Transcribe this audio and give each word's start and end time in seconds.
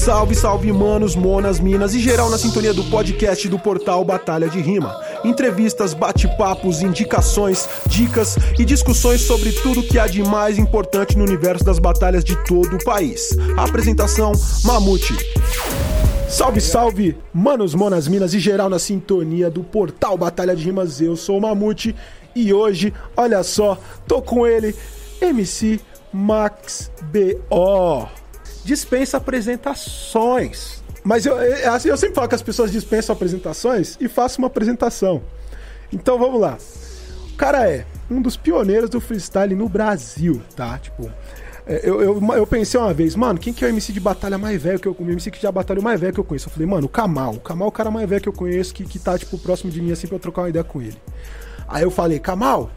Salve, 0.00 0.34
salve, 0.34 0.72
manos, 0.72 1.14
monas, 1.14 1.60
minas 1.60 1.94
e 1.94 2.00
geral 2.00 2.30
na 2.30 2.38
sintonia 2.38 2.72
do 2.72 2.82
podcast 2.84 3.46
do 3.50 3.58
portal 3.58 4.02
Batalha 4.02 4.48
de 4.48 4.58
Rima. 4.58 4.98
Entrevistas, 5.22 5.92
bate-papos, 5.92 6.80
indicações, 6.80 7.68
dicas 7.86 8.34
e 8.58 8.64
discussões 8.64 9.20
sobre 9.20 9.52
tudo 9.52 9.82
que 9.82 9.98
há 9.98 10.06
de 10.06 10.22
mais 10.22 10.58
importante 10.58 11.18
no 11.18 11.24
universo 11.24 11.62
das 11.62 11.78
batalhas 11.78 12.24
de 12.24 12.34
todo 12.46 12.76
o 12.76 12.82
país. 12.82 13.36
apresentação: 13.58 14.32
Mamute. 14.64 15.14
Salve, 16.30 16.62
salve, 16.62 17.18
manos, 17.30 17.74
monas, 17.74 18.08
minas 18.08 18.32
e 18.32 18.40
geral 18.40 18.70
na 18.70 18.78
sintonia 18.78 19.50
do 19.50 19.62
portal 19.62 20.16
Batalha 20.16 20.56
de 20.56 20.64
Rimas. 20.64 20.98
Eu 21.02 21.14
sou 21.14 21.36
o 21.36 21.42
Mamute 21.42 21.94
e 22.34 22.54
hoje, 22.54 22.90
olha 23.14 23.42
só, 23.42 23.76
tô 24.08 24.22
com 24.22 24.46
ele, 24.46 24.74
MC 25.20 25.78
Max 26.10 26.90
B.O. 27.02 28.19
Dispensa 28.70 29.16
apresentações. 29.16 30.80
Mas 31.02 31.26
eu, 31.26 31.36
eu, 31.36 31.72
assim, 31.72 31.88
eu 31.88 31.96
sempre 31.96 32.14
falo 32.14 32.28
que 32.28 32.36
as 32.36 32.42
pessoas 32.42 32.70
dispensam 32.70 33.12
apresentações 33.12 33.96
e 34.00 34.06
faço 34.06 34.38
uma 34.38 34.46
apresentação. 34.46 35.24
Então 35.92 36.16
vamos 36.16 36.40
lá. 36.40 36.56
O 37.32 37.36
cara 37.36 37.68
é 37.68 37.84
um 38.08 38.22
dos 38.22 38.36
pioneiros 38.36 38.88
do 38.88 39.00
freestyle 39.00 39.56
no 39.56 39.68
Brasil, 39.68 40.40
tá? 40.54 40.78
Tipo, 40.78 41.10
é, 41.66 41.80
eu, 41.82 42.00
eu, 42.00 42.22
eu, 42.32 42.46
pensei 42.46 42.78
uma 42.78 42.94
vez, 42.94 43.16
mano, 43.16 43.40
quem 43.40 43.52
que 43.52 43.64
é 43.64 43.66
o 43.66 43.70
MC 43.70 43.92
de 43.92 43.98
batalha 43.98 44.38
mais 44.38 44.62
velho 44.62 44.78
que 44.78 44.86
eu 44.86 44.94
conheço? 44.94 45.10
O 45.10 45.14
MC 45.14 45.30
que 45.32 45.42
já 45.42 45.50
batalhou 45.50 45.82
mais 45.82 45.98
velho 45.98 46.14
que 46.14 46.20
eu 46.20 46.24
conheço. 46.24 46.48
Eu 46.48 46.52
falei, 46.52 46.68
mano, 46.68 46.86
o 46.86 46.88
Kamal. 46.88 47.34
O 47.34 47.40
Kamal 47.40 47.66
é 47.66 47.68
o 47.70 47.72
cara 47.72 47.90
mais 47.90 48.08
velho 48.08 48.22
que 48.22 48.28
eu 48.28 48.32
conheço, 48.32 48.72
que, 48.72 48.84
que 48.84 49.00
tá, 49.00 49.18
tipo, 49.18 49.36
próximo 49.36 49.68
de 49.72 49.82
mim, 49.82 49.90
assim, 49.90 50.06
pra 50.06 50.14
eu 50.14 50.20
trocar 50.20 50.42
uma 50.42 50.48
ideia 50.48 50.62
com 50.62 50.80
ele. 50.80 50.96
Aí 51.66 51.82
eu 51.82 51.90
falei, 51.90 52.20
Kamal, 52.20 52.70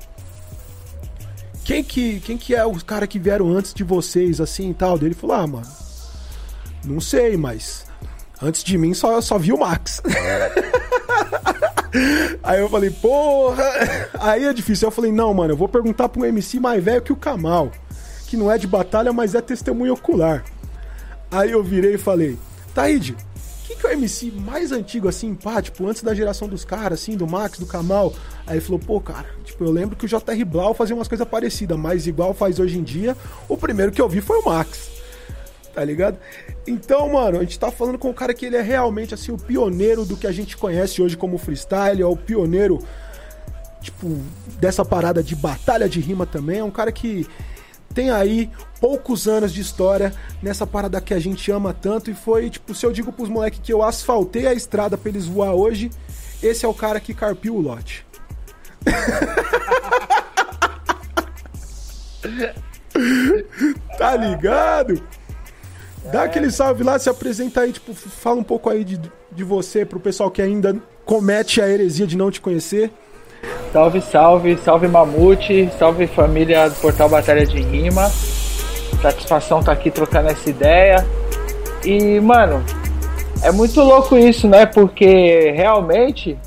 quem 1.64 1.84
que, 1.84 2.20
quem 2.22 2.36
que 2.36 2.55
é 2.55 2.66
os 2.66 2.81
caras 2.81 3.08
que 3.08 3.20
vieram 3.20 3.52
antes 3.52 3.75
de 3.75 3.84
vocês, 3.84 4.41
assim 4.41 4.72
e 4.72 4.73
tal? 4.73 4.98
Ele 4.98 5.14
falou, 5.14 5.36
ah, 5.36 5.45
mano, 5.45 5.83
não 6.84 7.00
sei, 7.00 7.38
mas 7.38 7.86
antes 8.42 8.64
de 8.64 8.78
mim 8.78 8.94
só, 8.94 9.20
só 9.22 9.38
vi 9.38 9.52
o 9.53 9.59
Max. 9.59 10.02
Aí 12.42 12.59
eu 12.59 12.70
falei, 12.70 12.90
porra, 12.90 13.64
aí 14.20 14.45
é 14.45 14.53
difícil. 14.53 14.88
Aí 14.88 14.92
eu 14.92 14.95
falei, 14.95 15.12
não, 15.12 15.31
mano, 15.31 15.53
eu 15.53 15.58
vou 15.58 15.70
perguntar 15.70 16.09
pra 16.09 16.20
um 16.22 16.25
MC 16.25 16.59
mais 16.59 16.84
velho 16.84 17.03
que 17.03 17.14
o 17.14 17.16
Kamal 17.16 17.72
que 18.34 18.38
não 18.38 18.52
é 18.52 18.58
de 18.58 18.66
batalha, 18.66 19.14
mas 19.14 19.36
é 19.36 19.42
testemunho 19.42 19.94
ocular. 19.94 20.44
Aí 21.30 21.52
eu 21.52 21.64
virei 21.64 21.94
e 21.94 21.98
falei, 22.00 22.36
Taíde, 22.73 23.16
quem 23.68 23.78
que 23.78 23.86
é 23.86 23.92
o 23.92 23.94
MC 23.94 24.31
mais 24.31 24.72
antigo, 24.72 25.08
assim, 25.08 25.36
pá, 25.36 25.62
tipo, 25.62 25.88
antes 25.88 26.02
da 26.02 26.16
geração 26.16 26.47
dos 26.47 26.66
caras, 26.66 27.00
assim, 27.00 27.16
do 27.16 27.28
Max, 27.28 27.59
do 27.59 27.68
Kamal? 27.68 28.12
Aí 28.47 28.56
ele 28.56 28.66
falou, 28.66 28.80
pô, 28.80 29.00
cara, 29.00 29.28
tipo, 29.44 29.64
eu 29.64 29.70
lembro 29.70 29.95
que 29.95 30.06
o 30.06 30.08
JR 30.08 30.45
Blau 30.47 30.73
fazia 30.73 30.95
umas 30.95 31.08
coisas 31.08 31.28
parecidas, 31.28 31.78
mas 31.78 32.08
igual 32.08 32.34
faz 32.34 32.58
hoje 32.58 32.80
em 32.80 32.84
dia, 32.84 33.16
o 33.47 33.56
primeiro 33.56 33.92
que 33.92 34.02
eu 34.02 34.09
vi 34.09 34.20
foi 34.20 34.40
o 34.40 34.45
Max. 34.45 34.90
Tá 35.73 35.83
ligado? 35.83 36.19
Então, 36.67 37.09
mano, 37.09 37.39
a 37.39 37.41
gente 37.41 37.57
tá 37.57 37.71
falando 37.71 37.97
com 37.97 38.09
um 38.09 38.13
cara 38.13 38.33
que 38.33 38.45
ele 38.45 38.55
é 38.55 38.61
realmente, 38.61 39.13
assim, 39.13 39.31
o 39.31 39.38
pioneiro 39.38 40.05
do 40.05 40.16
que 40.16 40.27
a 40.27 40.31
gente 40.31 40.55
conhece 40.55 41.02
hoje 41.02 41.17
como 41.17 41.38
freestyle, 41.38 42.02
é 42.02 42.05
o 42.05 42.16
pioneiro, 42.16 42.79
tipo, 43.81 44.19
dessa 44.59 44.85
parada 44.85 45.23
de 45.23 45.35
batalha 45.35 45.89
de 45.89 45.99
rima 45.99 46.27
também, 46.27 46.59
é 46.59 46.63
um 46.63 46.69
cara 46.69 46.91
que 46.91 47.27
tem 47.94 48.11
aí 48.11 48.49
poucos 48.79 49.27
anos 49.27 49.53
de 49.53 49.61
história 49.61 50.13
nessa 50.41 50.67
parada 50.67 51.01
que 51.01 51.13
a 51.13 51.19
gente 51.19 51.51
ama 51.51 51.73
tanto 51.73 52.11
e 52.11 52.13
foi, 52.13 52.49
tipo, 52.49 52.75
se 52.75 52.85
eu 52.85 52.91
digo 52.91 53.11
pros 53.11 53.29
moleques 53.29 53.59
que 53.61 53.73
eu 53.73 53.81
asfaltei 53.81 54.47
a 54.47 54.53
estrada 54.53 54.97
pra 54.97 55.09
eles 55.09 55.25
voar 55.25 55.53
hoje, 55.53 55.89
esse 56.41 56.66
é 56.66 56.67
o 56.67 56.73
cara 56.73 56.99
que 56.99 57.13
carpiu 57.13 57.55
o 57.55 57.61
lote. 57.61 58.05
tá 63.97 64.16
ligado? 64.16 65.01
Dá 66.12 66.23
aquele 66.23 66.52
salve 66.52 66.84
lá, 66.84 67.00
se 67.00 67.09
apresenta 67.09 67.62
aí, 67.62 67.72
tipo, 67.72 67.94
fala 67.94 68.40
um 68.40 68.44
pouco 68.44 68.70
aí 68.70 68.84
de, 68.84 69.00
de 69.32 69.44
você 69.44 69.86
pro 69.86 70.00
pessoal 70.00 70.30
que 70.30 70.42
ainda 70.42 70.76
comete 71.06 71.62
a 71.62 71.70
heresia 71.70 72.06
de 72.06 72.18
não 72.18 72.30
te 72.30 72.42
conhecer. 72.42 72.92
Salve, 73.72 74.02
salve, 74.02 74.58
salve 74.58 74.88
Mamute, 74.88 75.69
salve 75.80 76.08
família 76.08 76.69
do 76.69 76.75
Portal 76.75 77.09
Batalha 77.09 77.46
de 77.46 77.62
Rima. 77.62 78.09
Satisfação 79.02 79.59
estar 79.59 79.74
tá 79.74 79.80
aqui 79.80 79.90
trocando 79.90 80.30
essa 80.30 80.50
ideia. 80.50 81.06
E, 81.84 82.19
mano, 82.19 82.63
é 83.42 83.52
muito 83.52 83.81
louco 83.81 84.18
isso, 84.18 84.47
né? 84.47 84.66
Porque 84.66 85.52
realmente, 85.52 86.38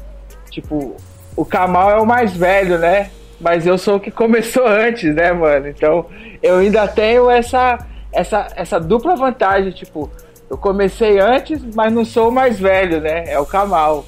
tipo, 0.50 0.96
o 1.34 1.44
Kamal 1.44 1.90
é 1.90 2.00
o 2.00 2.06
mais 2.06 2.34
velho, 2.34 2.78
né? 2.78 3.10
Mas 3.40 3.66
eu 3.66 3.76
sou 3.76 3.96
o 3.96 4.00
que 4.00 4.10
começou 4.10 4.64
antes, 4.68 5.14
né, 5.14 5.32
mano? 5.32 5.68
Então, 5.68 6.06
eu 6.42 6.58
ainda 6.58 6.86
tenho 6.88 7.30
essa 7.30 7.78
essa 8.16 8.48
essa 8.56 8.80
dupla 8.80 9.14
vantagem, 9.14 9.70
tipo, 9.70 10.10
eu 10.48 10.56
comecei 10.56 11.20
antes, 11.20 11.62
mas 11.74 11.92
não 11.92 12.04
sou 12.04 12.30
o 12.30 12.32
mais 12.32 12.58
velho, 12.58 13.00
né? 13.00 13.24
É 13.26 13.38
o 13.38 13.44
Kamal. 13.44 14.06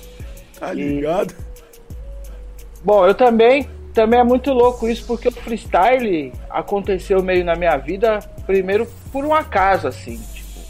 Tá 0.58 0.72
ligado? 0.72 1.32
E 1.32 2.82
Bom, 2.82 3.06
eu 3.06 3.14
também 3.14 3.68
também 3.92 4.20
é 4.20 4.24
muito 4.24 4.52
louco 4.52 4.88
isso 4.88 5.04
porque 5.06 5.28
o 5.28 5.32
freestyle 5.32 6.32
aconteceu 6.48 7.22
meio 7.22 7.44
na 7.44 7.56
minha 7.56 7.76
vida 7.76 8.20
primeiro 8.46 8.86
por 9.12 9.24
um 9.24 9.34
acaso 9.34 9.88
assim, 9.88 10.16
tipo, 10.32 10.60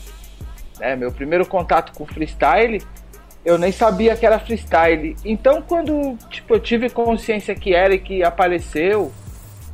né, 0.81 0.97
meu 0.97 1.13
primeiro 1.13 1.47
contato 1.47 1.93
com 1.93 2.07
freestyle, 2.07 2.83
eu 3.45 3.59
nem 3.59 3.71
sabia 3.71 4.17
que 4.17 4.25
era 4.25 4.39
freestyle. 4.39 5.15
Então 5.25 5.61
quando, 5.61 6.17
tipo, 6.31 6.55
eu 6.55 6.61
tive 6.61 6.89
consciência 6.89 7.55
que 7.55 7.75
era 7.75 7.95
e 7.95 7.99
que 7.99 8.25
apareceu, 8.25 9.13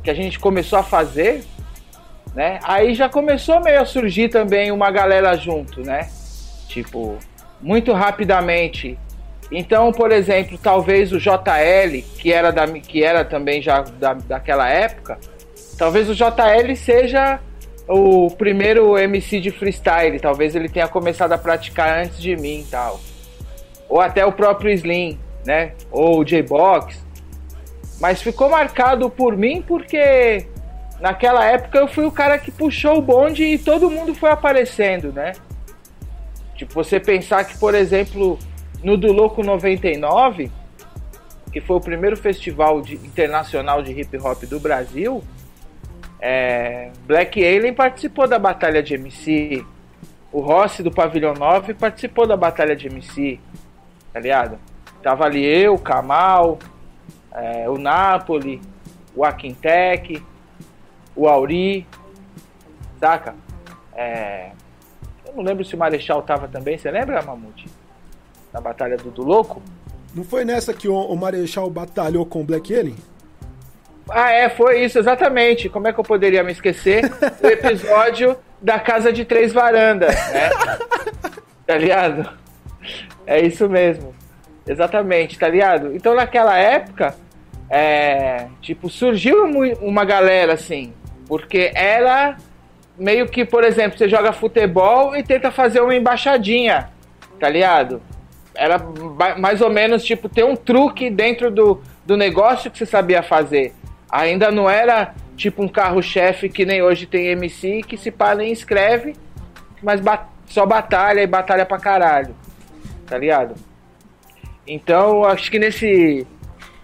que 0.03 0.09
a 0.09 0.13
gente 0.13 0.37
começou 0.37 0.77
a 0.77 0.83
fazer, 0.83 1.43
né? 2.35 2.59
Aí 2.63 2.93
já 2.93 3.07
começou 3.07 3.61
meio 3.61 3.81
a 3.81 3.85
surgir 3.85 4.29
também 4.29 4.71
uma 4.71 4.91
galera 4.91 5.35
junto, 5.35 5.81
né? 5.81 6.09
Tipo, 6.67 7.17
muito 7.61 7.93
rapidamente 7.93 8.97
então, 9.51 9.91
por 9.91 10.11
exemplo, 10.11 10.57
talvez 10.57 11.11
o 11.11 11.19
JL, 11.19 12.01
que 12.17 12.31
era, 12.31 12.51
da, 12.51 12.67
que 12.67 13.03
era 13.03 13.23
também 13.23 13.61
já 13.61 13.81
da, 13.81 14.13
daquela 14.13 14.67
época, 14.69 15.19
talvez 15.77 16.09
o 16.09 16.15
JL 16.15 16.75
seja 16.75 17.39
o 17.87 18.29
primeiro 18.31 18.97
MC 18.97 19.39
de 19.39 19.51
freestyle. 19.51 20.19
Talvez 20.19 20.55
ele 20.55 20.69
tenha 20.69 20.87
começado 20.87 21.33
a 21.33 21.37
praticar 21.37 21.99
antes 21.99 22.19
de 22.19 22.35
mim 22.35 22.61
e 22.61 22.65
tal. 22.69 22.99
Ou 23.87 24.01
até 24.01 24.25
o 24.25 24.31
próprio 24.31 24.71
Slim, 24.71 25.19
né? 25.45 25.73
Ou 25.91 26.19
o 26.19 26.25
J-Box. 26.25 27.03
Mas 27.99 28.21
ficou 28.21 28.49
marcado 28.49 29.09
por 29.09 29.37
mim 29.37 29.63
porque 29.65 30.47
naquela 30.99 31.45
época 31.45 31.77
eu 31.77 31.87
fui 31.87 32.05
o 32.05 32.11
cara 32.11 32.37
que 32.37 32.51
puxou 32.51 32.97
o 32.97 33.01
bonde 33.01 33.43
e 33.43 33.57
todo 33.57 33.89
mundo 33.89 34.13
foi 34.13 34.29
aparecendo, 34.29 35.11
né? 35.11 35.33
Tipo, 36.55 36.73
você 36.73 36.99
pensar 36.99 37.43
que, 37.43 37.57
por 37.57 37.75
exemplo, 37.75 38.39
no 38.83 38.95
do 38.95 39.11
Louco 39.11 39.43
99, 39.43 40.49
que 41.51 41.59
foi 41.59 41.75
o 41.75 41.81
primeiro 41.81 42.15
festival 42.15 42.81
de, 42.81 42.95
internacional 42.95 43.81
de 43.81 43.91
hip 43.91 44.17
hop 44.17 44.43
do 44.43 44.59
Brasil, 44.59 45.23
é, 46.19 46.91
Black 47.05 47.43
Alien 47.45 47.73
participou 47.73 48.27
da 48.27 48.39
batalha 48.39 48.81
de 48.81 48.93
MC. 48.93 49.65
O 50.31 50.39
Rossi 50.39 50.81
do 50.81 50.91
Pavilhão 50.91 51.33
9 51.33 51.73
participou 51.73 52.25
da 52.25 52.37
batalha 52.37 52.75
de 52.75 52.87
MC. 52.87 53.39
Tá 54.13 54.19
ligado? 54.19 54.57
Tava 55.03 55.25
ali 55.25 55.45
eu, 55.45 55.75
o 55.75 55.79
Kamal, 55.79 56.57
é, 57.33 57.69
o 57.69 57.77
Napoli, 57.77 58.61
o 59.15 59.23
Aquintec, 59.23 60.23
o 61.15 61.27
Auri, 61.27 61.87
saca? 62.99 63.35
É, 63.95 64.51
eu 65.25 65.33
não 65.35 65.43
lembro 65.43 65.63
se 65.63 65.75
o 65.75 65.77
Marechal 65.77 66.21
tava 66.21 66.47
também, 66.47 66.77
você 66.77 66.91
lembra, 66.91 67.21
Mamute? 67.21 67.67
na 68.55 68.61
Batalha 68.61 68.95
do, 68.95 69.11
do 69.11 69.21
Louco. 69.21 69.61
Não 70.15 70.23
foi 70.23 70.45
nessa 70.45 70.73
que 70.73 70.87
o, 70.87 70.95
o 70.95 71.17
Marechal 71.17 71.69
batalhou 71.69 72.25
com 72.25 72.39
o 72.39 72.43
Black 72.45 72.73
Alien? 72.73 72.95
Ah, 74.09 74.31
é, 74.31 74.49
foi 74.49 74.85
isso, 74.85 74.97
exatamente. 74.97 75.67
Como 75.67 75.89
é 75.89 75.93
que 75.93 75.99
eu 75.99 76.05
poderia 76.05 76.41
me 76.41 76.53
esquecer? 76.53 77.03
o 77.43 77.47
episódio 77.47 78.37
da 78.61 78.79
Casa 78.79 79.11
de 79.11 79.25
Três 79.25 79.51
Varandas, 79.51 80.15
né? 80.31 80.49
tá 81.67 81.77
ligado? 81.77 82.29
É 83.27 83.41
isso 83.41 83.67
mesmo. 83.67 84.15
Exatamente, 84.65 85.37
tá 85.37 85.49
ligado? 85.49 85.93
Então 85.93 86.15
naquela 86.15 86.57
época, 86.57 87.13
é, 87.69 88.47
tipo, 88.61 88.89
surgiu 88.89 89.43
uma 89.81 90.05
galera 90.05 90.53
assim, 90.53 90.93
porque 91.27 91.71
era 91.75 92.37
meio 92.97 93.27
que, 93.27 93.43
por 93.43 93.63
exemplo, 93.63 93.97
você 93.97 94.07
joga 94.07 94.31
futebol 94.31 95.15
e 95.15 95.23
tenta 95.23 95.51
fazer 95.51 95.81
uma 95.81 95.95
embaixadinha, 95.95 96.89
tá 97.39 97.49
ligado? 97.49 98.01
Era 98.53 98.79
mais 99.37 99.61
ou 99.61 99.69
menos 99.69 100.03
tipo 100.03 100.29
ter 100.29 100.45
um 100.45 100.55
truque 100.55 101.09
dentro 101.09 101.51
do, 101.51 101.81
do 102.05 102.15
negócio 102.15 102.71
que 102.71 102.77
você 102.77 102.85
sabia 102.85 103.21
fazer. 103.21 103.73
Ainda 104.09 104.49
não 104.49 104.69
era 104.69 105.13
tipo 105.35 105.61
um 105.61 105.67
carro-chefe 105.67 106.47
que 106.47 106.65
nem 106.65 106.81
hoje 106.81 107.05
tem 107.05 107.27
MC 107.27 107.81
que 107.83 107.97
se 107.97 108.11
pá 108.11 108.33
nem 108.33 108.51
escreve, 108.51 109.15
mas 109.83 109.99
ba 109.99 110.29
só 110.45 110.65
batalha 110.65 111.21
e 111.21 111.27
batalha 111.27 111.65
pra 111.65 111.77
caralho. 111.77 112.33
Tá 113.05 113.17
ligado? 113.17 113.55
Então, 114.65 115.25
acho 115.25 115.51
que 115.51 115.59
nesse 115.59 116.25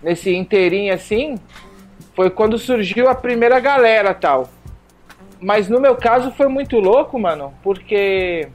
nesse 0.03 0.33
inteirinho 0.33 0.93
assim, 0.93 1.35
foi 2.21 2.29
quando 2.29 2.55
surgiu 2.59 3.09
a 3.09 3.15
primeira 3.15 3.59
galera 3.59 4.13
tal. 4.13 4.47
Mas 5.39 5.67
no 5.67 5.81
meu 5.81 5.95
caso 5.95 6.29
foi 6.29 6.47
muito 6.47 6.77
louco, 6.77 7.17
mano, 7.17 7.51
porque 7.63 8.47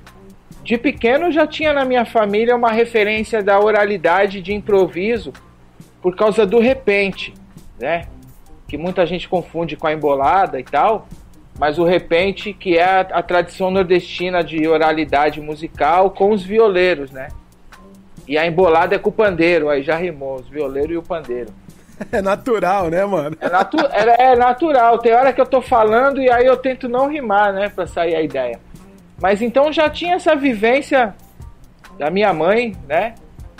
de 0.62 0.78
pequeno 0.78 1.32
já 1.32 1.48
tinha 1.48 1.72
na 1.72 1.84
minha 1.84 2.04
família 2.04 2.54
uma 2.54 2.70
referência 2.70 3.42
da 3.42 3.58
oralidade 3.58 4.40
de 4.40 4.54
improviso 4.54 5.32
por 6.00 6.14
causa 6.14 6.46
do 6.46 6.60
repente, 6.60 7.34
né? 7.76 8.06
Que 8.68 8.78
muita 8.78 9.04
gente 9.04 9.28
confunde 9.28 9.74
com 9.74 9.88
a 9.88 9.92
embolada 9.92 10.60
e 10.60 10.64
tal, 10.64 11.08
mas 11.58 11.76
o 11.76 11.84
repente 11.84 12.52
que 12.52 12.78
é 12.78 12.84
a, 12.84 13.00
a 13.00 13.22
tradição 13.22 13.68
nordestina 13.68 14.44
de 14.44 14.68
oralidade 14.68 15.40
musical 15.40 16.10
com 16.10 16.30
os 16.30 16.44
violeiros, 16.44 17.10
né? 17.10 17.30
E 18.28 18.38
a 18.38 18.46
embolada 18.46 18.94
é 18.94 18.98
com 18.98 19.10
o 19.10 19.12
pandeiro, 19.12 19.68
aí 19.68 19.82
já 19.82 19.96
rimou, 19.96 20.36
os 20.36 20.48
violeiros 20.48 20.92
e 20.92 20.96
o 20.96 21.02
pandeiro. 21.02 21.52
É 22.12 22.20
natural, 22.20 22.90
né, 22.90 23.04
mano? 23.04 23.36
É, 23.40 23.48
natu 23.48 23.78
é, 23.90 24.32
é, 24.32 24.36
natural. 24.36 24.98
Tem 24.98 25.14
hora 25.14 25.32
que 25.32 25.40
eu 25.40 25.46
tô 25.46 25.60
falando 25.62 26.20
e 26.20 26.30
aí 26.30 26.46
eu 26.46 26.56
tento 26.56 26.88
não 26.88 27.08
rimar, 27.08 27.52
né, 27.52 27.68
pra 27.68 27.86
sair 27.86 28.14
a 28.14 28.22
ideia. 28.22 28.60
Mas 29.20 29.40
então 29.40 29.72
já 29.72 29.88
tinha 29.88 30.14
essa 30.14 30.36
vivência 30.36 31.14
da 31.98 32.10
minha 32.10 32.32
mãe, 32.32 32.76
né? 32.86 33.14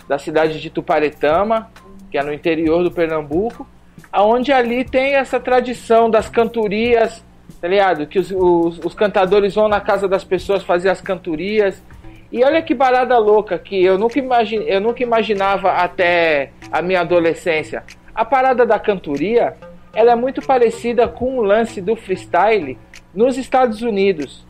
Da 0.06 0.18
cidade 0.18 0.60
de 0.60 0.70
Tuparetama, 0.70 1.70
que 2.10 2.18
é 2.18 2.22
no 2.22 2.32
interior 2.32 2.82
do 2.82 2.90
Pernambuco, 2.90 3.66
aonde 4.12 4.52
ali 4.52 4.84
tem 4.84 5.14
essa 5.14 5.40
tradição 5.40 6.10
das 6.10 6.28
cantorias, 6.28 7.24
tá 7.60 7.66
ligado? 7.66 8.06
Que 8.06 8.18
os, 8.18 8.30
os, 8.30 8.78
os 8.84 8.94
cantadores 8.94 9.54
vão 9.54 9.68
na 9.68 9.80
casa 9.80 10.06
das 10.06 10.22
pessoas 10.22 10.62
fazer 10.62 10.90
as 10.90 11.00
cantorias. 11.00 11.82
E 12.30 12.44
olha 12.44 12.60
que 12.60 12.74
barada 12.74 13.16
louca 13.18 13.58
que 13.58 13.82
eu 13.82 13.98
nunca, 13.98 14.18
imagine, 14.18 14.64
eu 14.68 14.80
nunca 14.80 15.02
imaginava 15.02 15.72
até 15.72 16.50
a 16.70 16.82
minha 16.82 17.00
adolescência. 17.00 17.82
A 18.16 18.24
parada 18.24 18.66
da 18.66 18.78
cantoria, 18.78 19.54
ela 19.94 20.12
é 20.12 20.16
muito 20.16 20.40
parecida 20.40 21.06
com 21.06 21.38
o 21.38 21.42
lance 21.42 21.80
do 21.80 21.94
freestyle 21.94 22.78
nos 23.14 23.36
Estados 23.36 23.82
Unidos 23.82 24.46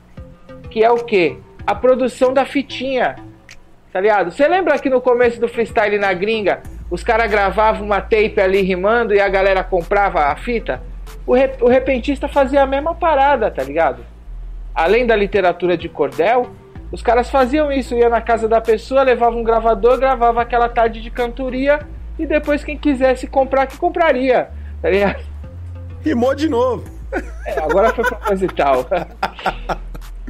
que 0.76 0.84
é 0.84 0.90
o 0.90 0.98
que? 0.98 1.38
A 1.66 1.74
produção 1.74 2.34
da 2.34 2.44
fitinha, 2.44 3.16
tá 3.90 3.98
ligado? 3.98 4.30
Você 4.30 4.46
lembra 4.46 4.78
que 4.78 4.90
no 4.90 5.00
começo 5.00 5.40
do 5.40 5.48
freestyle 5.48 5.98
na 5.98 6.12
gringa, 6.12 6.60
os 6.90 7.02
caras 7.02 7.30
gravavam 7.30 7.86
uma 7.86 7.98
tape 7.98 8.38
ali 8.38 8.60
rimando 8.60 9.14
e 9.14 9.18
a 9.18 9.26
galera 9.26 9.64
comprava 9.64 10.26
a 10.26 10.36
fita? 10.36 10.82
O, 11.26 11.32
o 11.32 11.68
repentista 11.68 12.28
fazia 12.28 12.62
a 12.62 12.66
mesma 12.66 12.94
parada, 12.94 13.50
tá 13.50 13.62
ligado? 13.62 14.04
Além 14.74 15.06
da 15.06 15.16
literatura 15.16 15.78
de 15.78 15.88
cordel, 15.88 16.50
os 16.92 17.00
caras 17.00 17.30
faziam 17.30 17.72
isso, 17.72 17.94
ia 17.94 18.10
na 18.10 18.20
casa 18.20 18.46
da 18.46 18.60
pessoa, 18.60 19.02
levava 19.02 19.34
um 19.34 19.42
gravador, 19.42 19.98
gravava 19.98 20.42
aquela 20.42 20.68
tarde 20.68 21.00
de 21.00 21.10
cantoria 21.10 21.80
e 22.18 22.26
depois 22.26 22.64
quem 22.64 22.76
quisesse 22.76 23.26
comprar, 23.26 23.66
que 23.66 23.76
compraria, 23.76 24.48
tá 24.80 24.90
ligado? 24.90 25.24
Rimou 26.02 26.34
de 26.34 26.48
novo. 26.48 26.84
É, 27.46 27.58
agora 27.60 27.92
foi 27.94 28.04
proposital. 28.04 28.86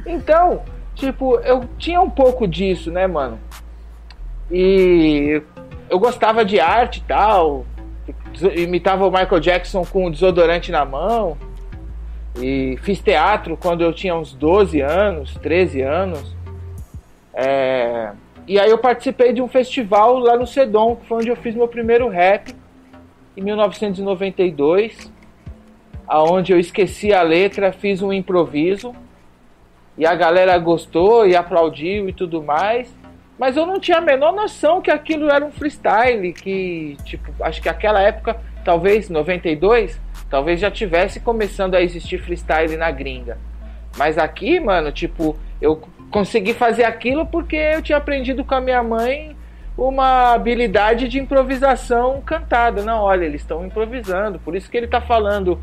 Então, 0.09 0.63
tipo, 0.95 1.37
eu 1.41 1.67
tinha 1.77 1.99
um 1.99 2.09
pouco 2.09 2.47
disso, 2.47 2.89
né, 2.89 3.05
mano? 3.05 3.37
E 4.49 5.41
eu 5.89 5.99
gostava 5.99 6.45
de 6.45 6.61
arte 6.61 6.99
e 6.99 7.03
tal. 7.03 7.65
Imitava 8.55 9.05
o 9.05 9.11
Michael 9.11 9.41
Jackson 9.41 9.83
com 9.83 10.05
o 10.05 10.09
desodorante 10.09 10.71
na 10.71 10.85
mão. 10.85 11.37
E 12.39 12.77
fiz 12.83 13.01
teatro 13.01 13.57
quando 13.57 13.83
eu 13.83 13.91
tinha 13.91 14.15
uns 14.15 14.33
12 14.33 14.79
anos, 14.79 15.33
13 15.41 15.81
anos. 15.81 16.35
É... 17.33 18.11
E 18.47 18.57
aí 18.57 18.69
eu 18.69 18.77
participei 18.77 19.33
de 19.33 19.41
um 19.41 19.47
festival 19.47 20.17
lá 20.17 20.37
no 20.37 20.47
Sedon, 20.47 20.95
que 20.95 21.05
foi 21.05 21.17
onde 21.17 21.27
eu 21.27 21.35
fiz 21.35 21.53
meu 21.53 21.67
primeiro 21.67 22.07
rap, 22.07 22.55
em 23.35 23.41
1992. 23.41 25.11
Aonde 26.07 26.53
eu 26.53 26.59
esqueci 26.59 27.13
a 27.13 27.21
letra, 27.21 27.73
fiz 27.73 28.01
um 28.01 28.13
improviso 28.13 28.95
e 29.97 30.05
a 30.05 30.15
galera 30.15 30.57
gostou 30.57 31.27
e 31.27 31.35
aplaudiu 31.35 32.07
e 32.07 32.13
tudo 32.13 32.41
mais. 32.41 32.95
Mas 33.37 33.57
eu 33.57 33.65
não 33.65 33.79
tinha 33.79 33.97
a 33.97 34.01
menor 34.01 34.33
noção 34.33 34.81
que 34.81 34.89
aquilo 34.89 35.29
era 35.29 35.43
um 35.43 35.51
freestyle, 35.51 36.31
que, 36.31 36.95
tipo, 37.03 37.33
acho 37.43 37.61
que 37.61 37.67
aquela 37.67 38.01
época, 38.01 38.39
talvez 38.63 39.09
92, 39.09 39.99
talvez 40.29 40.59
já 40.59 40.71
tivesse 40.71 41.19
começando 41.19 41.75
a 41.75 41.81
existir 41.81 42.19
freestyle 42.19 42.77
na 42.77 42.89
gringa. 42.89 43.37
Mas 43.97 44.17
aqui, 44.17 44.59
mano, 44.59 44.91
tipo, 44.91 45.37
eu 45.61 45.81
consegui 46.11 46.53
fazer 46.53 46.83
aquilo 46.83 47.25
porque 47.25 47.55
eu 47.55 47.81
tinha 47.81 47.97
aprendido 47.97 48.43
com 48.43 48.55
a 48.55 48.61
minha 48.61 48.81
mãe 48.81 49.35
uma 49.77 50.33
habilidade 50.33 51.07
de 51.07 51.19
improvisação 51.19 52.21
cantada. 52.21 52.81
Não, 52.81 53.01
olha, 53.01 53.25
eles 53.25 53.41
estão 53.41 53.65
improvisando, 53.65 54.39
por 54.39 54.55
isso 54.55 54.69
que 54.69 54.77
ele 54.77 54.87
tá 54.87 54.99
falando 54.99 55.59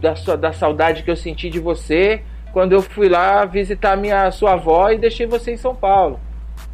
da, 0.00 0.16
sua, 0.16 0.36
da 0.36 0.52
saudade 0.52 1.02
que 1.02 1.10
eu 1.10 1.16
senti 1.16 1.48
de 1.48 1.60
você, 1.60 2.22
quando 2.52 2.72
eu 2.72 2.82
fui 2.82 3.08
lá 3.08 3.44
visitar 3.44 3.96
minha 3.96 4.30
sua 4.30 4.54
avó 4.54 4.90
e 4.90 4.98
deixei 4.98 5.26
você 5.26 5.52
em 5.52 5.56
São 5.56 5.74
Paulo, 5.74 6.18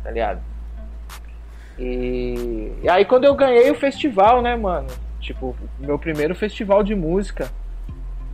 tá 0.02 0.10
ligado? 0.10 0.40
E, 1.78 2.72
e 2.82 2.88
aí 2.88 3.05
quando 3.05 3.25
eu 3.25 3.34
ganhei 3.34 3.70
o 3.70 3.75
festival, 3.75 4.40
né, 4.40 4.56
mano? 4.56 4.88
Tipo, 5.20 5.55
meu 5.78 5.98
primeiro 5.98 6.34
festival 6.34 6.82
de 6.82 6.94
música. 6.94 7.50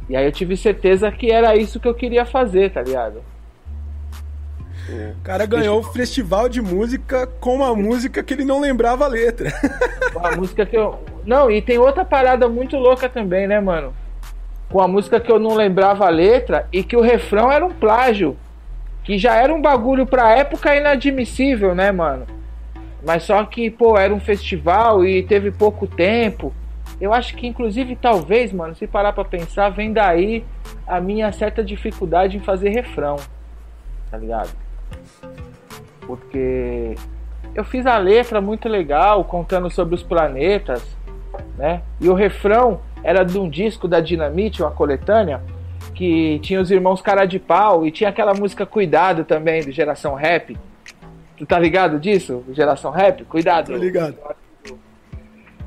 E 0.08 0.16
aí 0.16 0.24
eu 0.24 0.32
tive 0.32 0.56
certeza 0.56 1.10
que 1.12 1.30
era 1.30 1.54
isso 1.54 1.78
que 1.78 1.86
eu 1.86 1.94
queria 1.94 2.24
fazer, 2.24 2.70
tá 2.70 2.82
ligado? 2.82 3.22
O 4.88 5.22
cara 5.22 5.44
ganhou 5.46 5.80
o 5.80 5.82
festival 5.82 6.48
de 6.48 6.62
música 6.62 7.26
com 7.40 7.56
uma 7.56 7.74
música 7.74 8.22
que 8.22 8.32
ele 8.32 8.44
não 8.44 8.60
lembrava 8.60 9.04
a 9.04 9.08
letra. 9.08 9.52
Uma 10.16 10.32
música 10.32 10.64
que 10.64 10.76
eu. 10.76 10.98
Não, 11.24 11.50
e 11.50 11.60
tem 11.60 11.78
outra 11.78 12.04
parada 12.04 12.48
muito 12.48 12.76
louca 12.76 13.08
também, 13.08 13.46
né, 13.46 13.60
mano? 13.60 13.94
com 14.70 14.80
a 14.80 14.88
música 14.88 15.18
que 15.18 15.32
eu 15.32 15.38
não 15.38 15.54
lembrava 15.54 16.06
a 16.06 16.10
letra 16.10 16.68
e 16.72 16.82
que 16.82 16.96
o 16.96 17.00
refrão 17.00 17.50
era 17.50 17.64
um 17.64 17.72
plágio. 17.72 18.36
Que 19.02 19.16
já 19.16 19.36
era 19.36 19.52
um 19.52 19.62
bagulho 19.62 20.06
pra 20.06 20.36
época 20.36 20.76
inadmissível, 20.76 21.74
né, 21.74 21.90
mano? 21.90 22.26
Mas 23.04 23.22
só 23.22 23.42
que, 23.44 23.70
pô, 23.70 23.96
era 23.96 24.12
um 24.12 24.20
festival 24.20 25.04
e 25.04 25.22
teve 25.22 25.50
pouco 25.50 25.86
tempo. 25.86 26.52
Eu 27.00 27.14
acho 27.14 27.34
que, 27.34 27.46
inclusive, 27.46 27.96
talvez, 27.96 28.52
mano, 28.52 28.74
se 28.74 28.86
parar 28.86 29.14
pra 29.14 29.24
pensar, 29.24 29.70
vem 29.70 29.92
daí 29.92 30.44
a 30.86 31.00
minha 31.00 31.32
certa 31.32 31.64
dificuldade 31.64 32.36
em 32.36 32.40
fazer 32.40 32.68
refrão. 32.68 33.16
Tá 34.10 34.18
ligado? 34.18 34.50
Porque 36.06 36.94
eu 37.54 37.64
fiz 37.64 37.86
a 37.86 37.98
letra 37.98 38.40
muito 38.40 38.68
legal, 38.68 39.24
contando 39.24 39.70
sobre 39.70 39.94
os 39.94 40.02
planetas, 40.02 40.82
né? 41.56 41.82
E 42.00 42.08
o 42.08 42.14
refrão 42.14 42.80
era 43.02 43.24
de 43.24 43.38
um 43.38 43.48
disco 43.48 43.86
da 43.86 44.00
Dinamite, 44.00 44.62
uma 44.62 44.70
coletânea, 44.70 45.42
que 45.94 46.38
tinha 46.40 46.60
os 46.60 46.70
irmãos 46.70 47.00
Cara 47.00 47.24
de 47.24 47.38
Pau 47.38 47.86
e 47.86 47.90
tinha 47.90 48.10
aquela 48.10 48.32
música 48.34 48.64
Cuidado 48.64 49.24
também, 49.24 49.62
do 49.62 49.72
Geração 49.72 50.14
Rap. 50.14 50.56
Tu 51.36 51.46
tá 51.46 51.58
ligado 51.58 51.98
disso? 51.98 52.44
Geração 52.52 52.90
Rap? 52.90 53.24
Cuidado. 53.24 53.72
Tô 53.72 53.76
ligado. 53.76 54.16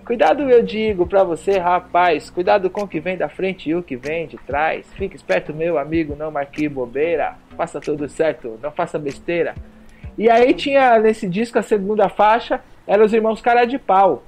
Cuidado, 0.06 0.50
eu 0.50 0.64
digo 0.64 1.06
pra 1.06 1.24
você, 1.24 1.58
rapaz. 1.58 2.30
Cuidado 2.30 2.70
com 2.70 2.82
o 2.82 2.88
que 2.88 3.00
vem 3.00 3.18
da 3.18 3.30
frente 3.30 3.70
e 3.70 3.76
o 3.76 3.84
que 3.84 3.96
vem 3.96 4.28
de 4.28 4.38
trás. 4.38 4.86
Fique 4.94 5.16
esperto, 5.16 5.54
meu 5.54 5.78
amigo, 5.78 6.16
não 6.16 6.32
marque 6.32 6.68
bobeira. 6.68 7.36
Faça 7.56 7.80
tudo 7.80 8.10
certo, 8.10 8.60
não 8.62 8.72
faça 8.72 8.98
besteira. 8.98 9.56
E 10.18 10.30
aí 10.30 10.54
tinha 10.54 11.00
nesse 11.00 11.28
disco 11.28 11.58
a 11.58 11.64
segunda 11.64 12.10
faixa, 12.10 12.62
eram 12.86 13.06
os 13.06 13.14
irmãos 13.14 13.42
Cara 13.42 13.66
de 13.66 13.78
Pau. 13.80 14.24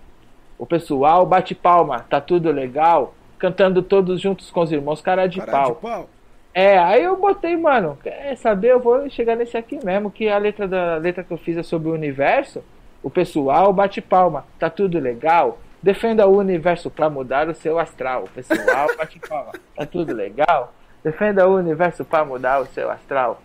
O 0.58 0.66
pessoal 0.66 1.26
bate 1.26 1.54
palma, 1.54 2.00
tá 2.10 2.22
tudo 2.22 2.52
legal, 2.52 3.14
cantando 3.38 3.82
todos 3.82 4.22
juntos 4.22 4.50
com 4.50 4.62
os 4.62 4.72
irmãos, 4.72 5.02
cara 5.02 5.28
de, 5.28 5.40
cara 5.40 5.52
pau. 5.52 5.74
de 5.74 5.82
pau. 5.82 6.10
É, 6.54 6.78
aí 6.78 7.04
eu 7.04 7.18
botei, 7.18 7.58
mano, 7.58 7.98
quer 8.02 8.38
saber? 8.38 8.72
Eu 8.72 8.80
vou 8.80 9.10
chegar 9.10 9.36
nesse 9.36 9.58
aqui 9.58 9.84
mesmo, 9.84 10.12
que 10.12 10.30
a 10.30 10.38
letra 10.38 10.68
da 10.68 10.96
a 10.96 10.98
letra 10.98 11.24
que 11.24 11.32
eu 11.32 11.38
fiz 11.38 11.58
é 11.58 11.64
sobre 11.64 11.90
o 11.90 11.94
universo. 11.94 12.64
O 13.04 13.10
pessoal 13.10 13.74
bate 13.74 14.02
palma, 14.02 14.46
tá 14.58 14.70
tudo 14.70 14.98
legal. 14.98 15.60
Defenda 15.82 16.26
o 16.26 16.38
universo 16.38 16.90
para 16.90 17.10
mudar 17.10 17.50
o 17.50 17.54
seu 17.54 17.78
astral. 17.78 18.24
O 18.24 18.30
pessoal 18.30 18.88
bate 18.98 19.20
palma, 19.20 19.52
tá 19.76 19.86
tudo 19.86 20.14
legal. 20.14 20.74
Defenda 21.04 21.46
o 21.46 21.56
universo 21.56 22.06
para 22.06 22.24
mudar 22.24 22.62
o 22.62 22.66
seu 22.68 22.90
astral. 22.90 23.42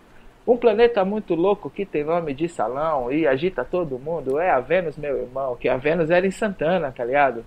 Um 0.46 0.56
planeta 0.56 1.04
muito 1.04 1.34
louco 1.34 1.68
que 1.68 1.84
tem 1.84 2.04
nome 2.04 2.32
de 2.32 2.48
salão 2.48 3.12
e 3.12 3.26
agita 3.26 3.64
todo 3.64 3.98
mundo 3.98 4.38
é 4.38 4.48
a 4.50 4.60
Vênus, 4.60 4.96
meu 4.96 5.18
irmão. 5.18 5.56
Que 5.56 5.68
a 5.68 5.76
Vênus 5.76 6.08
era 6.08 6.26
em 6.26 6.30
Santana, 6.30 6.90
tá 6.90 7.04
ligado? 7.04 7.44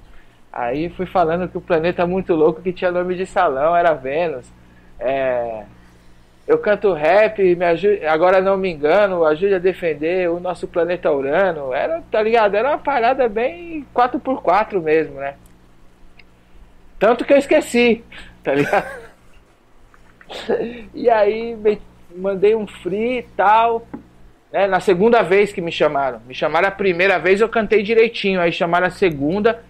Aí 0.51 0.89
fui 0.89 1.05
falando 1.05 1.47
que 1.47 1.57
o 1.57 1.61
planeta 1.61 2.05
muito 2.05 2.35
louco 2.35 2.61
que 2.61 2.73
tinha 2.73 2.91
nome 2.91 3.15
de 3.15 3.25
salão 3.25 3.75
era 3.75 3.93
Vênus. 3.93 4.45
É... 4.99 5.63
Eu 6.51 6.57
canto 6.57 6.91
rap, 6.91 7.41
me 7.55 7.63
ajude... 7.63 8.05
agora 8.05 8.41
não 8.41 8.57
me 8.57 8.69
engano, 8.69 9.23
ajude 9.23 9.53
a 9.53 9.57
defender 9.57 10.29
o 10.29 10.37
nosso 10.37 10.67
planeta 10.67 11.09
Urano. 11.09 11.73
Era, 11.73 12.03
tá 12.11 12.21
ligado? 12.21 12.55
Era 12.55 12.71
uma 12.71 12.77
parada 12.77 13.29
bem 13.29 13.87
4x4 13.95 14.81
mesmo, 14.81 15.15
né? 15.15 15.35
Tanto 16.99 17.23
que 17.23 17.31
eu 17.31 17.37
esqueci, 17.37 18.03
tá 18.43 18.53
ligado? 18.53 18.85
e 20.93 21.09
aí 21.09 21.57
mandei 22.13 22.53
um 22.53 22.67
free 22.67 23.19
e 23.19 23.23
tal. 23.23 23.87
Né? 24.51 24.67
Na 24.67 24.81
segunda 24.81 25.21
vez 25.21 25.53
que 25.53 25.61
me 25.61 25.71
chamaram. 25.71 26.19
Me 26.27 26.35
chamaram 26.35 26.67
a 26.67 26.71
primeira 26.71 27.17
vez, 27.17 27.39
eu 27.39 27.47
cantei 27.47 27.81
direitinho. 27.81 28.41
Aí 28.41 28.51
chamaram 28.51 28.87
a 28.87 28.91
segunda, 28.91 29.63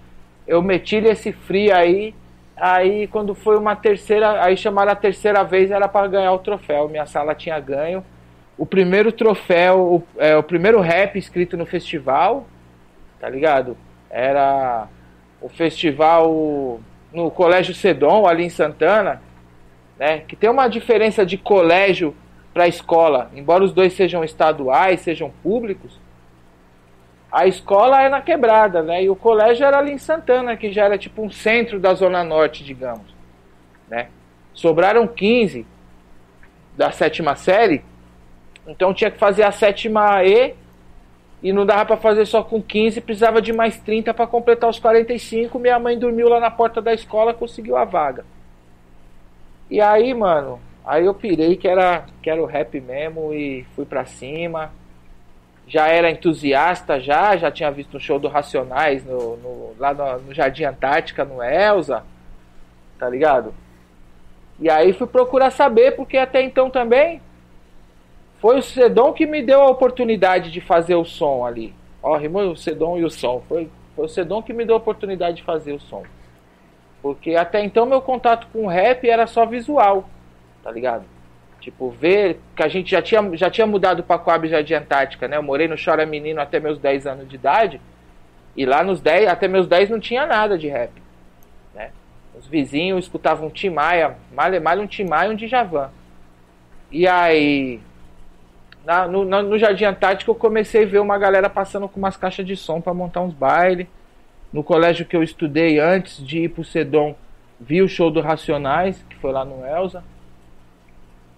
eu 0.48 0.64
meti 0.64 0.96
esse 0.96 1.32
free 1.32 1.72
aí. 1.72 2.16
Aí 2.56 3.08
quando 3.08 3.34
foi 3.34 3.58
uma 3.58 3.76
terceira, 3.76 4.44
aí 4.44 4.56
chamaram 4.56 4.92
a 4.92 4.96
terceira 4.96 5.44
vez, 5.44 5.72
era 5.72 5.88
para 5.88 6.08
ganhar 6.08 6.32
o 6.34 6.40
troféu. 6.40 6.88
Minha 6.88 7.06
sala 7.06 7.34
tinha 7.34 7.60
ganho 7.60 8.04
o 8.62 8.66
primeiro 8.68 9.12
troféu, 9.12 9.80
o, 9.80 10.04
é, 10.20 10.38
o 10.38 10.44
primeiro 10.44 10.80
rap 10.82 11.18
escrito 11.18 11.58
no 11.58 11.66
festival, 11.66 12.46
tá 13.20 13.28
ligado? 13.28 13.76
Era 14.08 14.88
o 15.42 15.50
festival 15.50 16.80
no 17.12 17.32
Colégio 17.32 17.74
Sedon, 17.74 18.28
ali 18.28 18.44
em 18.44 18.50
Santana, 18.52 19.20
né? 19.98 20.20
Que 20.28 20.36
tem 20.36 20.48
uma 20.48 20.68
diferença 20.68 21.26
de 21.26 21.40
colégio 21.40 22.16
para 22.54 22.68
escola, 22.68 23.32
embora 23.34 23.64
os 23.64 23.74
dois 23.74 23.94
sejam 23.94 24.24
estaduais, 24.24 25.02
sejam 25.02 25.32
públicos. 25.42 26.00
A 27.32 27.48
escola 27.48 28.02
é 28.02 28.10
na 28.10 28.22
quebrada, 28.22 28.84
né? 28.84 29.04
E 29.04 29.10
o 29.10 29.16
colégio 29.16 29.66
era 29.66 29.78
ali 29.78 29.94
em 29.94 29.98
Santana, 29.98 30.58
que 30.58 30.72
já 30.72 30.86
era 30.86 30.98
tipo 30.98 31.22
um 31.24 31.32
centro 31.32 31.80
da 31.80 31.94
Zona 31.94 32.24
Norte, 32.24 32.64
digamos. 32.64 33.06
Né? 33.88 34.10
Sobraram 34.54 35.08
15 35.08 35.66
da 36.76 36.92
sétima 36.92 37.36
série, 37.36 37.84
então 38.68 38.94
tinha 38.94 39.10
que 39.10 39.18
fazer 39.18 39.44
a 39.44 39.52
sétima 39.52 40.24
E 40.24 40.56
e 41.44 41.52
não 41.52 41.66
dava 41.66 41.86
para 41.86 41.98
fazer 41.98 42.26
só 42.26 42.44
com 42.44 42.62
15, 42.62 43.02
precisava 43.02 43.42
de 43.42 43.52
mais 43.52 43.78
30 43.80 44.14
para 44.14 44.28
completar 44.28 44.70
os 44.70 44.78
45. 44.78 45.58
Minha 45.58 45.80
mãe 45.80 45.98
dormiu 45.98 46.30
lá 46.30 46.40
na 46.40 46.52
porta 46.52 46.82
da 46.82 46.94
escola, 46.94 47.34
conseguiu 47.34 47.76
a 47.76 47.84
vaga. 47.84 48.24
E 49.70 49.82
aí, 49.82 50.14
mano, 50.14 50.60
aí 50.86 51.06
eu 51.06 51.14
pirei 51.14 51.56
que 51.56 51.68
era, 51.68 52.06
que 52.22 52.30
era 52.30 52.42
o 52.42 52.46
rap 52.46 52.80
mesmo 52.80 53.34
e 53.34 53.66
fui 53.76 53.86
pra 53.86 54.06
cima. 54.06 54.72
Já 55.72 55.88
era 55.88 56.12
entusiasta 56.12 57.00
já, 57.00 57.38
já 57.38 57.50
tinha 57.50 57.72
visto 57.72 57.96
um 57.96 58.00
show 58.00 58.20
do 58.20 58.28
Racionais 58.28 59.06
no, 59.06 59.38
no 59.38 59.74
lá 59.80 59.94
no, 59.94 60.24
no 60.24 60.34
Jardim 60.34 60.66
Antártica, 60.66 61.24
no 61.24 61.42
Elza, 61.42 62.04
tá 63.00 63.08
ligado? 63.08 63.54
E 64.60 64.70
aí 64.70 64.92
fui 64.92 65.08
procurar 65.08 65.50
saber, 65.50 65.96
porque 65.96 66.18
até 66.18 66.42
então 66.42 66.70
também 66.70 67.22
foi 68.42 68.60
o 68.60 68.62
Sedon 68.62 69.14
que 69.14 69.26
me 69.26 69.42
deu 69.42 69.62
a 69.62 69.70
oportunidade 69.70 70.52
de 70.52 70.60
fazer 70.60 70.96
o 70.96 71.06
som 71.06 71.46
ali. 71.46 71.74
Ó, 72.04 72.18
rimou 72.18 72.52
o 72.52 72.58
Sedon 72.58 72.98
e 72.98 73.06
o 73.06 73.10
som. 73.10 73.42
Foi, 73.48 73.70
foi 73.96 74.06
o 74.06 74.10
Sedon 74.10 74.44
que 74.44 74.52
me 74.52 74.66
deu 74.66 74.76
a 74.76 74.80
oportunidade 74.80 75.38
de 75.38 75.44
fazer 75.44 75.72
o 75.72 75.80
som. 75.80 76.04
Porque 77.02 77.36
até 77.36 77.64
então 77.64 77.86
meu 77.86 78.02
contato 78.02 78.48
com 78.52 78.66
o 78.66 78.68
rap 78.68 79.10
era 79.10 79.26
só 79.26 79.46
visual, 79.46 80.10
tá 80.62 80.70
ligado? 80.70 81.06
Tipo, 81.62 81.92
ver 81.92 82.40
que 82.56 82.64
a 82.64 82.68
gente 82.68 82.90
já 82.90 83.02
tinha, 83.04 83.38
já 83.38 83.50
tinha 83.50 83.68
mudado 83.68 84.02
pra 84.02 84.18
Coab 84.18 84.50
de 84.64 84.74
Antártica, 84.74 85.28
né? 85.28 85.38
Eu 85.38 85.44
morei 85.44 85.68
no 85.68 85.76
Chora 85.82 86.08
Menino 86.08 86.42
até 86.42 86.60
meus 86.60 86.80
10 86.80 87.06
anos 87.06 87.30
de 87.30 87.36
idade. 87.36 87.80
E 88.58 88.66
lá 88.66 88.84
nos 88.84 89.00
10, 89.00 89.30
até 89.30 89.48
meus 89.48 89.68
10 89.68 89.92
não 89.92 90.00
tinha 90.00 90.26
nada 90.26 90.58
de 90.58 90.68
rap. 90.68 90.92
Né? 91.76 91.92
Os 92.38 92.48
vizinhos 92.48 93.06
escutavam 93.06 93.48
um 93.48 93.52
Timaya, 93.52 94.18
mal 94.34 94.50
mal 94.60 94.80
um 94.80 94.88
Timaya 94.88 95.30
e 95.30 95.34
um 95.34 95.36
Djavan. 95.36 95.92
E 96.92 97.08
aí, 97.08 97.80
na, 98.84 99.08
no, 99.08 99.24
no, 99.24 99.58
Jardim 99.60 99.86
Antártico 99.86 100.32
eu 100.32 100.36
comecei 100.36 100.84
a 100.84 100.88
ver 100.88 101.00
uma 101.00 101.18
galera 101.18 101.50
passando 101.50 101.88
com 101.88 102.00
umas 102.00 102.18
caixas 102.18 102.46
de 102.46 102.58
som 102.58 102.82
para 102.82 102.94
montar 102.94 103.22
uns 103.22 103.34
bailes. 103.34 103.88
No 104.52 104.64
colégio 104.64 105.06
que 105.06 105.16
eu 105.16 105.24
estudei 105.24 105.80
antes 105.80 106.26
de 106.26 106.40
ir 106.40 106.50
pro 106.50 106.66
Sedom, 106.66 107.16
vi 107.60 107.82
o 107.82 107.88
show 107.88 108.10
do 108.10 108.20
Racionais, 108.20 109.06
que 109.08 109.16
foi 109.18 109.32
lá 109.32 109.46
no 109.46 109.66
Elza. 109.66 110.04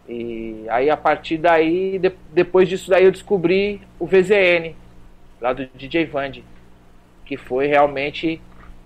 E 0.07 0.65
aí 0.69 0.89
a 0.89 0.97
partir 0.97 1.37
daí, 1.37 1.97
de, 1.97 2.11
depois 2.31 2.67
disso 2.67 2.89
daí 2.89 3.05
eu 3.05 3.11
descobri 3.11 3.81
o 3.99 4.05
VZN, 4.05 4.75
lá 5.39 5.53
do 5.53 5.65
DJ 5.75 6.05
Vande, 6.05 6.43
que 7.25 7.37
foi 7.37 7.67
realmente 7.67 8.41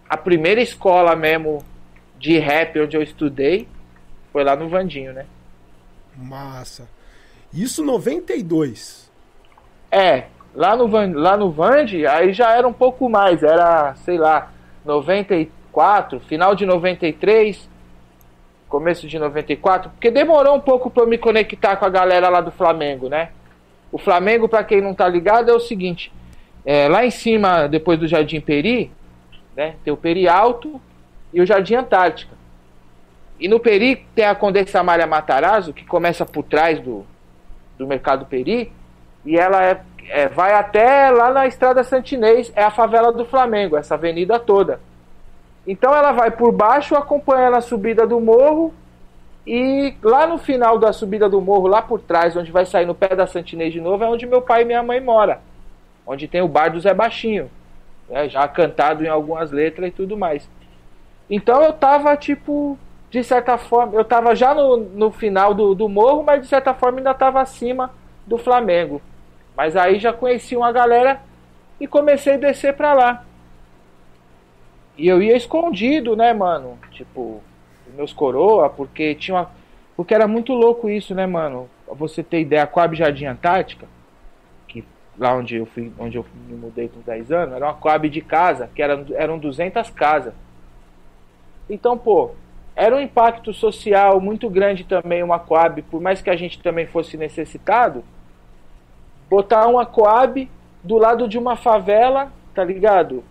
a 0.07 0.15
primeira 0.15 0.61
escola 0.61 1.15
mesmo 1.15 1.63
de 2.17 2.37
rap 2.37 2.79
onde 2.79 2.95
eu 2.95 3.01
estudei, 3.01 3.67
foi 4.31 4.43
lá 4.43 4.55
no 4.55 4.69
Vandinho, 4.69 5.13
né? 5.13 5.25
Massa. 6.15 6.87
Isso 7.53 7.83
92. 7.83 9.11
É, 9.91 10.25
lá 10.53 10.75
no, 10.75 10.87
lá 11.19 11.37
no 11.37 11.51
Vand, 11.51 11.87
aí 12.09 12.33
já 12.33 12.55
era 12.55 12.67
um 12.67 12.73
pouco 12.73 13.09
mais, 13.09 13.43
era, 13.43 13.95
sei 13.95 14.17
lá, 14.17 14.51
94, 14.85 16.19
final 16.21 16.55
de 16.55 16.65
93, 16.65 17.69
começo 18.67 19.07
de 19.07 19.17
94, 19.17 19.89
porque 19.91 20.11
demorou 20.11 20.55
um 20.55 20.59
pouco 20.59 20.89
para 20.89 21.03
eu 21.03 21.07
me 21.07 21.17
conectar 21.17 21.75
com 21.77 21.85
a 21.85 21.89
galera 21.89 22.29
lá 22.29 22.41
do 22.41 22.51
Flamengo, 22.51 23.09
né? 23.09 23.29
O 23.91 23.97
Flamengo, 23.97 24.49
para 24.49 24.63
quem 24.63 24.81
não 24.81 24.93
tá 24.93 25.07
ligado, 25.07 25.49
é 25.49 25.53
o 25.53 25.59
seguinte: 25.59 26.11
é, 26.65 26.87
lá 26.87 27.05
em 27.05 27.11
cima, 27.11 27.67
depois 27.67 27.97
do 27.97 28.07
Jardim 28.07 28.41
Peri, 28.41 28.91
né, 29.55 29.75
tem 29.83 29.93
o 29.93 29.97
Peri 29.97 30.27
Alto 30.27 30.81
e 31.33 31.41
o 31.41 31.45
Jardim 31.45 31.75
Antártica. 31.75 32.35
E 33.39 33.47
no 33.47 33.59
Peri 33.59 34.05
tem 34.13 34.25
a 34.25 34.35
Condessa 34.35 34.79
Amália 34.79 35.07
Matarazzo, 35.07 35.73
que 35.73 35.85
começa 35.85 36.25
por 36.25 36.43
trás 36.43 36.79
do, 36.79 37.05
do 37.77 37.87
Mercado 37.87 38.25
Peri, 38.25 38.71
e 39.25 39.37
ela 39.37 39.63
é, 39.63 39.81
é, 40.09 40.27
vai 40.27 40.53
até 40.53 41.09
lá 41.11 41.31
na 41.31 41.47
Estrada 41.47 41.83
Santinês, 41.83 42.51
é 42.55 42.63
a 42.63 42.71
favela 42.71 43.11
do 43.11 43.25
Flamengo, 43.25 43.77
essa 43.77 43.95
avenida 43.95 44.39
toda. 44.39 44.79
Então 45.67 45.93
ela 45.93 46.13
vai 46.13 46.31
por 46.31 46.53
baixo, 46.53 46.95
acompanhando 46.95 47.57
a 47.57 47.61
subida 47.61 48.07
do 48.07 48.21
morro, 48.21 48.73
e 49.45 49.93
lá 50.01 50.25
no 50.25 50.37
final 50.37 50.79
da 50.79 50.93
subida 50.93 51.27
do 51.27 51.41
morro, 51.41 51.67
lá 51.67 51.81
por 51.81 52.01
trás, 52.01 52.35
onde 52.35 52.51
vai 52.51 52.65
sair 52.65 52.85
no 52.85 52.95
pé 52.95 53.15
da 53.15 53.27
Santinês 53.27 53.73
de 53.73 53.81
novo, 53.81 54.03
é 54.03 54.07
onde 54.07 54.25
meu 54.25 54.41
pai 54.41 54.61
e 54.61 54.65
minha 54.65 54.81
mãe 54.81 55.01
moram. 55.01 55.37
Onde 56.05 56.27
tem 56.27 56.41
o 56.41 56.47
bar 56.47 56.69
do 56.69 56.79
Zé 56.79 56.93
Baixinho. 56.93 57.49
Né, 58.09 58.29
já 58.29 58.47
cantado 58.47 59.03
em 59.03 59.09
algumas 59.09 59.51
letras 59.51 59.89
e 59.89 59.91
tudo 59.91 60.17
mais. 60.17 60.49
Então 61.29 61.61
eu 61.61 61.73
tava, 61.73 62.15
tipo, 62.15 62.77
de 63.09 63.21
certa 63.23 63.57
forma, 63.57 63.93
eu 63.93 64.01
estava 64.01 64.33
já 64.35 64.53
no, 64.53 64.77
no 64.77 65.11
final 65.11 65.53
do, 65.53 65.75
do 65.75 65.89
morro, 65.89 66.23
mas 66.23 66.41
de 66.41 66.47
certa 66.47 66.73
forma 66.73 66.99
ainda 66.99 67.11
estava 67.11 67.41
acima 67.41 67.91
do 68.25 68.37
Flamengo. 68.37 69.01
Mas 69.55 69.75
aí 69.75 69.99
já 69.99 70.13
conheci 70.13 70.55
uma 70.55 70.71
galera 70.71 71.21
e 71.79 71.87
comecei 71.87 72.35
a 72.35 72.37
descer 72.37 72.73
para 72.75 72.93
lá. 72.93 73.25
E 74.97 75.07
eu 75.07 75.21
ia 75.21 75.35
escondido, 75.35 76.15
né, 76.15 76.33
mano? 76.33 76.77
Tipo, 76.91 77.41
meus 77.95 78.13
coroa, 78.13 78.69
porque 78.69 79.15
tinha 79.15 79.37
uma. 79.37 79.51
Porque 79.95 80.13
era 80.13 80.27
muito 80.27 80.53
louco 80.53 80.89
isso, 80.89 81.13
né, 81.15 81.25
mano? 81.25 81.69
você 81.95 82.23
ter 82.23 82.41
ideia, 82.41 82.63
a 82.63 82.67
Coab 82.67 82.95
Jardim 82.95 83.25
Antártica, 83.25 83.87
que 84.67 84.83
lá 85.17 85.33
onde 85.33 85.55
eu 85.55 85.65
fui, 85.65 85.91
onde 85.97 86.17
eu 86.17 86.25
me 86.47 86.55
mudei 86.55 86.89
com 86.89 86.99
10 86.99 87.31
anos, 87.31 87.55
era 87.55 87.65
uma 87.65 87.73
Coab 87.73 88.09
de 88.09 88.21
casa, 88.21 88.69
que 88.73 88.81
eram, 88.81 89.05
eram 89.13 89.37
200 89.37 89.89
casas. 89.91 90.33
Então, 91.69 91.97
pô, 91.97 92.31
era 92.75 92.95
um 92.95 92.99
impacto 92.99 93.53
social 93.53 94.19
muito 94.19 94.49
grande 94.49 94.83
também 94.83 95.23
uma 95.23 95.39
Coab, 95.39 95.81
por 95.83 96.01
mais 96.01 96.21
que 96.21 96.29
a 96.29 96.35
gente 96.35 96.61
também 96.61 96.85
fosse 96.85 97.17
necessitado, 97.17 98.03
botar 99.29 99.67
uma 99.67 99.85
Coab 99.85 100.49
do 100.83 100.97
lado 100.97 101.27
de 101.27 101.37
uma 101.37 101.55
favela, 101.55 102.31
tá 102.53 102.63
ligado? 102.63 103.23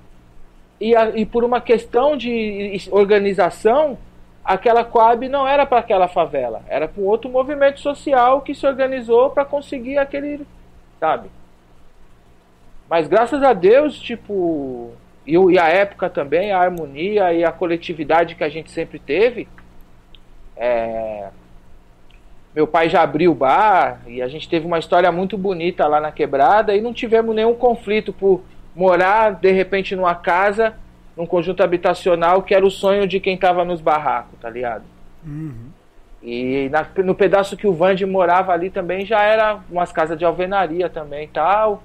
E, 0.81 0.95
a, 0.95 1.11
e 1.11 1.25
por 1.25 1.43
uma 1.43 1.61
questão 1.61 2.17
de 2.17 2.89
organização, 2.91 3.99
aquela 4.45 4.85
Coab 4.85 5.29
não 5.29 5.47
era 5.49 5.65
para 5.67 5.79
aquela 5.79 6.07
favela, 6.07 6.63
era 6.69 6.87
para 6.87 7.03
um 7.03 7.07
outro 7.07 7.31
movimento 7.31 7.81
social 7.81 8.43
que 8.43 8.55
se 8.55 8.67
organizou 8.67 9.31
para 9.31 9.45
conseguir 9.45 9.99
aquele, 9.99 10.47
sabe? 11.01 11.31
Mas 12.89 13.09
graças 13.09 13.43
a 13.43 13.53
Deus, 13.53 13.99
tipo, 13.99 14.93
e, 15.27 15.35
e 15.35 15.59
a 15.59 15.69
época 15.69 16.09
também, 16.09 16.53
a 16.53 16.61
harmonia 16.61 17.33
e 17.33 17.45
a 17.45 17.51
coletividade 17.51 18.35
que 18.35 18.45
a 18.45 18.49
gente 18.49 18.71
sempre 18.71 18.99
teve. 18.99 19.49
É, 20.57 21.29
meu 22.55 22.67
pai 22.67 22.89
já 22.89 23.03
abriu 23.03 23.33
o 23.33 23.35
bar 23.35 24.01
e 24.07 24.23
a 24.23 24.29
gente 24.29 24.49
teve 24.49 24.65
uma 24.65 24.79
história 24.79 25.13
muito 25.13 25.37
bonita 25.37 25.87
lá 25.87 26.01
na 26.01 26.11
quebrada 26.11 26.75
e 26.75 26.81
não 26.81 26.95
tivemos 26.95 27.35
nenhum 27.35 27.55
conflito 27.55 28.13
por 28.13 28.43
morar 28.77 29.31
de 29.31 29.51
repente 29.51 29.97
numa 29.97 30.15
casa, 30.15 30.75
num 31.17 31.27
conjunto 31.27 31.63
habitacional 31.63 32.43
que 32.43 32.55
era 32.55 32.65
o 32.65 32.71
sonho 32.71 33.09
de 33.09 33.19
quem 33.19 33.35
estava 33.35 33.65
nos 33.65 33.81
barracos, 33.81 34.39
tá 34.39 34.51
ligado? 34.51 34.85
Uhum. 35.27 35.71
E 36.23 36.69
na, 36.71 36.87
no 37.05 37.15
pedaço 37.15 37.57
que 37.57 37.67
o 37.67 37.73
Vande 37.73 38.05
morava 38.05 38.53
ali 38.53 38.69
também 38.69 39.07
já 39.07 39.23
era 39.23 39.61
umas 39.71 39.91
casas 39.93 40.19
de 40.19 40.25
alvenaria 40.25 40.91
também 40.91 41.27
tal. 41.29 41.83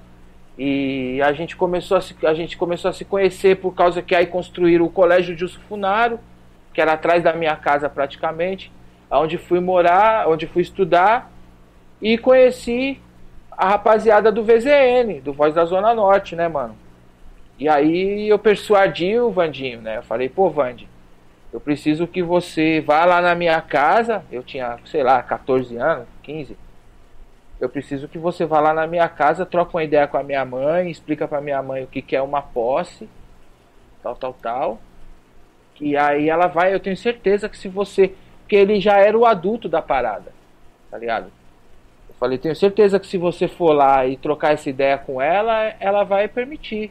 E 0.58 1.20
a 1.22 1.32
gente 1.32 1.56
começou 1.56 1.96
a 1.96 2.00
se, 2.00 2.14
a 2.26 2.34
gente 2.34 2.58
começou 2.58 2.90
a 2.90 2.92
se 2.92 3.04
conhecer 3.04 3.56
por 3.56 3.74
causa 3.74 4.02
que 4.02 4.14
aí 4.14 4.26
construíram 4.26 4.84
o 4.84 4.90
Colégio 4.90 5.36
Justo 5.36 5.60
Funaro, 5.68 6.20
que 6.74 6.80
era 6.80 6.92
atrás 6.92 7.22
da 7.22 7.32
minha 7.32 7.56
casa 7.56 7.88
praticamente, 7.88 8.70
onde 9.10 9.38
fui 9.38 9.60
morar, 9.60 10.28
onde 10.28 10.46
fui 10.46 10.60
estudar 10.60 11.30
e 12.02 12.18
conheci 12.18 13.00
a 13.50 13.68
rapaziada 13.68 14.30
do 14.30 14.42
VZN, 14.44 15.20
do 15.22 15.32
Voz 15.32 15.54
da 15.54 15.64
Zona 15.64 15.94
Norte, 15.94 16.34
né, 16.34 16.48
mano? 16.48 16.81
E 17.62 17.68
aí 17.68 18.28
eu 18.28 18.38
persuadi 18.38 19.18
o 19.18 19.30
Vandinho, 19.30 19.80
né? 19.80 19.98
Eu 19.98 20.02
falei, 20.02 20.28
pô, 20.28 20.50
Vandi, 20.50 20.88
eu 21.52 21.60
preciso 21.60 22.06
que 22.06 22.22
você 22.22 22.80
vá 22.80 23.04
lá 23.04 23.20
na 23.20 23.34
minha 23.34 23.60
casa. 23.60 24.24
Eu 24.30 24.42
tinha, 24.42 24.78
sei 24.84 25.02
lá, 25.02 25.22
14 25.22 25.76
anos, 25.76 26.06
15 26.22 26.56
eu 27.62 27.68
preciso 27.68 28.08
que 28.08 28.18
você 28.18 28.44
vá 28.44 28.58
lá 28.58 28.74
na 28.74 28.88
minha 28.88 29.08
casa, 29.08 29.46
troque 29.46 29.76
uma 29.76 29.84
ideia 29.84 30.08
com 30.08 30.16
a 30.16 30.22
minha 30.24 30.44
mãe, 30.44 30.90
explica 30.90 31.28
para 31.28 31.40
minha 31.40 31.62
mãe 31.62 31.84
o 31.84 31.86
que, 31.86 32.02
que 32.02 32.16
é 32.16 32.20
uma 32.20 32.42
posse, 32.42 33.08
tal, 34.02 34.16
tal, 34.16 34.32
tal. 34.32 34.80
Que 35.76 35.96
aí 35.96 36.28
ela 36.28 36.48
vai, 36.48 36.74
eu 36.74 36.80
tenho 36.80 36.96
certeza 36.96 37.48
que 37.48 37.56
se 37.56 37.68
você. 37.68 38.14
Porque 38.40 38.56
ele 38.56 38.80
já 38.80 38.98
era 38.98 39.16
o 39.16 39.24
adulto 39.24 39.68
da 39.68 39.80
parada, 39.80 40.32
tá 40.90 40.98
ligado? 40.98 41.26
Eu 42.08 42.14
Falei, 42.16 42.36
tenho 42.36 42.56
certeza 42.56 42.98
que 42.98 43.06
se 43.06 43.16
você 43.16 43.46
for 43.46 43.72
lá 43.72 44.04
e 44.08 44.16
trocar 44.16 44.54
essa 44.54 44.68
ideia 44.68 44.98
com 44.98 45.22
ela, 45.22 45.72
ela 45.78 46.02
vai 46.02 46.26
permitir. 46.26 46.90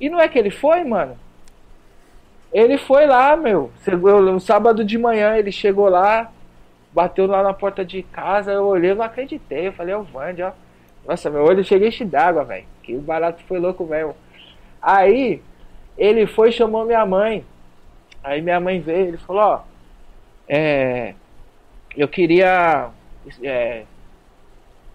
E 0.00 0.08
não 0.08 0.20
é 0.20 0.28
que 0.28 0.38
ele 0.38 0.50
foi, 0.50 0.84
mano? 0.84 1.16
Ele 2.52 2.78
foi 2.78 3.06
lá, 3.06 3.36
meu. 3.36 3.70
No 4.02 4.40
sábado 4.40 4.84
de 4.84 4.96
manhã 4.98 5.36
ele 5.36 5.52
chegou 5.52 5.88
lá, 5.88 6.30
bateu 6.92 7.26
lá 7.26 7.42
na 7.42 7.52
porta 7.52 7.84
de 7.84 8.02
casa, 8.02 8.52
eu 8.52 8.64
olhei, 8.64 8.94
não 8.94 9.04
acreditei. 9.04 9.68
Eu 9.68 9.72
falei, 9.72 9.94
é 9.94 9.96
o 9.96 10.02
Vande, 10.02 10.42
ó. 10.42 10.52
Nossa, 11.06 11.30
meu 11.30 11.44
olho 11.44 11.64
cheguei 11.64 11.88
enche 11.88 12.04
d'água, 12.04 12.44
velho. 12.44 12.64
Que 12.82 12.96
barato 12.96 13.42
foi 13.44 13.58
louco 13.58 13.84
mesmo. 13.84 14.14
Aí, 14.80 15.42
ele 15.96 16.26
foi 16.26 16.52
chamou 16.52 16.84
minha 16.84 17.04
mãe. 17.06 17.44
Aí 18.22 18.42
minha 18.42 18.58
mãe 18.58 18.80
veio, 18.80 19.08
ele 19.08 19.18
falou, 19.18 19.42
ó, 19.42 19.60
é, 20.48 21.14
eu 21.96 22.08
queria, 22.08 22.90
é, 23.42 23.84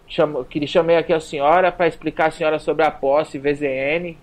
chamo, 0.08 0.43
queria 0.46 0.67
chamei 0.67 0.98
aqui 0.98 1.13
a 1.13 1.20
senhora 1.20 1.72
para 1.72 1.88
explicar 1.88 2.27
a 2.27 2.31
senhora 2.31 2.60
sobre 2.60 2.84
a 2.84 2.91
posse 2.91 3.39
VZN, 3.39 4.17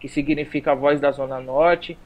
que 0.00 0.08
significa 0.08 0.72
a 0.72 0.74
voz 0.74 1.00
da 1.00 1.10
Zona 1.10 1.40
Norte. 1.40 1.98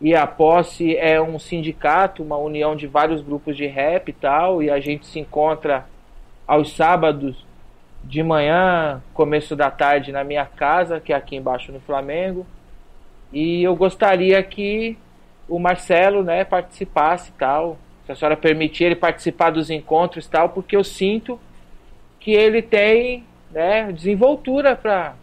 E 0.00 0.14
a 0.14 0.26
posse 0.26 0.96
é 0.96 1.20
um 1.20 1.38
sindicato, 1.38 2.22
uma 2.22 2.36
união 2.36 2.74
de 2.74 2.86
vários 2.86 3.22
grupos 3.22 3.56
de 3.56 3.66
rap 3.66 4.08
e 4.08 4.12
tal, 4.12 4.62
e 4.62 4.68
a 4.68 4.80
gente 4.80 5.06
se 5.06 5.20
encontra 5.20 5.86
aos 6.46 6.74
sábados 6.74 7.46
de 8.02 8.22
manhã, 8.22 9.00
começo 9.14 9.54
da 9.54 9.70
tarde 9.70 10.10
na 10.10 10.24
minha 10.24 10.44
casa, 10.44 10.98
que 10.98 11.12
é 11.12 11.16
aqui 11.16 11.36
embaixo 11.36 11.70
no 11.70 11.80
Flamengo. 11.80 12.44
E 13.32 13.62
eu 13.62 13.76
gostaria 13.76 14.42
que 14.42 14.98
o 15.48 15.58
Marcelo, 15.58 16.22
né, 16.22 16.44
participasse 16.44 17.30
e 17.30 17.34
tal. 17.34 17.78
Se 18.04 18.12
a 18.12 18.16
senhora 18.16 18.36
permitir 18.36 18.84
ele 18.84 18.96
participar 18.96 19.50
dos 19.50 19.70
encontros 19.70 20.26
e 20.26 20.30
tal, 20.30 20.48
porque 20.48 20.74
eu 20.74 20.82
sinto 20.82 21.38
que 22.18 22.32
ele 22.32 22.60
tem, 22.60 23.24
né, 23.50 23.92
desenvoltura 23.92 24.74
para 24.74 25.14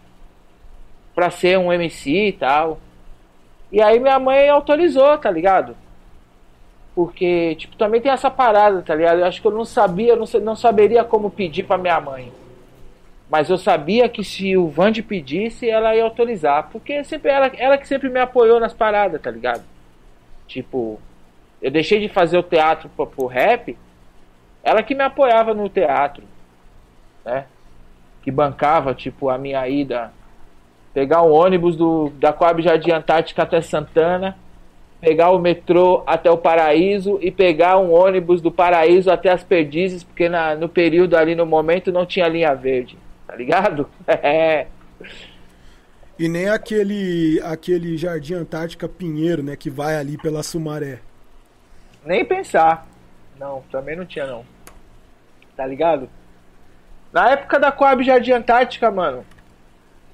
para 1.14 1.30
ser 1.30 1.58
um 1.58 1.72
MC 1.72 2.28
e 2.28 2.34
tal. 2.34 2.80
E 3.72 3.82
aí 3.82 4.00
minha 4.00 4.20
mãe 4.20 4.50
autorizou, 4.50 5.18
tá 5.18 5.30
ligado? 5.30 5.76
Porque, 6.96 7.56
tipo, 7.56 7.76
também 7.78 8.02
tem 8.02 8.12
essa 8.12 8.30
parada, 8.32 8.82
tá 8.82 8.96
ligado? 8.96 9.20
Eu 9.20 9.26
acho 9.26 9.42
que 9.42 9.48
eu 9.48 9.52
não 9.52 9.64
sabia, 9.64 10.16
não, 10.16 10.26
não 10.42 10.56
saberia 10.56 11.04
como 11.04 11.30
pedir 11.30 11.64
pra 11.64 11.78
minha 11.78 12.00
mãe. 12.00 12.32
Mas 13.30 13.50
eu 13.50 13.58
sabia 13.58 14.10
que 14.10 14.24
se 14.24 14.58
o 14.58 14.68
Vande 14.68 15.04
pedisse, 15.04 15.70
ela 15.70 15.96
ia 15.96 16.04
autorizar. 16.04 16.70
Porque 16.72 17.04
sempre 17.04 17.32
ela, 17.32 17.48
ela 17.56 17.78
que 17.78 17.88
sempre 17.88 18.10
me 18.10 18.20
apoiou 18.20 18.60
nas 18.60 18.74
paradas, 18.74 19.22
tá 19.22 19.30
ligado? 19.30 19.64
Tipo, 20.48 21.00
eu 21.62 21.70
deixei 21.70 22.00
de 22.00 22.10
fazer 22.10 22.38
o 22.38 22.44
teatro 22.44 22.90
pro, 22.90 23.06
pro 23.06 23.28
rap, 23.28 23.78
ela 24.64 24.82
que 24.82 24.96
me 24.96 25.04
apoiava 25.04 25.54
no 25.54 25.70
teatro, 25.70 26.24
né? 27.24 27.46
Que 28.24 28.32
bancava, 28.32 28.96
tipo, 28.96 29.30
a 29.30 29.38
minha 29.38 29.68
ida 29.68 30.12
pegar 30.94 31.22
o 31.22 31.32
ônibus 31.32 31.76
do, 31.76 32.12
da 32.20 32.34
Coab 32.34 32.62
Jardim 32.62 32.92
Antártica 32.92 33.44
até 33.44 33.62
Santana, 33.62 34.38
pegar 35.00 35.32
o 35.32 35.40
metrô 35.40 36.04
até 36.06 36.30
o 36.30 36.38
Paraíso 36.38 37.20
e 37.22 37.32
pegar 37.32 37.78
um 37.78 37.92
ônibus 37.92 38.42
do 38.42 38.52
Paraíso 38.52 39.10
até 39.10 39.32
as 39.32 39.44
Perdizes, 39.44 40.04
porque 40.04 40.28
na, 40.28 40.56
no 40.56 40.68
período 40.68 41.16
ali, 41.16 41.36
no 41.36 41.46
momento, 41.46 41.92
não 41.92 42.06
tinha 42.06 42.28
linha 42.28 42.54
verde, 42.54 42.98
tá 43.28 43.36
ligado? 43.36 43.90
É. 44.08 44.68
E 46.18 46.28
nem 46.28 46.50
aquele, 46.50 47.40
aquele 47.46 47.96
Jardim 47.96 48.34
Antártica 48.34 48.90
Pinheiro, 48.90 49.42
né, 49.42 49.56
que 49.56 49.70
vai 49.70 49.96
ali 49.96 50.18
pela 50.18 50.44
Sumaré. 50.44 51.00
Nem 52.06 52.26
pensar. 52.26 52.86
Não, 53.40 53.64
também 53.72 53.96
não 53.96 54.06
tinha 54.06 54.28
não. 54.28 54.44
Tá 55.56 55.66
ligado? 55.66 56.10
Na 57.14 57.30
época 57.30 57.58
da 57.58 57.72
Coab 57.72 58.04
Jardim 58.04 58.34
Antártica, 58.34 58.92
mano, 58.92 59.26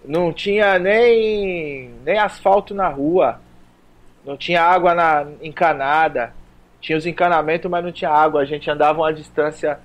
não 0.08 0.32
tinha 0.32 0.78
nem, 0.80 1.90
nem 2.04 2.18
asfalto 2.18 2.74
na 2.74 2.88
rua. 2.88 3.40
Não 4.26 4.38
tinha 4.38 4.62
água 4.62 4.94
na, 4.94 5.28
encanada. 5.42 6.34
Tinha 6.82 6.98
os 6.98 7.06
encanamentos, 7.06 7.70
mas 7.70 7.84
não 7.84 7.92
tinha 7.92 8.12
água. 8.12 8.42
A 8.42 8.46
gente 8.46 8.70
andava 8.70 9.02
uma 9.02 9.14
distância 9.14 9.80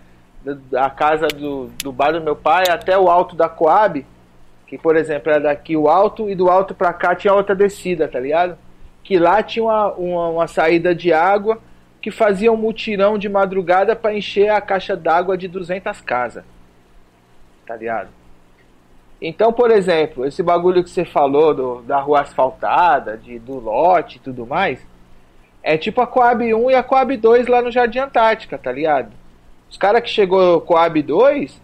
da 0.45 0.89
casa 0.89 1.27
do, 1.29 1.67
do 1.83 1.93
bar 1.93 2.13
do 2.13 2.21
meu 2.21 2.37
pai 2.37 2.65
até 2.71 2.99
o 2.99 3.11
alto 3.11 3.37
da 3.37 3.49
Coab. 3.49 4.05
Que, 4.67 4.79
por 4.79 4.97
exemplo, 4.97 5.31
era 5.31 5.41
daqui 5.41 5.77
o 5.77 5.89
alto 5.89 6.31
e 6.31 6.35
do 6.35 6.49
alto 6.49 6.75
pra 6.75 6.93
cá 6.93 7.15
tinha 7.15 7.35
outra 7.35 7.55
descida, 7.55 8.07
tá 8.07 8.21
ligado? 8.21 8.57
Que 9.03 9.19
lá 9.19 9.43
tinha 9.43 9.65
uma, 9.65 9.93
uma, 9.93 10.29
uma 10.29 10.47
saída 10.47 10.95
de 10.95 11.13
água 11.13 11.59
que 12.01 12.11
fazia 12.11 12.53
um 12.53 12.57
mutirão 12.57 13.19
de 13.19 13.29
madrugada 13.29 13.95
para 13.95 14.15
encher 14.15 14.49
a 14.49 14.61
caixa 14.61 14.97
d'água 14.97 15.37
de 15.37 15.49
200 15.49 16.01
casas. 16.01 16.45
Tá 17.67 17.77
ligado? 17.77 18.20
Então, 19.21 19.53
por 19.53 19.71
exemplo, 19.71 20.25
esse 20.25 20.43
bagulho 20.43 20.83
que 20.83 20.89
você 20.89 21.05
falou 21.05 21.55
do, 21.55 21.83
da 21.83 22.01
rua 22.01 22.23
asfaltada, 22.23 23.19
de, 23.19 23.39
do 23.39 23.59
lote 23.59 24.17
e 24.17 24.21
tudo 24.21 24.47
mais, 24.47 24.81
é 25.63 25.77
tipo 25.77 26.01
a 26.01 26.07
Coab 26.07 26.43
1 26.55 26.71
e 26.71 26.75
a 26.75 26.83
Coab 26.83 27.15
2 27.15 27.47
lá 27.47 27.61
no 27.61 27.71
Jardim 27.71 27.99
Antártica, 27.99 28.57
tá 28.57 28.73
ligado? 28.73 29.13
Os 29.71 29.77
caras 29.77 30.03
que 30.03 30.09
chegou 30.09 30.61
Coab 30.63 31.03
2 31.03 31.61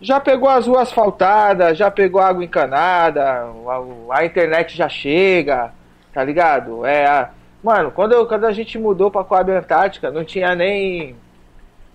já 0.00 0.18
pegou 0.18 0.48
as 0.48 0.66
ruas 0.66 0.88
asfaltadas, 0.88 1.76
já 1.76 1.90
pegou 1.90 2.20
água 2.20 2.44
encanada, 2.44 3.22
a, 3.22 4.18
a 4.18 4.24
internet 4.24 4.76
já 4.76 4.88
chega, 4.88 5.72
tá 6.12 6.24
ligado? 6.24 6.86
É, 6.86 7.06
a, 7.06 7.30
mano, 7.62 7.90
quando, 7.90 8.12
eu, 8.12 8.26
quando 8.26 8.44
a 8.44 8.52
gente 8.52 8.78
mudou 8.78 9.10
pra 9.10 9.24
Coab 9.24 9.50
Antártica, 9.52 10.10
não 10.10 10.24
tinha 10.24 10.54
nem 10.54 11.16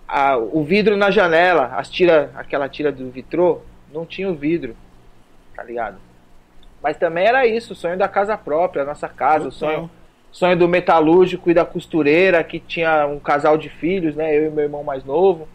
a, 0.08 0.38
o 0.38 0.64
vidro 0.64 0.96
na 0.98 1.10
janela, 1.10 1.72
as 1.76 1.90
tira, 1.90 2.30
aquela 2.36 2.70
tira 2.70 2.92
do 2.92 3.10
vitrô, 3.10 3.62
não 3.94 4.06
tinha 4.06 4.30
o 4.30 4.36
vidro 4.36 4.76
tá 5.56 5.64
ligado? 5.64 5.98
Mas 6.82 6.98
também 6.98 7.26
era 7.26 7.46
isso, 7.48 7.74
o 7.74 7.76
sonho 7.76 7.98
da 7.98 8.08
casa 8.08 8.38
própria, 8.38 8.84
a 8.84 8.86
nossa 8.86 9.08
casa, 9.08 9.48
o 9.48 9.52
sonho, 9.52 9.90
sonho 10.32 10.58
do 10.58 10.68
metalúrgico 10.68 11.50
e 11.50 11.54
da 11.54 11.64
costureira, 11.64 12.44
que 12.44 12.60
tinha 12.60 13.08
um 13.08 13.20
casal 13.20 13.58
de 13.58 13.70
filhos, 13.70 14.16
né? 14.16 14.36
Eu 14.36 14.48
e 14.48 14.50
meu 14.50 14.66
irmão 14.66 14.84
mais 14.84 15.04
novo. 15.06 15.48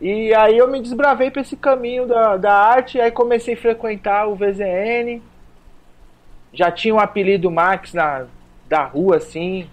E 0.00 0.32
aí 0.34 0.56
eu 0.56 0.68
me 0.68 0.80
desbravei 0.80 1.30
para 1.30 1.42
esse 1.42 1.56
caminho 1.56 2.06
da, 2.06 2.36
da 2.36 2.52
arte, 2.52 3.00
aí 3.00 3.10
comecei 3.10 3.54
a 3.54 3.56
frequentar 3.56 4.28
o 4.28 4.36
VZN. 4.36 5.22
Já 6.52 6.70
tinha 6.70 6.94
um 6.94 7.00
apelido 7.00 7.50
Max 7.50 7.94
na, 7.94 8.26
da 8.68 8.84
rua, 8.84 9.16
assim, 9.16 9.68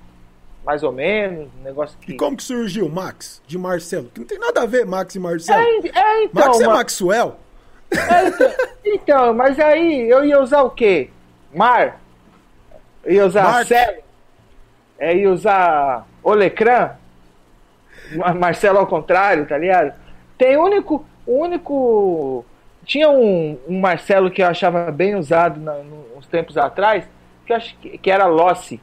mais 0.65 0.83
ou 0.83 0.91
menos, 0.91 1.49
um 1.59 1.63
negócio 1.63 1.97
que... 1.99 2.13
E 2.13 2.17
como 2.17 2.37
que 2.37 2.43
surgiu 2.43 2.89
Max, 2.89 3.41
de 3.45 3.57
Marcelo? 3.57 4.09
Que 4.13 4.19
não 4.21 4.27
tem 4.27 4.39
nada 4.39 4.63
a 4.63 4.65
ver 4.65 4.85
Max 4.85 5.15
e 5.15 5.19
Marcelo. 5.19 5.61
É, 5.61 5.99
é 5.99 6.23
então... 6.23 6.47
Max 6.47 6.61
é 6.61 6.67
Maxwell? 6.67 7.44
É, 7.91 8.89
então, 8.89 9.33
mas 9.33 9.59
aí 9.59 10.09
eu 10.09 10.25
ia 10.25 10.39
usar 10.39 10.63
o 10.63 10.69
quê? 10.69 11.09
Mar? 11.53 11.99
Eu 13.03 13.13
ia 13.13 13.25
usar 13.25 13.43
Mar... 13.43 13.65
Celo? 13.65 14.03
É, 14.97 15.15
ia 15.15 15.31
usar 15.31 16.07
Olecran? 16.23 16.91
Marcelo 18.37 18.79
ao 18.79 18.87
contrário, 18.87 19.45
tá 19.45 19.57
ligado? 19.57 19.93
Tem 20.37 20.57
único. 20.57 21.05
único. 21.25 22.45
Tinha 22.85 23.09
um, 23.09 23.57
um 23.67 23.79
Marcelo 23.79 24.29
que 24.29 24.43
eu 24.43 24.47
achava 24.47 24.91
bem 24.91 25.15
usado 25.15 25.59
na, 25.59 25.73
uns 26.15 26.27
tempos 26.27 26.55
atrás, 26.57 27.03
que, 27.45 27.53
acho 27.53 27.75
que, 27.77 27.97
que 27.97 28.11
era 28.11 28.27
Lossi. 28.27 28.79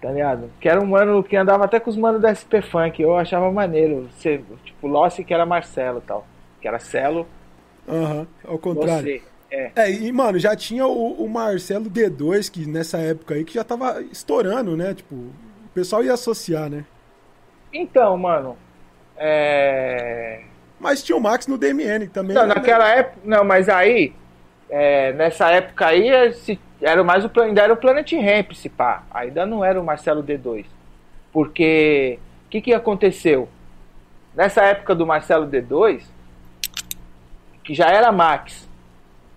Tá 0.00 0.10
ligado? 0.12 0.50
Que 0.60 0.68
era 0.68 0.80
um 0.80 0.86
mano 0.86 1.24
que 1.24 1.36
andava 1.36 1.64
até 1.64 1.80
com 1.80 1.90
os 1.90 1.96
manos 1.96 2.20
da 2.20 2.32
SP 2.32 2.62
Funk. 2.62 3.02
Eu 3.02 3.16
achava 3.16 3.50
maneiro. 3.50 4.08
Ser, 4.18 4.44
tipo, 4.64 4.86
Lossi 4.86 5.24
que 5.24 5.34
era 5.34 5.44
Marcelo 5.44 5.98
e 5.98 6.06
tal. 6.06 6.26
Que 6.60 6.68
era 6.68 6.78
Celo 6.78 7.26
Aham, 7.88 8.18
uhum, 8.20 8.26
ao 8.44 8.58
contrário. 8.58 9.04
Você, 9.04 9.22
é. 9.50 9.70
é, 9.76 9.90
e 9.90 10.12
mano, 10.12 10.38
já 10.38 10.56
tinha 10.56 10.86
o, 10.86 11.24
o, 11.24 11.28
Marcelo 11.28 11.88
D2, 11.88 12.50
que 12.50 12.66
nessa 12.66 12.98
época 12.98 13.34
aí, 13.34 13.44
que 13.44 13.54
já 13.54 13.64
tava 13.64 14.02
estourando, 14.02 14.76
né? 14.76 14.94
Tipo, 14.94 15.14
o 15.14 15.32
pessoal 15.72 16.02
ia 16.02 16.14
associar, 16.14 16.68
né? 16.68 16.84
Então, 17.72 18.16
mano. 18.16 18.56
É. 19.16 20.40
Mas 20.80 21.02
tinha 21.02 21.16
o 21.16 21.20
Max 21.20 21.46
no 21.46 21.56
DMN 21.56 22.08
também. 22.08 22.34
Não, 22.34 22.46
né? 22.46 22.54
naquela 22.54 22.88
época. 22.88 23.18
Não, 23.24 23.44
mas 23.44 23.68
aí. 23.68 24.12
É, 24.68 25.12
nessa 25.12 25.48
época 25.50 25.86
aí, 25.86 26.32
se, 26.34 26.58
era 26.82 27.04
mais 27.04 27.24
o, 27.24 27.30
ainda 27.40 27.62
era 27.62 27.72
o 27.72 27.76
Planet 27.76 28.12
Ramp, 28.12 28.52
se 28.52 28.68
pá. 28.68 29.04
Ainda 29.12 29.46
não 29.46 29.64
era 29.64 29.80
o 29.80 29.84
Marcelo 29.84 30.22
D2. 30.22 30.66
Porque. 31.32 32.18
O 32.46 32.48
que, 32.48 32.60
que 32.60 32.74
aconteceu? 32.74 33.48
Nessa 34.34 34.62
época 34.62 34.94
do 34.94 35.06
Marcelo 35.06 35.46
D2, 35.46 36.02
que 37.66 37.74
já 37.74 37.88
era 37.88 38.12
Max. 38.12 38.66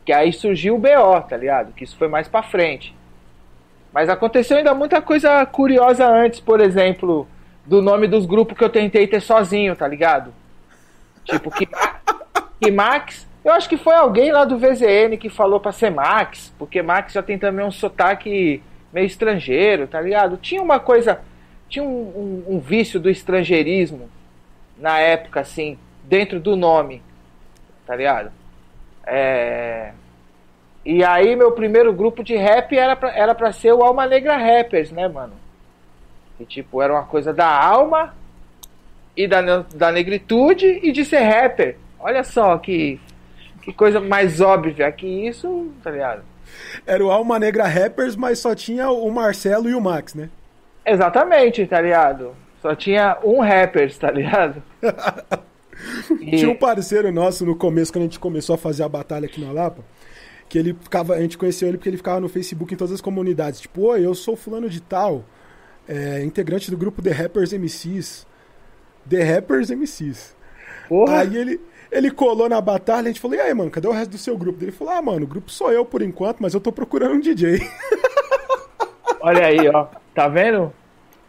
Que 0.05 0.13
aí 0.13 0.31
surgiu 0.31 0.75
o 0.75 0.77
BO, 0.77 1.21
tá 1.27 1.35
ligado? 1.35 1.73
Que 1.73 1.83
isso 1.83 1.97
foi 1.97 2.07
mais 2.07 2.27
pra 2.27 2.43
frente. 2.43 2.95
Mas 3.91 4.07
aconteceu 4.07 4.57
ainda 4.57 4.73
muita 4.73 5.01
coisa 5.01 5.43
curiosa 5.47 6.07
antes, 6.07 6.39
por 6.39 6.61
exemplo, 6.61 7.27
do 7.65 7.81
nome 7.81 8.07
dos 8.07 8.25
grupos 8.25 8.57
que 8.57 8.63
eu 8.63 8.69
tentei 8.69 9.07
ter 9.07 9.19
sozinho, 9.19 9.75
tá 9.75 9.87
ligado? 9.87 10.31
Tipo, 11.25 11.49
que, 11.49 11.67
que 12.61 12.71
Max. 12.71 13.27
Eu 13.43 13.53
acho 13.53 13.67
que 13.67 13.77
foi 13.77 13.95
alguém 13.95 14.31
lá 14.31 14.45
do 14.45 14.57
VZN 14.57 15.17
que 15.17 15.29
falou 15.29 15.59
pra 15.59 15.71
ser 15.71 15.89
Max, 15.89 16.53
porque 16.59 16.81
Max 16.83 17.13
já 17.13 17.23
tem 17.23 17.39
também 17.39 17.65
um 17.65 17.71
sotaque 17.71 18.61
meio 18.93 19.07
estrangeiro, 19.07 19.87
tá 19.87 19.99
ligado? 19.99 20.37
Tinha 20.37 20.61
uma 20.61 20.79
coisa. 20.79 21.19
Tinha 21.67 21.83
um, 21.83 22.43
um, 22.47 22.55
um 22.55 22.59
vício 22.59 22.99
do 22.99 23.09
estrangeirismo 23.09 24.09
na 24.77 24.99
época, 24.99 25.39
assim, 25.39 25.77
dentro 26.03 26.39
do 26.39 26.55
nome, 26.55 27.01
tá 27.89 27.95
ligado? 27.95 28.31
É... 29.03 29.93
E 30.85 31.03
aí 31.03 31.35
meu 31.35 31.51
primeiro 31.53 31.91
grupo 31.91 32.23
de 32.23 32.35
rap 32.35 32.77
era 32.77 32.95
pra, 32.95 33.09
era 33.17 33.33
pra 33.33 33.51
ser 33.51 33.73
o 33.73 33.81
Alma 33.81 34.05
Negra 34.05 34.37
Rappers, 34.37 34.91
né, 34.91 35.07
mano? 35.07 35.33
Que 36.37 36.45
tipo, 36.45 36.83
era 36.83 36.93
uma 36.93 37.05
coisa 37.05 37.33
da 37.33 37.47
alma 37.47 38.13
e 39.17 39.27
da, 39.27 39.65
da 39.73 39.91
negritude 39.91 40.67
e 40.83 40.91
de 40.91 41.03
ser 41.03 41.21
rapper. 41.21 41.77
Olha 41.99 42.23
só 42.23 42.59
que, 42.59 43.01
que 43.63 43.73
coisa 43.73 43.99
mais 43.99 44.39
óbvia 44.39 44.91
que 44.91 45.07
isso, 45.27 45.71
tá 45.83 45.89
ligado? 45.89 46.21
Era 46.85 47.03
o 47.03 47.11
Alma 47.11 47.39
Negra 47.39 47.67
Rappers, 47.67 48.15
mas 48.15 48.37
só 48.37 48.53
tinha 48.53 48.89
o 48.91 49.09
Marcelo 49.11 49.67
e 49.67 49.73
o 49.73 49.81
Max, 49.81 50.13
né? 50.13 50.29
Exatamente, 50.85 51.65
tá 51.65 51.81
ligado? 51.81 52.35
Só 52.61 52.75
tinha 52.75 53.17
um 53.23 53.39
rappers, 53.39 53.97
tá 53.97 54.11
ligado? 54.11 54.61
e... 56.19 56.37
Tinha 56.37 56.49
um 56.49 56.55
parceiro 56.55 57.11
nosso 57.11 57.45
no 57.45 57.55
começo, 57.55 57.91
quando 57.91 58.03
a 58.03 58.05
gente 58.05 58.19
começou 58.19 58.55
a 58.55 58.57
fazer 58.57 58.83
a 58.83 58.89
batalha 58.89 59.25
aqui 59.25 59.41
na 59.41 59.51
Lapa, 59.51 59.83
que 60.47 60.57
ele 60.57 60.75
ficava, 60.81 61.13
a 61.15 61.21
gente 61.21 61.37
conheceu 61.37 61.67
ele 61.67 61.77
porque 61.77 61.89
ele 61.89 61.97
ficava 61.97 62.19
no 62.19 62.29
Facebook 62.29 62.73
em 62.73 62.77
todas 62.77 62.93
as 62.93 63.01
comunidades. 63.01 63.61
Tipo, 63.61 63.81
oi, 63.87 64.05
eu 64.05 64.15
sou 64.15 64.35
fulano 64.35 64.69
de 64.69 64.81
tal, 64.81 65.23
é, 65.87 66.23
integrante 66.23 66.69
do 66.69 66.77
grupo 66.77 67.01
The 67.01 67.11
Rappers 67.11 67.53
MCs. 67.53 68.27
The 69.07 69.23
Rappers 69.23 69.69
MCs. 69.69 70.35
Porra. 70.87 71.19
Aí 71.19 71.37
ele, 71.37 71.61
ele 71.91 72.11
colou 72.11 72.49
na 72.49 72.59
batalha, 72.59 73.05
a 73.05 73.07
gente 73.07 73.19
falou, 73.19 73.37
e 73.37 73.39
aí, 73.39 73.53
mano, 73.53 73.71
cadê 73.71 73.87
o 73.87 73.91
resto 73.91 74.11
do 74.11 74.17
seu 74.17 74.37
grupo? 74.37 74.63
Ele 74.63 74.71
falou, 74.71 74.93
ah, 74.93 75.01
mano, 75.01 75.25
o 75.25 75.27
grupo 75.27 75.51
sou 75.51 75.71
eu 75.71 75.85
por 75.85 76.01
enquanto, 76.01 76.39
mas 76.39 76.53
eu 76.53 76.59
tô 76.59 76.71
procurando 76.71 77.15
um 77.15 77.19
DJ. 77.19 77.59
Olha 79.21 79.45
aí, 79.45 79.67
ó. 79.69 79.87
Tá 80.13 80.27
vendo? 80.27 80.73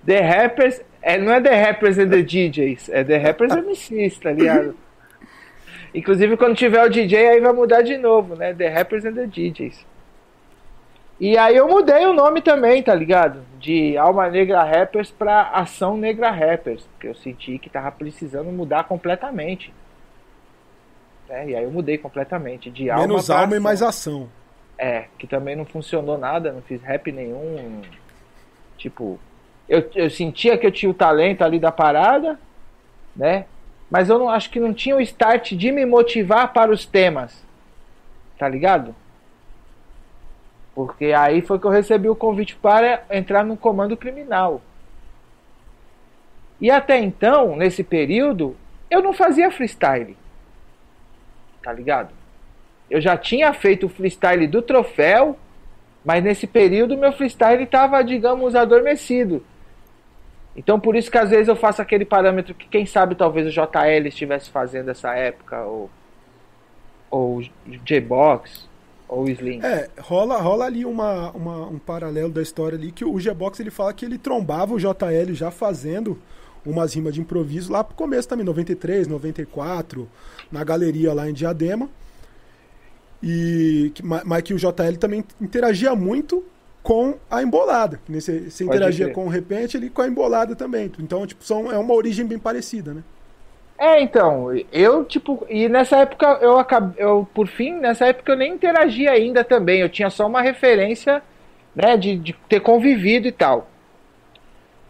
The 0.04 0.20
Rappers. 0.20 0.80
É, 1.02 1.16
não 1.18 1.32
é 1.32 1.40
The 1.40 1.64
Rappers 1.64 1.98
and 1.98 2.10
the 2.10 2.22
DJs, 2.22 2.88
é 2.90 3.02
The 3.02 3.16
Rappers 3.16 3.54
MCs, 3.54 4.18
tá 4.18 4.32
ligado? 4.32 4.76
Inclusive, 5.94 6.36
quando 6.36 6.54
tiver 6.54 6.84
o 6.84 6.88
DJ, 6.88 7.28
aí 7.28 7.40
vai 7.40 7.52
mudar 7.52 7.82
de 7.82 7.96
novo, 7.96 8.36
né? 8.36 8.54
The 8.54 8.68
Rappers 8.68 9.04
and 9.04 9.14
the 9.14 9.26
DJs. 9.26 9.86
E 11.20 11.36
aí 11.36 11.54
eu 11.54 11.68
mudei 11.68 12.06
o 12.06 12.14
nome 12.14 12.40
também, 12.40 12.82
tá 12.82 12.94
ligado? 12.94 13.42
De 13.58 13.94
Alma 13.98 14.30
Negra 14.30 14.64
Rappers 14.64 15.10
pra 15.10 15.50
Ação 15.50 15.98
Negra 15.98 16.30
Rappers. 16.30 16.82
Porque 16.92 17.08
eu 17.08 17.14
senti 17.14 17.58
que 17.58 17.68
tava 17.68 17.92
precisando 17.92 18.50
mudar 18.50 18.84
completamente. 18.84 19.70
É, 21.28 21.50
e 21.50 21.54
aí 21.54 21.62
eu 21.62 21.70
mudei 21.70 21.98
completamente. 21.98 22.70
De 22.70 22.88
alma 22.88 23.06
Menos 23.06 23.28
alma 23.28 23.54
e 23.54 23.60
mais 23.60 23.82
ação. 23.82 24.30
É, 24.78 25.08
que 25.18 25.26
também 25.26 25.54
não 25.54 25.66
funcionou 25.66 26.16
nada, 26.16 26.52
não 26.52 26.62
fiz 26.62 26.82
rap 26.82 27.12
nenhum. 27.12 27.82
Tipo, 28.78 29.20
eu, 29.70 29.88
eu 29.94 30.10
sentia 30.10 30.58
que 30.58 30.66
eu 30.66 30.72
tinha 30.72 30.90
o 30.90 30.94
talento 30.94 31.42
ali 31.42 31.60
da 31.60 31.70
parada, 31.70 32.36
né? 33.14 33.46
Mas 33.88 34.08
eu 34.08 34.18
não 34.18 34.28
acho 34.28 34.50
que 34.50 34.58
não 34.58 34.74
tinha 34.74 34.96
o 34.96 35.00
start 35.00 35.52
de 35.52 35.70
me 35.70 35.86
motivar 35.86 36.52
para 36.52 36.72
os 36.72 36.84
temas. 36.84 37.46
Tá 38.36 38.48
ligado? 38.48 38.92
Porque 40.74 41.12
aí 41.12 41.40
foi 41.40 41.60
que 41.60 41.66
eu 41.66 41.70
recebi 41.70 42.08
o 42.08 42.16
convite 42.16 42.56
para 42.56 43.04
entrar 43.10 43.44
no 43.44 43.56
comando 43.56 43.96
criminal. 43.96 44.60
E 46.60 46.68
até 46.68 46.98
então, 46.98 47.54
nesse 47.54 47.84
período, 47.84 48.56
eu 48.90 49.00
não 49.00 49.12
fazia 49.12 49.52
freestyle. 49.52 50.16
Tá 51.62 51.72
ligado? 51.72 52.10
Eu 52.90 53.00
já 53.00 53.16
tinha 53.16 53.52
feito 53.52 53.86
o 53.86 53.88
freestyle 53.88 54.48
do 54.48 54.62
troféu, 54.62 55.38
mas 56.04 56.24
nesse 56.24 56.48
período 56.48 56.98
meu 56.98 57.12
freestyle 57.12 57.62
estava, 57.62 58.02
digamos, 58.02 58.56
adormecido. 58.56 59.44
Então 60.60 60.78
por 60.78 60.94
isso 60.94 61.10
que 61.10 61.16
às 61.16 61.30
vezes 61.30 61.48
eu 61.48 61.56
faço 61.56 61.80
aquele 61.80 62.04
parâmetro 62.04 62.54
que 62.54 62.68
quem 62.68 62.84
sabe 62.84 63.14
talvez 63.14 63.46
o 63.46 63.50
JL 63.50 64.06
estivesse 64.06 64.50
fazendo 64.50 64.90
essa 64.90 65.14
época, 65.14 65.64
ou, 65.64 65.90
ou 67.10 67.38
o 67.38 67.42
J-Box, 67.82 68.68
ou 69.08 69.26
Slim. 69.26 69.60
É, 69.62 69.88
rola, 69.98 70.38
rola 70.38 70.66
ali 70.66 70.84
uma, 70.84 71.30
uma, 71.30 71.66
um 71.66 71.78
paralelo 71.78 72.30
da 72.30 72.42
história 72.42 72.76
ali, 72.76 72.92
que 72.92 73.06
o 73.06 73.18
G-Box 73.18 73.58
ele 73.58 73.70
fala 73.70 73.94
que 73.94 74.04
ele 74.04 74.18
trombava 74.18 74.74
o 74.74 74.78
JL 74.78 75.32
já 75.32 75.50
fazendo 75.50 76.20
umas 76.64 76.92
rimas 76.92 77.14
de 77.14 77.22
improviso 77.22 77.72
lá 77.72 77.82
pro 77.82 77.96
começo 77.96 78.28
também, 78.28 78.44
93, 78.44 79.08
94, 79.08 80.06
na 80.52 80.62
galeria 80.62 81.14
lá 81.14 81.28
em 81.28 81.32
Diadema. 81.32 81.88
E 83.22 83.94
mas 84.02 84.42
que 84.42 84.52
o 84.52 84.58
JL 84.58 84.98
também 84.98 85.24
interagia 85.40 85.94
muito 85.94 86.44
com 86.82 87.18
a 87.30 87.42
embolada. 87.42 88.00
Você, 88.08 88.50
você 88.50 88.64
interagia 88.64 89.10
com 89.12 89.26
o 89.26 89.28
repente 89.28 89.76
ele 89.76 89.90
com 89.90 90.02
a 90.02 90.08
embolada 90.08 90.56
também. 90.56 90.90
Então, 90.98 91.26
tipo, 91.26 91.44
são, 91.44 91.70
é 91.70 91.78
uma 91.78 91.94
origem 91.94 92.26
bem 92.26 92.38
parecida, 92.38 92.94
né? 92.94 93.02
É, 93.78 94.02
então, 94.02 94.48
eu, 94.70 95.04
tipo, 95.06 95.46
e 95.48 95.66
nessa 95.66 95.96
época 95.98 96.38
eu 96.42 96.58
acabei, 96.58 97.02
eu, 97.02 97.26
por 97.32 97.48
fim, 97.48 97.72
nessa 97.72 98.06
época 98.08 98.32
eu 98.32 98.36
nem 98.36 98.52
interagia 98.52 99.10
ainda 99.10 99.42
também, 99.42 99.80
eu 99.80 99.88
tinha 99.88 100.10
só 100.10 100.26
uma 100.26 100.42
referência, 100.42 101.22
né, 101.74 101.96
de, 101.96 102.14
de 102.14 102.34
ter 102.46 102.60
convivido 102.60 103.26
e 103.26 103.32
tal. 103.32 103.70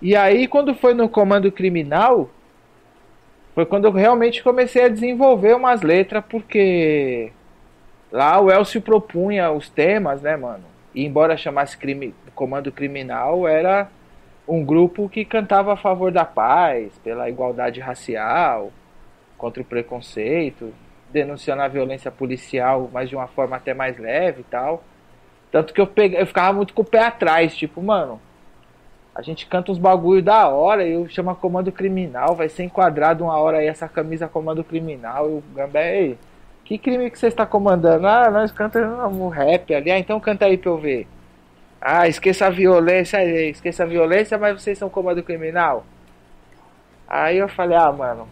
E 0.03 0.17
aí, 0.17 0.49
quando 0.49 0.75
foi 0.75 0.93
no 0.93 1.09
comando 1.09 1.53
criminal, 1.53 2.31
foi 3.55 3.65
quando 3.65 3.85
eu 3.85 3.93
realmente 3.93 4.43
comecei 4.43 4.85
a 4.85 4.89
desenvolver 4.89 5.55
umas 5.55 5.83
letras, 5.83 6.25
porque 6.29 7.31
lá 8.11 8.41
o 8.41 8.51
Elcio 8.51 8.83
propunha 8.83 9.53
os 9.53 9.69
temas, 9.69 10.21
né, 10.21 10.37
mano? 10.37 10.65
E 10.95 11.05
embora 11.05 11.37
chamasse 11.37 11.77
crime, 11.77 12.15
comando 12.35 12.73
criminal, 12.73 13.47
era 13.47 13.89
um 14.47 14.65
grupo 14.65 15.09
que 15.09 15.25
cantava 15.25 15.73
a 15.73 15.77
favor 15.77 16.11
da 16.11 16.25
paz, 16.25 16.99
pela 16.99 17.29
igualdade 17.29 17.81
racial, 17.81 18.73
contra 19.39 19.63
o 19.63 19.65
preconceito, 19.65 20.75
denunciando 21.11 21.63
a 21.63 21.69
violência 21.69 22.11
policial, 22.11 22.91
mas 22.93 23.09
de 23.09 23.17
uma 23.17 23.29
forma 23.29 23.57
até 23.57 23.73
mais 23.73 23.99
leve 23.99 24.41
e 24.41 24.45
tal. 24.45 24.83
Tanto 25.51 25.73
que 25.73 25.81
eu, 25.81 25.87
peguei, 25.87 26.21
eu 26.21 26.27
ficava 26.27 26.53
muito 26.53 26.75
com 26.75 26.83
o 26.83 26.85
pé 26.85 27.01
atrás, 27.01 27.57
tipo, 27.57 27.83
mano, 27.83 28.21
a 29.15 29.23
gente 29.23 29.47
canta 29.47 29.73
uns 29.73 29.79
bagulho 29.79 30.23
da 30.23 30.49
hora 30.49 30.85
e 30.85 30.93
eu 30.93 31.09
chamo 31.09 31.35
comando 31.35 31.73
criminal, 31.73 32.35
vai 32.35 32.49
ser 32.49 32.65
enquadrado 32.65 33.25
uma 33.25 33.37
hora 33.37 33.59
aí 33.59 33.67
essa 33.67 33.89
camisa 33.89 34.29
comando 34.29 34.63
criminal 34.63 35.29
e 35.29 35.33
o 35.35 35.45
Gambé, 35.55 36.17
que 36.71 36.79
crime 36.79 37.11
que 37.11 37.19
você 37.19 37.27
está 37.27 37.45
comandando? 37.45 38.07
Ah, 38.07 38.31
nós 38.31 38.53
cantamos 38.53 39.17
um 39.17 39.27
rap 39.27 39.75
ali, 39.75 39.91
ah, 39.91 39.99
então 39.99 40.21
canta 40.21 40.45
aí 40.45 40.57
pra 40.57 40.71
eu 40.71 40.79
ver. 40.79 41.09
Ah, 41.81 42.07
esqueça 42.07 42.47
a 42.47 42.51
violência, 42.51 43.25
esqueça 43.49 43.83
a 43.83 43.87
violência, 43.87 44.39
mas 44.39 44.63
vocês 44.63 44.79
são 44.79 44.89
comando 44.89 45.21
criminal. 45.21 45.85
Aí 47.09 47.39
eu 47.39 47.49
falei, 47.49 47.77
ah, 47.77 47.91
mano, 47.91 48.29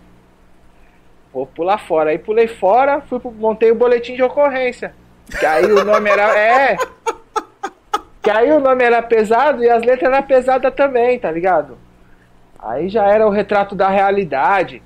vou 1.33 1.47
pular 1.47 1.79
fora. 1.79 2.11
Aí 2.11 2.19
pulei 2.19 2.47
fora, 2.47 3.01
fui 3.01 3.21
montei 3.25 3.73
o 3.73 3.75
boletim 3.75 4.15
de 4.15 4.23
ocorrência. 4.23 4.95
Que 5.37 5.45
aí 5.45 5.65
o 5.65 5.85
nome 5.85 6.09
era. 6.09 6.39
É! 6.39 6.77
Que 8.23 8.31
aí 8.31 8.53
o 8.53 8.61
nome 8.61 8.85
era 8.85 9.03
pesado 9.03 9.65
e 9.65 9.69
as 9.69 9.83
letras 9.83 10.13
eram 10.13 10.25
pesadas 10.25 10.75
também, 10.75 11.19
tá 11.19 11.31
ligado? 11.31 11.77
Aí 12.57 12.89
já 12.89 13.05
era 13.05 13.27
o 13.27 13.31
retrato 13.31 13.75
da 13.75 13.89
realidade. 13.89 14.81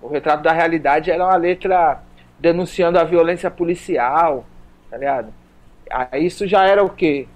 O 0.00 0.06
retrato 0.06 0.42
da 0.44 0.52
realidade 0.52 1.10
era 1.10 1.24
uma 1.24 1.36
letra 1.36 2.00
denunciando 2.42 2.98
a 2.98 3.04
violência 3.04 3.48
policial, 3.48 4.44
tá 4.90 4.98
ligado? 4.98 5.32
Aí 5.88 6.26
isso 6.26 6.46
já 6.46 6.66
era 6.66 6.82
o 6.82 6.90
quê? 6.90 7.28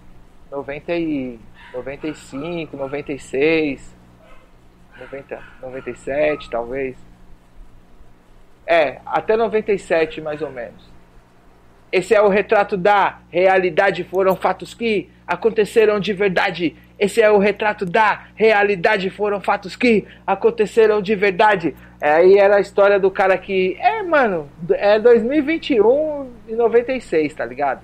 90 0.51 0.93
e 0.97 1.39
95, 1.73 2.77
96, 2.77 3.97
90, 4.99 5.43
97 5.63 6.51
talvez. 6.51 6.97
É, 8.67 8.99
até 9.07 9.37
97 9.37 10.21
mais 10.21 10.43
ou 10.43 10.51
menos. 10.51 10.91
Esse 11.93 12.13
é 12.13 12.21
o 12.21 12.29
retrato 12.29 12.77
da 12.77 13.21
realidade, 13.31 14.03
foram 14.03 14.35
fatos 14.35 14.75
que 14.75 15.09
aconteceram 15.25 16.01
de 16.01 16.13
verdade. 16.13 16.75
Esse 16.99 17.23
é 17.23 17.31
o 17.31 17.39
retrato 17.39 17.87
da 17.87 18.27
realidade, 18.35 19.09
foram 19.09 19.41
fatos 19.41 19.77
que 19.77 20.05
aconteceram 20.27 21.01
de 21.01 21.15
verdade. 21.15 21.77
Aí 22.01 22.39
era 22.39 22.57
a 22.57 22.61
história 22.61 22.99
do 23.01 23.11
cara 23.11 23.37
que. 23.39 23.77
É, 23.81 24.03
mano, 24.03 24.49
é 24.71 24.99
2021 24.99 26.31
e 26.49 26.55
96, 26.55 27.35
tá 27.35 27.45
ligado? 27.45 27.81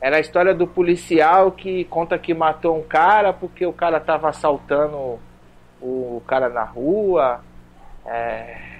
Era 0.00 0.16
a 0.16 0.20
história 0.20 0.54
do 0.54 0.66
policial 0.66 1.52
que 1.52 1.84
conta 1.84 2.18
que 2.18 2.34
matou 2.34 2.76
um 2.76 2.82
cara 2.82 3.32
porque 3.32 3.64
o 3.64 3.72
cara 3.72 4.00
tava 4.00 4.28
assaltando 4.28 5.18
o 5.80 6.22
cara 6.26 6.48
na 6.48 6.64
rua. 6.64 7.40
É 8.04 8.72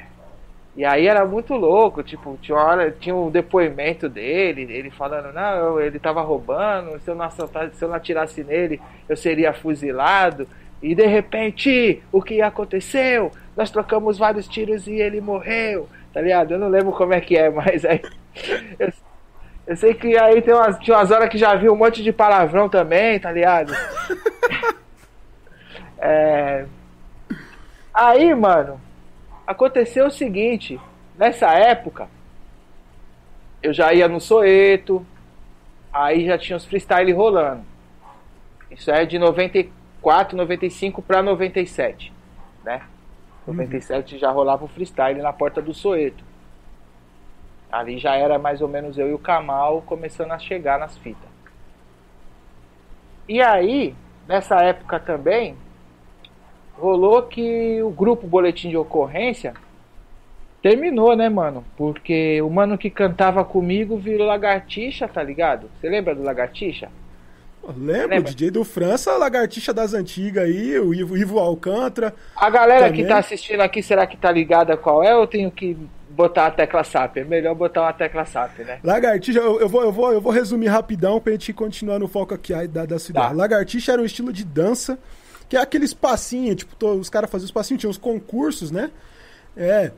e 0.74 0.87
aí 0.87 1.06
era 1.06 1.26
muito 1.26 1.54
louco, 1.54 2.02
tipo, 2.02 2.38
tinha 2.40 2.56
uma 2.56 2.64
hora, 2.64 2.90
tinha 2.90 3.14
um 3.14 3.30
depoimento 3.30 4.08
dele, 4.08 4.62
ele 4.62 4.90
falando, 4.90 5.30
não, 5.35 5.78
ele 5.78 5.98
tava 5.98 6.22
roubando, 6.22 6.98
se 7.00 7.11
eu 7.11 7.14
não 7.14 7.26
assaltasse, 7.26 7.76
se 7.76 7.85
eu 7.85 7.88
não 7.90 7.96
atirasse 7.96 8.42
nele, 8.42 8.80
eu 9.06 9.14
seria 9.14 9.52
fuzilado. 9.52 10.48
E 10.82 10.94
de 10.94 11.06
repente, 11.06 12.02
o 12.11 12.22
que 12.22 12.40
aconteceu? 12.40 13.30
Nós 13.56 13.70
trocamos 13.70 14.18
vários 14.18 14.48
tiros 14.48 14.86
e 14.86 14.94
ele 14.94 15.20
morreu, 15.20 15.88
tá 16.12 16.20
ligado? 16.20 16.52
Eu 16.52 16.58
não 16.58 16.68
lembro 16.68 16.92
como 16.92 17.12
é 17.12 17.20
que 17.20 17.36
é, 17.36 17.48
mas 17.50 17.84
aí. 17.84 18.02
Eu, 18.78 18.92
eu 19.66 19.76
sei 19.76 19.94
que 19.94 20.16
aí 20.16 20.40
tem 20.40 20.54
umas, 20.54 20.78
tinha 20.78 20.96
umas 20.96 21.10
horas 21.10 21.28
que 21.28 21.38
já 21.38 21.54
vi 21.54 21.68
um 21.68 21.76
monte 21.76 22.02
de 22.02 22.12
palavrão 22.12 22.68
também, 22.68 23.18
tá 23.20 23.30
ligado? 23.30 23.72
é. 25.98 26.66
Aí, 27.92 28.34
mano, 28.34 28.80
aconteceu 29.46 30.06
o 30.06 30.10
seguinte: 30.10 30.80
nessa 31.16 31.52
época, 31.52 32.08
eu 33.62 33.72
já 33.72 33.92
ia 33.92 34.08
no 34.08 34.20
Soeto, 34.20 35.06
aí 35.92 36.26
já 36.26 36.38
tinha 36.38 36.56
os 36.56 36.64
freestyle 36.64 37.12
rolando. 37.12 37.64
Isso 38.70 38.90
é 38.90 39.04
de 39.04 39.18
94, 39.18 40.36
95 40.36 41.02
para 41.02 41.22
97, 41.22 42.12
né? 42.64 42.82
97 43.46 44.14
uhum. 44.14 44.20
já 44.20 44.31
rolava 44.31 44.64
o 44.64 44.68
freestyle 44.68 45.20
na 45.20 45.33
porta 45.33 45.61
do 45.61 45.74
Soeto. 45.74 46.24
Ali 47.70 47.98
já 47.98 48.14
era 48.14 48.38
mais 48.38 48.61
ou 48.61 48.68
menos 48.68 48.98
eu 48.98 49.09
e 49.09 49.14
o 49.14 49.18
Kamal 49.18 49.83
começando 49.83 50.33
a 50.33 50.38
chegar 50.38 50.78
nas 50.78 50.96
fitas. 50.98 51.31
E 53.28 53.40
aí, 53.40 53.94
nessa 54.28 54.57
época 54.62 55.00
também, 55.00 55.57
rolou 56.74 57.22
que 57.22 57.83
o 57.83 57.90
grupo 57.90 58.26
Boletim 58.26 58.68
de 58.68 58.76
Ocorrência 58.76 59.55
terminou, 60.61 61.16
né, 61.16 61.28
mano? 61.28 61.64
Porque 61.76 62.40
o 62.42 62.50
mano 62.50 62.76
que 62.76 62.90
cantava 62.90 63.44
comigo 63.44 63.96
virou 63.96 64.26
lagartixa, 64.26 65.09
tá 65.09 65.22
ligado? 65.22 65.68
Você 65.81 65.88
lembra 65.88 66.14
do 66.14 66.22
lagartixa? 66.22 66.90
Lembro, 67.77 68.18
o 68.18 68.22
DJ 68.22 68.51
do 68.51 68.64
França, 68.64 69.16
lagartixa 69.16 69.72
das 69.72 69.94
antigas 69.94 70.44
aí, 70.44 70.79
o 70.79 70.92
Ivo, 70.92 71.16
Ivo 71.16 71.38
Alcântara. 71.38 72.14
A 72.35 72.51
galera 72.51 72.87
também. 72.87 73.03
que 73.03 73.09
tá 73.09 73.18
assistindo 73.18 73.61
aqui, 73.61 73.83
será 73.83 74.07
que 74.07 74.16
tá 74.16 74.33
ligada 74.33 74.77
qual 74.77 75.03
é 75.03 75.14
ou 75.14 75.22
eu 75.22 75.27
tenho 75.29 75.51
que 75.51 75.77
botar 76.11 76.46
a 76.46 76.51
tecla 76.51 76.83
SAP? 76.83 77.18
É 77.18 77.25
melhor 77.25 77.55
botar 77.55 77.83
uma 77.83 77.92
tecla 77.92 78.25
SAP, 78.25 78.61
né? 78.61 78.81
Lagartixa, 78.83 79.38
eu, 79.38 79.61
eu, 79.61 79.68
vou, 79.68 79.83
eu, 79.83 79.92
vou, 79.92 80.12
eu 80.12 80.20
vou 80.20 80.33
resumir 80.33 80.66
rapidão 80.66 81.20
pra 81.20 81.33
gente 81.33 81.53
continuar 81.53 82.01
no 82.01 82.09
foco 82.09 82.35
aqui 82.35 82.53
da, 82.66 82.85
da 82.85 82.98
cidade. 82.98 83.29
Tá. 83.29 83.35
Lagartixa 83.35 83.92
era 83.92 84.03
um 84.03 84.05
estilo 84.05 84.33
de 84.33 84.44
dança, 84.44 84.98
que 85.48 85.57
é 85.57 85.61
aqueles 85.61 85.94
passinhos, 85.94 86.57
tipo, 86.57 86.87
os 86.87 87.09
caras 87.09 87.31
faziam 87.31 87.46
os 87.46 87.53
passinhos, 87.53 87.81
tinha 87.81 87.90
os 87.90 87.98
concursos, 87.98 88.72
né? 88.72 88.90
É. 89.57 89.92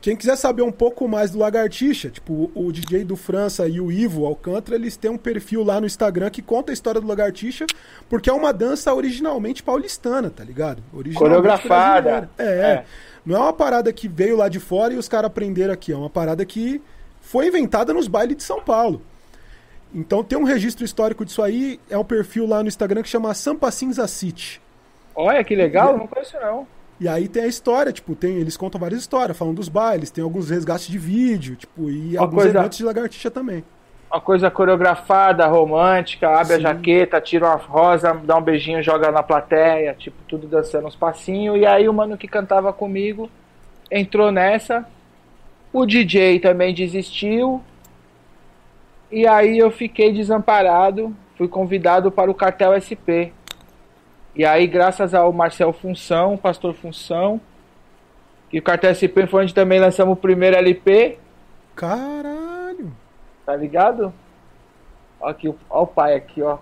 Quem 0.00 0.16
quiser 0.16 0.36
saber 0.36 0.62
um 0.62 0.72
pouco 0.72 1.06
mais 1.06 1.30
do 1.30 1.38
Lagartixa, 1.38 2.08
tipo, 2.08 2.50
o 2.54 2.72
DJ 2.72 3.04
do 3.04 3.16
França 3.16 3.68
e 3.68 3.82
o 3.82 3.92
Ivo 3.92 4.24
Alcântara, 4.24 4.74
eles 4.74 4.96
têm 4.96 5.10
um 5.10 5.18
perfil 5.18 5.62
lá 5.62 5.78
no 5.78 5.86
Instagram 5.86 6.30
que 6.30 6.40
conta 6.40 6.72
a 6.72 6.74
história 6.74 6.98
do 6.98 7.06
Lagartixa, 7.06 7.66
porque 8.08 8.30
é 8.30 8.32
uma 8.32 8.50
dança 8.50 8.94
originalmente 8.94 9.62
paulistana, 9.62 10.30
tá 10.30 10.42
ligado? 10.42 10.82
Coreografada. 11.18 12.30
É, 12.38 12.44
é, 12.44 12.84
Não 13.26 13.36
é 13.36 13.38
uma 13.40 13.52
parada 13.52 13.92
que 13.92 14.08
veio 14.08 14.38
lá 14.38 14.48
de 14.48 14.58
fora 14.58 14.94
e 14.94 14.96
os 14.96 15.06
caras 15.06 15.26
aprenderam 15.26 15.74
aqui, 15.74 15.92
é 15.92 15.96
uma 15.96 16.08
parada 16.08 16.46
que 16.46 16.80
foi 17.20 17.48
inventada 17.48 17.92
nos 17.92 18.08
bailes 18.08 18.38
de 18.38 18.42
São 18.42 18.62
Paulo. 18.62 19.02
Então 19.94 20.24
tem 20.24 20.38
um 20.38 20.44
registro 20.44 20.82
histórico 20.82 21.26
disso 21.26 21.42
aí, 21.42 21.78
é 21.90 21.98
um 21.98 22.04
perfil 22.04 22.46
lá 22.46 22.62
no 22.62 22.68
Instagram 22.68 23.02
que 23.02 23.08
chama 23.08 23.34
Sampa 23.34 23.70
Cinza 23.70 24.08
City. 24.08 24.62
Olha 25.14 25.44
que 25.44 25.54
legal, 25.54 25.98
não 25.98 26.06
conheço 26.06 26.38
não. 26.40 26.66
E 27.00 27.08
aí 27.08 27.28
tem 27.28 27.44
a 27.44 27.46
história, 27.46 27.90
tipo, 27.90 28.14
tem, 28.14 28.36
eles 28.36 28.58
contam 28.58 28.78
várias 28.78 29.00
histórias, 29.00 29.36
falam 29.36 29.54
dos 29.54 29.70
bailes, 29.70 30.10
tem 30.10 30.22
alguns 30.22 30.50
resgates 30.50 30.86
de 30.86 30.98
vídeo, 30.98 31.56
tipo, 31.56 31.88
e 31.88 32.12
uma 32.12 32.20
alguns 32.20 32.42
coisa, 32.42 32.58
eventos 32.58 32.76
de 32.76 32.84
lagartixa 32.84 33.30
também. 33.30 33.64
Uma 34.12 34.20
coisa 34.20 34.50
coreografada, 34.50 35.46
romântica, 35.46 36.28
abre 36.28 36.46
Sim. 36.46 36.54
a 36.54 36.58
jaqueta, 36.58 37.18
tira 37.18 37.46
uma 37.46 37.56
rosa, 37.56 38.12
dá 38.22 38.36
um 38.36 38.42
beijinho, 38.42 38.82
joga 38.82 39.10
na 39.10 39.22
plateia, 39.22 39.94
tipo, 39.94 40.16
tudo 40.28 40.46
dançando 40.46 40.88
uns 40.88 40.96
passinhos. 40.96 41.56
E 41.58 41.64
aí 41.64 41.88
o 41.88 41.94
mano 41.94 42.18
que 42.18 42.28
cantava 42.28 42.70
comigo 42.70 43.30
entrou 43.90 44.30
nessa. 44.30 44.86
O 45.72 45.86
DJ 45.86 46.38
também 46.40 46.74
desistiu. 46.74 47.62
E 49.10 49.26
aí 49.26 49.56
eu 49.56 49.70
fiquei 49.70 50.12
desamparado, 50.12 51.16
fui 51.38 51.48
convidado 51.48 52.10
para 52.10 52.30
o 52.30 52.34
cartel 52.34 52.72
SP. 52.76 53.32
E 54.34 54.44
aí, 54.44 54.66
graças 54.66 55.12
ao 55.12 55.32
Marcel 55.32 55.72
Função, 55.72 56.36
Pastor 56.36 56.74
Função, 56.74 57.40
e 58.52 58.58
o 58.58 58.62
Cartel 58.62 58.94
SP 58.94 59.26
foi 59.28 59.44
onde 59.44 59.54
também 59.54 59.80
lançamos 59.80 60.14
o 60.14 60.20
primeiro 60.20 60.56
LP. 60.56 61.18
Caralho! 61.74 62.92
Tá 63.44 63.56
ligado? 63.56 64.12
Ó, 65.20 65.28
aqui, 65.28 65.52
ó 65.68 65.82
o 65.82 65.86
pai 65.86 66.14
aqui, 66.14 66.42
ó. 66.42 66.58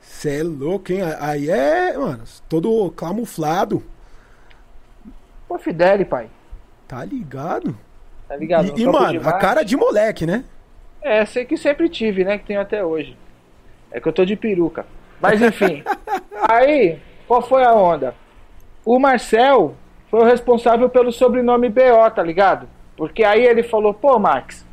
Cê 0.00 0.40
é 0.40 0.42
louco, 0.42 0.92
hein? 0.92 1.00
Aí 1.20 1.50
é, 1.50 1.96
mano, 1.96 2.24
todo 2.48 2.90
camuflado. 2.92 3.82
Pô, 5.46 5.58
Fidel, 5.58 6.04
pai. 6.06 6.28
Tá 6.86 7.04
ligado? 7.04 7.76
Tá 8.28 8.36
ligado? 8.36 8.78
E, 8.78 8.82
e 8.82 8.86
mano, 8.86 9.26
a 9.26 9.32
cara 9.34 9.62
de 9.62 9.76
moleque, 9.76 10.26
né? 10.26 10.44
É, 11.00 11.24
sei 11.24 11.44
que 11.44 11.56
sempre 11.56 11.88
tive, 11.88 12.24
né? 12.24 12.38
Que 12.38 12.46
tenho 12.46 12.60
até 12.60 12.84
hoje. 12.84 13.16
É 13.90 14.00
que 14.00 14.08
eu 14.08 14.12
tô 14.12 14.24
de 14.24 14.36
peruca. 14.36 14.86
Mas 15.20 15.42
enfim. 15.42 15.82
aí, 16.48 16.98
qual 17.26 17.42
foi 17.42 17.64
a 17.64 17.74
onda? 17.74 18.14
O 18.84 18.98
Marcel 18.98 19.74
foi 20.10 20.20
o 20.20 20.24
responsável 20.24 20.88
pelo 20.88 21.12
sobrenome 21.12 21.68
BO, 21.68 22.10
tá 22.14 22.22
ligado? 22.22 22.68
Porque 22.96 23.22
aí 23.22 23.44
ele 23.44 23.62
falou, 23.62 23.92
pô, 23.92 24.18
Max, 24.18 24.66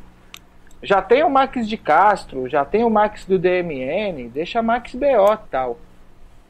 já 0.82 1.02
tem 1.02 1.22
o 1.22 1.30
Max 1.30 1.68
de 1.68 1.76
Castro, 1.76 2.48
já 2.48 2.64
tem 2.64 2.84
o 2.84 2.90
Max 2.90 3.24
do 3.24 3.38
DMN, 3.38 4.28
deixa 4.28 4.62
Max 4.62 4.94
BO 4.94 5.36
tal. 5.50 5.78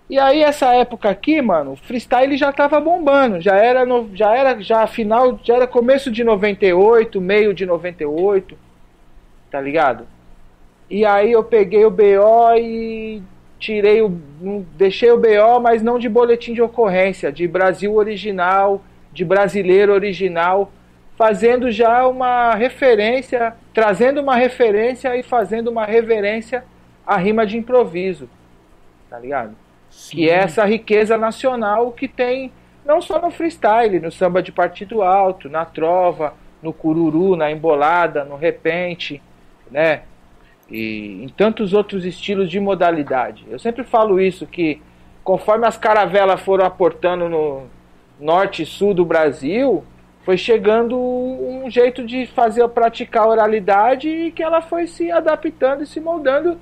E 0.09 0.19
aí 0.19 0.43
essa 0.43 0.73
época 0.73 1.11
aqui, 1.11 1.43
mano, 1.43 1.73
o 1.73 1.77
freestyle 1.77 2.37
já 2.37 2.53
tava 2.53 2.81
bombando, 2.81 3.41
já 3.41 3.57
era 3.57 3.85
no, 3.85 4.09
já 4.15 4.37
era 4.37 4.61
já 4.61 4.87
final, 4.87 5.39
já 5.43 5.57
era 5.57 5.67
começo 5.67 6.13
de 6.13 6.23
98, 6.23 7.21
meio 7.21 7.53
de 7.53 7.67
98, 7.67 8.57
tá 9.51 9.61
ligado? 9.61 10.07
E 10.89 11.05
aí 11.05 11.33
eu 11.33 11.43
peguei 11.43 11.85
o 11.85 11.91
BO 11.91 12.55
e 12.57 13.21
tirei 13.59 14.03
o. 14.03 14.11
deixei 14.77 15.11
o 15.11 15.19
BO, 15.19 15.61
mas 15.61 15.83
não 15.83 15.99
de 15.99 16.09
boletim 16.09 16.55
de 16.55 16.63
ocorrência, 16.63 17.33
de 17.33 17.47
Brasil 17.47 17.95
original, 17.95 18.83
de 19.13 19.25
brasileiro 19.25 19.93
original, 19.93 20.71
fazendo 21.17 21.71
já 21.71 22.07
uma 22.07 22.55
referência, 22.55 23.55
trazendo 23.73 24.21
uma 24.21 24.37
referência 24.37 25.17
e 25.17 25.23
fazendo 25.23 25.69
uma 25.69 25.85
reverência 25.85 26.65
à 27.07 27.17
rima 27.17 27.47
de 27.47 27.57
improviso. 27.57 28.29
Tá 29.09 29.19
ligado? 29.19 29.57
Sim. 29.91 30.17
Que 30.17 30.31
é 30.31 30.35
essa 30.35 30.65
riqueza 30.65 31.17
nacional 31.17 31.93
que 31.93 32.07
tem 32.09 32.53
não 32.85 33.01
só 33.01 33.21
no 33.21 33.31
freestyle, 33.31 33.99
no 33.99 34.13
samba 34.13 34.43
de 34.43 34.53
partido 34.53 35.03
alto, 35.03 35.49
na 35.49 35.65
trova, 35.65 36.35
no 36.63 36.73
cururu, 36.73 37.35
na 37.35 37.51
embolada, 37.51 38.25
no 38.25 38.37
repente, 38.37 39.21
né? 39.71 40.03
E 40.71 41.23
em 41.25 41.29
tantos 41.29 41.73
outros 41.73 42.05
estilos 42.05 42.51
de 42.51 42.59
modalidade. 42.59 43.47
Eu 43.49 43.59
sempre 43.59 43.85
falo 43.85 44.21
isso 44.21 44.47
que 44.47 44.81
conforme 45.23 45.67
as 45.67 45.77
caravelas 45.77 46.41
foram 46.41 46.65
aportando 46.65 47.29
no 47.29 47.67
norte 48.21 48.63
e 48.63 48.67
sul 48.67 48.95
do 48.95 49.05
Brasil, 49.05 49.85
foi 50.25 50.37
chegando 50.37 50.99
um 50.99 51.71
jeito 51.71 52.05
de 52.05 52.27
fazer 52.27 52.67
praticar 52.69 53.25
a 53.25 53.29
oralidade 53.29 54.09
e 54.09 54.33
que 54.33 54.43
ela 54.43 54.61
foi 54.61 54.87
se 54.87 55.11
adaptando 55.11 55.83
e 55.83 55.87
se 55.87 56.01
moldando 56.01 56.59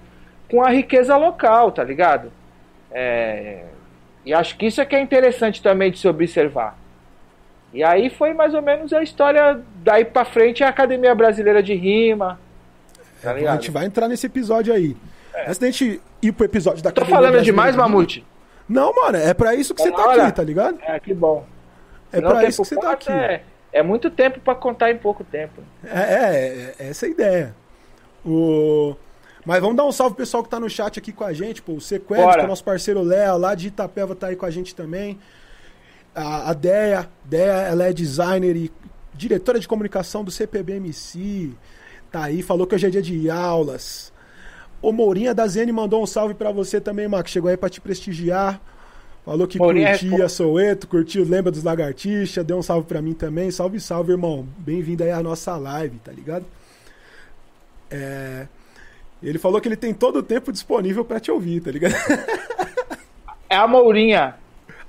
com 0.50 0.62
a 0.62 0.70
riqueza 0.70 1.16
local, 1.16 1.72
tá 1.72 1.82
ligado? 1.82 2.30
É... 2.90 3.64
E 4.24 4.32
acho 4.32 4.56
que 4.56 4.66
isso 4.66 4.80
é 4.80 4.84
que 4.84 4.96
é 4.96 5.00
interessante 5.00 5.62
também 5.62 5.90
de 5.90 5.98
se 5.98 6.08
observar. 6.08 6.78
E 7.72 7.82
aí 7.82 8.08
foi 8.08 8.32
mais 8.32 8.54
ou 8.54 8.62
menos 8.62 8.92
a 8.92 9.02
história 9.02 9.60
daí 9.82 10.04
para 10.04 10.24
frente 10.24 10.62
a 10.62 10.68
Academia 10.68 11.14
Brasileira 11.14 11.62
de 11.62 11.74
Rima, 11.74 12.38
Tá 13.24 13.32
a 13.32 13.54
gente 13.56 13.70
vai 13.70 13.86
entrar 13.86 14.08
nesse 14.08 14.26
episódio 14.26 14.72
aí. 14.72 14.96
É. 15.34 15.44
Antes 15.46 15.58
da 15.58 15.66
gente 15.66 16.00
ir 16.22 16.32
pro 16.32 16.44
episódio 16.44 16.82
da 16.82 16.92
Tô 16.92 17.04
falando 17.04 17.42
demais, 17.42 17.74
Mamute? 17.74 18.24
Não, 18.68 18.94
mano, 18.94 19.18
é 19.18 19.34
pra 19.34 19.54
isso 19.54 19.74
que 19.74 19.82
você 19.82 19.92
tá 19.92 20.14
aqui, 20.14 20.32
tá 20.32 20.42
ligado? 20.42 20.78
É, 20.82 20.98
que 20.98 21.12
bom. 21.12 21.44
É 22.12 22.16
Senão 22.16 22.30
pra 22.30 22.44
isso 22.44 22.62
que 22.62 22.68
você 22.68 22.76
tá 22.76 22.92
aqui. 22.92 23.10
É, 23.10 23.42
é 23.72 23.82
muito 23.82 24.10
tempo 24.10 24.40
pra 24.40 24.54
contar 24.54 24.90
em 24.90 24.96
pouco 24.96 25.24
tempo. 25.24 25.62
É, 25.84 26.00
é, 26.00 26.74
é 26.78 26.88
essa 26.88 27.06
é 27.06 27.08
a 27.08 27.10
ideia. 27.10 27.56
O... 28.24 28.94
Mas 29.44 29.60
vamos 29.60 29.76
dar 29.76 29.84
um 29.84 29.92
salve 29.92 30.14
pro 30.14 30.22
pessoal 30.22 30.42
que 30.42 30.48
tá 30.48 30.58
no 30.58 30.70
chat 30.70 30.98
aqui 30.98 31.12
com 31.12 31.24
a 31.24 31.32
gente, 31.32 31.60
pô. 31.60 31.72
O 31.72 31.80
Sequest, 31.80 32.34
que 32.34 32.40
é 32.40 32.46
nosso 32.46 32.64
parceiro 32.64 33.02
Léo, 33.02 33.36
lá 33.36 33.54
de 33.54 33.68
Itapeva, 33.68 34.14
tá 34.14 34.28
aí 34.28 34.36
com 34.36 34.46
a 34.46 34.50
gente 34.50 34.74
também. 34.74 35.18
A, 36.14 36.50
a 36.50 36.52
Deia, 36.54 37.08
Deia, 37.24 37.52
ela 37.52 37.84
é 37.84 37.92
designer 37.92 38.56
e 38.56 38.72
diretora 39.12 39.58
de 39.58 39.68
comunicação 39.68 40.24
do 40.24 40.30
CPBMC. 40.30 41.52
Tá 42.14 42.26
aí, 42.26 42.42
falou 42.42 42.64
que 42.64 42.76
hoje 42.76 42.86
é 42.86 42.90
dia 42.90 43.02
de 43.02 43.28
aulas. 43.28 44.12
O 44.80 44.92
Mourinha 44.92 45.34
da 45.34 45.48
Zene 45.48 45.72
mandou 45.72 46.00
um 46.00 46.06
salve 46.06 46.32
para 46.32 46.52
você 46.52 46.80
também, 46.80 47.08
Max. 47.08 47.28
Chegou 47.28 47.50
aí 47.50 47.56
pra 47.56 47.68
te 47.68 47.80
prestigiar. 47.80 48.60
Falou 49.24 49.48
que 49.48 49.58
Mourinha 49.58 49.88
é 49.88 49.98
curtia 49.98 50.24
é... 50.24 50.28
Soueto, 50.28 50.86
curtiu, 50.86 51.24
lembra 51.24 51.50
dos 51.50 51.64
lagartixa, 51.64 52.44
deu 52.44 52.56
um 52.56 52.62
salve 52.62 52.86
para 52.86 53.02
mim 53.02 53.14
também. 53.14 53.50
Salve, 53.50 53.80
salve, 53.80 54.12
irmão. 54.12 54.46
Bem-vindo 54.58 55.02
aí 55.02 55.10
à 55.10 55.20
nossa 55.20 55.56
live, 55.56 55.98
tá 56.04 56.12
ligado? 56.12 56.44
É... 57.90 58.46
Ele 59.20 59.40
falou 59.40 59.60
que 59.60 59.66
ele 59.66 59.76
tem 59.76 59.92
todo 59.92 60.20
o 60.20 60.22
tempo 60.22 60.52
disponível 60.52 61.04
para 61.04 61.18
te 61.18 61.32
ouvir, 61.32 61.62
tá 61.62 61.72
ligado? 61.72 61.94
É 63.50 63.56
a 63.56 63.66
Mourinha. 63.66 64.36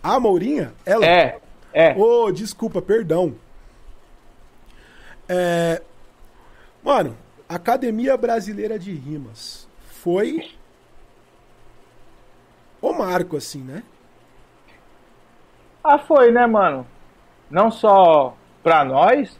A 0.01 0.19
Mourinha? 0.19 0.73
Ela? 0.85 1.05
É, 1.05 1.39
é. 1.73 1.95
Ô, 1.95 2.25
oh, 2.25 2.31
desculpa, 2.31 2.81
perdão. 2.81 3.33
É, 5.27 5.81
Mano, 6.85 7.17
Academia 7.49 8.15
Brasileira 8.15 8.77
de 8.77 8.93
Rimas 8.93 9.67
foi 9.87 10.51
o 12.79 12.93
marco, 12.93 13.35
assim, 13.35 13.63
né? 13.63 13.81
Ah, 15.83 15.97
foi, 15.97 16.31
né, 16.31 16.45
mano? 16.45 16.85
Não 17.49 17.71
só 17.71 18.37
pra 18.61 18.85
nós, 18.85 19.39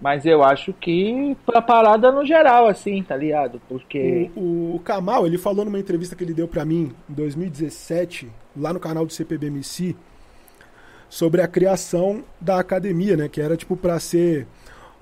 Mas 0.00 0.24
eu 0.24 0.42
acho 0.42 0.72
que 0.72 1.36
pra 1.44 1.60
parada 1.60 2.10
no 2.10 2.24
geral, 2.24 2.66
assim, 2.66 3.02
tá 3.02 3.14
ligado? 3.14 3.60
Porque. 3.68 4.30
O, 4.34 4.76
o 4.76 4.80
Kamal, 4.80 5.26
ele 5.26 5.36
falou 5.36 5.62
numa 5.64 5.78
entrevista 5.78 6.16
que 6.16 6.24
ele 6.24 6.32
deu 6.32 6.48
para 6.48 6.64
mim 6.64 6.94
em 7.08 7.12
2017, 7.12 8.30
lá 8.56 8.72
no 8.72 8.80
canal 8.80 9.04
do 9.04 9.12
CPBMC, 9.12 9.94
sobre 11.08 11.42
a 11.42 11.48
criação 11.48 12.24
da 12.40 12.58
academia, 12.58 13.14
né? 13.14 13.28
Que 13.28 13.42
era 13.42 13.58
tipo 13.58 13.76
pra 13.76 14.00
ser 14.00 14.46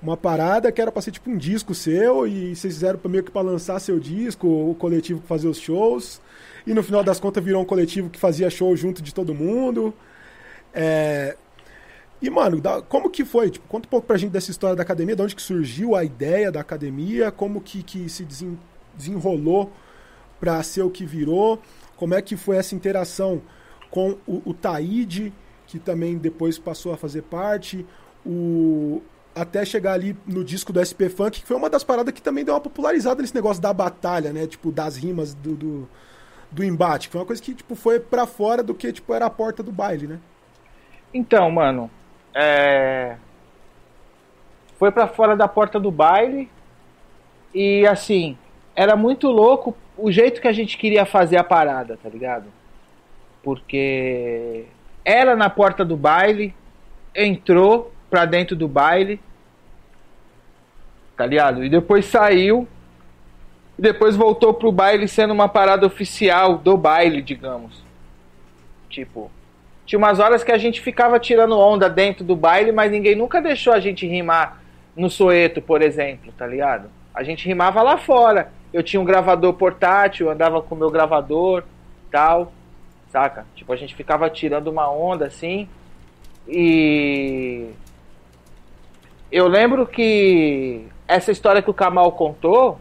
uma 0.01 0.15
parada 0.15 0.71
que 0.71 0.81
era 0.81 0.91
pra 0.91 1.01
ser 1.01 1.11
tipo 1.11 1.29
um 1.29 1.37
disco 1.37 1.75
seu 1.75 2.25
e 2.25 2.55
vocês 2.55 2.73
fizeram 2.73 2.99
meio 3.05 3.23
que 3.23 3.31
pra 3.31 3.41
lançar 3.41 3.79
seu 3.79 3.99
disco, 3.99 4.47
o 4.47 4.75
coletivo 4.75 5.21
fazer 5.27 5.47
os 5.47 5.59
shows. 5.59 6.21
E 6.65 6.73
no 6.73 6.83
final 6.83 7.03
das 7.03 7.19
contas 7.19 7.43
virou 7.43 7.61
um 7.61 7.65
coletivo 7.65 8.09
que 8.09 8.19
fazia 8.19 8.49
show 8.49 8.75
junto 8.75 9.01
de 9.01 9.13
todo 9.13 9.33
mundo. 9.33 9.93
É, 10.73 11.35
e, 12.21 12.29
mano, 12.29 12.61
como 12.89 13.09
que 13.09 13.23
foi? 13.23 13.49
Tipo, 13.49 13.67
conta 13.67 13.87
um 13.87 13.89
pouco 13.89 14.05
pra 14.05 14.17
gente 14.17 14.31
dessa 14.31 14.51
história 14.51 14.75
da 14.75 14.83
academia, 14.83 15.15
de 15.15 15.21
onde 15.21 15.35
que 15.35 15.41
surgiu 15.41 15.95
a 15.95 16.03
ideia 16.03 16.51
da 16.51 16.59
academia, 16.59 17.31
como 17.31 17.61
que, 17.61 17.81
que 17.81 18.09
se 18.09 18.27
desenrolou 18.95 19.71
para 20.39 20.61
ser 20.63 20.81
o 20.81 20.89
que 20.89 21.05
virou, 21.05 21.61
como 21.95 22.13
é 22.13 22.21
que 22.21 22.35
foi 22.35 22.57
essa 22.57 22.75
interação 22.75 23.41
com 23.89 24.17
o, 24.27 24.41
o 24.45 24.53
Taíde, 24.53 25.33
que 25.65 25.79
também 25.79 26.17
depois 26.17 26.59
passou 26.59 26.93
a 26.93 26.97
fazer 26.97 27.23
parte, 27.23 27.85
o, 28.25 29.01
até 29.41 29.63
chegar 29.65 29.93
ali 29.93 30.15
no 30.25 30.43
disco 30.43 30.73
do 30.73 30.83
SP 30.83 31.09
Funk, 31.09 31.41
que 31.41 31.47
foi 31.47 31.55
uma 31.55 31.69
das 31.69 31.83
paradas 31.83 32.13
que 32.13 32.21
também 32.21 32.43
deu 32.43 32.53
uma 32.53 32.61
popularizada 32.61 33.21
nesse 33.21 33.35
negócio 33.35 33.61
da 33.61 33.73
batalha, 33.73 34.33
né? 34.33 34.47
Tipo, 34.47 34.71
das 34.71 34.97
rimas 34.97 35.33
do, 35.33 35.55
do, 35.55 35.89
do 36.51 36.63
embate, 36.63 37.09
foi 37.09 37.21
uma 37.21 37.27
coisa 37.27 37.41
que 37.41 37.53
tipo, 37.53 37.75
foi 37.75 37.99
para 37.99 38.25
fora 38.25 38.61
do 38.63 38.73
que 38.73 38.91
tipo, 38.91 39.13
era 39.13 39.25
a 39.25 39.29
porta 39.29 39.63
do 39.63 39.71
baile, 39.71 40.07
né? 40.07 40.19
Então, 41.13 41.49
mano, 41.49 41.89
é... 42.33 43.15
Foi 44.77 44.91
para 44.91 45.07
fora 45.07 45.35
da 45.35 45.47
porta 45.47 45.79
do 45.79 45.91
baile. 45.91 46.49
E 47.53 47.85
assim, 47.87 48.37
era 48.75 48.95
muito 48.95 49.27
louco 49.27 49.75
o 49.97 50.11
jeito 50.11 50.39
que 50.39 50.47
a 50.47 50.53
gente 50.53 50.77
queria 50.77 51.05
fazer 51.05 51.37
a 51.37 51.43
parada, 51.43 51.97
tá 52.01 52.07
ligado? 52.07 52.45
Porque 53.43 54.65
era 55.03 55.35
na 55.35 55.49
porta 55.49 55.83
do 55.83 55.97
baile, 55.97 56.53
entrou 57.13 57.91
pra 58.09 58.25
dentro 58.25 58.55
do 58.55 58.67
baile, 58.67 59.19
tá 61.19 61.25
ligado? 61.25 61.65
E 61.65 61.69
depois 61.69 62.05
saiu, 62.05 62.65
e 63.77 63.81
depois 63.81 64.15
voltou 64.15 64.53
pro 64.53 64.71
baile 64.71 65.05
sendo 65.05 65.33
uma 65.33 65.49
parada 65.49 65.85
oficial 65.85 66.57
do 66.57 66.77
baile, 66.77 67.21
digamos. 67.21 67.83
Tipo, 68.89 69.29
tinha 69.85 69.99
umas 69.99 70.19
horas 70.19 70.45
que 70.45 70.51
a 70.53 70.57
gente 70.57 70.79
ficava 70.79 71.19
tirando 71.19 71.59
onda 71.59 71.89
dentro 71.89 72.23
do 72.23 72.37
baile, 72.37 72.71
mas 72.71 72.89
ninguém 72.89 73.17
nunca 73.17 73.41
deixou 73.41 73.73
a 73.73 73.81
gente 73.81 74.07
rimar 74.07 74.61
no 74.95 75.09
Soeto, 75.09 75.61
por 75.61 75.81
exemplo, 75.81 76.31
tá 76.37 76.47
ligado? 76.47 76.89
A 77.13 77.21
gente 77.21 77.45
rimava 77.45 77.81
lá 77.81 77.97
fora. 77.97 78.49
Eu 78.71 78.81
tinha 78.81 79.01
um 79.01 79.05
gravador 79.05 79.51
portátil, 79.55 80.29
andava 80.29 80.61
com 80.61 80.73
o 80.73 80.77
meu 80.77 80.89
gravador, 80.89 81.65
tal, 82.09 82.53
saca? 83.09 83.45
Tipo, 83.55 83.73
a 83.73 83.75
gente 83.75 83.93
ficava 83.93 84.29
tirando 84.29 84.67
uma 84.67 84.89
onda 84.89 85.25
assim. 85.25 85.67
E 86.47 87.71
eu 89.31 89.47
lembro 89.47 89.85
que 89.85 90.87
essa 91.09 91.31
história 91.31 91.61
que 91.61 91.69
o 91.69 91.73
Kamal 91.73 92.13
contou 92.13 92.79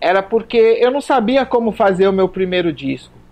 era 0.00 0.22
porque 0.22 0.56
eu 0.56 0.90
não 0.90 1.02
sabia 1.02 1.44
como 1.44 1.72
fazer 1.72 2.08
o 2.08 2.12
meu 2.12 2.28
primeiro 2.28 2.72
disco 2.72 3.22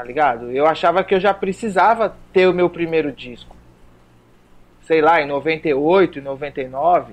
tá 0.00 0.04
ligado? 0.04 0.50
Eu 0.50 0.66
achava 0.66 1.04
que 1.04 1.14
eu 1.14 1.20
já 1.20 1.34
precisava 1.34 2.16
ter 2.32 2.46
o 2.46 2.54
meu 2.54 2.70
primeiro 2.70 3.12
disco. 3.12 3.54
Sei 4.82 5.02
lá, 5.02 5.20
em 5.20 5.26
98, 5.26 6.18
em 6.18 6.22
99. 6.22 7.12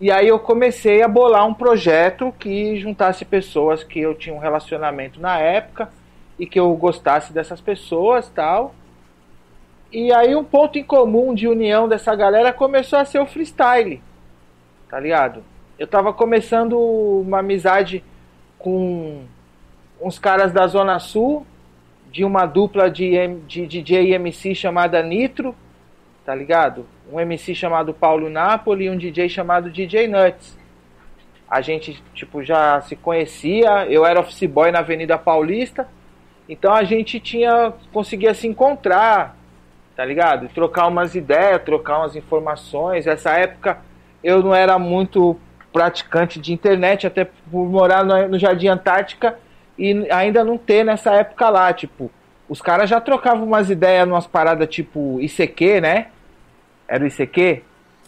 E 0.00 0.10
aí 0.10 0.26
eu 0.26 0.38
comecei 0.38 1.00
a 1.02 1.08
bolar 1.08 1.46
um 1.46 1.54
projeto 1.54 2.34
que 2.38 2.76
juntasse 2.80 3.24
pessoas 3.24 3.84
que 3.84 4.00
eu 4.00 4.14
tinha 4.14 4.34
um 4.34 4.40
relacionamento 4.40 5.20
na 5.20 5.38
época 5.38 5.88
e 6.38 6.44
que 6.44 6.58
eu 6.58 6.74
gostasse 6.74 7.32
dessas 7.32 7.60
pessoas, 7.60 8.28
tal. 8.28 8.74
E 9.92 10.12
aí 10.12 10.34
um 10.34 10.42
ponto 10.44 10.76
em 10.76 10.82
comum 10.82 11.32
de 11.32 11.46
união 11.46 11.88
dessa 11.88 12.16
galera 12.16 12.52
começou 12.52 12.98
a 12.98 13.04
ser 13.04 13.20
o 13.20 13.26
freestyle. 13.26 14.02
Tá 14.94 15.00
ligado? 15.00 15.42
Eu 15.76 15.88
tava 15.88 16.12
começando 16.12 16.78
uma 16.78 17.40
amizade 17.40 18.04
com 18.56 19.24
uns 20.00 20.20
caras 20.20 20.52
da 20.52 20.68
Zona 20.68 21.00
Sul, 21.00 21.44
de 22.12 22.24
uma 22.24 22.46
dupla 22.46 22.88
de, 22.88 23.10
de 23.44 23.66
DJ 23.66 24.10
e 24.10 24.14
MC 24.14 24.54
chamada 24.54 25.02
Nitro, 25.02 25.52
tá 26.24 26.32
ligado? 26.32 26.86
Um 27.10 27.18
MC 27.18 27.56
chamado 27.56 27.92
Paulo 27.92 28.30
Napoli 28.30 28.84
e 28.84 28.90
um 28.90 28.96
DJ 28.96 29.28
chamado 29.28 29.68
DJ 29.68 30.06
Nuts. 30.06 30.56
A 31.50 31.60
gente, 31.60 32.00
tipo, 32.14 32.44
já 32.44 32.80
se 32.82 32.94
conhecia, 32.94 33.86
eu 33.86 34.06
era 34.06 34.20
office 34.20 34.48
boy 34.48 34.70
na 34.70 34.78
Avenida 34.78 35.18
Paulista, 35.18 35.88
então 36.48 36.72
a 36.72 36.84
gente 36.84 37.18
tinha, 37.18 37.72
conseguia 37.92 38.32
se 38.32 38.46
encontrar, 38.46 39.36
tá 39.96 40.04
ligado? 40.04 40.48
Trocar 40.50 40.86
umas 40.86 41.16
ideias, 41.16 41.64
trocar 41.64 41.98
umas 41.98 42.14
informações. 42.14 43.08
Essa 43.08 43.32
época 43.32 43.80
eu 44.24 44.42
não 44.42 44.54
era 44.54 44.78
muito 44.78 45.38
praticante 45.72 46.40
de 46.40 46.52
internet, 46.52 47.06
até 47.06 47.24
por 47.24 47.68
morar 47.68 48.04
no 48.04 48.38
Jardim 48.38 48.68
Antártica, 48.68 49.38
e 49.78 50.06
ainda 50.10 50.42
não 50.42 50.56
ter 50.56 50.84
nessa 50.84 51.12
época 51.12 51.48
lá, 51.50 51.72
tipo, 51.72 52.10
os 52.48 52.62
caras 52.62 52.88
já 52.88 53.00
trocavam 53.00 53.44
umas 53.44 53.70
ideias 53.70 54.06
numas 54.08 54.26
paradas 54.26 54.68
tipo 54.68 55.20
ICQ, 55.20 55.80
né? 55.80 56.06
Era 56.88 57.04
o 57.04 57.06
ICQ? 57.06 57.62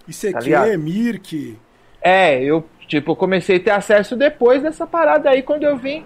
ICQ, 0.09 0.51
tá 0.51 0.79
Mirk. 0.79 1.59
É, 2.01 2.43
eu 2.43 2.65
tipo, 2.87 3.17
comecei 3.17 3.57
a 3.57 3.61
ter 3.61 3.71
acesso 3.71 4.17
depois 4.17 4.63
dessa 4.63 4.87
parada 4.87 5.31
aí 5.31 5.43
quando 5.43 5.65
eu 5.65 5.77
vim 5.77 6.05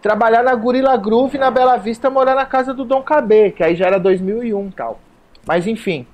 trabalhar 0.00 0.42
na 0.42 0.54
Gorilla 0.54 0.96
Groove 0.96 1.38
na 1.38 1.50
Bela 1.50 1.76
Vista, 1.76 2.10
morar 2.10 2.34
na 2.34 2.46
casa 2.46 2.74
do 2.74 2.84
Dom 2.84 3.02
KB, 3.02 3.52
que 3.52 3.62
aí 3.62 3.74
já 3.74 3.86
era 3.86 3.98
2001 3.98 4.70
tal. 4.70 5.00
Mas 5.46 5.66
enfim. 5.66 6.06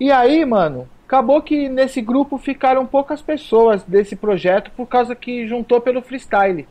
E 0.00 0.10
aí, 0.10 0.44
mano, 0.44 0.88
acabou 1.12 1.42
que 1.42 1.68
nesse 1.68 2.00
grupo 2.00 2.38
ficaram 2.38 2.86
poucas 2.86 3.20
pessoas 3.20 3.82
desse 3.82 4.16
projeto 4.16 4.70
por 4.70 4.86
causa 4.86 5.14
que 5.14 5.46
juntou 5.46 5.78
pelo 5.78 6.00
freestyle. 6.00 6.66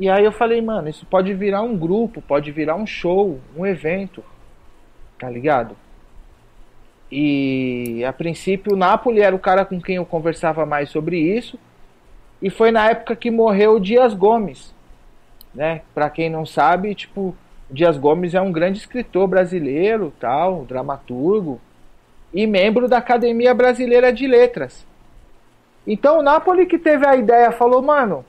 E 0.00 0.08
aí 0.08 0.24
eu 0.24 0.32
falei, 0.32 0.60
mano, 0.60 0.88
isso 0.88 1.06
pode 1.06 1.32
virar 1.32 1.62
um 1.62 1.76
grupo, 1.76 2.20
pode 2.20 2.50
virar 2.50 2.74
um 2.74 2.86
show, 2.86 3.38
um 3.56 3.64
evento, 3.64 4.24
tá 5.16 5.30
ligado? 5.30 5.76
E 7.10 8.04
a 8.04 8.12
princípio 8.12 8.72
o 8.74 8.76
Napoli 8.76 9.20
era 9.20 9.34
o 9.34 9.38
cara 9.38 9.64
com 9.64 9.80
quem 9.80 9.94
eu 9.94 10.04
conversava 10.04 10.66
mais 10.66 10.90
sobre 10.90 11.20
isso. 11.20 11.56
E 12.42 12.50
foi 12.50 12.72
na 12.72 12.90
época 12.90 13.14
que 13.14 13.30
morreu 13.30 13.76
o 13.76 13.80
Dias 13.80 14.12
Gomes, 14.12 14.74
né? 15.54 15.82
Para 15.94 16.10
quem 16.10 16.28
não 16.28 16.44
sabe, 16.44 16.96
tipo, 16.96 17.36
o 17.70 17.74
Dias 17.74 17.96
Gomes 17.96 18.34
é 18.34 18.40
um 18.40 18.50
grande 18.50 18.78
escritor 18.78 19.28
brasileiro, 19.28 20.12
tal, 20.18 20.64
dramaturgo 20.64 21.60
e 22.32 22.46
membro 22.46 22.88
da 22.88 22.98
Academia 22.98 23.54
Brasileira 23.54 24.12
de 24.12 24.26
Letras. 24.26 24.86
Então 25.86 26.18
o 26.18 26.22
Napoli 26.22 26.66
que 26.66 26.78
teve 26.78 27.06
a 27.06 27.16
ideia 27.16 27.50
falou, 27.50 27.80
mano, 27.80 28.24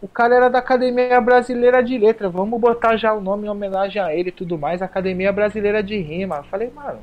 o 0.00 0.08
cara 0.08 0.36
era 0.36 0.48
da 0.48 0.60
Academia 0.60 1.20
Brasileira 1.20 1.82
de 1.82 1.98
Letra, 1.98 2.28
vamos 2.28 2.58
botar 2.58 2.96
já 2.96 3.12
o 3.12 3.20
nome 3.20 3.46
em 3.46 3.50
homenagem 3.50 4.00
a 4.00 4.14
ele 4.14 4.30
e 4.30 4.32
tudo 4.32 4.56
mais, 4.56 4.80
Academia 4.80 5.32
Brasileira 5.32 5.82
de 5.82 5.98
Rima. 5.98 6.36
Eu 6.36 6.44
falei, 6.44 6.70
mano, 6.70 7.00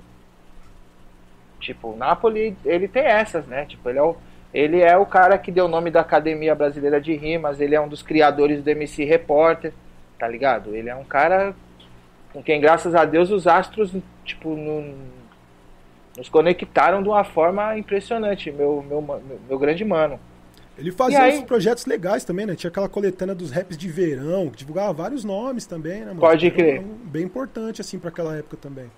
tipo, 1.59 1.89
o 1.89 1.95
Napoli, 1.95 2.57
ele 2.65 2.87
tem 2.87 3.03
essas, 3.03 3.45
né? 3.45 3.65
Tipo, 3.65 3.89
ele 3.89 3.99
é 3.99 4.03
o, 4.03 4.15
ele 4.53 4.81
é 4.81 4.97
o 4.97 5.05
cara 5.05 5.37
que 5.37 5.51
deu 5.51 5.65
o 5.65 5.69
nome 5.69 5.91
da 5.91 6.01
Academia 6.01 6.55
Brasileira 6.55 6.99
de 6.99 7.13
Rimas, 7.13 7.59
ele 7.59 7.75
é 7.75 7.81
um 7.81 7.87
dos 7.87 8.01
criadores 8.01 8.63
do 8.63 8.69
MC 8.69 9.03
Repórter, 9.03 9.73
tá 10.17 10.27
ligado? 10.27 10.75
Ele 10.75 10.89
é 10.89 10.95
um 10.95 11.03
cara 11.03 11.53
com 12.33 12.41
quem, 12.41 12.59
graças 12.59 12.95
a 12.95 13.05
Deus, 13.05 13.29
os 13.29 13.45
astros, 13.45 13.93
tipo, 14.23 14.55
no, 14.55 14.81
nos 16.17 16.27
conectaram 16.27 17.03
de 17.03 17.07
uma 17.07 17.23
forma 17.23 17.77
impressionante, 17.77 18.51
meu, 18.51 18.83
meu, 18.87 19.01
meu, 19.01 19.21
meu 19.47 19.59
grande 19.59 19.85
mano. 19.85 20.19
Ele 20.77 20.91
fazia 20.91 21.21
aí... 21.21 21.37
uns 21.37 21.43
projetos 21.43 21.85
legais 21.85 22.23
também, 22.23 22.45
né? 22.45 22.55
Tinha 22.55 22.69
aquela 22.69 22.89
coletânea 22.89 23.33
dos 23.33 23.51
raps 23.51 23.77
de 23.77 23.87
verão, 23.87 24.49
que 24.49 24.57
divulgava 24.57 24.91
vários 24.93 25.23
nomes 25.23 25.65
também, 25.65 25.99
né? 25.99 26.07
Mano? 26.07 26.19
Pode 26.19 26.49
crer. 26.51 26.81
Um, 26.81 26.97
bem 27.03 27.23
importante, 27.23 27.81
assim, 27.81 27.97
para 27.99 28.09
aquela 28.09 28.35
época 28.35 28.57
também. 28.57 28.89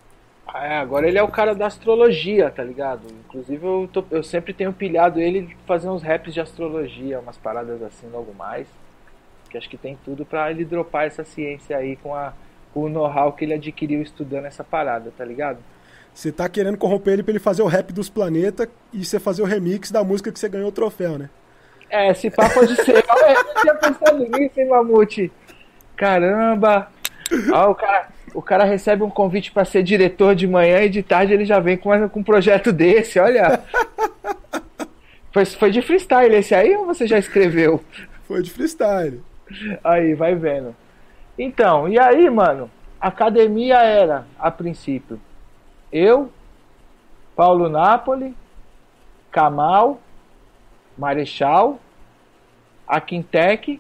É, 0.54 0.78
agora 0.78 1.08
ele 1.08 1.18
é 1.18 1.24
o 1.24 1.28
cara 1.28 1.54
da 1.54 1.68
astrologia, 1.68 2.50
tá 2.50 2.64
ligado? 2.64 3.04
Inclusive 3.28 3.64
eu, 3.64 3.90
tô, 3.92 4.04
eu 4.10 4.24
sempre 4.24 4.54
tenho 4.54 4.74
pilhado 4.74 5.20
ele 5.20 5.56
fazer 5.66 5.90
uns 5.90 6.02
raps 6.02 6.34
de 6.34 6.42
astrologia, 6.42 7.20
umas 7.20 7.38
paradas 7.38 7.82
assim, 7.84 8.10
logo 8.12 8.34
mais. 8.34 8.68
Que 9.50 9.58
acho 9.58 9.70
que 9.70 9.78
tem 9.78 9.98
tudo 10.04 10.26
para 10.26 10.50
ele 10.50 10.66
dropar 10.66 11.06
essa 11.06 11.24
ciência 11.24 11.78
aí 11.78 11.96
com, 11.98 12.16
a, 12.16 12.34
com 12.74 12.82
o 12.82 12.90
know-how 12.90 13.32
que 13.32 13.46
ele 13.46 13.54
adquiriu 13.54 14.02
estudando 14.02 14.46
essa 14.46 14.64
parada, 14.64 15.12
tá 15.16 15.24
ligado? 15.24 15.60
Você 16.20 16.34
tá 16.34 16.50
querendo 16.50 16.78
corromper 16.78 17.14
ele 17.14 17.24
pra 17.24 17.32
ele 17.32 17.40
fazer 17.40 17.62
o 17.62 17.66
rap 17.66 17.94
dos 17.94 18.10
planetas 18.10 18.68
e 18.92 19.06
você 19.06 19.22
fazer 19.22 19.42
o 19.42 19.46
remix 19.46 19.90
da 19.90 20.04
música 20.04 20.30
que 20.30 20.38
você 20.38 20.50
ganhou 20.50 20.68
o 20.68 20.72
troféu, 20.72 21.18
né? 21.18 21.30
É, 21.90 22.12
esse 22.12 22.30
papo 22.30 22.56
pode 22.56 22.76
ser. 22.76 23.02
Olha, 23.08 23.38
eu 23.38 23.62
tinha 23.62 23.74
pensado 23.76 24.18
nisso, 24.18 24.60
hein, 24.60 24.68
Mamute? 24.68 25.32
Caramba! 25.96 26.92
Ó, 27.54 27.72
o 27.72 27.76
cara, 27.76 28.08
o 28.34 28.42
cara 28.42 28.64
recebe 28.66 29.02
um 29.02 29.10
convite 29.10 29.54
para 29.54 29.64
ser 29.64 29.82
diretor 29.82 30.36
de 30.36 30.46
manhã 30.46 30.82
e 30.82 30.90
de 30.90 31.02
tarde 31.02 31.32
ele 31.32 31.46
já 31.46 31.62
vem 31.62 31.78
com, 31.78 32.10
com 32.10 32.20
um 32.20 32.24
projeto 32.24 32.74
desse, 32.74 33.18
olha. 33.18 33.62
foi, 35.32 35.46
foi 35.46 35.72
de 35.72 35.82
freestyle 35.82 36.36
esse 36.36 36.54
aí 36.54 36.76
ou 36.76 36.86
você 36.86 37.08
já 37.08 37.18
escreveu? 37.18 37.82
Foi 38.28 38.42
de 38.42 38.52
freestyle. 38.52 39.24
Aí, 39.82 40.14
vai 40.16 40.36
vendo. 40.36 40.76
Então, 41.38 41.88
e 41.88 41.98
aí, 41.98 42.30
mano, 42.30 42.70
academia 43.00 43.78
era, 43.78 44.28
a 44.38 44.52
princípio, 44.52 45.18
eu, 45.92 46.32
Paulo 47.36 47.70
Napoli, 47.70 48.36
Kamal, 49.32 50.00
Marechal, 50.98 51.80
a 52.88 53.00
Quintec 53.00 53.80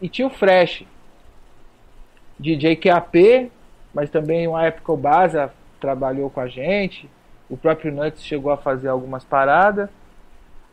e 0.00 0.08
tio 0.08 0.30
Fresh. 0.30 0.84
DJ 2.38 2.76
QAP, 2.76 3.52
mas 3.92 4.08
também 4.08 4.48
uma 4.48 4.64
época 4.64 4.92
o 4.92 4.96
Baza 4.96 5.52
trabalhou 5.78 6.30
com 6.30 6.40
a 6.40 6.48
gente. 6.48 7.08
O 7.48 7.56
próprio 7.56 7.92
Nuts 7.92 8.24
chegou 8.24 8.50
a 8.50 8.56
fazer 8.56 8.88
algumas 8.88 9.24
paradas. 9.24 9.90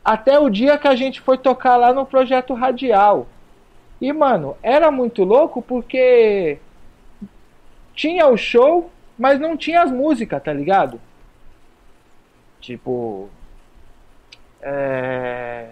Até 0.04 0.38
o 0.38 0.48
dia 0.48 0.78
que 0.78 0.88
a 0.88 0.94
gente 0.94 1.20
foi 1.20 1.36
tocar 1.36 1.76
lá 1.76 1.92
no 1.92 2.06
projeto 2.06 2.54
Radial. 2.54 3.26
E, 4.00 4.12
mano, 4.12 4.56
era 4.62 4.90
muito 4.90 5.24
louco 5.24 5.60
porque 5.60 6.58
tinha 7.94 8.26
o 8.28 8.36
show, 8.36 8.90
mas 9.18 9.40
não 9.40 9.56
tinha 9.56 9.82
as 9.82 9.90
músicas, 9.90 10.42
tá 10.42 10.52
ligado? 10.52 11.00
Tipo. 12.60 13.28
É... 14.60 15.68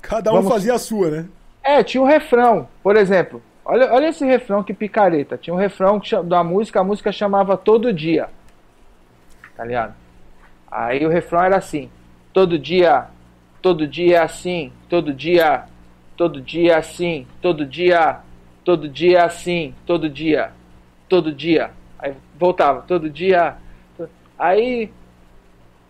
Cada 0.00 0.32
um 0.32 0.36
Vamos... 0.36 0.52
fazia 0.52 0.74
a 0.74 0.78
sua, 0.78 1.10
né? 1.10 1.28
É, 1.62 1.82
tinha 1.82 2.02
o 2.02 2.04
um 2.04 2.08
refrão. 2.08 2.68
Por 2.82 2.96
exemplo, 2.96 3.40
olha, 3.64 3.92
olha 3.92 4.08
esse 4.08 4.24
refrão 4.24 4.62
que 4.62 4.74
picareta. 4.74 5.38
Tinha 5.38 5.54
um 5.54 5.58
refrão 5.58 6.00
da 6.24 6.42
música, 6.42 6.80
a 6.80 6.84
música 6.84 7.12
chamava 7.12 7.56
Todo 7.56 7.92
Dia. 7.92 8.28
Tá 9.56 9.64
ligado? 9.64 9.94
Aí 10.70 11.06
o 11.06 11.08
refrão 11.08 11.42
era 11.42 11.56
assim: 11.58 11.88
Todo 12.32 12.58
dia, 12.58 13.06
todo 13.60 13.86
dia 13.86 14.16
é 14.16 14.22
assim, 14.22 14.72
todo 14.88 15.12
dia, 15.12 15.64
todo 16.16 16.40
dia 16.40 16.72
é 16.72 16.76
assim, 16.76 17.26
todo 17.40 17.66
dia, 17.66 18.20
todo 18.64 18.88
dia 18.88 19.18
é 19.18 19.24
assim, 19.24 19.74
todo 19.86 20.08
dia, 20.08 20.50
todo 21.08 21.30
dia. 21.30 21.70
Voltava, 22.42 22.82
todo 22.82 23.08
dia. 23.08 23.54
Aí 24.36 24.90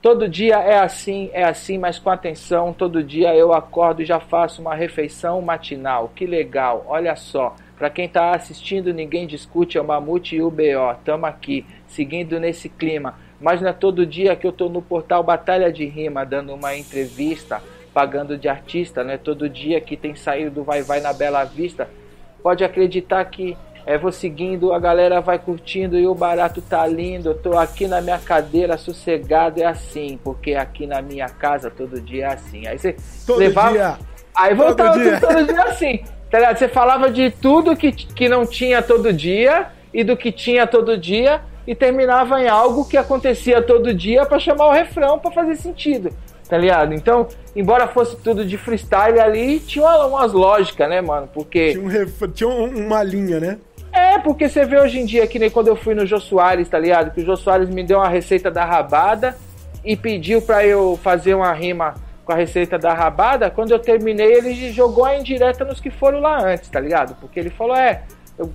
Todo 0.03 0.29
dia 0.29 0.57
é 0.57 0.81
assim, 0.81 1.31
é 1.33 1.45
assim, 1.45 1.79
mas 1.79 1.97
com 1.97 2.11
atenção. 2.11 2.73
Todo 2.73 3.05
dia 3.05 3.33
eu 3.37 3.53
acordo 3.53 4.03
e 4.03 4.05
já 4.05 4.19
faço 4.19 4.61
uma 4.61 4.75
refeição 4.75 5.41
matinal. 5.41 6.11
Que 6.13 6.27
legal, 6.27 6.85
olha 6.89 7.15
só. 7.15 7.55
Para 7.79 7.89
quem 7.89 8.07
está 8.07 8.35
assistindo, 8.35 8.93
ninguém 8.93 9.29
discute, 9.29 9.79
é 9.79 9.81
o 9.81 9.85
Mamute 9.85 10.35
e 10.35 10.43
o 10.43 10.51
BO. 10.51 10.97
Tamo 11.05 11.25
aqui, 11.25 11.65
seguindo 11.87 12.41
nesse 12.41 12.69
clima. 12.69 13.15
Mas 13.41 13.61
não 13.61 13.69
é 13.69 13.73
todo 13.73 14.05
dia 14.05 14.35
que 14.35 14.45
eu 14.45 14.51
tô 14.51 14.69
no 14.69 14.83
portal 14.83 15.23
Batalha 15.23 15.73
de 15.73 15.85
Rima, 15.87 16.27
dando 16.27 16.53
uma 16.53 16.77
entrevista, 16.77 17.63
pagando 17.95 18.37
de 18.37 18.49
artista. 18.49 19.05
Não 19.05 19.13
é 19.13 19.19
todo 19.19 19.49
dia 19.49 19.81
que 19.81 19.97
tem 19.97 20.17
saído 20.17 20.51
do 20.51 20.65
Vai 20.65 20.83
Vai 20.83 21.01
na 21.01 21.13
Bela 21.13 21.45
Vista. 21.45 21.89
Pode 22.43 22.65
acreditar 22.65 23.25
que 23.27 23.57
é, 23.85 23.99
vou 23.99 24.13
seguindo, 24.13 24.73
a 24.73 24.79
galera 24.79 25.21
vai 25.21 25.39
curtindo 25.39 25.99
e 25.99 26.07
o 26.07 26.15
barato 26.15 26.63
tá 26.63 26.87
lindo. 26.87 27.31
Eu 27.31 27.35
tô 27.35 27.59
aqui 27.59 27.87
na 27.87 28.01
minha 28.01 28.19
cadeira 28.19 28.79
sossegado, 28.79 29.61
é 29.61 29.65
assim, 29.65 30.19
porque 30.23 30.55
aqui 30.55 30.87
na 30.87 31.03
minha 31.03 31.29
casa 31.29 31.71
todo 31.71 32.01
dia 32.01 32.27
é 32.27 32.33
assim. 32.33 32.67
Aí 32.67 32.79
você 32.79 32.97
todo 33.27 33.39
levava. 33.39 33.73
Dia. 33.73 33.99
Aí 34.35 34.55
voltava 34.55 34.93
todo 34.93 35.03
dia, 35.03 35.21
todo 35.21 35.45
dia 35.45 35.63
assim. 35.65 36.05
Tá 36.31 36.39
ligado? 36.39 36.59
Você 36.59 36.69
falava 36.69 37.11
de 37.11 37.31
tudo 37.31 37.77
que, 37.77 37.93
que 37.93 38.29
não 38.29 38.47
tinha 38.47 38.81
todo 38.81 39.13
dia 39.13 39.69
e 39.93 40.03
do 40.03 40.17
que 40.17 40.33
tinha 40.33 40.67
todo 40.67 40.97
dia 40.97 41.43
e 41.67 41.75
terminava 41.75 42.41
em 42.41 42.49
algo 42.49 42.89
que 42.89 42.97
acontecia 42.97 43.61
todo 43.61 43.93
dia 43.93 44.25
para 44.25 44.39
chamar 44.39 44.69
o 44.69 44.73
refrão 44.73 45.19
para 45.19 45.31
fazer 45.31 45.57
sentido 45.57 46.11
tá 46.53 46.59
ligado? 46.59 46.93
Então, 46.93 47.29
embora 47.57 47.89
fosse 47.89 48.15
tudo 48.17 48.45
de 48.45 48.59
freestyle 48.59 49.19
ali, 49.19 49.59
tinha 49.59 49.89
umas 50.05 50.35
lógicas, 50.35 50.87
né, 50.87 51.01
mano? 51.01 51.27
Porque. 51.33 51.73
Tinha, 51.73 51.83
um 51.83 51.89
ref... 51.89 52.23
tinha 52.35 52.51
uma 52.51 53.03
linha, 53.03 53.41
né? 53.41 53.59
É, 53.93 54.19
porque 54.19 54.49
você 54.49 54.65
vê 54.65 54.81
hoje 54.81 54.99
em 54.99 55.05
dia, 55.05 55.27
que 55.27 55.39
nem 55.39 55.51
quando 55.51 55.69
eu 55.69 55.77
fui 55.77 55.95
no 55.95 56.07
Jô 56.07 56.19
Soares, 56.19 56.69
tá 56.69 56.79
ligado? 56.79 57.13
Que 57.13 57.21
o 57.21 57.25
Jô 57.25 57.37
Soares 57.37 57.69
me 57.69 57.85
deu 57.85 57.99
uma 57.99 58.09
receita 58.09 58.51
da 58.51 58.65
rabada 58.65 59.37
e 59.85 59.97
pediu 59.97 60.41
pra 60.41 60.65
eu 60.67 60.99
fazer 61.03 61.35
uma 61.35 61.53
rima 61.53 61.95
com 62.25 62.33
a 62.33 62.37
receita 62.37 62.79
da 62.79 62.95
rabada. 62.95 63.51
Quando 63.51 63.73
eu 63.73 63.79
terminei, 63.79 64.33
ele 64.33 64.73
jogou 64.73 65.05
a 65.05 65.17
indireta 65.17 65.65
nos 65.65 65.79
que 65.79 65.91
foram 65.91 66.21
lá 66.21 66.43
antes, 66.43 66.71
tá 66.71 66.81
ligado? 66.81 67.15
Porque 67.21 67.39
ele 67.39 67.51
falou: 67.51 67.77
é, 67.77 68.03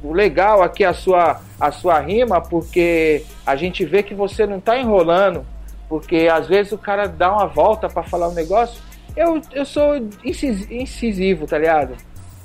legal 0.04 0.64
aqui 0.64 0.84
a 0.84 0.94
sua, 0.94 1.40
a 1.60 1.72
sua 1.72 2.00
rima, 2.00 2.42
porque 2.42 3.24
a 3.46 3.56
gente 3.56 3.86
vê 3.86 4.02
que 4.02 4.16
você 4.16 4.46
não 4.46 4.60
tá 4.60 4.78
enrolando. 4.78 5.46
Porque 5.88 6.28
às 6.32 6.48
vezes 6.48 6.74
o 6.74 6.78
cara 6.78 7.08
dá 7.08 7.32
uma 7.32 7.46
volta 7.46 7.88
para 7.88 8.04
falar 8.04 8.28
um 8.28 8.34
negócio. 8.34 8.82
Eu, 9.16 9.42
eu 9.54 9.66
sou 9.66 9.96
incisivo, 10.24 11.46
tá 11.46 11.58
ligado? 11.58 11.96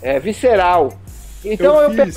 É 0.01 0.21
visceral. 0.21 0.91
Então 1.45 1.81
eu, 1.83 1.93
eu, 1.93 2.13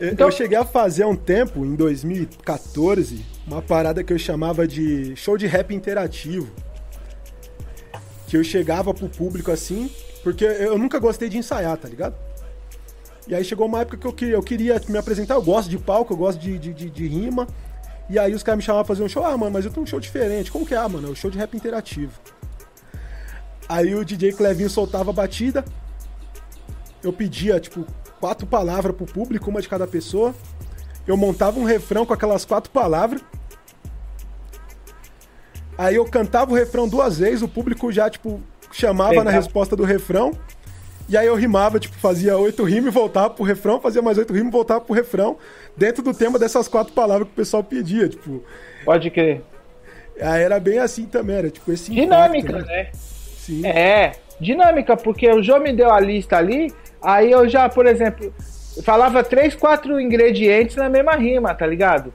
então... 0.00 0.28
eu 0.28 0.32
cheguei 0.32 0.58
a 0.58 0.64
fazer 0.64 1.04
um 1.04 1.16
tempo, 1.16 1.64
em 1.64 1.74
2014, 1.74 3.24
uma 3.46 3.62
parada 3.62 4.02
que 4.02 4.12
eu 4.12 4.18
chamava 4.18 4.66
de 4.66 5.14
show 5.16 5.36
de 5.36 5.46
rap 5.46 5.74
interativo. 5.74 6.48
Que 8.26 8.36
eu 8.36 8.44
chegava 8.44 8.92
pro 8.92 9.08
público 9.08 9.50
assim, 9.50 9.90
porque 10.22 10.44
eu 10.44 10.78
nunca 10.78 10.98
gostei 10.98 11.28
de 11.28 11.38
ensaiar, 11.38 11.76
tá 11.76 11.88
ligado? 11.88 12.16
E 13.26 13.34
aí 13.34 13.44
chegou 13.44 13.66
uma 13.66 13.80
época 13.80 13.96
que 13.96 14.06
eu 14.06 14.12
queria, 14.12 14.34
eu 14.34 14.42
queria 14.42 14.80
me 14.88 14.98
apresentar, 14.98 15.34
eu 15.34 15.42
gosto 15.42 15.70
de 15.70 15.78
palco, 15.78 16.12
eu 16.12 16.16
gosto 16.16 16.38
de, 16.38 16.58
de, 16.58 16.72
de, 16.72 16.90
de 16.90 17.06
rima. 17.06 17.46
E 18.08 18.18
aí 18.18 18.34
os 18.34 18.42
caras 18.42 18.58
me 18.58 18.62
chamavam 18.62 18.84
pra 18.84 18.94
fazer 18.94 19.04
um 19.04 19.08
show, 19.08 19.24
ah, 19.24 19.36
mano, 19.36 19.52
mas 19.52 19.64
eu 19.64 19.70
tenho 19.70 19.84
um 19.84 19.86
show 19.86 19.98
diferente. 19.98 20.50
Como 20.52 20.66
que 20.66 20.74
é? 20.74 20.76
Ah, 20.76 20.88
mano, 20.88 21.08
é 21.08 21.10
o 21.10 21.16
show 21.16 21.30
de 21.30 21.38
rap 21.38 21.56
interativo. 21.56 22.12
Aí 23.68 23.94
o 23.94 24.04
DJ 24.04 24.32
Clevinho 24.32 24.68
soltava 24.68 25.10
a 25.10 25.12
batida, 25.12 25.64
eu 27.02 27.12
pedia, 27.12 27.58
tipo, 27.58 27.86
quatro 28.24 28.46
palavras 28.46 28.96
pro 28.96 29.04
público, 29.04 29.50
uma 29.50 29.60
de 29.60 29.68
cada 29.68 29.86
pessoa. 29.86 30.34
Eu 31.06 31.14
montava 31.14 31.60
um 31.60 31.64
refrão 31.64 32.06
com 32.06 32.14
aquelas 32.14 32.42
quatro 32.42 32.70
palavras. 32.70 33.22
Aí 35.76 35.96
eu 35.96 36.06
cantava 36.06 36.50
o 36.50 36.54
refrão 36.54 36.88
duas 36.88 37.18
vezes, 37.18 37.42
o 37.42 37.48
público 37.48 37.92
já, 37.92 38.08
tipo, 38.08 38.40
chamava 38.72 39.10
Legal. 39.10 39.24
na 39.24 39.30
resposta 39.30 39.76
do 39.76 39.84
refrão. 39.84 40.32
E 41.06 41.18
aí 41.18 41.26
eu 41.26 41.34
rimava, 41.34 41.78
tipo, 41.78 41.94
fazia 41.96 42.34
oito 42.38 42.64
rimas 42.64 42.86
e 42.86 42.90
voltava 42.94 43.28
pro 43.28 43.44
refrão, 43.44 43.78
fazia 43.78 44.00
mais 44.00 44.16
oito 44.16 44.32
rimas 44.32 44.48
e 44.48 44.52
voltava 44.52 44.80
pro 44.80 44.94
refrão, 44.94 45.36
dentro 45.76 46.02
do 46.02 46.14
tema 46.14 46.38
dessas 46.38 46.66
quatro 46.66 46.94
palavras 46.94 47.28
que 47.28 47.34
o 47.34 47.36
pessoal 47.36 47.62
pedia, 47.62 48.08
tipo. 48.08 48.42
Pode 48.86 49.10
crer. 49.10 49.42
Aí 50.18 50.42
era 50.42 50.58
bem 50.58 50.78
assim 50.78 51.04
também, 51.04 51.36
era 51.36 51.50
tipo 51.50 51.70
esse 51.70 51.92
Dinâmica, 51.92 52.52
impacto, 52.52 52.68
né? 52.68 52.84
né? 52.84 52.90
Sim. 52.94 53.66
É, 53.66 54.12
dinâmica, 54.40 54.96
porque 54.96 55.30
o 55.30 55.42
João 55.42 55.60
me 55.60 55.74
deu 55.74 55.92
a 55.92 56.00
lista 56.00 56.38
ali, 56.38 56.72
Aí 57.04 57.30
eu 57.30 57.46
já, 57.46 57.68
por 57.68 57.86
exemplo, 57.86 58.32
falava 58.82 59.22
três, 59.22 59.54
quatro 59.54 60.00
ingredientes 60.00 60.76
na 60.76 60.88
mesma 60.88 61.14
rima, 61.14 61.54
tá 61.54 61.66
ligado? 61.66 62.10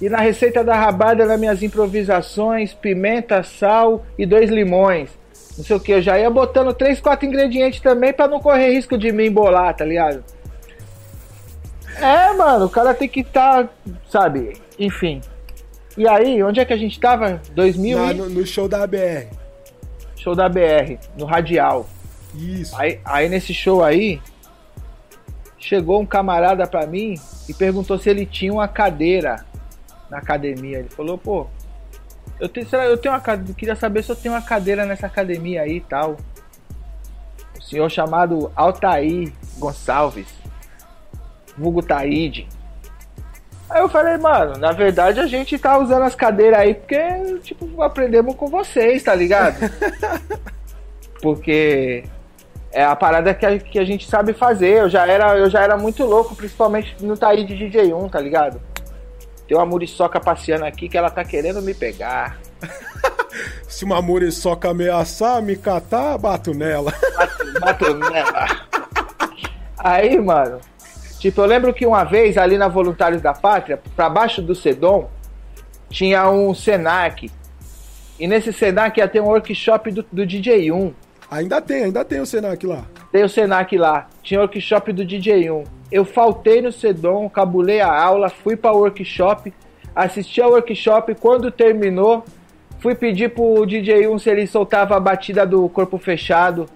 E 0.00 0.08
na 0.08 0.18
receita 0.18 0.62
da 0.62 0.76
rabada, 0.76 1.24
nas 1.24 1.40
minhas 1.40 1.62
improvisações, 1.62 2.74
pimenta, 2.74 3.42
sal 3.42 4.04
e 4.18 4.26
dois 4.26 4.50
limões. 4.50 5.08
Não 5.56 5.64
sei 5.64 5.76
o 5.76 5.80
que, 5.80 5.92
eu 5.92 6.02
já 6.02 6.18
ia 6.18 6.28
botando 6.28 6.74
três, 6.74 7.00
quatro 7.00 7.26
ingredientes 7.26 7.80
também 7.80 8.12
para 8.12 8.28
não 8.28 8.40
correr 8.40 8.72
risco 8.72 8.98
de 8.98 9.10
me 9.12 9.28
embolar, 9.28 9.74
tá 9.74 9.84
ligado? 9.84 10.22
É, 11.96 12.32
mano, 12.34 12.66
o 12.66 12.70
cara 12.70 12.92
tem 12.92 13.08
que 13.08 13.20
estar, 13.20 13.64
tá, 13.64 13.70
sabe? 14.10 14.54
Enfim. 14.78 15.20
E 15.96 16.08
aí, 16.08 16.42
onde 16.42 16.58
é 16.58 16.64
que 16.64 16.72
a 16.72 16.76
gente 16.76 16.98
tava? 16.98 17.40
2000 17.54 17.98
Na, 17.98 18.12
e... 18.12 18.14
no, 18.14 18.28
no 18.28 18.46
show 18.46 18.68
da 18.68 18.84
BR. 18.84 19.28
Show 20.16 20.34
da 20.34 20.48
BR, 20.48 20.98
no 21.16 21.24
Radial. 21.24 21.86
Isso. 22.34 22.74
Aí, 22.76 22.98
aí 23.04 23.28
nesse 23.28 23.54
show 23.54 23.82
aí, 23.84 24.20
chegou 25.64 25.98
um 25.98 26.04
camarada 26.04 26.66
para 26.66 26.86
mim 26.86 27.14
e 27.48 27.54
perguntou 27.54 27.98
se 27.98 28.10
ele 28.10 28.26
tinha 28.26 28.52
uma 28.52 28.68
cadeira 28.68 29.46
na 30.10 30.18
academia. 30.18 30.80
Ele 30.80 30.90
falou, 30.90 31.16
pô, 31.16 31.46
eu 32.38 32.50
tenho, 32.50 32.68
será, 32.68 32.84
eu 32.84 32.98
tenho 32.98 33.14
uma 33.14 33.20
cadeira, 33.20 33.54
queria 33.54 33.74
saber 33.74 34.04
se 34.04 34.12
eu 34.12 34.16
tenho 34.16 34.34
uma 34.34 34.42
cadeira 34.42 34.84
nessa 34.84 35.06
academia 35.06 35.62
aí 35.62 35.76
e 35.76 35.80
tal. 35.80 36.18
O 37.58 37.62
senhor 37.62 37.90
chamado 37.90 38.52
Altair 38.54 39.32
Gonçalves, 39.56 40.28
vulgo 41.56 41.82
Taíde. 41.82 42.46
Aí 43.70 43.80
eu 43.80 43.88
falei, 43.88 44.18
mano, 44.18 44.58
na 44.58 44.72
verdade 44.72 45.18
a 45.18 45.26
gente 45.26 45.58
tá 45.58 45.78
usando 45.78 46.02
as 46.02 46.14
cadeiras 46.14 46.58
aí 46.58 46.74
porque, 46.74 47.38
tipo, 47.42 47.82
aprendemos 47.82 48.36
com 48.36 48.48
vocês, 48.48 49.02
tá 49.02 49.14
ligado? 49.14 49.56
porque 51.22 52.04
é 52.74 52.84
a 52.84 52.94
parada 52.94 53.32
que 53.32 53.46
a, 53.46 53.58
que 53.58 53.78
a 53.78 53.84
gente 53.84 54.08
sabe 54.08 54.34
fazer. 54.34 54.82
Eu 54.82 54.88
já, 54.88 55.06
era, 55.06 55.38
eu 55.38 55.48
já 55.48 55.62
era 55.62 55.76
muito 55.76 56.04
louco, 56.04 56.34
principalmente 56.34 56.94
no 57.00 57.16
Taí 57.16 57.44
de 57.44 57.54
DJ1, 57.54 58.10
tá 58.10 58.20
ligado? 58.20 58.60
Tem 59.48 59.56
uma 59.56 59.64
muriçoca 59.64 60.20
passeando 60.20 60.64
aqui 60.64 60.88
que 60.88 60.98
ela 60.98 61.10
tá 61.10 61.24
querendo 61.24 61.62
me 61.62 61.72
pegar. 61.72 62.38
Se 63.68 63.84
uma 63.84 64.02
muriçoca 64.02 64.70
ameaçar, 64.70 65.40
me 65.40 65.56
catar, 65.56 66.18
bato 66.18 66.52
nela. 66.52 66.92
Bato, 67.16 67.60
bato 67.60 67.94
nela. 67.94 68.46
Aí, 69.78 70.18
mano, 70.20 70.60
Tipo, 71.24 71.40
eu 71.40 71.46
lembro 71.46 71.72
que 71.72 71.86
uma 71.86 72.04
vez 72.04 72.36
ali 72.36 72.58
na 72.58 72.68
Voluntários 72.68 73.22
da 73.22 73.32
Pátria, 73.32 73.80
para 73.96 74.10
baixo 74.10 74.42
do 74.42 74.54
Sedom, 74.54 75.08
tinha 75.88 76.28
um 76.28 76.54
Senac. 76.54 77.30
E 78.20 78.26
nesse 78.26 78.52
Senac 78.52 79.00
ia 79.00 79.08
ter 79.08 79.22
um 79.22 79.28
workshop 79.28 79.90
do, 79.90 80.04
do 80.12 80.22
DJ1. 80.24 80.92
Ainda 81.30 81.60
tem, 81.60 81.84
ainda 81.84 82.04
tem 82.04 82.20
o 82.20 82.26
Senac 82.26 82.66
lá. 82.66 82.84
Tem 83.10 83.24
o 83.24 83.28
Senac 83.28 83.76
lá. 83.76 84.08
Tinha 84.22 84.40
workshop 84.40 84.92
do 84.92 85.04
DJ1. 85.04 85.64
Eu 85.90 86.04
faltei 86.04 86.60
no 86.60 86.72
Sedom, 86.72 87.28
cabulei 87.28 87.80
a 87.80 87.92
aula, 87.92 88.28
fui 88.28 88.56
para 88.56 88.72
o 88.72 88.78
workshop, 88.78 89.52
assisti 89.94 90.40
ao 90.40 90.50
workshop. 90.50 91.14
Quando 91.14 91.50
terminou, 91.50 92.24
fui 92.80 92.94
pedir 92.94 93.30
pro 93.30 93.64
DJ1 93.66 94.18
se 94.18 94.30
ele 94.30 94.46
soltava 94.46 94.96
a 94.96 95.00
batida 95.00 95.46
do 95.46 95.68
corpo 95.68 95.98
fechado 95.98 96.66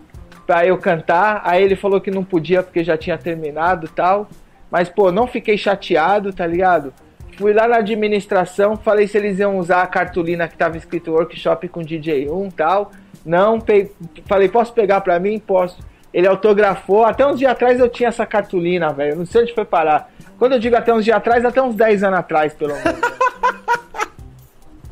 pra 0.47 0.67
eu 0.67 0.79
cantar. 0.79 1.43
Aí 1.45 1.63
ele 1.63 1.77
falou 1.77 2.01
que 2.01 2.11
não 2.11 2.25
podia 2.25 2.63
porque 2.63 2.83
já 2.85 2.97
tinha 2.97 3.19
terminado 3.19 3.89
tal. 3.89 4.29
Mas, 4.71 4.89
pô, 4.89 5.11
não 5.11 5.27
fiquei 5.27 5.57
chateado, 5.57 6.33
tá 6.33 6.47
ligado? 6.47 6.93
Fui 7.37 7.53
lá 7.53 7.69
na 7.69 7.77
administração, 7.77 8.77
falei 8.77 9.07
se 9.07 9.17
eles 9.17 9.39
iam 9.39 9.59
usar 9.59 9.83
a 9.83 9.87
cartolina 9.87 10.49
que 10.49 10.57
tava 10.57 10.77
escrito 10.77 11.13
workshop 11.13 11.69
com 11.69 11.81
DJ1 11.81 12.49
e 12.49 12.53
tal. 12.53 12.91
Não, 13.25 13.61
pe... 13.61 13.91
falei, 14.27 14.49
posso 14.49 14.73
pegar 14.73 15.01
pra 15.01 15.19
mim? 15.19 15.39
Posso. 15.39 15.79
Ele 16.13 16.27
autografou. 16.27 17.05
Até 17.05 17.27
uns 17.27 17.39
dias 17.39 17.53
atrás 17.53 17.79
eu 17.79 17.89
tinha 17.89 18.09
essa 18.09 18.25
cartolina, 18.25 18.93
velho. 18.93 19.17
Não 19.17 19.27
sei 19.27 19.43
onde 19.43 19.55
foi 19.55 19.65
parar. 19.65 20.11
Quando 20.39 20.53
eu 20.53 20.59
digo 20.59 20.77
até 20.77 20.93
uns 20.95 21.05
dias 21.05 21.17
atrás, 21.17 21.45
até 21.45 21.61
uns 21.61 21.75
10 21.75 22.05
anos 22.05 22.19
atrás, 22.19 22.55
pelo 22.55 22.75
menos. 22.75 23.19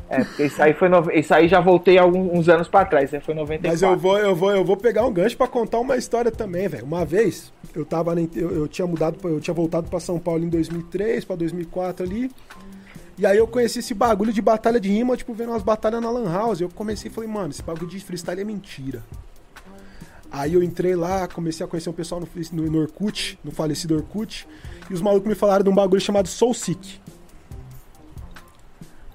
É, 0.09 0.23
porque 0.23 0.45
isso 0.45 0.61
aí 0.63 0.73
foi 0.73 0.87
no... 0.87 1.11
isso 1.11 1.33
aí 1.33 1.47
já 1.47 1.59
voltei 1.59 1.97
alguns 1.97 2.47
anos 2.47 2.67
para 2.67 2.85
trás, 2.85 3.11
né? 3.11 3.19
foi 3.19 3.35
94. 3.35 3.69
Mas 3.69 3.81
eu 3.81 3.97
vou, 3.97 4.17
eu 4.17 4.35
vou, 4.35 4.51
eu 4.51 4.63
vou 4.63 4.77
pegar 4.77 5.05
um 5.05 5.11
gancho 5.11 5.35
para 5.35 5.47
contar 5.47 5.79
uma 5.79 5.97
história 5.97 6.31
também, 6.31 6.67
velho. 6.67 6.85
Uma 6.85 7.03
vez, 7.03 7.51
eu 7.75 7.83
tava 7.83 8.15
eu, 8.33 8.51
eu, 8.51 8.67
tinha 8.67 8.87
mudado, 8.87 9.17
eu 9.25 9.39
tinha 9.41 9.53
voltado 9.53 9.89
para 9.89 9.99
São 9.99 10.17
Paulo 10.17 10.45
em 10.45 10.49
2003 10.49 11.25
para 11.25 11.35
2004 11.35 12.05
ali. 12.05 12.31
E 13.17 13.25
aí 13.25 13.37
eu 13.37 13.47
conheci 13.47 13.79
esse 13.79 13.93
bagulho 13.93 14.31
de 14.31 14.41
batalha 14.41 14.79
de 14.79 14.89
rima, 14.89 15.17
tipo, 15.17 15.33
vendo 15.33 15.49
umas 15.49 15.63
batalhas 15.63 16.01
na 16.01 16.09
Lan 16.09 16.31
House. 16.31 16.61
Eu 16.61 16.69
comecei 16.69 17.09
e 17.09 17.13
falei, 17.13 17.29
mano, 17.29 17.49
esse 17.49 17.63
bagulho 17.63 17.87
de 17.87 17.99
freestyle 17.99 18.41
é 18.41 18.43
mentira. 18.43 19.03
Aí 20.31 20.53
eu 20.53 20.61
entrei 20.61 20.95
lá, 20.95 21.27
comecei 21.27 21.65
a 21.65 21.69
conhecer 21.69 21.89
um 21.89 21.93
pessoal 21.93 22.21
no, 22.21 22.27
no, 22.51 22.71
no 22.71 22.79
Orkut, 22.81 23.39
no 23.43 23.51
falecido 23.51 23.95
Orkut, 23.95 24.47
e 24.89 24.93
os 24.93 25.01
malucos 25.01 25.27
me 25.27 25.35
falaram 25.35 25.63
de 25.63 25.69
um 25.69 25.75
bagulho 25.75 26.01
chamado 26.01 26.27
Soul 26.27 26.53
Seek. 26.53 26.99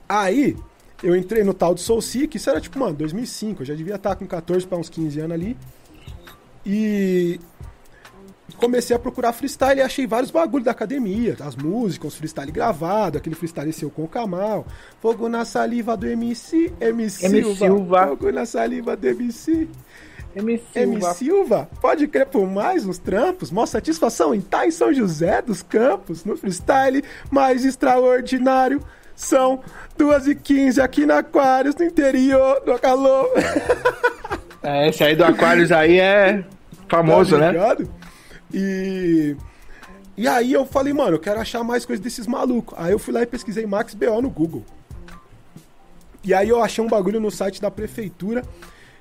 Aí, 0.08 0.56
eu 1.02 1.16
entrei 1.16 1.44
no 1.44 1.54
tal 1.54 1.74
do 1.74 1.80
Soul 1.80 2.02
Seek, 2.02 2.36
isso 2.36 2.50
era 2.50 2.60
tipo, 2.60 2.78
mano, 2.78 2.94
2005, 2.94 3.62
eu 3.62 3.66
já 3.66 3.74
devia 3.74 3.94
estar 3.94 4.14
com 4.14 4.26
14 4.26 4.66
para 4.66 4.78
uns 4.78 4.88
15 4.88 5.20
anos 5.20 5.32
ali. 5.32 5.56
E 6.64 7.40
comecei 8.56 8.94
a 8.94 8.98
procurar 8.98 9.32
freestyle 9.32 9.80
e 9.80 9.82
achei 9.82 10.06
vários 10.06 10.30
bagulhos 10.30 10.64
da 10.64 10.70
academia, 10.70 11.36
as 11.40 11.56
músicas, 11.56 12.14
freestyle 12.14 12.50
gravado, 12.50 13.18
aquele 13.18 13.34
freestyle 13.34 13.72
seu 13.72 13.90
com 13.90 14.04
o 14.04 14.08
Kamal, 14.08 14.66
Fogo 15.00 15.28
na 15.28 15.44
saliva 15.44 15.96
do 15.96 16.06
MC, 16.06 16.72
MC, 16.80 17.26
MC 17.26 17.54
Silva, 17.56 18.06
Fogo 18.08 18.32
na 18.32 18.46
saliva 18.46 18.96
do 18.96 19.06
MC. 19.06 19.68
MC 20.34 20.64
Silva. 20.72 21.08
M. 21.08 21.14
Silva, 21.14 21.70
pode 21.80 22.06
crer 22.08 22.26
por 22.26 22.46
mais 22.48 22.86
uns 22.86 22.98
trampos, 22.98 23.50
mostra 23.50 23.80
satisfação 23.80 24.34
em 24.34 24.38
estar 24.38 24.66
em 24.66 24.70
São 24.70 24.92
José 24.92 25.42
dos 25.42 25.62
Campos, 25.62 26.24
no 26.24 26.36
freestyle 26.36 27.04
mais 27.30 27.64
extraordinário. 27.64 28.82
São 29.14 29.60
2h15 29.98 30.82
aqui 30.82 31.04
na 31.04 31.18
Aquários, 31.18 31.76
no 31.76 31.84
interior 31.84 32.60
do 32.64 32.72
Acalô. 32.72 33.28
É, 34.62 34.88
esse 34.88 35.04
aí 35.04 35.14
do 35.14 35.24
Aquários 35.24 35.70
aí 35.70 36.00
é 36.00 36.44
famoso, 36.88 37.38
tá 37.38 37.52
né? 37.52 37.76
E. 38.52 39.36
E 40.16 40.28
aí 40.28 40.52
eu 40.52 40.66
falei, 40.66 40.92
mano, 40.92 41.16
eu 41.16 41.20
quero 41.20 41.40
achar 41.40 41.64
mais 41.64 41.86
coisas 41.86 42.02
desses 42.02 42.26
malucos. 42.26 42.78
Aí 42.78 42.92
eu 42.92 42.98
fui 42.98 43.14
lá 43.14 43.22
e 43.22 43.26
pesquisei 43.26 43.64
Max 43.64 43.94
BO 43.94 44.20
no 44.20 44.28
Google. 44.28 44.62
E 46.22 46.34
aí 46.34 46.48
eu 46.48 46.62
achei 46.62 46.84
um 46.84 46.88
bagulho 46.88 47.18
no 47.18 47.30
site 47.30 47.60
da 47.60 47.70
prefeitura 47.70 48.44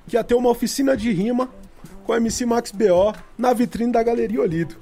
que 0.08 0.16
ia 0.16 0.24
ter 0.24 0.34
uma 0.34 0.48
oficina 0.48 0.96
de 0.96 1.12
rima 1.12 1.50
com 2.04 2.14
MC 2.14 2.46
Max 2.46 2.72
BO 2.72 3.14
na 3.36 3.52
vitrine 3.52 3.92
da 3.92 4.02
Galeria 4.02 4.40
Olido. 4.40 4.76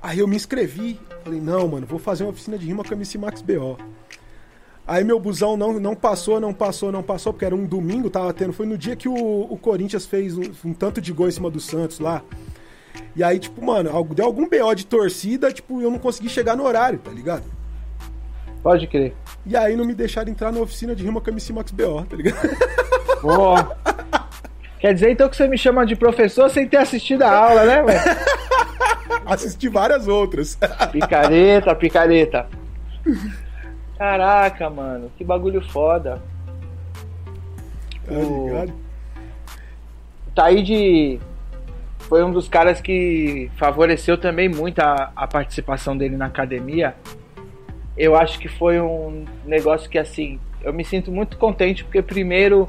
Aí 0.00 0.18
eu 0.18 0.28
me 0.28 0.36
inscrevi, 0.36 1.00
falei, 1.24 1.40
não, 1.40 1.66
mano, 1.66 1.86
vou 1.86 1.98
fazer 1.98 2.22
uma 2.22 2.30
oficina 2.30 2.56
de 2.56 2.66
rima 2.66 2.84
com 2.84 2.94
MC 2.94 3.18
Max 3.18 3.42
BO. 3.42 3.76
Aí 4.86 5.02
meu 5.02 5.18
busão 5.18 5.56
não, 5.56 5.80
não 5.80 5.96
passou, 5.96 6.38
não 6.38 6.54
passou, 6.54 6.92
não 6.92 7.02
passou, 7.02 7.32
porque 7.32 7.44
era 7.44 7.56
um 7.56 7.66
domingo, 7.66 8.08
tava 8.08 8.32
tendo. 8.32 8.52
Foi 8.52 8.66
no 8.66 8.78
dia 8.78 8.94
que 8.94 9.08
o, 9.08 9.14
o 9.14 9.58
Corinthians 9.58 10.06
fez 10.06 10.38
um, 10.38 10.44
um, 10.64 10.72
tanto 10.72 11.00
de 11.00 11.12
gol 11.12 11.26
em 11.26 11.32
cima 11.32 11.50
do 11.50 11.58
Santos 11.58 11.98
lá. 11.98 12.22
E 13.14 13.24
aí, 13.24 13.38
tipo, 13.38 13.64
mano, 13.64 13.90
deu 14.14 14.26
algum 14.26 14.48
BO 14.48 14.74
de 14.74 14.86
torcida, 14.86 15.52
tipo, 15.52 15.80
eu 15.80 15.90
não 15.90 15.98
consegui 15.98 16.28
chegar 16.28 16.56
no 16.56 16.64
horário, 16.64 16.98
tá 16.98 17.10
ligado? 17.10 17.44
Pode 18.62 18.86
crer. 18.86 19.14
E 19.46 19.56
aí 19.56 19.76
não 19.76 19.84
me 19.84 19.94
deixaram 19.94 20.30
entrar 20.30 20.52
na 20.52 20.60
oficina 20.60 20.94
de 20.94 21.04
rima 21.04 21.20
com 21.20 21.30
MC 21.30 21.52
Max 21.52 21.70
BO, 21.70 22.04
tá 22.04 22.16
ligado? 22.16 22.36
Oh. 23.22 23.54
Quer 24.78 24.92
dizer 24.92 25.10
então 25.10 25.28
que 25.28 25.36
você 25.36 25.48
me 25.48 25.56
chama 25.56 25.86
de 25.86 25.96
professor 25.96 26.50
sem 26.50 26.68
ter 26.68 26.76
assistido 26.76 27.22
a 27.22 27.30
aula, 27.30 27.64
né, 27.64 27.82
velho? 27.82 28.00
Assisti 29.24 29.68
várias 29.68 30.06
outras. 30.06 30.58
Picareta, 30.92 31.74
picareta. 31.74 32.46
Caraca, 33.98 34.68
mano, 34.68 35.10
que 35.16 35.24
bagulho 35.24 35.60
foda. 35.70 36.22
Tá 38.06 38.14
ligado? 38.14 38.72
O 40.28 40.30
Taíde 40.34 41.18
foi 42.08 42.22
um 42.24 42.30
dos 42.30 42.48
caras 42.48 42.80
que 42.80 43.50
favoreceu 43.56 44.16
também 44.16 44.48
muito 44.48 44.78
a, 44.80 45.12
a 45.14 45.26
participação 45.26 45.96
dele 45.96 46.16
na 46.16 46.26
academia. 46.26 46.94
Eu 47.96 48.14
acho 48.14 48.38
que 48.38 48.48
foi 48.48 48.80
um 48.80 49.24
negócio 49.44 49.90
que, 49.90 49.98
assim, 49.98 50.38
eu 50.62 50.72
me 50.72 50.84
sinto 50.84 51.10
muito 51.10 51.36
contente 51.36 51.82
porque, 51.84 52.00
primeiro, 52.02 52.68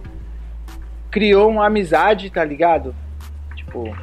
criou 1.12 1.50
uma 1.50 1.68
amizade, 1.68 2.30
tá 2.30 2.44
ligado? 2.44 2.96
Tipo, 3.56 3.96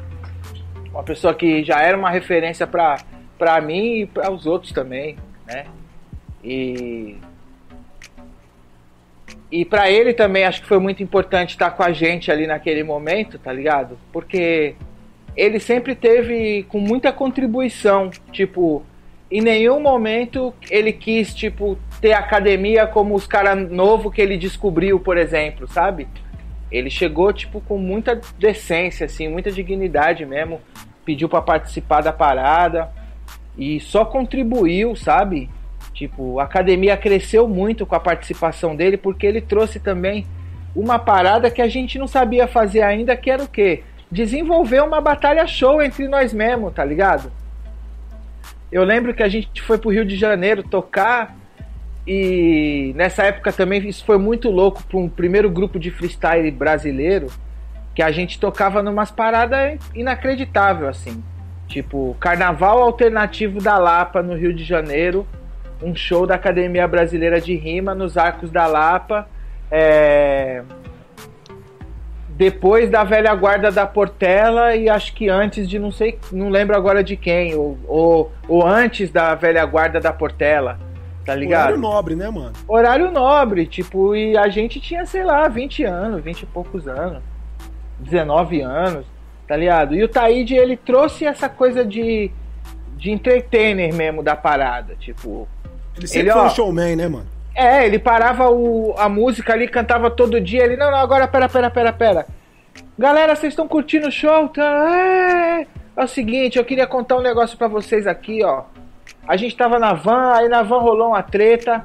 uma 0.91 1.03
pessoa 1.03 1.35
que 1.35 1.65
já 1.65 1.81
era 1.81 1.97
uma 1.97 2.11
referência 2.11 2.67
pra, 2.67 2.99
pra 3.37 3.61
mim 3.61 4.03
e 4.03 4.07
para 4.07 4.31
os 4.31 4.47
outros 4.47 4.73
também, 4.73 5.17
né? 5.47 5.67
E 6.43 7.17
e 9.51 9.65
para 9.65 9.89
ele 9.89 10.13
também 10.13 10.45
acho 10.45 10.63
que 10.63 10.67
foi 10.67 10.81
muito 10.81 11.01
importante 11.01 11.51
estar 11.51 11.71
com 11.71 11.83
a 11.85 11.93
gente 11.93 12.31
ali 12.31 12.45
naquele 12.45 12.83
momento, 12.83 13.39
tá 13.39 13.53
ligado? 13.53 13.97
Porque 14.13 14.75
ele 15.37 15.59
sempre 15.59 15.95
teve 15.95 16.65
com 16.69 16.79
muita 16.79 17.13
contribuição, 17.13 18.11
tipo, 18.33 18.85
em 19.31 19.41
nenhum 19.41 19.81
momento 19.81 20.55
ele 20.71 20.93
quis, 20.93 21.35
tipo, 21.35 21.79
ter 22.01 22.13
academia 22.13 22.87
como 22.87 23.15
os 23.15 23.27
caras 23.27 23.71
novo 23.71 24.11
que 24.11 24.21
ele 24.21 24.37
descobriu, 24.37 25.01
por 25.01 25.17
exemplo, 25.17 25.67
sabe? 25.67 26.07
Ele 26.71 26.91
chegou, 26.91 27.33
tipo, 27.33 27.61
com 27.61 27.79
muita 27.79 28.21
decência, 28.39 29.07
assim, 29.07 29.29
muita 29.29 29.51
dignidade 29.51 30.25
mesmo, 30.25 30.61
pediu 31.05 31.29
para 31.29 31.43
participar 31.43 32.01
da 32.01 32.13
parada 32.13 32.91
e 33.57 33.81
só 33.81 34.05
contribuiu, 34.05 34.95
sabe? 34.97 35.51
Tipo, 35.93 36.41
a 36.41 36.45
academia 36.45 36.97
cresceu 36.97 37.47
muito 37.47 37.87
com 37.87 37.95
a 37.95 38.01
participação 38.01 38.75
dele 38.75 38.97
porque 38.97 39.27
ele 39.27 39.41
trouxe 39.41 39.79
também 39.79 40.27
uma 40.75 40.99
parada 40.99 41.51
que 41.51 41.63
a 41.63 41.69
gente 41.69 41.99
não 41.99 42.09
sabia 42.09 42.49
fazer 42.49 42.83
ainda, 42.83 43.17
que 43.17 43.31
era 43.31 43.43
o 43.43 43.49
quê? 43.49 43.83
Desenvolver 44.11 44.83
uma 44.83 45.01
batalha 45.01 45.47
show 45.47 45.83
entre 45.83 46.07
nós 46.09 46.33
mesmos, 46.33 46.73
tá 46.73 46.85
ligado? 46.85 47.33
Eu 48.71 48.85
lembro 48.85 49.15
que 49.15 49.23
a 49.23 49.29
gente 49.29 49.63
foi 49.63 49.79
pro 49.79 49.91
Rio 49.91 50.05
de 50.05 50.17
Janeiro 50.17 50.63
tocar 50.63 51.37
e 52.07 52.93
nessa 52.97 53.23
época 53.23 53.53
também 53.53 53.87
isso 53.89 54.05
foi 54.05 54.19
muito 54.19 54.51
louco 54.51 54.83
para 54.83 54.99
um 54.99 55.09
primeiro 55.09 55.49
grupo 55.49 55.79
de 55.79 55.91
freestyle 55.91 56.51
brasileiro 56.51 57.29
que 57.95 58.03
a 58.03 58.11
gente 58.11 58.39
tocava 58.39 58.83
numas 58.83 59.11
paradas 59.11 59.79
inacreditável 59.95 60.89
assim. 60.89 61.23
Tipo, 61.69 62.17
Carnaval 62.21 62.83
Alternativo 62.83 63.61
da 63.61 63.79
Lapa 63.79 64.23
no 64.23 64.35
Rio 64.35 64.53
de 64.53 64.65
Janeiro, 64.65 65.27
um 65.83 65.95
show 65.95 66.27
da 66.27 66.35
Academia 66.35 66.87
Brasileira 66.87 67.41
de 67.41 67.55
Rima 67.55 67.95
nos 67.95 68.17
Arcos 68.17 68.51
da 68.51 68.67
Lapa. 68.67 69.29
É... 69.71 70.63
Depois 72.37 72.91
da 72.91 73.05
velha 73.05 73.33
guarda 73.35 73.71
da 73.71 73.87
Portela 73.87 74.75
e 74.75 74.89
acho 74.89 75.15
que 75.15 75.29
antes 75.29 75.69
de 75.69 75.79
não 75.79 75.93
sei, 75.93 76.19
não 76.33 76.49
lembro 76.49 76.77
agora 76.77 77.03
de 77.03 77.17
quem, 77.17 77.55
ou, 77.55 77.79
ou, 77.87 78.33
ou 78.49 78.67
antes 78.67 79.09
da 79.11 79.37
velha 79.37 79.65
guarda 79.65 80.01
da 80.01 80.13
Portela, 80.13 80.77
tá 81.25 81.33
ligado? 81.33 81.61
Horário 81.61 81.81
nobre, 81.81 82.17
né, 82.17 82.29
mano? 82.29 82.53
Horário 82.67 83.13
nobre, 83.13 83.67
tipo, 83.67 84.17
e 84.17 84.37
a 84.37 84.49
gente 84.49 84.81
tinha, 84.81 85.07
sei 85.07 85.23
lá, 85.23 85.47
20 85.47 85.85
anos, 85.85 86.25
20 86.25 86.43
e 86.43 86.47
poucos 86.47 86.89
anos, 86.89 87.23
19 88.01 88.63
anos, 88.63 89.07
tá 89.47 89.57
ligado? 89.57 89.95
E 89.95 90.03
o 90.03 90.09
Taíde, 90.09 90.57
ele 90.57 90.77
trouxe 90.77 91.25
essa 91.25 91.49
coisa 91.49 91.85
de, 91.85 92.33
de 92.97 93.13
entertainer 93.13 93.95
mesmo 93.95 94.25
da 94.25 94.35
parada, 94.35 94.97
tipo, 94.97 95.47
ele 95.97 96.09
sempre 96.09 96.31
ele, 96.31 96.33
foi 96.33 96.41
ó, 96.41 96.47
um 96.47 96.51
showman, 96.51 96.97
né, 96.97 97.07
mano? 97.07 97.34
É, 97.55 97.87
ele 97.87 97.99
parava 97.99 98.51
o, 98.51 98.95
a 98.99 99.09
música 99.09 99.53
ali, 99.53 99.69
cantava 99.69 100.11
todo 100.11 100.41
dia. 100.41 100.65
Ele, 100.65 100.77
não, 100.77 100.91
não, 100.91 100.99
agora 100.99 101.29
pera, 101.29 101.49
pera, 101.49 101.71
pera, 101.71 101.93
pera. 101.93 102.27
Galera, 102.99 103.37
vocês 103.37 103.53
estão 103.53 103.69
curtindo 103.69 104.09
o 104.09 104.13
show? 104.13 104.49
Tá? 104.49 104.63
É. 104.63 105.67
É 105.97 106.03
o 106.03 106.09
seguinte, 106.09 106.59
eu 106.59 106.65
queria 106.65 106.89
contar 106.89 107.17
um 107.17 107.23
negócio 107.23 107.57
para 107.57 107.69
vocês 107.69 108.07
aqui, 108.07 108.43
ó. 108.43 108.65
A 109.29 109.37
gente 109.37 109.57
tava 109.57 109.79
na 109.79 109.93
van, 109.93 110.33
aí 110.35 110.49
na 110.49 110.63
van 110.63 110.79
rolou 110.79 111.11
uma 111.11 111.23
treta, 111.23 111.85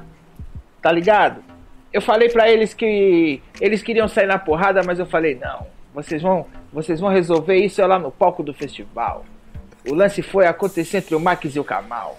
tá 0.82 0.90
ligado? 0.90 1.44
Eu 1.92 2.02
falei 2.02 2.28
para 2.28 2.50
eles 2.50 2.74
que 2.74 3.40
eles 3.60 3.82
queriam 3.82 4.08
sair 4.08 4.26
na 4.26 4.38
porrada, 4.38 4.82
mas 4.84 4.98
eu 4.98 5.06
falei, 5.06 5.36
não, 5.36 5.66
vocês 5.94 6.20
vão, 6.20 6.46
vocês 6.72 6.98
vão 6.98 7.08
resolver 7.08 7.56
isso 7.56 7.84
lá 7.86 8.00
no 8.00 8.10
palco 8.10 8.42
do 8.42 8.52
festival. 8.52 9.24
O 9.88 9.94
lance 9.94 10.22
foi 10.22 10.46
acontecer 10.46 10.98
entre 10.98 11.14
o 11.14 11.20
Max 11.20 11.54
e 11.54 11.60
o 11.60 11.64
Kamal. 11.64 12.18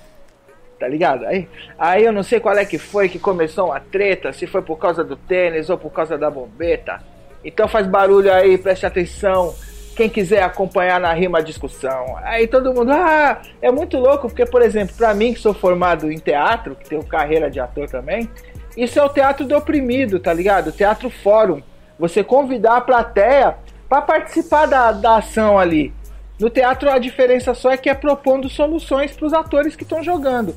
Tá 0.81 0.87
ligado? 0.87 1.27
Aí, 1.27 1.47
aí 1.77 2.03
eu 2.03 2.11
não 2.11 2.23
sei 2.23 2.39
qual 2.39 2.57
é 2.57 2.65
que 2.65 2.79
foi 2.79 3.07
que 3.07 3.19
começou 3.19 3.67
uma 3.67 3.79
treta, 3.79 4.33
se 4.33 4.47
foi 4.47 4.63
por 4.63 4.77
causa 4.79 5.03
do 5.03 5.15
tênis 5.15 5.69
ou 5.69 5.77
por 5.77 5.91
causa 5.91 6.17
da 6.17 6.27
bombeta. 6.27 6.99
Então 7.45 7.67
faz 7.67 7.85
barulho 7.85 8.33
aí, 8.33 8.57
preste 8.57 8.83
atenção. 8.83 9.53
Quem 9.95 10.09
quiser 10.09 10.41
acompanhar 10.41 10.99
na 10.99 11.13
rima 11.13 11.37
a 11.37 11.41
discussão. 11.41 12.17
Aí 12.23 12.47
todo 12.47 12.73
mundo, 12.73 12.91
ah, 12.91 13.39
é 13.61 13.71
muito 13.71 13.95
louco, 13.99 14.27
porque, 14.27 14.43
por 14.43 14.63
exemplo, 14.63 14.95
para 14.97 15.13
mim 15.13 15.35
que 15.35 15.39
sou 15.39 15.53
formado 15.53 16.11
em 16.11 16.17
teatro, 16.17 16.75
que 16.75 16.89
tenho 16.89 17.05
carreira 17.05 17.47
de 17.47 17.59
ator 17.59 17.87
também, 17.87 18.27
isso 18.75 18.97
é 18.97 19.03
o 19.03 19.09
teatro 19.09 19.45
do 19.45 19.55
oprimido, 19.55 20.19
tá 20.19 20.33
ligado? 20.33 20.71
Teatro 20.71 21.11
fórum. 21.11 21.61
Você 21.99 22.23
convidar 22.23 22.77
a 22.77 22.81
plateia 22.81 23.55
para 23.87 24.01
participar 24.01 24.65
da, 24.65 24.91
da 24.91 25.17
ação 25.17 25.59
ali. 25.59 25.93
No 26.41 26.49
teatro 26.49 26.89
a 26.89 26.97
diferença 26.97 27.53
só 27.53 27.69
é 27.69 27.77
que 27.77 27.87
é 27.87 27.93
propondo 27.93 28.49
soluções 28.49 29.11
para 29.11 29.27
os 29.27 29.33
atores 29.33 29.75
que 29.75 29.83
estão 29.83 30.01
jogando. 30.01 30.55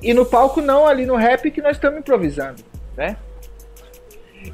E 0.00 0.14
no 0.14 0.24
palco 0.24 0.60
não, 0.60 0.86
ali 0.86 1.04
no 1.04 1.16
rap 1.16 1.50
que 1.50 1.60
nós 1.60 1.72
estamos 1.72 1.98
improvisando, 1.98 2.62
né? 2.96 3.16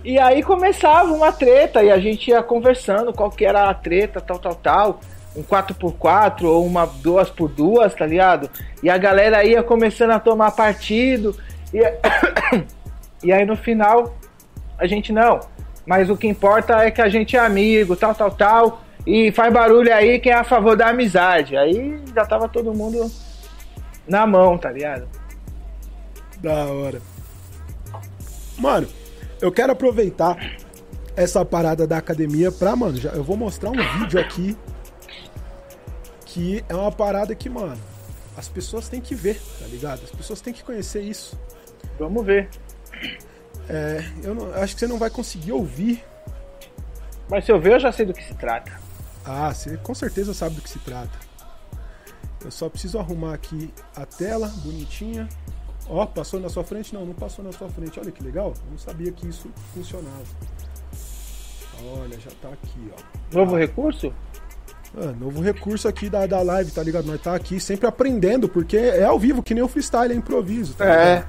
E 0.02 0.18
aí 0.18 0.42
começava 0.42 1.12
uma 1.12 1.30
treta 1.30 1.82
e 1.82 1.90
a 1.90 1.98
gente 1.98 2.30
ia 2.30 2.42
conversando 2.42 3.12
qual 3.12 3.30
que 3.30 3.44
era 3.44 3.68
a 3.68 3.74
treta, 3.74 4.18
tal, 4.18 4.38
tal, 4.38 4.54
tal. 4.54 5.00
Um 5.36 5.42
4x4 5.42 6.44
ou 6.44 6.64
uma 6.64 6.86
2x2, 6.86 7.92
tá 7.92 8.06
ligado? 8.06 8.48
E 8.82 8.88
a 8.88 8.96
galera 8.96 9.44
ia 9.44 9.62
começando 9.62 10.12
a 10.12 10.18
tomar 10.18 10.52
partido. 10.52 11.36
E, 11.74 11.80
e 13.22 13.30
aí 13.30 13.44
no 13.44 13.56
final 13.56 14.16
a 14.78 14.86
gente 14.86 15.12
não. 15.12 15.40
Mas 15.84 16.08
o 16.08 16.16
que 16.16 16.26
importa 16.26 16.82
é 16.82 16.90
que 16.90 17.02
a 17.02 17.10
gente 17.10 17.36
é 17.36 17.40
amigo, 17.40 17.94
tal, 17.94 18.14
tal, 18.14 18.30
tal. 18.30 18.82
E 19.06 19.32
faz 19.32 19.52
barulho 19.52 19.92
aí 19.92 20.18
quem 20.20 20.32
é 20.32 20.36
a 20.36 20.44
favor 20.44 20.76
da 20.76 20.88
amizade. 20.88 21.56
Aí 21.56 22.00
já 22.14 22.24
tava 22.24 22.48
todo 22.48 22.74
mundo 22.74 23.10
na 24.06 24.26
mão, 24.26 24.56
tá 24.56 24.70
ligado? 24.70 25.08
Da 26.38 26.66
hora. 26.66 27.00
Mano, 28.58 28.88
eu 29.40 29.50
quero 29.50 29.72
aproveitar 29.72 30.36
essa 31.16 31.44
parada 31.44 31.86
da 31.86 31.98
academia 31.98 32.50
pra, 32.50 32.74
mano, 32.74 32.96
já, 32.96 33.10
eu 33.10 33.24
vou 33.24 33.36
mostrar 33.36 33.70
um 33.70 33.98
vídeo 33.98 34.20
aqui 34.20 34.56
que 36.26 36.64
é 36.68 36.74
uma 36.74 36.90
parada 36.90 37.34
que, 37.34 37.48
mano, 37.50 37.78
as 38.36 38.48
pessoas 38.48 38.88
têm 38.88 39.00
que 39.00 39.14
ver, 39.14 39.38
tá 39.60 39.66
ligado? 39.66 40.02
As 40.02 40.10
pessoas 40.10 40.40
têm 40.40 40.52
que 40.52 40.64
conhecer 40.64 41.02
isso. 41.02 41.38
Vamos 41.98 42.24
ver. 42.24 42.48
É, 43.68 44.02
eu 44.22 44.34
não, 44.34 44.54
acho 44.54 44.74
que 44.74 44.80
você 44.80 44.86
não 44.86 44.98
vai 44.98 45.10
conseguir 45.10 45.52
ouvir. 45.52 46.02
Mas 47.28 47.44
se 47.44 47.52
eu 47.52 47.60
ver, 47.60 47.74
eu 47.74 47.80
já 47.80 47.92
sei 47.92 48.06
do 48.06 48.14
que 48.14 48.24
se 48.24 48.34
trata. 48.34 48.81
Ah, 49.24 49.52
você 49.52 49.76
com 49.76 49.94
certeza 49.94 50.34
sabe 50.34 50.56
do 50.56 50.62
que 50.62 50.70
se 50.70 50.78
trata. 50.80 51.18
Eu 52.44 52.50
só 52.50 52.68
preciso 52.68 52.98
arrumar 52.98 53.34
aqui 53.34 53.72
a 53.94 54.04
tela 54.04 54.48
bonitinha. 54.64 55.28
Ó, 55.88 56.02
oh, 56.02 56.06
passou 56.06 56.40
na 56.40 56.48
sua 56.48 56.64
frente? 56.64 56.94
Não, 56.94 57.04
não 57.04 57.14
passou 57.14 57.44
na 57.44 57.52
sua 57.52 57.68
frente. 57.68 57.98
Olha 58.00 58.10
que 58.10 58.22
legal. 58.22 58.52
Eu 58.56 58.70
não 58.70 58.78
sabia 58.78 59.12
que 59.12 59.28
isso 59.28 59.48
funcionava. 59.74 60.24
Olha, 62.00 62.18
já 62.18 62.30
tá 62.40 62.48
aqui, 62.48 62.92
ó. 62.92 63.36
Novo 63.36 63.56
ah. 63.56 63.58
recurso? 63.58 64.12
Ah, 64.96 65.12
novo 65.18 65.40
recurso 65.40 65.88
aqui 65.88 66.08
da, 66.10 66.26
da 66.26 66.42
live, 66.42 66.70
tá 66.70 66.82
ligado? 66.82 67.06
Nós 67.06 67.20
tá 67.20 67.34
aqui 67.34 67.58
sempre 67.58 67.86
aprendendo, 67.86 68.48
porque 68.48 68.76
é 68.76 69.04
ao 69.04 69.18
vivo, 69.18 69.42
que 69.42 69.54
nem 69.54 69.62
o 69.62 69.68
freestyle, 69.68 70.12
é 70.12 70.16
improviso. 70.16 70.74
Tá 70.74 70.84
é. 70.84 71.24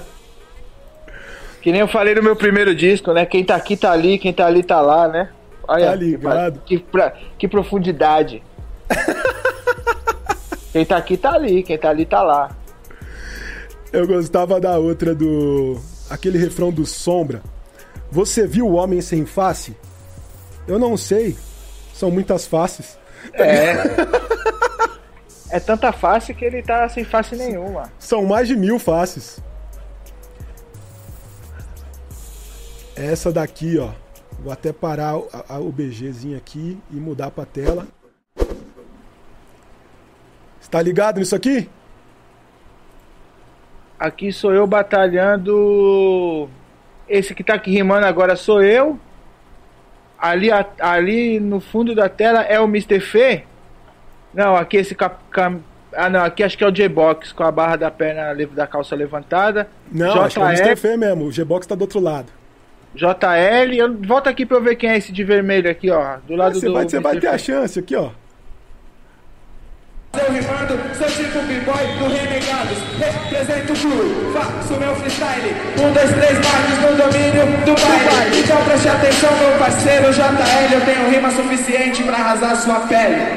que 1.60 1.72
nem 1.72 1.80
eu 1.80 1.88
falei 1.88 2.14
no 2.14 2.22
meu 2.22 2.36
primeiro 2.36 2.74
disco, 2.74 3.12
né? 3.12 3.26
Quem 3.26 3.44
tá 3.44 3.56
aqui 3.56 3.76
tá 3.76 3.90
ali, 3.90 4.18
quem 4.18 4.32
tá 4.32 4.46
ali 4.46 4.62
tá 4.62 4.80
lá, 4.80 5.08
né? 5.08 5.30
Olha, 5.68 5.86
tá 5.86 5.94
ligado? 5.96 6.60
Que, 6.64 6.78
que, 6.78 7.12
que 7.38 7.48
profundidade. 7.48 8.42
quem 10.72 10.84
tá 10.84 10.96
aqui 10.96 11.16
tá 11.16 11.32
ali, 11.32 11.62
quem 11.62 11.78
tá 11.78 11.90
ali 11.90 12.06
tá 12.06 12.22
lá. 12.22 12.56
Eu 13.92 14.06
gostava 14.06 14.60
da 14.60 14.78
outra 14.78 15.14
do. 15.14 15.80
aquele 16.10 16.38
refrão 16.38 16.70
do 16.70 16.84
Sombra. 16.84 17.42
Você 18.10 18.46
viu 18.46 18.66
o 18.66 18.74
homem 18.74 19.00
sem 19.00 19.26
face? 19.26 19.76
Eu 20.66 20.78
não 20.78 20.96
sei. 20.96 21.36
São 21.94 22.10
muitas 22.10 22.46
faces. 22.46 22.98
É. 23.34 23.72
é 25.56 25.60
tanta 25.60 25.92
face 25.92 26.34
que 26.34 26.44
ele 26.44 26.62
tá 26.62 26.88
sem 26.88 27.04
face 27.04 27.34
nenhuma. 27.34 27.90
São 27.98 28.24
mais 28.24 28.46
de 28.46 28.56
mil 28.56 28.78
faces. 28.78 29.40
Essa 32.94 33.32
daqui, 33.32 33.78
ó. 33.78 33.90
Vou 34.46 34.52
até 34.52 34.72
parar 34.72 35.16
o 35.16 35.72
BGzinho 35.72 36.38
aqui 36.38 36.78
e 36.92 36.94
mudar 36.94 37.32
pra 37.32 37.44
tela. 37.44 37.84
Está 40.60 40.80
ligado 40.80 41.18
nisso 41.18 41.34
aqui? 41.34 41.68
Aqui 43.98 44.32
sou 44.32 44.54
eu 44.54 44.64
batalhando. 44.64 46.48
Esse 47.08 47.34
que 47.34 47.42
tá 47.42 47.54
aqui 47.54 47.72
rimando 47.72 48.06
agora 48.06 48.36
sou 48.36 48.62
eu. 48.62 49.00
Ali, 50.16 50.50
ali 50.78 51.40
no 51.40 51.58
fundo 51.58 51.92
da 51.92 52.08
tela 52.08 52.42
é 52.42 52.60
o 52.60 52.66
Mr. 52.66 53.00
Fê. 53.00 53.42
Não, 54.32 54.54
aqui 54.54 54.76
esse 54.76 54.94
cap, 54.94 55.18
cap, 55.28 55.60
ah 55.92 56.08
não, 56.08 56.22
aqui 56.22 56.44
acho 56.44 56.56
que 56.56 56.62
é 56.62 56.68
o 56.68 56.70
J-Box 56.70 57.32
com 57.32 57.42
a 57.42 57.50
barra 57.50 57.74
da 57.74 57.90
perna 57.90 58.32
da 58.54 58.68
calça 58.68 58.94
levantada. 58.94 59.68
Não, 59.90 60.20
acho 60.22 60.36
que 60.36 60.40
é 60.40 60.44
o 60.44 60.48
Mr. 60.50 60.76
Fê 60.76 60.96
mesmo. 60.96 61.24
O 61.24 61.32
J-Box 61.32 61.66
tá 61.66 61.74
do 61.74 61.80
outro 61.80 61.98
lado. 61.98 62.30
JL, 62.96 63.74
eu, 63.74 63.94
volta 64.02 64.30
aqui 64.30 64.46
pra 64.46 64.56
eu 64.56 64.62
ver 64.62 64.76
quem 64.76 64.90
é 64.90 64.96
esse 64.96 65.12
de 65.12 65.22
vermelho 65.22 65.70
aqui, 65.70 65.90
ó. 65.90 66.16
Do 66.26 66.34
lado 66.34 66.58
você 66.58 66.66
do. 66.66 66.72
Vai, 66.72 66.88
você 66.88 66.98
vai 66.98 67.20
ter 67.20 67.28
a 67.28 67.38
chance 67.38 67.78
aqui, 67.78 67.94
ó. 67.94 68.10
Eu 70.16 70.32
rimando, 70.32 70.80
sou 70.96 71.06
tipo 71.08 71.38
b-boy 71.42 71.86
do 71.98 72.08
Renegados 72.08 72.78
Represento 72.98 73.72
o 73.74 73.76
crew, 73.76 74.32
faço 74.32 74.80
meu 74.80 74.96
freestyle 74.96 75.54
Um, 75.78 75.92
dois, 75.92 76.10
três 76.10 76.38
marcos 76.38 76.78
no 76.80 76.96
domínio 76.96 77.44
do 77.66 77.74
baile 77.74 78.40
Então 78.40 78.64
preste 78.64 78.88
atenção 78.88 79.30
meu 79.36 79.58
parceiro 79.58 80.10
JL 80.14 80.72
Eu 80.72 80.80
tenho 80.86 81.10
rima 81.10 81.30
suficiente 81.30 82.02
pra 82.02 82.16
arrasar 82.16 82.56
sua 82.56 82.80
pele 82.86 83.36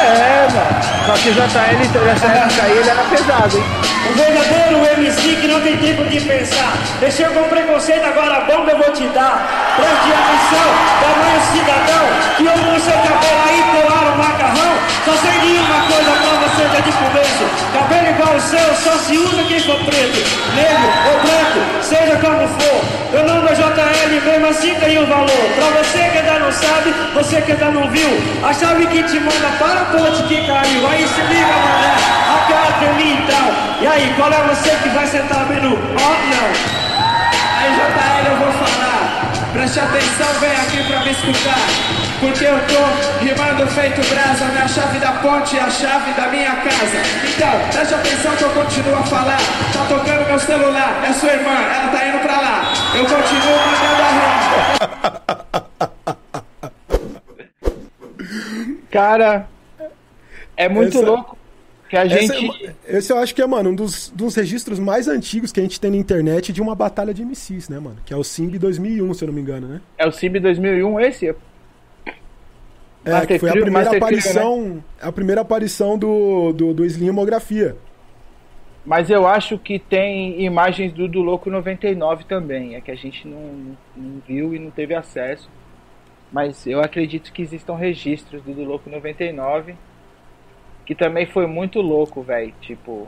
É, 0.00 0.48
mano 0.52 1.06
Só 1.06 1.12
que 1.12 1.28
o 1.28 1.34
JL, 1.34 2.04
nessa 2.04 2.26
época 2.26 2.62
aí, 2.62 2.78
ele 2.78 2.88
era 2.88 3.02
pesado, 3.04 3.56
hein 3.56 3.90
um 4.08 4.14
verdadeiro 4.14 5.00
MC 5.00 5.36
que 5.36 5.46
não 5.46 5.60
tem 5.60 5.76
tempo 5.76 6.04
de 6.04 6.20
pensar. 6.20 6.72
Mexeu 7.00 7.30
com 7.32 7.44
preconceito, 7.44 8.04
agora 8.06 8.38
a 8.38 8.40
bomba 8.40 8.70
eu 8.70 8.78
vou 8.78 8.92
te 8.92 9.06
dar. 9.08 9.46
Preste 9.76 10.10
atenção, 10.12 10.68
tamanho 11.00 11.40
cidadão, 11.52 12.06
que 12.36 12.44
eu 12.46 12.56
no 12.56 12.80
seu 12.80 12.92
cabelo 12.92 13.42
aí 13.46 13.62
colar 13.72 14.12
o 14.12 14.18
macarrão. 14.18 14.72
Só 15.04 15.12
sei 15.12 15.40
de 15.40 15.58
uma 15.58 15.80
coisa 15.82 16.10
pra 16.10 16.48
você 16.48 16.62
já 16.62 16.80
de 16.80 16.92
começo. 16.92 17.44
Cabelo 17.72 17.99
igual 18.10 18.36
o 18.36 18.40
seu, 18.40 18.74
só 18.74 18.98
se 18.98 19.16
usa 19.16 19.42
quem 19.44 19.60
for 19.60 19.78
preto, 19.84 20.18
negro 20.54 20.88
ou 21.10 21.20
branco, 21.20 21.82
seja 21.82 22.16
como 22.16 22.46
for. 22.48 23.00
Meu 23.12 23.24
nome 23.26 23.48
é 23.48 23.54
JL, 23.54 24.20
mesmo 24.24 24.46
assim 24.46 24.74
tem 24.74 24.98
um 24.98 25.06
valor. 25.06 25.44
Pra 25.56 25.82
você 25.82 25.98
que 25.98 26.18
ainda 26.18 26.38
não 26.38 26.52
sabe, 26.52 26.94
você 27.14 27.40
que 27.40 27.52
ainda 27.52 27.70
não 27.70 27.90
viu, 27.90 28.08
a 28.42 28.52
chave 28.52 28.86
que 28.86 29.02
te 29.02 29.18
manda 29.18 29.48
para 29.58 29.80
a 29.80 29.84
ponte 29.86 30.22
que 30.24 30.46
caiu. 30.46 30.88
Aí 30.88 31.08
se 31.08 31.20
liga, 31.22 31.46
mané, 31.46 31.94
a 32.28 32.52
cara 32.52 32.72
tem 32.78 33.12
então. 33.12 33.80
E 33.80 33.86
aí, 33.86 34.14
qual 34.16 34.32
é 34.32 34.42
você 34.48 34.70
que 34.82 34.88
vai 34.90 35.06
sentar 35.06 35.46
menu? 35.46 35.72
Ó, 35.72 36.02
oh, 36.02 36.26
não. 36.30 36.80
Aí, 37.58 37.72
JL, 37.74 38.30
eu 38.30 38.36
vou 38.36 38.52
falar. 38.52 38.89
Preste 39.52 39.80
atenção, 39.80 40.32
vem 40.40 40.52
aqui 40.52 40.84
pra 40.86 41.00
me 41.00 41.10
escutar. 41.10 41.58
Porque 42.20 42.44
eu 42.44 42.58
tô 42.66 43.24
rimando 43.24 43.66
feito 43.68 44.00
brasa. 44.08 44.44
Minha 44.46 44.68
chave 44.68 44.98
da 45.00 45.12
ponte 45.14 45.56
é 45.56 45.60
a 45.60 45.70
chave 45.70 46.12
da 46.12 46.28
minha 46.28 46.54
casa. 46.56 47.02
Então, 47.28 47.50
preste 47.72 47.94
atenção 47.94 48.36
que 48.36 48.44
eu 48.44 48.50
continuo 48.50 48.94
a 48.94 49.02
falar. 49.02 49.40
Tá 49.72 49.86
tocando 49.88 50.26
meu 50.28 50.38
celular, 50.38 51.02
é 51.04 51.12
sua 51.12 51.32
irmã, 51.32 51.50
ela 51.50 51.88
tá 51.90 52.06
indo 52.06 52.18
pra 52.20 52.40
lá. 52.40 52.72
Eu 52.94 53.04
continuo 53.06 53.58
mandando 53.66 54.02
a 54.02 54.10
rima. 54.10 54.40
Cara, 58.90 59.48
é 60.56 60.68
muito 60.68 60.98
Essa... 60.98 61.06
louco 61.06 61.39
que 61.90 61.96
a 61.96 62.06
gente. 62.06 62.76
É, 62.86 62.98
esse 62.98 63.12
eu 63.12 63.18
acho 63.18 63.34
que 63.34 63.42
é, 63.42 63.46
mano, 63.46 63.70
um 63.70 63.74
dos, 63.74 64.10
dos 64.10 64.36
registros 64.36 64.78
mais 64.78 65.08
antigos 65.08 65.50
que 65.50 65.58
a 65.58 65.62
gente 65.64 65.80
tem 65.80 65.90
na 65.90 65.96
internet 65.96 66.52
de 66.52 66.62
uma 66.62 66.76
batalha 66.76 67.12
de 67.12 67.24
MCs, 67.24 67.68
né, 67.68 67.80
mano? 67.80 67.96
Que 68.06 68.14
é 68.14 68.16
o 68.16 68.22
Simb 68.22 68.56
2001, 68.56 69.12
se 69.12 69.24
eu 69.24 69.26
não 69.26 69.34
me 69.34 69.40
engano, 69.40 69.66
né? 69.66 69.80
É 69.98 70.06
o 70.06 70.12
Simb 70.12 70.38
2001, 70.38 71.00
esse? 71.00 71.34
É, 73.04 73.26
que 73.26 73.38
foi 73.40 73.48
a 73.48 73.52
primeira 73.52 73.72
Master 73.72 73.96
aparição, 73.96 74.64
né? 74.68 74.82
a 75.00 75.10
primeira 75.10 75.40
aparição 75.40 75.98
do, 75.98 76.52
do, 76.52 76.72
do 76.72 76.84
Slimografia. 76.84 77.76
Mas 78.86 79.10
eu 79.10 79.26
acho 79.26 79.58
que 79.58 79.78
tem 79.80 80.42
imagens 80.44 80.92
do, 80.92 81.08
do 81.08 81.20
Louco 81.22 81.50
99 81.50 82.24
também, 82.24 82.76
é 82.76 82.80
que 82.80 82.92
a 82.92 82.94
gente 82.94 83.26
não, 83.26 83.76
não 83.96 84.22
viu 84.28 84.54
e 84.54 84.60
não 84.60 84.70
teve 84.70 84.94
acesso. 84.94 85.50
Mas 86.30 86.64
eu 86.68 86.80
acredito 86.80 87.32
que 87.32 87.42
existam 87.42 87.74
registros 87.74 88.42
do, 88.44 88.54
do 88.54 88.62
Louco 88.62 88.88
99. 88.88 89.74
Que 90.90 90.94
também 90.96 91.24
foi 91.24 91.46
muito 91.46 91.80
louco, 91.80 92.20
velho. 92.20 92.52
Tipo, 92.60 93.06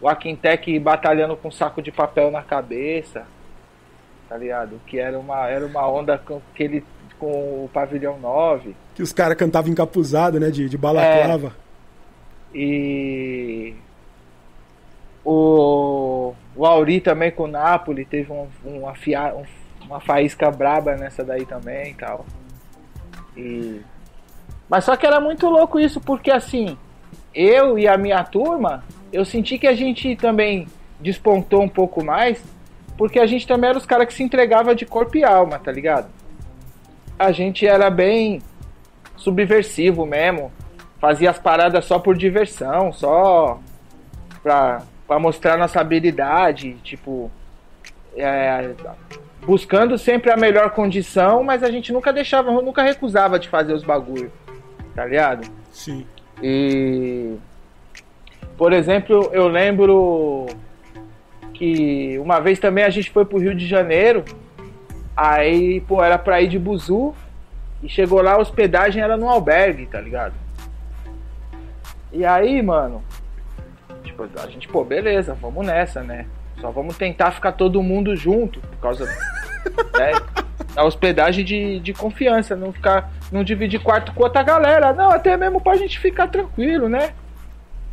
o 0.00 0.08
Aquintec 0.08 0.78
batalhando 0.78 1.36
com 1.36 1.48
um 1.48 1.50
saco 1.50 1.82
de 1.82 1.92
papel 1.92 2.30
na 2.30 2.42
cabeça. 2.42 3.26
Tá 4.26 4.38
ligado? 4.38 4.80
Que 4.86 4.98
era 4.98 5.18
uma, 5.18 5.46
era 5.46 5.66
uma 5.66 5.86
onda 5.86 6.16
com, 6.16 6.40
que 6.54 6.62
ele, 6.62 6.84
com 7.18 7.66
o 7.66 7.70
pavilhão 7.70 8.18
9. 8.18 8.74
Que 8.94 9.02
os 9.02 9.12
caras 9.12 9.36
cantavam 9.36 9.70
encapuzado, 9.70 10.40
né? 10.40 10.48
De, 10.50 10.70
de 10.70 10.78
balaclava. 10.78 11.48
É, 12.54 12.58
e. 12.58 13.74
O, 15.22 16.32
o 16.56 16.64
Auri 16.64 17.02
também 17.02 17.30
com 17.30 17.42
o 17.42 17.46
Napoli 17.46 18.06
teve 18.06 18.32
um, 18.32 18.48
um, 18.64 18.88
afia, 18.88 19.34
um 19.34 19.44
uma 19.84 20.00
faísca 20.00 20.50
braba 20.50 20.96
nessa 20.96 21.22
daí 21.22 21.44
também 21.44 21.90
e 21.90 21.94
tal. 21.94 22.24
E... 23.36 23.82
Mas 24.66 24.84
só 24.84 24.96
que 24.96 25.06
era 25.06 25.20
muito 25.20 25.46
louco 25.50 25.78
isso, 25.78 26.00
porque 26.00 26.30
assim, 26.30 26.78
eu 27.36 27.78
e 27.78 27.86
a 27.86 27.98
minha 27.98 28.24
turma, 28.24 28.82
eu 29.12 29.24
senti 29.24 29.58
que 29.58 29.66
a 29.66 29.74
gente 29.74 30.16
também 30.16 30.66
despontou 30.98 31.62
um 31.62 31.68
pouco 31.68 32.02
mais, 32.02 32.42
porque 32.96 33.20
a 33.20 33.26
gente 33.26 33.46
também 33.46 33.68
era 33.68 33.78
os 33.78 33.84
caras 33.84 34.06
que 34.06 34.14
se 34.14 34.22
entregava 34.22 34.74
de 34.74 34.86
corpo 34.86 35.18
e 35.18 35.24
alma, 35.24 35.58
tá 35.58 35.70
ligado? 35.70 36.08
A 37.18 37.30
gente 37.30 37.66
era 37.66 37.90
bem 37.90 38.40
subversivo 39.16 40.06
mesmo, 40.06 40.50
fazia 40.98 41.30
as 41.30 41.38
paradas 41.38 41.84
só 41.84 41.98
por 41.98 42.16
diversão, 42.16 42.90
só 42.90 43.60
pra, 44.42 44.82
pra 45.06 45.18
mostrar 45.18 45.58
nossa 45.58 45.78
habilidade, 45.78 46.74
tipo, 46.82 47.30
é, 48.16 48.70
buscando 49.44 49.98
sempre 49.98 50.30
a 50.30 50.36
melhor 50.36 50.70
condição, 50.70 51.44
mas 51.44 51.62
a 51.62 51.70
gente 51.70 51.92
nunca 51.92 52.12
deixava, 52.12 52.50
nunca 52.50 52.82
recusava 52.82 53.38
de 53.38 53.48
fazer 53.48 53.74
os 53.74 53.84
bagulho, 53.84 54.32
tá 54.94 55.04
ligado? 55.04 55.46
Sim. 55.70 56.06
E 56.42 57.36
por 58.56 58.72
exemplo, 58.72 59.28
eu 59.32 59.48
lembro 59.48 60.46
que 61.52 62.18
uma 62.18 62.40
vez 62.40 62.58
também 62.58 62.84
a 62.84 62.90
gente 62.90 63.10
foi 63.10 63.24
pro 63.24 63.38
Rio 63.38 63.54
de 63.54 63.66
Janeiro, 63.66 64.24
aí, 65.14 65.80
pô, 65.82 66.02
era 66.02 66.16
pra 66.16 66.40
ir 66.40 66.48
de 66.48 66.58
buzu, 66.58 67.14
e 67.82 67.88
chegou 67.88 68.22
lá, 68.22 68.32
a 68.32 68.38
hospedagem 68.38 69.02
era 69.02 69.16
no 69.16 69.28
albergue, 69.28 69.86
tá 69.86 70.00
ligado? 70.00 70.34
E 72.10 72.24
aí, 72.24 72.62
mano, 72.62 73.02
tipo, 74.02 74.26
a 74.42 74.46
gente, 74.46 74.66
pô, 74.68 74.82
beleza, 74.82 75.34
vamos 75.34 75.66
nessa, 75.66 76.02
né? 76.02 76.26
Só 76.58 76.70
vamos 76.70 76.96
tentar 76.96 77.32
ficar 77.32 77.52
todo 77.52 77.82
mundo 77.82 78.16
junto, 78.16 78.60
por 78.60 78.78
causa 78.78 79.06
né, 79.98 80.12
da 80.74 80.84
hospedagem 80.84 81.44
de, 81.44 81.80
de 81.80 81.92
confiança, 81.92 82.54
não 82.54 82.72
ficar, 82.72 83.10
não 83.32 83.42
dividir 83.42 83.80
quarto 83.80 84.12
com 84.12 84.22
outra 84.22 84.42
galera. 84.42 84.92
Não, 84.92 85.10
até 85.10 85.36
mesmo 85.36 85.60
pra 85.60 85.76
gente 85.76 85.98
ficar 85.98 86.28
tranquilo, 86.28 86.88
né? 86.88 87.14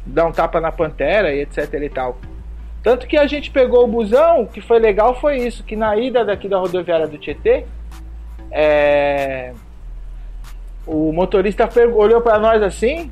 Dar 0.06 0.26
um 0.26 0.32
tapa 0.32 0.60
na 0.60 0.72
pantera 0.72 1.34
e 1.34 1.42
etc 1.42 1.74
e 1.74 1.90
tal. 1.90 2.18
Tanto 2.84 3.08
que 3.08 3.18
a 3.18 3.26
gente 3.26 3.50
pegou 3.50 3.86
o 3.86 3.88
busão, 3.88 4.46
que 4.46 4.60
foi 4.60 4.78
legal 4.78 5.20
foi 5.20 5.38
isso, 5.38 5.64
que 5.64 5.76
na 5.76 5.96
ida 5.96 6.26
daqui 6.26 6.50
da 6.50 6.58
rodoviária 6.58 7.08
do 7.08 7.18
Tietê, 7.18 7.66
é... 8.52 9.54
o 10.86 11.14
motorista 11.14 11.70
olhou 11.96 12.20
para 12.20 12.38
nós 12.40 12.62
assim, 12.62 13.10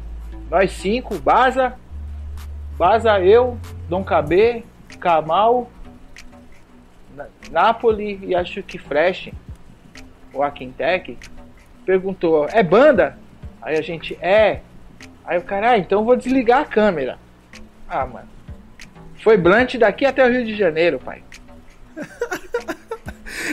nós 0.49 0.73
cinco, 0.73 1.17
Baza, 1.17 1.73
Baza, 2.77 3.21
eu, 3.21 3.57
Dom 3.87 4.03
Cabê, 4.03 4.63
Kamal, 4.99 5.69
Napoli 7.51 8.19
e 8.23 8.35
acho 8.35 8.63
que 8.63 8.77
Fresh, 8.77 9.31
o 10.33 10.43
Aquintec, 10.43 11.17
perguntou: 11.85 12.47
é 12.51 12.63
banda? 12.63 13.17
Aí 13.61 13.77
a 13.77 13.81
gente: 13.81 14.17
é. 14.21 14.61
Aí 15.25 15.37
o 15.37 15.43
cara: 15.43 15.71
ah, 15.71 15.77
então 15.77 16.05
vou 16.05 16.15
desligar 16.15 16.61
a 16.61 16.65
câmera. 16.65 17.17
Ah, 17.87 18.05
mano. 18.05 18.29
Foi 19.23 19.37
Blunt 19.37 19.75
daqui 19.75 20.05
até 20.05 20.25
o 20.25 20.31
Rio 20.31 20.45
de 20.45 20.55
Janeiro, 20.55 20.99
pai. 20.99 21.23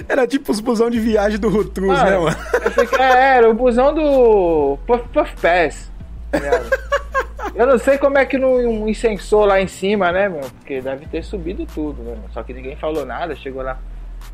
Era 0.09 0.27
tipo 0.27 0.51
os 0.53 0.61
busão 0.61 0.91
de 0.91 0.99
viagem 0.99 1.39
do 1.39 1.49
Rutrus, 1.49 2.03
né, 2.03 2.19
mano? 2.19 2.37
Fiquei, 2.75 2.99
é, 2.99 3.37
era 3.37 3.51
o 3.51 3.55
busão 3.55 3.95
do 3.95 4.79
Puff 4.87 5.09
Puff 5.09 5.35
Pass. 5.41 5.91
Tá 6.31 6.39
eu 7.55 7.67
não 7.67 7.79
sei 7.79 7.99
como 7.99 8.19
é 8.19 8.25
que 8.25 8.39
não 8.39 8.89
incensou 8.89 9.45
lá 9.45 9.61
em 9.61 9.67
cima, 9.67 10.13
né, 10.13 10.29
meu? 10.29 10.41
Porque 10.41 10.81
deve 10.81 11.07
ter 11.07 11.23
subido 11.23 11.67
tudo, 11.67 12.03
né? 12.03 12.17
Só 12.33 12.43
que 12.43 12.53
ninguém 12.53 12.77
falou 12.77 13.05
nada, 13.05 13.35
chegou 13.35 13.63
lá, 13.63 13.79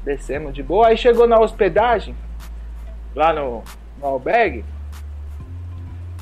descemos 0.04 0.52
de 0.52 0.62
boa. 0.62 0.88
Aí 0.88 0.96
chegou 0.96 1.26
na 1.26 1.38
hospedagem, 1.38 2.14
lá 3.14 3.32
no, 3.32 3.62
no 3.98 4.06
albergue, 4.06 4.64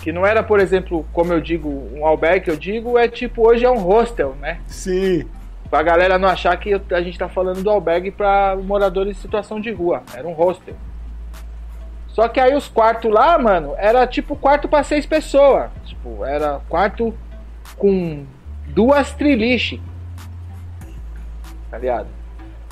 que 0.02 0.12
não 0.12 0.26
era, 0.26 0.42
por 0.42 0.58
exemplo, 0.58 1.06
como 1.12 1.32
eu 1.32 1.40
digo, 1.40 1.68
um 1.94 2.04
albergue, 2.04 2.50
eu 2.50 2.56
digo, 2.56 2.98
é 2.98 3.08
tipo, 3.08 3.48
hoje 3.48 3.64
é 3.64 3.70
um 3.70 3.78
hostel, 3.78 4.34
né? 4.40 4.60
Sim. 4.66 5.24
Pra 5.70 5.82
galera 5.82 6.18
não 6.18 6.28
achar 6.28 6.56
que 6.56 6.74
a 6.90 7.00
gente 7.00 7.18
tá 7.18 7.28
falando 7.28 7.62
do 7.62 7.70
albergue 7.70 8.10
pra 8.10 8.56
moradores 8.56 9.16
em 9.16 9.20
situação 9.20 9.60
de 9.60 9.70
rua. 9.70 10.02
Era 10.14 10.26
um 10.26 10.32
hostel. 10.32 10.74
Só 12.08 12.28
que 12.28 12.38
aí 12.38 12.54
os 12.54 12.68
quartos 12.68 13.10
lá, 13.10 13.38
mano, 13.38 13.74
era 13.78 14.06
tipo 14.06 14.36
quarto 14.36 14.68
para 14.68 14.84
seis 14.84 15.06
pessoas. 15.06 15.70
Tipo, 16.02 16.24
era 16.24 16.60
quarto 16.68 17.14
com 17.78 18.26
duas 18.66 19.12
triliche. 19.14 19.80
Tá 21.70 21.78
ligado? 21.78 22.08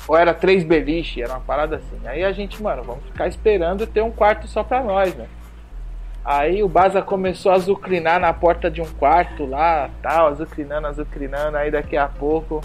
Ou 0.05 0.17
era 0.17 0.33
três 0.33 0.63
beliche, 0.63 1.21
era 1.21 1.31
uma 1.31 1.39
parada 1.39 1.77
assim. 1.77 1.99
Aí 2.05 2.23
a 2.23 2.31
gente, 2.33 2.61
mano, 2.61 2.83
vamos 2.83 3.05
ficar 3.05 3.27
esperando 3.27 3.87
ter 3.87 4.01
um 4.01 4.11
quarto 4.11 4.47
só 4.47 4.63
pra 4.63 4.83
nós, 4.83 5.15
né? 5.15 5.27
Aí 6.25 6.61
o 6.61 6.67
Baza 6.67 7.01
começou 7.01 7.51
a 7.51 7.55
azucrinar 7.55 8.19
na 8.19 8.33
porta 8.33 8.69
de 8.69 8.81
um 8.81 8.85
quarto 8.85 9.45
lá, 9.45 9.89
tal, 10.01 10.27
azucrinando, 10.27 10.87
azucrinando. 10.87 11.57
Aí 11.57 11.71
daqui 11.71 11.95
a 11.95 12.07
pouco 12.07 12.61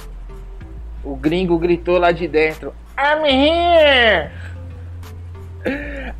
o 1.05 1.14
gringo 1.14 1.57
gritou 1.59 1.99
lá 1.99 2.11
de 2.11 2.27
dentro: 2.27 2.75
I'm 2.99 3.25
here! 3.25 4.31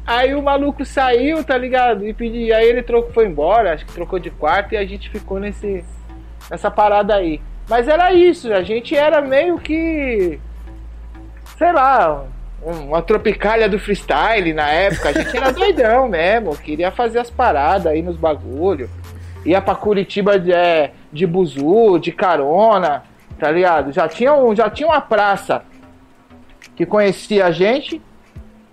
Aí 0.07 0.34
o 0.34 0.42
maluco 0.42 0.84
saiu, 0.84 1.42
tá 1.42 1.57
ligado? 1.59 2.07
E 2.07 2.14
pedi, 2.14 2.53
aí 2.53 2.68
ele 2.68 2.82
trocou, 2.82 3.12
foi 3.12 3.26
embora, 3.26 3.74
acho 3.74 3.84
que 3.86 3.92
trocou 3.92 4.18
de 4.18 4.30
quarto 4.30 4.72
e 4.72 4.76
a 4.76 4.84
gente 4.84 5.11
ficou 5.11 5.40
nesse 5.40 5.84
nessa 6.51 6.70
parada 6.70 7.14
aí. 7.14 7.40
Mas 7.68 7.88
era 7.88 8.12
isso, 8.12 8.53
a 8.53 8.62
gente 8.62 8.97
era 8.97 9.20
meio 9.20 9.59
que 9.59 10.38
sei 11.57 11.72
lá, 11.72 12.24
uma 12.62 13.03
tropicalha 13.03 13.68
do 13.68 13.78
freestyle 13.78 14.53
na 14.53 14.68
época, 14.68 15.09
a 15.09 15.12
gente 15.12 15.36
era 15.36 15.51
doidão 15.53 16.09
mesmo, 16.09 16.57
queria 16.57 16.90
fazer 16.90 17.18
as 17.18 17.30
paradas 17.30 17.86
aí 17.86 18.03
nos 18.03 18.16
bagulho. 18.16 18.88
Ia 19.44 19.61
pra 19.61 19.74
Curitiba 19.76 20.38
de, 20.38 20.53
é, 20.53 20.92
de 21.12 21.26
buzu, 21.26 21.99
de 21.99 22.11
carona, 22.11 23.05
tá 23.38 23.51
ligado? 23.51 23.92
Já 23.92 24.09
tinha, 24.09 24.34
um, 24.34 24.55
já 24.55 24.68
tinha 24.68 24.88
uma 24.88 25.01
praça 25.01 25.62
que 26.74 26.84
conhecia 26.84 27.47
a 27.47 27.51
gente 27.53 28.03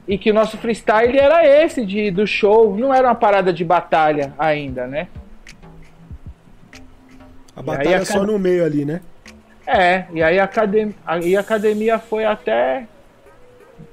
e 0.07 0.17
que 0.17 0.31
o 0.31 0.33
nosso 0.33 0.57
freestyle 0.57 1.17
era 1.17 1.45
esse 1.45 1.85
de, 1.85 2.11
do 2.11 2.27
show, 2.27 2.75
não 2.75 2.93
era 2.93 3.07
uma 3.07 3.15
parada 3.15 3.53
de 3.53 3.63
batalha 3.63 4.33
ainda, 4.37 4.85
né? 4.85 5.07
A 7.55 7.61
batalha 7.61 7.99
a 7.99 8.05
só 8.05 8.23
no 8.23 8.37
meio 8.37 8.65
ali, 8.65 8.83
né? 8.83 9.01
É, 9.65 10.05
e 10.13 10.21
aí 10.21 10.39
a 10.39 10.43
academia, 10.43 10.95
a 11.05 11.39
academia 11.39 11.99
foi 11.99 12.25
até 12.25 12.85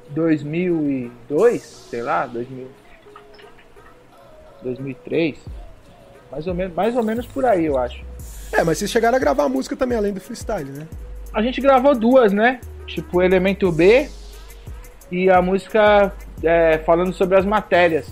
2002, 0.08 1.62
sei 1.62 2.02
lá, 2.02 2.26
2000, 2.26 2.66
2003, 4.62 5.38
mais 6.32 6.46
ou 6.48 6.54
menos, 6.54 6.74
mais 6.74 6.96
ou 6.96 7.04
menos 7.04 7.26
por 7.26 7.44
aí, 7.44 7.66
eu 7.66 7.78
acho. 7.78 8.04
É, 8.52 8.64
mas 8.64 8.78
vocês 8.78 8.90
chegaram 8.90 9.16
a 9.16 9.20
gravar 9.20 9.48
música 9.48 9.76
também 9.76 9.96
além 9.96 10.12
do 10.12 10.20
freestyle, 10.20 10.70
né? 10.70 10.88
A 11.32 11.40
gente 11.40 11.60
gravou 11.60 11.94
duas, 11.94 12.32
né? 12.32 12.60
Tipo 12.86 13.22
Elemento 13.22 13.70
B 13.70 14.08
e 15.10 15.30
a 15.30 15.42
música 15.42 16.12
é, 16.42 16.78
falando 16.78 17.12
sobre 17.12 17.36
as 17.38 17.44
matérias. 17.44 18.06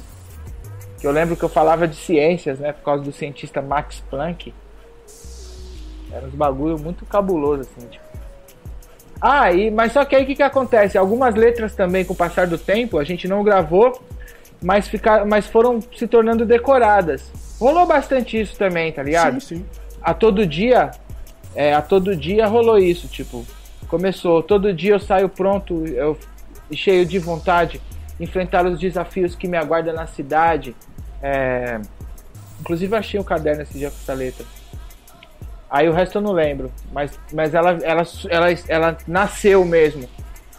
Que 0.99 1.07
eu 1.07 1.12
lembro 1.12 1.36
que 1.36 1.44
eu 1.44 1.49
falava 1.49 1.86
de 1.86 1.94
ciências, 1.94 2.59
né? 2.59 2.72
Por 2.72 2.82
causa 2.82 3.05
do 3.05 3.12
cientista 3.12 3.62
Max 3.62 4.03
Planck. 4.11 4.53
Era 6.12 6.26
uns 6.26 6.34
bagulho 6.34 6.78
muito 6.78 7.07
cabuloso, 7.07 7.61
assim, 7.62 7.86
tipo. 7.86 8.09
Ah, 9.20 9.53
e, 9.53 9.70
mas 9.70 9.92
só 9.92 10.05
que 10.05 10.14
aí 10.14 10.22
o 10.22 10.26
que, 10.26 10.36
que 10.36 10.42
acontece? 10.42 10.96
Algumas 10.96 11.34
letras 11.34 11.74
também, 11.74 12.05
com 12.05 12.12
o 12.12 12.16
passar 12.16 12.46
do 12.46 12.57
tempo, 12.57 12.99
a 12.99 13.05
gente 13.05 13.26
não 13.26 13.42
gravou, 13.42 14.01
mas, 14.62 14.88
ficar, 14.88 15.24
mas 15.26 15.46
foram 15.46 15.80
se 15.96 16.07
tornando 16.07 16.46
decoradas. 16.46 17.30
Rolou 17.61 17.86
bastante 17.86 18.40
isso 18.40 18.57
também, 18.57 18.92
tá 18.92 19.03
ligado? 19.03 19.40
Sim, 19.40 19.57
sim. 19.57 19.66
A 20.01 20.14
todo 20.14 20.46
dia, 20.46 20.92
é, 21.55 21.74
a 21.74 21.82
todo 21.82 22.14
dia 22.14 22.46
rolou 22.46 22.78
isso, 22.78 23.09
tipo, 23.09 23.44
começou, 23.88 24.42
todo 24.42 24.72
dia 24.72 24.92
eu 24.92 25.01
saio 25.01 25.28
pronto, 25.28 25.84
eu 25.86 26.16
e 26.71 26.77
cheio 26.77 27.05
de 27.07 27.19
vontade, 27.19 27.81
enfrentar 28.19 28.66
os 28.66 28.79
desafios 28.79 29.35
que 29.35 29.49
me 29.49 29.57
aguardam 29.57 29.95
na 29.95 30.07
cidade. 30.07 30.75
É... 31.23 31.81
Inclusive 32.61 32.95
achei 32.97 33.19
um 33.19 33.25
caderno 33.25 33.62
esse 33.62 33.79
dia 33.79 33.91
com 33.91 33.97
essa 33.97 34.14
letra. 34.14 34.45
Aí 35.71 35.89
o 35.89 35.93
resto 35.93 36.19
eu 36.19 36.23
não 36.23 36.33
lembro, 36.33 36.73
mas, 36.93 37.19
mas 37.33 37.55
ela, 37.55 37.79
ela, 37.83 38.03
ela, 38.31 38.47
ela 38.69 38.99
nasceu 39.07 39.64
mesmo. 39.64 40.09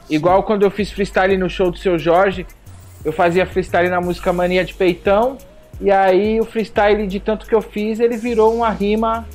Igual 0.09 0.43
quando 0.43 0.63
eu 0.63 0.71
fiz 0.71 0.91
freestyle 0.91 1.35
no 1.37 1.49
show 1.49 1.71
do 1.71 1.77
seu 1.77 1.97
Jorge, 1.97 2.45
eu 3.03 3.11
fazia 3.11 3.45
freestyle 3.45 3.89
na 3.89 3.99
música 3.99 4.31
Mania 4.31 4.63
de 4.63 4.73
Peitão, 4.73 5.37
e 5.81 5.89
aí 5.89 6.39
o 6.39 6.45
freestyle 6.45 7.07
de 7.07 7.19
tanto 7.19 7.47
que 7.47 7.55
eu 7.55 7.61
fiz, 7.61 7.99
ele 7.99 8.17
virou 8.17 8.53
uma 8.53 8.69
rima 8.69 9.27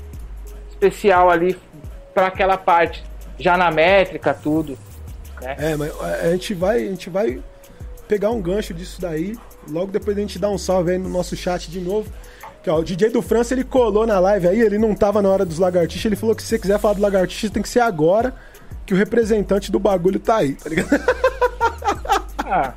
especial 0.70 1.30
ali 1.30 1.58
para 2.12 2.28
aquela 2.28 2.56
parte, 2.56 3.02
já 3.38 3.56
na 3.56 3.70
métrica, 3.70 4.32
tudo. 4.32 4.78
Né? 5.40 5.56
É, 5.58 5.76
mas 5.76 5.92
a 6.00 6.30
gente 6.30 6.54
vai, 6.54 6.76
a 6.76 6.90
gente 6.90 7.10
vai 7.10 7.42
pegar 8.08 8.30
um 8.30 8.40
gancho 8.40 8.74
disso 8.74 9.00
daí, 9.00 9.36
logo 9.68 9.90
depois 9.90 10.16
a 10.16 10.20
gente 10.20 10.38
dá 10.38 10.48
um 10.48 10.58
salve 10.58 10.92
aí 10.92 10.98
no 10.98 11.08
nosso 11.08 11.36
chat 11.36 11.70
de 11.70 11.80
novo. 11.80 12.10
Que, 12.62 12.70
ó, 12.70 12.78
o 12.78 12.84
DJ 12.84 13.10
do 13.10 13.20
França, 13.20 13.52
ele 13.52 13.64
colou 13.64 14.06
na 14.06 14.18
live 14.18 14.48
aí, 14.48 14.60
ele 14.60 14.78
não 14.78 14.94
tava 14.94 15.20
na 15.20 15.28
hora 15.28 15.44
dos 15.44 15.58
lagartixas, 15.58 16.06
ele 16.06 16.16
falou 16.16 16.34
que 16.34 16.42
se 16.42 16.48
você 16.48 16.58
quiser 16.58 16.78
falar 16.78 16.94
do 16.94 17.02
lagartixa, 17.02 17.50
tem 17.50 17.62
que 17.62 17.68
ser 17.68 17.80
agora, 17.80 18.34
que 18.86 18.94
o 18.94 18.96
representante 18.96 19.70
do 19.70 19.78
bagulho 19.78 20.18
tá 20.18 20.36
aí, 20.36 20.54
tá 20.54 20.68
ligado? 20.68 20.88
Ah, 22.46 22.74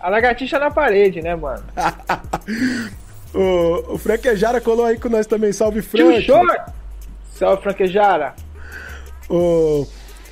a 0.00 0.08
lagartixa 0.08 0.58
na 0.58 0.72
parede, 0.72 1.22
né, 1.22 1.36
mano? 1.36 1.62
o, 3.32 3.94
o 3.94 3.98
Franquejara 3.98 4.60
colou 4.60 4.84
aí 4.84 4.98
com 4.98 5.08
nós 5.08 5.24
também. 5.24 5.52
Salve, 5.52 5.82
Frank. 5.82 6.04
Salve, 7.32 7.62
Franquejara. 7.62 8.34
O... 9.30 9.86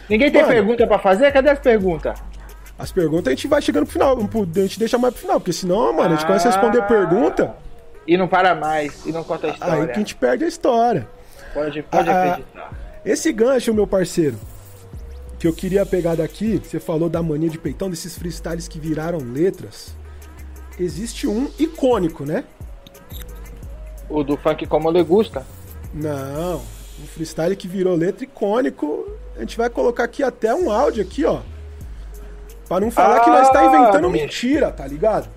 Ninguém 0.08 0.30
tem 0.30 0.42
mano, 0.42 0.54
pergunta 0.54 0.86
para 0.86 0.98
fazer? 0.98 1.32
Cadê 1.32 1.50
as 1.50 1.58
perguntas? 1.58 2.18
As 2.78 2.92
perguntas 2.92 3.28
a 3.28 3.30
gente 3.30 3.48
vai 3.48 3.62
chegando 3.62 3.84
pro 3.84 3.92
final. 3.92 4.16
A 4.18 4.60
gente 4.60 4.78
deixa 4.78 4.98
mais 4.98 5.14
pro 5.14 5.22
final, 5.22 5.40
porque 5.40 5.52
senão, 5.52 5.92
mano, 5.92 6.14
a 6.14 6.16
gente 6.16 6.26
começa 6.26 6.48
a 6.48 6.52
responder 6.52 6.80
ah. 6.80 6.82
pergunta. 6.82 7.54
E 8.06 8.16
não 8.16 8.28
para 8.28 8.54
mais, 8.54 9.04
e 9.04 9.10
não 9.10 9.24
conta 9.24 9.48
a 9.48 9.50
história. 9.50 9.74
Aí 9.74 9.86
que 9.86 9.92
a 9.92 9.98
gente 9.98 10.14
perde 10.14 10.44
a 10.44 10.48
história. 10.48 11.08
Pode, 11.52 11.82
pode 11.82 12.08
ah, 12.08 12.32
acreditar. 12.32 12.70
Esse 13.04 13.32
gancho, 13.32 13.74
meu 13.74 13.86
parceiro, 13.86 14.36
que 15.38 15.46
eu 15.46 15.52
queria 15.52 15.84
pegar 15.84 16.16
daqui, 16.16 16.58
você 16.62 16.78
falou 16.78 17.08
da 17.08 17.22
mania 17.22 17.48
de 17.48 17.58
peitão, 17.58 17.90
desses 17.90 18.16
freestyles 18.16 18.68
que 18.68 18.78
viraram 18.78 19.18
letras. 19.18 19.96
Existe 20.78 21.26
um 21.26 21.50
icônico, 21.58 22.24
né? 22.24 22.44
O 24.08 24.22
do 24.22 24.36
funk 24.36 24.66
como 24.66 24.90
le 24.90 25.02
gusta? 25.02 25.44
Não, 25.92 26.56
um 26.56 27.06
freestyle 27.06 27.56
que 27.56 27.66
virou 27.66 27.96
letra 27.96 28.24
icônico. 28.24 29.10
A 29.36 29.40
gente 29.40 29.56
vai 29.56 29.68
colocar 29.68 30.04
aqui 30.04 30.22
até 30.22 30.54
um 30.54 30.70
áudio 30.70 31.02
aqui, 31.02 31.24
ó. 31.24 31.40
Pra 32.68 32.80
não 32.80 32.90
falar 32.90 33.18
ah, 33.18 33.20
que 33.20 33.30
nós 33.30 33.48
tá 33.50 33.60
ah, 33.60 33.66
inventando 33.66 34.10
mentira, 34.10 34.70
tá 34.70 34.86
ligado? 34.86 35.28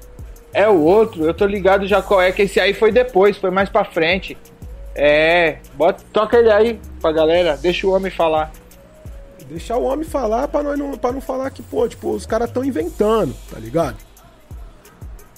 É 0.52 0.68
o 0.68 0.80
outro, 0.82 1.26
eu 1.26 1.34
tô 1.34 1.46
ligado 1.46 1.86
já 1.86 2.02
qual 2.02 2.22
é, 2.22 2.32
que 2.32 2.42
esse 2.44 2.60
aí 2.60 2.74
foi 2.74 2.92
depois, 2.92 3.38
foi 3.38 3.52
mais 3.52 3.70
pra 3.70 3.84
frente. 3.86 4.38
É, 4.96 5.58
bota, 5.76 6.04
toca 6.12 6.38
ele 6.38 6.52
aí 6.52 6.80
pra 7.00 7.12
galera, 7.12 7.56
deixa 7.56 7.86
o 7.86 7.92
homem 7.92 8.10
falar. 8.10 8.52
Deixar 9.48 9.78
o 9.78 9.84
homem 9.84 10.06
falar 10.06 10.48
pra, 10.48 10.62
nós 10.62 10.78
não, 10.78 10.92
pra 10.98 11.12
não 11.12 11.22
falar 11.22 11.50
que, 11.50 11.62
pô, 11.62 11.88
tipo, 11.88 12.12
os 12.12 12.26
caras 12.26 12.52
tão 12.52 12.64
inventando, 12.64 13.36
tá 13.52 13.60
ligado? 13.60 13.98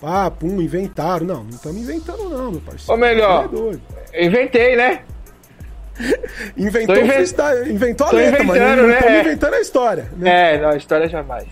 Ah, 0.03 0.31
pum, 0.31 0.61
inventaram. 0.61 1.25
Não, 1.25 1.43
não 1.43 1.49
estamos 1.51 1.77
inventando, 1.77 2.29
não, 2.29 2.51
meu 2.51 2.61
parceiro. 2.61 2.91
Ou 2.91 2.97
melhor, 2.97 3.49
é 4.11 4.25
inventei, 4.25 4.75
né? 4.75 5.03
inventou, 6.57 6.97
invent... 6.97 7.33
inventou 7.67 8.07
a 8.07 8.11
letra, 8.11 8.43
mas 8.43 8.59
não 8.59 8.87
né? 8.87 8.93
estamos 8.99 9.19
inventando 9.19 9.53
a 9.53 9.61
história. 9.61 10.09
Né? 10.17 10.55
É, 10.55 10.61
não, 10.61 10.69
a 10.69 10.77
história 10.77 11.07
jamais. 11.07 11.47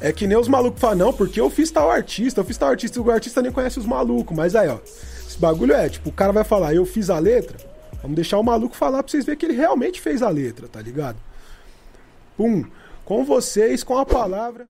É 0.00 0.12
que 0.12 0.26
nem 0.26 0.36
os 0.36 0.48
malucos 0.48 0.78
falam, 0.78 0.96
não, 0.98 1.12
porque 1.14 1.40
eu 1.40 1.48
fiz 1.48 1.70
tal 1.70 1.90
artista, 1.90 2.40
eu 2.40 2.44
fiz 2.44 2.58
tal 2.58 2.68
artista, 2.68 3.00
o 3.00 3.10
artista 3.10 3.40
nem 3.40 3.50
conhece 3.50 3.78
os 3.78 3.86
malucos, 3.86 4.36
mas 4.36 4.54
aí, 4.54 4.68
ó, 4.68 4.78
esse 4.84 5.38
bagulho 5.38 5.72
é, 5.72 5.88
tipo, 5.88 6.10
o 6.10 6.12
cara 6.12 6.30
vai 6.30 6.44
falar, 6.44 6.74
eu 6.74 6.84
fiz 6.84 7.08
a 7.08 7.18
letra, 7.18 7.56
vamos 8.02 8.14
deixar 8.14 8.38
o 8.38 8.42
maluco 8.42 8.76
falar 8.76 9.02
pra 9.02 9.10
vocês 9.10 9.24
verem 9.24 9.38
que 9.38 9.46
ele 9.46 9.56
realmente 9.56 10.02
fez 10.02 10.20
a 10.20 10.28
letra, 10.28 10.68
tá 10.68 10.78
ligado? 10.82 11.16
Pum, 12.36 12.66
com 13.02 13.24
vocês, 13.24 13.82
com 13.82 13.96
a 13.96 14.04
palavra 14.04 14.68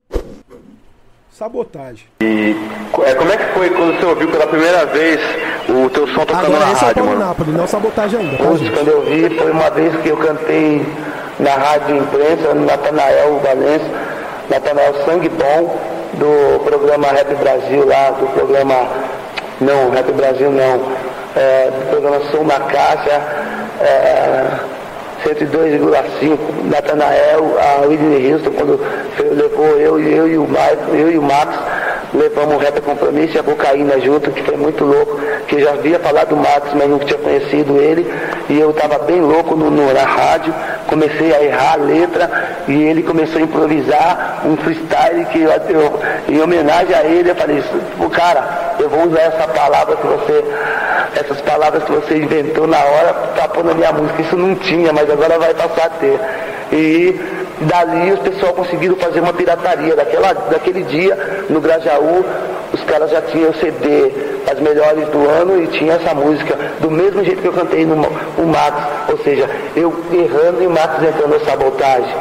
sabotagem. 1.34 2.06
E 2.20 2.56
é, 3.04 3.14
como 3.14 3.32
é 3.32 3.36
que 3.36 3.44
foi 3.54 3.70
quando 3.70 3.98
você 3.98 4.06
ouviu 4.06 4.28
pela 4.28 4.46
primeira 4.46 4.86
vez 4.86 5.20
o 5.68 5.90
teu 5.90 6.06
som 6.08 6.24
tocando 6.24 6.46
Agora, 6.46 6.66
na 6.66 6.72
esse 6.72 6.84
rádio, 6.84 7.00
é 7.00 7.02
o 7.02 7.06
mano? 7.06 7.18
Nápoles, 7.18 7.54
não 7.54 7.66
sabotagem 7.66 8.20
ainda, 8.20 8.36
tá, 8.36 8.44
Putz, 8.44 8.70
quando 8.70 8.88
eu 8.88 9.02
vi, 9.02 9.36
foi 9.36 9.50
uma 9.50 9.70
vez 9.70 9.96
que 10.00 10.08
eu 10.08 10.16
cantei 10.16 10.86
na 11.40 11.54
rádio 11.54 11.96
imprensa, 11.96 12.54
no 12.54 12.64
Natanael 12.64 13.40
Valença, 13.40 13.90
Natanael 14.48 14.94
Sangue 15.04 15.28
Bom, 15.28 15.76
do 16.14 16.64
programa 16.64 17.08
Rap 17.08 17.34
Brasil 17.34 17.84
lá, 17.84 18.10
do 18.10 18.26
programa 18.32 18.88
não, 19.60 19.90
Rap 19.90 20.12
Brasil 20.12 20.50
não. 20.50 21.14
É, 21.36 21.68
programação 21.90 22.44
na 22.44 22.60
caixa, 22.60 23.10
é, 23.80 24.46
102,5. 25.24 26.64
Natanael, 26.70 27.56
a 27.58 27.86
Whitney 27.86 28.32
Houston, 28.32 28.50
quando 28.50 28.80
levou 29.34 29.78
eu, 29.78 29.98
eu, 29.98 30.28
e 30.28 30.38
o 30.38 30.46
Mike, 30.46 31.00
eu 31.00 31.10
e 31.10 31.18
o 31.18 31.22
Max, 31.22 31.56
levamos 32.14 32.54
o 32.54 32.58
Rap 32.58 32.80
Compromisso 32.80 33.36
e 33.36 33.40
a 33.40 33.42
cocaína 33.42 34.00
junto, 34.00 34.30
que 34.30 34.42
foi 34.42 34.56
muito 34.56 34.84
louco, 34.84 35.20
que 35.48 35.60
já 35.60 35.72
havia 35.72 35.98
falado 35.98 36.28
do 36.28 36.36
Max, 36.36 36.68
mas 36.74 36.88
não 36.88 36.98
tinha 37.00 37.18
conhecido 37.18 37.76
ele, 37.80 38.10
e 38.48 38.58
eu 38.58 38.70
estava 38.70 38.98
bem 39.00 39.20
louco 39.20 39.56
no, 39.56 39.70
no, 39.70 39.92
na 39.92 40.04
rádio, 40.04 40.54
comecei 40.86 41.34
a 41.34 41.42
errar 41.42 41.72
a 41.74 41.76
letra, 41.76 42.30
e 42.68 42.82
ele 42.82 43.02
começou 43.02 43.38
a 43.38 43.42
improvisar 43.42 44.42
um 44.46 44.56
freestyle 44.58 45.24
que 45.26 45.42
eu, 45.42 45.50
eu 45.50 46.00
em 46.28 46.40
homenagem 46.40 46.94
a 46.94 47.02
ele, 47.02 47.30
eu 47.30 47.34
falei, 47.34 47.62
cara, 48.12 48.74
eu 48.78 48.88
vou 48.88 49.06
usar 49.08 49.20
essa 49.20 49.48
palavra 49.48 49.96
que 49.96 50.06
você, 50.06 50.44
essas 51.16 51.40
palavras 51.40 51.82
que 51.84 51.92
você 51.92 52.18
inventou 52.18 52.66
na 52.66 52.78
hora 52.78 53.12
para 53.34 53.48
pôr 53.48 53.64
na 53.64 53.74
minha 53.74 53.92
música. 53.92 54.22
Isso 54.22 54.36
não 54.36 54.54
tinha, 54.54 54.92
mas 54.92 55.10
agora 55.10 55.38
vai 55.38 55.54
passar 55.54 55.86
a 55.86 55.90
ter. 55.90 56.20
E 56.72 57.20
dali 57.60 58.12
os 58.12 58.20
pessoal 58.20 58.52
conseguiram 58.52 58.96
fazer 58.96 59.20
uma 59.20 59.32
pirataria. 59.32 59.94
Daquela, 59.94 60.32
daquele 60.32 60.82
dia, 60.84 61.44
no 61.48 61.60
Grajaú, 61.60 62.24
os 62.72 62.82
caras 62.84 63.10
já 63.10 63.22
tinham 63.22 63.52
CD, 63.54 64.12
as 64.50 64.58
melhores 64.60 65.08
do 65.08 65.28
ano, 65.28 65.62
e 65.62 65.66
tinha 65.68 65.94
essa 65.94 66.14
música, 66.14 66.56
do 66.80 66.90
mesmo 66.90 67.24
jeito 67.24 67.40
que 67.40 67.48
eu 67.48 67.52
cantei 67.52 67.84
no 67.86 67.94
o 67.94 68.46
Max. 68.46 68.76
Ou 69.08 69.18
seja, 69.18 69.48
eu 69.76 69.94
errando 70.12 70.62
e 70.62 70.66
o 70.66 70.70
Max 70.70 71.02
entrando 71.02 71.38
na 71.38 71.44
sabotagem. 71.44 72.14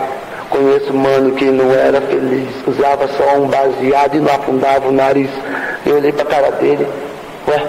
Conheço 0.50 0.94
mano 0.94 1.32
que 1.32 1.46
não 1.46 1.74
era 1.74 2.00
feliz, 2.02 2.48
usava 2.68 3.08
só 3.08 3.38
um 3.38 3.48
baseado 3.48 4.16
e 4.16 4.20
não 4.20 4.32
afundava 4.32 4.88
o 4.88 4.92
nariz. 4.92 5.30
Eu 5.84 5.96
olhei 5.96 6.12
pra 6.12 6.26
cara 6.26 6.52
dele, 6.52 6.88
ué, 7.48 7.66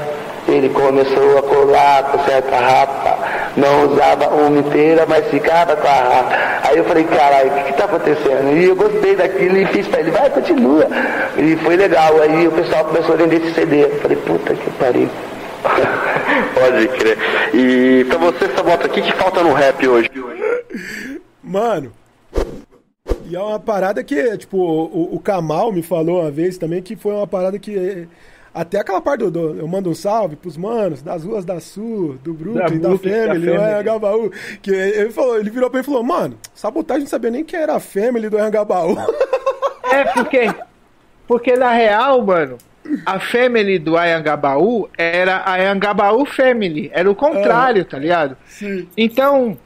ele 0.46 0.68
começou 0.68 1.38
a 1.38 1.42
colar 1.42 2.02
com 2.04 2.18
certa 2.24 2.56
rapa, 2.56 3.13
não 3.56 3.92
usava 3.92 4.28
uma 4.28 4.58
inteira, 4.58 5.06
mas 5.06 5.26
ficava 5.28 5.76
com 5.76 5.86
a. 5.86 6.60
Aí 6.64 6.76
eu 6.76 6.84
falei, 6.84 7.04
caralho, 7.04 7.50
o 7.50 7.54
que, 7.54 7.64
que 7.64 7.72
tá 7.74 7.84
acontecendo? 7.84 8.56
E 8.56 8.64
eu 8.64 8.76
gostei 8.76 9.14
daquilo 9.14 9.56
e 9.56 9.66
fiz 9.66 9.86
pra 9.86 10.00
ele, 10.00 10.10
vai, 10.10 10.30
continua. 10.30 10.86
E 11.36 11.56
foi 11.56 11.76
legal. 11.76 12.20
Aí 12.20 12.48
o 12.48 12.52
pessoal 12.52 12.84
começou 12.84 13.14
a 13.14 13.18
vender 13.18 13.36
esse 13.36 13.54
CD. 13.54 13.84
Eu 13.84 14.00
falei, 14.00 14.16
puta 14.18 14.54
que 14.54 14.70
pariu. 14.72 15.08
Pode 16.54 16.88
crer. 16.88 17.18
E 17.54 18.04
pra 18.04 18.18
você, 18.18 18.48
Sabota, 18.54 18.86
o 18.86 18.90
que, 18.90 19.02
que 19.02 19.12
falta 19.12 19.42
no 19.42 19.52
rap 19.52 19.86
hoje? 19.86 20.10
Mano, 21.42 21.92
e 23.26 23.36
é 23.36 23.40
uma 23.40 23.58
parada 23.58 24.02
que, 24.04 24.36
tipo, 24.36 24.58
o, 24.58 25.14
o 25.14 25.20
Kamal 25.20 25.72
me 25.72 25.82
falou 25.82 26.20
uma 26.20 26.30
vez 26.30 26.58
também 26.58 26.82
que 26.82 26.96
foi 26.96 27.12
uma 27.12 27.26
parada 27.26 27.58
que. 27.58 28.08
Até 28.54 28.78
aquela 28.78 29.00
parte 29.00 29.20
do, 29.20 29.30
do 29.32 29.58
Eu 29.58 29.66
mando 29.66 29.90
um 29.90 29.94
salve 29.94 30.36
pros 30.36 30.56
manos 30.56 31.02
das 31.02 31.24
ruas 31.24 31.44
da 31.44 31.58
Sul, 31.58 32.16
do 32.22 32.32
Brooklyn, 32.32 32.78
da, 32.78 32.90
da 32.90 32.98
Family, 32.98 33.46
do 33.46 33.54
Anhangabaú. 33.54 34.30
Que 34.62 34.70
ele 34.70 35.10
falou, 35.10 35.38
ele 35.40 35.50
virou 35.50 35.68
pra 35.68 35.80
ele 35.80 35.84
e 35.84 35.90
falou, 35.90 36.04
mano, 36.04 36.38
sabotagem 36.54 37.02
não 37.02 37.08
sabia 37.08 37.32
nem 37.32 37.44
quem 37.44 37.58
era 37.58 37.74
a 37.74 37.80
Family 37.80 38.28
do 38.28 38.38
Anhangabaú. 38.38 38.96
É, 39.92 40.04
porque. 40.06 40.52
Porque 41.26 41.56
na 41.56 41.70
real, 41.70 42.20
mano, 42.22 42.58
a 43.06 43.20
Family 43.20 43.78
do 43.78 43.96
Anhangabaú 43.96 44.88
era 44.96 45.36
a 45.36 45.54
Anhangabaú 45.54 46.24
Family. 46.24 46.90
Era 46.92 47.08
o 47.08 47.14
contrário, 47.14 47.82
é, 47.82 47.84
tá 47.84 47.98
ligado? 47.98 48.36
Sim. 48.46 48.88
Então, 48.96 49.56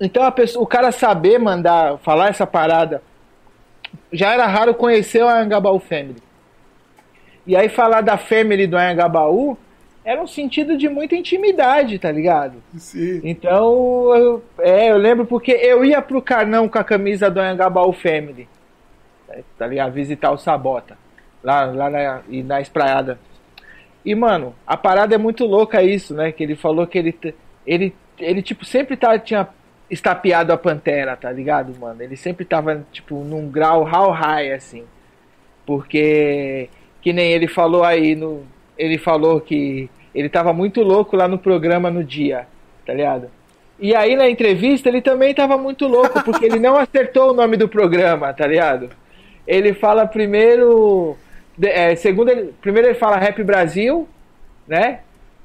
então 0.00 0.30
pessoa, 0.32 0.62
o 0.62 0.66
cara 0.66 0.90
saber 0.92 1.38
mandar, 1.38 1.98
falar 1.98 2.28
essa 2.28 2.46
parada, 2.46 3.02
já 4.12 4.32
era 4.32 4.46
raro 4.46 4.74
conhecer 4.74 5.22
o 5.22 5.28
Anhangabaú 5.28 5.78
Family. 5.78 6.22
E 7.50 7.56
aí 7.56 7.68
falar 7.68 8.00
da 8.00 8.16
Family 8.16 8.64
do 8.64 8.76
Anhangabaú 8.76 9.58
era 10.04 10.22
um 10.22 10.26
sentido 10.28 10.78
de 10.78 10.88
muita 10.88 11.16
intimidade, 11.16 11.98
tá 11.98 12.08
ligado? 12.12 12.62
Sim. 12.78 13.20
Então, 13.24 14.14
eu, 14.14 14.44
é, 14.60 14.92
eu 14.92 14.96
lembro 14.96 15.26
porque 15.26 15.50
eu 15.50 15.84
ia 15.84 16.00
pro 16.00 16.22
Carnão 16.22 16.68
com 16.68 16.78
a 16.78 16.84
camisa 16.84 17.28
do 17.28 17.40
Anhangabaú 17.40 17.92
Family, 17.92 18.48
tá 19.58 19.66
ligado? 19.66 19.92
Visitar 19.92 20.30
o 20.30 20.38
Sabota, 20.38 20.96
lá, 21.42 21.64
lá 21.64 21.90
na, 21.90 22.20
e 22.28 22.40
na 22.40 22.60
espraiada. 22.60 23.18
E, 24.04 24.14
mano, 24.14 24.54
a 24.64 24.76
parada 24.76 25.16
é 25.16 25.18
muito 25.18 25.44
louca 25.44 25.82
isso, 25.82 26.14
né? 26.14 26.30
Que 26.30 26.44
ele 26.44 26.54
falou 26.54 26.86
que 26.86 26.98
ele, 26.98 27.18
ele, 27.66 27.92
ele 28.20 28.42
tipo, 28.42 28.64
sempre 28.64 28.96
tá, 28.96 29.18
tinha 29.18 29.48
estapeado 29.90 30.52
a 30.52 30.56
Pantera, 30.56 31.16
tá 31.16 31.32
ligado, 31.32 31.76
mano? 31.80 32.00
Ele 32.00 32.16
sempre 32.16 32.44
tava, 32.44 32.86
tipo, 32.92 33.24
num 33.24 33.50
grau 33.50 33.82
how 33.82 34.12
high, 34.12 34.52
assim. 34.52 34.84
Porque, 35.66 36.70
que 37.00 37.12
nem 37.12 37.32
ele 37.32 37.48
falou 37.48 37.82
aí, 37.84 38.14
no, 38.14 38.44
ele 38.76 38.98
falou 38.98 39.40
que 39.40 39.88
ele 40.14 40.28
tava 40.28 40.52
muito 40.52 40.82
louco 40.82 41.16
lá 41.16 41.28
no 41.28 41.38
programa 41.38 41.90
no 41.90 42.02
dia, 42.02 42.46
tá 42.84 42.92
ligado? 42.92 43.30
E 43.78 43.94
aí 43.94 44.14
na 44.14 44.28
entrevista 44.28 44.88
ele 44.88 45.00
também 45.00 45.34
tava 45.34 45.56
muito 45.56 45.86
louco, 45.86 46.22
porque 46.22 46.44
ele 46.44 46.58
não 46.58 46.76
acertou 46.76 47.30
o 47.30 47.34
nome 47.34 47.56
do 47.56 47.68
programa, 47.68 48.32
tá 48.32 48.46
ligado? 48.46 48.90
Ele 49.46 49.72
fala 49.72 50.06
primeiro. 50.06 51.16
É, 51.62 51.94
segundo 51.96 52.30
ele, 52.30 52.54
primeiro 52.60 52.88
ele 52.88 52.94
fala 52.94 53.16
Rap 53.16 53.42
Brasil, 53.42 54.06
né? 54.68 55.00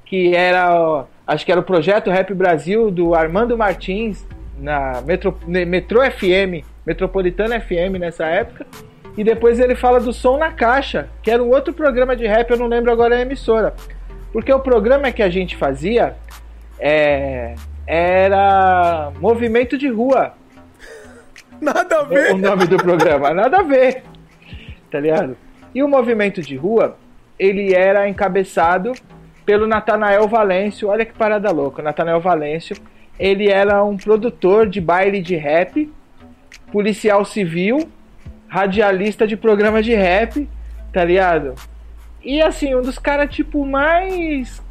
Que 0.06 0.36
era. 0.36 1.06
Acho 1.26 1.45
que 1.45 1.51
era 1.51 1.62
o 1.62 1.64
projeto 1.64 2.12
Rap 2.12 2.34
Brasil 2.34 2.91
do 2.91 3.16
Armando 3.16 3.58
Martins 3.58 4.26
na 4.60 5.01
Metro, 5.01 5.38
Metro 5.47 5.99
FM, 6.01 6.64
Metropolitana 6.86 7.60
FM 7.60 7.97
nessa 7.99 8.26
época. 8.26 8.68
E 9.18 9.24
depois 9.24 9.59
ele 9.59 9.76
fala 9.76 9.99
do 9.99 10.11
Som 10.11 10.38
na 10.38 10.51
Caixa, 10.51 11.07
que 11.24 11.32
era 11.32 11.41
um 11.41 11.49
outro 11.49 11.74
programa 11.74 12.16
de 12.16 12.28
rap, 12.28 12.49
eu 12.49 12.57
não 12.57 12.68
lembro 12.68 12.91
agora 12.91 13.16
a 13.16 13.22
emissora. 13.22 13.74
Porque 14.34 14.51
o 14.51 14.59
programa 14.59 15.11
que 15.11 15.24
a 15.24 15.30
gente 15.30 15.55
fazia 15.55 16.16
é, 16.78 17.55
era 17.88 19.11
Movimento 19.20 19.78
de 19.78 19.88
Rua. 19.88 20.34
Nada 21.61 21.99
a 21.99 22.03
ver. 22.03 22.34
O 22.34 22.38
nome 22.38 22.68
do 22.68 22.76
programa, 22.76 23.34
nada 23.34 23.59
a 23.59 23.63
ver. 23.63 24.03
Tá 24.91 24.99
ligado? 24.99 25.38
E 25.74 25.82
o 25.82 25.88
Movimento 25.88 26.41
de 26.41 26.57
Rua, 26.57 26.97
ele 27.39 27.74
era 27.74 28.09
encabeçado 28.09 28.91
pelo 29.45 29.68
Natanael 29.68 30.28
Valêncio. 30.28 30.89
Olha 30.89 31.05
que 31.05 31.13
parada 31.13 31.51
louca. 31.51 31.82
O 31.82 31.86
Natanael 31.86 32.20
Valêncio, 32.20 32.76
ele 33.18 33.49
era 33.49 33.84
um 33.84 33.95
produtor 33.95 34.68
de 34.68 34.82
baile 34.82 35.22
de 35.22 35.36
rap, 35.36 35.89
policial 36.72 37.24
civil, 37.24 37.89
radialista 38.56 39.28
de 39.28 39.36
programa 39.36 39.84
de 39.84 39.93
rap, 39.93 40.49
tá 40.93 41.03
ligado? 41.03 41.56
E 42.24 42.41
assim, 42.41 42.74
um 42.74 42.82
dos 42.82 42.97
caras, 42.97 43.30
tipo, 43.30 43.66
mais 43.66 44.64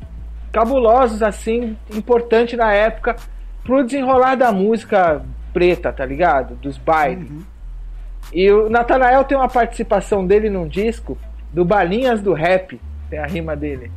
cabulosos, 0.51 1.23
assim, 1.23 1.77
importante 1.93 2.57
na 2.57 2.73
época 2.73 3.15
pro 3.63 3.85
desenrolar 3.85 4.37
da 4.37 4.51
música 4.51 5.23
preta, 5.53 5.93
tá 5.93 6.05
ligado? 6.05 6.55
Dos 6.55 6.79
bailes. 6.79 7.31
Uhum. 7.31 7.43
E 8.33 8.51
o 8.51 8.71
Natanael 8.71 9.23
tem 9.25 9.37
uma 9.37 9.49
participação 9.49 10.27
dele 10.27 10.49
num 10.49 10.67
disco 10.67 11.19
do 11.53 11.63
Balinhas 11.63 12.23
do 12.23 12.33
Rap, 12.33 12.81
tem 13.11 13.19
a 13.19 13.27
rima 13.27 13.55
dele. 13.55 13.93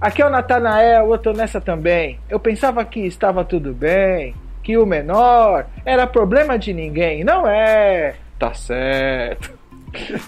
Aqui 0.00 0.20
é 0.20 0.26
o 0.26 0.30
Natanael, 0.30 1.12
eu 1.12 1.18
tô 1.18 1.32
nessa 1.32 1.60
também. 1.60 2.18
Eu 2.28 2.40
pensava 2.40 2.84
que 2.84 3.00
estava 3.06 3.44
tudo 3.44 3.72
bem, 3.72 4.34
que 4.64 4.76
o 4.76 4.84
menor 4.84 5.66
era 5.84 6.06
problema 6.06 6.58
de 6.58 6.72
ninguém. 6.74 7.22
Não 7.22 7.46
é. 7.46 8.14
Tá 8.38 8.54
certo. 8.54 9.58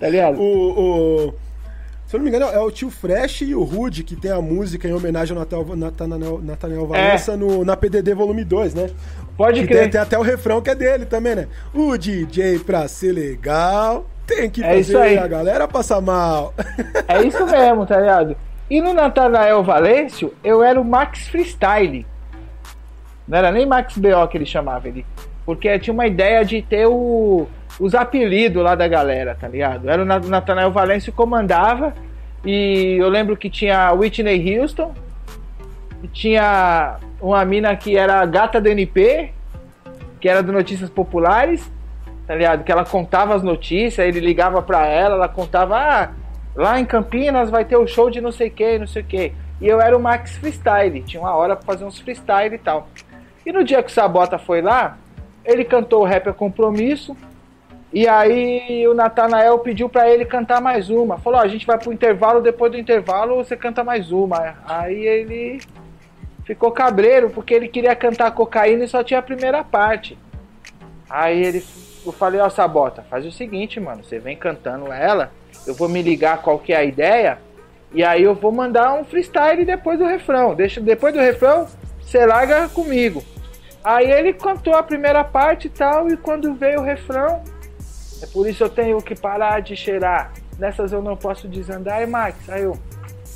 tá 0.00 0.08
ligado? 0.08 0.40
O, 0.40 1.28
o, 1.28 1.34
se 2.06 2.16
eu 2.16 2.18
não 2.18 2.24
me 2.24 2.30
engano, 2.30 2.52
é 2.52 2.58
o 2.58 2.70
tio 2.70 2.90
Fresh 2.90 3.42
e 3.42 3.54
o 3.54 3.62
Rude 3.62 4.02
que 4.02 4.16
tem 4.16 4.32
a 4.32 4.40
música 4.40 4.88
em 4.88 4.92
homenagem 4.92 5.32
ao 5.36 5.40
Natal, 5.40 5.64
Nathaniel, 5.76 6.40
Nathaniel 6.42 6.86
Valença 6.86 7.34
é. 7.34 7.36
no, 7.36 7.64
na 7.64 7.76
PDD 7.76 8.14
Volume 8.14 8.42
2, 8.42 8.74
né? 8.74 8.90
Pode 9.36 9.64
crer. 9.64 9.82
Tem, 9.82 9.90
tem, 9.90 10.00
até 10.00 10.18
o 10.18 10.22
refrão 10.22 10.60
que 10.60 10.70
é 10.70 10.74
dele 10.74 11.06
também, 11.06 11.36
né? 11.36 11.48
O 11.72 11.96
DJ 11.96 12.58
pra 12.58 12.88
ser 12.88 13.12
legal 13.12 14.06
tem 14.26 14.50
que 14.50 14.62
é 14.62 14.82
fazer 14.82 15.18
a 15.18 15.26
galera 15.28 15.68
passar 15.68 16.00
mal. 16.00 16.52
É 17.06 17.22
isso 17.22 17.46
mesmo, 17.46 17.86
tá 17.86 18.00
ligado? 18.00 18.36
E 18.68 18.80
no 18.80 18.92
Natanael 18.92 19.62
Valêncio, 19.62 20.34
eu 20.42 20.62
era 20.62 20.80
o 20.80 20.84
Max 20.84 21.28
Freestyle. 21.28 22.06
Não 23.26 23.38
era 23.38 23.52
nem 23.52 23.66
Max 23.66 23.96
BO 23.96 24.26
que 24.28 24.36
ele 24.36 24.46
chamava 24.46 24.88
ele. 24.88 25.06
Porque 25.46 25.78
tinha 25.78 25.94
uma 25.94 26.08
ideia 26.08 26.44
de 26.44 26.60
ter 26.62 26.86
o 26.86 27.46
os 27.80 27.94
apelidos 27.94 28.62
lá 28.62 28.74
da 28.74 28.86
galera, 28.86 29.34
tá 29.34 29.48
ligado? 29.48 29.88
Era 29.88 30.02
o 30.02 30.04
Nathanael 30.04 30.70
Valêncio 30.70 31.12
comandava. 31.12 31.94
E 32.44 32.96
eu 33.00 33.08
lembro 33.08 33.36
que 33.36 33.48
tinha 33.48 33.90
Whitney 33.92 34.58
Houston. 34.58 34.94
Tinha 36.12 36.98
uma 37.20 37.42
mina 37.44 37.74
que 37.74 37.96
era 37.96 38.24
gata 38.26 38.60
do 38.60 38.68
NP, 38.68 39.32
que 40.20 40.28
era 40.28 40.42
do 40.42 40.52
Notícias 40.52 40.90
Populares, 40.90 41.70
tá 42.26 42.34
ligado? 42.34 42.64
Que 42.64 42.72
ela 42.72 42.84
contava 42.84 43.34
as 43.34 43.42
notícias, 43.42 44.06
ele 44.06 44.20
ligava 44.20 44.60
pra 44.60 44.86
ela, 44.86 45.14
ela 45.14 45.28
contava, 45.28 45.76
ah, 45.76 46.10
lá 46.54 46.78
em 46.78 46.84
Campinas 46.84 47.50
vai 47.50 47.64
ter 47.64 47.76
o 47.76 47.86
show 47.86 48.10
de 48.10 48.20
não 48.20 48.32
sei 48.32 48.50
que, 48.50 48.78
não 48.78 48.86
sei 48.86 49.02
o 49.02 49.04
que. 49.04 49.32
E 49.60 49.66
eu 49.66 49.80
era 49.80 49.96
o 49.96 50.00
Max 50.00 50.36
Freestyle, 50.36 51.02
tinha 51.02 51.20
uma 51.20 51.34
hora 51.34 51.56
pra 51.56 51.66
fazer 51.66 51.84
uns 51.84 51.98
freestyle 51.98 52.54
e 52.54 52.58
tal. 52.58 52.88
E 53.44 53.52
no 53.52 53.64
dia 53.64 53.82
que 53.82 53.90
o 53.90 53.94
Sabota 53.94 54.38
foi 54.38 54.62
lá, 54.62 54.98
ele 55.44 55.64
cantou 55.64 56.02
o 56.02 56.04
Rap 56.04 56.28
é 56.28 56.32
Compromisso, 56.32 57.16
e 57.92 58.06
aí 58.06 58.86
o 58.86 58.94
Natanael 58.94 59.58
pediu 59.58 59.88
para 59.88 60.08
ele 60.08 60.24
cantar 60.24 60.60
mais 60.60 60.88
uma. 60.90 61.18
Falou: 61.18 61.40
a 61.40 61.48
gente 61.48 61.66
vai 61.66 61.78
pro 61.78 61.92
intervalo, 61.92 62.40
depois 62.40 62.70
do 62.70 62.78
intervalo 62.78 63.36
você 63.36 63.56
canta 63.56 63.82
mais 63.82 64.12
uma. 64.12 64.56
Aí 64.64 65.06
ele 65.06 65.60
ficou 66.44 66.70
cabreiro 66.70 67.30
porque 67.30 67.52
ele 67.52 67.68
queria 67.68 67.94
cantar 67.96 68.30
cocaína 68.30 68.84
e 68.84 68.88
só 68.88 69.02
tinha 69.02 69.18
a 69.18 69.22
primeira 69.22 69.64
parte. 69.64 70.16
Aí 71.08 71.42
ele, 71.42 71.64
eu 72.06 72.12
falei: 72.12 72.40
ó, 72.40 72.46
oh, 72.46 72.50
Sabota, 72.50 73.02
faz 73.10 73.26
o 73.26 73.32
seguinte, 73.32 73.80
mano, 73.80 74.04
você 74.04 74.20
vem 74.20 74.36
cantando 74.36 74.92
ela, 74.92 75.32
eu 75.66 75.74
vou 75.74 75.88
me 75.88 76.00
ligar 76.00 76.42
qual 76.42 76.60
que 76.60 76.72
é 76.72 76.76
a 76.76 76.84
ideia 76.84 77.38
e 77.92 78.04
aí 78.04 78.22
eu 78.22 78.34
vou 78.34 78.52
mandar 78.52 78.94
um 78.94 79.04
freestyle 79.04 79.64
depois 79.64 79.98
do 79.98 80.06
refrão. 80.06 80.54
Deixa 80.54 80.80
depois 80.80 81.12
do 81.12 81.18
refrão, 81.18 81.66
você 82.00 82.24
larga 82.24 82.68
comigo. 82.68 83.22
Aí 83.82 84.10
ele 84.10 84.32
cantou 84.32 84.74
a 84.74 84.82
primeira 84.82 85.24
parte 85.24 85.66
e 85.66 85.70
tal 85.70 86.08
e 86.08 86.16
quando 86.16 86.54
veio 86.54 86.80
o 86.80 86.84
refrão 86.84 87.42
é 88.22 88.26
por 88.26 88.48
isso 88.48 88.62
eu 88.62 88.68
tenho 88.68 89.00
que 89.00 89.14
parar 89.14 89.60
de 89.60 89.74
cheirar. 89.74 90.32
Nessas 90.58 90.92
eu 90.92 91.02
não 91.02 91.16
posso 91.16 91.48
desandar. 91.48 92.02
E 92.02 92.06
Max, 92.06 92.48
aí 92.48 92.62
eu. 92.62 92.76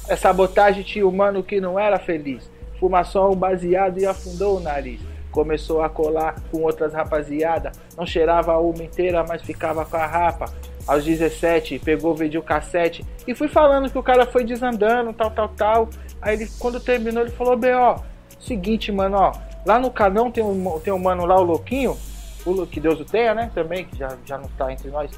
É 0.07 0.17
sabotagem 0.17 0.83
tinha 0.83 1.07
humano 1.07 1.43
que 1.43 1.61
não 1.61 1.79
era 1.79 1.99
feliz. 1.99 2.51
Fumação 2.79 3.31
um 3.31 3.37
baseado 3.37 3.99
e 3.99 4.05
afundou 4.05 4.59
o 4.59 4.61
nariz. 4.61 5.01
Começou 5.31 5.83
a 5.83 5.89
colar 5.89 6.37
com 6.51 6.63
outras 6.63 6.93
rapaziada. 6.93 7.73
Não 7.97 8.05
cheirava 8.05 8.59
uma 8.59 8.85
inteira, 8.85 9.25
mas 9.27 9.41
ficava 9.41 9.85
com 9.85 9.97
a 9.97 10.07
rapa. 10.07 10.53
Aos 10.87 11.03
17, 11.03 11.79
pegou 11.79 12.15
o 12.15 12.43
cassete 12.43 13.03
e 13.27 13.35
fui 13.35 13.49
falando 13.49 13.91
que 13.91 13.97
o 13.97 14.03
cara 14.03 14.27
foi 14.27 14.45
desandando, 14.45 15.15
tal, 15.15 15.31
tal, 15.31 15.49
tal. 15.49 15.89
Aí 16.21 16.35
ele, 16.37 16.51
quando 16.59 16.79
terminou, 16.79 17.23
ele 17.23 17.31
falou: 17.31 17.57
B.O., 17.57 17.97
seguinte, 18.39 18.93
mano, 18.93 19.17
ó. 19.17 19.33
Lá 19.65 19.79
no 19.79 19.91
canão 19.91 20.31
tem 20.31 20.45
um, 20.45 20.79
tem 20.81 20.93
um 20.93 20.99
mano 20.99 21.25
lá, 21.25 21.41
o 21.41 21.43
Louquinho 21.43 21.97
o, 22.45 22.67
que 22.67 22.81
Deus 22.81 23.01
o 23.01 23.05
tenha, 23.05 23.35
né? 23.35 23.51
Também, 23.55 23.85
que 23.85 23.97
já, 23.97 24.17
já 24.25 24.39
não 24.39 24.47
está 24.47 24.73
entre 24.73 24.91
nós. 24.91 25.11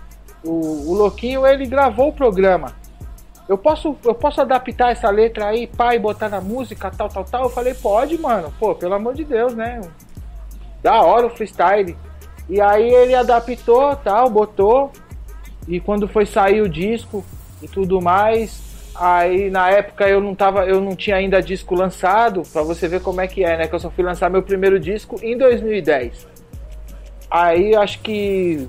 O, 0.44 0.90
o 0.90 0.94
Louquinho, 0.94 1.46
ele 1.46 1.66
gravou 1.66 2.08
o 2.08 2.12
programa. 2.12 2.74
Eu 3.48 3.56
posso, 3.56 3.96
eu 4.04 4.14
posso 4.14 4.40
adaptar 4.40 4.90
essa 4.90 5.08
letra 5.08 5.46
aí, 5.46 5.66
pai, 5.66 5.98
botar 5.98 6.28
na 6.28 6.40
música, 6.40 6.90
tal, 6.90 7.08
tal, 7.08 7.24
tal. 7.24 7.44
Eu 7.44 7.50
falei, 7.50 7.74
pode, 7.74 8.18
mano. 8.18 8.52
Pô, 8.58 8.74
pelo 8.74 8.94
amor 8.94 9.14
de 9.14 9.24
Deus, 9.24 9.54
né? 9.54 9.80
Da 10.82 11.02
hora 11.02 11.26
o 11.26 11.30
freestyle. 11.30 11.96
E 12.48 12.60
aí 12.60 12.88
ele 12.88 13.14
adaptou, 13.14 13.94
tal, 13.96 14.28
botou. 14.30 14.90
E 15.68 15.80
quando 15.80 16.08
foi 16.08 16.26
sair 16.26 16.60
o 16.60 16.68
disco 16.68 17.24
e 17.62 17.68
tudo 17.68 18.00
mais, 18.00 18.60
aí 18.94 19.50
na 19.50 19.70
época 19.70 20.08
eu 20.08 20.20
não 20.20 20.34
tava, 20.34 20.64
eu 20.64 20.80
não 20.80 20.94
tinha 20.94 21.16
ainda 21.16 21.42
disco 21.42 21.74
lançado, 21.74 22.42
para 22.52 22.62
você 22.62 22.86
ver 22.86 23.00
como 23.00 23.20
é 23.20 23.26
que 23.26 23.44
é, 23.44 23.56
né? 23.56 23.66
Que 23.66 23.74
eu 23.74 23.80
só 23.80 23.90
fui 23.90 24.04
lançar 24.04 24.30
meu 24.30 24.42
primeiro 24.42 24.78
disco 24.78 25.16
em 25.22 25.36
2010. 25.36 26.35
Aí 27.36 27.76
acho 27.76 28.00
que 28.00 28.66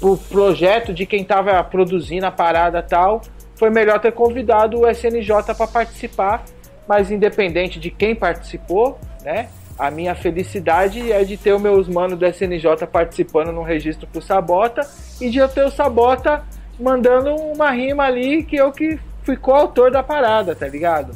o 0.00 0.16
projeto 0.16 0.94
de 0.94 1.04
quem 1.04 1.20
estava 1.20 1.62
produzindo 1.62 2.24
a 2.24 2.30
parada 2.30 2.82
tal, 2.82 3.20
foi 3.54 3.68
melhor 3.68 4.00
ter 4.00 4.12
convidado 4.12 4.80
o 4.80 4.88
SNJ 4.88 5.54
para 5.54 5.66
participar, 5.66 6.42
mas 6.88 7.10
independente 7.10 7.78
de 7.78 7.90
quem 7.90 8.14
participou, 8.14 8.98
né? 9.22 9.50
A 9.78 9.90
minha 9.90 10.14
felicidade 10.14 11.12
é 11.12 11.22
de 11.22 11.36
ter 11.36 11.52
os 11.52 11.60
meus 11.60 11.86
manos 11.86 12.18
do 12.18 12.26
SNJ 12.26 12.86
participando 12.90 13.52
no 13.52 13.62
registro 13.62 14.06
pro 14.06 14.22
Sabota 14.22 14.88
e 15.20 15.28
de 15.28 15.38
eu 15.38 15.48
ter 15.48 15.64
o 15.64 15.70
Sabota 15.70 16.42
mandando 16.80 17.34
uma 17.34 17.70
rima 17.70 18.04
ali 18.04 18.42
que 18.42 18.56
eu 18.56 18.72
que 18.72 18.98
fui 19.22 19.36
coautor 19.36 19.90
da 19.90 20.02
parada, 20.02 20.54
tá 20.54 20.66
ligado? 20.66 21.14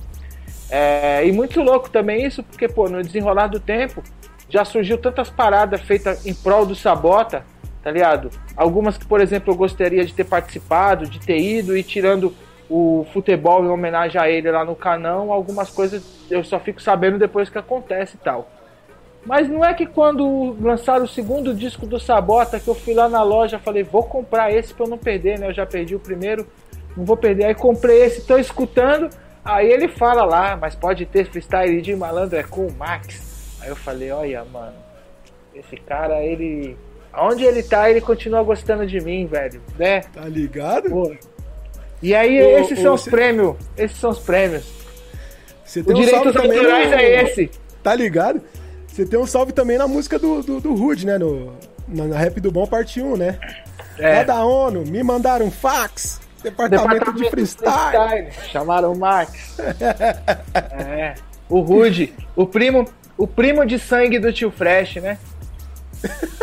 É, 0.69 1.27
e 1.27 1.33
muito 1.33 1.63
louco 1.63 1.89
também 1.89 2.27
isso, 2.27 2.43
porque, 2.43 2.69
pô, 2.69 2.87
no 2.87 3.03
desenrolar 3.03 3.47
do 3.47 3.61
tempo, 3.61 4.03
já 4.49 4.65
surgiu 4.65 4.99
tantas 4.99 5.31
paradas 5.31 5.81
feitas 5.81 6.27
em 6.27 6.35
prol 6.35 6.65
do 6.65 6.75
Sabota, 6.75 7.45
tá 7.83 7.91
ligado? 7.91 8.31
Algumas 8.57 8.97
que, 8.97 9.07
por 9.07 9.21
exemplo, 9.21 9.53
eu 9.53 9.57
gostaria 9.57 10.05
de 10.05 10.13
ter 10.13 10.25
participado, 10.25 11.09
de 11.09 11.21
ter 11.21 11.39
ido 11.39 11.77
e 11.77 11.83
tirando 11.83 12.35
o 12.69 13.07
futebol 13.13 13.65
em 13.65 13.69
homenagem 13.69 14.21
a 14.21 14.29
ele 14.29 14.51
lá 14.51 14.65
no 14.65 14.75
canão, 14.75 15.33
algumas 15.33 15.71
coisas 15.71 16.03
eu 16.31 16.43
só 16.43 16.59
fico 16.59 16.83
sabendo 16.83 17.19
depois 17.19 17.49
que 17.49 17.59
acontece 17.59 18.17
e 18.17 18.19
tal. 18.19 18.51
Mas 19.25 19.49
não 19.49 19.65
é 19.65 19.75
que 19.75 19.87
quando 19.87 20.57
lançaram 20.61 21.05
o 21.05 21.09
segundo 21.09 21.53
disco 21.53 21.85
do 21.85 21.99
Sabota, 21.99 22.61
que 22.61 22.69
eu 22.69 22.75
fui 22.75 22.95
lá 22.95 23.09
na 23.09 23.23
loja, 23.25 23.59
falei, 23.59 23.83
vou 23.83 24.05
comprar 24.05 24.53
esse 24.53 24.73
pra 24.73 24.87
eu 24.87 24.91
não 24.91 24.99
perder, 24.99 25.39
né? 25.39 25.49
Eu 25.49 25.53
já 25.55 25.67
perdi 25.67 25.97
o 25.97 26.01
primeiro, 26.01 26.47
não 26.97 27.05
vou 27.05 27.17
perder. 27.17 27.47
Aí 27.47 27.55
comprei 27.55 28.05
esse, 28.05 28.25
tô 28.25 28.39
escutando. 28.39 29.11
Aí 29.45 29.69
ele 29.69 29.89
fala 29.89 30.25
lá, 30.25 30.57
mas 30.57 30.77
pode 30.77 31.05
ter 31.07 31.27
freestyle 31.27 31.83
de 31.83 31.95
malandro 31.97 32.39
é 32.39 32.45
com 32.45 32.67
o 32.67 32.73
Max. 32.73 33.36
Aí 33.61 33.69
eu 33.69 33.77
falei, 33.77 34.11
olha, 34.11 34.45
mano, 34.45 34.75
esse 35.55 35.77
cara, 35.77 36.23
ele. 36.23 36.77
Onde 37.19 37.45
ele 37.45 37.63
tá, 37.63 37.89
ele 37.91 38.01
continua 38.01 38.43
gostando 38.43 38.87
de 38.87 39.01
mim, 39.01 39.27
velho, 39.27 39.61
né? 39.79 40.01
Tá 40.01 40.27
ligado? 40.27 40.91
Pô. 40.91 41.15
E 42.03 42.15
aí, 42.15 42.43
ô, 42.43 42.59
esses 42.59 42.79
ô, 42.79 42.83
são 42.83 42.95
os 42.95 43.05
prêmios. 43.05 43.57
Esses 43.77 43.97
são 43.99 44.11
os 44.11 44.19
prêmios. 44.19 44.65
Você 45.65 45.83
tem 45.83 45.95
o 45.95 45.99
um 45.99 46.01
direitos 46.01 46.37
autorais 46.37 46.91
no... 46.91 46.95
é 46.95 47.23
esse. 47.23 47.51
Tá 47.83 47.95
ligado? 47.95 48.43
Você 48.87 49.07
tem 49.07 49.19
um 49.19 49.27
salve 49.27 49.53
também 49.53 49.79
na 49.79 49.89
música 49.89 50.19
do, 50.19 50.43
do, 50.43 50.61
do 50.61 50.75
Rude, 50.75 51.07
né? 51.07 51.19
No, 51.19 51.53
na, 51.89 52.05
na 52.05 52.19
Rap 52.19 52.41
do 52.41 52.53
Bom, 52.53 52.67
parte 52.67 53.01
1, 53.01 53.17
né? 53.17 53.39
É. 53.99 54.17
Lá 54.17 54.23
da 54.23 54.45
ONU, 54.45 54.85
me 54.87 55.03
mandaram 55.03 55.51
fax. 55.51 56.21
Departamento, 56.43 56.89
Departamento 56.89 57.23
de 57.25 57.31
freestyle. 57.31 57.73
freestyle. 57.73 58.51
Chamaram 58.51 58.93
o 58.93 58.99
Max. 58.99 59.59
é. 60.55 61.15
O 61.49 61.61
Rude, 61.61 62.13
o 62.35 62.47
primo, 62.47 62.87
o 63.17 63.27
primo 63.27 63.65
de 63.65 63.79
sangue 63.79 64.19
do 64.19 64.33
tio 64.33 64.51
Fresh, 64.51 64.97
né? 64.97 65.19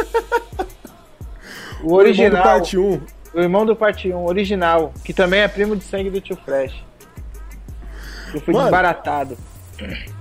O 1.84 1.96
original. 1.96 2.32
O 2.32 2.36
irmão 2.38 2.40
do 2.40 2.44
parte 2.44 2.78
1. 2.78 3.02
O 3.34 3.40
irmão 3.42 3.66
do 3.66 3.76
parte 3.76 4.14
1, 4.14 4.26
original, 4.26 4.94
que 5.04 5.14
também 5.14 5.42
é 5.42 5.48
primo 5.48 5.76
de 5.76 5.84
sangue 5.84 6.10
do 6.10 6.22
tio 6.22 6.38
Fresh. 6.46 6.74
Eu 8.34 8.40
fui 8.40 8.54
Mano, 8.54 8.66
desbaratado. 8.66 9.38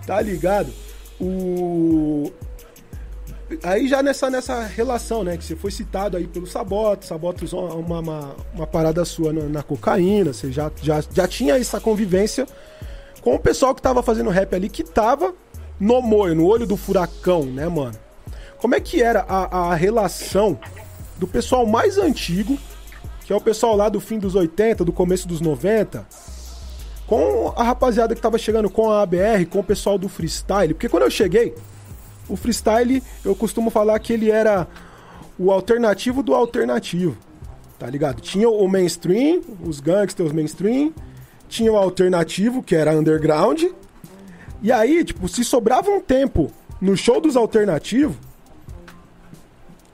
Tá 0.06 0.20
ligado? 0.20 0.72
O 1.20 2.32
aí 3.62 3.86
já 3.86 4.02
nessa, 4.02 4.30
nessa 4.30 4.62
relação, 4.62 5.22
né? 5.22 5.36
Que 5.36 5.44
você 5.44 5.54
foi 5.54 5.70
citado 5.70 6.16
aí 6.16 6.26
pelo 6.26 6.46
Saboto, 6.46 7.04
Saboto 7.04 7.44
usou 7.44 7.78
uma, 7.78 8.00
uma, 8.00 8.36
uma 8.54 8.66
parada 8.66 9.04
sua 9.04 9.32
na, 9.32 9.42
na, 9.42 9.62
cocaína, 9.62 10.32
você 10.32 10.50
já, 10.50 10.70
já, 10.82 11.02
já 11.12 11.28
tinha 11.28 11.56
essa 11.56 11.78
convivência 11.78 12.46
com 13.20 13.34
o 13.34 13.38
pessoal 13.38 13.74
que 13.74 13.82
tava 13.82 14.02
fazendo 14.02 14.30
rap 14.30 14.54
ali, 14.54 14.68
que 14.68 14.82
tava 14.82 15.34
no 15.82 16.00
moio, 16.00 16.36
no 16.36 16.46
olho 16.46 16.64
do 16.64 16.76
furacão, 16.76 17.42
né, 17.42 17.68
mano? 17.68 17.98
Como 18.58 18.72
é 18.72 18.80
que 18.80 19.02
era 19.02 19.26
a, 19.28 19.72
a 19.72 19.74
relação 19.74 20.56
do 21.18 21.26
pessoal 21.26 21.66
mais 21.66 21.98
antigo, 21.98 22.56
que 23.24 23.32
é 23.32 23.36
o 23.36 23.40
pessoal 23.40 23.74
lá 23.74 23.88
do 23.88 23.98
fim 23.98 24.16
dos 24.16 24.36
80, 24.36 24.84
do 24.84 24.92
começo 24.92 25.26
dos 25.26 25.40
90, 25.40 26.06
com 27.04 27.52
a 27.56 27.64
rapaziada 27.64 28.14
que 28.14 28.20
tava 28.20 28.38
chegando 28.38 28.70
com 28.70 28.92
a 28.92 29.02
ABR, 29.02 29.44
com 29.50 29.58
o 29.58 29.64
pessoal 29.64 29.98
do 29.98 30.08
freestyle? 30.08 30.72
Porque 30.72 30.88
quando 30.88 31.02
eu 31.02 31.10
cheguei, 31.10 31.52
o 32.28 32.36
freestyle, 32.36 33.02
eu 33.24 33.34
costumo 33.34 33.68
falar 33.68 33.98
que 33.98 34.12
ele 34.12 34.30
era 34.30 34.68
o 35.36 35.50
alternativo 35.50 36.22
do 36.22 36.32
alternativo. 36.32 37.16
Tá 37.76 37.90
ligado? 37.90 38.20
Tinha 38.20 38.48
o 38.48 38.68
mainstream, 38.68 39.42
os 39.64 39.80
gangsters 39.80 40.30
mainstream, 40.30 40.94
tinha 41.48 41.72
o 41.72 41.76
alternativo, 41.76 42.62
que 42.62 42.76
era 42.76 42.96
underground. 42.96 43.64
E 44.62 44.70
aí, 44.70 45.04
tipo, 45.04 45.28
se 45.28 45.44
sobrava 45.44 45.90
um 45.90 46.00
tempo 46.00 46.50
no 46.80 46.96
show 46.96 47.20
dos 47.20 47.36
alternativos, 47.36 48.16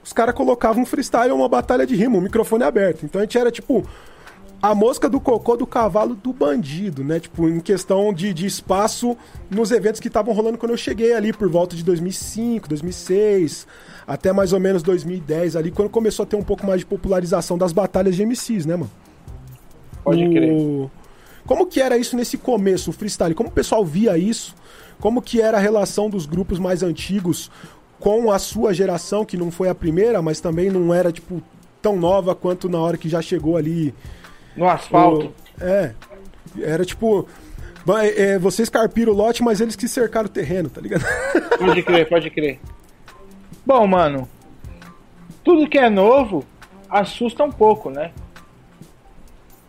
os 0.03 0.13
caras 0.13 0.35
colocavam 0.35 0.83
um 0.83 0.85
freestyle 0.85 1.31
ou 1.31 1.37
uma 1.37 1.49
batalha 1.49 1.85
de 1.85 1.95
rima, 1.95 2.17
um 2.17 2.21
microfone 2.21 2.63
aberto. 2.63 3.05
Então 3.05 3.19
a 3.19 3.23
gente 3.23 3.37
era 3.37 3.51
tipo 3.51 3.85
a 4.61 4.75
mosca 4.75 5.07
do 5.07 5.19
cocô 5.19 5.55
do 5.55 5.65
cavalo 5.65 6.15
do 6.15 6.33
bandido, 6.33 7.03
né? 7.03 7.19
Tipo, 7.19 7.47
em 7.47 7.59
questão 7.59 8.13
de, 8.13 8.33
de 8.33 8.45
espaço 8.45 9.15
nos 9.49 9.71
eventos 9.71 10.01
que 10.01 10.07
estavam 10.07 10.33
rolando 10.33 10.57
quando 10.57 10.71
eu 10.71 10.77
cheguei 10.77 11.13
ali, 11.13 11.31
por 11.31 11.49
volta 11.49 11.75
de 11.75 11.83
2005, 11.83 12.67
2006, 12.67 13.67
até 14.05 14.33
mais 14.33 14.51
ou 14.51 14.59
menos 14.59 14.83
2010 14.83 15.55
ali, 15.55 15.71
quando 15.71 15.89
começou 15.89 16.23
a 16.23 16.25
ter 16.25 16.35
um 16.35 16.43
pouco 16.43 16.65
mais 16.65 16.79
de 16.79 16.85
popularização 16.85 17.57
das 17.57 17.71
batalhas 17.71 18.15
de 18.15 18.25
MCs, 18.25 18.65
né, 18.65 18.75
mano? 18.75 18.91
Pode 20.03 20.25
o... 20.25 20.31
crer. 20.31 20.89
Como 21.45 21.65
que 21.65 21.81
era 21.81 21.97
isso 21.97 22.15
nesse 22.15 22.37
começo, 22.37 22.89
o 22.89 22.93
freestyle? 22.93 23.33
Como 23.33 23.49
o 23.49 23.51
pessoal 23.51 23.85
via 23.85 24.17
isso? 24.17 24.55
Como 24.99 25.21
que 25.21 25.41
era 25.41 25.57
a 25.57 25.61
relação 25.61 26.09
dos 26.09 26.25
grupos 26.25 26.59
mais 26.59 26.83
antigos 26.83 27.49
com 27.99 28.31
a 28.31 28.39
sua 28.39 28.73
geração, 28.73 29.25
que 29.25 29.37
não 29.37 29.51
foi 29.51 29.69
a 29.69 29.75
primeira, 29.75 30.21
mas 30.21 30.39
também 30.39 30.69
não 30.69 30.93
era, 30.93 31.11
tipo, 31.11 31.41
tão 31.81 31.95
nova 31.95 32.35
quanto 32.35 32.69
na 32.69 32.79
hora 32.79 32.97
que 32.97 33.09
já 33.09 33.21
chegou 33.21 33.57
ali 33.57 33.93
no 34.55 34.67
asfalto. 34.67 35.33
O, 35.59 35.63
é. 35.63 35.93
Era 36.59 36.85
tipo. 36.85 37.27
É, 38.15 38.37
vocês 38.37 38.69
carpiram 38.69 39.13
o 39.13 39.15
lote, 39.15 39.41
mas 39.41 39.61
eles 39.61 39.75
que 39.75 39.87
cercaram 39.87 40.27
o 40.27 40.31
terreno, 40.31 40.69
tá 40.69 40.81
ligado? 40.81 41.03
Pode 41.57 41.81
crer, 41.81 42.07
pode 42.07 42.29
crer. 42.29 42.59
Bom, 43.65 43.87
mano. 43.87 44.29
Tudo 45.43 45.67
que 45.67 45.77
é 45.77 45.89
novo 45.89 46.45
assusta 46.89 47.43
um 47.43 47.51
pouco, 47.51 47.89
né? 47.89 48.11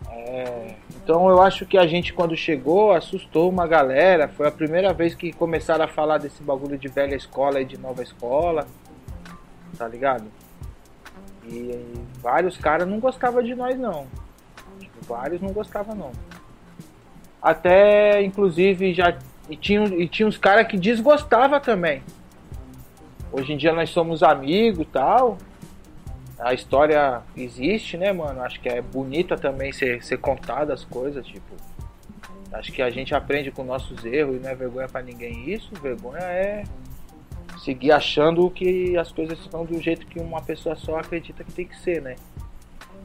É, 0.09 0.75
então 1.11 1.29
eu 1.29 1.41
acho 1.41 1.65
que 1.65 1.77
a 1.77 1.85
gente 1.85 2.13
quando 2.13 2.37
chegou 2.37 2.93
assustou 2.93 3.49
uma 3.49 3.67
galera. 3.67 4.29
Foi 4.29 4.47
a 4.47 4.51
primeira 4.51 4.93
vez 4.93 5.13
que 5.13 5.33
começaram 5.33 5.83
a 5.83 5.87
falar 5.89 6.19
desse 6.19 6.41
bagulho 6.41 6.77
de 6.77 6.87
velha 6.87 7.15
escola 7.15 7.59
e 7.59 7.65
de 7.65 7.77
nova 7.77 8.01
escola. 8.01 8.65
Tá 9.77 9.89
ligado? 9.89 10.23
E, 11.45 11.53
e 11.53 12.01
vários 12.21 12.55
caras 12.55 12.87
não 12.87 12.97
gostavam 12.97 13.43
de 13.43 13.53
nós 13.53 13.77
não. 13.77 14.07
Vários 15.01 15.41
não 15.41 15.51
gostavam 15.51 15.93
não. 15.93 16.11
Até, 17.41 18.23
inclusive, 18.23 18.93
já 18.93 19.17
e 19.49 19.57
tinha, 19.57 19.83
e 19.83 20.07
tinha 20.07 20.25
uns 20.25 20.37
caras 20.37 20.65
que 20.65 20.77
desgostava 20.77 21.59
também. 21.59 22.01
Hoje 23.33 23.51
em 23.51 23.57
dia 23.57 23.73
nós 23.73 23.89
somos 23.89 24.23
amigos 24.23 24.87
tal. 24.93 25.37
A 26.41 26.55
história 26.55 27.21
existe, 27.37 27.97
né, 27.97 28.11
mano? 28.11 28.41
Acho 28.41 28.59
que 28.59 28.67
é 28.67 28.81
bonita 28.81 29.37
também 29.37 29.71
ser, 29.71 30.03
ser 30.03 30.17
contada 30.17 30.73
as 30.73 30.83
coisas, 30.83 31.25
tipo. 31.25 31.55
Acho 32.51 32.71
que 32.71 32.81
a 32.81 32.89
gente 32.89 33.13
aprende 33.13 33.51
com 33.51 33.63
nossos 33.63 34.03
erros 34.03 34.35
e 34.35 34.39
não 34.39 34.49
é 34.49 34.55
vergonha 34.55 34.87
para 34.87 35.03
ninguém 35.03 35.49
isso. 35.49 35.71
Vergonha 35.75 36.23
é 36.23 36.63
seguir 37.63 37.91
achando 37.91 38.49
que 38.49 38.97
as 38.97 39.11
coisas 39.11 39.39
estão 39.39 39.63
do 39.63 39.79
jeito 39.79 40.07
que 40.07 40.19
uma 40.19 40.41
pessoa 40.41 40.75
só 40.75 40.97
acredita 40.97 41.43
que 41.43 41.51
tem 41.51 41.65
que 41.65 41.77
ser, 41.79 42.01
né? 42.01 42.15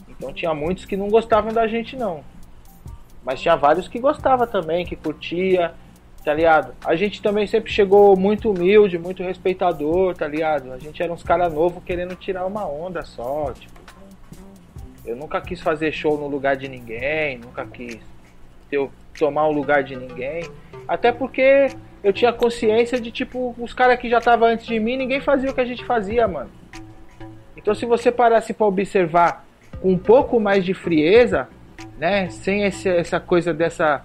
Então 0.08 0.32
tinha 0.32 0.54
muitos 0.54 0.86
que 0.86 0.96
não 0.96 1.08
gostavam 1.08 1.52
da 1.52 1.68
gente 1.68 1.94
não. 1.94 2.24
Mas 3.22 3.40
tinha 3.42 3.54
vários 3.54 3.86
que 3.86 3.98
gostava 3.98 4.46
também, 4.46 4.86
que 4.86 4.96
curtia, 4.96 5.74
tá 6.26 6.34
ligado? 6.34 6.74
A 6.84 6.96
gente 6.96 7.22
também 7.22 7.46
sempre 7.46 7.70
chegou 7.70 8.16
muito 8.16 8.50
humilde, 8.50 8.98
muito 8.98 9.22
respeitador, 9.22 10.12
tá 10.16 10.26
ligado? 10.26 10.72
A 10.72 10.76
gente 10.76 11.00
era 11.00 11.12
uns 11.12 11.22
caras 11.22 11.52
novos 11.54 11.84
querendo 11.84 12.16
tirar 12.16 12.44
uma 12.46 12.66
onda 12.68 13.04
só, 13.04 13.52
tipo. 13.52 13.80
Eu 15.04 15.14
nunca 15.14 15.40
quis 15.40 15.60
fazer 15.60 15.92
show 15.92 16.18
no 16.18 16.26
lugar 16.26 16.56
de 16.56 16.66
ninguém, 16.66 17.38
nunca 17.38 17.64
quis 17.64 18.00
ter, 18.68 18.88
tomar 19.16 19.46
o 19.46 19.52
lugar 19.52 19.84
de 19.84 19.94
ninguém. 19.94 20.50
Até 20.88 21.12
porque 21.12 21.68
eu 22.02 22.12
tinha 22.12 22.32
consciência 22.32 23.00
de, 23.00 23.12
tipo, 23.12 23.54
os 23.56 23.72
caras 23.72 23.96
que 23.96 24.10
já 24.10 24.18
estavam 24.18 24.48
antes 24.48 24.66
de 24.66 24.80
mim, 24.80 24.96
ninguém 24.96 25.20
fazia 25.20 25.48
o 25.48 25.54
que 25.54 25.60
a 25.60 25.64
gente 25.64 25.84
fazia, 25.84 26.26
mano. 26.26 26.50
Então 27.56 27.72
se 27.72 27.86
você 27.86 28.10
parasse 28.10 28.52
para 28.52 28.66
observar 28.66 29.46
com 29.80 29.92
um 29.92 29.98
pouco 29.98 30.40
mais 30.40 30.64
de 30.64 30.74
frieza, 30.74 31.48
né? 31.96 32.28
Sem 32.30 32.64
esse, 32.64 32.88
essa 32.88 33.20
coisa 33.20 33.54
dessa 33.54 34.04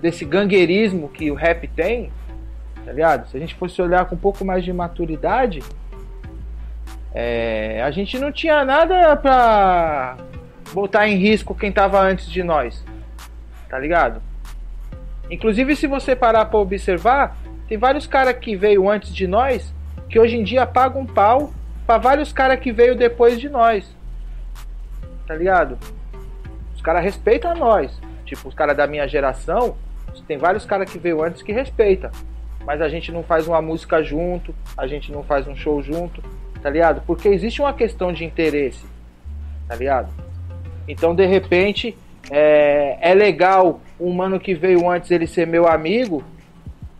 desse 0.00 0.24
gangueirismo 0.24 1.08
que 1.08 1.30
o 1.30 1.34
rap 1.34 1.68
tem, 1.68 2.12
tá 2.84 2.92
ligado? 2.92 3.28
Se 3.28 3.36
a 3.36 3.40
gente 3.40 3.54
fosse 3.54 3.80
olhar 3.80 4.06
com 4.06 4.14
um 4.14 4.18
pouco 4.18 4.44
mais 4.44 4.64
de 4.64 4.72
maturidade, 4.72 5.62
é, 7.12 7.82
a 7.82 7.90
gente 7.90 8.18
não 8.18 8.32
tinha 8.32 8.64
nada 8.64 9.16
pra 9.16 10.16
botar 10.72 11.08
em 11.08 11.16
risco 11.16 11.54
quem 11.54 11.70
tava 11.70 12.00
antes 12.00 12.30
de 12.30 12.42
nós, 12.42 12.84
tá 13.68 13.78
ligado? 13.78 14.20
Inclusive, 15.30 15.76
se 15.76 15.86
você 15.86 16.14
parar 16.14 16.46
para 16.46 16.58
observar, 16.58 17.36
tem 17.68 17.78
vários 17.78 18.06
caras 18.06 18.36
que 18.38 18.56
veio 18.56 18.88
antes 18.88 19.14
de 19.14 19.26
nós 19.26 19.72
que 20.08 20.18
hoje 20.18 20.36
em 20.36 20.44
dia 20.44 20.66
pagam 20.66 21.02
um 21.02 21.06
pau 21.06 21.52
para 21.86 21.98
vários 21.98 22.32
caras 22.32 22.60
que 22.60 22.72
veio 22.72 22.94
depois 22.94 23.40
de 23.40 23.48
nós 23.48 23.94
tá 25.26 25.34
ligado? 25.34 25.78
Os 26.74 26.82
caras 26.82 27.02
respeitam 27.02 27.54
nós. 27.54 27.98
Tipo, 28.24 28.48
os 28.48 28.54
caras 28.54 28.76
da 28.76 28.86
minha 28.86 29.06
geração, 29.06 29.76
tem 30.26 30.38
vários 30.38 30.64
caras 30.64 30.90
que 30.90 30.98
veio 30.98 31.22
antes 31.22 31.42
que 31.42 31.52
respeita. 31.52 32.10
Mas 32.64 32.80
a 32.80 32.88
gente 32.88 33.12
não 33.12 33.22
faz 33.22 33.46
uma 33.46 33.60
música 33.60 34.02
junto, 34.02 34.54
a 34.76 34.86
gente 34.86 35.12
não 35.12 35.22
faz 35.22 35.46
um 35.46 35.54
show 35.54 35.82
junto, 35.82 36.22
tá 36.62 36.70
ligado? 36.70 37.02
Porque 37.06 37.28
existe 37.28 37.60
uma 37.60 37.74
questão 37.74 38.12
de 38.12 38.24
interesse, 38.24 38.84
tá 39.68 39.74
ligado? 39.76 40.08
Então, 40.88 41.14
de 41.14 41.26
repente, 41.26 41.96
é, 42.30 42.96
é 43.00 43.14
legal 43.14 43.80
um 44.00 44.12
mano 44.12 44.40
que 44.40 44.54
veio 44.54 44.88
antes 44.88 45.10
ele 45.10 45.26
ser 45.26 45.46
meu 45.46 45.68
amigo, 45.68 46.24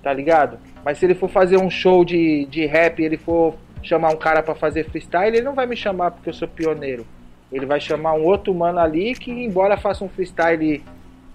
tá 0.02 0.12
ligado? 0.12 0.58
Mas 0.84 0.98
se 0.98 1.06
ele 1.06 1.14
for 1.14 1.30
fazer 1.30 1.56
um 1.56 1.70
show 1.70 2.04
de, 2.04 2.44
de 2.46 2.66
rap 2.66 3.02
ele 3.02 3.16
for 3.16 3.54
chamar 3.82 4.10
um 4.10 4.16
cara 4.16 4.42
para 4.42 4.54
fazer 4.54 4.84
freestyle, 4.84 5.36
ele 5.36 5.42
não 5.42 5.54
vai 5.54 5.66
me 5.66 5.76
chamar 5.76 6.10
porque 6.10 6.28
eu 6.28 6.34
sou 6.34 6.48
pioneiro. 6.48 7.06
Ele 7.52 7.66
vai 7.66 7.80
chamar 7.80 8.14
um 8.14 8.24
outro 8.24 8.52
mano 8.54 8.78
ali 8.78 9.14
que, 9.14 9.30
embora 9.30 9.76
faça 9.76 10.04
um 10.04 10.08
freestyle 10.08 10.82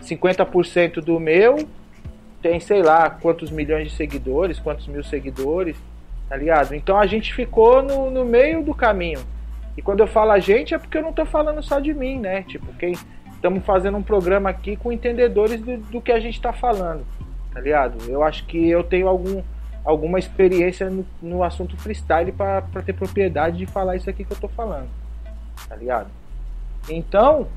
50% 0.02 1.02
do 1.02 1.20
meu, 1.20 1.68
tem 2.42 2.60
sei 2.60 2.82
lá 2.82 3.10
quantos 3.10 3.52
milhões 3.52 3.90
de 3.90 3.96
seguidores, 3.96 4.60
quantos 4.60 4.88
mil 4.88 5.04
seguidores, 5.04 5.78
tá 6.28 6.36
ligado? 6.36 6.74
Então 6.74 6.98
a 7.00 7.06
gente 7.06 7.34
ficou 7.34 7.82
no, 7.82 8.10
no 8.10 8.26
meio 8.26 8.64
do 8.64 8.74
caminho. 8.74 9.20
E 9.78 9.82
quando 9.82 10.00
eu 10.02 10.08
falo 10.08 10.32
a 10.32 10.40
gente 10.40 10.74
é 10.74 10.78
porque 10.78 10.98
eu 10.98 11.02
não 11.02 11.14
tô 11.14 11.26
falando 11.26 11.62
só 11.62 11.80
de 11.80 11.94
mim, 11.94 12.20
né? 12.20 12.44
Tipo, 12.44 12.74
quem 12.74 12.94
estamos 13.34 13.64
fazendo 13.64 13.98
um 13.98 14.04
programa 14.04 14.50
aqui 14.50 14.76
com 14.76 14.92
entendedores 14.92 15.62
do, 15.62 15.78
do 15.78 16.02
que 16.02 16.12
a 16.12 16.20
gente 16.20 16.42
tá 16.42 16.54
falando, 16.54 17.06
tá 17.54 17.60
ligado? 17.60 18.10
Eu 18.10 18.24
acho 18.24 18.46
que 18.46 18.70
eu 18.70 18.84
tenho 18.84 19.08
algum, 19.08 19.42
alguma 19.84 20.20
experiência 20.20 20.90
no, 20.90 21.06
no 21.22 21.44
assunto 21.44 21.78
freestyle 21.78 22.32
para 22.32 22.62
ter 22.86 22.94
propriedade 22.94 23.58
de 23.58 23.66
falar 23.66 23.96
isso 23.96 24.10
aqui 24.10 24.24
que 24.24 24.32
eu 24.32 24.38
tô 24.38 24.48
falando 24.48 24.88
tá 25.68 25.76
ligado? 25.76 26.08
Então, 26.88 27.48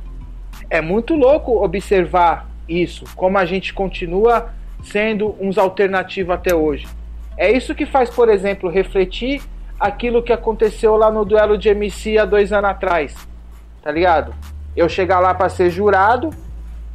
é 0.71 0.81
muito 0.81 1.15
louco 1.15 1.63
observar 1.63 2.49
isso, 2.69 3.05
como 3.15 3.39
a 3.39 3.45
gente 3.45 3.73
continua 3.75 4.51
sendo 4.83 5.37
uns 5.41 5.59
alternativos 5.59 6.35
até 6.35 6.55
hoje. 6.55 6.89
É 7.37 7.51
isso 7.51 7.75
que 7.75 7.87
faz, 7.87 8.11
por 8.11 8.29
exemplo, 8.29 8.69
refletir 8.69 9.43
aquilo 9.79 10.23
que 10.23 10.33
aconteceu 10.33 10.97
lá 10.97 11.11
no 11.11 11.25
duelo 11.25 11.59
de 11.59 11.69
MC 11.69 12.19
há 12.19 12.25
dois 12.25 12.53
anos 12.53 12.71
atrás. 12.71 13.29
Tá 13.83 13.91
ligado? 13.91 14.35
Eu 14.77 14.89
chegar 14.89 15.19
lá 15.19 15.35
para 15.35 15.49
ser 15.49 15.71
jurado 15.71 16.31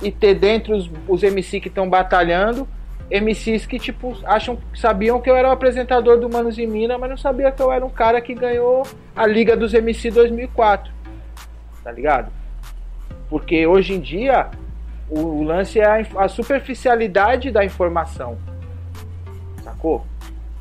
e 0.02 0.12
ter 0.12 0.36
dentro 0.36 0.76
os, 0.76 0.90
os 1.08 1.24
MC 1.24 1.60
que 1.60 1.68
estão 1.68 1.90
batalhando, 1.90 2.68
MCs 3.10 3.66
que 3.66 3.80
tipo 3.80 4.18
acham 4.26 4.58
sabiam 4.76 5.22
que 5.22 5.30
eu 5.30 5.36
era 5.36 5.48
o 5.48 5.52
apresentador 5.52 6.20
do 6.20 6.30
Manos 6.30 6.58
em 6.60 6.68
Mina, 6.68 6.98
mas 6.98 7.10
não 7.10 7.18
sabia 7.18 7.52
que 7.52 7.62
eu 7.62 7.72
era 7.72 7.86
um 7.86 7.90
cara 7.90 8.20
que 8.20 8.34
ganhou 8.34 8.84
a 9.16 9.26
Liga 9.26 9.56
dos 9.56 9.74
MC 9.74 10.12
2004. 10.12 10.92
Tá 11.84 11.92
ligado? 11.92 12.37
Porque 13.30 13.66
hoje 13.68 13.94
em 13.94 14.00
dia 14.00 14.50
o 15.10 15.44
lance 15.44 15.80
é 15.80 15.86
a, 15.86 16.24
a 16.24 16.28
superficialidade 16.28 17.52
da 17.52 17.64
informação. 17.64 18.38
Sacou? 19.64 20.06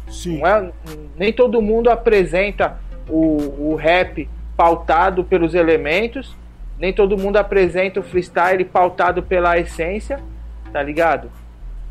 Sim. 0.09 0.45
É, 0.45 0.71
nem 1.17 1.33
todo 1.33 1.61
mundo 1.61 1.91
apresenta 1.91 2.79
o, 3.09 3.71
o 3.71 3.75
rap 3.75 4.29
pautado 4.57 5.25
pelos 5.25 5.55
elementos, 5.55 6.37
nem 6.79 6.93
todo 6.93 7.17
mundo 7.17 7.37
apresenta 7.37 8.01
o 8.01 8.03
freestyle 8.03 8.65
pautado 8.65 9.23
pela 9.23 9.59
essência, 9.59 10.21
tá 10.73 10.83
ligado? 10.83 11.31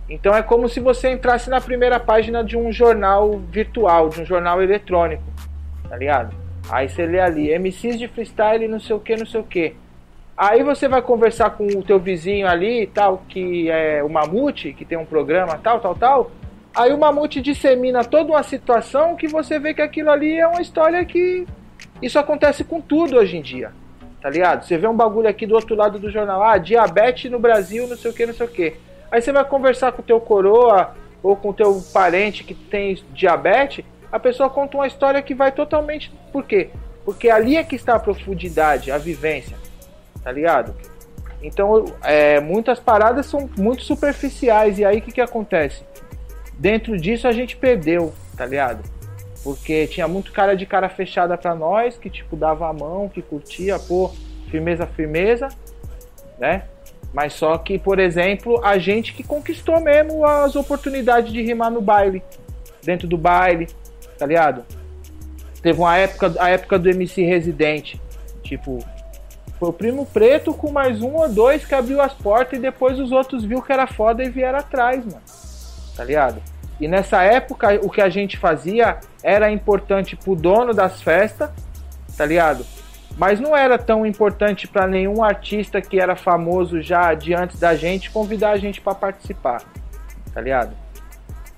Então 0.10 0.36
é 0.36 0.44
como 0.44 0.70
se 0.70 0.80
você 0.80 1.12
entrasse 1.12 1.50
na 1.50 1.60
primeira 1.60 2.00
página 2.00 2.44
de 2.44 2.56
um 2.56 2.72
jornal 2.72 3.40
virtual, 3.40 4.10
de 4.10 4.22
um 4.22 4.26
jornal 4.26 4.62
eletrônico, 4.62 5.24
tá 5.90 5.98
ligado? 5.98 6.36
Aí 6.70 6.88
você 6.88 7.06
lê 7.06 7.20
ali, 7.20 7.58
MCs 7.58 7.98
de 7.98 8.08
freestyle, 8.08 8.68
não 8.68 8.80
sei 8.80 8.96
o 8.96 9.00
que, 9.00 9.16
não 9.16 9.26
sei 9.26 9.40
o 9.40 9.44
que. 9.44 9.76
Aí 10.38 10.64
você 10.64 10.90
vai 10.90 11.02
conversar 11.02 11.52
com 11.52 11.66
o 11.66 11.82
teu 11.82 11.98
vizinho 11.98 12.45
ali 12.45 12.84
e 12.84 12.88
tal, 12.88 13.24
que 13.30 13.70
é 13.70 14.03
o 14.03 14.10
Mamute, 14.10 14.74
que 14.74 14.84
tem 14.84 14.98
um 14.98 15.06
programa 15.06 15.57
tal, 15.57 15.80
tal, 15.80 15.95
tal. 15.95 16.32
Aí 16.76 16.94
o 16.94 16.98
Mamute 16.98 17.41
dissemina 17.41 18.03
toda 18.03 18.34
uma 18.34 18.44
situação 18.44 19.16
que 19.16 19.30
você 19.30 19.57
vê 19.57 19.74
que 19.74 19.82
aquilo 19.82 20.12
ali 20.12 20.38
é 20.38 20.45
uma 20.45 20.62
história 20.62 21.06
que 21.06 21.48
isso 22.02 22.20
acontece 22.20 22.66
com 22.66 22.82
tudo 22.82 23.18
hoje 23.18 23.38
em 23.38 23.41
dia. 23.41 23.72
Tá 24.22 24.30
ligado? 24.30 24.66
Você 24.66 24.78
vê 24.78 24.88
um 24.88 24.95
bagulho 24.95 25.30
aqui 25.30 25.45
do 25.45 25.56
outro 25.56 25.74
lado 25.74 25.99
do 25.99 26.12
jornal, 26.12 26.44
ah, 26.44 26.57
diabetes 26.57 27.32
no 27.32 27.40
Brasil, 27.40 27.88
não 27.88 27.95
sei 27.95 28.12
o 28.12 28.14
que, 28.14 28.26
não 28.26 28.34
sei 28.34 28.45
o 28.45 28.49
que. 28.49 28.76
Aí 29.10 29.22
você 29.22 29.32
vai 29.32 29.45
conversar 29.45 29.94
com 29.94 30.02
o 30.02 30.06
teu 30.06 30.20
coroa 30.20 30.95
ou 31.24 31.38
com 31.38 31.49
o 31.49 31.53
teu 31.53 31.82
parente 31.94 32.44
que 32.44 32.53
tem 32.53 33.02
diabetes, 33.14 33.86
a 34.12 34.20
pessoa 34.20 34.49
conta 34.49 34.76
uma 34.76 34.88
história 34.88 35.22
que 35.22 35.34
vai 35.34 35.52
totalmente. 35.52 36.12
Por 36.34 36.44
quê? 36.44 36.72
Porque 37.06 37.30
ali 37.30 37.56
é 37.56 37.64
que 37.64 37.76
está 37.76 37.95
a 37.95 37.99
profundidade, 37.99 38.91
a 38.91 38.98
vivência 38.98 39.65
tá 40.26 40.32
ligado? 40.32 40.76
Então, 41.42 41.86
é, 42.02 42.40
muitas 42.40 42.80
paradas 42.80 43.28
são 43.28 43.48
muito 43.56 43.84
superficiais. 43.84 44.80
E 44.80 44.84
aí, 44.84 44.98
o 44.98 45.02
que, 45.04 45.12
que 45.12 45.22
acontece? 45.22 45.84
Dentro 46.58 46.98
disso, 46.98 47.28
a 47.28 47.32
gente 47.32 47.56
perdeu, 47.56 48.12
tá 48.36 48.48
ligado? 48.48 48.84
Porque 49.44 49.86
tinha 49.86 50.08
muito 50.08 50.32
cara 50.32 50.56
de 50.56 50.66
cara 50.66 50.90
fechada 50.90 51.38
pra 51.38 51.54
nós, 51.54 51.96
que, 51.96 52.10
tipo, 52.10 52.36
dava 52.36 52.68
a 52.68 52.74
mão, 52.74 53.08
que 53.08 53.22
curtia, 53.22 53.78
pô, 53.78 54.12
firmeza, 54.50 54.88
firmeza, 54.88 55.50
né? 56.40 56.64
Mas 57.14 57.34
só 57.34 57.56
que, 57.60 57.78
por 57.78 58.00
exemplo, 58.00 58.60
a 58.66 58.80
gente 58.80 59.14
que 59.14 59.22
conquistou 59.22 59.80
mesmo 59.80 60.26
as 60.26 60.56
oportunidades 60.56 61.32
de 61.32 61.44
rimar 61.44 61.70
no 61.70 61.82
baile, 61.82 62.24
dentro 62.82 63.08
do 63.08 63.18
baile, 63.18 63.68
tá 64.18 64.26
ligado? 64.26 64.66
Teve 65.62 65.80
uma 65.80 65.96
época, 65.96 66.34
a 66.40 66.50
época 66.50 66.80
do 66.80 66.90
MC 66.90 67.24
Residente, 67.24 68.02
tipo, 68.42 68.80
foi 69.60 69.69
o 69.69 69.73
primo 69.73 70.06
preto 70.06 70.53
com 70.53 70.72
mais 70.72 71.02
um 71.02 71.15
ou 71.15 71.30
dois 71.30 71.65
que 71.65 71.73
abriu 71.73 72.02
as 72.02 72.14
portas 72.14 72.60
e 72.60 72.61
depois 72.61 72.99
os 72.99 73.11
outros 73.11 73.44
viu 73.44 73.61
que 73.61 73.72
era 73.72 73.88
foda 73.88 74.23
e 74.23 74.30
vieram 74.30 74.60
atrás, 74.60 75.06
mano. 75.06 75.22
Tá 75.95 76.03
ligado? 76.03 76.41
E 76.80 76.88
nessa 76.88 77.23
época 77.23 77.80
o 77.82 77.90
que 77.90 78.02
a 78.02 78.10
gente 78.10 78.38
fazia 78.38 78.99
era 79.23 79.49
importante 79.49 80.15
pro 80.15 80.36
dono 80.36 80.73
das 80.73 81.02
festas, 81.02 81.49
tá 82.18 82.26
ligado? 82.26 82.65
Mas 83.18 83.40
não 83.40 83.56
era 83.56 83.77
tão 83.77 84.06
importante 84.06 84.68
para 84.68 84.86
nenhum 84.86 85.23
artista 85.23 85.82
que 85.82 85.99
era 85.99 86.18
famoso 86.18 86.82
já 86.82 87.14
diante 87.14 87.56
da 87.57 87.76
gente 87.76 88.11
convidar 88.11 88.52
a 88.52 88.57
gente 88.57 88.82
para 88.82 88.94
participar, 88.94 89.64
tá 90.34 90.41
ligado? 90.41 90.76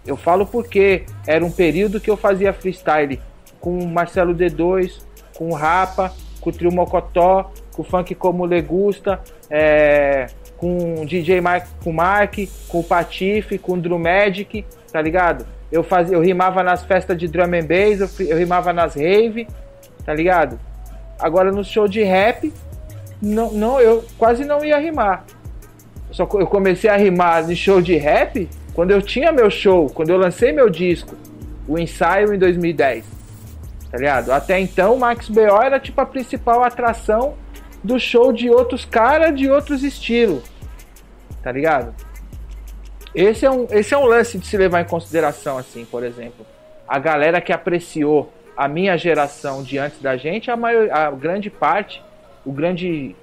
Eu 0.06 0.16
falo 0.16 0.46
porque 0.46 1.06
era 1.26 1.44
um 1.44 1.52
período 1.52 2.00
que 2.00 2.12
eu 2.12 2.16
fazia 2.16 2.54
freestyle 2.54 3.20
com 3.60 3.80
o 3.80 3.88
Marcelo 3.88 4.36
D2, 4.36 5.02
com 5.36 5.50
o 5.50 5.54
Rapa, 5.54 6.14
com 6.40 6.52
o 6.52 6.54
Trio 6.54 6.72
Mocotó, 6.72 7.52
com 7.78 7.84
funk 7.84 8.16
como 8.16 8.44
Legusta, 8.44 9.22
é, 9.52 10.26
com 10.58 11.06
DJ 11.06 11.40
Mark, 11.40 11.68
com 11.84 11.94
Mark, 11.94 12.36
com 12.68 12.82
Patife, 12.82 13.60
com 13.60 13.74
o 13.74 13.78
Drum 13.78 14.00
Magic, 14.00 14.66
tá 14.92 15.00
ligado? 15.00 15.46
Eu, 15.72 15.84
fazia, 15.84 16.16
eu 16.16 16.22
rimava 16.22 16.64
nas 16.64 16.84
festas 16.84 17.16
de 17.16 17.28
drum 17.28 17.44
and 17.44 17.68
bass, 17.68 18.20
eu, 18.20 18.28
eu 18.28 18.38
rimava 18.38 18.74
nas 18.74 18.96
rave, 18.96 19.48
tá 20.04 20.14
ligado? 20.14 20.60
Agora 21.20 21.52
no 21.52 21.64
show 21.64 21.88
de 21.88 22.02
rap, 22.02 22.52
não, 23.22 23.52
não, 23.52 23.80
eu 23.80 24.04
quase 24.18 24.44
não 24.44 24.66
ia 24.66 24.80
rimar. 24.80 25.24
Só 26.10 26.28
eu 26.34 26.48
comecei 26.48 26.90
a 26.90 26.96
rimar 26.96 27.46
no 27.46 27.56
show 27.56 27.80
de 27.80 27.96
rap 27.96 28.50
quando 28.74 28.90
eu 28.92 29.02
tinha 29.04 29.32
meu 29.32 29.52
show, 29.52 29.88
quando 29.88 30.10
eu 30.10 30.18
lancei 30.18 30.52
meu 30.52 30.70
disco, 30.70 31.16
o 31.68 31.78
ensaio 31.78 32.34
em 32.34 32.40
2010. 32.40 33.06
Tá 33.92 33.98
ligado? 33.98 34.32
Até 34.32 34.60
então, 34.60 34.96
o 34.96 35.00
Max 35.00 35.30
B.O. 35.30 35.62
era 35.62 35.80
tipo 35.80 36.00
a 36.02 36.06
principal 36.06 36.64
atração 36.64 37.36
do 37.88 37.98
show 38.00 38.34
de 38.34 38.50
outros 38.50 38.84
caras 38.84 39.36
de 39.36 39.50
outros 39.50 39.82
estilos. 39.82 40.44
Tá 41.42 41.52
ligado? 41.52 41.96
Esse 43.16 43.46
é, 43.46 43.50
um, 43.50 43.66
esse 43.72 43.94
é 43.94 43.98
um 43.98 44.06
lance 44.06 44.38
de 44.38 44.46
se 44.46 44.58
levar 44.58 44.82
em 44.82 44.86
consideração, 44.86 45.58
assim, 45.58 45.86
por 45.86 46.04
exemplo. 46.04 46.46
A 46.86 47.00
galera 47.00 47.40
que 47.40 47.54
apreciou 47.54 48.32
a 48.56 48.68
minha 48.68 48.98
geração 48.98 49.64
de 49.64 49.78
antes 49.78 50.02
da 50.02 50.18
gente, 50.18 50.52
a, 50.52 50.58
maior, 50.58 50.92
a 50.92 51.10
grande 51.12 51.50
parte, 51.50 52.04
o 52.46 52.52
grande 52.52 53.16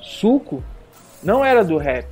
suco, 0.00 0.62
não 1.22 1.44
era 1.44 1.64
do 1.64 1.78
rap, 1.78 2.06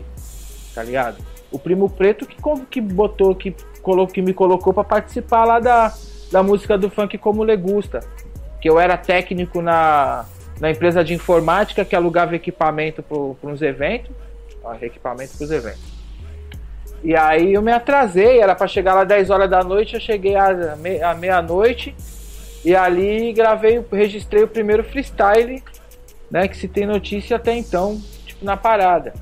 tá 0.74 0.82
ligado? 0.82 1.18
O 1.50 1.58
Primo 1.58 1.90
Preto 1.90 2.26
que, 2.26 2.36
que 2.70 2.80
botou, 2.80 3.34
que, 3.34 3.54
colocou, 3.82 4.14
que 4.14 4.22
me 4.22 4.32
colocou 4.32 4.72
para 4.72 4.84
participar 4.84 5.44
lá 5.44 5.60
da, 5.60 5.92
da 6.32 6.42
música 6.42 6.78
do 6.78 6.90
funk 6.90 7.18
como 7.18 7.42
Legusta. 7.42 8.00
Que 8.60 8.68
eu 8.68 8.78
era 8.78 8.96
técnico 8.96 9.62
na, 9.62 10.26
na 10.60 10.70
empresa 10.70 11.04
de 11.04 11.14
informática 11.14 11.84
que 11.84 11.94
alugava 11.94 12.34
equipamento 12.34 13.02
para 13.02 13.50
uns 13.50 13.62
eventos. 13.62 14.10
Ó, 14.62 14.74
equipamento 14.80 15.36
para 15.36 15.44
os 15.44 15.50
eventos. 15.50 15.98
E 17.02 17.14
aí 17.14 17.54
eu 17.54 17.62
me 17.62 17.72
atrasei, 17.72 18.40
era 18.40 18.54
para 18.54 18.66
chegar 18.66 18.94
lá 18.94 19.04
10 19.04 19.30
horas 19.30 19.48
da 19.48 19.62
noite, 19.62 19.94
eu 19.94 20.00
cheguei 20.00 20.34
à, 20.34 20.76
à 21.04 21.14
meia-noite 21.14 21.94
e 22.64 22.74
ali 22.74 23.32
gravei, 23.32 23.84
registrei 23.92 24.42
o 24.42 24.48
primeiro 24.48 24.82
freestyle, 24.82 25.62
né, 26.28 26.48
que 26.48 26.56
se 26.56 26.66
tem 26.66 26.86
notícia 26.86 27.36
até 27.36 27.56
então, 27.56 28.00
tipo 28.26 28.44
na 28.44 28.56
parada. 28.56 29.14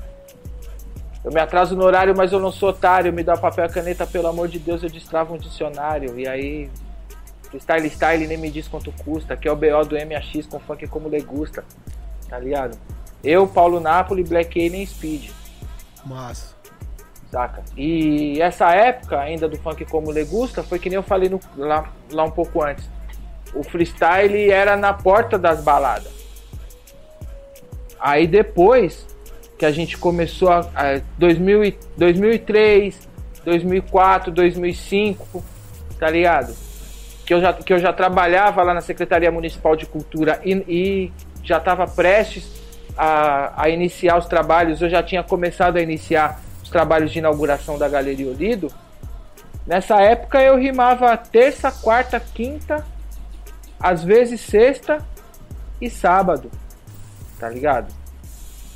Eu 1.23 1.31
me 1.31 1.39
atraso 1.39 1.75
no 1.75 1.83
horário, 1.83 2.15
mas 2.17 2.31
eu 2.31 2.39
não 2.39 2.51
sou 2.51 2.69
otário, 2.69 3.13
me 3.13 3.23
dá 3.23 3.37
papel 3.37 3.65
e 3.65 3.69
caneta, 3.69 4.07
pelo 4.07 4.27
amor 4.27 4.47
de 4.47 4.57
Deus, 4.57 4.81
eu 4.81 4.89
destravo 4.89 5.35
um 5.35 5.37
dicionário. 5.37 6.17
E 6.17 6.27
aí 6.27 6.69
Style 7.55 7.89
Style 7.89 8.27
nem 8.27 8.37
me 8.37 8.49
diz 8.49 8.67
quanto 8.67 8.91
custa, 8.91 9.37
que 9.37 9.47
é 9.47 9.51
o 9.51 9.55
BO 9.55 9.85
do 9.85 9.95
MAX 9.95 10.45
com 10.47 10.59
funk 10.59 10.87
como 10.87 11.07
legusta, 11.07 11.63
tá 12.29 12.37
ligado? 12.39 12.77
Eu, 13.23 13.47
Paulo 13.47 13.79
Napoli, 13.79 14.23
Black 14.23 14.65
A 14.65 14.69
nem 14.69 14.85
Speed. 14.85 15.29
Massa. 16.05 16.55
Saca? 17.31 17.63
E 17.75 18.41
essa 18.41 18.73
época 18.73 19.19
ainda 19.19 19.47
do 19.47 19.57
funk 19.57 19.85
como 19.85 20.11
legusta 20.11 20.63
foi 20.63 20.79
que 20.79 20.89
nem 20.89 20.95
eu 20.95 21.03
falei 21.03 21.29
no, 21.29 21.39
lá, 21.55 21.91
lá 22.11 22.23
um 22.23 22.31
pouco 22.31 22.63
antes. 22.63 22.89
O 23.53 23.63
freestyle 23.63 24.49
era 24.51 24.75
na 24.77 24.93
porta 24.93 25.37
das 25.37 25.61
baladas. 25.61 26.11
Aí 27.99 28.27
depois 28.27 29.05
que 29.57 29.65
a 29.65 29.71
gente 29.71 29.97
começou 29.97 30.49
a, 30.49 30.59
a 30.75 31.01
2000, 31.17 31.77
2003, 31.97 33.09
2004, 33.43 34.31
2005, 34.31 35.43
tá 35.99 36.09
ligado? 36.09 36.66
Que 37.27 37.33
eu 37.33 37.41
já, 37.41 37.51
que 37.51 37.73
eu 37.73 37.77
já 37.77 37.91
trabalhava 37.91 38.63
lá 38.63 38.73
na 38.73 38.79
Secretaria 38.79 39.29
Municipal 39.29 39.75
de 39.75 39.85
Cultura 39.85 40.39
e, 40.45 40.53
e 40.65 41.11
já 41.43 41.57
estava 41.57 41.85
prestes 41.85 42.49
a, 42.97 43.63
a 43.63 43.69
iniciar 43.69 44.17
os 44.17 44.27
trabalhos, 44.27 44.81
eu 44.81 44.89
já 44.89 45.03
tinha 45.03 45.21
começado 45.21 45.75
a 45.75 45.81
iniciar 45.81 46.39
os 46.63 46.69
trabalhos 46.69 47.11
de 47.11 47.19
inauguração 47.19 47.77
da 47.77 47.89
Galeria 47.89 48.29
Olido. 48.29 48.71
Nessa 49.65 50.01
época 50.01 50.41
eu 50.41 50.57
rimava 50.57 51.17
terça, 51.17 51.69
quarta, 51.69 52.17
quinta, 52.17 52.85
às 53.77 54.05
vezes 54.05 54.39
sexta 54.39 55.05
e 55.81 55.89
sábado. 55.89 56.49
Tá 57.37 57.49
ligado? 57.49 57.93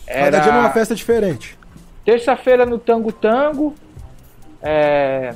Era... 0.06 0.30
Cada 0.30 0.40
dia 0.40 0.52
numa 0.52 0.72
festa 0.72 0.94
diferente. 0.94 1.58
Terça-feira 2.04 2.66
no 2.66 2.78
Tango 2.78 3.14
Tango. 3.14 3.74
É... 4.62 5.34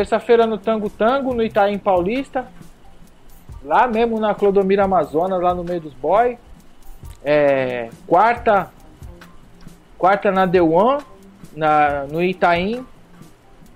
Terça-feira 0.00 0.46
no 0.46 0.56
Tango 0.56 0.88
Tango, 0.88 1.34
no 1.34 1.42
Itaim 1.42 1.76
Paulista. 1.76 2.46
Lá 3.62 3.86
mesmo 3.86 4.18
na 4.18 4.34
Clodomiro 4.34 4.82
Amazonas, 4.82 5.38
lá 5.42 5.52
no 5.52 5.62
meio 5.62 5.82
dos 5.82 5.92
boy. 5.92 6.38
É, 7.22 7.90
quarta, 8.06 8.70
quarta 9.98 10.30
na 10.30 10.48
The 10.48 10.62
One, 10.62 11.02
na, 11.54 12.06
no 12.10 12.22
Itaim, 12.22 12.82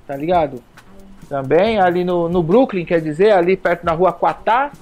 tá 0.07 0.17
ligado? 0.17 0.63
Também, 1.29 1.79
ali 1.79 2.05
no, 2.05 2.27
no 2.27 2.43
Brooklyn, 2.43 2.87
quer 2.87 3.03
dizer, 3.03 3.33
ali 3.33 3.55
perto 3.55 3.85
da 3.85 3.93
rua 3.93 4.11
Quatá. 4.11 4.73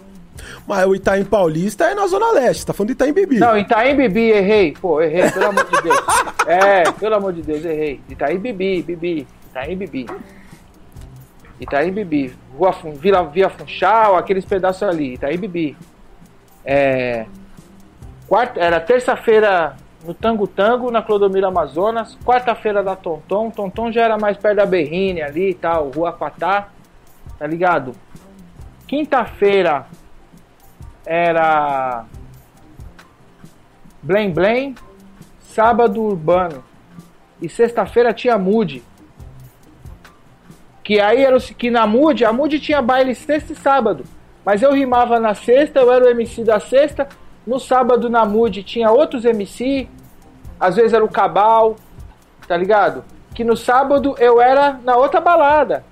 Mas 0.64 0.86
o 0.86 0.94
Itaim 0.94 1.24
Paulista 1.24 1.86
é 1.86 1.94
na 1.96 2.06
Zona 2.06 2.30
Leste, 2.30 2.66
tá 2.66 2.72
falando 2.72 2.90
de 2.90 2.92
Itaim 2.92 3.12
Bibi. 3.12 3.40
Não, 3.40 3.58
Itaim 3.58 3.96
Bibi, 3.96 4.30
errei. 4.30 4.76
Pô, 4.80 5.02
errei, 5.02 5.28
pelo 5.28 5.46
amor 5.46 5.64
de 5.64 5.82
Deus. 5.82 5.98
É, 6.44 6.90
pelo 6.92 7.14
amor 7.14 7.32
de 7.32 7.42
Deus, 7.42 7.64
errei. 7.64 8.00
Itaim 8.08 8.38
Bibi, 8.38 8.82
Bibi. 8.82 9.26
Itaim 9.50 9.76
Bibi. 9.76 10.06
Itaim 11.62 11.92
Bibi. 11.92 12.34
Rua 12.56 12.74
Vila, 12.94 13.22
Via 13.24 13.48
Funchal, 13.48 14.16
aqueles 14.16 14.44
pedaços 14.44 14.82
ali. 14.82 15.14
Itaim 15.14 15.38
Bibi. 15.38 15.76
É. 16.64 17.26
Quarta, 18.28 18.60
era 18.60 18.80
terça-feira 18.80 19.76
no 20.04 20.12
Tango 20.12 20.46
Tango, 20.46 20.90
na 20.90 21.02
Clodomiro 21.02 21.46
Amazonas. 21.46 22.18
Quarta-feira 22.24 22.82
da 22.82 22.96
Tonton. 22.96 23.50
Tonton 23.50 23.92
já 23.92 24.02
era 24.02 24.18
mais 24.18 24.36
perto 24.36 24.56
da 24.56 24.66
Berrine 24.66 25.22
ali 25.22 25.50
e 25.50 25.54
tal, 25.54 25.90
Rua 25.90 26.12
Quatá. 26.12 26.68
Tá 27.38 27.46
ligado? 27.46 27.92
Quinta-feira 28.86 29.86
era 31.06 32.04
Blém 34.02 34.30
Blém, 34.30 34.74
sábado 35.40 36.02
urbano 36.02 36.62
e 37.40 37.48
sexta-feira 37.48 38.12
tinha 38.12 38.36
Mood. 38.38 38.82
Que 40.82 41.00
aí 41.00 41.24
era 41.24 41.36
o 41.36 41.40
que 41.40 41.70
na 41.70 41.86
Mood, 41.86 42.24
a 42.24 42.32
Mood 42.32 42.58
tinha 42.58 42.82
baile 42.82 43.14
sexta 43.14 43.52
e 43.52 43.56
sábado. 43.56 44.04
Mas 44.44 44.62
eu 44.62 44.72
rimava 44.72 45.20
na 45.20 45.34
sexta, 45.34 45.80
eu 45.80 45.92
era 45.92 46.04
o 46.04 46.08
MC 46.08 46.42
da 46.42 46.58
sexta. 46.58 47.08
No 47.46 47.60
sábado 47.60 48.10
na 48.10 48.24
Mood 48.24 48.62
tinha 48.62 48.90
outros 48.90 49.24
MC, 49.24 49.88
às 50.58 50.76
vezes 50.76 50.92
era 50.92 51.04
o 51.04 51.08
Cabal, 51.08 51.76
tá 52.46 52.56
ligado? 52.56 53.04
Que 53.34 53.44
no 53.44 53.56
sábado 53.56 54.14
eu 54.18 54.40
era 54.40 54.78
na 54.84 54.96
outra 54.96 55.20
balada. 55.20 55.84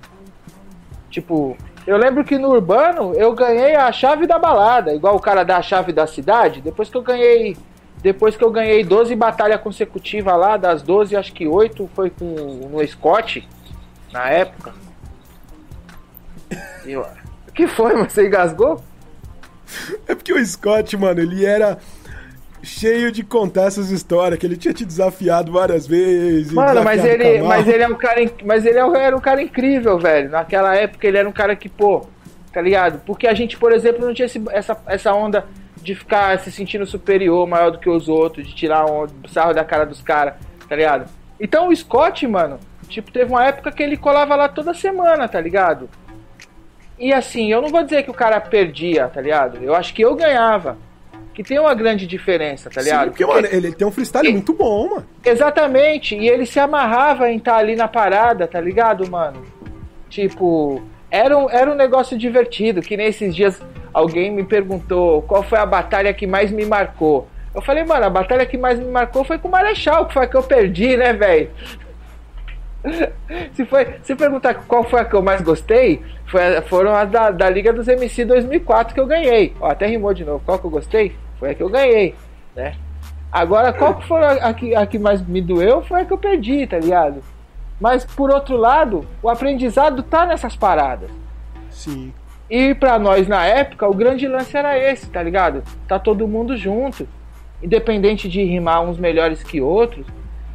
Tipo, 1.09 1.57
eu 1.85 1.97
lembro 1.97 2.23
que 2.23 2.37
no 2.37 2.49
Urbano 2.49 3.13
eu 3.15 3.33
ganhei 3.33 3.75
a 3.75 3.91
chave 3.91 4.27
da 4.27 4.37
balada, 4.37 4.93
igual 4.93 5.15
o 5.15 5.19
cara 5.19 5.43
dá 5.43 5.57
a 5.57 5.61
chave 5.61 5.91
da 5.91 6.05
cidade. 6.05 6.61
Depois 6.61 6.89
que 6.89 6.97
eu 6.97 7.01
ganhei. 7.01 7.57
Depois 8.01 8.35
que 8.35 8.43
eu 8.43 8.49
ganhei 8.49 8.83
12 8.83 9.15
batalhas 9.15 9.61
consecutivas 9.61 10.35
lá, 10.35 10.57
das 10.57 10.81
12, 10.81 11.15
acho 11.15 11.31
que 11.33 11.47
8 11.47 11.87
foi 11.93 12.09
com 12.09 12.25
no 12.71 12.85
Scott, 12.87 13.47
na 14.11 14.29
época. 14.29 14.73
Eu, 16.85 17.05
o 17.47 17.51
que 17.51 17.67
foi, 17.67 17.95
Você 18.03 18.27
engasgou? 18.27 18.81
É 20.07 20.15
porque 20.15 20.33
o 20.33 20.45
Scott, 20.45 20.97
mano, 20.97 21.21
ele 21.21 21.45
era 21.45 21.77
cheio 22.63 23.11
de 23.11 23.23
contar 23.23 23.63
essas 23.63 23.89
histórias, 23.89 24.39
que 24.39 24.45
ele 24.45 24.57
tinha 24.57 24.73
te 24.73 24.85
desafiado 24.85 25.51
várias 25.51 25.87
vezes. 25.87 26.51
Mano, 26.51 26.83
mas 26.83 27.03
ele, 27.03 27.41
mas 27.41 27.67
ele 27.67 27.83
é 27.83 27.87
um 27.87 27.95
cara, 27.95 28.21
mas 28.45 28.65
ele 28.65 28.77
é 28.77 29.03
era 29.03 29.15
um 29.15 29.21
cara 29.21 29.41
incrível, 29.41 29.97
velho. 29.97 30.29
Naquela 30.29 30.75
época 30.75 31.07
ele 31.07 31.17
era 31.17 31.27
um 31.27 31.31
cara 31.31 31.55
que, 31.55 31.69
pô, 31.69 32.05
tá 32.53 32.61
ligado? 32.61 33.01
Porque 33.05 33.27
a 33.27 33.33
gente, 33.33 33.57
por 33.57 33.71
exemplo, 33.71 34.05
não 34.05 34.13
tinha 34.13 34.25
esse, 34.25 34.41
essa, 34.51 34.77
essa 34.87 35.13
onda 35.13 35.45
de 35.81 35.95
ficar 35.95 36.37
se 36.39 36.51
sentindo 36.51 36.85
superior, 36.85 37.47
maior 37.47 37.71
do 37.71 37.79
que 37.79 37.89
os 37.89 38.07
outros, 38.07 38.47
de 38.47 38.53
tirar 38.53 38.85
um 38.85 39.07
sarro 39.27 39.53
da 39.53 39.63
cara 39.63 39.85
dos 39.85 40.01
caras, 40.01 40.35
tá 40.69 40.75
ligado? 40.75 41.09
Então 41.39 41.69
o 41.69 41.75
Scott, 41.75 42.27
mano, 42.27 42.59
tipo, 42.91 43.11
teve 43.11 43.31
uma 43.31 43.45
época 43.45 43.71
que 43.71 43.81
ele 43.81 43.97
colava 43.97 44.35
lá 44.35 44.47
toda 44.47 44.73
semana, 44.73 45.27
tá 45.27 45.39
ligado? 45.39 45.89
E 46.99 47.11
assim, 47.11 47.51
eu 47.51 47.61
não 47.61 47.69
vou 47.69 47.83
dizer 47.83 48.03
que 48.03 48.11
o 48.11 48.13
cara 48.13 48.39
perdia, 48.39 49.07
tá 49.07 49.19
ligado? 49.19 49.57
Eu 49.63 49.73
acho 49.73 49.93
que 49.93 50.03
eu 50.03 50.15
ganhava 50.15 50.77
que 51.33 51.43
tem 51.43 51.57
uma 51.57 51.73
grande 51.73 52.05
diferença, 52.05 52.69
tá 52.69 52.81
ligado? 52.81 53.03
Sim, 53.03 53.09
porque, 53.09 53.25
porque, 53.25 53.41
mano, 53.41 53.53
ele 53.53 53.73
tem 53.73 53.87
um 53.87 53.91
freestyle 53.91 54.27
ele... 54.27 54.33
muito 54.33 54.53
bom, 54.53 54.89
mano. 54.89 55.07
Exatamente, 55.23 56.15
e 56.15 56.27
ele 56.27 56.45
se 56.45 56.59
amarrava 56.59 57.29
em 57.29 57.37
estar 57.37 57.53
tá 57.53 57.57
ali 57.57 57.75
na 57.75 57.87
parada, 57.87 58.47
tá 58.47 58.59
ligado, 58.59 59.09
mano? 59.09 59.41
Tipo, 60.09 60.83
era 61.09 61.37
um, 61.37 61.49
era 61.49 61.71
um 61.71 61.75
negócio 61.75 62.17
divertido, 62.17 62.81
que 62.81 62.97
nesses 62.97 63.33
dias 63.33 63.61
alguém 63.93 64.31
me 64.31 64.43
perguntou 64.43 65.21
qual 65.23 65.41
foi 65.41 65.57
a 65.57 65.65
batalha 65.65 66.13
que 66.13 66.27
mais 66.27 66.51
me 66.51 66.65
marcou. 66.65 67.27
Eu 67.53 67.61
falei, 67.61 67.83
mano, 67.83 68.05
a 68.05 68.09
batalha 68.09 68.45
que 68.45 68.57
mais 68.57 68.79
me 68.79 68.89
marcou 68.89 69.23
foi 69.23 69.37
com 69.37 69.47
o 69.47 69.51
Marechal, 69.51 70.05
que 70.05 70.13
foi 70.13 70.23
a 70.23 70.27
que 70.27 70.35
eu 70.35 70.43
perdi, 70.43 70.95
né, 70.95 71.11
velho? 71.11 71.49
se, 73.53 73.65
foi, 73.65 73.95
se 74.03 74.15
perguntar 74.15 74.53
qual 74.67 74.83
foi 74.83 75.01
a 75.01 75.05
que 75.05 75.13
eu 75.13 75.21
mais 75.21 75.41
gostei, 75.41 76.01
foi, 76.25 76.61
foram 76.63 76.95
as 76.95 77.09
da, 77.09 77.31
da 77.31 77.49
Liga 77.49 77.71
dos 77.71 77.87
MC 77.87 78.25
2004 78.25 78.93
que 78.93 78.99
eu 78.99 79.05
ganhei. 79.05 79.53
Ó, 79.59 79.69
até 79.69 79.85
rimou 79.85 80.13
de 80.13 80.25
novo. 80.25 80.41
Qual 80.45 80.57
que 80.59 80.65
eu 80.65 80.71
gostei? 80.71 81.15
Foi 81.39 81.51
a 81.51 81.55
que 81.55 81.63
eu 81.63 81.69
ganhei, 81.69 82.15
né? 82.55 82.75
Agora, 83.31 83.71
qual 83.71 83.95
que 83.95 84.07
foi 84.07 84.21
a, 84.21 84.31
a, 84.49 84.53
que, 84.53 84.75
a 84.75 84.85
que 84.85 84.99
mais 84.99 85.25
me 85.25 85.41
doeu? 85.41 85.81
Foi 85.81 86.01
a 86.01 86.05
que 86.05 86.11
eu 86.11 86.17
perdi, 86.17 86.67
tá 86.67 86.77
ligado? 86.77 87.23
Mas, 87.79 88.03
por 88.03 88.29
outro 88.29 88.57
lado, 88.57 89.07
o 89.23 89.29
aprendizado 89.29 90.03
tá 90.03 90.25
nessas 90.25 90.55
paradas. 90.55 91.09
Sim. 91.69 92.13
E 92.49 92.75
para 92.75 92.99
nós, 92.99 93.27
na 93.27 93.45
época, 93.45 93.87
o 93.87 93.93
grande 93.93 94.27
lance 94.27 94.55
era 94.55 94.77
esse, 94.77 95.07
tá 95.07 95.23
ligado? 95.23 95.63
Tá 95.87 95.97
todo 95.97 96.27
mundo 96.27 96.57
junto. 96.57 97.07
Independente 97.63 98.27
de 98.27 98.43
rimar 98.43 98.81
uns 98.81 98.97
melhores 98.97 99.41
que 99.41 99.61
outros, 99.61 100.05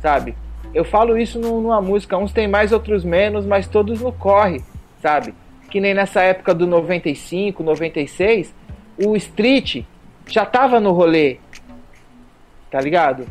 sabe? 0.02 0.36
Eu 0.76 0.84
falo 0.84 1.16
isso 1.16 1.38
numa 1.38 1.80
música, 1.80 2.18
uns 2.18 2.34
tem 2.34 2.46
mais, 2.46 2.70
outros 2.70 3.02
menos, 3.02 3.46
mas 3.46 3.66
todos 3.66 4.02
no 4.02 4.12
corre, 4.12 4.62
sabe? 5.00 5.32
Que 5.70 5.80
nem 5.80 5.94
nessa 5.94 6.20
época 6.20 6.52
do 6.52 6.66
95, 6.66 7.62
96, 7.62 8.54
o 9.02 9.16
Street 9.16 9.84
já 10.26 10.44
tava 10.44 10.78
no 10.78 10.92
rolê, 10.92 11.38
tá 12.70 12.78
ligado? 12.78 13.26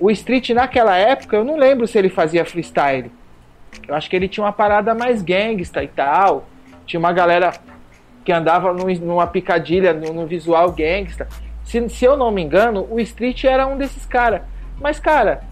O 0.00 0.10
Street 0.10 0.48
naquela 0.50 0.96
época, 0.96 1.36
eu 1.36 1.44
não 1.44 1.58
lembro 1.58 1.86
se 1.86 1.98
ele 1.98 2.08
fazia 2.08 2.46
freestyle. 2.46 3.12
Eu 3.86 3.94
acho 3.94 4.08
que 4.08 4.16
ele 4.16 4.26
tinha 4.26 4.46
uma 4.46 4.52
parada 4.52 4.94
mais 4.94 5.20
gangsta 5.20 5.84
e 5.84 5.88
tal. 5.88 6.46
Tinha 6.86 6.98
uma 6.98 7.12
galera 7.12 7.52
que 8.24 8.32
andava 8.32 8.72
numa 8.72 9.26
picadilha, 9.26 9.92
no, 9.92 10.26
visual 10.26 10.72
gangsta. 10.72 11.28
Se, 11.62 11.86
se 11.90 12.06
eu 12.06 12.16
não 12.16 12.30
me 12.30 12.40
engano, 12.40 12.88
o 12.90 12.98
Street 13.00 13.44
era 13.44 13.66
um 13.66 13.76
desses 13.76 14.06
caras. 14.06 14.40
Mas, 14.80 14.98
cara, 14.98 15.42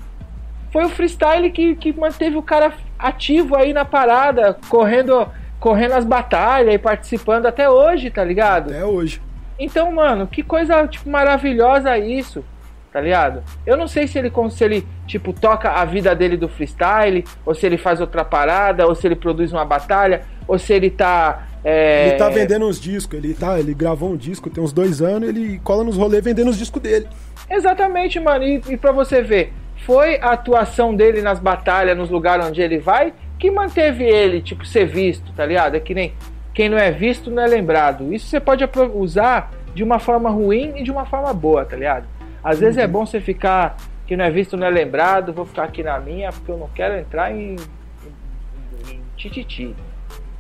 foi 0.73 0.85
o 0.85 0.89
freestyle 0.89 1.51
que, 1.51 1.77
que 1.77 1.93
manteve 1.93 2.37
o 2.37 2.43
cara 2.43 2.73
ativo 2.99 3.55
aí 3.55 3.75
na 3.75 3.85
parada, 3.85 4.57
correndo, 4.69 5.29
correndo 5.61 5.93
as 5.93 6.05
batalhas 6.05 6.75
e 6.75 6.79
participando 6.79 7.47
até 7.47 7.69
hoje, 7.69 8.11
tá 8.11 8.25
ligado? 8.25 8.71
Até 8.71 8.85
hoje. 8.85 9.21
Então, 9.59 9.93
mano, 9.93 10.27
que 10.27 10.43
coisa 10.43 10.89
tipo 10.89 11.11
maravilhosa 11.11 11.99
isso, 11.99 12.43
tá 12.91 13.01
ligado? 13.03 13.43
Eu 13.67 13.77
não 13.77 13.87
sei 13.87 14.07
se 14.07 14.19
ele 14.19 14.33
se 14.51 14.65
ele 14.65 14.87
tipo 15.07 15.33
toca 15.33 15.71
a 15.73 15.85
vida 15.85 16.15
dele 16.15 16.39
do 16.39 16.49
freestyle, 16.49 17.23
ou 17.45 17.55
se 17.55 17.67
ele 17.67 17.77
faz 17.77 18.01
outra 18.01 18.25
parada, 18.25 18.87
ou 18.87 18.95
se 18.95 19.07
ele 19.07 19.15
produz 19.15 19.53
uma 19.53 19.67
batalha, 19.67 20.23
ou 20.49 20.59
se 20.59 20.73
ele 20.73 20.91
tá 20.91 21.49
é... 21.65 22.09
Ele 22.09 22.17
tá 22.17 22.29
vendendo 22.29 22.67
uns 22.67 22.81
discos, 22.81 23.17
ele 23.17 23.35
tá, 23.35 23.59
ele 23.59 23.73
gravou 23.73 24.11
um 24.11 24.17
disco 24.17 24.51
tem 24.51 24.65
uns 24.65 24.73
dois 24.73 25.01
anos, 25.01 25.29
ele 25.29 25.61
cola 25.63 25.85
nos 25.85 25.97
rolês 25.97 26.25
vendendo 26.25 26.51
os 26.51 26.59
discos 26.59 26.83
dele. 26.83 27.07
Exatamente, 27.49 28.19
mano. 28.19 28.43
E, 28.43 28.61
e 28.69 28.77
pra 28.77 28.91
você 28.91 29.23
ver, 29.23 29.53
foi 29.85 30.17
a 30.21 30.33
atuação 30.33 30.95
dele 30.95 31.23
nas 31.23 31.39
batalhas, 31.39 31.97
nos 31.97 32.11
lugares 32.11 32.47
onde 32.47 32.61
ele 32.61 32.79
vai, 32.79 33.13
que 33.39 33.51
manteve 33.51 34.05
ele, 34.05 34.41
tipo, 34.41 34.65
ser 34.65 34.87
visto, 34.87 35.33
tá 35.33 35.45
ligado? 35.45 35.75
É 35.75 35.81
que 35.81 35.95
nem 35.95 36.15
quem 36.55 36.69
não 36.69 36.79
é 36.79 36.91
visto 36.91 37.31
não 37.31 37.43
é 37.43 37.47
lembrado. 37.47 38.13
Isso 38.13 38.27
você 38.27 38.39
pode 38.39 38.65
usar 38.95 39.51
de 39.75 39.83
uma 39.83 39.99
forma 39.99 40.31
ruim 40.31 40.75
e 40.77 40.85
de 40.85 40.91
uma 40.91 41.05
forma 41.05 41.33
boa, 41.33 41.65
tá 41.65 41.77
ligado? 41.77 42.07
Às 42.45 42.61
vezes 42.61 42.79
é 42.79 42.85
uhum. 42.85 42.93
bom 42.93 43.07
você 43.07 43.21
ficar 43.21 43.77
que 44.07 44.17
não 44.17 44.25
é 44.25 44.31
visto 44.31 44.57
não 44.57 44.67
é 44.67 44.71
lembrado, 44.71 45.33
vou 45.33 45.47
ficar 45.47 45.65
aqui 45.65 45.83
na 45.83 45.99
minha 45.99 46.31
porque 46.31 46.51
eu 46.51 46.59
não 46.59 46.69
quero 46.69 46.99
entrar 46.99 47.33
em, 47.33 47.57
em, 47.57 48.95
em 48.95 49.03
tititi. 49.17 49.75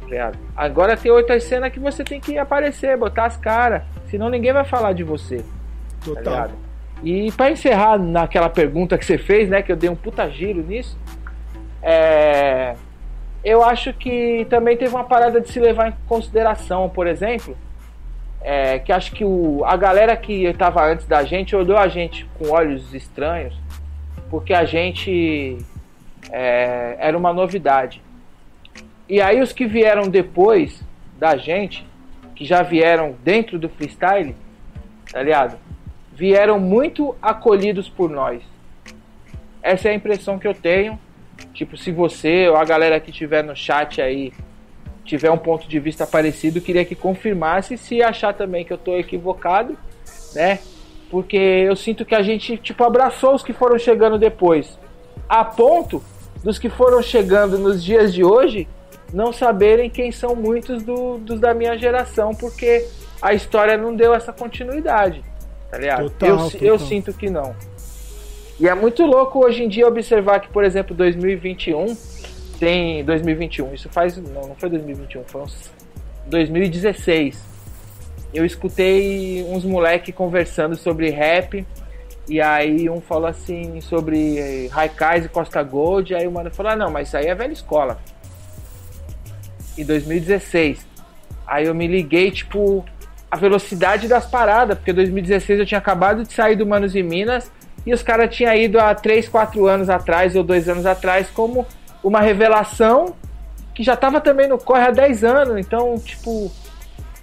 Tá? 0.08 0.32
Agora 0.54 0.96
tem 0.96 1.10
outras 1.10 1.44
cenas 1.44 1.72
que 1.72 1.80
você 1.80 2.04
tem 2.04 2.20
que 2.20 2.36
aparecer, 2.36 2.96
botar 2.96 3.26
as 3.26 3.36
caras, 3.36 3.82
senão 4.08 4.28
ninguém 4.28 4.52
vai 4.52 4.64
falar 4.64 4.92
de 4.92 5.02
você. 5.02 5.38
Tá 5.38 5.44
Total. 6.04 6.48
Tá? 6.48 6.50
E 7.02 7.32
para 7.32 7.50
encerrar 7.50 7.98
naquela 7.98 8.48
pergunta 8.48 8.96
que 8.96 9.04
você 9.04 9.18
fez, 9.18 9.48
né, 9.48 9.60
que 9.62 9.72
eu 9.72 9.76
dei 9.76 9.90
um 9.90 9.96
puta 9.96 10.28
giro 10.30 10.62
nisso, 10.62 10.96
é, 11.82 12.76
eu 13.44 13.64
acho 13.64 13.92
que 13.92 14.46
também 14.48 14.76
teve 14.76 14.94
uma 14.94 15.04
parada 15.04 15.40
de 15.40 15.50
se 15.50 15.58
levar 15.58 15.88
em 15.88 15.94
consideração, 16.06 16.88
por 16.88 17.08
exemplo, 17.08 17.56
é, 18.40 18.78
que 18.78 18.92
acho 18.92 19.12
que 19.12 19.24
o, 19.24 19.64
a 19.64 19.76
galera 19.76 20.16
que 20.16 20.44
estava 20.44 20.84
antes 20.84 21.06
da 21.06 21.24
gente 21.24 21.54
olhou 21.56 21.76
a 21.76 21.88
gente 21.88 22.24
com 22.38 22.50
olhos 22.50 22.94
estranhos, 22.94 23.54
porque 24.30 24.54
a 24.54 24.64
gente 24.64 25.58
é, 26.30 26.96
era 26.98 27.18
uma 27.18 27.32
novidade. 27.32 28.00
E 29.08 29.20
aí 29.20 29.40
os 29.40 29.52
que 29.52 29.66
vieram 29.66 30.08
depois 30.08 30.82
da 31.18 31.36
gente, 31.36 31.86
que 32.34 32.44
já 32.44 32.62
vieram 32.62 33.16
dentro 33.24 33.58
do 33.58 33.68
freestyle, 33.68 34.34
tá 35.12 35.22
ligado? 35.22 35.58
Vieram 36.14 36.58
muito 36.58 37.16
acolhidos 37.20 37.88
por 37.88 38.10
nós. 38.10 38.42
Essa 39.62 39.88
é 39.88 39.92
a 39.92 39.94
impressão 39.94 40.38
que 40.38 40.46
eu 40.46 40.54
tenho. 40.54 40.98
Tipo, 41.54 41.76
se 41.76 41.90
você 41.90 42.48
ou 42.48 42.56
a 42.56 42.64
galera 42.64 43.00
que 43.00 43.12
tiver 43.12 43.42
no 43.42 43.56
chat 43.56 44.00
aí 44.00 44.32
tiver 45.04 45.30
um 45.30 45.38
ponto 45.38 45.68
de 45.68 45.78
vista 45.78 46.06
parecido, 46.06 46.60
queria 46.60 46.84
que 46.84 46.94
confirmasse 46.94 47.76
se 47.76 48.02
achar 48.02 48.32
também 48.34 48.64
que 48.64 48.72
eu 48.72 48.78
tô 48.78 48.96
equivocado, 48.96 49.76
né? 50.34 50.60
Porque 51.10 51.36
eu 51.36 51.76
sinto 51.76 52.04
que 52.04 52.14
a 52.14 52.22
gente 52.22 52.56
tipo 52.56 52.82
abraçou 52.84 53.34
os 53.34 53.42
que 53.42 53.52
foram 53.52 53.78
chegando 53.78 54.18
depois, 54.18 54.78
a 55.28 55.44
ponto 55.44 56.02
dos 56.42 56.58
que 56.58 56.68
foram 56.68 57.02
chegando 57.02 57.58
nos 57.58 57.82
dias 57.82 58.12
de 58.12 58.24
hoje 58.24 58.68
não 59.12 59.32
saberem 59.32 59.90
quem 59.90 60.10
são 60.10 60.34
muitos 60.34 60.82
do, 60.82 61.18
dos 61.18 61.38
da 61.38 61.52
minha 61.52 61.76
geração, 61.76 62.34
porque 62.34 62.86
a 63.20 63.34
história 63.34 63.76
não 63.76 63.94
deu 63.94 64.14
essa 64.14 64.32
continuidade, 64.32 65.22
tá 65.72 65.78
ligado? 65.78 66.10
Total, 66.10 66.28
eu, 66.28 66.50
total. 66.50 66.68
eu 66.68 66.78
sinto 66.78 67.14
que 67.14 67.30
não. 67.30 67.56
E 68.60 68.68
é 68.68 68.74
muito 68.74 69.04
louco 69.06 69.42
hoje 69.42 69.64
em 69.64 69.68
dia 69.68 69.88
observar 69.88 70.38
que, 70.40 70.48
por 70.48 70.64
exemplo, 70.64 70.94
2021 70.94 71.96
tem 72.60 73.02
2021, 73.04 73.74
isso 73.74 73.88
faz 73.88 74.18
não, 74.18 74.48
não 74.48 74.54
foi 74.54 74.68
2021, 74.68 75.24
foi 75.24 75.40
uns 75.40 75.72
2016. 76.26 77.42
Eu 78.34 78.44
escutei 78.44 79.42
uns 79.48 79.64
moleque 79.64 80.12
conversando 80.12 80.76
sobre 80.76 81.08
rap 81.08 81.66
e 82.28 82.40
aí 82.40 82.88
um 82.88 83.00
falou 83.00 83.26
assim 83.26 83.80
sobre 83.80 84.68
Raikais 84.68 85.24
e 85.24 85.28
Costa 85.28 85.62
Gold, 85.62 86.14
aí 86.14 86.26
o 86.26 86.30
mano 86.30 86.50
falou: 86.50 86.72
ah, 86.72 86.76
"Não, 86.76 86.90
mas 86.90 87.08
isso 87.08 87.16
aí 87.16 87.26
é 87.26 87.34
velha 87.34 87.52
escola". 87.52 87.98
Em 89.76 89.84
2016. 89.84 90.86
Aí 91.46 91.66
eu 91.66 91.74
me 91.74 91.86
liguei, 91.86 92.30
tipo, 92.30 92.84
a 93.32 93.36
velocidade 93.36 94.08
das 94.08 94.26
paradas, 94.26 94.76
porque 94.76 94.92
2016 94.92 95.60
eu 95.60 95.64
tinha 95.64 95.78
acabado 95.78 96.22
de 96.22 96.30
sair 96.34 96.54
do 96.54 96.66
Manos 96.66 96.94
e 96.94 97.02
Minas 97.02 97.50
e 97.86 97.94
os 97.94 98.02
caras 98.02 98.36
tinham 98.36 98.54
ido 98.54 98.78
há 98.78 98.94
3, 98.94 99.26
4 99.26 99.66
anos 99.66 99.88
atrás 99.88 100.36
ou 100.36 100.44
2 100.44 100.68
anos 100.68 100.84
atrás 100.84 101.28
como 101.30 101.66
uma 102.04 102.20
revelação 102.20 103.14
que 103.74 103.82
já 103.82 103.96
tava 103.96 104.20
também 104.20 104.46
no 104.46 104.58
corre 104.58 104.82
há 104.82 104.90
10 104.90 105.24
anos. 105.24 105.56
Então, 105.56 105.98
tipo, 105.98 106.52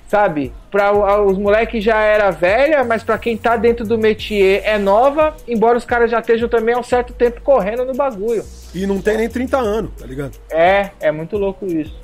sabe? 0.08 0.52
Para 0.72 1.22
os 1.22 1.38
moleques 1.38 1.84
já 1.84 2.02
era 2.02 2.32
velha, 2.32 2.84
mas 2.84 3.04
para 3.04 3.20
quem 3.20 3.38
tá 3.38 3.56
dentro 3.56 3.86
do 3.86 3.96
métier 3.96 4.64
é 4.66 4.80
nova, 4.80 5.38
embora 5.48 5.78
os 5.78 5.86
caras 5.86 6.10
já 6.10 6.22
estejam 6.22 6.50
também 6.50 6.74
há 6.74 6.80
um 6.80 6.84
certo 6.84 7.14
tempo 7.14 7.40
correndo 7.42 7.86
no 7.86 7.94
bagulho. 7.94 8.44
E 8.74 8.88
não 8.88 9.00
tem 9.00 9.16
nem 9.16 9.30
30 9.30 9.58
anos, 9.60 9.92
tá 9.96 10.08
ligado? 10.08 10.40
É, 10.50 10.90
é 11.00 11.12
muito 11.12 11.38
louco 11.38 11.68
isso. 11.68 11.96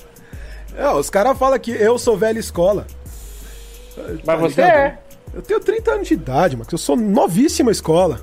É, 0.78 0.88
os 0.92 1.10
caras 1.10 1.36
falam 1.40 1.58
que 1.58 1.72
eu 1.72 1.98
sou 1.98 2.16
velha 2.16 2.38
escola. 2.38 2.86
Mas 3.98 4.22
Tá 4.24 4.36
você 4.36 4.62
ligado? 4.62 4.78
é. 4.78 5.00
Eu 5.34 5.42
tenho 5.42 5.60
30 5.60 5.92
anos 5.92 6.08
de 6.08 6.14
idade, 6.14 6.56
mas 6.56 6.68
eu 6.72 6.78
sou 6.78 6.96
novíssima 6.96 7.72
escola. 7.72 8.20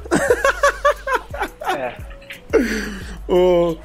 É. 1.77 1.95
Ô, 3.29 3.77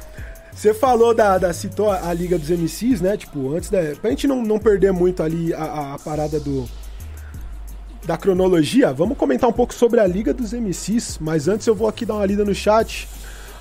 Você 0.53 0.73
falou 0.73 1.13
da, 1.13 1.37
da. 1.37 1.53
citou 1.53 1.91
a, 1.91 2.13
Liga 2.13 2.37
dos 2.37 2.49
MCs, 2.49 3.01
né? 3.01 3.15
Tipo, 3.17 3.53
antes 3.55 3.69
da. 3.69 3.79
Pra 4.01 4.09
gente 4.09 4.27
não, 4.27 4.41
não 4.41 4.57
perder 4.59 4.91
muito 4.91 5.21
ali 5.23 5.53
a, 5.53 5.63
a- 5.63 5.93
a 5.95 5.99
parada 5.99 6.39
do. 6.39 6.67
Da 8.05 8.15
cronologia, 8.15 8.93
vamos 8.93 9.17
comentar 9.17 9.49
um 9.49 9.53
pouco 9.53 9.73
sobre 9.73 9.99
a 9.99 10.07
Liga 10.07 10.33
dos 10.33 10.53
MCs, 10.53 11.17
mas 11.19 11.49
antes 11.49 11.67
eu 11.67 11.75
vou 11.75 11.89
aqui 11.89 12.05
dar 12.05 12.13
uma 12.15 12.25
lida 12.25 12.45
no 12.45 12.55
chat. 12.55 13.05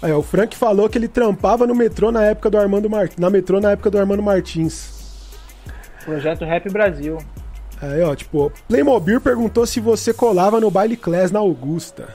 Aí, 0.01 0.13
ó, 0.13 0.19
o 0.19 0.23
Frank 0.23 0.57
falou 0.57 0.89
que 0.89 0.97
ele 0.97 1.09
trampava 1.09 1.67
no 1.67 1.75
metrô 1.75 2.13
na 2.13 2.23
época 2.23 2.49
do 2.51 2.57
Armando 2.57 2.89
Mar... 2.89 3.09
na 3.19 3.29
metrô 3.29 3.61
na 3.61 3.73
época 3.73 3.91
do 3.91 3.99
Armando 3.99 4.23
Martins. 4.23 4.89
Projeto 6.05 6.45
Rap 6.45 6.71
Brasil. 6.71 7.19
Aí, 7.81 8.03
ó, 8.03 8.15
tipo, 8.15 8.51
Playmobil 8.69 9.21
perguntou 9.21 9.67
se 9.67 9.81
você 9.81 10.13
colava 10.15 10.61
no 10.61 10.71
baile 10.71 10.97
class 10.97 11.31
na 11.31 11.41
Augusta. 11.41 12.09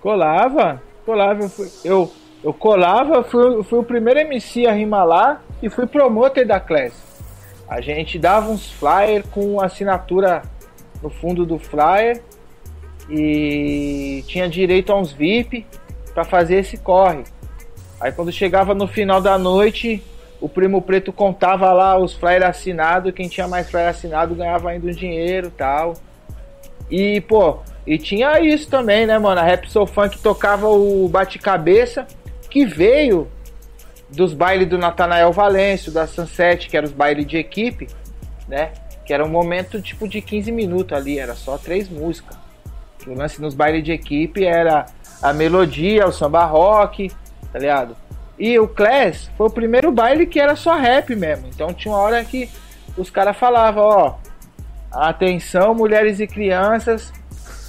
Colava, 0.00 0.82
colava, 1.06 1.42
eu, 1.44 1.48
fui- 1.48 1.70
eu, 1.84 2.12
eu 2.42 2.52
colava, 2.52 3.22
fui, 3.22 3.62
fui 3.64 3.78
o 3.78 3.84
primeiro 3.84 4.20
MC 4.20 4.66
a 4.66 4.72
rimar 4.72 5.06
lá 5.06 5.40
e 5.62 5.68
fui 5.70 5.86
promoter 5.86 6.44
da 6.46 6.58
classe. 6.58 6.96
A 7.68 7.80
gente 7.80 8.18
dava 8.18 8.50
uns 8.50 8.70
flyer 8.72 9.24
com 9.28 9.60
assinatura 9.60 10.42
no 11.02 11.10
fundo 11.10 11.44
do 11.46 11.58
flyer 11.58 12.22
e 13.10 14.22
tinha 14.26 14.48
direito 14.48 14.92
a 14.92 14.96
uns 14.98 15.12
VIP 15.12 15.66
para 16.14 16.24
fazer 16.24 16.56
esse 16.60 16.76
corre. 16.78 17.24
Aí 18.00 18.12
quando 18.12 18.32
chegava 18.32 18.74
no 18.74 18.86
final 18.86 19.20
da 19.20 19.38
noite, 19.38 20.02
o 20.40 20.48
Primo 20.48 20.80
Preto 20.80 21.12
contava 21.12 21.72
lá 21.72 21.98
os 21.98 22.14
flyers 22.14 22.44
assinados, 22.44 23.12
quem 23.12 23.28
tinha 23.28 23.48
mais 23.48 23.70
flyer 23.70 23.88
assinado 23.88 24.34
ganhava 24.34 24.70
ainda 24.70 24.86
um 24.86 24.90
dinheiro 24.90 25.50
tal. 25.56 25.94
E, 26.90 27.20
pô, 27.22 27.58
e 27.86 27.98
tinha 27.98 28.40
isso 28.40 28.68
também, 28.68 29.06
né, 29.06 29.18
mano? 29.18 29.40
A 29.40 29.44
Rap 29.44 29.70
Soul 29.70 29.86
Funk 29.86 30.18
tocava 30.18 30.68
o 30.68 31.08
Bate-Cabeça, 31.08 32.06
que 32.48 32.64
veio 32.64 33.28
dos 34.08 34.32
bailes 34.32 34.68
do 34.68 34.78
Natanael 34.78 35.32
Valêncio, 35.32 35.92
da 35.92 36.06
Sunset, 36.06 36.68
que 36.68 36.76
eram 36.76 36.86
os 36.86 36.94
bailes 36.94 37.26
de 37.26 37.36
equipe, 37.36 37.88
né? 38.46 38.72
Que 39.04 39.12
era 39.12 39.24
um 39.24 39.28
momento 39.28 39.82
tipo 39.82 40.08
de 40.08 40.20
15 40.22 40.52
minutos 40.52 40.96
ali, 40.96 41.18
era 41.18 41.34
só 41.34 41.58
três 41.58 41.88
músicas. 41.88 42.36
O 43.06 43.14
lance 43.14 43.40
nos 43.40 43.54
bailes 43.54 43.82
de 43.82 43.92
equipe 43.92 44.44
era 44.44 44.86
a 45.22 45.32
melodia, 45.32 46.06
o 46.06 46.12
samba 46.12 46.44
rock, 46.44 47.10
tá 47.52 47.58
ligado? 47.58 47.96
E 48.38 48.58
o 48.58 48.68
Class 48.68 49.30
foi 49.36 49.48
o 49.48 49.50
primeiro 49.50 49.90
baile 49.90 50.26
que 50.26 50.38
era 50.38 50.54
só 50.54 50.76
rap 50.76 51.14
mesmo. 51.16 51.48
Então 51.48 51.74
tinha 51.74 51.92
uma 51.92 52.00
hora 52.00 52.24
que 52.24 52.48
os 52.96 53.10
caras 53.10 53.36
falavam, 53.36 53.84
ó, 53.84 54.14
atenção 54.90 55.74
mulheres 55.74 56.20
e 56.20 56.26
crianças, 56.26 57.12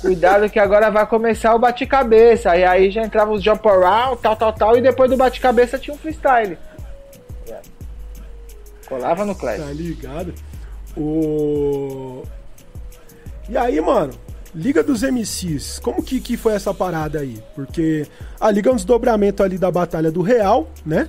cuidado 0.02 0.50
que 0.50 0.60
agora 0.60 0.92
vai 0.92 1.06
começar 1.08 1.56
o 1.56 1.60
bate-cabeça. 1.60 2.56
E 2.56 2.64
aí 2.64 2.92
já 2.92 3.02
entrava 3.02 3.32
os 3.32 3.44
jump 3.44 3.68
around, 3.68 4.22
tal, 4.22 4.36
tal, 4.36 4.54
tal, 4.54 4.78
e 4.78 4.82
depois 4.82 5.10
do 5.10 5.18
bate-cabeça 5.18 5.80
tinha 5.80 5.94
um 5.94 5.98
freestyle. 5.98 6.58
Colava 8.88 9.24
no 9.24 9.36
Class. 9.36 9.60
Tá 9.60 9.72
ligado? 9.72 10.34
O... 10.98 12.24
E 13.48 13.58
aí, 13.58 13.80
mano, 13.80 14.14
Liga 14.54 14.82
dos 14.84 15.04
MCs, 15.04 15.80
como 15.80 16.02
que, 16.02 16.20
que 16.20 16.36
foi 16.36 16.54
essa 16.54 16.74
parada 16.74 17.20
aí? 17.20 17.42
Porque 17.54 18.08
a 18.40 18.50
Liga 18.50 18.70
é 18.70 18.74
um 18.74 18.76
desdobramento 18.76 19.44
ali 19.44 19.58
da 19.58 19.70
Batalha 19.70 20.12
do 20.12 20.22
Real, 20.22 20.68
né? 20.86 21.08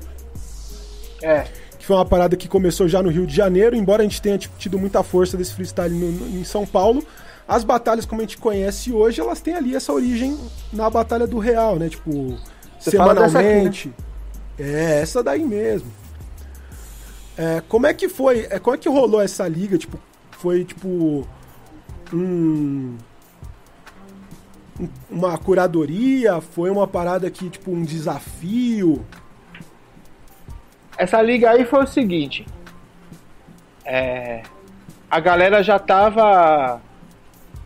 É. 1.23 1.47
Que 1.79 1.87
foi 1.87 1.97
uma 1.97 2.05
parada 2.05 2.37
que 2.37 2.47
começou 2.49 2.87
já 2.87 3.03
no 3.03 3.09
Rio 3.09 3.27
de 3.27 3.35
Janeiro, 3.35 3.75
embora 3.75 4.03
a 4.03 4.05
gente 4.05 4.21
tenha 4.21 4.37
tipo, 4.37 4.55
tido 4.59 4.79
muita 4.79 5.03
força 5.03 5.37
desse 5.39 5.55
freestyle 5.55 5.95
no- 5.95 6.13
no- 6.13 6.39
em 6.39 6.45
São 6.45 6.67
Paulo. 6.67 7.03
As 7.49 7.65
batalhas, 7.65 8.05
como 8.05 8.21
a 8.21 8.25
gente 8.25 8.37
conhece 8.39 8.93
hoje, 8.93 9.21
elas 9.21 9.41
têm 9.41 9.55
ali 9.55 9.75
essa 9.75 9.93
origem 9.93 10.39
na 10.73 10.89
Batalha 10.91 11.27
do 11.27 11.39
Real, 11.39 11.77
né? 11.77 11.89
Tipo, 11.89 12.37
Você 12.79 12.91
dessa 12.91 13.03
aqui, 13.03 13.15
né? 13.21 13.29
semanalmente. 13.29 13.93
É, 14.59 15.01
essa 15.01 15.23
daí 15.23 15.43
mesmo. 15.45 15.89
É, 17.39 17.63
como 17.69 17.87
é 17.87 17.95
que 17.95 18.07
foi? 18.09 18.47
É, 18.51 18.59
como 18.59 18.75
é 18.75 18.79
que 18.79 18.89
rolou 18.89 19.21
essa 19.21 19.49
liga? 19.49 19.79
Tipo, 19.79 19.99
foi 20.33 20.65
tipo 20.65 21.27
um- 22.13 22.97
uma 25.11 25.37
curadoria? 25.39 26.41
Foi 26.41 26.71
uma 26.71 26.87
parada 26.87 27.31
que 27.31 27.51
tipo 27.51 27.71
um 27.71 27.83
desafio? 27.83 29.05
Essa 30.97 31.21
liga 31.23 31.51
aí 31.51 31.65
foi 31.65 31.85
o 31.85 31.87
seguinte. 31.87 32.47
É, 33.85 34.43
a 35.11 35.19
galera 35.19 35.63
já 35.63 35.79
tava 35.79 36.81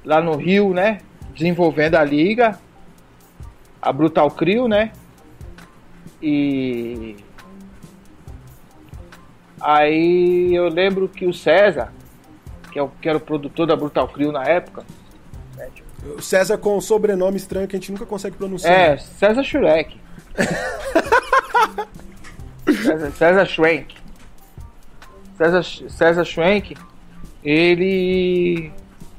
lá 0.05 0.21
no 0.21 0.37
Rio, 0.37 0.73
né? 0.73 1.01
Desenvolvendo 1.35 1.97
a 1.97 2.05
liga. 2.05 2.59
A 3.83 3.93
Brutal 3.93 4.31
Crew, 4.31 4.69
né? 4.69 4.93
E. 6.23 7.17
Aí 9.61 10.55
eu 10.55 10.69
lembro 10.69 11.09
que 11.09 11.27
o 11.27 11.35
César, 11.35 11.93
que, 12.73 12.79
é 12.79 12.83
o, 12.83 12.89
que 12.89 13.09
era 13.09 13.19
o 13.19 13.21
produtor 13.21 13.67
da 13.67 13.77
Brutal 13.77 14.09
Crew 14.09 14.33
na 14.33 14.45
época. 14.45 14.85
César 16.21 16.59
com 16.59 16.77
um 16.77 16.81
sobrenome 16.81 17.37
estranho 17.37 17.67
que 17.67 17.77
a 17.77 17.79
gente 17.79 17.93
nunca 17.93 18.07
consegue 18.07 18.37
pronunciar. 18.37 18.73
é, 18.73 18.97
César 18.97 19.43
Schurek. 19.43 19.97
César, 22.67 23.11
César 23.13 23.47
Schwenk. 23.47 23.95
César, 25.37 25.63
César 25.63 26.25
Schwenk, 26.25 26.77
ele 27.45 28.71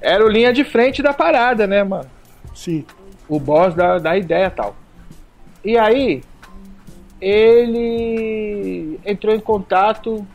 era 0.01 0.23
o 0.25 0.29
linha 0.29 0.53
de 0.53 0.63
frente 0.63 1.01
da 1.03 1.13
parada, 1.13 1.67
né, 1.67 1.83
mano? 1.83 2.09
Sim. 2.53 2.85
O 3.27 3.39
boss 3.39 3.73
da, 3.73 3.97
da 3.99 4.17
ideia 4.17 4.49
tal. 4.49 4.75
E 5.63 5.77
aí, 5.77 6.23
ele 7.19 8.99
entrou 9.05 9.33
em 9.33 9.39
contato, 9.39 10.25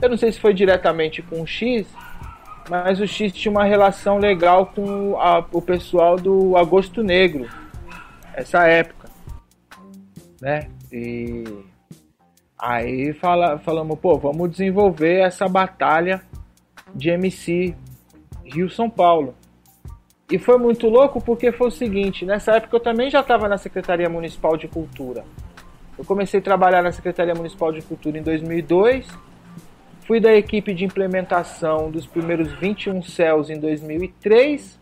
eu 0.00 0.08
não 0.08 0.16
sei 0.16 0.32
se 0.32 0.40
foi 0.40 0.52
diretamente 0.52 1.22
com 1.22 1.40
o 1.40 1.46
X, 1.46 1.86
mas 2.72 3.00
o 3.00 3.06
X 3.06 3.30
tinha 3.34 3.52
uma 3.52 3.64
relação 3.64 4.16
legal 4.16 4.64
com 4.64 5.20
a- 5.20 5.44
o 5.52 5.60
pessoal 5.60 6.16
do 6.16 6.56
Agosto 6.56 7.02
Negro, 7.02 7.46
essa 8.32 8.66
época, 8.66 9.10
né? 10.40 10.70
E 10.90 11.44
aí 12.58 13.12
fala, 13.12 13.58
falamos, 13.58 13.98
pô, 13.98 14.16
vamos 14.16 14.50
desenvolver 14.50 15.20
essa 15.20 15.46
batalha 15.46 16.22
de 16.94 17.10
MC 17.10 17.74
Rio-São 18.42 18.88
Paulo. 18.88 19.34
E 20.30 20.38
foi 20.38 20.56
muito 20.56 20.88
louco 20.88 21.20
porque 21.22 21.52
foi 21.52 21.68
o 21.68 21.70
seguinte, 21.70 22.24
nessa 22.24 22.52
época 22.52 22.74
eu 22.76 22.80
também 22.80 23.10
já 23.10 23.20
estava 23.20 23.50
na 23.50 23.58
Secretaria 23.58 24.08
Municipal 24.08 24.56
de 24.56 24.66
Cultura. 24.66 25.26
Eu 25.98 26.06
comecei 26.06 26.40
a 26.40 26.42
trabalhar 26.42 26.80
na 26.80 26.90
Secretaria 26.90 27.34
Municipal 27.34 27.70
de 27.70 27.82
Cultura 27.82 28.16
em 28.16 28.22
2002, 28.22 29.06
fui 30.06 30.20
da 30.20 30.32
equipe 30.34 30.74
de 30.74 30.84
implementação 30.84 31.90
dos 31.90 32.06
primeiros 32.06 32.52
21 32.58 33.02
céus 33.02 33.50
em 33.50 33.58
2003, 33.58 34.80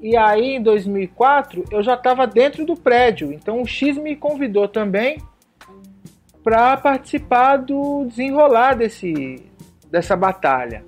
e 0.00 0.16
aí 0.16 0.56
em 0.56 0.62
2004 0.62 1.64
eu 1.70 1.82
já 1.82 1.94
estava 1.94 2.26
dentro 2.26 2.64
do 2.64 2.76
prédio, 2.76 3.32
então 3.32 3.62
o 3.62 3.66
X 3.66 3.96
me 3.96 4.16
convidou 4.16 4.68
também 4.68 5.18
para 6.42 6.76
participar 6.76 7.56
do 7.56 8.04
desenrolar 8.04 8.74
desse, 8.74 9.42
dessa 9.90 10.16
batalha. 10.16 10.84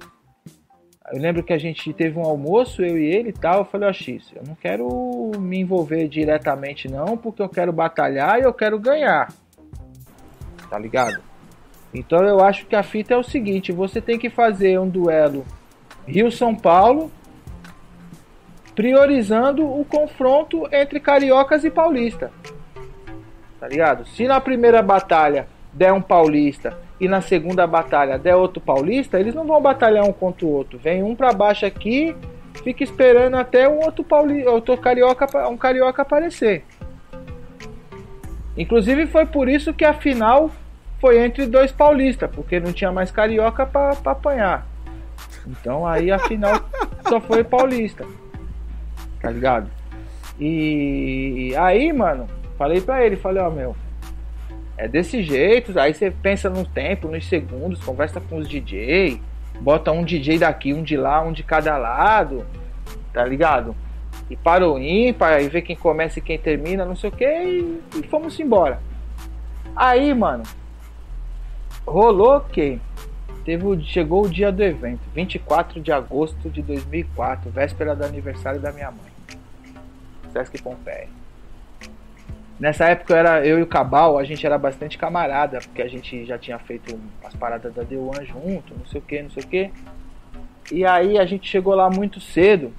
Eu 1.10 1.20
lembro 1.20 1.42
que 1.42 1.52
a 1.52 1.58
gente 1.58 1.92
teve 1.92 2.18
um 2.18 2.22
almoço, 2.22 2.82
eu 2.82 2.98
e 2.98 3.06
ele 3.06 3.30
e 3.30 3.32
tal. 3.32 3.60
Eu 3.60 3.64
falei, 3.64 3.88
ó, 3.88 3.92
X, 3.92 4.30
eu 4.36 4.42
não 4.46 4.54
quero 4.54 5.32
me 5.38 5.58
envolver 5.58 6.06
diretamente, 6.06 6.86
não, 6.86 7.16
porque 7.16 7.42
eu 7.42 7.48
quero 7.48 7.72
batalhar 7.72 8.38
e 8.38 8.42
eu 8.42 8.52
quero 8.52 8.78
ganhar. 8.78 9.32
Tá 10.68 10.78
ligado? 10.78 11.27
Então 11.98 12.22
eu 12.24 12.40
acho 12.40 12.64
que 12.66 12.76
a 12.76 12.82
fita 12.82 13.14
é 13.14 13.16
o 13.16 13.24
seguinte: 13.24 13.72
você 13.72 14.00
tem 14.00 14.18
que 14.18 14.30
fazer 14.30 14.78
um 14.78 14.88
duelo 14.88 15.44
Rio-São 16.06 16.54
Paulo, 16.54 17.10
priorizando 18.74 19.66
o 19.66 19.84
confronto 19.84 20.68
entre 20.72 21.00
cariocas 21.00 21.64
e 21.64 21.70
paulista. 21.70 22.30
Tá 23.58 23.66
ligado? 23.66 24.06
Se 24.06 24.28
na 24.28 24.40
primeira 24.40 24.80
batalha 24.80 25.48
der 25.72 25.92
um 25.92 26.00
paulista 26.00 26.78
e 27.00 27.08
na 27.08 27.20
segunda 27.20 27.66
batalha 27.66 28.16
der 28.16 28.36
outro 28.36 28.60
paulista, 28.60 29.18
eles 29.18 29.34
não 29.34 29.44
vão 29.44 29.60
batalhar 29.60 30.04
um 30.04 30.12
contra 30.12 30.46
o 30.46 30.50
outro. 30.50 30.78
Vem 30.78 31.02
um 31.02 31.16
para 31.16 31.32
baixo 31.32 31.66
aqui, 31.66 32.14
fica 32.62 32.84
esperando 32.84 33.36
até 33.36 33.68
um 33.68 33.80
outro 33.80 34.04
paulista, 34.04 34.50
outro 34.50 34.76
carioca, 34.78 35.48
um 35.48 35.56
carioca 35.56 36.02
aparecer. 36.02 36.64
Inclusive 38.56 39.06
foi 39.08 39.26
por 39.26 39.48
isso 39.48 39.74
que 39.74 39.84
a 39.84 39.92
final 39.92 40.50
foi 41.00 41.24
entre 41.24 41.46
dois 41.46 41.70
paulistas, 41.72 42.30
porque 42.30 42.60
não 42.60 42.72
tinha 42.72 42.92
mais 42.92 43.10
carioca 43.10 43.64
para 43.64 43.96
apanhar. 44.04 44.66
Então 45.46 45.86
aí 45.86 46.10
a 46.10 46.18
final 46.18 46.60
só 47.08 47.20
foi 47.20 47.44
paulista. 47.44 48.04
Tá 49.20 49.30
ligado? 49.30 49.68
E 50.38 51.52
aí, 51.56 51.92
mano, 51.92 52.28
falei 52.56 52.80
pra 52.80 53.04
ele, 53.04 53.16
falei, 53.16 53.42
ó, 53.42 53.50
meu, 53.50 53.74
é 54.76 54.86
desse 54.86 55.22
jeito, 55.22 55.78
aí 55.78 55.92
você 55.92 56.10
pensa 56.10 56.48
no 56.48 56.64
tempo, 56.64 57.08
nos 57.08 57.26
segundos, 57.26 57.82
conversa 57.82 58.20
com 58.20 58.36
os 58.36 58.48
DJ, 58.48 59.20
bota 59.60 59.90
um 59.90 60.04
DJ 60.04 60.38
daqui, 60.38 60.72
um 60.72 60.84
de 60.84 60.96
lá, 60.96 61.20
um 61.20 61.32
de 61.32 61.42
cada 61.42 61.76
lado, 61.76 62.46
tá 63.12 63.24
ligado? 63.24 63.74
E 64.30 64.36
para 64.36 64.68
o 64.68 64.78
ímpar, 64.78 65.42
e 65.42 65.48
ver 65.48 65.62
quem 65.62 65.74
começa 65.74 66.20
e 66.20 66.22
quem 66.22 66.38
termina, 66.38 66.84
não 66.84 66.94
sei 66.94 67.10
o 67.10 67.12
que, 67.12 67.24
e 67.24 68.02
fomos 68.08 68.38
embora. 68.38 68.80
Aí, 69.74 70.14
mano, 70.14 70.44
rolou 71.88 72.40
que 72.40 72.80
teve, 73.44 73.82
chegou 73.84 74.24
o 74.24 74.28
dia 74.28 74.52
do 74.52 74.62
evento, 74.62 75.00
24 75.14 75.80
de 75.80 75.90
agosto 75.92 76.50
de 76.50 76.62
2004, 76.62 77.50
véspera 77.50 77.96
do 77.96 78.04
aniversário 78.04 78.60
da 78.60 78.72
minha 78.72 78.90
mãe. 78.90 79.10
Sesc 80.32 80.62
Pompeia. 80.62 81.08
Nessa 82.58 82.86
época 82.86 83.12
eu, 83.12 83.16
era, 83.16 83.46
eu 83.46 83.58
e 83.58 83.62
o 83.62 83.66
Cabal, 83.66 84.18
a 84.18 84.24
gente 84.24 84.44
era 84.44 84.58
bastante 84.58 84.98
camarada, 84.98 85.60
porque 85.60 85.80
a 85.80 85.88
gente 85.88 86.26
já 86.26 86.36
tinha 86.36 86.58
feito 86.58 86.98
as 87.24 87.34
paradas 87.34 87.72
da 87.72 87.84
The 87.84 87.96
One 87.96 88.26
junto, 88.26 88.74
não 88.76 88.86
sei 88.86 89.00
o 89.00 89.04
que, 89.04 89.22
não 89.22 89.30
sei 89.30 89.42
o 89.44 89.46
que. 89.46 89.70
E 90.72 90.84
aí 90.84 91.18
a 91.18 91.24
gente 91.24 91.48
chegou 91.48 91.74
lá 91.74 91.88
muito 91.88 92.20
cedo 92.20 92.72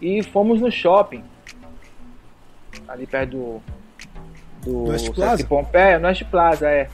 e 0.00 0.22
fomos 0.22 0.60
no 0.60 0.70
shopping. 0.70 1.22
Ali 2.88 3.06
perto 3.06 3.30
do. 3.30 3.62
Do 4.64 5.12
Plaza? 5.14 5.46
Pompeia, 5.46 5.98
no 5.98 6.08
West 6.08 6.24
Plaza, 6.24 6.68
é. 6.68 6.88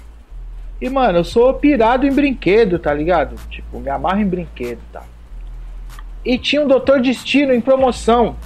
E 0.80 0.88
mano, 0.88 1.18
eu 1.18 1.24
sou 1.24 1.52
pirado 1.54 2.06
em 2.06 2.12
brinquedo, 2.12 2.78
tá 2.78 2.94
ligado? 2.94 3.36
Tipo, 3.50 3.78
me 3.78 3.90
amarro 3.90 4.20
em 4.20 4.26
brinquedo, 4.26 4.80
tá? 4.90 5.02
E 6.24 6.38
tinha 6.38 6.62
um 6.62 6.68
Doutor 6.68 7.00
Destino 7.00 7.52
em 7.52 7.60
promoção. 7.60 8.36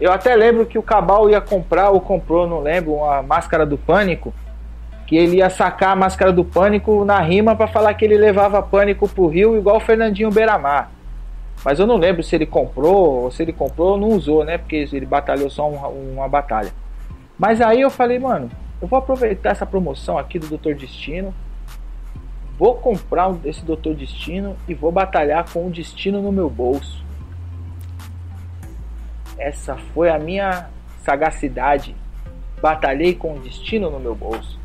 Eu 0.00 0.12
até 0.12 0.34
lembro 0.34 0.66
que 0.66 0.78
o 0.78 0.82
Cabal 0.82 1.30
ia 1.30 1.40
comprar, 1.40 1.90
ou 1.90 2.00
comprou, 2.00 2.46
não 2.46 2.60
lembro, 2.60 2.94
uma 2.94 3.22
máscara 3.22 3.64
do 3.64 3.78
pânico. 3.78 4.34
Que 5.06 5.16
ele 5.16 5.36
ia 5.36 5.50
sacar 5.50 5.90
a 5.90 5.96
máscara 5.96 6.32
do 6.32 6.44
pânico 6.44 7.04
na 7.04 7.20
rima 7.20 7.54
para 7.54 7.66
falar 7.66 7.94
que 7.94 8.04
ele 8.04 8.16
levava 8.16 8.62
pânico 8.62 9.08
pro 9.08 9.26
Rio, 9.26 9.56
igual 9.56 9.76
o 9.76 9.80
Fernandinho 9.80 10.30
Beiramar. 10.30 10.90
Mas 11.64 11.78
eu 11.78 11.86
não 11.86 11.96
lembro 11.96 12.22
se 12.22 12.34
ele 12.34 12.46
comprou, 12.46 13.24
ou 13.24 13.30
se 13.30 13.42
ele 13.42 13.52
comprou 13.52 13.92
ou 13.92 13.98
não 13.98 14.08
usou, 14.08 14.44
né? 14.44 14.58
Porque 14.58 14.88
ele 14.92 15.06
batalhou 15.06 15.48
só 15.48 15.68
uma, 15.68 15.88
uma 15.88 16.28
batalha. 16.28 16.72
Mas 17.38 17.60
aí 17.60 17.80
eu 17.80 17.90
falei, 17.90 18.18
mano, 18.18 18.50
eu 18.82 18.88
vou 18.88 18.98
aproveitar 18.98 19.50
essa 19.50 19.64
promoção 19.64 20.18
aqui 20.18 20.40
do 20.40 20.48
Doutor 20.48 20.74
Destino. 20.74 21.32
Vou 22.58 22.74
comprar 22.74 23.32
esse 23.44 23.64
Doutor 23.64 23.94
Destino 23.94 24.56
e 24.66 24.74
vou 24.74 24.90
batalhar 24.90 25.48
com 25.52 25.68
o 25.68 25.70
destino 25.70 26.20
no 26.20 26.32
meu 26.32 26.50
bolso. 26.50 27.02
Essa 29.38 29.76
foi 29.94 30.10
a 30.10 30.18
minha 30.18 30.68
sagacidade. 31.04 31.94
Batalhei 32.60 33.14
com 33.14 33.36
o 33.36 33.38
destino 33.38 33.88
no 33.88 34.00
meu 34.00 34.16
bolso. 34.16 34.58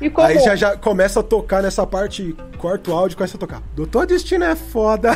E 0.00 0.08
como... 0.08 0.28
Aí 0.28 0.38
já, 0.38 0.54
já 0.54 0.76
começa 0.76 1.18
a 1.18 1.22
tocar 1.24 1.60
nessa 1.60 1.84
parte, 1.84 2.36
corta 2.58 2.92
o 2.92 2.94
áudio 2.94 3.16
começa 3.16 3.36
a 3.36 3.40
tocar. 3.40 3.60
Doutor 3.74 4.06
Destino 4.06 4.44
é 4.44 4.54
foda. 4.54 5.10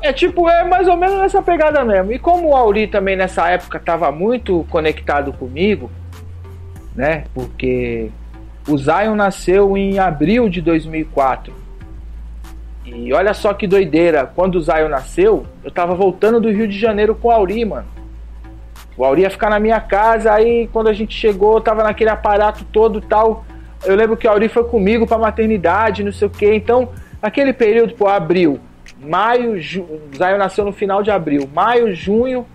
É 0.00 0.12
tipo, 0.12 0.48
é 0.50 0.64
mais 0.64 0.86
ou 0.86 0.96
menos 0.96 1.18
nessa 1.18 1.40
pegada 1.40 1.84
mesmo. 1.84 2.12
E 2.12 2.18
como 2.18 2.48
o 2.48 2.56
Auri 2.56 2.86
também 2.86 3.16
nessa 3.16 3.48
época 3.48 3.78
estava 3.78 4.10
muito 4.12 4.66
conectado 4.68 5.32
comigo, 5.32 5.90
né? 6.94 7.24
Porque 7.34 8.10
o 8.68 8.78
Zion 8.78 9.14
nasceu 9.14 9.76
em 9.76 9.98
abril 9.98 10.48
de 10.48 10.60
2004. 10.60 11.52
E 12.84 13.12
olha 13.12 13.32
só 13.32 13.52
que 13.54 13.66
doideira, 13.66 14.30
quando 14.34 14.56
o 14.56 14.60
Zion 14.60 14.88
nasceu, 14.88 15.46
eu 15.62 15.70
tava 15.70 15.94
voltando 15.94 16.40
do 16.40 16.50
Rio 16.50 16.68
de 16.68 16.78
Janeiro 16.78 17.14
com 17.14 17.28
o 17.28 17.30
Auri, 17.30 17.64
mano. 17.64 17.86
O 18.96 19.04
Auri 19.04 19.22
ia 19.22 19.30
ficar 19.30 19.50
na 19.50 19.58
minha 19.58 19.80
casa, 19.80 20.32
aí 20.32 20.68
quando 20.72 20.88
a 20.88 20.92
gente 20.92 21.16
chegou, 21.16 21.60
tava 21.60 21.82
naquele 21.82 22.10
aparato 22.10 22.64
todo 22.66 23.00
tal. 23.00 23.44
Eu 23.84 23.96
lembro 23.96 24.16
que 24.16 24.26
o 24.26 24.30
Auri 24.30 24.48
foi 24.48 24.64
comigo 24.64 25.06
pra 25.06 25.18
maternidade, 25.18 26.04
não 26.04 26.12
sei 26.12 26.28
o 26.28 26.30
que. 26.30 26.54
Então, 26.54 26.90
naquele 27.20 27.52
período, 27.52 27.94
pô, 27.94 28.06
abril, 28.06 28.60
maio, 29.00 29.60
ju... 29.60 29.86
Zion 30.16 30.38
nasceu 30.38 30.64
no 30.64 30.72
final 30.72 31.02
de 31.02 31.10
abril, 31.10 31.48
maio, 31.52 31.94
junho, 31.94 32.46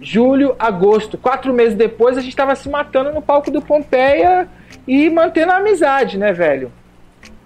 julho, 0.00 0.54
agosto. 0.58 1.16
Quatro 1.16 1.52
meses 1.52 1.74
depois, 1.74 2.16
a 2.16 2.20
gente 2.20 2.36
tava 2.36 2.54
se 2.54 2.68
matando 2.68 3.12
no 3.12 3.22
palco 3.22 3.50
do 3.50 3.62
Pompeia 3.62 4.48
e 4.86 5.08
mantendo 5.10 5.52
a 5.52 5.56
amizade, 5.56 6.18
né, 6.18 6.32
velho? 6.32 6.70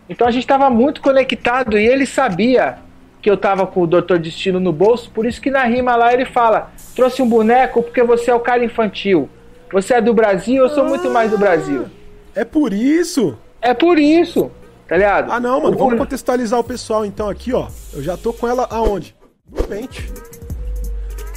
Então 0.08 0.26
a 0.26 0.30
gente 0.30 0.42
estava 0.42 0.70
muito 0.70 1.02
conectado 1.02 1.78
e 1.78 1.86
ele 1.86 2.06
sabia 2.06 2.78
que 3.20 3.28
eu 3.28 3.34
estava 3.34 3.66
com 3.66 3.82
o 3.82 3.86
Doutor 3.86 4.18
Destino 4.18 4.58
no 4.58 4.72
bolso, 4.72 5.10
por 5.10 5.26
isso 5.26 5.40
que 5.40 5.50
na 5.50 5.64
rima 5.64 5.96
lá 5.96 6.12
ele 6.12 6.24
fala: 6.24 6.70
trouxe 6.94 7.20
um 7.20 7.28
boneco 7.28 7.82
porque 7.82 8.02
você 8.02 8.30
é 8.30 8.34
o 8.34 8.40
cara 8.40 8.64
infantil. 8.64 9.28
Você 9.70 9.94
é 9.94 10.00
do 10.00 10.14
Brasil, 10.14 10.62
eu 10.62 10.70
sou 10.70 10.84
ah, 10.84 10.88
muito 10.88 11.10
mais 11.10 11.30
do 11.30 11.36
Brasil. 11.36 11.86
É 12.34 12.44
por 12.44 12.72
isso? 12.72 13.36
É 13.60 13.74
por 13.74 13.98
isso, 13.98 14.50
tá 14.86 14.96
ligado? 14.96 15.30
Ah 15.30 15.38
não, 15.38 15.60
mano, 15.60 15.76
o 15.76 15.78
vamos 15.78 15.98
contextualizar 15.98 16.58
o 16.58 16.64
pessoal 16.64 17.04
então 17.04 17.28
aqui, 17.28 17.52
ó. 17.52 17.68
Eu 17.92 18.02
já 18.02 18.16
tô 18.16 18.32
com 18.32 18.48
ela 18.48 18.66
aonde? 18.70 19.14
No 19.50 19.62
pente. 19.64 20.10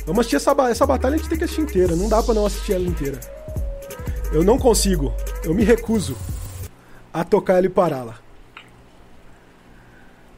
Vamos 0.05 0.21
assistir 0.21 0.37
essa, 0.37 0.55
essa 0.69 0.85
batalha, 0.85 1.15
a 1.15 1.17
gente 1.17 1.29
tem 1.29 1.37
que 1.37 1.43
assistir 1.43 1.61
inteira. 1.61 1.95
Não 1.95 2.09
dá 2.09 2.21
pra 2.23 2.33
não 2.33 2.45
assistir 2.45 2.73
ela 2.73 2.87
inteira. 2.87 3.19
Eu 4.31 4.43
não 4.43 4.57
consigo. 4.57 5.13
Eu 5.43 5.53
me 5.53 5.63
recuso 5.63 6.15
a 7.13 7.23
tocar 7.23 7.57
ela 7.57 7.65
e 7.65 7.69
pará-la. 7.69 8.15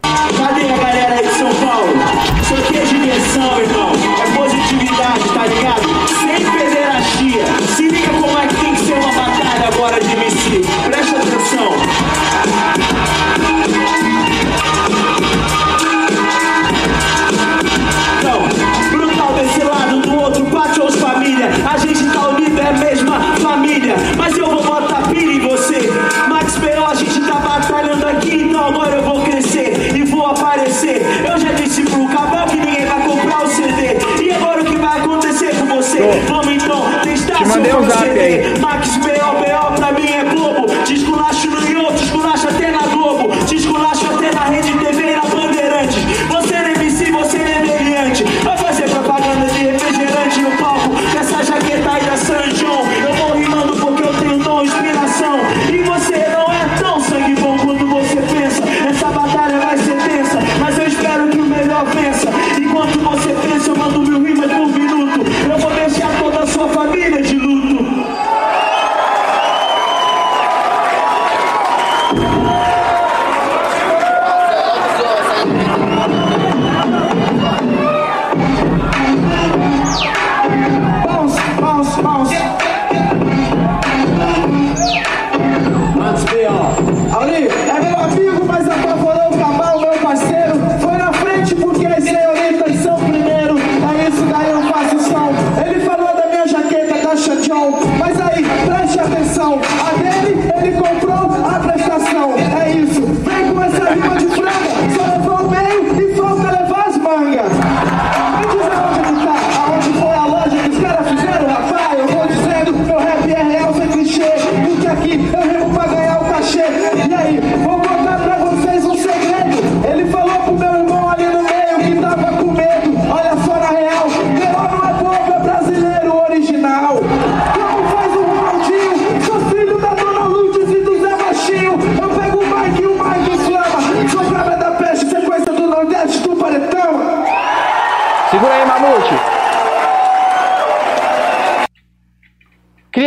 Cadê 0.02 0.68
a 0.68 0.77
galera 0.77 1.15
aí 1.15 1.27
de 1.27 1.34
São 1.35 1.53
Paulo? 1.56 1.94
Isso 2.41 2.53
aqui 2.56 2.77
é 2.77 2.85
diversão, 2.85 3.60
irmão. 3.61 3.91
É 3.94 4.38
positividade, 4.38 5.34
tá 5.34 5.45
ligado? 5.48 5.81
Sem 6.10 6.52
pederastia. 6.52 7.45
Se 7.76 7.88
liga 7.88 8.10
como 8.10 8.38
é 8.38 8.48
que 8.48 8.56
tem 8.56 8.76
que 8.76 8.85
ser 8.85 8.94
uma 8.94 9.14
batalha 9.14 9.68
agora 9.68 9.99
de 9.99 10.11
MC. 10.11 10.61
Presta 10.90 11.18
atenção. 11.18 11.73
Os 20.85 20.95
família. 20.95 21.49
A 21.69 21.77
gente 21.77 22.05
tá 22.11 22.30
unido, 22.30 22.59
é 22.59 22.69
a 22.69 22.73
mesma 22.73 23.19
família. 23.41 23.95
Mas 24.17 24.38
eu 24.38 24.49
vou 24.49 24.63
botar 24.63 25.07
pilha 25.09 25.34
em 25.34 25.39
você. 25.39 25.89
Max 26.27 26.57
Peró, 26.57 26.88
a 26.88 26.95
gente 26.95 27.19
tá 27.21 27.35
batalhando 27.35 28.05
aqui, 28.07 28.35
então 28.35 28.65
agora 28.65 28.95
eu 28.97 29.03
vou 29.03 29.23
aparecer. 30.27 31.01
Eu 31.27 31.38
já 31.39 31.51
disse 31.53 31.84
pro 31.84 32.07
Cabal 32.07 32.47
que 32.47 32.57
ninguém 32.57 32.85
vai 32.85 33.01
comprar 33.03 33.43
o 33.43 33.47
CD. 33.47 33.97
E 34.21 34.31
agora 34.31 34.61
o 34.61 34.65
que 34.65 34.75
vai 34.77 34.99
acontecer 34.99 35.55
com 35.55 35.65
você? 35.67 35.99
Vamos 36.27 36.53
então 36.53 36.85
testar 37.03 37.38
Te 37.38 37.47
seu 37.47 37.61
um 37.61 38.19
aí. 38.19 38.59
Max 38.59 38.97
B.O. 38.97 39.39
B.O. 39.39 39.71
pra 39.73 39.91
mim 39.91 40.07
é 40.07 40.23
Globo. 40.23 40.67
Desculacho 40.85 41.49
no 41.49 41.73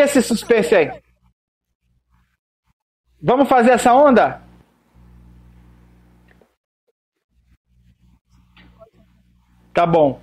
esse 0.07 0.23
suspense 0.23 0.75
aí. 0.75 1.03
Vamos 3.21 3.49
fazer 3.49 3.73
essa 3.73 3.93
onda? 3.93 4.41
Tá 9.75 9.85
bom. 9.87 10.21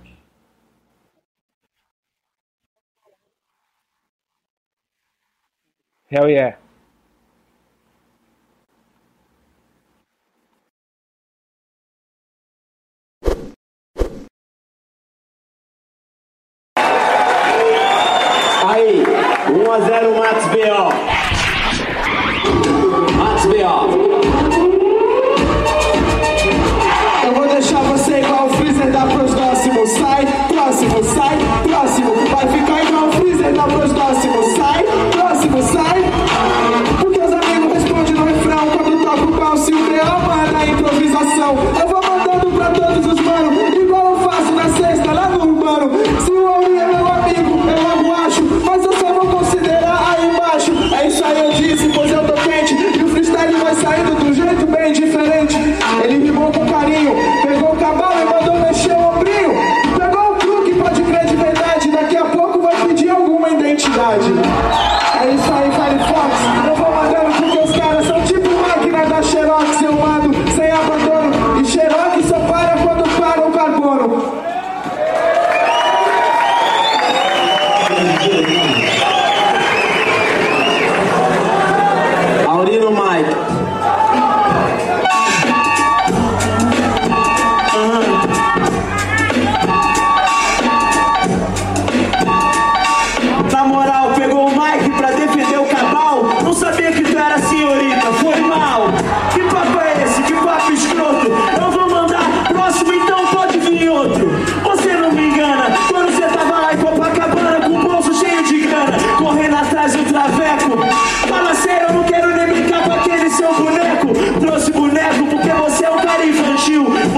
Hell 6.10 6.28
yeah. 6.28 6.56
Aí, 18.66 19.04
1 19.50 19.62
a 19.74 19.80
0 19.80 20.14
Max 20.16 20.44
B.O. 20.52 20.84
Max 23.16 23.46
B.O. 23.46 23.90
Eu 27.24 27.32
vou 27.34 27.48
deixar 27.48 27.82
você 27.82 28.20
igual 28.20 28.46
o 28.46 28.50
freezer 28.50 28.92
da 28.92 29.00
pros 29.00 29.34
próximo. 29.34 29.84
Sai, 29.88 30.26
próximo, 30.46 31.02
sai, 31.02 31.38
próximo. 31.64 32.14
Vai 32.30 32.46
ficar 32.52 32.84
igual 32.84 33.08
o 33.08 33.12
freezer 33.14 33.52
da 33.52 33.64
pros 33.64 33.92
próximo. 33.92 34.42
Sai, 34.56 34.84
próximo, 35.10 35.62
sai. 35.64 36.04
Porque 37.00 37.20
os 37.20 37.32
amigos 37.32 37.72
respondem 37.74 38.14
no 38.14 38.24
refrão 38.26 38.68
quando 38.76 39.02
toca 39.02 39.24
o 39.24 39.32
pau. 39.40 39.56
Se 39.56 39.74
o 39.74 39.84
B.O. 39.86 40.20
manda 40.20 40.56
a 40.56 40.66
improvisação, 40.66 41.56
eu 41.80 41.88
vou 41.88 42.00
mandando 42.00 42.46
pra 42.52 42.70
todos 42.70 43.06
os 43.06 43.20
manos. 43.20 43.74
Igual 43.74 44.10
eu 44.12 44.18
faço 44.18 44.52
na 44.52 44.68
sexta 44.68 45.12
lá 45.12 45.28
no 45.30 45.48
urbano. 45.48 45.90
Se 46.24 46.30
o 46.30 46.44
Ouri 46.44 46.83
disse, 51.74 51.88
pois 51.94 52.10
eu 52.10 52.24
tô 52.24 52.32
quente. 52.34 52.74
E 52.74 53.02
o 53.02 53.08
freestyle 53.08 53.56
vai 53.56 53.74
saindo 53.74 54.14
do 54.14 54.32
jeito 54.32 54.66
bem 54.66 54.92
diferente. 54.92 55.56
Ele 56.04 56.24
rimou 56.24 56.52
com 56.52 56.66
carinho, 56.66 57.14
pegou 57.42 57.72
o 57.72 57.76
cavalo 57.76 58.20
e 58.20 58.24
mandou 58.24 58.60
mexer 58.60 58.92
o 58.92 59.08
ombrinho. 59.10 59.54
Pegou 59.98 60.32
o 60.32 60.36
truque, 60.36 60.74
pode 60.74 61.02
crer 61.02 61.26
de 61.26 61.36
verdade. 61.36 61.90
Daqui 61.90 62.16
a 62.16 62.24
pouco 62.24 62.60
vai 62.60 62.76
pedir 62.86 63.10
alguma 63.10 63.50
identidade. 63.50 64.32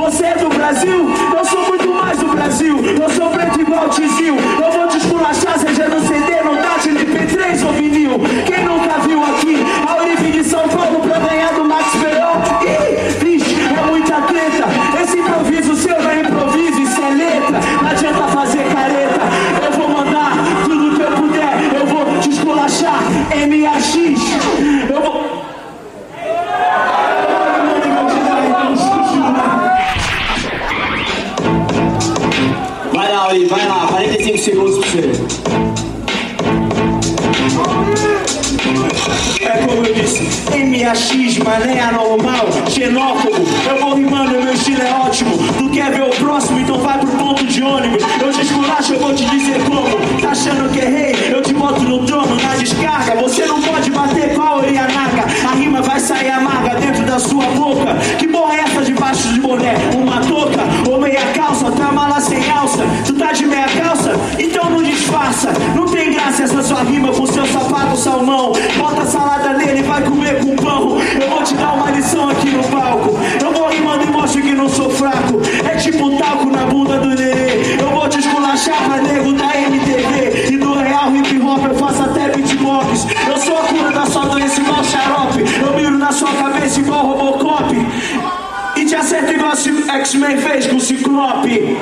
Você 0.06 0.24
é 0.24 0.36
do 0.36 0.48
Brasil, 0.48 1.10
eu 1.36 1.44
sou 1.44 1.66
muito 1.66 1.92
mais 1.92 2.16
do 2.20 2.28
Brasil. 2.28 2.76
Eu 2.78 3.10
sou 3.10 3.28
preto 3.28 3.60
igual 3.60 3.88
Tizil. 3.88 4.36
Eu 39.86 39.94
disse, 39.94 40.22
MAX, 40.50 41.38
mané 41.38 41.80
anormal, 41.80 42.46
xenófobo. 42.68 43.44
Eu 43.68 43.80
vou 43.80 43.94
rimando, 43.94 44.32
meu 44.32 44.52
estilo 44.52 44.82
é 44.82 44.92
ótimo. 44.92 45.36
Tu 45.58 45.70
quer 45.70 45.92
ver 45.92 46.02
o 46.02 46.10
próximo, 46.10 46.60
então 46.60 46.78
vai 46.78 46.98
pro 46.98 47.08
ponto 47.08 47.46
de 47.46 47.62
ônibus. 47.62 48.02
Eu 48.20 48.32
te 48.32 48.42
esculacho, 48.42 48.94
eu 48.94 49.00
vou 49.00 49.14
te 49.14 49.24
dizer 49.26 49.62
como. 49.64 49.86
Tá 50.20 50.30
achando 50.30 50.70
que 50.72 50.80
errei? 50.80 51.14
Eu 51.30 51.42
te 51.42 51.54
boto 51.54 51.82
no 51.82 52.04
trono, 52.04 52.34
na 52.36 52.56
descarga. 52.56 53.14
Você 53.22 53.46
não 53.46 53.62
pode 53.62 53.90
bater 53.90 54.36
a 54.38 54.56
Orianaga. 54.56 55.24
A 55.48 55.54
rima 55.54 55.82
vai 55.82 56.00
sair 56.00 56.30
amarga 56.30 56.80
dentro 56.80 57.04
da 57.04 57.18
sua 57.18 57.44
boca. 57.46 57.94
Que 58.18 58.26
porra 58.26 58.56
é 58.56 58.60
essa 58.60 58.82
debaixo 58.82 59.32
de 59.32 59.40
boné? 59.40 59.74
Uma 59.94 60.20
touca 60.20 60.62
ou 60.88 61.00
meia 61.00 61.24
calça? 61.34 61.70
Tá 61.70 61.92
mala 61.92 62.20
sem 62.20 62.50
alça? 62.50 62.82
Tu 63.06 63.12
tá 63.14 63.32
de 63.32 63.46
meia 63.46 63.68
calça? 63.68 64.12
Então 64.38 64.70
não 64.70 64.82
disfarça. 64.82 65.52
Não 65.74 65.86
tem 65.86 66.12
graça 66.12 66.42
essa 66.42 66.62
sua 66.62 66.82
rima 66.82 67.12
com 67.12 67.26
seu 67.26 67.46
sapato 67.46 67.96
salmão. 67.96 68.52
Bota 68.78 69.04
salada 69.06 69.52
nele 69.52 69.75
e 69.78 69.82
vai 69.82 70.02
comer 70.02 70.40
com 70.40 70.56
pão. 70.56 70.98
Eu 71.20 71.28
vou 71.28 71.42
te 71.42 71.54
dar 71.54 71.74
uma 71.74 71.90
lição 71.90 72.28
aqui 72.30 72.50
no 72.50 72.62
palco. 72.64 73.18
Eu 73.42 73.52
vou 73.52 73.68
rimando 73.68 74.04
e 74.04 74.06
mostro 74.06 74.40
que 74.40 74.52
não 74.52 74.68
sou 74.68 74.90
fraco. 74.90 75.40
É 75.64 75.76
tipo 75.76 76.16
talco 76.16 76.50
na 76.50 76.64
bunda 76.64 76.98
do 76.98 77.08
nenê. 77.08 77.76
Eu 77.80 77.90
vou 77.90 78.08
te 78.08 78.18
esculachar 78.18 78.84
pra 78.84 79.02
nego 79.02 79.32
da 79.34 79.54
MTV. 79.56 80.52
E 80.52 80.56
do 80.56 80.74
real 80.74 81.14
hip 81.14 81.38
hop 81.40 81.64
eu 81.66 81.74
faço 81.74 82.02
até 82.02 82.28
beatbox. 82.30 83.06
Eu 83.28 83.36
sou 83.38 83.58
a 83.58 83.62
cura 83.64 83.90
da 83.92 84.06
sua 84.06 84.24
doença 84.26 84.60
igual 84.60 84.82
xarope. 84.82 85.44
Eu 85.60 85.74
miro 85.76 85.98
na 85.98 86.12
sua 86.12 86.32
cabeça 86.32 86.80
igual 86.80 87.06
Robocop. 87.06 87.74
E 88.76 88.84
te 88.84 88.94
acerto 88.94 89.32
igual 89.32 89.52
X-Men 89.56 90.38
fez 90.38 90.66
com 90.66 90.76
o 90.76 90.80
Ciclope. 90.80 91.76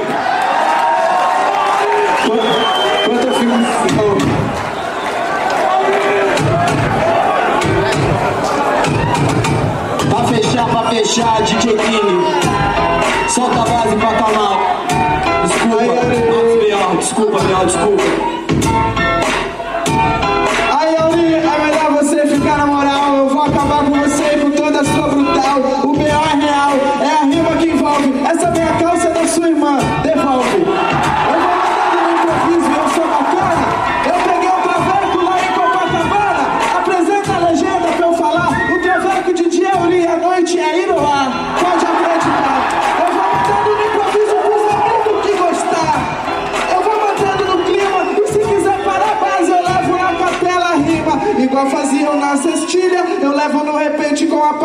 Fechar, 10.55 10.69
pra 10.69 10.83
fechar, 10.91 11.43
DJ 11.43 11.77
King. 11.77 13.29
Solta 13.29 13.63
a 13.63 13.65
base 13.65 13.97
pra 13.97 14.11
acalmar. 14.11 14.59
Desculpa, 15.47 15.95
Max 15.95 16.59
B.O. 16.61 16.97
Desculpa, 16.97 17.39
B.O. 17.41 17.67
Desculpa. 17.67 18.34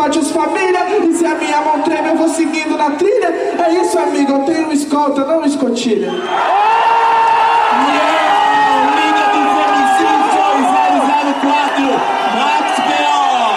com 0.00 0.02
a 0.02 0.04
parte 0.04 0.18
os 0.18 0.30
família. 0.30 0.98
E 1.04 1.14
se 1.14 1.26
a 1.26 1.34
minha 1.34 1.60
mão 1.60 1.82
treme, 1.82 2.08
eu 2.08 2.16
vou 2.16 2.28
seguindo 2.28 2.76
na 2.76 2.90
trilha. 2.92 3.28
É 3.28 3.72
isso, 3.80 3.98
amigo, 3.98 4.32
eu 4.32 4.44
tenho 4.44 4.72
escolta, 4.72 5.24
não 5.24 5.44
escotilha. 5.44 6.10
Liga 6.10 6.24
dos 9.32 9.52
MCs 9.68 10.22
2004, 10.34 11.84
Max 12.34 12.80
B.O. 12.88 13.50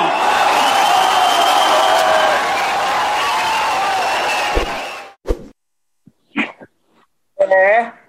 É. 7.53 8.03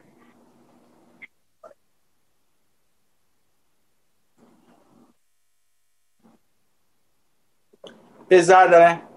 Pesada, 8.35 8.81
né? 8.81 9.09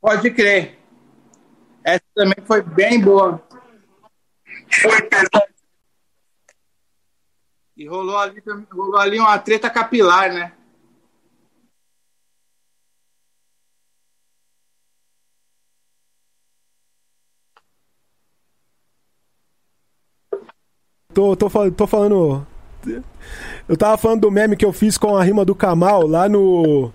Pode 0.00 0.30
crer. 0.30 0.78
Essa 1.82 2.00
também 2.14 2.36
foi 2.46 2.62
bem 2.62 3.00
boa. 3.00 3.44
Foi 4.80 5.02
pesado. 5.08 5.52
E 7.76 7.88
rolou 7.88 8.16
ali, 8.16 8.40
também- 8.42 8.68
rolou 8.70 8.96
ali 8.96 9.18
uma 9.18 9.36
treta 9.40 9.68
capilar, 9.68 10.32
né? 10.32 10.61
Tô, 21.14 21.36
tô, 21.36 21.48
tô 21.70 21.86
falando. 21.86 22.46
Eu 23.68 23.76
tava 23.76 23.96
falando 23.96 24.22
do 24.22 24.30
meme 24.30 24.56
que 24.56 24.64
eu 24.64 24.72
fiz 24.72 24.98
com 24.98 25.16
a 25.16 25.22
rima 25.22 25.44
do 25.44 25.54
Kamal 25.54 26.06
lá 26.06 26.28
no. 26.28 26.90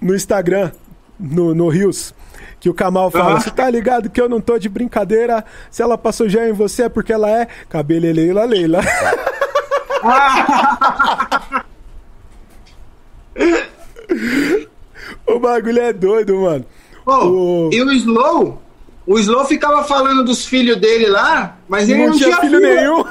No 0.00 0.14
Instagram, 0.14 0.70
no, 1.18 1.54
no 1.54 1.68
Rios. 1.68 2.14
Que 2.60 2.68
o 2.68 2.74
Kamal 2.74 3.10
fala. 3.10 3.40
Você 3.40 3.50
tá 3.50 3.68
ligado 3.70 4.10
que 4.10 4.20
eu 4.20 4.28
não 4.28 4.40
tô 4.40 4.58
de 4.58 4.68
brincadeira? 4.68 5.44
Se 5.70 5.82
ela 5.82 5.96
passou 5.98 6.28
já 6.28 6.48
em 6.48 6.52
você 6.52 6.84
é 6.84 6.88
porque 6.88 7.12
ela 7.12 7.30
é 7.30 7.46
cabeleleila 7.68 8.44
Leila. 8.44 8.80
o 15.26 15.38
bagulho 15.38 15.80
é 15.80 15.92
doido, 15.92 16.40
mano. 16.40 16.64
Pô, 17.04 17.26
O- 17.26 17.70
E 17.72 17.82
o 17.82 17.92
Slow? 17.92 18.62
O 19.06 19.18
Slow 19.18 19.44
ficava 19.44 19.84
falando 19.84 20.24
dos 20.24 20.44
filhos 20.44 20.76
dele 20.78 21.06
lá, 21.06 21.56
mas 21.68 21.88
ele 21.88 22.06
não, 22.06 22.16
tinha 22.16 22.36
filho 22.40 22.58
nenhum. 22.60 23.04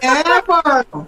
É, 0.00 0.42
mano. 0.48 1.06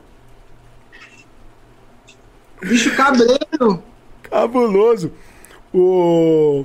Bicho 2.63 2.95
cabreiro. 2.97 3.83
Cabuloso. 4.23 5.13
O. 5.73 6.65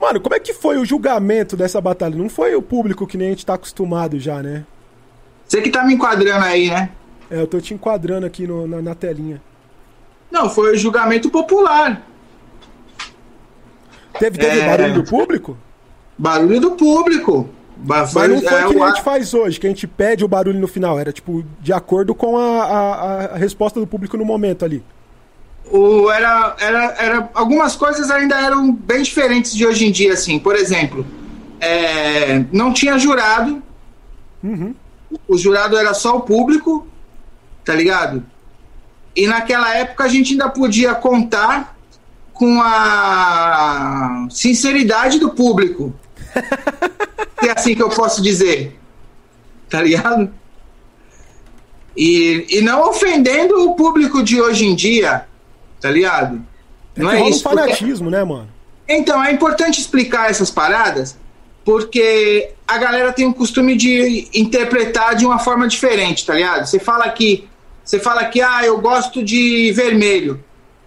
Mano, 0.00 0.20
como 0.20 0.34
é 0.34 0.40
que 0.40 0.52
foi 0.52 0.78
o 0.78 0.84
julgamento 0.84 1.56
dessa 1.56 1.80
batalha? 1.80 2.16
Não 2.16 2.28
foi 2.28 2.54
o 2.54 2.62
público 2.62 3.06
que 3.06 3.16
nem 3.16 3.28
a 3.28 3.30
gente 3.30 3.46
tá 3.46 3.54
acostumado 3.54 4.18
já, 4.18 4.42
né? 4.42 4.64
Você 5.46 5.60
que 5.60 5.70
tá 5.70 5.84
me 5.84 5.94
enquadrando 5.94 6.44
aí, 6.44 6.68
né? 6.70 6.90
É, 7.30 7.40
eu 7.40 7.46
tô 7.46 7.60
te 7.60 7.72
enquadrando 7.74 8.26
aqui 8.26 8.46
no- 8.46 8.66
na, 8.66 8.82
na 8.82 8.94
telinha. 8.94 9.40
Não, 10.30 10.48
foi 10.50 10.72
o 10.74 10.78
julgamento 10.78 11.30
popular. 11.30 12.02
Teve, 14.18 14.38
teve 14.38 14.60
É. 14.60 14.66
barulho 14.66 14.94
do 14.94 15.04
público? 15.04 15.56
Barulho 16.22 16.60
do 16.60 16.70
público. 16.72 17.48
Ba- 17.76 18.08
Mas 18.14 18.28
não 18.30 18.40
foi 18.40 18.60
é, 18.60 18.66
que 18.68 18.76
o 18.76 18.84
a 18.84 18.88
gente 18.90 19.02
faz 19.02 19.34
hoje, 19.34 19.58
que 19.58 19.66
a 19.66 19.70
gente 19.70 19.88
pede 19.88 20.24
o 20.24 20.28
barulho 20.28 20.60
no 20.60 20.68
final. 20.68 21.00
Era, 21.00 21.12
tipo, 21.12 21.44
de 21.60 21.72
acordo 21.72 22.14
com 22.14 22.38
a, 22.38 22.62
a, 22.62 23.24
a 23.24 23.36
resposta 23.36 23.80
do 23.80 23.86
público 23.88 24.16
no 24.16 24.24
momento 24.24 24.64
ali. 24.64 24.84
o, 25.68 26.08
era, 26.12 26.54
era, 26.60 26.84
era, 26.96 27.30
algumas 27.34 27.74
coisas 27.74 28.08
ainda 28.08 28.40
eram 28.40 28.72
bem 28.72 29.02
diferentes 29.02 29.52
de 29.52 29.66
hoje 29.66 29.84
em 29.84 29.90
dia, 29.90 30.12
assim. 30.12 30.38
Por 30.38 30.54
exemplo, 30.54 31.04
é, 31.60 32.44
não 32.52 32.72
tinha 32.72 32.96
jurado. 32.98 33.60
O 35.26 35.36
jurado 35.36 35.76
era 35.76 35.92
só 35.94 36.16
o 36.18 36.20
público, 36.20 36.86
tá 37.64 37.74
ligado? 37.74 38.22
E 39.16 39.26
naquela 39.26 39.74
época 39.74 40.04
a 40.04 40.08
gente 40.08 40.32
ainda 40.32 40.48
podia 40.48 40.94
contar 40.94 41.76
com 42.32 42.60
a 42.62 44.26
sinceridade 44.30 45.18
do 45.18 45.30
público. 45.30 45.92
É 47.44 47.50
assim 47.50 47.74
que 47.74 47.82
eu 47.82 47.88
posso 47.88 48.22
dizer. 48.22 48.78
Tá 49.68 49.82
ligado? 49.82 50.30
E, 51.96 52.46
e 52.48 52.60
não 52.60 52.88
ofendendo 52.88 53.68
o 53.68 53.74
público 53.74 54.22
de 54.22 54.40
hoje 54.40 54.64
em 54.64 54.74
dia, 54.74 55.26
tá 55.80 55.90
ligado? 55.90 56.40
É 56.96 57.02
Não 57.02 57.10
é 57.10 57.14
rola 57.16 57.26
um 57.26 57.30
isso. 57.30 57.42
porque- 57.42 57.58
fanatismo, 57.58 58.10
né, 58.10 58.22
mano? 58.24 58.48
então, 58.88 59.22
é 59.24 59.32
importante 59.32 59.80
explicar 59.80 60.30
essas 60.30 60.50
paradas, 60.50 61.16
porque 61.64 62.50
a 62.66 62.76
galera 62.78 63.12
tem 63.12 63.26
o 63.26 63.32
costume 63.34 63.74
de 63.76 64.28
interpretar 64.34 65.14
de 65.14 65.24
uma 65.26 65.38
forma 65.38 65.66
diferente, 65.66 66.24
tá 66.26 66.34
ligado? 66.34 66.66
Você 66.66 66.78
fala 66.78 67.08
que, 67.10 67.48
você 67.84 67.98
fala 67.98 68.24
que, 68.26 68.40
ah, 68.40 68.60
eu 68.64 68.78
gosto 68.80 69.22
de 69.22 69.72
vermelho. 69.72 70.42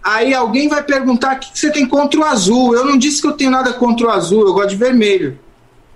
Aí 0.08 0.32
alguém 0.32 0.68
vai 0.68 0.84
perguntar 0.84 1.34
o 1.34 1.40
que 1.40 1.58
você 1.58 1.68
tem 1.68 1.84
contra 1.84 2.20
o 2.20 2.24
azul. 2.24 2.76
Eu 2.76 2.84
não 2.84 2.96
disse 2.96 3.20
que 3.20 3.26
eu 3.26 3.32
tenho 3.32 3.50
nada 3.50 3.72
contra 3.72 4.06
o 4.06 4.10
azul, 4.10 4.46
eu 4.46 4.54
gosto 4.54 4.68
de 4.68 4.76
vermelho. 4.76 5.36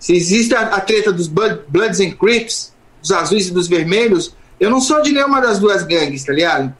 Se 0.01 0.13
existe 0.13 0.53
a, 0.53 0.63
a 0.63 0.81
treta 0.81 1.13
dos 1.13 1.29
Blood- 1.29 1.61
Bloods 1.69 2.01
and 2.01 2.17
Crips, 2.17 2.75
dos 3.01 3.13
azuis 3.13 3.47
e 3.47 3.53
dos 3.53 3.69
vermelhos, 3.69 4.35
eu 4.59 4.69
não 4.69 4.81
sou 4.81 5.01
de 5.01 5.13
nenhuma 5.13 5.41
das 5.41 5.61
duas 5.61 5.85
gangues, 5.85 6.25
tá 6.25 6.33
ligado? 6.33 6.75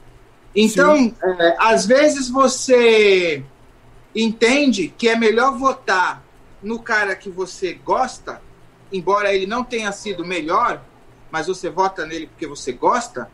Então, 0.57 1.15
é, 1.23 1.57
às 1.61 1.87
vezes 1.87 2.29
você 2.29 3.45
entende 4.13 4.93
que 4.99 5.09
é 5.09 5.15
melhor 5.15 5.57
votar 5.57 6.25
no 6.61 6.81
cara 6.81 7.15
que 7.15 7.31
você 7.31 7.75
gosta, 7.75 8.43
embora 8.93 9.33
ele 9.33 9.47
não 9.47 9.63
tenha 9.63 9.93
sido 9.93 10.25
melhor, 10.25 10.83
mas 11.31 11.47
você 11.47 11.71
vota 11.71 12.05
nele 12.05 12.27
porque 12.27 12.49
você 12.49 12.73
gosta, 12.73 13.31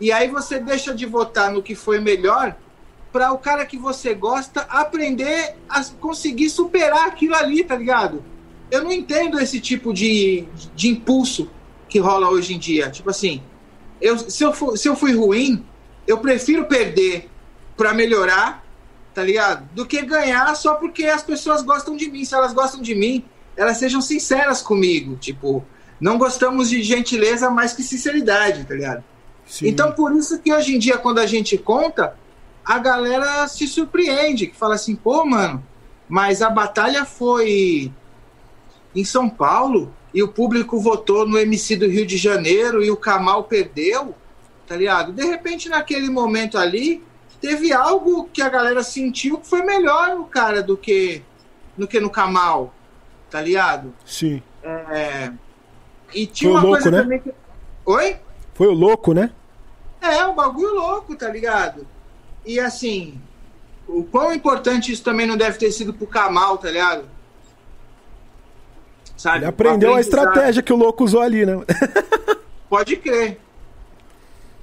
e 0.00 0.10
aí 0.10 0.28
você 0.28 0.58
deixa 0.58 0.94
de 0.94 1.04
votar 1.04 1.52
no 1.52 1.62
que 1.62 1.74
foi 1.74 2.00
melhor 2.00 2.56
para 3.12 3.32
o 3.32 3.38
cara 3.38 3.64
que 3.64 3.78
você 3.78 4.14
gosta 4.14 4.60
aprender 4.62 5.56
a 5.68 5.82
conseguir 6.00 6.50
superar 6.50 7.06
aquilo 7.08 7.34
ali, 7.34 7.64
tá 7.64 7.76
ligado? 7.76 8.22
Eu 8.70 8.84
não 8.84 8.92
entendo 8.92 9.40
esse 9.40 9.60
tipo 9.60 9.94
de, 9.94 10.44
de 10.74 10.88
impulso 10.88 11.50
que 11.88 11.98
rola 11.98 12.28
hoje 12.28 12.54
em 12.54 12.58
dia. 12.58 12.90
Tipo 12.90 13.10
assim, 13.10 13.42
eu, 14.00 14.18
se, 14.18 14.44
eu 14.44 14.52
for, 14.52 14.76
se 14.76 14.88
eu 14.88 14.94
fui 14.94 15.14
ruim, 15.14 15.64
eu 16.06 16.18
prefiro 16.18 16.66
perder 16.66 17.28
para 17.76 17.94
melhorar, 17.94 18.64
tá 19.14 19.22
ligado? 19.22 19.68
Do 19.72 19.86
que 19.86 20.02
ganhar 20.02 20.54
só 20.54 20.74
porque 20.74 21.06
as 21.06 21.22
pessoas 21.22 21.62
gostam 21.62 21.96
de 21.96 22.10
mim. 22.10 22.24
Se 22.24 22.34
elas 22.34 22.52
gostam 22.52 22.82
de 22.82 22.94
mim, 22.94 23.24
elas 23.56 23.78
sejam 23.78 24.00
sinceras 24.02 24.60
comigo. 24.60 25.16
Tipo, 25.16 25.64
não 26.00 26.18
gostamos 26.18 26.68
de 26.68 26.82
gentileza 26.82 27.50
mais 27.50 27.72
que 27.72 27.82
sinceridade, 27.82 28.64
tá 28.64 28.74
ligado? 28.74 29.04
Sim. 29.46 29.68
Então, 29.68 29.92
por 29.92 30.14
isso 30.14 30.38
que 30.40 30.52
hoje 30.52 30.76
em 30.76 30.78
dia, 30.78 30.98
quando 30.98 31.18
a 31.18 31.26
gente 31.26 31.56
conta, 31.56 32.14
a 32.68 32.78
galera 32.78 33.48
se 33.48 33.66
surpreende, 33.66 34.46
que 34.46 34.54
fala 34.54 34.74
assim, 34.74 34.94
pô, 34.94 35.24
mano, 35.24 35.64
mas 36.06 36.42
a 36.42 36.50
batalha 36.50 37.06
foi 37.06 37.90
em 38.94 39.04
São 39.04 39.26
Paulo 39.26 39.90
e 40.12 40.22
o 40.22 40.28
público 40.28 40.78
votou 40.78 41.26
no 41.26 41.38
MC 41.38 41.76
do 41.76 41.88
Rio 41.88 42.04
de 42.04 42.18
Janeiro 42.18 42.84
e 42.84 42.90
o 42.90 42.96
Kamal 42.96 43.44
perdeu, 43.44 44.14
tá 44.66 44.76
ligado? 44.76 45.14
De 45.14 45.24
repente, 45.24 45.70
naquele 45.70 46.10
momento 46.10 46.58
ali, 46.58 47.02
teve 47.40 47.72
algo 47.72 48.28
que 48.30 48.42
a 48.42 48.50
galera 48.50 48.82
sentiu 48.82 49.38
que 49.38 49.48
foi 49.48 49.62
melhor 49.62 50.14
no 50.14 50.26
cara 50.26 50.62
do 50.62 50.76
que 50.76 51.22
no 51.74 51.88
que 51.88 51.98
no 51.98 52.10
Kamal, 52.10 52.74
tá 53.30 53.40
ligado? 53.40 53.94
Sim. 54.04 54.42
É... 54.62 55.32
E 56.12 56.26
tinha 56.26 56.50
Foi 56.50 56.60
uma 56.60 56.68
louco, 56.68 56.82
coisa 56.82 56.90
né? 56.90 57.02
também 57.02 57.18
que... 57.20 57.32
Oi? 57.86 58.16
Foi 58.52 58.66
o 58.66 58.74
louco, 58.74 59.14
né? 59.14 59.30
É, 60.02 60.26
um 60.26 60.34
bagulho 60.34 60.74
louco, 60.74 61.16
tá 61.16 61.30
ligado? 61.30 61.86
E 62.48 62.58
assim, 62.58 63.20
o 63.86 64.02
quão 64.02 64.32
importante 64.32 64.90
isso 64.90 65.02
também 65.04 65.26
não 65.26 65.36
deve 65.36 65.58
ter 65.58 65.70
sido 65.70 65.92
pro 65.92 66.06
Kamal, 66.06 66.56
tá 66.56 66.70
ligado? 66.70 67.04
Sabe? 69.18 69.40
Ele 69.40 69.44
aprendeu 69.44 69.94
a 69.94 70.00
estratégia 70.00 70.62
que 70.62 70.72
o 70.72 70.76
louco 70.76 71.04
usou 71.04 71.20
ali, 71.20 71.44
né? 71.44 71.52
Pode 72.70 72.96
crer. 72.96 73.38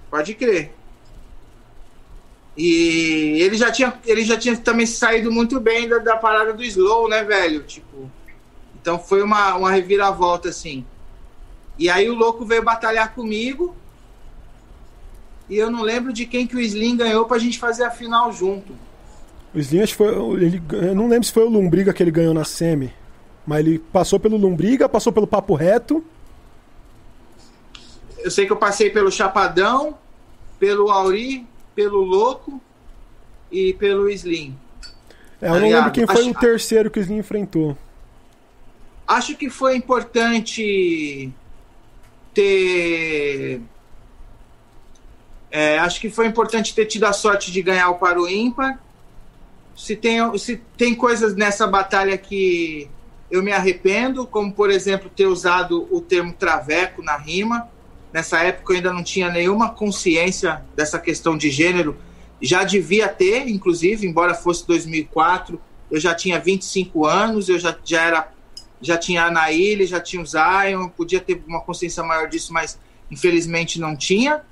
Pode 0.09 0.33
crer. 0.33 0.73
E 2.57 3.37
ele 3.43 3.55
já 3.55 3.71
tinha, 3.71 3.93
ele 4.03 4.23
já 4.23 4.35
tinha 4.35 4.57
também 4.57 4.87
saído 4.87 5.31
muito 5.31 5.59
bem 5.59 5.87
da, 5.87 5.99
da 5.99 6.17
parada 6.17 6.53
do 6.53 6.63
slow, 6.63 7.07
né, 7.07 7.23
velho? 7.23 7.61
Tipo, 7.61 8.09
então 8.81 8.97
foi 8.97 9.21
uma, 9.21 9.57
uma 9.57 9.69
reviravolta 9.69 10.49
assim. 10.49 10.83
E 11.77 11.87
aí 11.87 12.09
o 12.09 12.15
louco 12.15 12.45
veio 12.45 12.63
batalhar 12.63 13.13
comigo. 13.13 13.75
E 15.49 15.57
eu 15.57 15.69
não 15.69 15.81
lembro 15.83 16.11
de 16.11 16.25
quem 16.25 16.47
que 16.47 16.55
o 16.55 16.59
Slim 16.59 16.97
ganhou 16.97 17.25
pra 17.25 17.37
gente 17.37 17.59
fazer 17.59 17.83
a 17.83 17.91
final 17.91 18.31
junto. 18.31 18.73
O 19.53 19.59
Slim 19.59 19.81
acho 19.81 19.93
que 19.93 19.97
foi. 19.97 20.43
Ele, 20.43 20.61
eu 20.71 20.95
não 20.95 21.07
lembro 21.07 21.25
se 21.25 21.31
foi 21.31 21.43
o 21.43 21.49
Lombriga 21.49 21.93
que 21.93 22.01
ele 22.01 22.11
ganhou 22.11 22.33
na 22.33 22.43
Semi. 22.43 22.91
Mas 23.45 23.59
ele 23.59 23.79
passou 23.79 24.19
pelo 24.19 24.37
Lombriga, 24.37 24.89
passou 24.89 25.13
pelo 25.13 25.27
Papo 25.27 25.53
Reto. 25.53 26.03
Eu 28.17 28.31
sei 28.31 28.45
que 28.47 28.51
eu 28.51 28.57
passei 28.57 28.89
pelo 28.89 29.11
Chapadão, 29.11 29.95
pelo 30.59 30.89
Auri, 30.89 31.45
pelo 31.75 31.99
Louco 31.99 32.59
e 33.51 33.73
pelo 33.73 34.09
Slim. 34.09 34.57
É, 35.39 35.49
eu 35.49 35.59
não 35.59 35.69
lembro 35.69 35.91
quem 35.91 36.07
foi 36.07 36.21
acho, 36.21 36.31
o 36.31 36.33
terceiro 36.33 36.89
que 36.89 36.99
o 36.99 37.01
Slim 37.01 37.17
enfrentou. 37.17 37.77
Acho 39.07 39.35
que 39.35 39.49
foi 39.49 39.75
importante 39.75 41.31
ter. 42.33 43.61
É, 45.57 45.79
acho 45.79 46.01
que 46.01 46.09
foi 46.09 46.27
importante 46.27 46.75
ter 46.75 46.85
tido 46.85 47.05
a 47.05 47.13
sorte 47.13 47.49
de 47.49 47.61
ganhar 47.61 47.87
o 47.87 47.95
Paro 47.95 48.27
Ímpar. 48.27 48.77
Se 49.73 49.95
tem, 49.95 50.37
se 50.37 50.57
tem 50.75 50.93
coisas 50.93 51.33
nessa 51.33 51.65
batalha 51.65 52.17
que 52.17 52.89
eu 53.31 53.41
me 53.41 53.53
arrependo, 53.53 54.27
como 54.27 54.51
por 54.51 54.69
exemplo 54.69 55.09
ter 55.09 55.27
usado 55.27 55.87
o 55.89 56.01
termo 56.01 56.33
traveco 56.33 57.01
na 57.01 57.15
rima. 57.15 57.69
Nessa 58.11 58.39
época 58.39 58.73
eu 58.73 58.75
ainda 58.75 58.91
não 58.91 59.01
tinha 59.01 59.29
nenhuma 59.29 59.69
consciência 59.69 60.61
dessa 60.75 60.99
questão 60.99 61.37
de 61.37 61.49
gênero. 61.49 61.95
Já 62.41 62.65
devia 62.65 63.07
ter, 63.07 63.47
inclusive, 63.47 64.05
embora 64.05 64.33
fosse 64.33 64.67
2004, 64.67 65.57
eu 65.89 66.01
já 66.01 66.13
tinha 66.13 66.37
25 66.37 67.05
anos, 67.05 67.47
eu 67.47 67.57
já, 67.57 67.73
já 67.81 68.01
era 68.01 68.27
já 68.81 68.97
tinha 68.97 69.23
a 69.23 69.27
Anaíle, 69.27 69.87
já 69.87 70.01
tinha 70.01 70.21
o 70.21 70.25
Zion, 70.25 70.89
podia 70.89 71.21
ter 71.21 71.41
uma 71.47 71.61
consciência 71.61 72.03
maior 72.03 72.27
disso, 72.27 72.51
mas 72.51 72.77
infelizmente 73.09 73.79
não 73.79 73.95
tinha. 73.95 74.43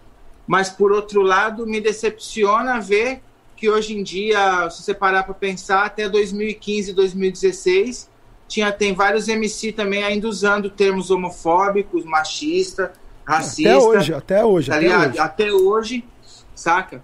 Mas 0.46 0.70
por 0.70 0.92
outro 0.92 1.22
lado, 1.22 1.66
me 1.66 1.80
decepciona 1.80 2.80
ver 2.80 3.22
que 3.56 3.70
hoje 3.70 3.98
em 3.98 4.04
dia, 4.04 4.70
se 4.70 4.84
você 4.84 4.94
parar 4.94 5.24
para 5.24 5.34
pensar, 5.34 5.86
até 5.86 6.10
2015, 6.10 6.92
2016, 6.94 8.10
tinha, 8.48 8.72
tem 8.72 8.94
vários 8.94 9.28
MC 9.28 9.72
também 9.72 10.04
ainda 10.04 10.28
usando 10.28 10.70
termos 10.70 11.10
homofóbicos, 11.10 12.04
machista, 12.04 12.94
racista. 13.26 13.70
Até 13.70 13.86
hoje, 13.86 14.14
até 14.14 14.46
hoje. 14.46 14.70
Tá 14.70 14.78
até, 14.78 14.98
hoje. 14.98 15.20
até 15.20 15.52
hoje, 15.54 16.06
saca? 16.54 17.04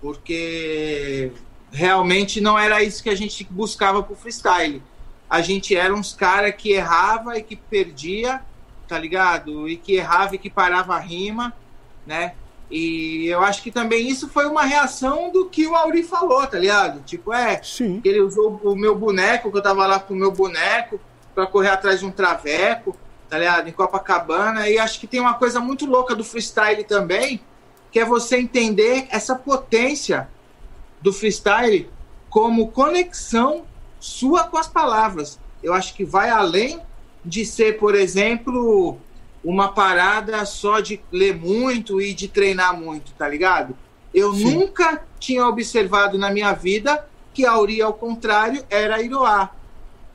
Porque 0.00 1.32
realmente 1.72 2.40
não 2.40 2.58
era 2.58 2.82
isso 2.82 3.02
que 3.02 3.10
a 3.10 3.16
gente 3.16 3.46
buscava 3.50 4.02
pro 4.02 4.14
freestyle. 4.14 4.82
A 5.28 5.40
gente 5.40 5.74
era 5.74 5.92
uns 5.94 6.12
cara 6.12 6.52
que 6.52 6.72
errava 6.72 7.38
e 7.38 7.42
que 7.42 7.56
perdia, 7.56 8.42
tá 8.86 8.98
ligado? 8.98 9.68
E 9.68 9.76
que 9.76 9.94
errava 9.94 10.34
e 10.34 10.38
que 10.38 10.50
parava 10.50 10.94
a 10.94 11.00
rima, 11.00 11.52
né? 12.06 12.34
E 12.76 13.28
eu 13.28 13.40
acho 13.40 13.62
que 13.62 13.70
também 13.70 14.08
isso 14.08 14.28
foi 14.28 14.46
uma 14.46 14.64
reação 14.64 15.30
do 15.30 15.48
que 15.48 15.64
o 15.64 15.76
Auri 15.76 16.02
falou, 16.02 16.44
tá 16.44 16.58
ligado? 16.58 17.04
Tipo, 17.04 17.32
é, 17.32 17.62
Sim. 17.62 18.00
ele 18.04 18.20
usou 18.20 18.60
o 18.64 18.74
meu 18.74 18.96
boneco, 18.96 19.48
que 19.52 19.56
eu 19.56 19.62
tava 19.62 19.86
lá 19.86 20.00
com 20.00 20.12
o 20.12 20.16
meu 20.16 20.32
boneco, 20.32 20.98
para 21.36 21.46
correr 21.46 21.68
atrás 21.68 22.00
de 22.00 22.06
um 22.06 22.10
traveco, 22.10 22.96
tá 23.30 23.38
ligado? 23.38 23.68
Em 23.68 23.72
Copacabana. 23.72 24.68
E 24.68 24.76
acho 24.76 24.98
que 24.98 25.06
tem 25.06 25.20
uma 25.20 25.34
coisa 25.34 25.60
muito 25.60 25.86
louca 25.86 26.16
do 26.16 26.24
freestyle 26.24 26.82
também, 26.82 27.40
que 27.92 28.00
é 28.00 28.04
você 28.04 28.38
entender 28.38 29.06
essa 29.08 29.36
potência 29.36 30.28
do 31.00 31.12
freestyle 31.12 31.88
como 32.28 32.72
conexão 32.72 33.66
sua 34.00 34.48
com 34.48 34.58
as 34.58 34.66
palavras. 34.66 35.38
Eu 35.62 35.72
acho 35.74 35.94
que 35.94 36.04
vai 36.04 36.28
além 36.28 36.80
de 37.24 37.46
ser, 37.46 37.78
por 37.78 37.94
exemplo, 37.94 38.98
uma 39.44 39.68
parada 39.68 40.44
só 40.46 40.80
de 40.80 41.00
ler 41.12 41.36
muito 41.36 42.00
e 42.00 42.14
de 42.14 42.28
treinar 42.28 42.78
muito, 42.78 43.12
tá 43.12 43.28
ligado? 43.28 43.76
Eu 44.12 44.32
Sim. 44.32 44.54
nunca 44.54 45.04
tinha 45.18 45.46
observado 45.46 46.16
na 46.16 46.30
minha 46.30 46.52
vida 46.54 47.06
que 47.34 47.44
a 47.44 47.52
Auri, 47.52 47.82
ao 47.82 47.92
contrário, 47.92 48.64
era 48.70 49.02
Iroá. 49.02 49.50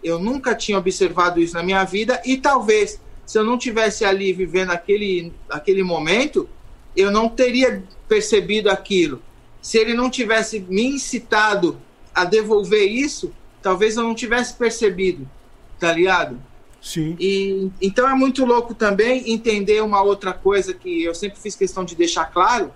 Eu 0.03 0.17
nunca 0.17 0.55
tinha 0.55 0.77
observado 0.77 1.39
isso 1.39 1.53
na 1.53 1.61
minha 1.61 1.83
vida 1.83 2.21
e 2.25 2.37
talvez, 2.37 2.99
se 3.25 3.37
eu 3.37 3.43
não 3.43 3.57
tivesse 3.57 4.03
ali 4.05 4.33
vivendo 4.33 4.71
aquele, 4.71 5.33
aquele 5.49 5.83
momento, 5.83 6.49
eu 6.95 7.11
não 7.11 7.29
teria 7.29 7.83
percebido 8.07 8.69
aquilo. 8.69 9.21
Se 9.61 9.77
ele 9.77 9.93
não 9.93 10.09
tivesse 10.09 10.61
me 10.61 10.85
incitado 10.85 11.77
a 12.15 12.23
devolver 12.23 12.89
isso, 12.89 13.31
talvez 13.61 13.97
eu 13.97 14.03
não 14.03 14.15
tivesse 14.15 14.53
percebido, 14.53 15.29
tá 15.77 15.91
ligado? 15.91 16.41
Sim. 16.81 17.15
E, 17.19 17.69
então 17.81 18.09
é 18.09 18.15
muito 18.15 18.45
louco 18.45 18.73
também 18.73 19.31
entender 19.31 19.81
uma 19.81 20.01
outra 20.01 20.33
coisa 20.33 20.73
que 20.73 21.03
eu 21.03 21.13
sempre 21.13 21.39
fiz 21.39 21.55
questão 21.55 21.83
de 21.83 21.95
deixar 21.95 22.25
claro, 22.25 22.73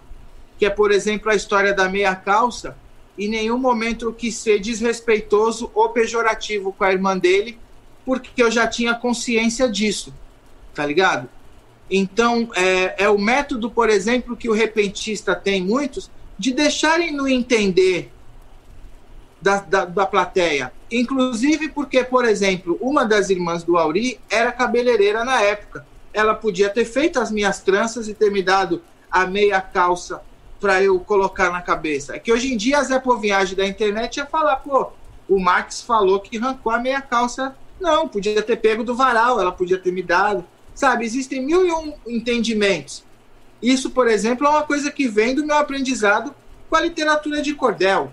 que 0.57 0.65
é, 0.65 0.69
por 0.69 0.91
exemplo, 0.91 1.31
a 1.31 1.35
história 1.35 1.73
da 1.73 1.87
meia 1.87 2.15
calça. 2.15 2.77
Em 3.17 3.27
nenhum 3.27 3.57
momento 3.57 4.05
eu 4.05 4.13
quis 4.13 4.35
ser 4.35 4.59
desrespeitoso 4.59 5.71
ou 5.73 5.89
pejorativo 5.89 6.73
com 6.73 6.83
a 6.83 6.91
irmã 6.91 7.17
dele, 7.17 7.57
porque 8.05 8.41
eu 8.41 8.51
já 8.51 8.67
tinha 8.67 8.93
consciência 8.93 9.69
disso, 9.69 10.13
tá 10.73 10.85
ligado? 10.85 11.29
Então, 11.89 12.49
é, 12.55 13.03
é 13.03 13.09
o 13.09 13.17
método, 13.17 13.69
por 13.69 13.89
exemplo, 13.89 14.35
que 14.35 14.49
o 14.49 14.53
repentista 14.53 15.35
tem 15.35 15.61
muitos, 15.61 16.09
de 16.37 16.51
deixarem 16.51 17.13
no 17.13 17.27
entender 17.27 18.11
da, 19.41 19.59
da, 19.59 19.85
da 19.85 20.05
plateia. 20.05 20.73
Inclusive 20.93 21.69
porque, 21.69 22.03
por 22.03 22.23
exemplo, 22.23 22.77
uma 22.79 23.03
das 23.03 23.31
irmãs 23.31 23.63
do 23.63 23.77
Auri 23.77 24.19
era 24.29 24.51
cabeleireira 24.51 25.25
na 25.25 25.41
época. 25.41 25.85
Ela 26.13 26.35
podia 26.35 26.69
ter 26.69 26.85
feito 26.85 27.19
as 27.19 27.31
minhas 27.31 27.59
tranças 27.61 28.07
e 28.07 28.13
ter 28.13 28.31
me 28.31 28.43
dado 28.43 28.81
a 29.09 29.25
meia 29.25 29.59
calça 29.59 30.21
para 30.59 30.83
eu 30.83 30.99
colocar 30.99 31.51
na 31.51 31.63
cabeça. 31.63 32.15
É 32.15 32.19
que 32.19 32.31
hoje 32.31 32.53
em 32.53 32.57
dia 32.57 32.77
a 32.77 32.83
Zé 32.83 32.99
Poviagem 32.99 33.55
da 33.55 33.65
internet 33.65 34.17
ia 34.17 34.25
falar, 34.27 34.57
pô, 34.57 34.91
o 35.27 35.39
Max 35.39 35.81
falou 35.81 36.19
que 36.19 36.37
arrancou 36.37 36.71
a 36.71 36.77
meia 36.77 37.01
calça. 37.01 37.55
Não, 37.81 38.07
podia 38.07 38.41
ter 38.43 38.57
pego 38.57 38.83
do 38.83 38.95
varal, 38.95 39.41
ela 39.41 39.51
podia 39.51 39.79
ter 39.79 39.91
me 39.91 40.03
dado. 40.03 40.45
Sabe, 40.75 41.05
existem 41.05 41.43
mil 41.43 41.65
e 41.65 41.71
um 41.71 41.93
entendimentos. 42.07 43.03
Isso, 43.61 43.89
por 43.89 44.07
exemplo, 44.07 44.45
é 44.45 44.49
uma 44.51 44.63
coisa 44.63 44.91
que 44.91 45.07
vem 45.07 45.33
do 45.33 45.45
meu 45.45 45.57
aprendizado 45.57 46.35
com 46.69 46.75
a 46.75 46.81
literatura 46.81 47.41
de 47.41 47.55
cordel. 47.55 48.11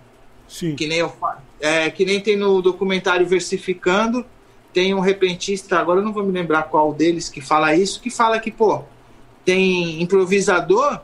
Sim. 0.48 0.74
Que 0.74 0.86
nem, 0.86 0.98
eu, 0.98 1.12
é, 1.60 1.90
que 1.90 2.04
nem 2.04 2.20
tem 2.20 2.36
no 2.36 2.60
documentário 2.62 3.26
Versificando, 3.26 4.24
tem 4.72 4.94
um 4.94 5.00
repentista, 5.00 5.78
agora 5.78 6.00
eu 6.00 6.04
não 6.04 6.12
vou 6.12 6.22
me 6.22 6.32
lembrar 6.32 6.64
qual 6.64 6.92
deles 6.92 7.28
que 7.28 7.40
fala 7.40 7.74
isso, 7.74 8.00
que 8.00 8.10
fala 8.10 8.38
que, 8.38 8.50
pô, 8.50 8.84
tem 9.44 10.00
improvisador 10.00 11.00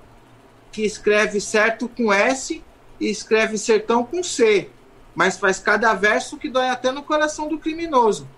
que 0.71 0.85
escreve 0.85 1.41
certo 1.41 1.89
com 1.89 2.13
S 2.13 2.63
e 3.01 3.11
escreve 3.11 3.59
sertão 3.59 4.05
com 4.05 4.23
C, 4.23 4.71
mas 5.15 5.39
faz 5.39 5.59
cada 5.59 5.93
verso 5.95 6.37
que 6.37 6.49
dói 6.49 6.69
até 6.69 6.93
no 6.93 7.03
coração 7.03 7.49
do 7.49 7.59
criminoso. 7.59 8.29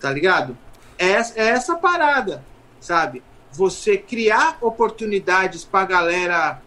Tá 0.00 0.10
ligado? 0.10 0.56
É, 0.98 1.12
é 1.12 1.48
essa 1.50 1.76
parada, 1.76 2.44
sabe? 2.80 3.22
Você 3.52 3.96
criar 3.96 4.58
oportunidades 4.60 5.64
pra 5.64 5.84
galera 5.84 6.60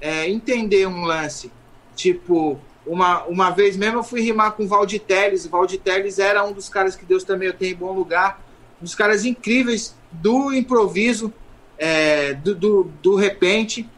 é, 0.00 0.28
entender 0.28 0.86
um 0.86 1.04
lance. 1.04 1.52
Tipo, 1.94 2.60
uma, 2.86 3.24
uma 3.24 3.50
vez 3.50 3.76
mesmo 3.76 3.98
eu 3.98 4.02
fui 4.02 4.20
rimar 4.20 4.52
com 4.52 4.64
o 4.64 4.68
Valdir 4.68 5.00
Teles. 5.00 5.44
O 5.44 5.50
Valdir 5.50 5.80
Teles 5.80 6.18
era 6.18 6.44
um 6.44 6.52
dos 6.52 6.68
caras 6.68 6.96
que 6.96 7.04
Deus 7.04 7.24
também 7.24 7.48
eu 7.48 7.54
tenho 7.54 7.72
em 7.72 7.76
bom 7.76 7.92
lugar. 7.92 8.40
Um 8.80 8.84
dos 8.84 8.94
caras 8.94 9.24
incríveis 9.24 9.94
do 10.10 10.52
improviso, 10.52 11.32
é, 11.78 12.34
do, 12.34 12.54
do, 12.54 12.90
do 13.02 13.16
repente. 13.16 13.88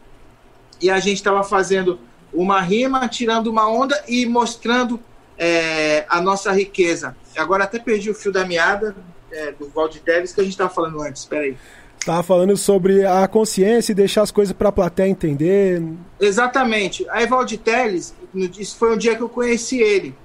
E 0.81 0.89
a 0.89 0.99
gente 0.99 1.17
estava 1.17 1.43
fazendo 1.43 1.99
uma 2.33 2.61
rima, 2.61 3.07
tirando 3.07 3.47
uma 3.47 3.69
onda 3.69 4.03
e 4.07 4.25
mostrando 4.25 4.99
é, 5.37 6.05
a 6.09 6.21
nossa 6.21 6.51
riqueza. 6.51 7.15
Agora 7.37 7.63
até 7.63 7.79
perdi 7.79 8.09
o 8.09 8.13
fio 8.13 8.31
da 8.31 8.45
meada 8.45 8.95
é, 9.31 9.51
do 9.51 9.69
Valdir 9.69 10.01
Teles 10.01 10.33
que 10.33 10.41
a 10.41 10.43
gente 10.43 10.53
estava 10.53 10.69
falando 10.69 11.01
antes. 11.01 11.23
Espera 11.23 11.43
aí. 11.43 11.57
Tava 12.05 12.21
falando 12.21 12.57
sobre 12.57 13.05
a 13.05 13.25
consciência 13.27 13.93
e 13.93 13.95
deixar 13.95 14.23
as 14.23 14.31
coisas 14.31 14.53
para 14.53 14.69
a 14.69 14.71
plateia 14.71 15.07
entender. 15.07 15.81
Exatamente. 16.19 17.07
A 17.09 17.23
Evaldo 17.23 17.57
Teles, 17.57 18.13
isso 18.33 18.77
foi 18.77 18.93
um 18.93 18.97
dia 18.97 19.15
que 19.15 19.21
eu 19.21 19.29
conheci 19.29 19.79
ele. 19.79 20.15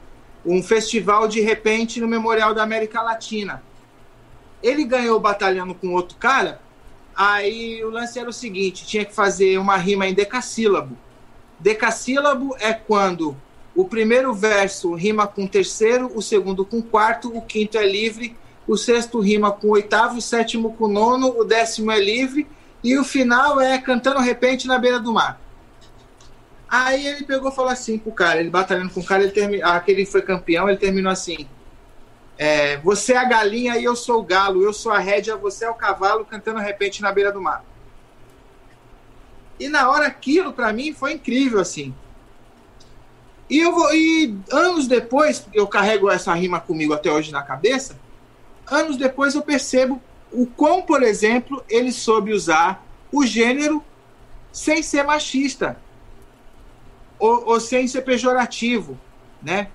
Um 0.44 0.62
festival 0.62 1.28
de 1.28 1.40
repente 1.40 2.00
no 2.00 2.08
Memorial 2.08 2.54
da 2.54 2.62
América 2.62 3.02
Latina. 3.02 3.62
Ele 4.62 4.84
ganhou 4.84 5.20
batalhando 5.20 5.74
com 5.74 5.94
outro 5.94 6.16
cara. 6.16 6.60
Aí 7.14 7.84
o 7.84 7.90
lance 7.90 8.18
era 8.18 8.28
o 8.28 8.32
seguinte: 8.32 8.86
tinha 8.86 9.04
que 9.04 9.14
fazer 9.14 9.58
uma 9.58 9.76
rima 9.76 10.06
em 10.06 10.14
decassílabo. 10.14 10.96
Decassílabo 11.58 12.56
é 12.58 12.72
quando 12.72 13.36
o 13.74 13.84
primeiro 13.84 14.32
verso 14.32 14.94
rima 14.94 15.26
com 15.26 15.44
o 15.44 15.48
terceiro, 15.48 16.10
o 16.14 16.22
segundo 16.22 16.64
com 16.64 16.78
o 16.78 16.82
quarto, 16.82 17.36
o 17.36 17.42
quinto 17.42 17.76
é 17.76 17.86
livre 17.86 18.36
o 18.68 18.76
sexto 18.76 19.18
rima 19.18 19.50
com 19.50 19.68
o 19.68 19.70
oitavo, 19.70 20.18
o 20.18 20.22
sétimo 20.22 20.74
com 20.74 20.84
o 20.84 20.88
nono, 20.88 21.34
o 21.38 21.42
décimo 21.42 21.90
é 21.90 21.98
livre, 21.98 22.46
e 22.84 22.98
o 22.98 23.02
final 23.02 23.58
é 23.58 23.78
cantando 23.78 24.20
repente 24.20 24.68
na 24.68 24.78
beira 24.78 25.00
do 25.00 25.12
mar. 25.12 25.40
Aí 26.68 27.06
ele 27.06 27.24
pegou 27.24 27.50
e 27.50 27.54
falou 27.54 27.70
assim 27.70 27.98
pro 27.98 28.12
cara, 28.12 28.40
ele 28.40 28.50
batalhando 28.50 28.92
com 28.92 29.00
o 29.00 29.04
cara, 29.04 29.22
ele 29.22 29.32
termi... 29.32 29.62
aquele 29.62 30.04
foi 30.04 30.20
campeão, 30.20 30.68
ele 30.68 30.76
terminou 30.76 31.10
assim. 31.10 31.48
É, 32.36 32.76
você 32.78 33.14
é 33.14 33.16
a 33.16 33.24
galinha 33.24 33.76
e 33.78 33.84
eu 33.84 33.96
sou 33.96 34.20
o 34.20 34.22
galo, 34.22 34.62
eu 34.62 34.72
sou 34.72 34.92
a 34.92 34.98
rédea, 34.98 35.36
você 35.36 35.64
é 35.64 35.70
o 35.70 35.74
cavalo, 35.74 36.26
cantando 36.26 36.60
repente 36.60 37.00
na 37.00 37.10
beira 37.10 37.32
do 37.32 37.40
mar. 37.40 37.64
E 39.58 39.68
na 39.68 39.90
hora 39.90 40.06
aquilo 40.06 40.52
para 40.52 40.72
mim 40.72 40.92
foi 40.92 41.14
incrível 41.14 41.58
assim. 41.58 41.94
E 43.50 43.58
eu 43.58 43.72
vou. 43.72 43.92
E 43.94 44.36
anos 44.52 44.86
depois, 44.86 45.46
eu 45.54 45.66
carrego 45.66 46.10
essa 46.10 46.34
rima 46.34 46.60
comigo 46.60 46.92
até 46.92 47.10
hoje 47.10 47.32
na 47.32 47.42
cabeça. 47.42 47.98
Anos 48.70 48.98
depois 48.98 49.34
eu 49.34 49.42
percebo 49.42 50.00
o 50.30 50.46
quão, 50.46 50.82
por 50.82 51.02
exemplo, 51.02 51.64
ele 51.68 51.90
soube 51.90 52.32
usar 52.32 52.84
o 53.10 53.24
gênero 53.24 53.82
sem 54.52 54.82
ser 54.82 55.02
machista 55.02 55.78
ou, 57.18 57.46
ou 57.46 57.60
sem 57.60 57.86
ser 57.86 58.02
pejorativo, 58.02 58.98
né? 59.42 59.68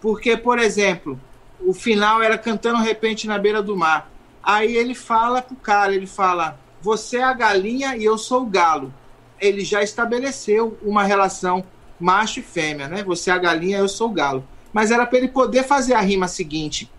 Porque, 0.00 0.36
por 0.36 0.58
exemplo, 0.58 1.20
o 1.60 1.72
final 1.72 2.22
era 2.22 2.36
cantando 2.36 2.82
repente 2.82 3.26
na 3.26 3.38
beira 3.38 3.62
do 3.62 3.76
mar. 3.76 4.10
Aí 4.42 4.76
ele 4.76 4.94
fala 4.94 5.40
pro 5.40 5.54
cara, 5.56 5.94
ele 5.94 6.06
fala: 6.06 6.58
"Você 6.80 7.18
é 7.18 7.22
a 7.22 7.32
galinha 7.32 7.96
e 7.96 8.04
eu 8.04 8.18
sou 8.18 8.42
o 8.42 8.46
galo". 8.46 8.92
Ele 9.40 9.64
já 9.64 9.82
estabeleceu 9.82 10.76
uma 10.82 11.04
relação 11.04 11.64
macho 11.98 12.40
e 12.40 12.42
fêmea, 12.42 12.88
né? 12.88 13.04
Você 13.04 13.30
é 13.30 13.34
a 13.34 13.38
galinha, 13.38 13.78
eu 13.78 13.88
sou 13.88 14.10
o 14.10 14.12
galo. 14.12 14.44
Mas 14.72 14.90
era 14.90 15.06
para 15.06 15.18
ele 15.18 15.28
poder 15.28 15.62
fazer 15.62 15.94
a 15.94 16.00
rima 16.00 16.26
seguinte, 16.26 16.90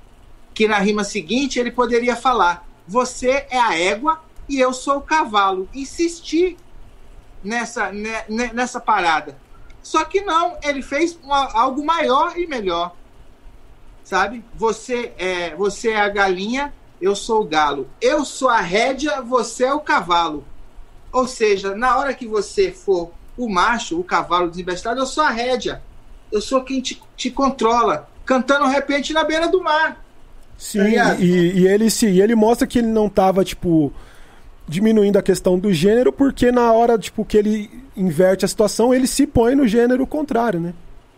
que 0.53 0.67
na 0.67 0.77
rima 0.79 1.03
seguinte 1.03 1.59
ele 1.59 1.71
poderia 1.71 2.15
falar: 2.15 2.65
"Você 2.87 3.45
é 3.49 3.59
a 3.59 3.77
égua 3.77 4.21
e 4.47 4.59
eu 4.59 4.71
sou 4.71 4.97
o 4.97 5.01
cavalo". 5.01 5.67
Insistir 5.73 6.55
nessa 7.43 7.91
né, 7.91 8.23
nessa 8.53 8.79
parada. 8.79 9.37
Só 9.83 10.05
que 10.05 10.21
não, 10.21 10.57
ele 10.63 10.81
fez 10.81 11.19
uma, 11.21 11.51
algo 11.53 11.85
maior 11.85 12.37
e 12.37 12.47
melhor. 12.47 12.95
Sabe? 14.03 14.43
Você 14.55 15.11
é, 15.17 15.53
você 15.55 15.91
é 15.91 15.99
a 15.99 16.09
galinha, 16.09 16.73
eu 17.01 17.15
sou 17.15 17.41
o 17.41 17.45
galo. 17.45 17.87
Eu 18.01 18.23
sou 18.23 18.49
a 18.49 18.61
rédea, 18.61 19.21
você 19.21 19.65
é 19.65 19.73
o 19.73 19.81
cavalo. 19.81 20.45
Ou 21.11 21.27
seja, 21.27 21.75
na 21.75 21.97
hora 21.97 22.13
que 22.13 22.25
você 22.25 22.71
for 22.71 23.11
o 23.37 23.49
macho, 23.49 23.99
o 23.99 24.03
cavalo 24.03 24.49
desembestado, 24.49 24.99
eu 24.99 25.05
sou 25.05 25.23
a 25.23 25.29
rédea. 25.29 25.81
Eu 26.31 26.41
sou 26.41 26.63
quem 26.63 26.81
te, 26.81 27.01
te 27.15 27.29
controla. 27.29 28.09
Cantando 28.25 28.65
repente 28.65 29.13
na 29.13 29.23
beira 29.23 29.47
do 29.49 29.61
mar. 29.61 30.03
Sim, 30.57 30.95
tá 30.95 31.15
e, 31.15 31.25
e, 31.25 31.67
ele 31.67 31.87
e 32.03 32.21
ele 32.21 32.35
mostra 32.35 32.65
que 32.65 32.79
ele 32.79 32.87
não 32.87 33.09
tava, 33.09 33.43
tipo, 33.43 33.93
diminuindo 34.67 35.17
a 35.17 35.21
questão 35.21 35.57
do 35.59 35.73
gênero, 35.73 36.11
porque 36.11 36.51
na 36.51 36.71
hora, 36.71 36.97
tipo, 36.97 37.25
que 37.25 37.37
ele 37.37 37.83
inverte 37.95 38.45
a 38.45 38.47
situação, 38.47 38.93
ele 38.93 39.07
se 39.07 39.27
põe 39.27 39.55
no 39.55 39.67
gênero 39.67 40.05
contrário, 40.07 40.59
né? 40.59 40.73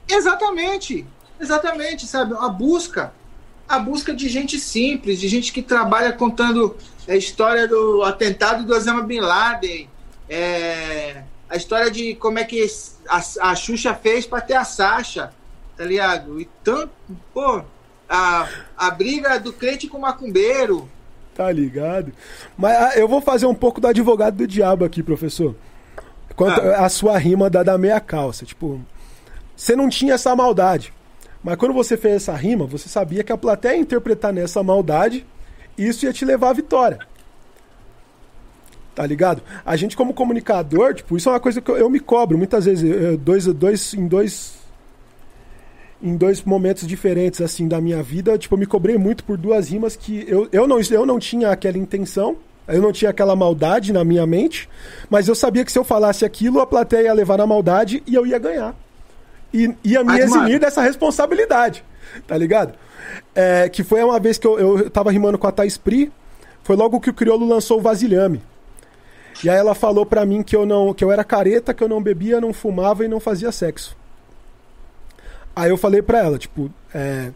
Exatamente. 0.07 1.05
Exatamente, 1.39 2.07
sabe? 2.07 2.33
A 2.39 2.49
busca, 2.49 3.13
a 3.67 3.79
busca 3.79 4.13
de 4.13 4.29
gente 4.29 4.59
simples, 4.59 5.19
de 5.19 5.27
gente 5.27 5.51
que 5.51 5.61
trabalha 5.61 6.13
contando 6.13 6.75
a 7.07 7.15
história 7.15 7.67
do 7.67 8.03
atentado 8.03 8.63
do 8.65 8.73
Osama 8.73 9.01
Bin 9.01 9.19
Laden, 9.19 9.89
é, 10.29 11.23
a 11.49 11.55
história 11.55 11.91
de 11.91 12.15
como 12.15 12.39
é 12.39 12.43
que 12.43 12.65
a, 13.07 13.21
a 13.49 13.55
Xuxa 13.55 13.93
fez 13.93 14.25
para 14.25 14.41
ter 14.41 14.55
a 14.55 14.63
Sasha, 14.63 15.31
tá 15.77 15.83
ligado? 15.83 16.39
E 16.39 16.49
tanto, 16.63 16.91
pô, 17.33 17.61
a, 18.09 18.47
a 18.77 18.91
briga 18.91 19.39
do 19.39 19.53
crente 19.53 19.87
com 19.87 19.97
o 19.97 20.01
macumbeiro, 20.01 20.89
Tá 21.35 21.51
ligado? 21.51 22.13
Mas 22.57 22.77
ah, 22.77 22.91
eu 22.95 23.09
vou 23.09 23.19
fazer 23.19 23.45
um 23.45 23.53
pouco 23.53 23.81
do 23.81 23.87
advogado 23.87 24.37
do 24.37 24.47
diabo 24.47 24.85
aqui, 24.85 25.03
professor. 25.03 25.53
Quanto 26.33 26.61
ah. 26.61 26.85
a 26.85 26.89
sua 26.89 27.17
rima 27.17 27.49
da, 27.49 27.61
da 27.61 27.77
meia 27.77 27.99
calça. 27.99 28.45
Tipo, 28.45 28.79
você 29.53 29.75
não 29.75 29.89
tinha 29.89 30.13
essa 30.13 30.33
maldade. 30.33 30.93
Mas 31.43 31.57
quando 31.57 31.73
você 31.73 31.97
fez 31.97 32.15
essa 32.15 32.33
rima, 32.33 32.65
você 32.65 32.87
sabia 32.87 33.21
que 33.21 33.33
a 33.33 33.37
plateia 33.37 33.75
ia 33.75 33.81
interpretar 33.81 34.31
nessa 34.31 34.63
maldade 34.63 35.25
e 35.77 35.85
isso 35.85 36.05
ia 36.05 36.13
te 36.13 36.23
levar 36.23 36.51
à 36.51 36.53
vitória. 36.53 36.99
Tá 38.95 39.05
ligado? 39.05 39.43
A 39.65 39.75
gente, 39.75 39.97
como 39.97 40.13
comunicador, 40.13 40.93
tipo, 40.93 41.17
isso 41.17 41.27
é 41.27 41.33
uma 41.33 41.39
coisa 41.39 41.59
que 41.59 41.69
eu, 41.69 41.77
eu 41.77 41.89
me 41.89 41.99
cobro 41.99 42.37
muitas 42.37 42.63
vezes. 42.63 42.89
Eu, 42.89 43.17
dois, 43.17 43.45
dois, 43.45 43.93
em 43.93 44.07
dois 44.07 44.54
em 46.05 46.15
dois 46.15 46.43
momentos 46.43 46.87
diferentes 46.87 47.41
assim 47.41 47.67
da 47.67 47.81
minha 47.81 48.03
vida, 48.03 48.37
tipo, 48.37 48.53
eu 48.53 48.59
me 48.59 48.67
cobrei 48.67 48.95
muito 48.95 49.23
por 49.23 49.37
duas 49.37 49.69
rimas 49.69 49.95
que 49.95 50.23
eu, 50.27 50.47
eu, 50.51 50.67
não, 50.67 50.79
eu 50.79 51.03
não 51.03 51.17
tinha 51.17 51.49
aquela 51.49 51.79
intenção, 51.79 52.37
eu 52.67 52.79
não 52.79 52.91
tinha 52.91 53.09
aquela 53.09 53.35
maldade 53.35 53.91
na 53.91 54.03
minha 54.03 54.25
mente, 54.27 54.69
mas 55.09 55.27
eu 55.27 55.33
sabia 55.33 55.65
que 55.65 55.71
se 55.71 55.79
eu 55.79 55.83
falasse 55.83 56.23
aquilo, 56.23 56.59
a 56.59 56.67
plateia 56.67 57.07
ia 57.07 57.13
levar 57.13 57.39
na 57.39 57.47
maldade 57.47 58.03
e 58.05 58.13
eu 58.13 58.23
ia 58.23 58.37
ganhar. 58.37 58.75
E 59.51 59.73
ia 59.83 60.03
me 60.03 60.11
mas, 60.11 60.25
eximir 60.25 60.41
mano... 60.41 60.59
dessa 60.59 60.83
responsabilidade, 60.83 61.83
tá 62.27 62.37
ligado? 62.37 62.75
É, 63.33 63.67
que 63.67 63.83
foi 63.83 64.03
uma 64.03 64.19
vez 64.19 64.37
que 64.37 64.45
eu, 64.45 64.59
eu 64.59 64.89
tava 64.91 65.11
rimando 65.11 65.39
com 65.39 65.47
a 65.47 65.51
Thais 65.51 65.75
Pri, 65.75 66.11
foi 66.63 66.75
logo 66.75 66.99
que 66.99 67.09
o 67.09 67.13
Criolo 67.13 67.47
lançou 67.47 67.79
o 67.79 67.81
Vasilhame. 67.81 68.43
E 69.43 69.49
aí 69.49 69.57
ela 69.57 69.73
falou 69.73 70.05
pra 70.05 70.23
mim 70.23 70.43
que 70.43 70.55
eu 70.55 70.67
não 70.67 70.93
que 70.93 71.03
eu 71.03 71.11
era 71.11 71.23
careta, 71.23 71.73
que 71.73 71.83
eu 71.83 71.89
não 71.89 72.01
bebia, 72.01 72.39
não 72.39 72.53
fumava 72.53 73.03
e 73.03 73.07
não 73.07 73.19
fazia 73.19 73.51
sexo. 73.51 73.97
Aí 75.55 75.69
eu 75.69 75.77
falei 75.77 76.01
pra 76.01 76.19
ela, 76.19 76.37
tipo, 76.37 76.69
é. 76.93 77.31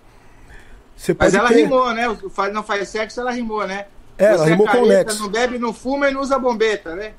Você 0.96 1.16
Mas 1.18 1.34
ela 1.34 1.48
ter... 1.48 1.64
rimou, 1.64 1.94
né? 1.94 2.10
O 2.10 2.20
não 2.52 2.62
faz 2.62 2.90
sexo, 2.90 3.22
ela 3.22 3.32
rimou, 3.32 3.66
né? 3.66 3.86
É, 4.18 4.26
ela 4.26 4.46
rimou 4.46 4.68
é 4.68 4.72
careta, 4.72 4.86
com 4.86 4.90
Lex. 4.90 5.20
Não 5.22 5.30
bebe, 5.30 5.58
não 5.58 5.74
fuma 5.74 6.10
e 6.10 6.14
não 6.14 6.20
usa 6.20 6.38
bombeta, 6.38 6.94
né? 6.94 7.14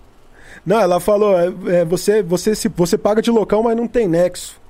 Não, 0.66 0.78
ela 0.78 1.00
falou, 1.00 1.38
é, 1.38 1.80
é, 1.80 1.84
você, 1.84 2.22
você, 2.22 2.54
se, 2.54 2.68
você 2.68 2.98
paga 2.98 3.22
de 3.22 3.30
local, 3.30 3.62
mas 3.62 3.74
não 3.74 3.88
tem 3.88 4.06
nexo. 4.06 4.60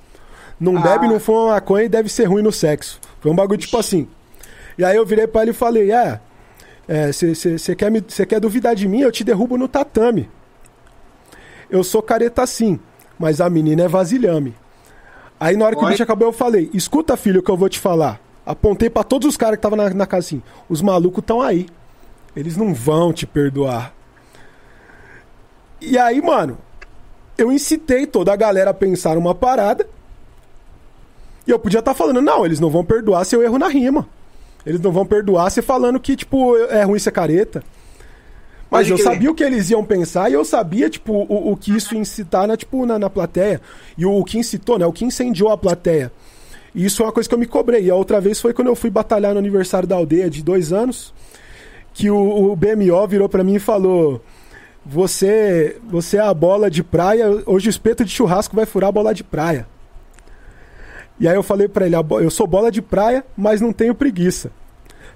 Não 0.61 0.77
ah. 0.77 0.81
bebe, 0.81 1.09
não 1.09 1.19
fuma 1.19 1.49
maconha 1.49 1.87
e 1.87 1.89
deve 1.89 2.09
ser 2.09 2.25
ruim 2.25 2.43
no 2.43 2.53
sexo. 2.53 3.01
Foi 3.21 3.33
um 3.33 3.35
bagulho 3.35 3.59
Ixi. 3.59 3.67
tipo 3.67 3.79
assim. 3.79 4.07
E 4.79 4.85
aí 4.85 4.97
eu 4.97 5.05
virei 5.05 5.27
pra 5.27 5.43
ele 5.43 5.51
e 5.51 5.55
falei, 5.55 5.91
é, 5.91 6.21
você 7.13 7.73
é, 7.73 7.75
quer, 7.75 7.91
me, 7.91 8.01
quer 8.01 8.39
duvidar 8.39 8.77
de 8.77 8.87
mim? 8.87 9.01
Eu 9.01 9.11
te 9.11 9.25
derrubo 9.25 9.59
no 9.59 9.67
tatame. 9.67 10.31
Eu 11.69 11.83
sou 11.83 12.03
careta 12.03 12.47
sim, 12.47 12.79
mas 13.19 13.41
a 13.41 13.51
menina 13.51 13.83
é 13.83 13.89
vasilhame. 13.89 14.55
Aí 15.41 15.57
na 15.57 15.65
hora 15.65 15.75
que 15.75 15.83
Oi? 15.83 15.87
o 15.87 15.91
bicho 15.91 16.03
acabou, 16.03 16.29
eu 16.29 16.33
falei: 16.33 16.71
escuta, 16.75 17.17
filho, 17.17 17.41
o 17.41 17.43
que 17.43 17.51
eu 17.51 17.57
vou 17.57 17.69
te 17.69 17.81
falar. 17.81 18.21
Apontei 18.45 18.91
para 18.91 19.03
todos 19.03 19.27
os 19.27 19.37
caras 19.39 19.57
que 19.57 19.67
estavam 19.67 19.79
na, 19.79 19.89
na 19.89 20.07
casa 20.07 20.27
assim: 20.27 20.43
os 20.69 20.83
malucos 20.83 21.23
estão 21.23 21.41
aí. 21.41 21.67
Eles 22.37 22.57
não 22.59 22.75
vão 22.75 23.13
te 23.13 23.27
perdoar. 23.27 23.95
E 25.81 25.97
aí, 25.97 26.21
mano, 26.21 26.59
eu 27.39 27.51
incitei 27.51 28.07
toda 28.07 28.33
a 28.33 28.37
galera 28.37 28.71
a 28.71 28.75
pensar 28.75 29.17
uma 29.17 29.35
parada. 29.35 29.89
E 31.47 31.51
eu 31.51 31.59
podia 31.59 31.81
estar 31.81 31.93
tá 31.93 31.97
falando, 31.97 32.21
não, 32.21 32.45
eles 32.45 32.61
não 32.61 32.69
vão 32.69 32.85
perdoar 32.85 33.25
se 33.25 33.35
eu 33.35 33.43
erro 33.43 33.59
na 33.59 33.67
rima. 33.67 34.07
Eles 34.65 34.81
não 34.81 34.93
vão 34.93 35.07
perdoar 35.07 35.51
se 35.51 35.63
falando 35.63 35.99
que, 35.99 36.15
tipo, 36.15 36.55
é 36.67 36.83
ruim 36.85 36.99
ser 36.99 37.13
careta. 37.13 37.65
Mas 38.71 38.89
eu 38.89 38.97
sabia 38.97 39.31
o 39.31 39.35
que 39.35 39.43
eles 39.43 39.69
iam 39.71 39.85
pensar 39.85 40.31
e 40.31 40.35
eu 40.35 40.45
sabia, 40.45 40.89
tipo, 40.89 41.13
o, 41.13 41.53
o 41.53 41.57
que 41.57 41.77
isso 41.77 41.97
incitar 41.97 42.47
na, 42.47 42.57
tipo, 42.57 42.87
na, 42.87 42.99
na 42.99 43.11
plateia. 43.11 43.61
E 43.99 44.07
o, 44.07 44.17
o, 44.17 44.25
que 44.25 44.39
incitou, 44.39 44.79
né? 44.79 44.87
O 44.87 44.93
que 44.93 45.05
incendiou 45.05 45.51
a 45.51 45.59
plateia. 45.59 46.13
E 46.73 46.85
isso 46.85 47.03
é 47.03 47.07
uma 47.07 47.13
coisa 47.13 47.29
que 47.29 47.35
eu 47.35 47.39
me 47.39 47.47
cobrei. 47.47 47.87
E 47.87 47.91
a 47.91 47.97
outra 47.97 48.21
vez 48.21 48.41
foi 48.41 48.55
quando 48.55 48.69
eu 48.69 48.77
fui 48.77 48.89
batalhar 48.89 49.33
no 49.33 49.41
aniversário 49.41 49.89
da 49.89 49.97
aldeia 49.97 50.31
de 50.31 50.41
dois 50.41 50.73
anos, 50.73 51.13
que 51.93 52.09
o, 52.11 52.53
o 52.53 52.55
BMO 52.55 53.09
virou 53.09 53.29
para 53.29 53.43
mim 53.43 53.57
e 53.57 53.59
falou: 53.59 54.23
Você, 54.87 55.77
você 55.89 56.19
é 56.19 56.21
a 56.21 56.33
bola 56.33 56.71
de 56.71 56.85
praia, 56.85 57.43
hoje 57.47 57.69
o 57.69 57.71
espeto 57.71 58.05
de 58.05 58.13
churrasco 58.13 58.55
vai 58.55 58.67
furar 58.67 58.91
a 58.91 58.93
bola 58.93 59.13
de 59.13 59.25
praia. 59.25 59.67
E 61.19 61.27
aí 61.27 61.35
eu 61.35 61.43
falei 61.43 61.67
para 61.67 61.87
ele: 61.87 61.97
Eu 61.97 62.31
sou 62.31 62.47
bola 62.47 62.71
de 62.71 62.81
praia, 62.81 63.25
mas 63.37 63.61
não 63.61 63.73
tenho 63.73 63.97
preguiça. 63.97 64.53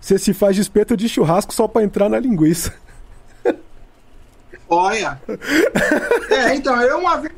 Você 0.00 0.18
se 0.18 0.34
faz 0.34 0.56
de 0.56 0.60
espeto 0.60 0.96
de 0.96 1.08
churrasco 1.08 1.54
só 1.54 1.68
para 1.68 1.84
entrar 1.84 2.08
na 2.08 2.18
linguiça. 2.18 2.74
Olha. 4.68 5.20
É, 6.30 6.54
então, 6.54 6.80
eu 6.80 6.98
uma 6.98 7.18
vez. 7.18 7.34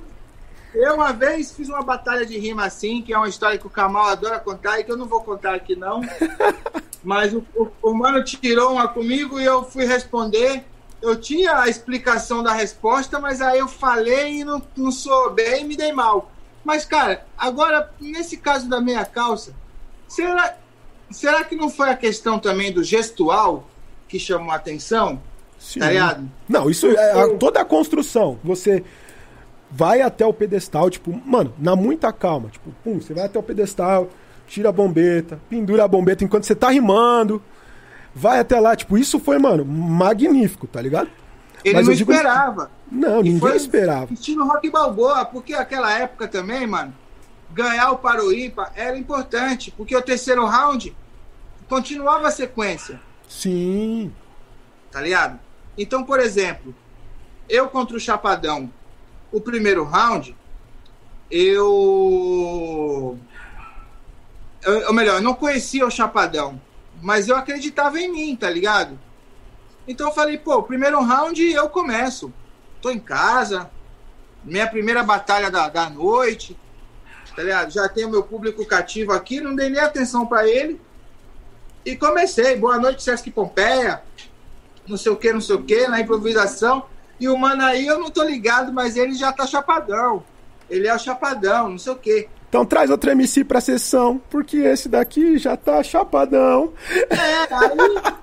Eu 0.74 0.94
uma 0.94 1.12
vez 1.12 1.52
fiz 1.52 1.68
uma 1.68 1.82
batalha 1.82 2.26
de 2.26 2.38
rima 2.38 2.64
assim, 2.64 3.00
que 3.00 3.12
é 3.12 3.16
uma 3.16 3.28
história 3.28 3.58
que 3.58 3.66
o 3.66 3.70
Kamal 3.70 4.06
adora 4.08 4.38
contar 4.38 4.78
e 4.78 4.84
que 4.84 4.92
eu 4.92 4.96
não 4.96 5.06
vou 5.06 5.22
contar 5.22 5.54
aqui 5.54 5.74
não. 5.74 6.02
Mas 7.02 7.32
o, 7.32 7.44
o, 7.54 7.68
o 7.82 7.94
mano 7.94 8.22
tirou 8.22 8.72
uma 8.72 8.88
comigo 8.88 9.40
e 9.40 9.44
eu 9.44 9.64
fui 9.64 9.86
responder. 9.86 10.64
Eu 11.00 11.16
tinha 11.16 11.60
a 11.60 11.68
explicação 11.68 12.42
da 12.42 12.52
resposta, 12.52 13.20
mas 13.20 13.40
aí 13.40 13.58
eu 13.58 13.68
falei 13.68 14.40
e 14.40 14.44
não, 14.44 14.60
não 14.76 14.90
sou 14.90 15.30
bem 15.30 15.62
e 15.62 15.64
me 15.64 15.76
dei 15.76 15.92
mal. 15.92 16.32
Mas, 16.64 16.84
cara, 16.84 17.24
agora, 17.38 17.92
nesse 18.00 18.38
caso 18.38 18.68
da 18.68 18.80
meia 18.80 19.04
calça, 19.04 19.54
será, 20.08 20.56
será 21.10 21.44
que 21.44 21.54
não 21.54 21.70
foi 21.70 21.90
a 21.90 21.96
questão 21.96 22.40
também 22.40 22.72
do 22.72 22.82
gestual 22.82 23.68
que 24.08 24.18
chamou 24.18 24.50
a 24.50 24.56
atenção? 24.56 25.22
Sim. 25.66 25.80
Tá 25.80 25.88
ligado? 25.88 26.30
Não, 26.48 26.70
isso 26.70 26.86
é 26.86 27.28
toda 27.40 27.60
a 27.60 27.64
construção. 27.64 28.38
Você 28.44 28.84
vai 29.68 30.00
até 30.00 30.24
o 30.24 30.32
pedestal, 30.32 30.88
tipo, 30.88 31.12
mano, 31.26 31.52
na 31.58 31.74
muita 31.74 32.12
calma. 32.12 32.48
Tipo, 32.50 32.70
pum, 32.84 33.00
você 33.00 33.12
vai 33.12 33.24
até 33.24 33.36
o 33.36 33.42
pedestal, 33.42 34.08
tira 34.46 34.68
a 34.68 34.72
bombeta, 34.72 35.40
pendura 35.50 35.82
a 35.82 35.88
bombeta 35.88 36.22
enquanto 36.22 36.44
você 36.44 36.54
tá 36.54 36.70
rimando. 36.70 37.42
Vai 38.14 38.38
até 38.38 38.60
lá, 38.60 38.76
tipo, 38.76 38.96
isso 38.96 39.18
foi, 39.18 39.38
mano, 39.38 39.64
magnífico, 39.64 40.68
tá 40.68 40.80
ligado? 40.80 41.10
Ele 41.64 41.74
Mas 41.74 41.86
não 41.88 41.92
esperava. 41.92 42.70
Não, 42.90 43.20
ninguém 43.20 43.40
foi 43.40 43.56
esperava. 43.56 44.14
Estilo 44.14 44.46
Rock 44.46 44.70
Balboa, 44.70 45.24
porque 45.24 45.52
aquela 45.52 45.92
época 45.98 46.28
também, 46.28 46.64
mano, 46.64 46.94
ganhar 47.52 47.90
o 47.90 47.98
Paroímpa 47.98 48.70
era 48.76 48.96
importante, 48.96 49.74
porque 49.76 49.96
o 49.96 50.00
terceiro 50.00 50.46
round 50.46 50.96
continuava 51.68 52.28
a 52.28 52.30
sequência. 52.30 53.00
Sim. 53.28 54.12
Tá 54.92 55.00
ligado? 55.00 55.40
Então, 55.76 56.04
por 56.04 56.20
exemplo, 56.20 56.74
eu 57.48 57.68
contra 57.68 57.96
o 57.96 58.00
Chapadão, 58.00 58.72
o 59.30 59.40
primeiro 59.40 59.84
round, 59.84 60.36
eu 61.30 63.18
ou 64.88 64.92
melhor, 64.92 65.16
eu 65.16 65.22
não 65.22 65.34
conhecia 65.34 65.86
o 65.86 65.90
Chapadão, 65.90 66.60
mas 67.00 67.28
eu 67.28 67.36
acreditava 67.36 68.00
em 68.00 68.10
mim, 68.10 68.34
tá 68.34 68.50
ligado? 68.50 68.98
Então 69.86 70.08
eu 70.08 70.14
falei, 70.14 70.38
pô, 70.38 70.62
primeiro 70.62 71.00
round 71.00 71.40
eu 71.40 71.68
começo. 71.68 72.32
Tô 72.82 72.90
em 72.90 72.98
casa, 72.98 73.70
minha 74.42 74.66
primeira 74.66 75.02
batalha 75.02 75.50
da, 75.50 75.68
da 75.68 75.88
noite, 75.88 76.58
tá 77.34 77.42
ligado? 77.42 77.70
Já 77.70 77.88
tenho 77.88 78.10
meu 78.10 78.22
público 78.22 78.64
cativo 78.64 79.12
aqui, 79.12 79.40
não 79.40 79.54
dei 79.54 79.68
nem 79.68 79.80
atenção 79.80 80.26
para 80.26 80.48
ele. 80.48 80.80
E 81.84 81.94
comecei, 81.94 82.56
boa 82.56 82.78
noite, 82.78 83.02
Sesc 83.02 83.30
Pompeia, 83.30 84.02
não 84.88 84.96
sei 84.96 85.12
o 85.12 85.16
que, 85.16 85.32
não 85.32 85.40
sei 85.40 85.56
o 85.56 85.62
que, 85.62 85.86
na 85.86 86.00
improvisação. 86.00 86.84
E 87.18 87.28
o 87.28 87.36
mano 87.36 87.62
aí 87.62 87.86
eu 87.86 87.98
não 87.98 88.10
tô 88.10 88.22
ligado, 88.22 88.72
mas 88.72 88.96
ele 88.96 89.14
já 89.14 89.32
tá 89.32 89.46
chapadão. 89.46 90.22
Ele 90.68 90.86
é 90.86 90.94
o 90.94 90.98
chapadão, 90.98 91.70
não 91.70 91.78
sei 91.78 91.92
o 91.92 91.96
que. 91.96 92.28
Então 92.48 92.64
traz 92.64 92.90
outro 92.90 93.10
MC 93.10 93.44
pra 93.44 93.60
sessão, 93.60 94.20
porque 94.30 94.58
esse 94.58 94.88
daqui 94.88 95.38
já 95.38 95.56
tá 95.56 95.82
chapadão. 95.82 96.72
É, 97.10 97.54
aí, 97.54 98.14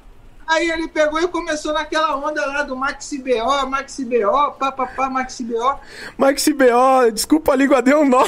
aí 0.47 0.69
ele 0.71 0.87
pegou 0.87 1.19
e 1.19 1.27
começou 1.27 1.73
naquela 1.73 2.15
onda 2.15 2.45
lá 2.45 2.63
do 2.63 2.75
Maxi 2.75 3.17
BO, 3.19 3.67
Maxi 3.67 4.05
BO, 4.05 4.51
papapá, 4.57 5.09
Maxi 5.09 5.43
BO. 5.43 5.79
Maxi 6.17 6.53
BO, 6.53 7.11
desculpa 7.13 7.53
a 7.53 7.55
língua, 7.55 7.81
deu 7.81 8.01
um 8.01 8.09
nó. 8.09 8.23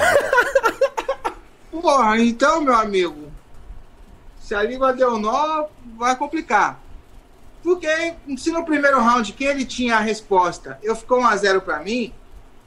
Porra, 1.72 2.18
então, 2.20 2.62
meu 2.62 2.76
amigo, 2.76 3.32
se 4.40 4.54
a 4.54 4.64
língua 4.64 4.94
deu 4.94 5.18
nó, 5.18 5.66
vai 5.98 6.16
complicar. 6.16 6.85
Porque 7.66 8.14
se 8.38 8.52
no 8.52 8.64
primeiro 8.64 9.00
round 9.00 9.34
que 9.34 9.44
ele 9.44 9.66
tinha 9.66 9.98
a 9.98 10.00
resposta, 10.00 10.78
eu 10.84 10.96
ficou 10.96 11.22
1 11.22 11.26
a 11.26 11.36
0 11.36 11.62
para 11.62 11.80
mim, 11.80 12.14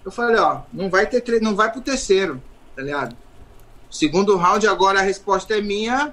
eu 0.04 0.10
falei, 0.10 0.36
ó, 0.36 0.62
não 0.72 0.90
vai 0.90 1.06
ter 1.06 1.40
não 1.40 1.54
vai 1.54 1.70
pro 1.70 1.80
terceiro, 1.80 2.42
tá 2.74 2.82
ligado? 2.82 3.16
Segundo 3.88 4.36
round 4.36 4.66
agora 4.66 4.98
a 4.98 5.02
resposta 5.02 5.56
é 5.56 5.60
minha. 5.60 6.12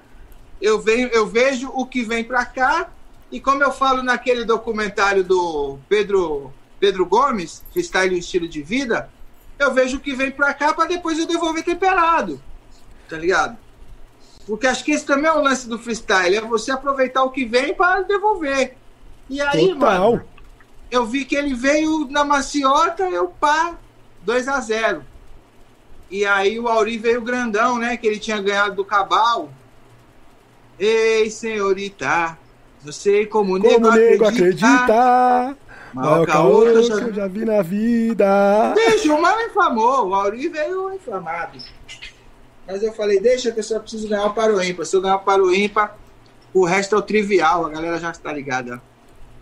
Eu 0.61 0.79
venho, 0.79 1.07
eu 1.07 1.25
vejo 1.25 1.71
o 1.73 1.83
que 1.83 2.03
vem 2.03 2.23
para 2.23 2.45
cá 2.45 2.91
e 3.31 3.39
como 3.39 3.63
eu 3.63 3.71
falo 3.71 4.03
naquele 4.03 4.45
documentário 4.45 5.23
do 5.23 5.79
Pedro 5.89 6.53
Pedro 6.79 7.07
Gomes, 7.07 7.63
Freestyle 7.73 8.15
e 8.15 8.19
Estilo 8.19 8.47
de 8.47 8.61
Vida, 8.61 9.09
eu 9.57 9.73
vejo 9.73 9.97
o 9.97 9.99
que 9.99 10.13
vem 10.13 10.29
para 10.29 10.53
cá 10.53 10.75
para 10.75 10.87
depois 10.87 11.17
eu 11.17 11.25
devolver 11.25 11.63
temperado. 11.63 12.39
Tá 13.09 13.17
ligado? 13.17 13.57
Porque 14.45 14.67
acho 14.67 14.83
que 14.83 14.91
esse 14.91 15.05
também 15.05 15.25
é 15.25 15.33
o 15.33 15.41
lance 15.41 15.67
do 15.67 15.79
freestyle, 15.79 16.35
é 16.35 16.41
você 16.41 16.71
aproveitar 16.71 17.23
o 17.23 17.31
que 17.31 17.45
vem 17.45 17.73
para 17.73 18.01
devolver. 18.01 18.77
E 19.29 19.41
aí, 19.41 19.69
Total. 19.69 20.11
mano, 20.11 20.23
eu 20.91 21.05
vi 21.05 21.25
que 21.25 21.35
ele 21.35 21.53
veio 21.53 22.07
na 22.09 22.23
maciota, 22.23 23.03
eu 23.09 23.27
pá, 23.27 23.75
2 24.21 24.47
a 24.47 24.59
0 24.59 25.03
E 26.11 26.25
aí 26.25 26.59
o 26.59 26.67
Auri 26.67 26.97
veio 26.97 27.21
grandão, 27.21 27.79
né? 27.79 27.97
Que 27.97 28.07
ele 28.07 28.19
tinha 28.19 28.41
ganhado 28.41 28.75
do 28.75 28.85
Cabal. 28.85 29.49
Ei, 30.77 31.29
senhorita, 31.29 32.37
não 32.83 32.91
sei 32.91 33.25
como, 33.25 33.59
como 33.59 33.67
nego, 33.67 33.91
nego 33.91 34.25
acredita. 34.25 34.67
acredita. 34.67 35.57
Mal 35.93 36.25
caô 36.25 36.61
que 36.61 36.67
eu 36.67 37.13
já 37.13 37.25
vi 37.25 37.45
na 37.45 37.61
vida. 37.61 38.73
Deixa, 38.75 39.13
o 39.13 39.21
mal 39.21 39.39
inflamou. 39.41 40.09
O 40.09 40.13
Auri 40.13 40.49
veio 40.49 40.93
inflamado. 40.93 41.57
Mas 42.67 42.81
eu 42.81 42.91
falei, 42.93 43.19
deixa 43.19 43.51
que 43.51 43.59
eu 43.59 43.63
só 43.63 43.79
preciso 43.79 44.07
ganhar 44.07 44.25
o 44.25 44.33
para 44.33 44.53
o 44.53 44.61
ímpar. 44.61 44.85
Se 44.85 44.95
eu 44.95 45.01
ganhar 45.01 45.17
o 45.17 45.19
para 45.19 45.43
o 45.43 45.53
ímpar, 45.53 45.97
o 46.53 46.65
resto 46.65 46.95
é 46.95 46.97
o 46.97 47.01
trivial, 47.01 47.65
a 47.65 47.69
galera 47.69 47.99
já 47.99 48.11
está 48.11 48.31
ligada. 48.31 48.81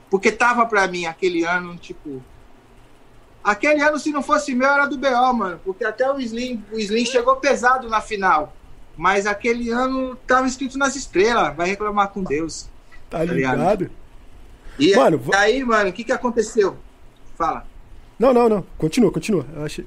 Porque 0.09 0.31
tava 0.31 0.65
para 0.65 0.87
mim 0.87 1.05
aquele 1.05 1.43
ano, 1.43 1.75
tipo. 1.77 2.21
Aquele 3.43 3.81
ano, 3.81 3.99
se 3.99 4.11
não 4.11 4.21
fosse 4.21 4.53
meu, 4.53 4.69
era 4.69 4.85
do 4.85 4.97
BO, 4.97 5.33
mano. 5.33 5.59
Porque 5.63 5.85
até 5.85 6.11
o 6.11 6.19
Slim, 6.19 6.63
o 6.71 6.79
Slim 6.79 7.05
chegou 7.05 7.35
pesado 7.37 7.89
na 7.89 8.01
final. 8.01 8.53
Mas 8.95 9.25
aquele 9.25 9.69
ano 9.69 10.15
tava 10.27 10.47
escrito 10.47 10.77
nas 10.77 10.95
estrelas. 10.95 11.55
Vai 11.55 11.67
reclamar 11.67 12.09
com 12.09 12.23
Deus. 12.23 12.69
Tá, 13.09 13.19
tá 13.19 13.25
ligado? 13.25 13.89
E 14.77 14.95
mano, 14.95 15.21
aí, 15.33 15.63
mano, 15.63 15.89
o 15.89 15.93
que 15.93 16.03
que 16.03 16.11
aconteceu? 16.11 16.77
Fala. 17.37 17.65
Não, 18.17 18.33
não, 18.33 18.47
não. 18.47 18.65
Continua, 18.77 19.11
continua. 19.11 19.45
Eu 19.55 19.63
achei... 19.63 19.85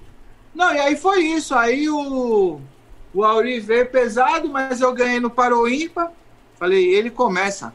Não, 0.54 0.74
e 0.74 0.78
aí 0.78 0.96
foi 0.96 1.20
isso. 1.22 1.54
Aí 1.54 1.88
o 1.88 2.60
o 3.16 3.24
Auri 3.24 3.58
veio 3.58 3.86
pesado, 3.86 4.46
mas 4.46 4.82
eu 4.82 4.92
ganhei 4.92 5.18
no 5.18 5.30
Paro 5.30 5.66
Ímpar. 5.66 6.12
Falei, 6.58 6.94
ele 6.94 7.10
começa. 7.10 7.74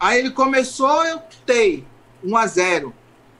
Aí 0.00 0.18
ele 0.18 0.30
começou, 0.32 1.04
eu 1.04 1.22
tei. 1.46 1.86
1 2.24 2.36
a 2.36 2.46
0 2.46 2.94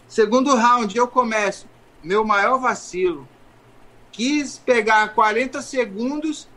Segundo 0.06 0.54
round, 0.54 0.96
eu 0.96 1.08
começo. 1.08 1.66
Meu 2.04 2.24
maior 2.24 2.58
vacilo. 2.58 3.28
Quis 4.12 4.58
pegar 4.58 5.12
40 5.12 5.60
segundos 5.60 6.48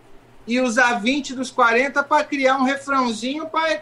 e 0.45 0.59
usar 0.61 0.99
20 1.01 1.33
dos 1.33 1.49
40 1.49 2.03
para 2.03 2.23
criar 2.23 2.57
um 2.57 2.63
refrãozinho 2.63 3.47
para 3.47 3.81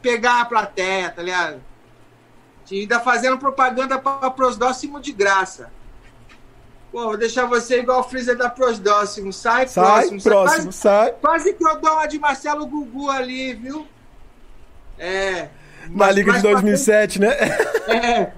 pegar 0.00 0.40
a 0.40 0.44
plateia, 0.44 1.10
tá 1.10 1.22
ligado? 1.22 1.62
E 2.68 2.80
ainda 2.80 2.98
fazendo 2.98 3.38
propaganda 3.38 4.00
para 4.00 4.30
Prosdóximo 4.32 4.98
de 4.98 5.12
graça. 5.12 5.70
Pô, 6.92 7.04
vou 7.04 7.16
deixar 7.16 7.46
você 7.46 7.80
igual 7.80 8.00
o 8.00 8.04
freezer 8.04 8.36
da 8.36 8.50
Próximo. 8.50 9.32
Sai, 9.32 9.66
sai 9.66 9.84
próximo. 9.84 10.22
Próximo, 10.22 10.64
quase, 10.64 10.72
sai. 10.78 11.12
Quase 11.12 11.54
que 11.54 11.66
eu 11.66 11.80
dou 11.80 11.90
uma 11.90 12.06
de 12.06 12.18
Marcelo 12.18 12.66
Gugu 12.66 13.10
ali, 13.10 13.54
viu? 13.54 13.88
É. 14.98 15.48
Na 15.88 16.10
Liga 16.10 16.34
de 16.34 16.42
2007, 16.42 17.18
né? 17.18 17.28
É. 17.88 18.32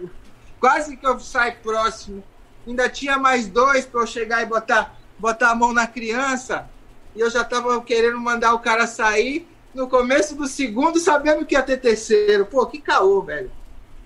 Quase 0.61 0.97
que 0.97 1.05
eu 1.05 1.19
saio 1.19 1.57
próximo. 1.65 2.23
Ainda 2.67 2.89
tinha 2.89 3.19
mais 3.19 3.49
dois 3.49 3.85
para 3.85 4.01
eu 4.01 4.07
chegar 4.07 4.43
e 4.43 4.47
botar, 4.47 4.97
botar 5.19 5.51
a 5.51 5.55
mão 5.55 5.73
na 5.73 5.89
criança. 5.89 6.71
E 7.15 7.21
eu 7.21 7.29
já 7.29 7.43
tava 7.43 7.81
querendo 7.83 8.19
mandar 8.21 8.55
o 8.55 8.61
cara 8.61 8.87
sair 8.87 9.49
no 9.75 9.89
começo 9.89 10.37
do 10.37 10.47
segundo, 10.47 11.01
sabendo 11.01 11.45
que 11.45 11.57
ia 11.57 11.63
ter 11.63 11.79
terceiro. 11.79 12.47
Pô, 12.47 12.65
que 12.67 12.81
caô, 12.81 13.21
velho. 13.21 13.51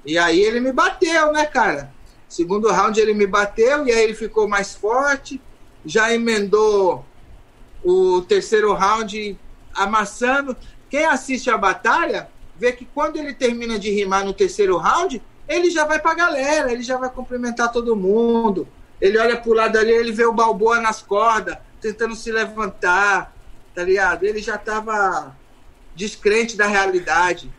E 0.07 0.17
aí 0.17 0.41
ele 0.41 0.59
me 0.59 0.73
bateu, 0.73 1.33
né, 1.33 1.45
cara? 1.45 1.93
Segundo 2.29 2.71
round 2.71 3.01
ele 3.01 3.15
me 3.15 3.27
bateu 3.27 3.87
e 3.87 3.93
aí 3.93 4.05
ele 4.05 4.15
ficou 4.15 4.47
mais 4.47 4.75
forte, 4.75 5.41
já 5.85 6.13
emendou 6.13 7.05
o 7.83 8.21
terceiro 8.23 8.73
round 8.75 9.39
amassando. 9.75 10.57
Quem 10.91 11.05
assiste 11.07 11.51
a 11.51 11.57
batalha 11.57 12.29
vê 12.57 12.73
que 12.73 12.85
quando 12.85 13.17
ele 13.17 13.33
termina 13.33 13.79
de 13.79 13.91
rimar 13.91 14.25
no 14.25 14.35
terceiro 14.35 14.77
round, 14.77 15.23
ele 15.49 15.71
já 15.71 15.85
vai 15.85 15.99
pra 15.99 16.15
galera, 16.15 16.71
ele 16.71 16.83
já 16.83 16.99
vai 16.99 17.09
cumprimentar 17.09 17.73
todo 17.73 17.97
mundo. 17.97 18.69
Ele 19.01 19.17
olha 19.19 19.37
pro 19.37 19.55
lado 19.55 19.79
ali, 19.79 19.93
ele 19.93 20.13
vê 20.13 20.27
o 20.27 20.33
Balboa 20.33 20.81
nas 20.81 21.01
cordas, 21.01 21.57
tentando 21.81 22.15
se 22.15 22.31
levantar, 22.33 23.35
tá 23.75 23.83
ligado? 23.85 24.25
Ele 24.25 24.41
já 24.41 24.59
tava 24.59 25.35
descrente 25.95 26.57
da 26.57 26.67
realidade. 26.67 27.51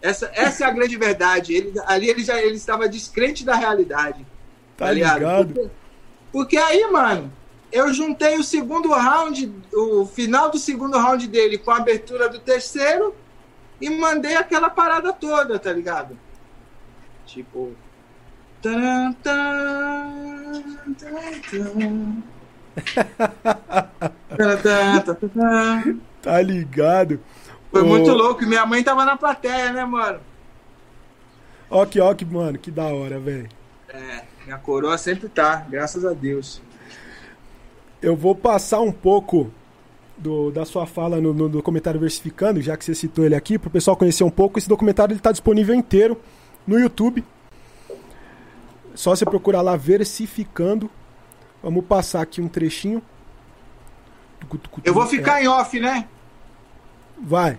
Essa, 0.00 0.30
essa 0.34 0.64
é 0.64 0.66
a 0.66 0.70
grande 0.70 0.96
verdade. 0.96 1.54
Ele, 1.54 1.72
ali 1.86 2.08
ele 2.08 2.22
já 2.22 2.40
ele 2.40 2.56
estava 2.56 2.88
descrente 2.88 3.44
da 3.44 3.54
realidade. 3.54 4.24
Tá, 4.76 4.86
tá 4.86 4.92
ligado? 4.92 5.54
Porque, 5.54 5.70
porque, 6.32 6.56
aí, 6.56 6.86
mano, 6.90 7.32
eu 7.72 7.92
juntei 7.92 8.38
o 8.38 8.44
segundo 8.44 8.90
round, 8.92 9.52
o 9.72 10.06
final 10.06 10.50
do 10.50 10.58
segundo 10.58 10.98
round 10.98 11.26
dele 11.26 11.58
com 11.58 11.70
a 11.70 11.78
abertura 11.78 12.28
do 12.28 12.38
terceiro 12.38 13.14
e 13.80 13.90
mandei 13.90 14.36
aquela 14.36 14.70
parada 14.70 15.12
toda, 15.12 15.58
tá 15.58 15.72
ligado? 15.72 16.18
Tipo. 17.26 17.74
tá 26.22 26.40
ligado? 26.42 27.20
Foi 27.76 27.82
o... 27.82 27.86
muito 27.86 28.10
louco. 28.10 28.42
E 28.42 28.46
minha 28.46 28.64
mãe 28.64 28.82
tava 28.82 29.04
na 29.04 29.16
plateia, 29.16 29.72
né, 29.72 29.84
mano? 29.84 30.20
Ok, 31.68 32.00
ok, 32.00 32.26
mano. 32.30 32.58
Que 32.58 32.70
da 32.70 32.84
hora, 32.86 33.18
velho. 33.18 33.48
É, 33.88 34.22
minha 34.44 34.58
coroa 34.58 34.96
sempre 34.98 35.28
tá, 35.28 35.66
graças 35.68 36.04
a 36.04 36.12
Deus. 36.12 36.60
Eu 38.00 38.14
vou 38.14 38.34
passar 38.34 38.80
um 38.80 38.92
pouco 38.92 39.50
do, 40.16 40.50
da 40.50 40.64
sua 40.64 40.86
fala 40.86 41.20
no, 41.20 41.32
no, 41.34 41.48
documentário 41.48 42.00
Versificando, 42.00 42.60
já 42.60 42.76
que 42.76 42.84
você 42.84 42.94
citou 42.94 43.24
ele 43.24 43.34
aqui, 43.34 43.58
para 43.58 43.68
o 43.68 43.70
pessoal 43.70 43.96
conhecer 43.96 44.24
um 44.24 44.30
pouco. 44.30 44.58
Esse 44.58 44.68
documentário 44.68 45.14
está 45.14 45.32
disponível 45.32 45.74
inteiro 45.74 46.20
no 46.66 46.78
YouTube. 46.78 47.24
Só 48.94 49.14
você 49.14 49.24
procurar 49.24 49.60
lá 49.60 49.76
Versificando. 49.76 50.90
Vamos 51.62 51.84
passar 51.84 52.22
aqui 52.22 52.40
um 52.40 52.48
trechinho. 52.48 53.02
Eu 54.84 54.94
vou 54.94 55.06
ficar 55.06 55.42
em 55.42 55.48
off, 55.48 55.80
né? 55.80 56.06
Vai. 57.20 57.58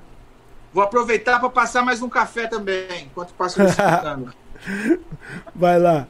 Vou 0.78 0.84
aproveitar 0.84 1.40
para 1.40 1.50
passar 1.50 1.82
mais 1.82 2.04
um 2.04 2.08
café 2.08 2.46
também, 2.46 3.06
enquanto 3.06 3.34
passo 3.34 3.60
escutando. 3.64 4.32
Vai 5.56 5.80
lá. 5.80 6.08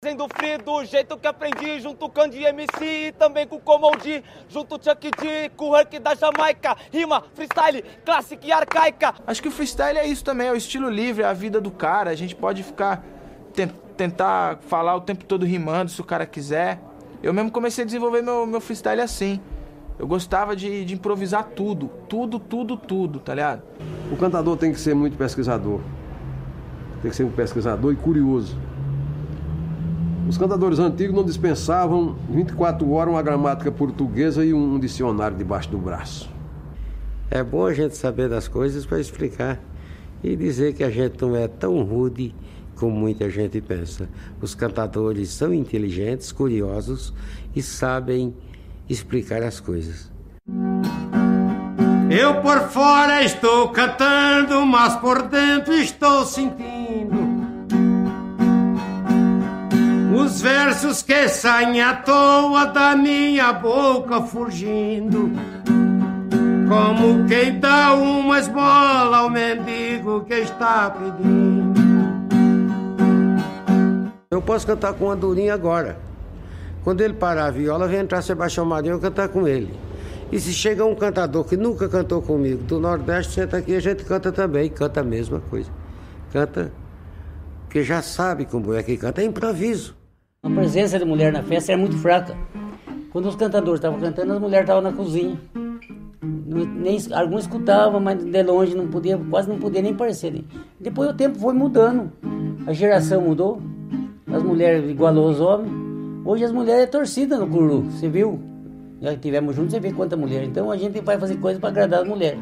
Fazendo 0.00 0.28
free 0.28 0.58
do 0.58 0.84
jeito 0.84 1.18
que 1.18 1.26
aprendi, 1.26 1.80
junto 1.80 2.08
com 2.08 2.20
o 2.20 2.32
MC 2.32 3.08
e 3.08 3.10
também 3.10 3.44
com 3.44 3.56
o 3.56 3.60
Comodi, 3.60 4.22
junto 4.48 4.76
Chuck 4.76 5.10
D, 5.10 5.48
com 5.56 5.70
o 5.70 5.76
Herc 5.76 5.98
da 5.98 6.14
Jamaica, 6.14 6.76
rima, 6.92 7.24
freestyle, 7.34 7.82
clássica 8.04 8.46
e 8.46 8.52
arcaica. 8.52 9.14
Acho 9.26 9.42
que 9.42 9.48
o 9.48 9.50
freestyle 9.50 9.98
é 9.98 10.06
isso 10.06 10.22
também, 10.22 10.46
é 10.46 10.52
o 10.52 10.56
estilo 10.56 10.88
livre, 10.88 11.24
é 11.24 11.26
a 11.26 11.32
vida 11.32 11.60
do 11.60 11.72
cara, 11.72 12.10
a 12.10 12.14
gente 12.14 12.36
pode 12.36 12.62
ficar, 12.62 13.04
tentar 13.96 14.58
falar 14.68 14.94
o 14.94 15.00
tempo 15.00 15.24
todo 15.24 15.44
rimando 15.44 15.90
se 15.90 16.00
o 16.00 16.04
cara 16.04 16.24
quiser. 16.24 16.80
Eu 17.20 17.34
mesmo 17.34 17.50
comecei 17.50 17.82
a 17.82 17.84
desenvolver 17.84 18.22
meu, 18.22 18.46
meu 18.46 18.60
freestyle 18.60 19.00
assim. 19.00 19.40
Eu 20.02 20.08
gostava 20.08 20.56
de, 20.56 20.84
de 20.84 20.94
improvisar 20.94 21.44
tudo, 21.54 21.88
tudo, 22.08 22.40
tudo, 22.40 22.76
tudo, 22.76 23.20
tá 23.20 23.36
ligado? 23.36 23.62
O 24.10 24.16
cantador 24.16 24.56
tem 24.56 24.72
que 24.72 24.80
ser 24.80 24.96
muito 24.96 25.16
pesquisador. 25.16 25.78
Tem 27.00 27.08
que 27.08 27.16
ser 27.16 27.22
um 27.22 27.30
pesquisador 27.30 27.92
e 27.92 27.94
curioso. 27.94 28.58
Os 30.28 30.36
cantadores 30.36 30.80
antigos 30.80 31.14
não 31.14 31.24
dispensavam 31.24 32.16
24 32.28 32.90
horas 32.90 33.14
uma 33.14 33.22
gramática 33.22 33.70
portuguesa 33.70 34.44
e 34.44 34.52
um 34.52 34.76
dicionário 34.76 35.36
debaixo 35.36 35.70
do 35.70 35.78
braço. 35.78 36.28
É 37.30 37.44
bom 37.44 37.64
a 37.64 37.72
gente 37.72 37.96
saber 37.96 38.28
das 38.28 38.48
coisas 38.48 38.84
para 38.84 38.98
explicar 38.98 39.60
e 40.20 40.34
dizer 40.34 40.74
que 40.74 40.82
a 40.82 40.90
gente 40.90 41.22
não 41.22 41.36
é 41.36 41.46
tão 41.46 41.80
rude 41.84 42.34
como 42.74 42.90
muita 42.90 43.30
gente 43.30 43.60
pensa. 43.60 44.08
Os 44.40 44.52
cantadores 44.52 45.28
são 45.28 45.54
inteligentes, 45.54 46.32
curiosos 46.32 47.14
e 47.54 47.62
sabem 47.62 48.34
explicar 48.92 49.42
as 49.42 49.60
coisas. 49.60 50.10
Eu 52.10 52.42
por 52.42 52.68
fora 52.68 53.24
estou 53.24 53.70
cantando, 53.70 54.66
mas 54.66 54.96
por 54.96 55.22
dentro 55.22 55.72
estou 55.74 56.26
sentindo 56.26 57.42
os 60.14 60.40
versos 60.40 61.02
que 61.02 61.28
saem 61.28 61.80
à 61.82 61.94
toa 61.94 62.66
da 62.66 62.94
minha 62.94 63.52
boca 63.52 64.22
fugindo. 64.22 65.30
Como 66.68 67.26
quem 67.26 67.58
dá 67.58 67.92
uma 67.94 68.38
esmola 68.38 69.18
ao 69.18 69.30
mendigo 69.30 70.24
que 70.24 70.34
está 70.34 70.90
pedindo. 70.90 71.82
Eu 74.30 74.40
posso 74.40 74.66
cantar 74.66 74.94
com 74.94 75.10
a 75.10 75.14
Durinha 75.14 75.52
agora. 75.52 76.11
Quando 76.84 77.00
ele 77.00 77.14
parar 77.14 77.46
a 77.46 77.50
viola, 77.50 77.86
vem 77.86 78.00
entrar 78.00 78.22
Sebastião 78.22 78.66
Marinho 78.66 78.98
cantar 78.98 79.28
com 79.28 79.46
ele. 79.46 79.72
E 80.32 80.40
se 80.40 80.52
chega 80.52 80.84
um 80.84 80.94
cantador 80.94 81.44
que 81.44 81.56
nunca 81.56 81.88
cantou 81.88 82.22
comigo 82.22 82.62
do 82.64 82.80
Nordeste, 82.80 83.34
senta 83.34 83.58
aqui, 83.58 83.74
a 83.76 83.80
gente 83.80 84.04
canta 84.04 84.32
também, 84.32 84.68
canta 84.70 85.00
a 85.00 85.04
mesma 85.04 85.40
coisa. 85.40 85.70
Canta, 86.32 86.72
porque 87.64 87.82
já 87.82 88.00
sabe 88.02 88.46
como 88.46 88.72
é 88.74 88.82
que 88.82 88.96
canta, 88.96 89.20
é 89.20 89.24
improviso. 89.24 89.94
A 90.42 90.50
presença 90.50 90.98
da 90.98 91.04
mulher 91.04 91.32
na 91.32 91.42
festa 91.42 91.72
era 91.72 91.80
muito 91.80 91.96
fraca. 91.98 92.36
Quando 93.12 93.28
os 93.28 93.36
cantadores 93.36 93.78
estavam 93.78 94.00
cantando, 94.00 94.32
as 94.32 94.40
mulheres 94.40 94.64
estavam 94.64 94.82
na 94.82 94.92
cozinha. 94.92 95.38
Nem, 96.24 96.98
alguns 97.12 97.42
escutavam, 97.42 98.00
mas 98.00 98.24
de 98.24 98.42
longe 98.42 98.74
não 98.74 98.88
podia, 98.88 99.18
quase 99.30 99.48
não 99.48 99.58
podia 99.58 99.82
nem 99.82 99.94
parecer. 99.94 100.44
Depois 100.80 101.10
o 101.10 101.14
tempo 101.14 101.38
foi 101.38 101.52
mudando, 101.52 102.10
a 102.66 102.72
geração 102.72 103.20
mudou, 103.20 103.60
as 104.32 104.42
mulheres 104.42 104.90
igualou 104.90 105.28
os 105.28 105.40
homens. 105.40 105.91
Hoje 106.24 106.44
as 106.44 106.52
mulheres 106.52 106.84
é 106.84 106.86
torcida 106.86 107.36
no 107.36 107.48
curu, 107.48 107.82
você 107.82 108.08
viu? 108.08 108.40
Já 109.00 109.16
tivemos 109.16 109.56
juntos, 109.56 109.72
você 109.72 109.80
vê 109.80 109.92
quanta 109.92 110.16
mulher. 110.16 110.44
Então 110.44 110.70
a 110.70 110.76
gente 110.76 111.00
vai 111.00 111.18
fazer 111.18 111.36
coisas 111.36 111.60
para 111.60 111.70
agradar 111.70 112.02
as 112.02 112.08
mulheres. 112.08 112.38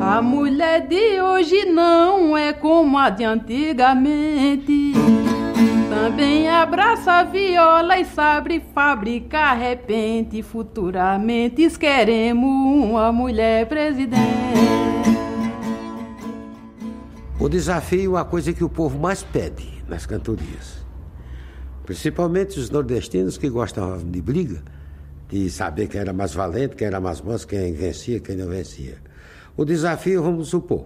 A 0.00 0.22
mulher 0.22 0.86
de 0.86 1.20
hoje 1.20 1.64
não 1.64 2.36
é 2.38 2.52
como 2.52 2.96
a 2.96 3.10
de 3.10 3.24
antigamente. 3.24 4.92
Também 5.90 6.48
abraça 6.48 7.12
a 7.14 7.24
viola 7.24 7.98
e 7.98 8.04
sabe 8.04 8.62
fabricar 8.72 9.58
repente. 9.58 10.40
Futuramente 10.40 11.68
queremos 11.76 12.48
uma 12.48 13.10
mulher 13.10 13.66
presidente. 13.66 14.22
O 17.40 17.48
desafio 17.48 18.16
é 18.16 18.20
a 18.20 18.24
coisa 18.24 18.52
que 18.52 18.62
o 18.62 18.68
povo 18.68 18.96
mais 18.96 19.24
pede 19.24 19.82
nas 19.88 20.06
cantorias. 20.06 20.77
Principalmente 21.88 22.60
os 22.60 22.68
nordestinos 22.68 23.38
que 23.38 23.48
gostam 23.48 23.96
de 23.96 24.20
briga 24.20 24.62
de 25.26 25.48
saber 25.48 25.88
quem 25.88 25.98
era 25.98 26.12
mais 26.12 26.34
valente, 26.34 26.76
quem 26.76 26.86
era 26.86 27.00
mais 27.00 27.22
manso, 27.22 27.48
quem 27.48 27.72
vencia, 27.72 28.20
quem 28.20 28.36
não 28.36 28.46
vencia. 28.46 28.98
O 29.56 29.64
desafio, 29.64 30.22
vamos 30.22 30.48
supor, 30.48 30.84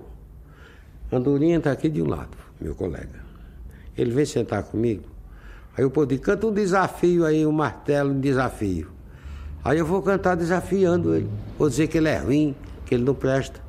Andorinha 1.10 1.58
está 1.58 1.72
aqui 1.72 1.88
de 1.88 2.00
um 2.00 2.08
lado, 2.08 2.36
meu 2.60 2.76
colega. 2.76 3.20
Ele 3.98 4.12
vem 4.12 4.24
sentar 4.24 4.62
comigo, 4.62 5.02
aí 5.76 5.82
eu 5.82 5.90
poder 5.90 6.20
canta 6.20 6.46
um 6.46 6.54
desafio 6.54 7.26
aí, 7.26 7.44
um 7.44 7.50
martelo, 7.50 8.12
um 8.12 8.20
desafio. 8.20 8.88
Aí 9.64 9.78
eu 9.78 9.84
vou 9.84 10.02
cantar 10.02 10.36
desafiando 10.36 11.16
ele. 11.16 11.28
Vou 11.58 11.68
dizer 11.68 11.88
que 11.88 11.98
ele 11.98 12.10
é 12.10 12.18
ruim, 12.18 12.54
que 12.86 12.94
ele 12.94 13.02
não 13.02 13.14
presta. 13.14 13.60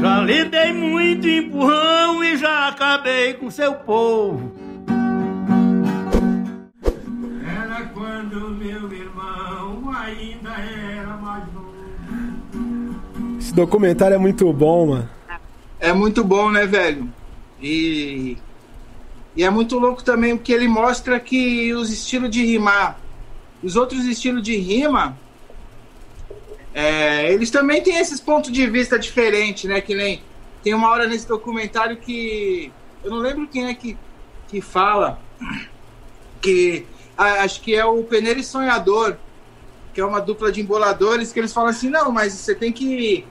Já 0.00 0.22
lhe 0.22 0.46
dei 0.46 0.72
muito 0.72 1.28
empurrão 1.28 2.24
e 2.24 2.38
já 2.38 2.68
acabei 2.68 3.34
com 3.34 3.50
seu 3.50 3.74
povo. 3.74 4.63
Quando 8.34 8.50
meu 8.50 8.92
irmão 8.92 9.92
ainda 9.96 10.50
era 10.50 11.16
mais 11.16 11.44
novo. 11.52 11.72
Esse 13.38 13.54
documentário 13.54 14.14
é 14.14 14.18
muito 14.18 14.52
bom, 14.52 14.86
mano. 14.86 15.10
É 15.78 15.92
muito 15.92 16.24
bom, 16.24 16.50
né, 16.50 16.66
velho? 16.66 17.08
E, 17.62 18.36
e 19.36 19.44
é 19.44 19.50
muito 19.50 19.78
louco 19.78 20.02
também 20.02 20.36
porque 20.36 20.52
ele 20.52 20.66
mostra 20.66 21.20
que 21.20 21.72
os 21.74 21.92
estilos 21.92 22.28
de 22.30 22.44
rimar, 22.44 22.98
os 23.62 23.76
outros 23.76 24.04
estilos 24.04 24.42
de 24.42 24.56
rima, 24.56 25.16
é, 26.74 27.32
eles 27.32 27.50
também 27.50 27.82
têm 27.82 27.98
esses 27.98 28.20
pontos 28.20 28.50
de 28.50 28.66
vista 28.66 28.98
diferentes, 28.98 29.64
né? 29.64 29.80
Que 29.80 29.94
nem 29.94 30.22
tem 30.62 30.74
uma 30.74 30.90
hora 30.90 31.06
nesse 31.06 31.28
documentário 31.28 31.96
que 31.98 32.72
eu 33.04 33.10
não 33.10 33.18
lembro 33.18 33.46
quem 33.46 33.66
é 33.66 33.74
que, 33.74 33.96
que 34.48 34.60
fala 34.60 35.20
que 36.40 36.84
acho 37.16 37.60
que 37.60 37.74
é 37.74 37.84
o 37.84 38.02
Peneira 38.04 38.40
e 38.40 38.44
Sonhador, 38.44 39.16
que 39.92 40.00
é 40.00 40.04
uma 40.04 40.20
dupla 40.20 40.50
de 40.50 40.60
emboladores 40.60 41.32
que 41.32 41.38
eles 41.38 41.52
falam 41.52 41.70
assim, 41.70 41.88
não, 41.88 42.10
mas 42.10 42.32
você 42.32 42.54
tem 42.54 42.72
que 42.72 43.26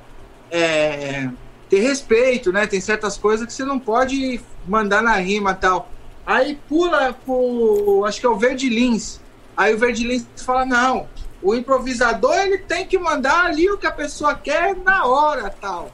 é, 0.50 1.30
ter 1.70 1.80
respeito, 1.80 2.52
né? 2.52 2.68
Tem 2.68 2.80
certas 2.80 3.18
coisas 3.18 3.46
que 3.46 3.54
você 3.54 3.66
não 3.66 3.80
pode 3.80 4.40
mandar 4.68 5.02
na 5.02 5.16
rima 5.16 5.54
tal. 5.54 5.92
Aí 6.26 6.58
pula 6.70 7.14
pro. 7.26 8.04
Acho 8.06 8.20
que 8.20 8.26
é 8.26 8.30
o 8.30 8.38
Verde 8.38 8.70
Lins. 8.70 9.20
Aí 9.58 9.74
o 9.74 9.78
Verde 9.78 10.08
Lins 10.08 10.26
fala, 10.38 10.66
não, 10.66 11.08
o 11.42 11.54
improvisador 11.54 12.34
ele 12.36 12.60
tem 12.60 12.88
que 12.88 12.98
mandar 12.98 13.46
ali 13.46 13.70
o 13.70 13.78
que 13.78 13.86
a 13.86 13.92
pessoa 13.92 14.34
quer 14.34 14.76
na 14.78 15.06
hora 15.06 15.50
tal. 15.50 15.92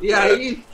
E 0.00 0.12
aí 0.12 0.64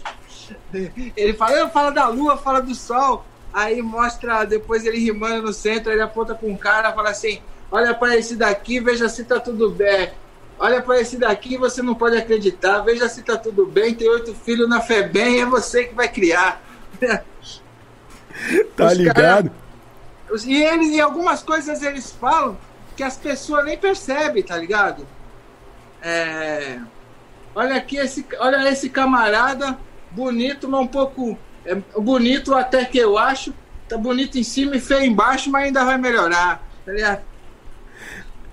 ele 1.16 1.34
fala, 1.34 1.68
fala 1.68 1.90
da 1.90 2.08
lua, 2.08 2.36
fala 2.36 2.60
do 2.60 2.74
sol. 2.74 3.24
Aí 3.54 3.80
mostra 3.80 4.44
depois 4.44 4.84
ele 4.84 4.98
rimando 4.98 5.42
no 5.42 5.52
centro, 5.52 5.92
ele 5.92 6.02
aponta 6.02 6.34
com 6.34 6.48
um 6.50 6.56
cara 6.56 6.92
fala 6.92 7.10
assim: 7.10 7.40
olha 7.70 7.94
para 7.94 8.16
esse 8.16 8.34
daqui, 8.34 8.80
veja 8.80 9.08
se 9.08 9.22
tá 9.24 9.38
tudo 9.38 9.70
bem. 9.70 10.10
Olha 10.58 10.82
para 10.82 11.00
esse 11.00 11.16
daqui, 11.16 11.56
você 11.56 11.80
não 11.82 11.94
pode 11.94 12.16
acreditar. 12.16 12.80
Veja 12.80 13.08
se 13.08 13.22
tá 13.22 13.36
tudo 13.36 13.64
bem. 13.66 13.94
Tem 13.94 14.08
oito 14.08 14.34
filhos 14.34 14.68
na 14.68 14.80
fé 14.80 15.02
bem, 15.02 15.40
é 15.40 15.46
você 15.46 15.84
que 15.84 15.94
vai 15.94 16.08
criar. 16.08 16.60
Tá 18.76 18.86
Os 18.88 18.92
ligado? 18.94 19.48
cara- 19.48 19.52
e 20.44 20.60
eles, 20.60 20.88
em 20.88 21.00
algumas 21.00 21.40
coisas 21.42 21.82
eles 21.82 22.10
falam 22.10 22.58
que 22.96 23.02
as 23.04 23.16
pessoas 23.16 23.64
nem 23.64 23.78
percebem, 23.78 24.42
tá 24.42 24.56
ligado? 24.56 25.06
É, 26.02 26.80
olha 27.54 27.76
aqui 27.76 27.96
esse, 27.96 28.26
olha 28.40 28.68
esse 28.68 28.90
camarada 28.90 29.78
bonito, 30.10 30.68
mas 30.68 30.80
um 30.80 30.86
pouco 30.86 31.38
é, 31.66 31.76
bonito 31.98 32.54
até 32.54 32.84
que 32.84 32.98
eu 32.98 33.18
acho. 33.18 33.52
Tá 33.88 33.98
bonito 33.98 34.38
em 34.38 34.42
cima 34.42 34.76
e 34.76 34.80
feio 34.80 35.04
embaixo, 35.04 35.50
mas 35.50 35.64
ainda 35.64 35.84
vai 35.84 35.98
melhorar, 35.98 36.62
tá? 36.86 37.20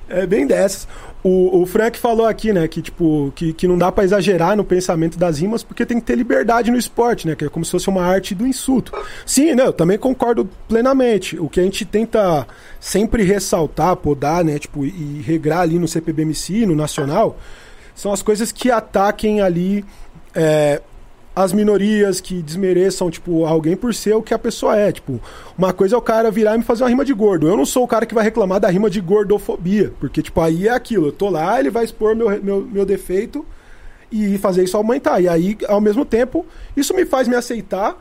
É 0.10 0.26
bem 0.28 0.46
dessas. 0.46 0.88
O, 1.24 1.62
o 1.62 1.66
Frank 1.68 2.00
falou 2.00 2.26
aqui, 2.26 2.52
né, 2.52 2.68
que 2.68 2.82
tipo, 2.82 3.32
que, 3.36 3.54
que 3.54 3.68
não 3.68 3.78
dá 3.78 3.92
pra 3.92 4.04
exagerar 4.04 4.58
no 4.58 4.64
pensamento 4.64 5.20
das 5.20 5.40
rimas, 5.40 5.62
porque 5.62 5.86
tem 5.86 6.00
que 6.00 6.06
ter 6.06 6.16
liberdade 6.16 6.72
no 6.72 6.78
esporte, 6.78 7.28
né, 7.28 7.36
que 7.36 7.46
é 7.46 7.50
como 7.50 7.64
se 7.64 7.72
fosse 7.72 7.88
uma 7.88 8.04
arte 8.04 8.34
do 8.34 8.46
insulto. 8.46 8.92
Sim, 9.26 9.54
né, 9.54 9.68
eu 9.68 9.74
também 9.74 10.00
concordo 10.00 10.50
plenamente. 10.68 11.40
O 11.40 11.48
que 11.48 11.60
a 11.60 11.64
gente 11.64 11.86
tenta 11.86 12.48
sempre 12.80 13.24
ressaltar, 13.24 13.96
podar, 13.98 14.44
né, 14.44 14.58
tipo, 14.58 14.84
e 14.84 15.22
regrar 15.22 15.62
ali 15.62 15.78
no 15.78 15.88
CPBMC, 15.88 16.66
no 16.66 16.76
nacional, 16.76 17.38
são 17.94 18.12
as 18.12 18.24
coisas 18.24 18.52
que 18.52 18.72
ataquem 18.72 19.42
ali 19.42 19.86
é, 20.34 20.82
as 21.36 21.54
minorias, 21.54 22.20
que 22.20 22.42
desmereçam, 22.42 23.10
tipo, 23.10 23.46
alguém 23.46 23.76
por 23.76 23.94
ser 23.94 24.14
o 24.14 24.22
que 24.22 24.34
a 24.34 24.40
pessoa 24.40 24.78
é. 24.78 24.92
Tipo, 24.92 25.20
uma 25.58 25.72
coisa 25.72 25.96
é 25.96 25.98
o 25.98 26.02
cara 26.02 26.30
virar 26.30 26.56
e 26.56 26.58
me 26.58 26.64
fazer 26.64 26.84
uma 26.84 26.90
rima 26.90 27.06
de 27.06 27.14
gordo. 27.14 27.48
Eu 27.48 27.56
não 27.56 27.66
sou 27.66 27.84
o 27.84 27.88
cara 27.88 28.06
que 28.06 28.14
vai 28.14 28.24
reclamar 28.24 28.60
da 28.60 28.70
rima 28.70 28.90
de 28.90 29.00
gordofobia, 29.00 29.94
porque, 30.00 30.22
tipo, 30.22 30.42
aí 30.42 30.68
é 30.68 30.72
aquilo. 30.72 31.08
Eu 31.08 31.12
tô 31.12 31.30
lá, 31.30 31.60
ele 31.60 31.70
vai 31.70 31.86
expor 31.86 32.16
meu, 32.16 32.30
meu, 32.44 32.62
meu 32.62 32.86
defeito 32.86 33.46
e 34.12 34.38
fazer 34.38 34.64
isso 34.64 34.76
aumentar. 34.76 35.22
E 35.22 35.28
aí, 35.28 35.58
ao 35.68 35.80
mesmo 35.80 36.04
tempo, 36.04 36.46
isso 36.76 36.94
me 36.94 37.06
faz 37.06 37.28
me 37.28 37.36
aceitar 37.36 37.98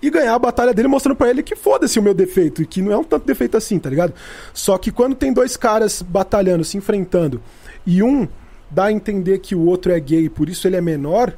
e 0.00 0.10
ganhar 0.10 0.34
a 0.34 0.38
batalha 0.38 0.72
dele 0.72 0.88
mostrando 0.88 1.16
pra 1.16 1.30
ele 1.30 1.42
que 1.42 1.56
foda-se 1.56 1.98
o 1.98 2.02
meu 2.02 2.14
defeito 2.14 2.62
e 2.62 2.66
que 2.66 2.82
não 2.82 2.92
é 2.92 2.96
um 2.96 3.04
tanto 3.04 3.26
defeito 3.26 3.56
assim, 3.56 3.78
tá 3.78 3.90
ligado? 3.90 4.14
Só 4.52 4.78
que 4.78 4.92
quando 4.92 5.16
tem 5.16 5.32
dois 5.32 5.56
caras 5.56 6.02
batalhando, 6.02 6.64
se 6.64 6.76
enfrentando 6.76 7.42
e 7.86 8.02
um 8.02 8.28
dá 8.70 8.84
a 8.84 8.92
entender 8.92 9.38
que 9.38 9.54
o 9.54 9.64
outro 9.64 9.92
é 9.92 9.98
gay 9.98 10.28
por 10.28 10.48
isso 10.48 10.66
ele 10.66 10.76
é 10.76 10.80
menor, 10.80 11.36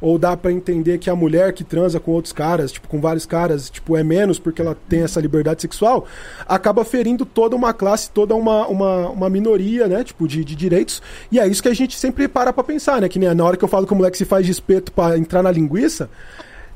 ou 0.00 0.18
dá 0.18 0.36
pra 0.36 0.50
entender 0.50 0.98
que 0.98 1.10
a 1.10 1.16
mulher 1.16 1.52
que 1.52 1.62
transa 1.62 2.00
com 2.00 2.12
outros 2.12 2.32
caras, 2.32 2.72
tipo, 2.72 2.88
com 2.88 3.00
vários 3.00 3.26
caras, 3.26 3.68
tipo, 3.68 3.96
é 3.96 4.02
menos 4.02 4.38
porque 4.38 4.62
ela 4.62 4.76
tem 4.88 5.02
essa 5.02 5.20
liberdade 5.20 5.62
sexual, 5.62 6.06
acaba 6.48 6.84
ferindo 6.84 7.24
toda 7.24 7.54
uma 7.54 7.72
classe, 7.72 8.10
toda 8.10 8.34
uma, 8.34 8.66
uma, 8.66 9.08
uma 9.10 9.30
minoria, 9.30 9.86
né, 9.86 10.02
tipo, 10.02 10.26
de, 10.26 10.44
de 10.44 10.54
direitos. 10.54 11.02
E 11.30 11.38
é 11.38 11.46
isso 11.46 11.62
que 11.62 11.68
a 11.68 11.74
gente 11.74 11.98
sempre 11.98 12.28
para 12.28 12.52
pra 12.52 12.64
pensar, 12.64 13.00
né? 13.00 13.08
Que 13.08 13.18
nem 13.18 13.32
na 13.34 13.44
hora 13.44 13.56
que 13.56 13.64
eu 13.64 13.68
falo 13.68 13.86
que 13.86 13.92
o 13.92 13.96
moleque 13.96 14.16
se 14.16 14.24
faz 14.24 14.46
de 14.46 14.52
espeto 14.52 14.92
pra 14.92 15.18
entrar 15.18 15.42
na 15.42 15.50
linguiça, 15.50 16.08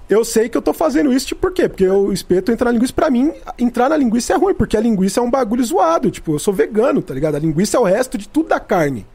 eu 0.09 0.25
sei 0.25 0.49
que 0.49 0.57
eu 0.57 0.63
tô 0.63 0.73
fazendo 0.73 1.13
isso, 1.13 1.29
tipo, 1.29 1.41
por 1.41 1.53
quê? 1.53 1.69
Porque 1.69 1.89
o 1.89 2.13
espeto 2.13 2.53
entrar 2.53 2.67
na 2.67 2.73
linguiça, 2.73 2.93
pra 2.93 3.11
mim, 3.11 3.33
entrar 3.59 3.89
na 3.89 3.97
linguiça 3.97 4.35
é 4.35 4.37
ruim, 4.37 4.55
porque 4.55 4.77
a 4.77 4.81
linguiça 4.81 5.21
é 5.21 5.23
um 5.23 5.31
bagulho 5.31 5.65
zoado. 5.65 6.11
Tipo, 6.11 6.35
eu 6.35 6.39
sou 6.39 6.53
vegano, 6.53 7.01
tá 7.01 7.15
ligado? 7.15 7.37
A 7.37 7.39
linguiça 7.39 7.79
é 7.79 7.81
o 7.81 7.85
resto 7.85 8.19
de 8.19 8.29
tudo 8.29 8.51
da 8.51 8.61
carne. 8.61 9.07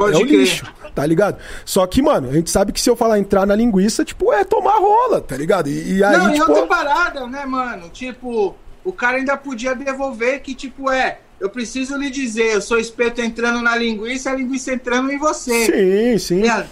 Pode 0.00 0.16
é 0.16 0.18
o 0.18 0.24
lixo, 0.24 0.64
tá 0.94 1.04
ligado? 1.04 1.36
Só 1.62 1.86
que, 1.86 2.00
mano, 2.00 2.30
a 2.30 2.32
gente 2.32 2.50
sabe 2.50 2.72
que 2.72 2.80
se 2.80 2.88
eu 2.88 2.96
falar 2.96 3.18
entrar 3.18 3.44
na 3.44 3.54
linguiça, 3.54 4.02
tipo, 4.02 4.32
é 4.32 4.44
tomar 4.44 4.78
rola, 4.78 5.20
tá 5.20 5.36
ligado? 5.36 5.68
E, 5.68 5.98
e 5.98 6.02
aí, 6.02 6.16
não, 6.16 6.30
e 6.30 6.32
tipo. 6.32 6.50
outra 6.50 6.66
parada, 6.66 7.26
né, 7.26 7.44
mano? 7.44 7.90
Tipo, 7.90 8.56
o 8.82 8.92
cara 8.94 9.18
ainda 9.18 9.36
podia 9.36 9.74
devolver 9.74 10.40
que, 10.40 10.54
tipo, 10.54 10.90
é, 10.90 11.18
eu 11.38 11.50
preciso 11.50 11.98
lhe 11.98 12.08
dizer, 12.08 12.54
eu 12.54 12.62
sou 12.62 12.78
espeto 12.78 13.20
entrando 13.20 13.60
na 13.60 13.76
linguiça, 13.76 14.30
a 14.30 14.34
linguiça 14.34 14.72
entrando 14.72 15.12
em 15.12 15.18
você. 15.18 15.66
Sim, 15.66 16.18
sim. 16.18 16.40
Ligado? 16.40 16.70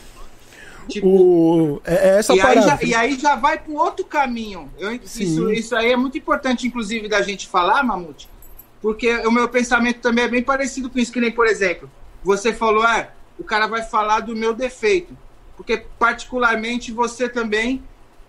o... 1.02 1.82
é, 1.84 1.94
é 1.94 2.18
essa 2.18 2.34
e, 2.34 2.40
aí 2.40 2.46
parada. 2.46 2.66
já, 2.66 2.78
e 2.82 2.94
aí 2.94 3.18
já 3.18 3.36
vai 3.36 3.58
para 3.58 3.74
outro 3.74 4.06
caminho. 4.06 4.70
Eu, 4.78 4.92
isso, 4.92 5.52
isso 5.52 5.76
aí 5.76 5.92
é 5.92 5.96
muito 5.98 6.16
importante, 6.16 6.66
inclusive, 6.66 7.08
da 7.08 7.20
gente 7.20 7.46
falar, 7.46 7.82
Mamute, 7.82 8.26
porque 8.80 9.14
o 9.18 9.30
meu 9.30 9.50
pensamento 9.50 10.00
também 10.00 10.24
é 10.24 10.28
bem 10.28 10.42
parecido 10.42 10.88
com 10.88 10.98
isso, 10.98 11.12
que 11.12 11.20
nem, 11.20 11.30
por 11.30 11.46
exemplo, 11.46 11.90
você 12.24 12.54
falou, 12.54 12.82
ah, 12.82 13.08
o 13.38 13.44
cara 13.44 13.66
vai 13.66 13.82
falar 13.82 14.20
do 14.20 14.34
meu 14.36 14.54
defeito. 14.54 15.16
Porque, 15.56 15.84
particularmente, 15.98 16.92
você 16.92 17.28
também 17.28 17.82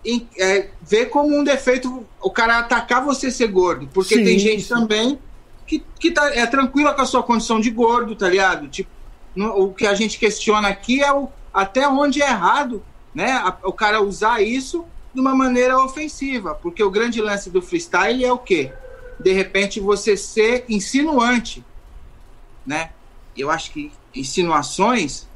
em- 0.05 0.27
é, 0.37 0.69
vê 0.81 1.05
como 1.05 1.37
um 1.37 1.43
defeito 1.43 2.05
o 2.21 2.31
cara 2.31 2.59
atacar 2.59 3.03
você 3.03 3.29
ser 3.29 3.47
gordo. 3.47 3.87
Porque 3.93 4.15
Sim, 4.15 4.23
tem 4.23 4.39
gente 4.39 4.63
sim. 4.63 4.69
também 4.69 5.19
que, 5.67 5.83
que 5.99 6.11
tá, 6.11 6.33
é 6.33 6.45
tranquila 6.45 6.93
com 6.93 7.01
a 7.01 7.05
sua 7.05 7.21
condição 7.21 7.59
de 7.59 7.69
gordo, 7.69 8.15
tá 8.15 8.27
ligado? 8.29 8.67
Tipo, 8.67 8.89
no- 9.35 9.65
o 9.65 9.73
que 9.73 9.85
a 9.85 9.93
gente 9.93 10.17
questiona 10.17 10.67
aqui 10.69 11.03
é 11.03 11.11
o, 11.13 11.27
até 11.53 11.87
onde 11.87 12.21
é 12.21 12.27
errado 12.29 12.83
né, 13.13 13.31
a- 13.33 13.57
o 13.63 13.73
cara 13.73 14.01
usar 14.01 14.41
isso 14.41 14.85
de 15.13 15.19
uma 15.19 15.35
maneira 15.35 15.77
ofensiva. 15.83 16.55
Porque 16.55 16.83
o 16.83 16.89
grande 16.89 17.21
lance 17.21 17.49
do 17.49 17.61
freestyle 17.61 18.23
é 18.23 18.31
o 18.31 18.37
quê? 18.37 18.71
De 19.19 19.33
repente 19.33 19.79
você 19.79 20.15
ser 20.15 20.63
insinuante, 20.69 21.63
né? 22.65 22.91
Eu 23.39 23.49
acho 23.49 23.71
que 23.71 23.91
insinuações, 24.15 25.27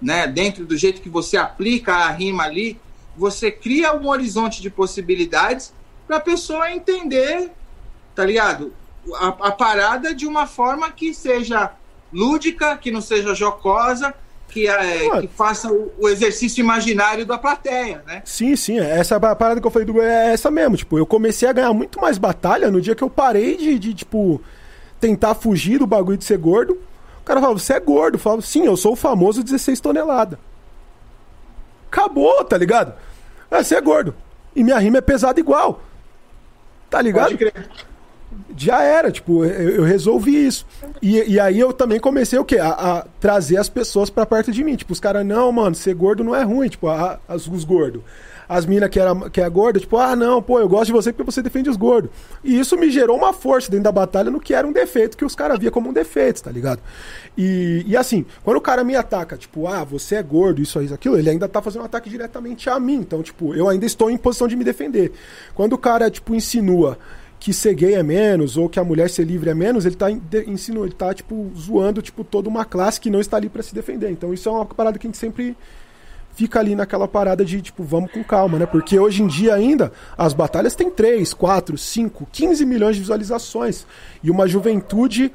né, 0.00 0.26
dentro 0.26 0.64
do 0.64 0.76
jeito 0.76 1.00
que 1.00 1.08
você 1.08 1.36
aplica 1.36 1.94
a 1.94 2.10
rima 2.10 2.44
ali, 2.44 2.78
você 3.16 3.50
cria 3.50 3.94
um 3.94 4.08
horizonte 4.08 4.62
de 4.62 4.70
possibilidades 4.70 5.72
para 6.06 6.16
a 6.18 6.20
pessoa 6.20 6.70
entender, 6.70 7.50
tá 8.14 8.24
ligado? 8.24 8.72
A, 9.16 9.28
a 9.28 9.52
parada 9.52 10.14
de 10.14 10.26
uma 10.26 10.46
forma 10.46 10.90
que 10.90 11.12
seja 11.12 11.72
lúdica, 12.12 12.76
que 12.76 12.90
não 12.90 13.00
seja 13.00 13.34
jocosa, 13.34 14.14
que, 14.48 14.66
é, 14.66 15.20
que 15.20 15.28
faça 15.28 15.70
o, 15.70 15.92
o 15.98 16.08
exercício 16.08 16.60
imaginário 16.60 17.26
da 17.26 17.36
plateia, 17.36 18.02
né? 18.06 18.22
Sim, 18.24 18.56
sim, 18.56 18.78
é 18.78 18.98
essa 18.98 19.20
parada 19.20 19.60
que 19.60 19.66
eu 19.66 19.70
falei 19.70 19.86
do 19.86 20.00
é 20.00 20.32
essa 20.32 20.50
mesmo. 20.50 20.76
Tipo, 20.76 20.98
eu 20.98 21.06
comecei 21.06 21.48
a 21.48 21.52
ganhar 21.52 21.72
muito 21.72 22.00
mais 22.00 22.18
batalha 22.18 22.70
no 22.70 22.80
dia 22.80 22.94
que 22.94 23.04
eu 23.04 23.10
parei 23.10 23.56
de, 23.56 23.78
de, 23.78 23.94
tipo, 23.94 24.40
tentar 24.98 25.34
fugir 25.34 25.78
do 25.78 25.86
bagulho 25.86 26.16
de 26.16 26.24
ser 26.24 26.38
gordo. 26.38 26.78
O 27.28 27.30
cara 27.30 27.40
falava, 27.42 27.58
você 27.58 27.74
é 27.74 27.80
gordo. 27.80 28.14
Eu 28.14 28.18
falava, 28.18 28.40
sim, 28.40 28.64
eu 28.64 28.74
sou 28.74 28.92
o 28.94 28.96
famoso 28.96 29.42
16 29.44 29.80
toneladas. 29.80 30.38
Acabou, 31.92 32.42
tá 32.42 32.56
ligado? 32.56 32.94
Ah, 33.50 33.62
você 33.62 33.74
é 33.76 33.80
gordo. 33.82 34.14
E 34.56 34.64
minha 34.64 34.78
rima 34.78 34.96
é 34.96 35.02
pesada 35.02 35.38
igual. 35.38 35.82
Tá 36.88 37.02
ligado? 37.02 37.28
Já 38.56 38.82
era, 38.82 39.10
tipo, 39.10 39.44
eu, 39.44 39.76
eu 39.76 39.82
resolvi 39.84 40.46
isso. 40.46 40.66
E, 41.02 41.34
e 41.34 41.38
aí 41.40 41.58
eu 41.60 41.70
também 41.72 42.00
comecei 42.00 42.38
o 42.38 42.44
quê? 42.46 42.58
A, 42.58 42.68
a 42.70 43.02
trazer 43.20 43.58
as 43.58 43.68
pessoas 43.68 44.08
pra 44.08 44.24
perto 44.24 44.50
de 44.50 44.64
mim. 44.64 44.74
Tipo, 44.76 44.92
os 44.94 45.00
caras, 45.00 45.24
não, 45.24 45.52
mano, 45.52 45.74
ser 45.74 45.94
gordo 45.94 46.24
não 46.24 46.34
é 46.34 46.42
ruim. 46.42 46.68
Tipo, 46.68 46.88
a- 46.88 47.20
as, 47.28 47.46
os 47.46 47.62
gordos. 47.64 48.02
As 48.48 48.64
minas 48.64 48.88
que, 48.88 48.98
era, 48.98 49.14
que 49.30 49.40
é 49.40 49.50
gorda, 49.50 49.78
tipo, 49.78 49.98
ah, 49.98 50.16
não, 50.16 50.40
pô, 50.40 50.58
eu 50.58 50.68
gosto 50.68 50.86
de 50.86 50.92
você 50.92 51.12
porque 51.12 51.30
você 51.30 51.42
defende 51.42 51.68
os 51.68 51.76
gordos. 51.76 52.10
E 52.42 52.58
isso 52.58 52.78
me 52.78 52.90
gerou 52.90 53.16
uma 53.16 53.32
força 53.32 53.70
dentro 53.70 53.84
da 53.84 53.92
batalha 53.92 54.30
no 54.30 54.40
que 54.40 54.54
era 54.54 54.66
um 54.66 54.72
defeito 54.72 55.18
que 55.18 55.24
os 55.24 55.34
caras 55.34 55.58
via 55.58 55.70
como 55.70 55.90
um 55.90 55.92
defeito, 55.92 56.42
tá 56.42 56.50
ligado? 56.50 56.80
E, 57.36 57.84
e 57.86 57.96
assim, 57.96 58.24
quando 58.42 58.56
o 58.56 58.60
cara 58.60 58.82
me 58.82 58.96
ataca, 58.96 59.36
tipo, 59.36 59.66
ah, 59.66 59.84
você 59.84 60.14
é 60.14 60.22
gordo, 60.22 60.62
isso, 60.62 60.80
isso, 60.80 60.94
aquilo, 60.94 61.18
ele 61.18 61.28
ainda 61.28 61.46
tá 61.46 61.60
fazendo 61.60 61.82
um 61.82 61.84
ataque 61.84 62.08
diretamente 62.08 62.70
a 62.70 62.80
mim. 62.80 62.94
Então, 62.94 63.22
tipo, 63.22 63.54
eu 63.54 63.68
ainda 63.68 63.84
estou 63.84 64.10
em 64.10 64.16
posição 64.16 64.48
de 64.48 64.56
me 64.56 64.64
defender. 64.64 65.12
Quando 65.54 65.74
o 65.74 65.78
cara, 65.78 66.10
tipo, 66.10 66.34
insinua 66.34 66.98
que 67.38 67.52
ser 67.52 67.74
gay 67.74 67.94
é 67.94 68.02
menos, 68.02 68.56
ou 68.56 68.68
que 68.68 68.80
a 68.80 68.84
mulher 68.84 69.08
ser 69.08 69.24
livre 69.24 69.50
é 69.50 69.54
menos, 69.54 69.86
ele 69.86 69.94
tá 69.94 70.10
insinuando, 70.46 70.86
ele 70.86 70.94
tá, 70.94 71.14
tipo, 71.14 71.50
zoando, 71.56 72.02
tipo, 72.02 72.24
toda 72.24 72.48
uma 72.48 72.64
classe 72.64 73.00
que 73.00 73.10
não 73.10 73.20
está 73.20 73.36
ali 73.36 73.48
para 73.48 73.62
se 73.62 73.74
defender. 73.74 74.10
Então 74.10 74.34
isso 74.34 74.48
é 74.48 74.52
uma 74.52 74.66
parada 74.66 74.98
que 74.98 75.06
a 75.06 75.08
gente 75.08 75.18
sempre 75.18 75.56
fica 76.38 76.60
ali 76.60 76.76
naquela 76.76 77.08
parada 77.08 77.44
de, 77.44 77.60
tipo, 77.60 77.82
vamos 77.82 78.12
com 78.12 78.22
calma, 78.22 78.60
né? 78.60 78.64
Porque 78.64 78.96
hoje 78.96 79.24
em 79.24 79.26
dia 79.26 79.54
ainda, 79.54 79.90
as 80.16 80.32
batalhas 80.32 80.76
têm 80.76 80.88
3, 80.88 81.34
4, 81.34 81.76
5, 81.76 82.28
15 82.30 82.64
milhões 82.64 82.94
de 82.94 83.00
visualizações. 83.00 83.84
E 84.22 84.30
uma 84.30 84.46
juventude 84.46 85.32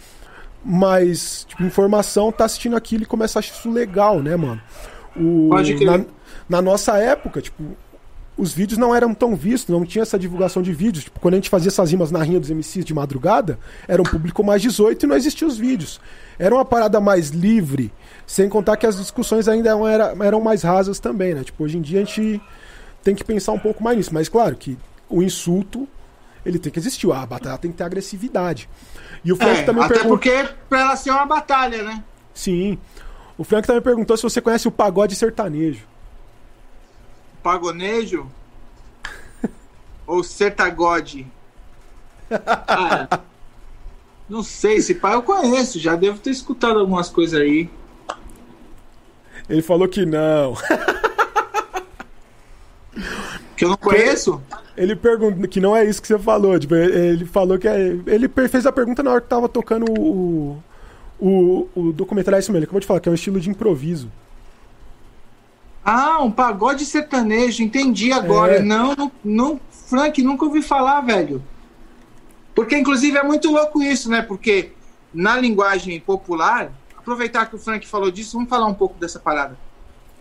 mais, 0.63 1.43
tipo, 1.43 1.61
informação 1.63 2.31
tá 2.31 2.45
assistindo 2.45 2.77
aquilo 2.77 3.03
e 3.03 3.05
começa 3.05 3.37
a 3.37 3.41
achar 3.41 3.53
isso 3.53 3.69
legal, 3.69 4.21
né, 4.21 4.37
mano? 4.37 4.61
O, 5.13 5.49
Pode 5.49 5.75
crer. 5.75 5.85
na, 5.85 6.05
na 6.47 6.61
nossa 6.61 6.97
época, 6.97 7.41
tipo, 7.41 7.75
os 8.43 8.53
vídeos 8.53 8.77
não 8.77 8.93
eram 8.93 9.13
tão 9.13 9.35
vistos, 9.35 9.73
não 9.73 9.85
tinha 9.85 10.01
essa 10.03 10.19
divulgação 10.19 10.61
de 10.61 10.71
vídeos. 10.73 11.05
Tipo, 11.05 11.19
quando 11.19 11.33
a 11.33 11.37
gente 11.37 11.49
fazia 11.49 11.69
essas 11.69 11.89
rimas 11.91 12.11
na 12.11 12.21
rinha 12.21 12.39
dos 12.39 12.49
MCs 12.49 12.85
de 12.85 12.93
madrugada, 12.93 13.57
era 13.87 14.01
um 14.01 14.05
público 14.05 14.43
mais 14.43 14.61
18 14.61 15.03
e 15.03 15.07
não 15.07 15.15
existiam 15.15 15.47
os 15.47 15.57
vídeos. 15.57 15.99
Era 16.37 16.53
uma 16.53 16.65
parada 16.65 16.99
mais 16.99 17.29
livre, 17.29 17.91
sem 18.27 18.47
contar 18.49 18.77
que 18.77 18.85
as 18.85 18.97
discussões 18.97 19.47
ainda 19.47 19.69
eram, 19.69 19.87
era- 19.87 20.13
eram 20.23 20.41
mais 20.41 20.61
rasas 20.63 20.99
também, 20.99 21.33
né? 21.33 21.43
Tipo, 21.43 21.63
hoje 21.63 21.77
em 21.77 21.81
dia 21.81 22.01
a 22.01 22.03
gente 22.05 22.41
tem 23.03 23.15
que 23.15 23.23
pensar 23.23 23.51
um 23.53 23.59
pouco 23.59 23.83
mais 23.83 23.97
nisso. 23.97 24.13
Mas 24.13 24.27
claro 24.29 24.55
que 24.55 24.77
o 25.09 25.21
insulto, 25.23 25.87
ele 26.45 26.59
tem 26.59 26.71
que 26.71 26.79
existir. 26.79 27.11
A 27.11 27.25
batalha 27.25 27.57
tem 27.57 27.71
que 27.71 27.77
ter 27.77 27.83
agressividade. 27.83 28.67
E 29.23 29.31
o 29.31 29.35
Frank 29.35 29.59
É, 29.59 29.63
também 29.63 29.83
até 29.83 29.93
perguntou... 29.95 30.17
porque 30.17 30.49
pra 30.67 30.81
ela 30.81 30.95
ser 30.95 31.11
uma 31.11 31.25
batalha, 31.25 31.83
né? 31.83 32.03
Sim. 32.33 32.77
O 33.37 33.43
Frank 33.43 33.65
também 33.65 33.81
perguntou 33.81 34.15
se 34.17 34.23
você 34.23 34.39
conhece 34.41 34.67
o 34.67 34.71
pagode 34.71 35.15
sertanejo. 35.15 35.81
Pagonejo 37.43 38.25
ou 40.07 40.23
sertagode? 40.23 41.27
Ah, 42.31 43.19
não 44.27 44.41
sei, 44.41 44.77
esse 44.77 44.95
pai 44.95 45.13
eu 45.13 45.21
conheço, 45.21 45.77
já 45.77 45.95
devo 45.95 46.17
ter 46.17 46.31
escutado 46.31 46.79
algumas 46.79 47.09
coisas 47.09 47.39
aí. 47.39 47.69
Ele 49.49 49.61
falou 49.61 49.87
que 49.87 50.05
não. 50.05 50.55
Que 53.55 53.65
eu 53.65 53.69
não 53.69 53.77
conheço? 53.77 54.41
Ele 54.75 54.95
perguntou 54.95 55.47
que 55.47 55.59
não 55.59 55.75
é 55.75 55.85
isso 55.85 56.01
que 56.01 56.07
você 56.07 56.17
falou. 56.17 56.57
Tipo, 56.57 56.75
ele 56.75 57.25
falou 57.25 57.59
que 57.59 57.67
é. 57.67 57.95
Ele 58.07 58.27
fez 58.49 58.65
a 58.65 58.71
pergunta 58.71 59.03
na 59.03 59.11
hora 59.11 59.21
que 59.21 59.27
tava 59.27 59.47
tocando 59.47 59.85
o. 59.91 60.57
O, 61.19 61.69
o 61.75 61.93
documentário 61.93 62.35
é 62.35 62.39
isso 62.39 62.51
mesmo, 62.51 62.57
ele 62.57 62.65
acabou 62.65 62.81
de 62.81 62.87
falar, 62.87 62.99
que 62.99 63.07
é 63.07 63.11
um 63.11 63.15
estilo 63.15 63.39
de 63.39 63.49
improviso. 63.49 64.11
Ah, 65.85 66.21
um 66.21 66.31
pagode 66.31 66.85
sertanejo, 66.85 67.61
entendi 67.61 68.11
agora. 68.11 68.55
É. 68.57 68.61
Não, 68.61 68.95
não, 68.95 69.11
não, 69.23 69.61
Frank, 69.69 70.21
nunca 70.21 70.45
ouvi 70.45 70.61
falar, 70.61 71.01
velho. 71.01 71.43
Porque, 72.55 72.77
inclusive, 72.77 73.17
é 73.17 73.23
muito 73.23 73.51
louco 73.51 73.81
isso, 73.81 74.09
né? 74.09 74.21
Porque 74.21 74.71
na 75.13 75.35
linguagem 75.35 75.99
popular, 75.99 76.71
aproveitar 76.97 77.47
que 77.47 77.55
o 77.55 77.59
Frank 77.59 77.85
falou 77.87 78.09
disso, 78.09 78.33
vamos 78.33 78.49
falar 78.49 78.65
um 78.65 78.73
pouco 78.73 78.97
dessa 78.97 79.19
parada. 79.19 79.57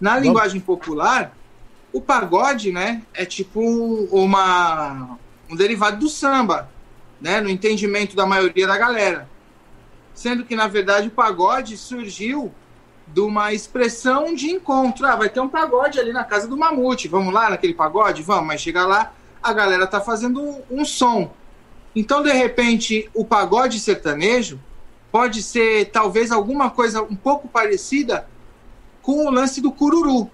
Na 0.00 0.18
linguagem 0.18 0.60
popular, 0.60 1.36
o 1.92 2.00
pagode, 2.00 2.72
né, 2.72 3.02
é 3.14 3.24
tipo 3.24 3.60
uma, 4.10 5.16
um 5.48 5.54
derivado 5.54 5.98
do 5.98 6.08
samba, 6.08 6.68
né? 7.20 7.40
No 7.40 7.48
entendimento 7.48 8.16
da 8.16 8.26
maioria 8.26 8.66
da 8.66 8.76
galera. 8.76 9.28
Sendo 10.12 10.44
que, 10.44 10.56
na 10.56 10.66
verdade, 10.66 11.08
o 11.08 11.12
pagode 11.12 11.76
surgiu 11.76 12.52
de 13.12 13.20
uma 13.20 13.52
expressão 13.52 14.34
de 14.34 14.50
encontro. 14.50 15.06
Ah, 15.06 15.16
vai 15.16 15.28
ter 15.28 15.40
um 15.40 15.48
pagode 15.48 16.00
ali 16.00 16.12
na 16.12 16.24
casa 16.24 16.48
do 16.48 16.56
Mamute. 16.56 17.08
Vamos 17.08 17.32
lá 17.32 17.50
naquele 17.50 17.74
pagode? 17.74 18.22
Vamos, 18.22 18.46
mas 18.46 18.60
chega 18.60 18.86
lá, 18.86 19.12
a 19.42 19.52
galera 19.52 19.86
tá 19.86 20.00
fazendo 20.00 20.62
um 20.70 20.84
som. 20.84 21.32
Então, 21.94 22.22
de 22.22 22.32
repente, 22.32 23.10
o 23.14 23.24
pagode 23.24 23.78
sertanejo 23.78 24.58
pode 25.10 25.42
ser 25.42 25.90
talvez 25.90 26.32
alguma 26.32 26.70
coisa 26.70 27.02
um 27.02 27.14
pouco 27.14 27.46
parecida 27.46 28.26
com 29.02 29.26
o 29.26 29.30
lance 29.30 29.60
do 29.60 29.70
cururu, 29.70 30.30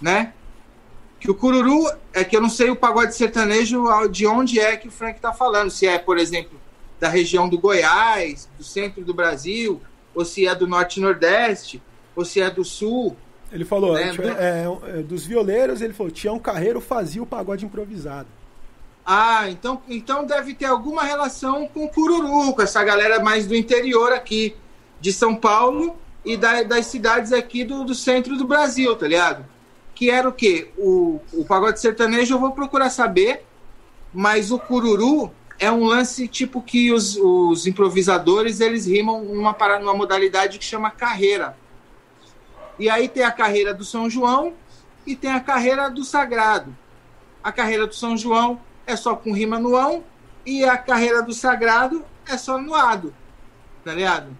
né? 0.00 0.32
Que 1.20 1.30
o 1.30 1.34
cururu 1.34 1.88
é 2.12 2.24
que 2.24 2.36
eu 2.36 2.40
não 2.40 2.48
sei 2.48 2.70
o 2.70 2.76
pagode 2.76 3.14
sertanejo 3.14 3.84
de 4.08 4.26
onde 4.26 4.58
é 4.58 4.76
que 4.76 4.88
o 4.88 4.90
Frank 4.90 5.20
tá 5.20 5.32
falando, 5.32 5.70
se 5.70 5.86
é, 5.86 5.98
por 5.98 6.18
exemplo, 6.18 6.58
da 6.98 7.08
região 7.08 7.48
do 7.48 7.58
Goiás, 7.58 8.48
do 8.56 8.64
centro 8.64 9.04
do 9.04 9.14
Brasil, 9.14 9.80
ou 10.14 10.24
se 10.24 10.48
é 10.48 10.54
do 10.54 10.66
norte 10.66 10.98
e 10.98 11.02
nordeste, 11.02 11.80
ou 12.18 12.24
se 12.24 12.40
é 12.40 12.50
do 12.50 12.64
sul. 12.64 13.16
Ele 13.52 13.64
falou, 13.64 13.92
Lembra? 13.92 14.12
tipo, 14.12 14.38
é, 14.40 14.64
é, 14.98 15.02
dos 15.02 15.24
violeiros, 15.24 15.80
ele 15.80 15.94
falou, 15.94 16.10
Tião 16.10 16.38
Carreiro 16.38 16.80
fazia 16.80 17.22
o 17.22 17.26
pagode 17.26 17.64
improvisado. 17.64 18.28
Ah, 19.06 19.48
então, 19.48 19.80
então 19.88 20.26
deve 20.26 20.52
ter 20.52 20.66
alguma 20.66 21.02
relação 21.02 21.66
com 21.68 21.84
o 21.84 21.88
Cururu, 21.88 22.52
com 22.52 22.60
essa 22.60 22.84
galera 22.84 23.22
mais 23.22 23.46
do 23.46 23.54
interior 23.56 24.12
aqui 24.12 24.54
de 25.00 25.12
São 25.12 25.34
Paulo 25.34 25.96
e 26.24 26.36
da- 26.36 26.62
das 26.64 26.86
cidades 26.86 27.32
aqui 27.32 27.64
do, 27.64 27.84
do 27.84 27.94
centro 27.94 28.36
do 28.36 28.46
Brasil, 28.46 28.94
tá 28.96 29.06
ligado? 29.08 29.46
Que 29.94 30.10
era 30.10 30.28
o 30.28 30.32
quê? 30.32 30.68
O, 30.76 31.20
o 31.32 31.44
pagode 31.44 31.80
sertanejo 31.80 32.34
eu 32.34 32.38
vou 32.40 32.50
procurar 32.52 32.90
saber, 32.90 33.44
mas 34.12 34.50
o 34.50 34.58
Cururu 34.58 35.30
é 35.58 35.70
um 35.72 35.84
lance 35.84 36.28
tipo 36.28 36.60
que 36.60 36.92
os, 36.92 37.16
os 37.16 37.66
improvisadores 37.66 38.60
eles 38.60 38.86
rimam 38.86 39.24
numa, 39.24 39.56
numa 39.80 39.94
modalidade 39.94 40.58
que 40.58 40.64
chama 40.64 40.90
carreira. 40.90 41.56
E 42.78 42.88
aí 42.88 43.08
tem 43.08 43.24
a 43.24 43.32
carreira 43.32 43.74
do 43.74 43.84
São 43.84 44.08
João 44.08 44.54
e 45.06 45.16
tem 45.16 45.32
a 45.32 45.40
carreira 45.40 45.90
do 45.90 46.04
Sagrado. 46.04 46.76
A 47.42 47.50
carreira 47.50 47.86
do 47.86 47.94
São 47.94 48.16
João 48.16 48.60
é 48.86 48.94
só 48.94 49.16
com 49.16 49.32
rima 49.32 49.58
no 49.58 49.76
ão 49.76 50.04
e 50.44 50.64
a 50.64 50.76
carreira 50.76 51.22
do 51.22 51.32
Sagrado 51.32 52.04
é 52.26 52.36
só 52.36 52.58
no 52.58 52.74
ado. 52.74 53.14
Tá 53.84 53.94
ligado? 53.94 54.36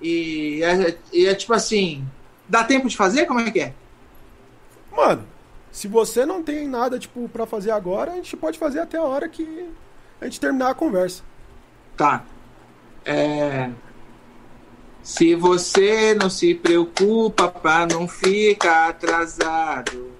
E 0.00 0.62
é, 0.62 0.98
e 1.12 1.26
é 1.26 1.34
tipo 1.34 1.52
assim: 1.52 2.06
dá 2.48 2.64
tempo 2.64 2.88
de 2.88 2.96
fazer? 2.96 3.26
Como 3.26 3.40
é 3.40 3.50
que 3.50 3.60
é? 3.60 3.74
Mano, 4.90 5.26
se 5.70 5.86
você 5.86 6.24
não 6.24 6.42
tem 6.42 6.66
nada, 6.66 6.98
tipo, 6.98 7.28
pra 7.28 7.46
fazer 7.46 7.70
agora, 7.70 8.12
a 8.12 8.16
gente 8.16 8.36
pode 8.36 8.58
fazer 8.58 8.80
até 8.80 8.96
a 8.96 9.02
hora 9.02 9.28
que 9.28 9.68
a 10.20 10.24
gente 10.24 10.40
terminar 10.40 10.70
a 10.70 10.74
conversa. 10.74 11.22
Tá. 11.96 12.24
É. 13.04 13.70
Se 15.08 15.34
você 15.34 16.14
não 16.14 16.28
se 16.28 16.54
preocupa 16.54 17.48
pra 17.48 17.86
não 17.86 18.06
ficar 18.06 18.90
atrasado. 18.90 20.12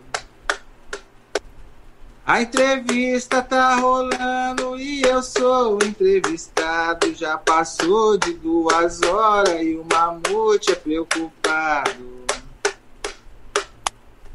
A 2.24 2.40
entrevista 2.40 3.42
tá 3.42 3.76
rolando 3.76 4.78
e 4.78 5.02
eu 5.02 5.22
sou 5.22 5.76
o 5.76 5.84
entrevistado. 5.84 7.14
Já 7.14 7.36
passou 7.36 8.16
de 8.16 8.32
duas 8.32 9.02
horas 9.02 9.60
e 9.60 9.74
o 9.74 9.84
mamute 9.84 10.72
é 10.72 10.74
preocupado. 10.74 12.24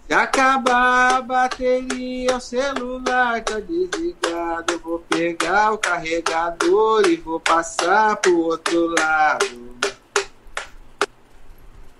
Se 0.07 0.13
acabar 0.13 1.15
a 1.15 1.21
bateria, 1.21 2.38
o 2.38 2.39
celular 2.39 3.41
tá 3.41 3.59
desligado. 3.59 4.80
Vou 4.84 4.99
pegar 4.99 5.71
o 5.71 5.80
carregador 5.80 7.07
e 7.07 7.15
vou 7.15 7.39
passar 7.39 8.17
pro 8.17 8.38
outro 8.38 8.93
lado. 8.99 9.73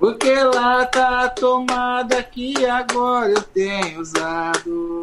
Porque 0.04 0.34
lá 0.34 0.86
tá 0.86 1.22
a 1.22 1.30
tomada 1.30 2.22
que 2.22 2.66
agora 2.66 3.30
eu 3.30 3.42
tenho 3.42 4.02
usado. 4.02 5.02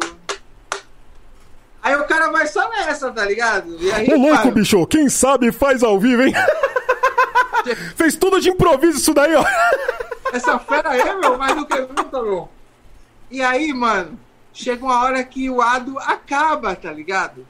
Aí 1.81 1.95
o 1.95 2.03
cara 2.05 2.31
vai 2.31 2.45
só 2.45 2.69
nessa, 2.69 3.11
tá 3.11 3.25
ligado? 3.25 3.77
E 3.79 3.91
aí, 3.91 4.13
Ô 4.13 4.15
louco, 4.15 4.51
bicho, 4.51 4.85
quem 4.85 5.09
sabe 5.09 5.51
faz 5.51 5.81
ao 5.81 5.99
vivo, 5.99 6.21
hein? 6.21 6.35
Fez 7.97 8.15
tudo 8.15 8.39
de 8.39 8.51
improviso 8.51 8.99
isso 8.99 9.11
daí, 9.11 9.33
ó. 9.33 9.43
Essa 10.31 10.59
fera 10.59 10.91
aí, 10.91 11.03
meu, 11.19 11.35
mais 11.35 11.55
do 11.55 11.65
que 11.65 11.79
nunca, 11.79 12.21
meu. 12.21 12.47
E 13.31 13.41
aí, 13.41 13.73
mano, 13.73 14.19
chega 14.53 14.85
uma 14.85 15.01
hora 15.03 15.23
que 15.23 15.49
o 15.49 15.63
ado 15.63 15.97
acaba, 15.97 16.75
tá 16.75 16.93
ligado? 16.93 17.47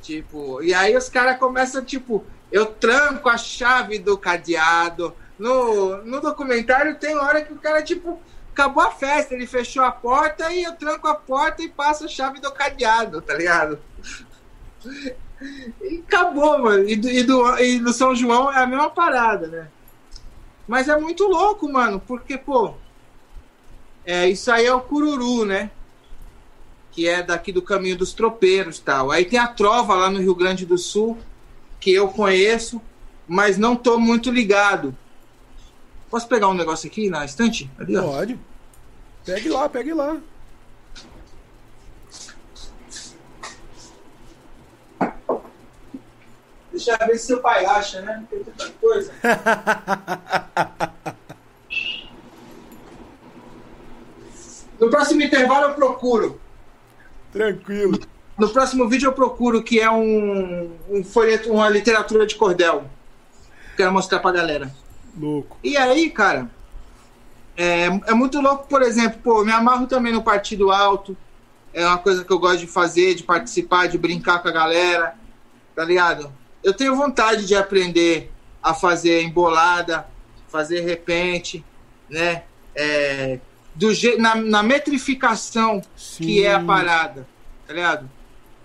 Tipo, 0.00 0.62
e 0.62 0.72
aí 0.72 0.96
os 0.96 1.10
caras 1.10 1.36
começam, 1.36 1.84
tipo, 1.84 2.24
eu 2.50 2.64
tranco 2.64 3.28
a 3.28 3.36
chave 3.36 3.98
do 3.98 4.16
cadeado. 4.16 5.14
No, 5.38 6.04
no 6.04 6.20
documentário 6.20 6.98
tem 6.98 7.16
hora 7.16 7.42
que 7.42 7.52
o 7.52 7.58
cara, 7.58 7.82
tipo, 7.82 8.20
acabou 8.52 8.82
a 8.82 8.90
festa, 8.90 9.34
ele 9.34 9.46
fechou 9.46 9.82
a 9.82 9.90
porta 9.90 10.52
e 10.52 10.62
eu 10.62 10.74
tranco 10.76 11.08
a 11.08 11.14
porta 11.14 11.62
e 11.62 11.68
passo 11.68 12.04
a 12.04 12.08
chave 12.08 12.40
do 12.40 12.52
cadeado, 12.52 13.20
tá 13.20 13.34
ligado? 13.34 13.78
E 15.82 16.02
acabou, 16.06 16.58
mano. 16.58 16.88
E 16.88 16.96
do, 16.96 17.08
e 17.08 17.22
do, 17.22 17.58
e 17.58 17.78
do 17.80 17.92
São 17.92 18.14
João 18.14 18.52
é 18.52 18.62
a 18.62 18.66
mesma 18.66 18.90
parada, 18.90 19.48
né? 19.48 19.68
Mas 20.66 20.88
é 20.88 20.98
muito 20.98 21.24
louco, 21.24 21.70
mano, 21.70 22.00
porque, 22.00 22.38
pô, 22.38 22.74
é, 24.06 24.28
isso 24.28 24.50
aí 24.50 24.66
é 24.66 24.74
o 24.74 24.80
cururu, 24.80 25.44
né? 25.44 25.70
Que 26.92 27.08
é 27.08 27.22
daqui 27.22 27.50
do 27.50 27.60
caminho 27.60 27.96
dos 27.96 28.12
tropeiros 28.12 28.78
tal. 28.78 29.10
Aí 29.10 29.24
tem 29.24 29.38
a 29.38 29.48
trova 29.48 29.94
lá 29.94 30.08
no 30.08 30.20
Rio 30.20 30.34
Grande 30.34 30.64
do 30.64 30.78
Sul, 30.78 31.18
que 31.80 31.92
eu 31.92 32.08
conheço, 32.08 32.80
mas 33.26 33.58
não 33.58 33.74
tô 33.74 33.98
muito 33.98 34.30
ligado. 34.30 34.96
Posso 36.14 36.28
pegar 36.28 36.46
um 36.46 36.54
negócio 36.54 36.86
aqui 36.86 37.10
na 37.10 37.24
estante? 37.24 37.68
Ali, 37.76 37.96
ó. 37.96 38.02
Pode. 38.02 38.38
Pegue 39.26 39.48
lá, 39.48 39.68
pegue 39.68 39.92
lá. 39.92 40.16
Deixa 46.70 46.92
eu 46.92 47.06
ver 47.08 47.18
se 47.18 47.26
seu 47.26 47.40
pai 47.40 47.66
acha, 47.66 48.00
né? 48.02 48.24
Tem 48.30 48.44
tanta 48.44 48.70
coisa. 48.80 49.12
No 54.78 54.90
próximo 54.90 55.22
intervalo 55.22 55.70
eu 55.70 55.74
procuro. 55.74 56.40
Tranquilo. 57.32 57.98
No 58.36 58.50
próximo 58.50 58.88
vídeo 58.88 59.08
eu 59.08 59.12
procuro, 59.12 59.62
que 59.62 59.80
é 59.80 59.90
um, 59.90 60.76
um 60.90 61.02
folheto, 61.02 61.50
uma 61.50 61.68
literatura 61.68 62.26
de 62.26 62.34
cordel. 62.34 62.84
Quero 63.76 63.92
mostrar 63.92 64.18
pra 64.18 64.30
galera. 64.30 64.83
Louco. 65.18 65.56
E 65.62 65.76
aí, 65.76 66.10
cara, 66.10 66.50
é, 67.56 67.86
é 68.06 68.14
muito 68.14 68.40
louco, 68.40 68.66
por 68.68 68.82
exemplo, 68.82 69.20
pô, 69.22 69.40
eu 69.40 69.44
me 69.44 69.52
amarro 69.52 69.86
também 69.86 70.12
no 70.12 70.22
Partido 70.22 70.70
Alto. 70.70 71.16
É 71.72 71.86
uma 71.86 71.98
coisa 71.98 72.24
que 72.24 72.32
eu 72.32 72.38
gosto 72.38 72.60
de 72.60 72.66
fazer, 72.66 73.14
de 73.14 73.22
participar, 73.22 73.88
de 73.88 73.98
brincar 73.98 74.40
com 74.40 74.48
a 74.48 74.52
galera, 74.52 75.16
tá 75.74 75.84
ligado? 75.84 76.32
Eu 76.62 76.72
tenho 76.72 76.96
vontade 76.96 77.46
de 77.46 77.54
aprender 77.54 78.32
a 78.62 78.72
fazer 78.72 79.22
embolada, 79.22 80.06
fazer 80.48 80.80
repente, 80.80 81.64
né? 82.08 82.44
É, 82.74 83.38
do 83.74 83.92
je 83.92 84.16
na, 84.16 84.34
na 84.36 84.62
metrificação 84.62 85.82
que 85.96 86.44
é 86.44 86.54
a 86.54 86.60
parada, 86.60 87.26
tá 87.66 87.72
ligado? 87.72 88.10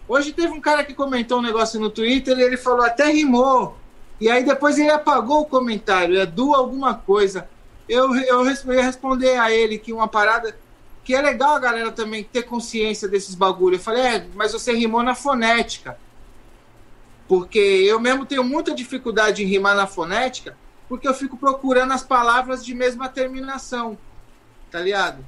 Hoje 0.07 0.31
teve 0.33 0.53
um 0.53 0.61
cara 0.61 0.83
que 0.83 0.93
comentou 0.93 1.39
um 1.39 1.41
negócio 1.41 1.79
no 1.79 1.89
Twitter 1.89 2.37
e 2.37 2.41
ele 2.41 2.57
falou 2.57 2.85
até 2.85 3.11
rimou. 3.11 3.77
E 4.19 4.29
aí 4.29 4.43
depois 4.43 4.77
ele 4.77 4.91
apagou 4.91 5.41
o 5.41 5.45
comentário, 5.45 6.19
é 6.19 6.25
do 6.25 6.53
alguma 6.53 6.93
coisa. 6.93 7.49
Eu, 7.87 8.13
eu 8.15 8.45
ia 8.45 8.83
responder 8.83 9.37
a 9.37 9.51
ele 9.51 9.79
que 9.79 9.93
uma 9.93 10.07
parada 10.07 10.55
que 11.03 11.15
é 11.15 11.21
legal 11.21 11.55
a 11.55 11.59
galera 11.59 11.91
também 11.91 12.23
ter 12.23 12.43
consciência 12.43 13.07
desses 13.07 13.33
bagulho. 13.33 13.77
Eu 13.77 13.79
falei, 13.79 14.01
é, 14.03 14.27
mas 14.35 14.53
você 14.53 14.73
rimou 14.73 15.01
na 15.01 15.15
fonética. 15.15 15.97
Porque 17.27 17.57
eu 17.57 17.99
mesmo 17.99 18.25
tenho 18.25 18.43
muita 18.43 18.75
dificuldade 18.75 19.43
em 19.43 19.47
rimar 19.47 19.75
na 19.75 19.87
fonética, 19.87 20.57
porque 20.87 21.07
eu 21.07 21.13
fico 21.13 21.37
procurando 21.37 21.93
as 21.93 22.03
palavras 22.03 22.63
de 22.63 22.75
mesma 22.75 23.09
terminação. 23.09 23.97
Tá 24.69 24.79
ligado? 24.79 25.25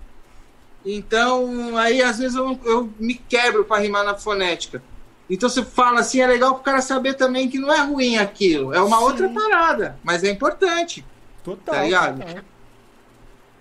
Então, 0.86 1.78
aí 1.78 2.02
às 2.02 2.20
vezes 2.20 2.36
eu, 2.36 2.60
eu 2.64 2.94
me 3.00 3.16
quebro 3.16 3.64
para 3.66 3.82
rimar 3.82 4.04
na 4.04 4.16
fonética. 4.16 4.84
Então 5.30 5.48
você 5.48 5.64
fala 5.64 6.02
assim, 6.02 6.20
é 6.20 6.28
legal 6.28 6.56
pro 6.56 6.64
cara 6.64 6.82
saber 6.82 7.14
também 7.14 7.50
que 7.50 7.58
não 7.58 7.72
é 7.74 7.82
ruim 7.82 8.18
aquilo. 8.18 8.74
É 8.74 8.82
uma 8.82 9.00
outra 9.00 9.30
parada, 9.30 9.98
mas 10.04 10.24
é 10.24 10.30
importante. 10.30 11.06
Total. 11.44 11.76
Tá 11.76 11.84
ligado? 11.84 12.20
total. 12.20 12.44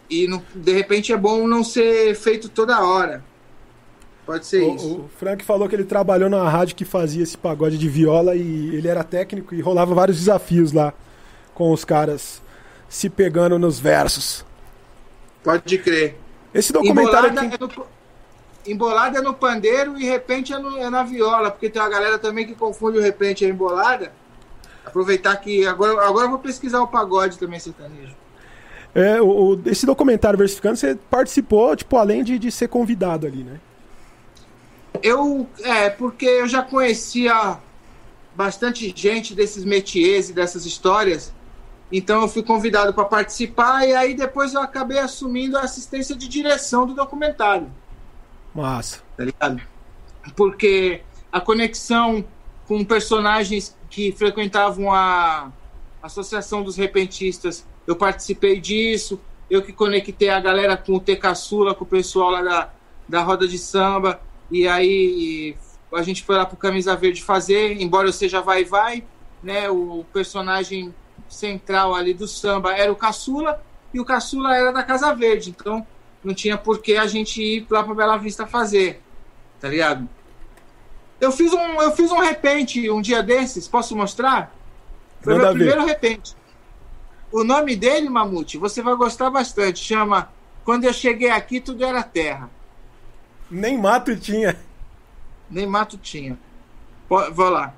E 0.09 0.27
não- 0.27 0.43
de 0.55 0.73
repente 0.73 1.13
é 1.13 1.17
bom 1.17 1.47
não 1.47 1.63
ser 1.63 2.15
feito 2.17 2.49
toda 2.49 2.81
hora. 2.85 3.23
Pode 4.27 4.47
ser 4.47 4.63
O, 4.63 4.75
isso. 4.75 4.95
o 4.97 5.11
Frank 5.19 5.45
falou 5.45 5.69
que 5.69 5.75
ele 5.75 5.85
trabalhou 5.85 6.29
numa 6.29 6.49
rádio 6.49 6.75
que 6.77 6.85
fazia 6.85 7.23
esse 7.23 7.37
pagode 7.39 7.79
de 7.79 7.89
viola 7.89 8.35
e 8.35 8.75
ele 8.75 8.87
era 8.89 9.03
técnico 9.05 9.55
e 9.55 9.61
rolava 9.61 9.95
vários 9.95 10.19
desafios 10.19 10.73
lá 10.73 10.93
com 11.55 11.73
os 11.73 11.85
caras 11.85 12.43
se 12.89 13.09
pegando 13.09 13.59
nos 13.59 13.79
versos. 13.79 14.45
Pode 15.43 15.79
crer. 15.79 16.17
Esse 16.53 16.73
documentário 16.73 17.31
Embolada 17.31 17.55
aqui. 17.55 17.55
é 17.55 17.85
embolada 18.71 19.19
é 19.19 19.23
no 19.23 19.35
pandeiro 19.35 19.99
e 19.99 20.05
repente 20.05 20.53
é, 20.53 20.59
no- 20.59 20.77
é 20.79 20.89
na 20.91 21.03
viola, 21.03 21.51
porque 21.51 21.69
tem 21.71 21.81
uma 21.81 21.89
galera 21.89 22.19
também 22.19 22.47
que 22.47 22.55
confunde 22.55 22.99
o 22.99 23.01
repente 23.03 23.43
e 23.43 23.47
a 23.47 23.51
embolada. 23.51 24.13
Aproveitar 24.85 25.37
que 25.37 25.67
agora, 25.67 26.07
agora 26.07 26.27
eu 26.27 26.31
vou 26.31 26.39
pesquisar 26.39 26.81
o 26.81 26.89
pagode 26.89 27.39
também 27.39 27.59
sertanejo. 27.59 28.15
É, 28.95 29.21
o, 29.21 29.55
o- 29.55 29.63
esse 29.67 29.87
documentário 29.87 30.39
Versificando, 30.39 30.77
você 30.77 30.97
participou, 31.09 31.77
tipo, 31.77 31.97
além 31.97 32.25
de, 32.25 32.39
de 32.39 32.51
ser 32.51 32.69
convidado 32.69 33.27
ali, 33.27 33.45
né? 33.45 33.61
Eu, 35.03 35.47
é, 35.63 35.89
porque 35.89 36.27
eu 36.27 36.49
já 36.49 36.63
conhecia 36.63 37.59
bastante 38.35 38.93
gente 38.95 39.35
desses 39.35 39.65
métiers 39.65 40.31
e 40.31 40.33
dessas 40.33 40.67
histórias, 40.67 41.33
então 41.93 42.23
eu 42.23 42.29
fui 42.29 42.43
convidado 42.43 42.93
para 42.93 43.05
participar 43.05 43.87
e 43.87 43.95
aí 43.95 44.15
depois 44.15 44.55
eu 44.55 44.61
acabei 44.61 44.99
assumindo 44.99 45.57
a 45.57 45.63
assistência 45.63 46.17
de 46.17 46.29
direção 46.29 46.87
do 46.87 46.95
documentário. 46.95 47.71
Massa. 48.55 49.03
tá 49.17 49.25
ligado? 49.25 49.61
Porque 50.37 51.03
a 51.31 51.41
conexão 51.41 52.25
com 52.67 52.85
personagens 52.85 53.77
que 53.89 54.13
frequentavam 54.13 54.93
a 54.93 55.51
Associação 56.03 56.63
dos 56.63 56.77
Repentistas, 56.77 57.67
eu 57.87 57.97
participei 57.97 58.61
disso. 58.61 59.21
eu 59.51 59.63
que 59.63 59.73
conectei 59.73 60.29
a 60.29 60.39
galera 60.39 60.77
com 60.77 60.95
o 60.95 61.01
T 61.01 61.17
Caçula, 61.17 61.75
com 61.75 61.85
o 61.85 61.87
pessoal 61.87 62.31
lá 62.31 62.43
da, 62.43 62.71
da 63.09 63.23
roda 63.23 63.49
de 63.49 63.59
samba. 63.59 64.21
E 64.51 64.69
aí 64.69 65.57
a 65.93 66.03
gente 66.03 66.23
foi 66.23 66.37
lá 66.37 66.47
pro 66.47 66.57
Camisa 66.57 66.95
Verde 66.95 67.23
fazer, 67.23 67.81
embora 67.83 68.07
eu 68.07 68.13
seja 68.13 68.41
vai 68.41 68.65
vai, 68.65 69.05
né? 69.43 69.69
O 69.69 70.05
personagem 70.13 70.95
central 71.29 71.95
ali 71.95 72.15
do 72.15 72.29
samba 72.29 72.77
era 72.77 72.93
o 72.93 72.97
Caçula 72.97 73.61
e 73.93 74.01
o 74.01 74.05
Caçula 74.05 74.55
era 74.55 74.73
da 74.73 74.83
Casa 74.83 75.13
Verde, 75.15 75.51
então 75.51 75.85
não 76.23 76.35
tinha 76.35 76.59
por 76.59 76.81
que 76.81 76.97
a 76.97 77.07
gente 77.07 77.43
ir 77.43 77.67
lá 77.71 77.83
pra 77.83 77.95
Bela 77.95 78.17
Vista 78.17 78.47
fazer, 78.47 79.03
tá 79.61 79.69
ligado? 79.69 80.09
Eu 81.21 81.31
fiz 81.33 81.53
um, 81.53 81.83
eu 81.83 81.93
fiz 81.93 82.11
um 82.11 82.19
repente 82.19 82.91
um 82.91 83.01
dia 83.01 83.23
desses, 83.23 83.69
posso 83.69 83.97
mostrar? 83.97 84.55
Foi 85.21 85.35
Manda 85.35 85.47
meu 85.47 85.53
ver. 85.53 85.59
primeiro 85.59 85.85
repente. 85.85 86.35
O 87.31 87.45
nome 87.45 87.77
dele, 87.77 88.09
Mamute, 88.09 88.59
você 88.59 88.83
vai 88.83 88.97
gostar 88.97 89.31
bastante. 89.31 89.79
Chama 89.79 90.33
Quando 90.65 90.85
eu 90.85 90.93
cheguei 90.93 91.31
aqui, 91.31 91.61
tudo 91.61 91.85
era 91.85 92.03
terra. 92.03 92.51
Nem 93.51 93.79
mato 93.79 94.17
tinha. 94.17 94.59
Nem 95.49 95.67
mato 95.67 95.97
tinha. 95.97 96.39
Vou 97.09 97.49
lá. 97.49 97.75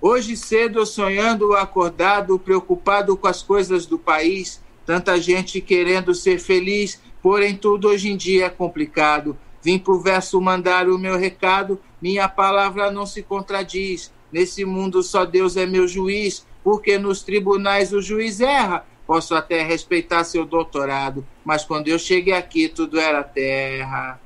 Hoje 0.00 0.36
cedo, 0.36 0.84
sonhando 0.86 1.54
acordado, 1.54 2.38
preocupado 2.38 3.16
com 3.16 3.28
as 3.28 3.42
coisas 3.42 3.86
do 3.86 3.98
país, 3.98 4.60
tanta 4.86 5.20
gente 5.20 5.60
querendo 5.60 6.14
ser 6.14 6.38
feliz, 6.38 7.00
porém 7.22 7.56
tudo 7.56 7.88
hoje 7.88 8.10
em 8.10 8.16
dia 8.16 8.46
é 8.46 8.50
complicado. 8.50 9.36
Vim 9.62 9.78
pro 9.78 10.00
verso 10.00 10.40
mandar 10.40 10.88
o 10.88 10.98
meu 10.98 11.18
recado, 11.18 11.80
minha 12.00 12.28
palavra 12.28 12.90
não 12.90 13.04
se 13.04 13.22
contradiz. 13.22 14.12
Nesse 14.32 14.64
mundo 14.64 15.02
só 15.02 15.24
Deus 15.24 15.56
é 15.56 15.66
meu 15.66 15.86
juiz, 15.86 16.46
porque 16.62 16.98
nos 16.98 17.22
tribunais 17.22 17.92
o 17.92 18.00
juiz 18.00 18.40
erra. 18.40 18.86
Posso 19.06 19.34
até 19.34 19.62
respeitar 19.62 20.22
seu 20.24 20.46
doutorado, 20.46 21.26
mas 21.44 21.64
quando 21.64 21.88
eu 21.88 21.98
cheguei 21.98 22.32
aqui 22.32 22.68
tudo 22.68 22.98
era 22.98 23.24
terra. 23.24 24.20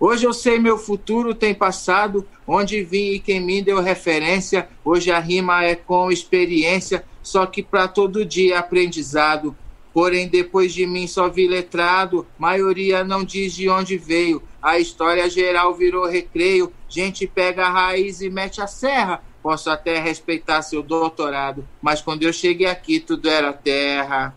Hoje 0.00 0.26
eu 0.26 0.32
sei 0.32 0.58
meu 0.58 0.78
futuro 0.78 1.32
tem 1.32 1.54
passado, 1.54 2.26
onde 2.44 2.82
vim 2.82 3.12
e 3.12 3.20
quem 3.20 3.38
me 3.38 3.62
deu 3.62 3.80
referência. 3.80 4.68
Hoje 4.84 5.12
a 5.12 5.20
rima 5.20 5.64
é 5.64 5.76
com 5.76 6.10
experiência, 6.10 7.04
só 7.22 7.46
que 7.46 7.62
para 7.62 7.86
todo 7.86 8.24
dia 8.24 8.58
aprendizado. 8.58 9.54
Porém, 9.92 10.26
depois 10.28 10.72
de 10.72 10.86
mim 10.86 11.06
só 11.06 11.28
vi 11.28 11.46
letrado, 11.46 12.26
maioria 12.38 13.04
não 13.04 13.22
diz 13.24 13.54
de 13.54 13.68
onde 13.68 13.98
veio. 13.98 14.42
A 14.60 14.78
história 14.78 15.28
geral 15.28 15.74
virou 15.74 16.08
recreio, 16.08 16.72
gente 16.88 17.26
pega 17.26 17.66
a 17.66 17.70
raiz 17.70 18.22
e 18.22 18.30
mete 18.30 18.60
a 18.60 18.66
serra. 18.66 19.22
Posso 19.42 19.68
até 19.68 19.98
respeitar 19.98 20.62
seu 20.62 20.82
doutorado, 20.82 21.66
mas 21.80 22.00
quando 22.00 22.22
eu 22.22 22.32
cheguei 22.32 22.66
aqui 22.66 23.00
tudo 23.00 23.28
era 23.28 23.52
terra. 23.52 24.34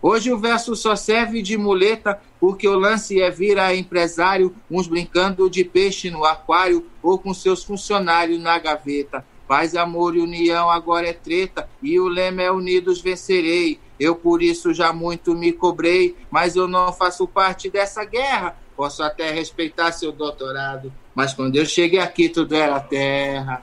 Hoje 0.00 0.32
o 0.32 0.38
verso 0.38 0.76
só 0.76 0.94
serve 0.94 1.42
de 1.42 1.56
muleta, 1.56 2.20
porque 2.38 2.68
o 2.68 2.78
lance 2.78 3.20
é 3.20 3.30
vira 3.32 3.74
empresário, 3.74 4.54
uns 4.70 4.86
brincando 4.86 5.50
de 5.50 5.64
peixe 5.64 6.08
no 6.08 6.24
aquário 6.24 6.86
ou 7.02 7.18
com 7.18 7.34
seus 7.34 7.64
funcionários 7.64 8.40
na 8.40 8.56
gaveta. 8.60 9.26
Paz, 9.48 9.74
amor 9.74 10.14
e 10.14 10.20
união 10.20 10.70
agora 10.70 11.08
é 11.08 11.14
treta, 11.14 11.66
e 11.82 11.98
o 11.98 12.06
lema 12.06 12.42
é 12.42 12.52
unidos 12.52 13.00
vencerei. 13.00 13.80
Eu 13.98 14.14
por 14.14 14.42
isso 14.42 14.74
já 14.74 14.92
muito 14.92 15.34
me 15.34 15.52
cobrei, 15.52 16.14
mas 16.30 16.54
eu 16.54 16.68
não 16.68 16.92
faço 16.92 17.26
parte 17.26 17.70
dessa 17.70 18.04
guerra. 18.04 18.56
Posso 18.76 19.02
até 19.02 19.32
respeitar 19.32 19.90
seu 19.90 20.12
doutorado, 20.12 20.92
mas 21.14 21.32
quando 21.32 21.56
eu 21.56 21.64
cheguei 21.64 21.98
aqui 21.98 22.28
tudo 22.28 22.54
era 22.54 22.78
terra. 22.78 23.62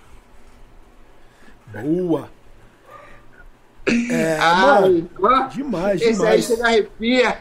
Boa. 1.67 2.29
É, 4.09 4.37
Ai, 4.41 5.05
mano, 5.19 5.49
demais, 5.49 6.01
Esse 6.01 6.09
aí 6.09 6.15
demais. 6.15 6.45
você 6.45 6.55
me 6.57 6.63
arrepia. 6.63 7.37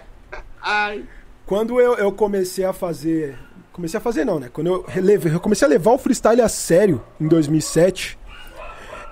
Ai. 0.61 1.05
Quando 1.47 1.81
eu, 1.81 1.95
eu 1.95 2.13
comecei 2.13 2.65
a 2.65 2.73
fazer. 2.73 3.39
Comecei 3.73 3.99
a 3.99 4.01
fazer, 4.01 4.25
não, 4.25 4.39
né? 4.39 4.51
Quando 4.53 4.69
eu, 4.69 4.87
eu 5.33 5.41
comecei 5.41 5.67
a 5.67 5.69
levar 5.69 5.93
o 5.93 5.99
freestyle 5.99 6.41
a 6.43 6.49
sério 6.49 7.03
em 7.21 7.27
2007, 7.27 8.19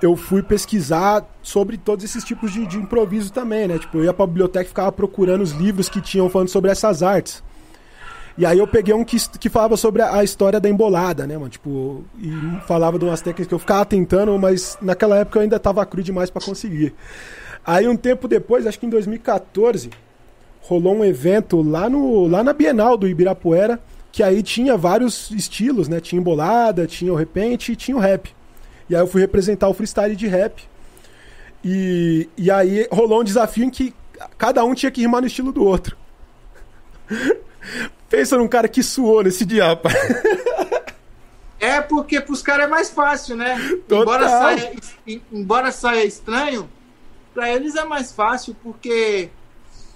eu 0.03 0.17
fui 0.17 0.43
pesquisar 0.43 1.25
sobre 1.43 1.77
todos 1.77 2.05
esses 2.05 2.25
tipos 2.25 2.53
de, 2.53 2.67
de 2.67 2.77
improviso 2.77 3.33
também, 3.33 3.69
né? 3.69 3.79
Tipo, 3.79 3.99
eu 3.99 4.05
ia 4.05 4.13
pra 4.13 4.27
biblioteca 4.27 4.65
e 4.65 4.69
ficava 4.69 4.91
procurando 4.91 5.43
os 5.43 5.53
livros 5.53 5.89
que 5.89 6.01
tinham 6.01 6.29
falando 6.29 6.49
sobre 6.49 6.71
essas 6.71 7.03
artes. 7.03 7.43
E 8.37 8.47
aí 8.47 8.59
eu 8.59 8.67
peguei 8.67 8.95
um 8.95 9.05
que, 9.05 9.17
que 9.39 9.49
falava 9.49 9.77
sobre 9.77 10.03
a, 10.03 10.25
história 10.25 10.59
da 10.59 10.69
embolada, 10.69 11.27
né, 11.27 11.37
mano? 11.37 11.51
Tipo, 11.51 12.05
e 12.19 12.31
falava 12.67 12.99
de 12.99 13.05
umas 13.05 13.21
técnicas 13.21 13.47
que 13.47 13.55
eu 13.55 13.59
ficava 13.59 13.85
tentando, 13.85 14.39
mas 14.39 14.79
naquela 14.81 15.19
época 15.19 15.39
eu 15.39 15.43
ainda 15.43 15.59
tava 15.59 15.85
cru 15.85 16.03
demais 16.03 16.31
pra 16.31 16.43
conseguir. 16.43 16.95
Aí 17.65 17.87
um 17.87 17.97
tempo 17.97 18.27
depois, 18.27 18.67
acho 18.67 18.81
que 18.81 18.87
em 18.87 18.91
2014, 18.91 19.91
rolou 20.63 20.97
um 20.97 21.05
evento 21.05 21.61
lá, 21.63 21.89
no, 21.89 22.27
lá 22.27 22.43
na 22.43 22.53
Bienal 22.53 22.97
do 22.97 23.07
Ibirapuera, 23.07 23.79
que 24.11 24.23
aí 24.23 24.43
tinha 24.43 24.77
vários 24.77 25.31
estilos, 25.31 25.89
né? 25.89 26.01
Tinha 26.01 26.19
embolada, 26.19 26.87
tinha 26.87 27.13
o 27.13 27.17
repente 27.17 27.73
e 27.73 27.77
tinha 27.77 27.97
o 27.97 28.01
rap. 28.01 28.35
E 28.93 28.95
aí 28.95 29.01
eu 29.01 29.07
fui 29.07 29.23
representar 29.23 29.69
o 29.69 29.75
freestyle 29.75 30.15
de 30.15 30.27
rap. 30.29 30.63
E, 31.65 32.29
e 32.37 32.51
aí 32.51 32.87
rolou 32.93 33.23
um 33.23 33.25
desafio 33.25 33.65
em 33.65 33.71
que 33.71 33.95
cada 34.37 34.63
um 34.65 34.75
tinha 34.75 34.91
que 34.93 35.01
rimar 35.01 35.23
no 35.23 35.27
estilo 35.27 35.51
do 35.51 35.65
outro. 35.65 35.97
Pensa 38.11 38.37
num 38.37 38.47
cara 38.49 38.69
que 38.69 38.83
suou 38.83 39.23
nesse 39.23 39.45
dia, 39.47 39.67
rapaz. 39.69 39.95
É 41.59 41.81
porque 41.81 42.21
pros 42.21 42.43
caras 42.43 42.67
é 42.67 42.69
mais 42.69 42.91
fácil, 42.91 43.37
né? 43.37 43.57
Total. 43.87 44.03
Embora 44.03 44.29
saia, 44.29 44.73
embora 45.33 45.71
saia 45.71 46.05
estranho, 46.05 46.69
pra 47.33 47.53
eles 47.55 47.77
é 47.77 47.85
mais 47.85 48.11
fácil 48.11 48.57
porque 48.65 49.29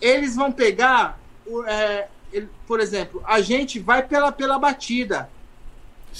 eles 0.01 0.37
vão 0.37 0.53
pegar, 0.53 1.19
é, 1.67 2.07
ele- 2.33 2.49
por 2.69 2.79
exemplo, 2.79 3.21
a 3.27 3.41
gente 3.41 3.81
vai 3.81 4.05
pela, 4.05 4.31
pela 4.31 4.61
batida, 4.61 5.29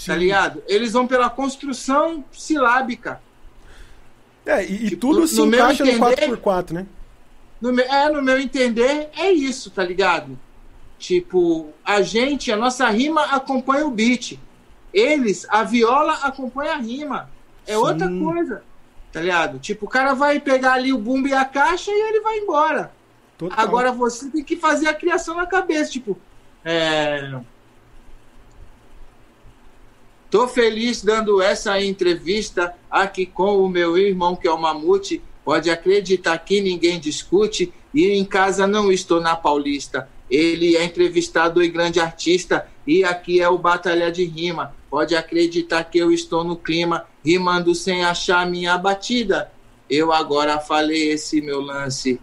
tá 0.05 0.15
ligado? 0.15 0.63
Eles 0.67 0.93
vão 0.93 1.07
pela 1.07 1.31
construção 1.31 2.25
silábica. 2.33 3.21
É, 4.45 4.65
e, 4.65 4.87
e 4.89 4.97
tudo 4.97 5.21
no 5.21 5.27
se 5.27 5.41
meu 5.47 5.59
encaixa 5.61 5.85
no 5.85 5.91
entender- 5.91 6.37
4x4, 6.39 6.73
né? 6.73 6.87
No, 7.61 7.73
me- 7.73 7.83
é, 7.83 8.09
no 8.11 8.23
meu 8.23 8.39
entender, 8.39 9.09
é 9.17 9.31
isso, 9.33 9.71
tá 9.71 9.83
ligado? 9.83 10.39
Tipo, 10.99 11.71
a 11.85 12.01
gente, 12.03 12.53
a 12.53 12.57
nossa 12.57 12.89
rima 12.91 13.23
acompanha 13.27 13.87
o 13.87 13.91
beat. 13.91 14.39
Eles, 14.93 15.47
a 15.51 15.63
viola 15.65 16.15
acompanha 16.23 16.73
a 16.73 16.77
rima. 16.77 17.31
É 17.67 17.73
Sim. 17.73 17.79
outra 17.79 18.09
coisa, 18.09 18.63
tá 19.13 19.21
ligado? 19.21 19.59
Tipo, 19.59 19.87
o 19.87 19.89
cara 19.89 20.15
vai 20.15 20.39
pegar 20.39 20.75
ali 20.75 20.93
o 20.93 20.99
bumbo 20.99 21.29
e 21.29 21.35
a 21.35 21.45
caixa 21.45 21.91
e 21.91 21.95
ele 22.09 22.21
vai 22.21 22.39
embora. 22.39 22.93
Total. 23.37 23.59
Agora 23.59 23.93
você 23.93 24.31
tem 24.31 24.45
que 24.45 24.57
fazer 24.57 24.89
a 24.89 24.95
criação 24.95 25.35
na 25.37 25.45
cabeça, 25.47 25.91
tipo, 25.91 26.17
é... 26.65 27.39
Tô 30.37 30.47
feliz 30.47 31.03
dando 31.03 31.41
essa 31.41 31.81
entrevista 31.81 32.75
aqui 32.91 33.25
com 33.25 33.57
o 33.57 33.71
meu 33.71 33.97
irmão, 33.97 34.37
que 34.37 34.47
é 34.47 34.51
o 34.51 34.61
Mamute. 34.61 35.23
Pode 35.43 35.71
acreditar 35.71 36.37
que 36.37 36.61
ninguém 36.61 37.01
discute. 37.01 37.73
E 37.95 38.09
em 38.09 38.23
casa 38.23 38.67
não 38.67 38.93
estou 38.93 39.19
na 39.19 39.35
Paulista. 39.35 40.11
Ele 40.31 40.77
é 40.77 40.85
entrevistado 40.85 41.65
e 41.65 41.71
grande 41.71 42.01
artista. 42.01 42.69
E 42.87 43.03
aqui 43.03 43.41
é 43.41 43.49
o 43.49 43.57
Batalha 43.57 44.13
de 44.13 44.27
Rima. 44.27 44.77
Pode 44.91 45.17
acreditar 45.17 45.85
que 45.85 45.97
eu 45.97 46.13
estou 46.13 46.45
no 46.45 46.55
clima, 46.55 47.07
rimando 47.25 47.75
sem 47.75 48.05
achar 48.05 48.47
minha 48.47 48.77
batida. 48.77 49.51
Eu 49.89 50.13
agora 50.13 50.61
falei 50.61 51.13
esse 51.13 51.41
meu 51.41 51.63
lance. 51.63 52.21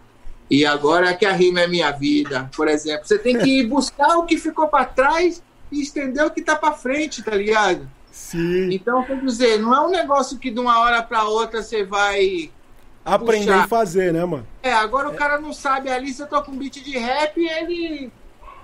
E 0.48 0.64
agora 0.64 1.14
que 1.14 1.26
a 1.26 1.32
rima 1.32 1.62
é 1.62 1.66
minha 1.66 1.90
vida, 1.90 2.48
por 2.54 2.68
exemplo. 2.68 3.08
Você 3.08 3.18
tem 3.18 3.36
que 3.36 3.50
ir 3.58 3.66
buscar 3.66 4.18
o 4.18 4.24
que 4.24 4.38
ficou 4.38 4.68
para 4.68 4.84
trás 4.84 5.42
e 5.72 5.82
estender 5.82 6.24
o 6.24 6.30
que 6.30 6.42
tá 6.42 6.54
para 6.54 6.74
frente, 6.74 7.20
tá 7.20 7.34
ligado? 7.34 7.90
Sim. 8.34 8.68
Então, 8.72 9.04
quer 9.04 9.20
dizer, 9.20 9.60
não 9.60 9.72
é 9.72 9.80
um 9.80 9.90
negócio 9.90 10.38
que 10.38 10.50
de 10.50 10.58
uma 10.58 10.80
hora 10.80 11.00
para 11.04 11.22
outra 11.22 11.62
você 11.62 11.84
vai 11.84 12.50
Aprender 13.04 13.46
puxar. 13.46 13.64
e 13.64 13.68
fazer, 13.68 14.12
né, 14.12 14.24
mano? 14.24 14.44
É, 14.60 14.72
agora 14.72 15.08
o 15.08 15.14
cara 15.14 15.40
não 15.40 15.52
sabe 15.52 15.88
ali, 15.88 16.12
você 16.12 16.26
toca 16.26 16.50
um 16.50 16.56
beat 16.56 16.82
de 16.82 16.98
rap 16.98 17.38
e 17.38 17.48
ele, 17.48 18.12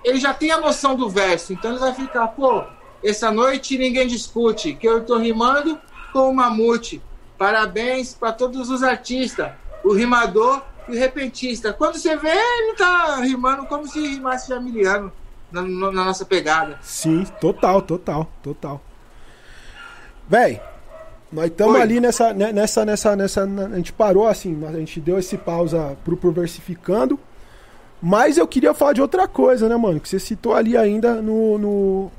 ele 0.02 0.18
já 0.18 0.34
tem 0.34 0.50
a 0.50 0.58
noção 0.58 0.96
do 0.96 1.08
verso. 1.08 1.52
Então 1.52 1.70
ele 1.70 1.78
vai 1.78 1.94
ficar, 1.94 2.26
pô, 2.28 2.64
essa 3.04 3.30
noite 3.30 3.78
ninguém 3.78 4.08
discute, 4.08 4.74
que 4.74 4.88
eu 4.88 5.04
tô 5.04 5.18
rimando 5.18 5.78
com 6.12 6.30
o 6.30 6.34
Mamute. 6.34 7.00
Parabéns 7.38 8.12
para 8.12 8.32
todos 8.32 8.70
os 8.70 8.82
artistas, 8.82 9.52
o 9.84 9.94
rimador 9.94 10.62
e 10.88 10.96
o 10.96 10.98
repentista. 10.98 11.72
Quando 11.72 11.96
você 11.96 12.16
vê, 12.16 12.32
ele 12.32 12.74
tá 12.74 13.20
rimando 13.20 13.66
como 13.66 13.86
se 13.86 14.00
rimasse 14.00 14.48
Jamiliano 14.48 15.12
na 15.52 15.62
na 15.62 16.04
nossa 16.04 16.24
pegada. 16.24 16.76
Sim, 16.82 17.24
total, 17.40 17.80
total, 17.82 18.28
total. 18.42 18.82
Véi, 20.30 20.60
nós 21.32 21.46
estamos 21.46 21.80
ali 21.80 21.98
nessa, 22.00 22.32
né, 22.32 22.52
nessa, 22.52 22.84
nessa, 22.84 23.16
nessa. 23.16 23.44
na- 23.46 23.66
A 23.66 23.76
gente 23.76 23.92
parou 23.92 24.28
assim, 24.28 24.64
a 24.66 24.72
gente 24.72 25.00
deu 25.00 25.18
esse 25.18 25.36
pausa 25.36 25.96
pro, 26.04 26.16
pro 26.16 26.30
versificando. 26.30 27.18
Mas 28.00 28.38
eu 28.38 28.46
queria 28.46 28.72
falar 28.72 28.92
de 28.94 29.02
outra 29.02 29.26
coisa, 29.28 29.68
né, 29.68 29.76
mano? 29.76 29.98
Que 30.00 30.08
você 30.08 30.18
citou 30.20 30.54
ali 30.54 30.76
ainda 30.76 31.16
no. 31.20 31.58
no- 31.58 32.12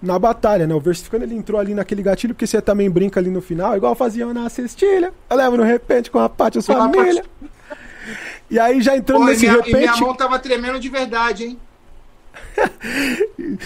na 0.00 0.16
batalha, 0.16 0.64
né? 0.66 0.72
O 0.74 0.78
versificando 0.80 1.24
ele 1.24 1.34
entrou 1.34 1.58
ali 1.60 1.74
naquele 1.74 2.02
gatilho, 2.02 2.32
porque 2.34 2.46
você 2.46 2.62
também 2.62 2.88
brinca 2.88 3.18
ali 3.18 3.30
no 3.30 3.40
final, 3.40 3.76
igual 3.76 3.96
faziam 3.96 4.32
na 4.32 4.48
cestilha. 4.48 5.12
Eu 5.28 5.36
levo 5.36 5.56
no 5.56 5.64
repente 5.64 6.08
com 6.10 6.20
a 6.20 6.28
Pátio 6.28 6.62
Com 6.62 6.72
a 6.72 6.76
família. 6.76 7.24
E 8.48 8.60
aí, 8.60 8.80
já 8.80 8.96
entrando 8.96 9.22
Pô, 9.22 9.26
nesse 9.26 9.40
minha, 9.40 9.54
repente. 9.54 9.74
e 9.74 9.76
minha 9.78 9.96
mão 9.96 10.14
tava 10.14 10.38
tremendo 10.38 10.78
de 10.78 10.88
verdade, 10.88 11.44
hein? 11.46 11.58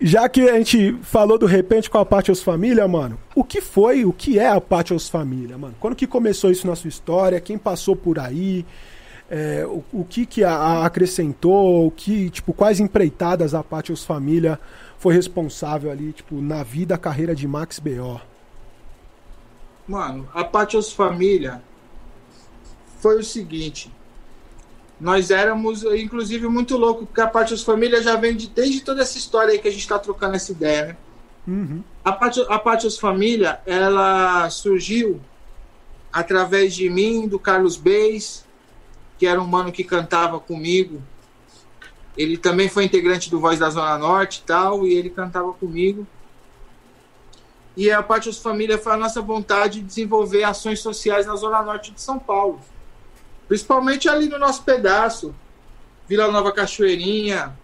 Já 0.00 0.28
que 0.28 0.42
a 0.48 0.58
gente 0.58 0.92
falou 1.02 1.38
do 1.38 1.46
repente 1.46 1.88
com 1.88 1.96
a 1.96 2.04
Patios 2.04 2.42
Família, 2.42 2.86
mano, 2.86 3.18
o 3.34 3.42
que 3.42 3.62
foi, 3.62 4.04
o 4.04 4.12
que 4.12 4.38
é 4.38 4.48
a 4.48 4.60
Patios 4.60 5.08
Família, 5.08 5.56
mano? 5.56 5.74
Quando 5.80 5.96
que 5.96 6.06
começou 6.06 6.50
isso 6.50 6.66
na 6.66 6.76
sua 6.76 6.88
história? 6.88 7.40
Quem 7.40 7.56
passou 7.56 7.96
por 7.96 8.18
aí? 8.18 8.66
É, 9.30 9.64
o, 9.66 9.82
o 9.92 10.04
que 10.04 10.26
que 10.26 10.44
a, 10.44 10.52
a 10.52 10.86
acrescentou? 10.86 11.86
O 11.86 11.90
que, 11.90 12.28
tipo, 12.28 12.52
quais 12.52 12.78
empreitadas 12.78 13.54
a 13.54 13.62
Patios 13.62 14.04
Família 14.04 14.60
foi 14.98 15.14
responsável 15.14 15.90
ali, 15.90 16.12
tipo, 16.12 16.40
na 16.42 16.62
vida, 16.62 16.98
carreira 16.98 17.34
de 17.34 17.48
Max 17.48 17.78
B.O.? 17.78 18.20
Mano, 19.88 20.28
a 20.34 20.44
Patios 20.44 20.92
Família 20.92 21.62
foi 22.98 23.18
o 23.18 23.24
seguinte. 23.24 23.90
Nós 24.98 25.30
éramos, 25.30 25.84
inclusive, 25.84 26.48
muito 26.48 26.76
louco, 26.76 27.04
porque 27.06 27.20
a 27.20 27.26
Patios 27.26 27.62
Família 27.62 28.02
já 28.02 28.16
vem 28.16 28.34
de, 28.34 28.48
desde 28.48 28.80
toda 28.80 29.02
essa 29.02 29.18
história 29.18 29.52
aí 29.52 29.58
que 29.58 29.68
a 29.68 29.70
gente 29.70 29.80
está 29.80 29.98
trocando 29.98 30.36
essa 30.36 30.52
ideia, 30.52 30.86
né? 30.86 30.96
Uhum. 31.46 31.84
A 32.04 32.12
Patios, 32.12 32.46
a 32.48 32.58
Patios 32.58 32.98
Família, 32.98 33.60
ela 33.66 34.48
surgiu 34.50 35.20
através 36.12 36.74
de 36.74 36.88
mim, 36.88 37.28
do 37.28 37.38
Carlos 37.38 37.76
Beis, 37.76 38.44
que 39.18 39.26
era 39.26 39.40
um 39.40 39.46
mano 39.46 39.70
que 39.70 39.84
cantava 39.84 40.40
comigo. 40.40 41.02
Ele 42.16 42.38
também 42.38 42.68
foi 42.68 42.84
integrante 42.84 43.30
do 43.30 43.38
Voz 43.38 43.58
da 43.58 43.68
Zona 43.68 43.98
Norte 43.98 44.38
e 44.38 44.46
tal, 44.46 44.86
e 44.86 44.94
ele 44.94 45.10
cantava 45.10 45.52
comigo. 45.52 46.06
E 47.76 47.90
a 47.90 48.02
Patios 48.02 48.38
Família 48.38 48.78
foi 48.78 48.94
a 48.94 48.96
nossa 48.96 49.20
vontade 49.20 49.80
de 49.80 49.86
desenvolver 49.86 50.44
ações 50.44 50.80
sociais 50.80 51.26
na 51.26 51.36
Zona 51.36 51.62
Norte 51.62 51.92
de 51.92 52.00
São 52.00 52.18
Paulo. 52.18 52.58
Principalmente 53.48 54.08
ali 54.08 54.28
no 54.28 54.38
nosso 54.38 54.62
pedaço. 54.62 55.34
Vila 56.08 56.30
Nova 56.30 56.52
Cachoeirinha, 56.52 57.56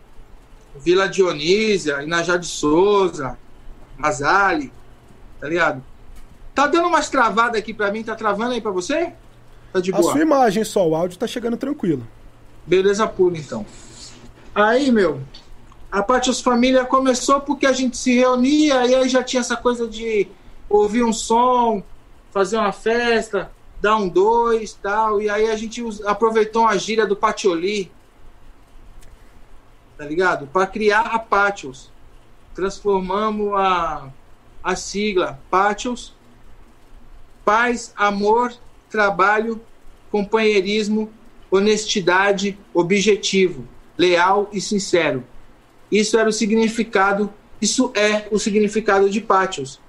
Vila 0.77 1.09
Dionísia, 1.09 2.03
Inajá 2.03 2.37
de 2.37 2.47
Souza, 2.47 3.39
Mazali, 3.97 4.73
tá 5.41 5.49
ligado? 5.49 5.83
Tá 6.55 6.67
dando 6.67 6.89
umas 6.89 7.09
travadas 7.09 7.61
aqui 7.61 7.73
pra 7.73 7.91
mim, 7.93 8.03
tá 8.03 8.15
travando 8.15 8.53
aí 8.53 8.61
pra 8.61 8.71
você? 8.71 9.13
Tá 9.73 9.81
de 9.81 9.93
A 9.93 9.97
boa? 9.99 10.13
sua 10.13 10.21
imagem 10.21 10.65
só, 10.65 10.87
o 10.87 10.95
áudio 10.95 11.19
tá 11.19 11.27
chegando 11.27 11.57
tranquilo. 11.57 12.07
Beleza 12.67 13.07
pura, 13.07 13.39
então. 13.39 13.65
Aí, 14.55 14.91
meu, 14.91 15.23
a 15.91 16.03
Patios 16.03 16.41
Família 16.41 16.85
começou 16.85 17.41
porque 17.41 17.67
a 17.67 17.73
gente 17.73 17.97
se 17.97 18.15
reunia 18.15 18.87
e 18.87 18.95
aí 18.95 19.09
já 19.09 19.23
tinha 19.23 19.41
essa 19.41 19.57
coisa 19.57 19.87
de 19.87 20.29
ouvir 20.69 21.05
um 21.05 21.13
som, 21.13 21.83
fazer 22.33 22.57
uma 22.57 22.73
festa, 22.73 23.51
dar 23.83 23.97
um 23.97 24.09
dois 24.09 24.73
tal. 24.81 25.21
E 25.21 25.29
aí 25.29 25.51
a 25.51 25.57
gente 25.57 25.83
aproveitou 26.07 26.63
uma 26.63 26.79
gíria 26.79 27.05
do 27.05 27.17
Patioli, 27.17 27.91
tá 29.99 30.05
ligado? 30.05 30.47
Para 30.47 30.67
criar 30.69 31.01
a 31.01 31.19
Patios. 31.19 31.91
Transformamos 32.55 33.53
a, 33.55 34.09
a 34.63 34.77
sigla 34.77 35.41
Patios, 35.51 36.15
paz, 37.45 37.93
amor, 37.97 38.55
trabalho, 38.89 39.61
companheirismo, 40.11 41.11
honestidade, 41.51 42.57
objetivo, 42.73 43.67
leal 43.99 44.49
e 44.53 44.61
sincero. 44.61 45.25
Isso 45.91 46.17
era 46.17 46.29
o 46.29 46.33
significado, 46.33 47.33
isso 47.61 47.91
é 47.95 48.29
o 48.31 48.39
significado 48.39 49.11
de 49.11 49.21
Patios. 49.21 49.81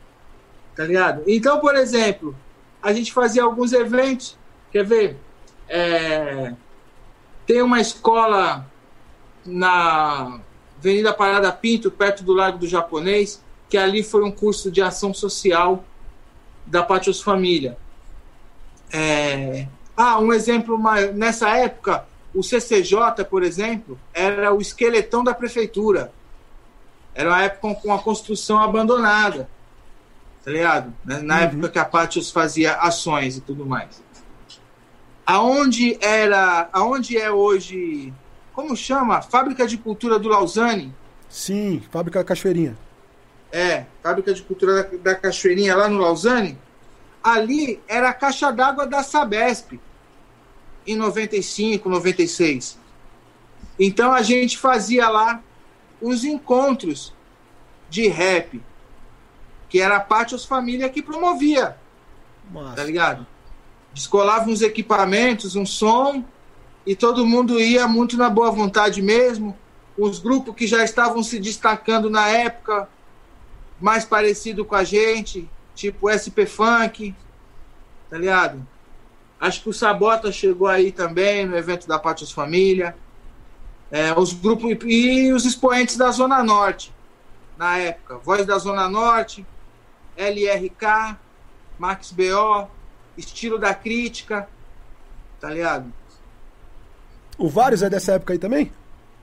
Tá 0.75 0.85
ligado? 0.85 1.23
Então, 1.27 1.59
por 1.59 1.75
exemplo, 1.75 2.35
a 2.83 2.93
gente 2.93 3.13
fazia 3.13 3.43
alguns 3.43 3.71
eventos. 3.71 4.37
Quer 4.71 4.85
ver? 4.85 5.17
É, 5.67 6.53
tem 7.45 7.61
uma 7.61 7.79
escola 7.79 8.65
na 9.45 10.39
Avenida 10.77 11.13
Parada 11.13 11.51
Pinto, 11.51 11.89
perto 11.89 12.23
do 12.23 12.33
Largo 12.33 12.57
do 12.59 12.67
Japonês, 12.67 13.41
que 13.69 13.77
ali 13.77 14.03
foi 14.03 14.23
um 14.23 14.31
curso 14.31 14.69
de 14.69 14.81
ação 14.81 15.13
social 15.13 15.83
da 16.65 16.83
Patios 16.83 17.21
Família. 17.21 17.77
É, 18.91 19.67
Ah, 19.95 20.19
um 20.19 20.33
exemplo, 20.33 20.79
nessa 21.13 21.49
época, 21.57 22.05
o 22.33 22.41
CCJ, 22.43 23.23
por 23.29 23.43
exemplo, 23.43 23.99
era 24.13 24.51
o 24.53 24.59
esqueletão 24.59 25.23
da 25.23 25.33
prefeitura. 25.35 26.11
Era 27.13 27.29
uma 27.29 27.43
época 27.43 27.75
com 27.81 27.93
a 27.93 27.99
construção 27.99 28.59
abandonada, 28.59 29.47
tá 30.43 30.51
ligado? 30.51 30.93
Na 31.03 31.19
na 31.21 31.41
época 31.41 31.69
que 31.69 31.79
a 31.79 31.85
Patios 31.85 32.29
fazia 32.29 32.75
ações 32.75 33.37
e 33.37 33.41
tudo 33.41 33.65
mais. 33.65 34.03
Aonde 35.25 35.97
era, 36.01 36.69
aonde 36.73 37.17
é 37.17 37.31
hoje, 37.31 38.13
como 38.51 38.75
chama? 38.75 39.21
Fábrica 39.21 39.65
de 39.65 39.77
Cultura 39.77 40.19
do 40.19 40.27
Lausanne? 40.27 40.93
Sim, 41.29 41.81
Fábrica 41.89 42.19
da 42.19 42.25
Cachoeirinha. 42.25 42.77
É, 43.51 43.85
Fábrica 44.01 44.33
de 44.33 44.41
Cultura 44.41 44.83
da, 44.83 44.97
da 44.97 45.15
Cachoeirinha, 45.15 45.75
lá 45.75 45.87
no 45.87 45.99
Lausanne. 45.99 46.57
Ali 47.23 47.81
era 47.87 48.09
a 48.09 48.13
caixa 48.13 48.51
d'água 48.51 48.85
da 48.85 49.01
Sabesp, 49.01 49.79
em 50.85 50.95
95, 50.97 51.87
96. 51.87 52.77
Então 53.79 54.11
a 54.11 54.21
gente 54.21 54.57
fazia 54.57 55.07
lá 55.07 55.41
os 56.01 56.25
encontros 56.25 57.13
de 57.89 58.07
rap, 58.07 58.61
que 59.73 59.81
era 59.81 59.95
a 59.95 59.99
Pátios 59.99 60.45
Família 60.45 60.87
que 60.87 61.01
promovia, 61.01 61.75
tá 62.75 62.83
ligado? 62.83 63.25
Descolava 63.91 64.47
uns 64.47 64.61
equipamentos, 64.61 65.55
um 65.55 65.65
som, 65.65 66.23
e 66.85 66.95
todo 66.95 67.25
mundo 67.25 67.59
ia 67.59 67.87
muito 67.87 68.15
na 68.15 68.29
boa 68.29 68.51
vontade 68.51 69.01
mesmo. 69.01 69.57
Os 69.97 70.19
grupos 70.19 70.53
que 70.53 70.67
já 70.67 70.83
estavam 70.83 71.23
se 71.23 71.39
destacando 71.39 72.07
na 72.07 72.29
época, 72.29 72.87
mais 73.81 74.05
parecido 74.05 74.63
com 74.63 74.75
a 74.75 74.83
gente, 74.83 75.49
tipo 75.73 76.07
SP 76.07 76.45
Funk, 76.45 77.15
tá 78.11 78.19
ligado? 78.19 78.63
Acho 79.39 79.63
que 79.63 79.69
o 79.69 79.73
Sabota 79.73 80.31
chegou 80.31 80.67
aí 80.67 80.91
também 80.91 81.47
no 81.47 81.57
evento 81.57 81.87
da 81.87 81.97
Pátios 81.97 82.31
Família. 82.31 82.95
É, 83.89 84.13
os 84.13 84.33
grupos 84.33 84.77
e 84.83 85.33
os 85.33 85.45
expoentes 85.45 85.97
da 85.97 86.11
Zona 86.11 86.43
Norte, 86.43 86.93
na 87.57 87.79
época. 87.79 88.19
Voz 88.19 88.45
da 88.45 88.59
Zona 88.59 88.87
Norte, 88.87 89.43
LRK, 90.17 91.17
Max 91.77 92.11
BO, 92.11 92.67
Estilo 93.17 93.57
da 93.57 93.73
Crítica, 93.73 94.47
tá 95.39 95.49
ligado? 95.49 95.91
O 97.37 97.49
Vários 97.49 97.81
é 97.81 97.89
dessa 97.89 98.13
época 98.13 98.33
aí 98.33 98.39
também? 98.39 98.71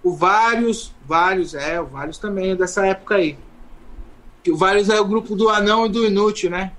O 0.03 0.15
Vários, 0.15 0.93
Vários, 1.05 1.55
é, 1.55 1.81
o 1.81 1.87
Vários 1.87 2.19
também 2.19 2.51
é 2.51 2.57
dessa 2.57 2.87
época 2.87 3.17
aí. 3.17 3.39
O 4.49 4.57
Vários 4.57 4.89
é 4.89 4.99
o 4.99 5.05
grupo 5.05 5.37
do 5.37 5.49
Anão 5.49 5.87
e 5.87 5.89
do 5.89 6.07
Inútil, 6.07 6.51
né? 6.51 6.73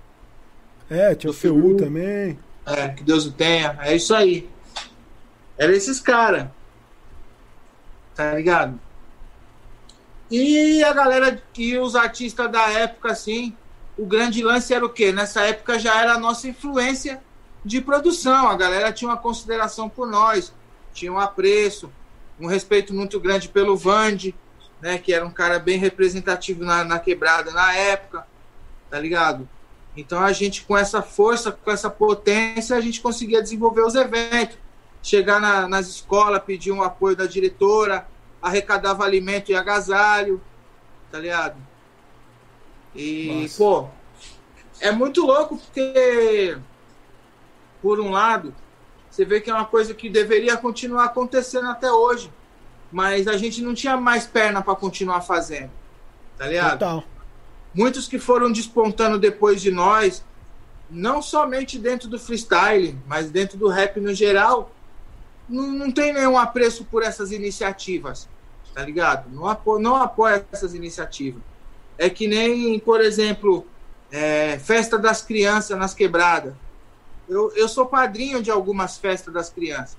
É, 0.90 1.16
tinha 1.16 1.32
o 1.32 1.34
Feu 1.34 1.78
também. 1.78 2.38
É, 2.66 2.90
que 2.90 3.04
Deus 3.04 3.26
o 3.26 3.32
tenha. 3.32 3.78
É 3.82 3.96
isso 3.96 4.14
aí. 4.14 4.50
Era 5.58 5.72
esses 5.74 6.00
caras. 6.00 6.48
Tá 8.16 8.34
ligado? 8.34 8.80
E 10.30 10.84
a 10.84 10.94
galera 10.94 11.42
e 11.58 11.78
os 11.78 11.96
artistas 11.96 12.52
da 12.52 12.70
época, 12.70 13.12
assim, 13.12 13.56
o 14.02 14.06
grande 14.06 14.42
lance 14.44 14.74
era 14.74 14.86
o 14.86 14.90
quê? 14.90 15.12
Nessa 15.12 15.42
época 15.42 15.78
já 15.78 16.02
era 16.02 16.14
a 16.14 16.20
nossa 16.20 16.48
influência 16.48 17.22
de 17.64 17.80
produção. 17.80 18.48
A 18.50 18.56
galera 18.56 18.92
tinha 18.92 19.10
uma 19.10 19.18
consideração 19.18 19.88
por 19.88 20.08
nós, 20.08 20.52
tinha 20.94 21.12
um 21.14 21.20
apreço, 21.20 21.92
um 22.40 22.48
respeito 22.48 22.94
muito 22.94 23.20
grande 23.20 23.48
pelo 23.48 23.78
Vande, 23.78 24.34
né? 24.82 24.98
Que 24.98 25.14
era 25.14 25.26
um 25.26 25.32
cara 25.32 25.60
bem 25.60 25.78
representativo 25.78 26.64
na, 26.64 26.84
na 26.84 26.98
quebrada 26.98 27.52
na 27.52 27.74
época, 27.76 28.26
tá 28.90 28.98
ligado? 29.00 29.48
Então 29.96 30.20
a 30.24 30.32
gente, 30.32 30.64
com 30.64 30.76
essa 30.76 31.02
força, 31.02 31.52
com 31.52 31.70
essa 31.70 31.90
potência, 31.90 32.76
a 32.76 32.82
gente 32.82 33.02
conseguia 33.02 33.42
desenvolver 33.42 33.82
os 33.82 33.94
eventos. 33.94 34.58
Chegar 35.04 35.40
na- 35.40 35.68
nas 35.68 35.88
escolas, 35.88 36.44
pedir 36.44 36.72
um 36.72 36.82
apoio 36.82 37.16
da 37.16 37.26
diretora, 37.26 38.08
arrecadava 38.42 39.04
alimento 39.04 39.52
e 39.52 39.56
agasalho, 39.56 40.42
tá 41.12 41.20
ligado? 41.20 41.56
E, 42.96 43.50
pô, 43.58 43.88
é 44.80 44.92
muito 44.92 45.26
louco 45.26 45.58
porque, 45.58 46.58
por 47.82 48.00
um 48.00 48.12
lado, 48.12 48.54
você 49.10 49.24
vê 49.26 49.40
que 49.40 49.50
é 49.50 49.54
uma 49.54 49.66
coisa 49.66 49.94
que 49.94 50.10
deveria 50.10 50.58
continuar 50.58 51.06
acontecendo 51.06 51.68
até 51.68 51.92
hoje, 51.92 52.32
mas 52.92 53.28
a 53.28 53.38
gente 53.38 53.62
não 53.62 53.74
tinha 53.74 53.96
mais 53.96 54.26
perna 54.26 54.62
para 54.62 54.76
continuar 54.76 55.22
fazendo, 55.22 55.72
tá 56.38 56.48
ligado? 56.48 56.80
Total. 56.80 57.04
muitos 57.74 58.08
que 58.08 58.20
foram 58.20 58.52
despontando 58.52 59.18
depois 59.18 59.62
de 59.62 59.72
nós, 59.72 60.24
não 60.90 61.22
somente 61.22 61.80
dentro 61.80 62.10
do 62.10 62.20
freestyle, 62.20 62.98
mas 63.08 63.30
dentro 63.30 63.58
do 63.58 63.70
rap 63.70 64.00
no 64.00 64.14
geral, 64.14 64.72
não, 65.48 65.68
não 65.68 65.92
tem 65.92 66.14
nenhum 66.14 66.38
apreço 66.38 66.84
por 66.86 67.04
essas 67.04 67.32
iniciativas, 67.32 68.28
tá 68.74 68.84
ligado? 68.84 69.30
Não, 69.30 69.48
apo, 69.48 69.80
não 69.80 69.96
apoia 69.96 70.46
essas 70.52 70.74
iniciativas. 70.74 71.42
É 71.98 72.10
que 72.10 72.28
nem, 72.28 72.80
por 72.80 73.02
exemplo, 73.02 73.66
é, 74.12 74.58
festa 74.60 74.98
das 74.98 75.22
crianças 75.22 75.78
nas 75.78 75.94
quebradas. 75.94 76.54
Eu, 77.28 77.52
eu 77.56 77.68
sou 77.68 77.86
padrinho 77.86 78.42
de 78.42 78.52
algumas 78.52 78.98
festas 78.98 79.34
das 79.34 79.50
crianças. 79.50 79.98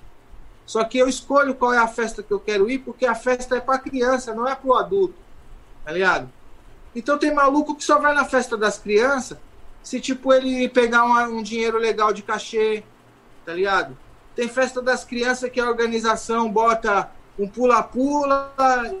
Só 0.65 0.83
que 0.83 0.97
eu 0.97 1.07
escolho 1.07 1.55
qual 1.55 1.73
é 1.73 1.77
a 1.77 1.87
festa 1.87 2.23
que 2.23 2.31
eu 2.31 2.39
quero 2.39 2.69
ir, 2.69 2.79
porque 2.79 3.05
a 3.05 3.15
festa 3.15 3.57
é 3.57 3.59
para 3.59 3.79
criança, 3.79 4.33
não 4.33 4.47
é 4.47 4.55
para 4.55 4.69
o 4.69 4.75
adulto. 4.75 5.15
Tá 5.83 5.91
ligado? 5.91 6.29
Então 6.95 7.17
tem 7.17 7.33
maluco 7.33 7.75
que 7.75 7.83
só 7.83 7.99
vai 7.99 8.13
na 8.13 8.25
festa 8.25 8.55
das 8.55 8.77
crianças 8.77 9.37
se, 9.81 9.99
tipo, 9.99 10.33
ele 10.33 10.69
pegar 10.69 11.03
um, 11.03 11.37
um 11.37 11.43
dinheiro 11.43 11.77
legal 11.77 12.13
de 12.13 12.23
cachê, 12.23 12.83
tá 13.45 13.53
ligado? 13.53 13.97
Tem 14.33 14.47
festa 14.47 14.81
das 14.81 15.03
crianças 15.03 15.49
que 15.49 15.59
a 15.59 15.67
organização 15.67 16.49
bota 16.49 17.11
um 17.37 17.47
pula-pula 17.47 18.53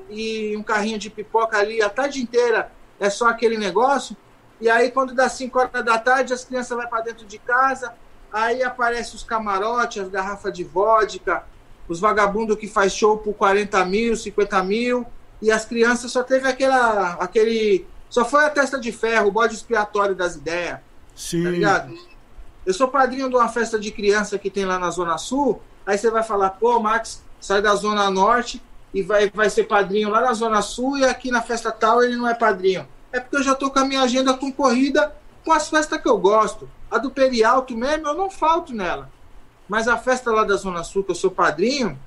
e 0.09 0.55
um 0.57 0.61
carrinho 0.61 0.99
de 0.99 1.09
pipoca 1.09 1.57
ali 1.57 1.81
a 1.81 1.89
tarde 1.89 2.21
inteira. 2.21 2.71
É 3.03 3.09
só 3.09 3.27
aquele 3.27 3.57
negócio. 3.57 4.15
E 4.61 4.69
aí, 4.69 4.89
quando 4.89 5.13
dá 5.13 5.27
5 5.27 5.59
horas 5.59 5.83
da 5.83 5.97
tarde, 5.97 6.33
as 6.33 6.45
crianças 6.45 6.77
vão 6.77 6.87
para 6.87 7.03
dentro 7.03 7.25
de 7.25 7.37
casa. 7.37 7.93
Aí 8.31 8.63
aparece 8.63 9.13
os 9.13 9.23
camarotes, 9.23 10.01
as 10.01 10.07
garrafas 10.07 10.53
de 10.53 10.63
vodka, 10.63 11.43
os 11.85 11.99
vagabundos 11.99 12.57
que 12.57 12.65
faz 12.65 12.93
show 12.93 13.17
por 13.17 13.33
40 13.33 13.83
mil, 13.83 14.15
50 14.15 14.63
mil. 14.63 15.05
E 15.41 15.51
as 15.51 15.65
crianças 15.65 16.13
só 16.13 16.23
teve 16.23 16.47
aquela, 16.47 17.15
aquele. 17.15 17.85
Só 18.09 18.23
foi 18.23 18.45
a 18.45 18.49
testa 18.49 18.79
de 18.79 18.93
ferro, 18.93 19.27
o 19.27 19.31
bode 19.33 19.53
expiatório 19.53 20.15
das 20.15 20.37
ideias. 20.37 20.79
Sim. 21.13 21.43
Tá 21.43 21.49
ligado? 21.49 21.93
Eu 22.65 22.73
sou 22.73 22.87
padrinho 22.87 23.27
de 23.27 23.35
uma 23.35 23.49
festa 23.49 23.77
de 23.77 23.91
criança 23.91 24.39
que 24.39 24.49
tem 24.49 24.63
lá 24.63 24.79
na 24.79 24.89
Zona 24.89 25.17
Sul. 25.17 25.61
Aí 25.85 25.97
você 25.97 26.09
vai 26.09 26.23
falar, 26.23 26.51
pô, 26.51 26.79
Max, 26.79 27.21
sai 27.41 27.61
da 27.61 27.75
Zona 27.75 28.09
Norte 28.09 28.63
e 28.93 29.01
vai, 29.01 29.29
vai 29.29 29.49
ser 29.49 29.65
padrinho 29.65 30.07
lá 30.09 30.21
na 30.21 30.33
Zona 30.33 30.61
Sul 30.61 30.99
e 30.99 31.03
aqui 31.03 31.29
na 31.29 31.41
festa 31.41 31.69
tal 31.69 32.01
ele 32.01 32.15
não 32.15 32.29
é 32.29 32.33
padrinho. 32.33 32.87
É 33.13 33.19
porque 33.19 33.37
eu 33.37 33.43
já 33.43 33.53
tô 33.53 33.69
com 33.69 33.77
a 33.77 33.85
minha 33.85 34.01
agenda 34.01 34.33
concorrida 34.33 35.15
com 35.45 35.51
as 35.53 35.69
festas 35.69 36.01
que 36.01 36.09
eu 36.09 36.17
gosto. 36.17 36.67
A 36.89 36.97
do 36.97 37.11
Perialto 37.11 37.77
mesmo, 37.77 38.07
eu 38.07 38.15
não 38.15 38.29
falto 38.29 38.73
nela. 38.73 39.11
Mas 39.69 39.87
a 39.87 39.97
festa 39.97 40.31
lá 40.31 40.43
da 40.43 40.55
Zona 40.55 40.83
Sul, 40.83 41.03
que 41.03 41.11
eu 41.11 41.15
sou 41.15 41.29
padrinho, 41.29 41.97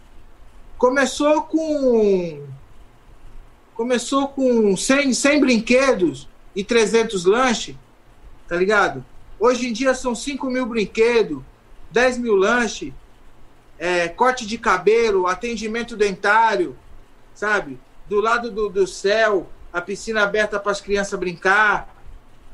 começou 0.76 1.42
com. 1.42 2.44
Começou 3.74 4.28
com 4.28 4.76
100, 4.76 5.14
100 5.14 5.40
brinquedos 5.40 6.28
e 6.56 6.64
300 6.64 7.24
lanches, 7.24 7.76
tá 8.48 8.56
ligado? 8.56 9.04
Hoje 9.38 9.68
em 9.68 9.72
dia 9.72 9.94
são 9.94 10.14
5 10.14 10.46
mil 10.48 10.66
brinquedos, 10.66 11.42
10 11.90 12.18
mil 12.18 12.34
lanches, 12.34 12.92
é, 13.78 14.08
corte 14.08 14.46
de 14.46 14.56
cabelo, 14.56 15.26
atendimento 15.26 15.94
dentário, 15.94 16.74
sabe? 17.34 17.78
Do 18.08 18.18
lado 18.20 18.50
do, 18.50 18.70
do 18.70 18.86
céu, 18.86 19.46
a 19.76 19.80
piscina 19.82 20.22
aberta 20.22 20.58
para 20.58 20.72
as 20.72 20.80
crianças 20.80 21.20
brincar, 21.20 21.94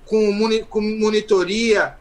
com, 0.05 0.33
moni, 0.33 0.65
com 0.65 0.81
monitoria, 0.81 1.97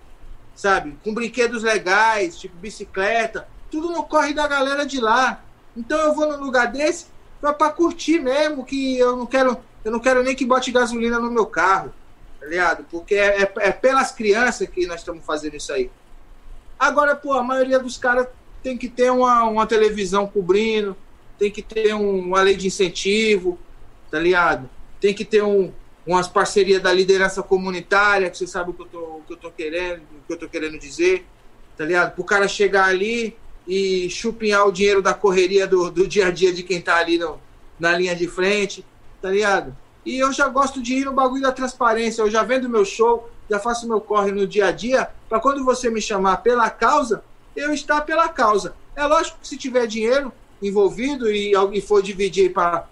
sabe? 0.55 0.97
Com 1.03 1.13
brinquedos 1.13 1.61
legais, 1.61 2.39
tipo 2.39 2.57
bicicleta, 2.57 3.47
tudo 3.69 3.91
no 3.91 4.01
corre 4.01 4.33
da 4.33 4.47
galera 4.47 4.83
de 4.83 4.99
lá. 4.99 5.43
Então 5.77 5.99
eu 5.99 6.15
vou 6.15 6.25
num 6.25 6.43
lugar 6.43 6.71
desse 6.71 7.05
para 7.39 7.69
curtir 7.69 8.19
mesmo, 8.19 8.65
que 8.65 8.97
eu 8.97 9.15
não 9.15 9.27
quero, 9.27 9.57
eu 9.85 9.91
não 9.91 9.99
quero 9.99 10.23
nem 10.23 10.35
que 10.35 10.43
bote 10.43 10.71
gasolina 10.71 11.19
no 11.19 11.29
meu 11.29 11.45
carro, 11.45 11.93
tá 12.39 12.47
ligado? 12.47 12.83
Porque 12.89 13.13
é, 13.13 13.43
é, 13.43 13.53
é 13.57 13.71
pelas 13.71 14.11
crianças 14.11 14.67
que 14.67 14.87
nós 14.87 15.01
estamos 15.01 15.23
fazendo 15.23 15.55
isso 15.55 15.71
aí. 15.71 15.91
Agora, 16.79 17.15
pô, 17.15 17.33
a 17.33 17.43
maioria 17.43 17.77
dos 17.77 17.95
caras 17.95 18.27
tem 18.63 18.75
que 18.75 18.89
ter 18.89 19.11
uma, 19.11 19.43
uma 19.43 19.67
televisão 19.67 20.25
cobrindo, 20.25 20.97
tem 21.37 21.51
que 21.51 21.61
ter 21.61 21.93
um, 21.93 22.21
uma 22.21 22.41
lei 22.41 22.55
de 22.55 22.65
incentivo, 22.65 23.59
tá 24.09 24.17
ligado? 24.17 24.67
Tem 25.01 25.13
que 25.13 25.25
ter 25.25 25.43
um, 25.43 25.73
umas 26.07 26.27
parcerias 26.27 26.81
da 26.81 26.93
liderança 26.93 27.43
comunitária, 27.43 28.29
que 28.29 28.37
você 28.37 28.47
sabe 28.47 28.69
o 28.69 28.73
que 28.73 28.83
eu 28.83 28.87
tô, 28.87 28.99
o 28.99 29.23
que 29.27 29.33
eu 29.33 29.37
tô 29.37 29.51
querendo, 29.51 30.01
o 30.01 30.27
que 30.27 30.33
eu 30.33 30.37
tô 30.37 30.47
querendo 30.47 30.79
dizer, 30.79 31.25
tá 31.75 31.83
ligado? 31.83 32.15
Pro 32.15 32.23
cara 32.23 32.47
chegar 32.47 32.85
ali 32.85 33.35
e 33.67 34.09
chupinhar 34.09 34.65
o 34.65 34.71
dinheiro 34.71 35.01
da 35.01 35.13
correria 35.13 35.67
do, 35.67 35.91
do 35.91 36.07
dia 36.07 36.27
a 36.27 36.31
dia 36.31 36.53
de 36.53 36.63
quem 36.63 36.79
tá 36.81 36.95
ali 36.95 37.17
no, 37.17 37.39
na 37.79 37.97
linha 37.97 38.15
de 38.15 38.27
frente, 38.27 38.85
tá 39.21 39.29
ligado? 39.29 39.75
E 40.05 40.17
eu 40.17 40.31
já 40.31 40.47
gosto 40.47 40.81
de 40.81 40.95
ir 40.95 41.05
no 41.05 41.13
bagulho 41.13 41.43
da 41.43 41.51
transparência, 41.51 42.21
eu 42.21 42.29
já 42.29 42.43
vendo 42.43 42.69
meu 42.69 42.85
show, 42.85 43.29
já 43.49 43.59
faço 43.59 43.87
meu 43.87 44.01
corre 44.01 44.31
no 44.31 44.47
dia 44.47 44.67
a 44.67 44.71
dia, 44.71 45.09
para 45.29 45.39
quando 45.39 45.63
você 45.63 45.89
me 45.89 46.01
chamar 46.01 46.37
pela 46.37 46.69
causa, 46.69 47.23
eu 47.55 47.73
estar 47.73 48.01
pela 48.01 48.29
causa. 48.29 48.75
É 48.95 49.05
lógico 49.05 49.39
que 49.39 49.47
se 49.47 49.57
tiver 49.57 49.85
dinheiro 49.85 50.31
envolvido 50.61 51.31
e 51.31 51.55
alguém 51.55 51.81
for 51.81 52.01
dividir 52.01 52.53
para 52.53 52.87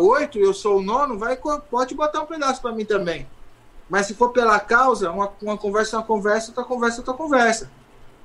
oito, 0.00 0.38
eu 0.38 0.52
sou 0.52 0.78
o 0.78 0.82
nono, 0.82 1.18
vai, 1.18 1.36
pode 1.70 1.94
botar 1.94 2.22
um 2.22 2.26
pedaço 2.26 2.60
para 2.60 2.72
mim 2.72 2.84
também. 2.84 3.26
Mas 3.88 4.06
se 4.06 4.14
for 4.14 4.30
pela 4.30 4.60
causa, 4.60 5.10
uma, 5.10 5.32
uma 5.40 5.56
conversa 5.56 5.96
é 5.96 5.98
uma 5.98 6.04
conversa, 6.04 6.48
outra 6.48 6.64
conversa 6.64 6.98
é 6.98 7.00
outra 7.00 7.14
conversa. 7.14 7.70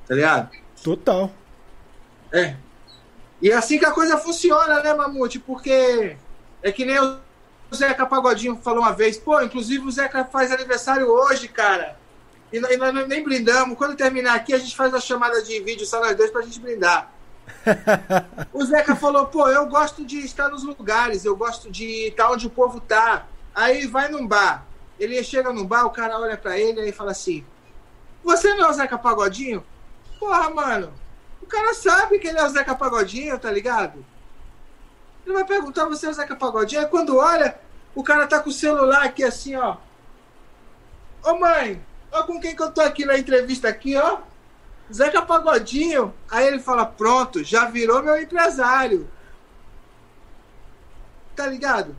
Tá 0.08 0.16
ligado? 0.16 0.50
Total. 0.84 1.32
É. 2.32 2.56
E 3.42 3.50
é 3.50 3.56
assim 3.56 3.78
que 3.78 3.86
a 3.86 3.92
coisa 3.92 4.18
funciona, 4.18 4.82
né, 4.82 4.94
Mamute? 4.94 5.40
Porque 5.40 6.18
é 6.62 6.72
que 6.72 6.84
nem 6.84 7.00
o 7.00 7.20
Zeca 7.74 8.06
Pagodinho 8.06 8.58
falou 8.58 8.82
uma 8.82 8.94
vez, 8.94 9.18
pô, 9.18 9.42
inclusive 9.42 9.86
o 9.86 9.92
Zeca 9.92 10.26
faz 10.26 10.52
aniversário 10.52 11.08
hoje, 11.08 11.48
cara. 11.48 11.98
E 12.52 12.60
nós, 12.60 12.72
e 12.72 12.78
nós 12.78 13.08
nem 13.08 13.24
brindamos. 13.24 13.78
Quando 13.78 13.96
terminar 13.96 14.36
aqui, 14.36 14.54
a 14.54 14.58
gente 14.58 14.76
faz 14.76 14.94
a 14.94 15.00
chamada 15.00 15.42
de 15.42 15.60
vídeo 15.62 15.86
só 15.86 16.00
nós 16.00 16.16
dois 16.16 16.32
pra 16.32 16.42
gente 16.42 16.60
brindar. 16.60 17.13
o 18.54 18.64
Zeca 18.66 18.96
falou, 18.96 19.26
pô, 19.28 19.48
eu 19.48 19.66
gosto 19.68 20.06
de 20.06 20.20
estar 20.20 20.50
nos 20.50 20.64
lugares, 20.64 21.26
eu 21.26 21.36
gosto 21.36 21.72
de 21.72 22.08
estar 22.08 22.32
onde 22.32 22.48
o 22.48 22.50
povo 22.50 22.80
tá. 22.80 23.28
Aí 23.54 23.88
vai 23.88 24.10
num 24.10 24.28
bar. 24.28 24.66
Ele 25.00 25.24
chega 25.24 25.52
num 25.52 25.66
bar, 25.66 25.86
o 25.86 25.92
cara 25.92 26.20
olha 26.20 26.38
pra 26.38 26.58
ele 26.58 26.88
e 26.88 26.92
fala 26.92 27.12
assim: 27.12 27.46
Você 28.24 28.54
não 28.54 28.66
é 28.66 28.70
o 28.70 28.74
Zeca 28.74 28.98
Pagodinho? 28.98 29.64
Porra, 30.20 30.50
mano. 30.50 30.94
O 31.42 31.46
cara 31.46 31.74
sabe 31.74 32.20
que 32.20 32.28
ele 32.28 32.40
é 32.40 32.46
o 32.46 32.50
Zeca 32.50 32.76
Pagodinho, 32.76 33.38
tá 33.38 33.52
ligado? 33.52 34.06
Ele 35.26 35.34
vai 35.34 35.46
perguntar: 35.46 35.86
Você 35.86 36.06
é 36.06 36.10
o 36.10 36.14
Zeca 36.14 36.36
Pagodinho? 36.36 36.82
Aí 36.82 36.88
quando 36.88 37.18
olha, 37.18 37.60
o 37.94 38.04
cara 38.04 38.28
tá 38.28 38.40
com 38.40 38.50
o 38.50 38.54
celular 38.54 39.04
aqui 39.04 39.24
assim, 39.24 39.56
ó. 39.56 39.78
Ô 41.24 41.40
mãe, 41.40 41.82
Olha 42.14 42.24
com 42.26 42.40
quem 42.40 42.56
que 42.56 42.62
eu 42.62 42.72
tô 42.72 42.80
aqui 42.80 43.06
na 43.06 43.18
entrevista 43.18 43.68
aqui, 43.68 43.98
ó. 43.98 44.20
Zeca 44.94 45.22
Pagodinho. 45.22 46.14
Aí 46.30 46.48
ele 46.48 46.60
fala, 46.60 46.86
pronto, 46.86 47.44
já 47.44 47.66
virou 47.66 48.04
meu 48.04 48.22
empresário. 48.22 49.08
Tá 51.36 51.48
ligado? 51.48 51.96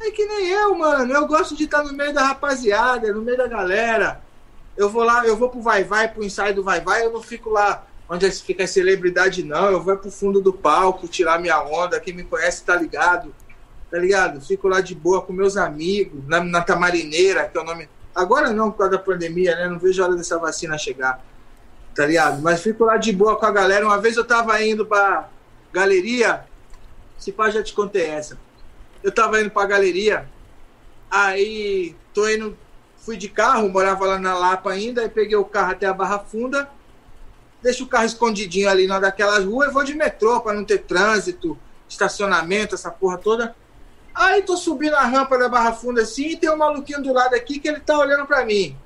É 0.00 0.10
que 0.10 0.24
nem 0.24 0.48
eu, 0.48 0.76
mano. 0.76 1.12
Eu 1.12 1.26
gosto 1.26 1.56
de 1.56 1.64
estar 1.64 1.82
no 1.82 1.92
meio 1.92 2.12
da 2.12 2.26
rapaziada, 2.26 3.12
no 3.12 3.22
meio 3.22 3.38
da 3.38 3.46
galera. 3.46 4.20
Eu 4.76 4.88
vou 4.88 5.02
lá, 5.02 5.26
eu 5.26 5.36
vou 5.36 5.48
pro 5.48 5.60
Vai 5.60 5.84
Vai, 5.84 6.08
pro 6.08 6.24
ensaio 6.24 6.54
do 6.54 6.62
Vai 6.62 6.80
Vai, 6.80 7.04
eu 7.04 7.12
não 7.12 7.22
fico 7.22 7.50
lá 7.50 7.86
onde 8.08 8.30
fica 8.32 8.64
a 8.64 8.66
celebridade, 8.66 9.42
não. 9.42 9.70
Eu 9.70 9.80
vou 9.80 9.96
pro 9.96 10.10
fundo 10.10 10.40
do 10.40 10.52
palco 10.52 11.08
tirar 11.08 11.40
minha 11.40 11.62
onda. 11.62 12.00
Quem 12.00 12.14
me 12.14 12.24
conhece 12.24 12.64
tá 12.64 12.76
ligado. 12.76 13.34
Tá 13.90 13.98
ligado? 13.98 14.40
Fico 14.40 14.68
lá 14.68 14.80
de 14.80 14.94
boa 14.94 15.22
com 15.22 15.32
meus 15.32 15.56
amigos, 15.56 16.26
na, 16.26 16.42
na 16.42 16.60
Tamarineira, 16.60 17.48
que 17.48 17.56
é 17.56 17.60
o 17.60 17.64
nome 17.64 17.88
Agora 18.14 18.52
não, 18.52 18.70
por 18.70 18.78
causa 18.78 18.92
da 18.92 18.98
pandemia, 18.98 19.54
né? 19.54 19.68
Não 19.68 19.78
vejo 19.78 20.02
a 20.02 20.06
hora 20.06 20.16
dessa 20.16 20.38
vacina 20.38 20.76
chegar. 20.76 21.24
Tá 21.94 22.06
ligado? 22.06 22.40
Mas 22.40 22.62
fico 22.62 22.84
lá 22.84 22.96
de 22.96 23.12
boa 23.12 23.36
com 23.36 23.46
a 23.46 23.50
galera. 23.50 23.84
Uma 23.84 23.98
vez 23.98 24.16
eu 24.16 24.24
tava 24.24 24.62
indo 24.62 24.86
pra 24.86 25.28
galeria. 25.72 26.44
Se 27.18 27.32
pá, 27.32 27.50
já 27.50 27.62
te 27.62 27.72
contei 27.74 28.06
essa. 28.06 28.38
Eu 29.02 29.12
tava 29.12 29.40
indo 29.40 29.50
pra 29.50 29.66
galeria. 29.66 30.28
Aí 31.10 31.96
tô 32.14 32.28
indo. 32.28 32.56
Fui 32.98 33.16
de 33.16 33.28
carro, 33.28 33.68
morava 33.68 34.04
lá 34.04 34.18
na 34.18 34.38
Lapa 34.38 34.70
ainda. 34.70 35.02
Aí 35.02 35.08
peguei 35.08 35.36
o 35.36 35.44
carro 35.44 35.72
até 35.72 35.86
a 35.86 35.92
Barra 35.92 36.18
Funda. 36.18 36.68
Deixo 37.62 37.84
o 37.84 37.86
carro 37.86 38.06
escondidinho 38.06 38.68
ali 38.68 38.86
na 38.86 38.98
daquelas 38.98 39.44
ruas 39.44 39.72
vou 39.72 39.84
de 39.84 39.94
metrô 39.94 40.40
pra 40.40 40.54
não 40.54 40.64
ter 40.64 40.78
trânsito, 40.78 41.58
estacionamento, 41.88 42.74
essa 42.74 42.90
porra 42.90 43.18
toda. 43.18 43.54
Aí 44.14 44.42
tô 44.42 44.56
subindo 44.56 44.94
a 44.94 45.02
rampa 45.02 45.38
da 45.38 45.48
Barra 45.48 45.72
Funda 45.72 46.02
assim 46.02 46.28
e 46.28 46.36
tem 46.36 46.50
um 46.50 46.56
maluquinho 46.56 47.02
do 47.02 47.12
lado 47.12 47.34
aqui 47.34 47.58
que 47.58 47.68
ele 47.68 47.80
tá 47.80 47.98
olhando 47.98 48.26
para 48.26 48.44
mim. 48.44 48.76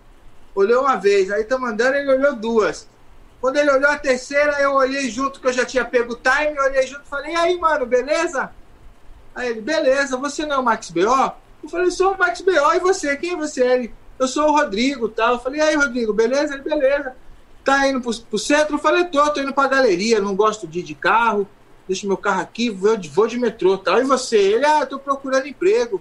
Olhou 0.55 0.83
uma 0.83 0.97
vez, 0.97 1.31
aí 1.31 1.45
tá 1.45 1.59
mandando, 1.59 1.97
ele 1.97 2.11
olhou 2.11 2.35
duas. 2.35 2.89
Quando 3.45 3.59
ele 3.59 3.71
olhou 3.71 3.91
a 3.91 3.99
terceira, 3.99 4.59
eu 4.59 4.73
olhei 4.73 5.11
junto, 5.11 5.39
que 5.39 5.47
eu 5.47 5.53
já 5.53 5.67
tinha 5.67 5.85
pego 5.85 6.15
o 6.15 6.17
time, 6.17 6.59
olhei 6.59 6.87
junto 6.87 7.03
e 7.05 7.09
falei, 7.11 7.35
e 7.35 7.37
aí, 7.37 7.59
mano, 7.59 7.85
beleza? 7.85 8.51
Aí 9.35 9.51
ele, 9.51 9.61
beleza, 9.61 10.17
você 10.17 10.47
não 10.47 10.57
é 10.57 10.59
o 10.61 10.63
Max 10.63 10.91
B.O.? 10.91 11.33
Eu 11.63 11.69
falei, 11.69 11.91
sou 11.91 12.15
o 12.15 12.19
Max 12.19 12.41
B.O. 12.41 12.73
e 12.73 12.81
você? 12.81 13.15
Quem 13.19 13.35
é 13.35 13.37
você? 13.37 13.63
Ele, 13.63 13.95
eu 14.19 14.27
sou 14.27 14.49
o 14.49 14.53
Rodrigo 14.53 15.11
tal. 15.11 15.35
Eu 15.35 15.41
falei, 15.41 15.61
e 15.61 15.63
aí, 15.63 15.75
Rodrigo, 15.75 16.15
beleza? 16.15 16.55
Ele, 16.55 16.63
beleza. 16.63 17.15
Tá 17.63 17.87
indo 17.87 18.01
pro, 18.01 18.19
pro 18.19 18.39
centro? 18.39 18.77
Eu 18.77 18.79
falei, 18.79 19.05
tô, 19.05 19.31
tô 19.31 19.43
indo 19.43 19.53
pra 19.53 19.69
galeria, 19.69 20.23
não 20.23 20.35
gosto 20.35 20.67
de 20.67 20.79
ir 20.79 20.83
de 20.83 20.95
carro 20.95 21.47
deixo 21.87 22.07
meu 22.07 22.17
carro 22.17 22.41
aqui, 22.41 22.71
vou 22.71 22.97
de, 22.97 23.11
vou 23.11 23.27
de 23.27 23.39
metrô, 23.39 23.77
tal. 23.77 24.01
E 24.01 24.05
você? 24.05 24.39
Ele, 24.39 24.65
ah, 24.65 24.87
tô 24.87 24.99
procurando 24.99 25.47
emprego. 25.47 26.01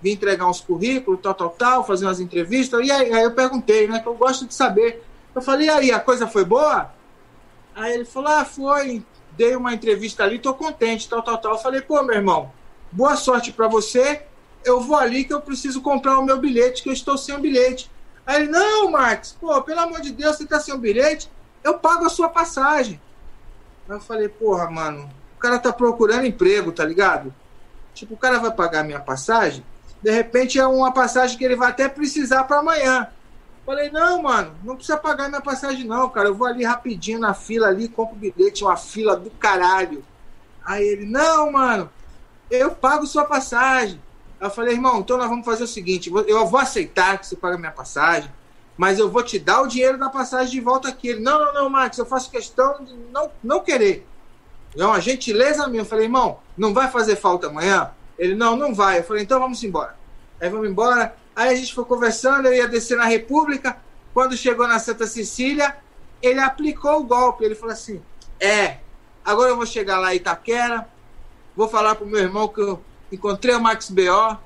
Vim 0.00 0.12
entregar 0.12 0.48
uns 0.48 0.62
currículos, 0.62 1.20
tal, 1.20 1.34
tal, 1.34 1.50
tal, 1.50 1.86
fazer 1.86 2.06
umas 2.06 2.18
entrevistas. 2.18 2.86
E 2.86 2.90
aí, 2.90 3.12
aí 3.12 3.24
eu 3.24 3.32
perguntei, 3.32 3.86
né, 3.86 4.00
que 4.00 4.08
eu 4.08 4.14
gosto 4.14 4.46
de 4.46 4.54
saber. 4.54 5.04
Eu 5.38 5.42
falei, 5.42 5.68
aí, 5.68 5.92
a 5.92 6.00
coisa 6.00 6.26
foi 6.26 6.44
boa? 6.44 6.90
Aí 7.72 7.94
ele 7.94 8.04
falou, 8.04 8.28
ah, 8.28 8.44
foi, 8.44 9.04
dei 9.36 9.54
uma 9.54 9.72
entrevista 9.72 10.24
ali, 10.24 10.36
tô 10.36 10.52
contente, 10.52 11.08
tal, 11.08 11.22
tal, 11.22 11.38
tal. 11.38 11.52
Eu 11.52 11.58
falei, 11.58 11.80
pô, 11.80 12.02
meu 12.02 12.16
irmão, 12.16 12.50
boa 12.90 13.14
sorte 13.14 13.52
para 13.52 13.68
você. 13.68 14.24
Eu 14.64 14.80
vou 14.80 14.96
ali 14.96 15.22
que 15.22 15.32
eu 15.32 15.40
preciso 15.40 15.80
comprar 15.80 16.18
o 16.18 16.24
meu 16.24 16.38
bilhete, 16.38 16.82
que 16.82 16.88
eu 16.88 16.92
estou 16.92 17.16
sem 17.16 17.36
o 17.36 17.38
bilhete. 17.38 17.88
Aí 18.26 18.42
ele, 18.42 18.50
não, 18.50 18.90
Marcos, 18.90 19.36
pô, 19.40 19.62
pelo 19.62 19.78
amor 19.78 20.00
de 20.00 20.10
Deus, 20.10 20.36
você 20.36 20.44
tá 20.44 20.58
sem 20.58 20.74
o 20.74 20.78
bilhete? 20.78 21.30
Eu 21.62 21.78
pago 21.78 22.04
a 22.04 22.10
sua 22.10 22.28
passagem. 22.28 23.00
Aí 23.88 23.94
eu 23.94 24.00
falei, 24.00 24.28
porra, 24.28 24.68
mano, 24.68 25.08
o 25.36 25.38
cara 25.38 25.60
tá 25.60 25.72
procurando 25.72 26.26
emprego, 26.26 26.72
tá 26.72 26.84
ligado? 26.84 27.32
Tipo, 27.94 28.14
o 28.14 28.18
cara 28.18 28.40
vai 28.40 28.50
pagar 28.50 28.82
minha 28.82 28.98
passagem, 28.98 29.64
de 30.02 30.10
repente 30.10 30.58
é 30.58 30.66
uma 30.66 30.92
passagem 30.92 31.38
que 31.38 31.44
ele 31.44 31.54
vai 31.54 31.70
até 31.70 31.88
precisar 31.88 32.42
para 32.42 32.58
amanhã. 32.58 33.06
Falei, 33.68 33.90
não, 33.90 34.22
mano, 34.22 34.54
não 34.64 34.76
precisa 34.76 34.96
pagar 34.96 35.28
minha 35.28 35.42
passagem, 35.42 35.84
não, 35.84 36.08
cara. 36.08 36.28
Eu 36.28 36.34
vou 36.34 36.46
ali 36.46 36.64
rapidinho 36.64 37.18
na 37.18 37.34
fila 37.34 37.66
ali, 37.68 37.86
compro 37.86 38.16
bilhete, 38.16 38.64
uma 38.64 38.78
fila 38.78 39.14
do 39.14 39.28
caralho. 39.28 40.02
Aí 40.64 40.88
ele, 40.88 41.04
não, 41.04 41.52
mano, 41.52 41.90
eu 42.50 42.70
pago 42.70 43.06
sua 43.06 43.26
passagem. 43.26 44.00
Eu 44.40 44.48
falei, 44.48 44.72
irmão, 44.72 45.00
então 45.00 45.18
nós 45.18 45.28
vamos 45.28 45.44
fazer 45.44 45.64
o 45.64 45.66
seguinte: 45.66 46.10
eu 46.10 46.46
vou 46.46 46.58
aceitar 46.58 47.18
que 47.18 47.26
você 47.26 47.36
paga 47.36 47.58
minha 47.58 47.70
passagem, 47.70 48.32
mas 48.74 48.98
eu 48.98 49.10
vou 49.10 49.22
te 49.22 49.38
dar 49.38 49.60
o 49.60 49.66
dinheiro 49.66 49.98
da 49.98 50.08
passagem 50.08 50.50
de 50.50 50.60
volta 50.62 50.88
aqui. 50.88 51.08
Ele, 51.08 51.20
não, 51.20 51.38
não, 51.38 51.52
não, 51.52 51.68
Max, 51.68 51.98
eu 51.98 52.06
faço 52.06 52.30
questão 52.30 52.82
de 52.82 52.94
não, 53.12 53.30
não 53.44 53.60
querer. 53.60 54.08
É 54.78 54.82
uma 54.82 54.98
gentileza 54.98 55.68
minha. 55.68 55.82
Eu 55.82 55.86
falei, 55.86 56.06
irmão, 56.06 56.38
não 56.56 56.72
vai 56.72 56.90
fazer 56.90 57.16
falta 57.16 57.48
amanhã? 57.48 57.90
Ele, 58.18 58.34
não, 58.34 58.56
não 58.56 58.74
vai. 58.74 59.00
Eu 59.00 59.04
falei, 59.04 59.24
então 59.24 59.38
vamos 59.38 59.62
embora. 59.62 59.94
Aí 60.40 60.48
vamos 60.48 60.70
embora. 60.70 61.14
Aí 61.38 61.50
a 61.50 61.54
gente 61.54 61.72
foi 61.72 61.84
conversando, 61.84 62.46
eu 62.46 62.52
ia 62.52 62.66
descer 62.66 62.96
na 62.96 63.04
República. 63.04 63.78
Quando 64.12 64.36
chegou 64.36 64.66
na 64.66 64.80
Santa 64.80 65.06
Cecília, 65.06 65.76
ele 66.20 66.40
aplicou 66.40 66.98
o 66.98 67.04
golpe. 67.04 67.44
Ele 67.44 67.54
falou 67.54 67.74
assim: 67.74 68.02
é, 68.40 68.78
agora 69.24 69.50
eu 69.50 69.56
vou 69.56 69.64
chegar 69.64 70.00
lá 70.00 70.12
em 70.12 70.16
Itaquera, 70.16 70.88
vou 71.54 71.68
falar 71.68 71.94
pro 71.94 72.08
meu 72.08 72.18
irmão 72.18 72.48
que 72.48 72.60
eu 72.60 72.82
encontrei 73.12 73.54
o 73.54 73.60
Max 73.60 73.88
B.O., 73.88 74.36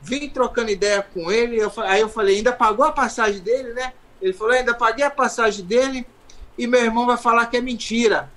vim 0.00 0.28
trocando 0.28 0.72
ideia 0.72 1.02
com 1.02 1.30
ele. 1.30 1.56
Eu, 1.56 1.72
aí 1.76 2.00
eu 2.00 2.08
falei: 2.08 2.38
ainda 2.38 2.52
pagou 2.52 2.84
a 2.84 2.90
passagem 2.90 3.40
dele, 3.40 3.72
né? 3.72 3.92
Ele 4.20 4.32
falou: 4.32 4.54
ainda 4.54 4.74
paguei 4.74 5.04
a 5.04 5.10
passagem 5.12 5.64
dele 5.64 6.04
e 6.58 6.66
meu 6.66 6.80
irmão 6.80 7.06
vai 7.06 7.16
falar 7.16 7.46
que 7.46 7.58
é 7.58 7.60
mentira. 7.60 8.28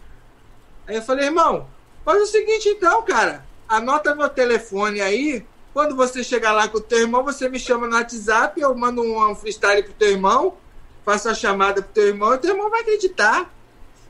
Aí 0.85 0.97
eu 0.97 1.01
falei: 1.01 1.25
irmão, 1.25 1.67
faz 2.05 2.21
o 2.21 2.27
seguinte 2.27 2.69
então, 2.69 3.01
cara, 3.01 3.43
anota 3.67 4.13
meu 4.13 4.29
telefone 4.29 5.01
aí 5.01 5.43
quando 5.73 5.95
você 5.95 6.23
chegar 6.23 6.51
lá 6.51 6.67
com 6.67 6.77
o 6.77 6.81
teu 6.81 6.99
irmão, 6.99 7.23
você 7.23 7.47
me 7.47 7.59
chama 7.59 7.87
no 7.87 7.95
WhatsApp, 7.95 8.59
eu 8.59 8.75
mando 8.75 9.01
um, 9.01 9.31
um 9.31 9.35
freestyle 9.35 9.83
pro 9.83 9.93
teu 9.93 10.09
irmão, 10.09 10.57
faço 11.05 11.29
a 11.29 11.33
chamada 11.33 11.81
pro 11.81 11.93
teu 11.93 12.07
irmão, 12.07 12.33
e 12.33 12.37
teu 12.37 12.51
irmão 12.51 12.69
vai 12.69 12.81
acreditar, 12.81 13.49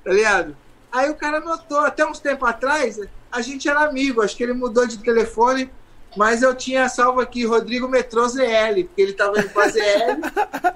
tá 0.03 0.11
ligado? 0.11 0.57
Aí 0.91 1.09
o 1.09 1.15
cara 1.15 1.39
notou, 1.39 1.79
até 1.79 2.05
uns 2.05 2.19
tempos 2.19 2.49
atrás, 2.49 2.99
a 3.31 3.41
gente 3.41 3.69
era 3.69 3.81
amigo, 3.81 4.21
acho 4.21 4.35
que 4.35 4.43
ele 4.43 4.53
mudou 4.53 4.87
de 4.87 4.97
telefone, 4.97 5.71
mas 6.17 6.41
eu 6.41 6.53
tinha 6.55 6.89
salvo 6.89 7.21
aqui 7.21 7.45
Rodrigo 7.45 7.87
Metrô 7.87 8.27
ZL, 8.27 8.83
porque 8.83 9.01
ele 9.01 9.13
tava 9.13 9.39
indo 9.39 9.49
pra 9.49 9.69
ZL. 9.69 10.75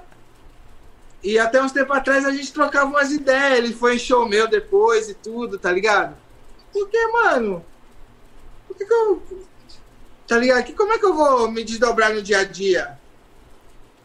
e 1.22 1.38
até 1.38 1.62
uns 1.62 1.72
tempos 1.72 1.96
atrás 1.96 2.24
a 2.24 2.30
gente 2.30 2.52
trocava 2.52 2.86
umas 2.86 3.10
ideias, 3.10 3.58
ele 3.58 3.74
foi 3.74 3.96
em 3.96 3.98
show 3.98 4.26
meu 4.26 4.48
depois 4.48 5.08
e 5.10 5.14
tudo, 5.14 5.58
tá 5.58 5.70
ligado? 5.70 6.16
Porque, 6.72 7.06
mano, 7.08 7.64
por 8.66 8.76
que, 8.76 8.86
que 8.86 8.94
eu 8.94 9.22
Tá 10.26 10.36
ligado? 10.38 10.64
Que, 10.64 10.72
como 10.72 10.92
é 10.92 10.98
que 10.98 11.04
eu 11.04 11.14
vou 11.14 11.50
me 11.50 11.62
desdobrar 11.62 12.12
no 12.12 12.20
dia 12.20 12.40
a 12.40 12.44
dia? 12.44 12.98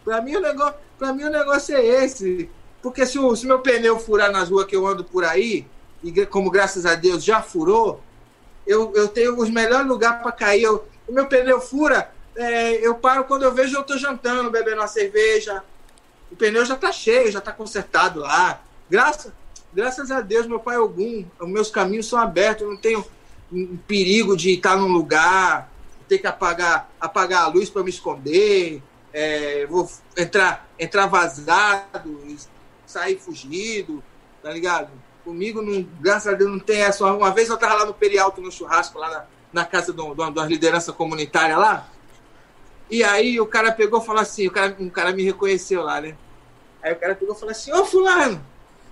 Pra 0.03 0.21
mim 0.21 0.35
o 0.35 0.41
negócio, 0.41 0.75
pra 0.97 1.13
mim, 1.13 1.23
o 1.23 1.29
negócio 1.29 1.75
é 1.75 1.83
esse. 2.03 2.49
Porque 2.81 3.05
se 3.05 3.17
o 3.17 3.35
se 3.35 3.45
meu 3.45 3.59
pneu 3.59 3.99
furar 3.99 4.31
nas 4.31 4.49
ruas 4.49 4.65
que 4.65 4.75
eu 4.75 4.85
ando 4.85 5.03
por 5.03 5.23
aí, 5.23 5.65
e 6.03 6.25
como 6.25 6.49
graças 6.49 6.85
a 6.85 6.95
Deus 6.95 7.23
já 7.23 7.41
furou, 7.41 8.01
eu, 8.65 8.91
eu 8.95 9.07
tenho 9.07 9.37
os 9.37 9.49
melhores 9.49 9.87
lugares 9.87 10.21
para 10.21 10.31
cair. 10.31 10.63
Eu, 10.63 10.87
o 11.07 11.11
meu 11.11 11.27
pneu 11.27 11.59
fura, 11.59 12.11
é, 12.35 12.85
eu 12.85 12.95
paro 12.95 13.23
quando 13.23 13.43
eu 13.43 13.53
vejo 13.53 13.75
eu 13.75 13.83
tô 13.83 13.97
jantando, 13.97 14.51
bebendo 14.51 14.77
uma 14.77 14.87
cerveja. 14.87 15.63
O 16.31 16.35
pneu 16.35 16.65
já 16.65 16.75
tá 16.75 16.91
cheio, 16.91 17.31
já 17.31 17.41
tá 17.41 17.51
consertado 17.51 18.19
lá. 18.19 18.61
Graças, 18.89 19.31
graças 19.73 20.11
a 20.11 20.21
Deus, 20.21 20.47
meu 20.47 20.59
pai 20.59 20.77
Ogum, 20.77 21.25
os 21.39 21.49
meus 21.49 21.69
caminhos 21.69 22.07
são 22.07 22.19
abertos, 22.19 22.63
eu 22.63 22.69
não 22.69 22.77
tenho 22.77 23.05
um 23.51 23.77
perigo 23.87 24.35
de 24.37 24.51
estar 24.51 24.77
num 24.77 24.91
lugar 24.91 25.70
ter 26.11 26.17
que 26.17 26.27
apagar, 26.27 26.91
apagar 26.99 27.43
a 27.43 27.47
luz 27.47 27.69
para 27.69 27.83
me 27.83 27.89
esconder, 27.89 28.83
é, 29.13 29.65
vou 29.65 29.89
entrar, 30.17 30.67
entrar 30.77 31.05
vazado, 31.05 32.35
sair 32.85 33.17
fugido, 33.17 34.03
tá 34.43 34.51
ligado? 34.51 34.91
Comigo, 35.23 35.61
não, 35.61 35.87
graças 36.01 36.33
a 36.33 36.35
Deus, 36.35 36.51
não 36.51 36.59
tem 36.59 36.81
essa. 36.81 37.05
Uma 37.05 37.31
vez 37.31 37.47
eu 37.47 37.57
tava 37.57 37.75
lá 37.75 37.85
no 37.85 37.93
Perialto, 37.93 38.41
no 38.41 38.51
churrasco, 38.51 38.99
lá 38.99 39.09
na, 39.09 39.25
na 39.53 39.65
casa 39.65 39.93
de 39.93 40.01
uma 40.01 40.45
liderança 40.45 40.91
comunitária 40.91 41.57
lá, 41.57 41.87
e 42.89 43.05
aí 43.05 43.39
o 43.39 43.45
cara 43.45 43.71
pegou 43.71 44.01
e 44.01 44.05
falou 44.05 44.21
assim, 44.21 44.47
o 44.47 44.51
cara, 44.51 44.75
um 44.77 44.89
cara 44.89 45.13
me 45.13 45.23
reconheceu 45.23 45.81
lá, 45.81 46.01
né? 46.01 46.17
Aí 46.83 46.91
o 46.91 46.99
cara 46.99 47.15
pegou 47.15 47.33
e 47.33 47.39
falou 47.39 47.51
assim, 47.51 47.71
ô 47.71 47.85
fulano, 47.85 48.45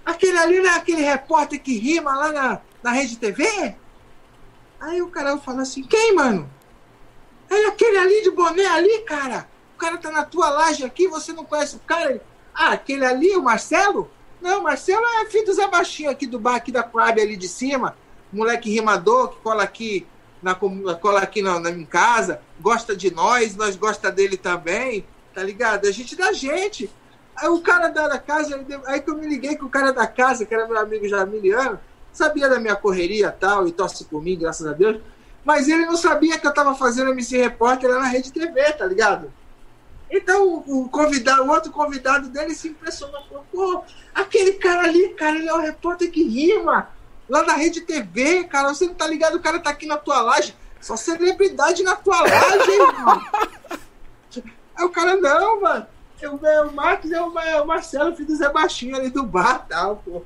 aquele 0.06 0.38
ali 0.38 0.61
não 0.61 0.69
é 0.69 0.75
aquele 0.77 1.01
repórter 1.01 1.61
que 1.61 1.77
rima 1.77 2.15
lá 2.15 2.31
na, 2.31 2.61
na 2.81 2.91
Rede 2.91 3.17
TV? 3.17 3.75
Aí 4.80 5.01
o 5.01 5.09
cara 5.09 5.38
falou 5.38 5.59
assim, 5.59 5.83
quem, 5.83 6.15
mano? 6.15 6.49
É 7.50 7.66
aquele 7.68 7.98
ali 7.98 8.22
de 8.24 8.32
boné 8.32 8.66
ali, 8.66 9.00
cara. 9.00 9.48
O 9.76 9.78
cara 9.80 9.98
tá 9.98 10.11
na 10.11 10.24
tua 10.24 10.50
laje 10.50 10.84
aqui, 10.84 11.08
você 11.08 11.34
não 11.34 11.45
conhece 11.45 11.76
o 11.76 11.80
cara. 11.80 12.22
Ah, 12.53 12.74
aquele 12.74 13.06
ali, 13.06 13.36
o 13.36 13.42
Marcelo? 13.42 14.10
Não, 14.42 14.64
Marcelo 14.64 15.03
é 15.06 15.26
filho 15.26 15.45
do 15.45 15.53
Zé 15.53 15.68
Baixinho 15.68 16.10
aqui 16.10 16.26
do 16.26 16.40
bar 16.40 16.56
aqui 16.56 16.72
da 16.72 16.84
Coab 16.84 17.19
ali 17.19 17.36
de 17.36 17.48
cima. 17.48 17.98
Moleque 18.32 18.69
rimador 18.69 19.30
que 19.30 19.42
cola 19.42 19.64
aqui 19.64 20.06
na 20.42 20.56
cola 20.56 21.19
aqui 21.19 21.42
na, 21.42 21.60
na, 21.60 21.69
em 21.69 21.86
casa, 21.86 22.42
gosta 22.60 22.95
de 22.95 23.14
nós, 23.14 23.56
nós 23.56 23.76
gosta 23.76 24.11
dele 24.11 24.38
também, 24.38 25.06
tá 25.34 25.44
ligado? 25.44 25.86
A 25.86 25.92
gente 25.92 26.16
da 26.16 26.32
gente. 26.32 26.90
Aí 27.36 27.50
o 27.50 27.61
cara 27.61 27.90
da, 27.90 28.08
da 28.08 28.19
casa, 28.19 28.66
aí 28.88 29.02
que 29.02 29.10
eu 29.10 29.18
me 29.18 29.28
liguei 29.28 29.56
que 29.56 29.66
o 29.66 29.69
cara 29.69 29.92
da 29.92 30.08
casa, 30.08 30.45
que 30.45 30.53
era 30.53 30.68
meu 30.68 30.78
amigo 30.78 31.08
Jamiliano, 31.08 31.80
sabia 32.11 32.50
da 32.50 32.60
minha 32.60 32.76
correria 32.76 33.32
tal, 33.32 33.68
e 33.68 33.72
torce 33.72 34.06
por 34.06 34.22
mim, 34.22 34.38
graças 34.38 34.66
a 34.66 34.74
Deus. 34.74 35.02
Mas 35.43 35.68
ele 35.68 35.85
não 35.85 35.98
sabia 35.98 36.38
que 36.38 36.45
eu 36.45 36.53
tava 36.53 36.76
fazendo 36.76 37.11
MC 37.11 37.38
Repórter 37.38 37.90
lá 37.90 38.00
na 38.00 38.08
Rede 38.08 38.32
TV, 38.32 38.74
tá 38.74 38.85
ligado? 38.85 39.32
Então 40.11 40.64
o 40.66 40.90
convidado, 40.90 41.43
o 41.43 41.50
outro 41.50 41.72
convidado 41.72 42.30
dele 42.30 42.56
se 42.56 42.69
impressionou, 42.69 43.22
falou, 43.27 43.45
pô, 43.51 43.84
aquele 44.14 44.53
cara 44.53 44.88
ali, 44.88 45.09
cara, 45.09 45.38
ele 45.38 45.48
é 45.48 45.53
o 45.53 45.61
repórter 45.61 46.09
que 46.09 46.24
rima 46.24 46.90
lá 47.30 47.43
na 47.43 47.53
Rede 47.53 47.82
TV, 47.82 48.45
cara, 48.45 48.74
você 48.74 48.88
não 48.88 48.95
tá 48.95 49.06
ligado, 49.06 49.35
o 49.35 49.40
cara 49.40 49.59
tá 49.59 49.69
aqui 49.69 49.85
na 49.85 49.98
tua 49.98 50.22
laje, 50.22 50.56
só 50.82 50.95
celebridade 50.95 51.84
na 51.84 51.95
tua 51.95 52.22
laje, 52.22 52.77
mano? 53.06 53.22
Aí 54.76 54.85
o 54.85 54.90
cara, 54.90 55.16
não, 55.16 55.61
mano, 55.61 55.85
eu, 56.22 56.34
o 56.34 56.74
Marcos 56.74 57.11
é 57.11 57.22
o, 57.22 57.40
é 57.40 57.61
o 57.61 57.68
Marcelo, 57.68 58.16
filho 58.16 58.27
do 58.27 58.35
Zé 58.35 58.50
Baixinho 58.50 58.95
ali 58.95 59.09
do 59.09 59.24
bar 59.24 59.66
tal, 59.68 59.98
pô. 59.98 60.24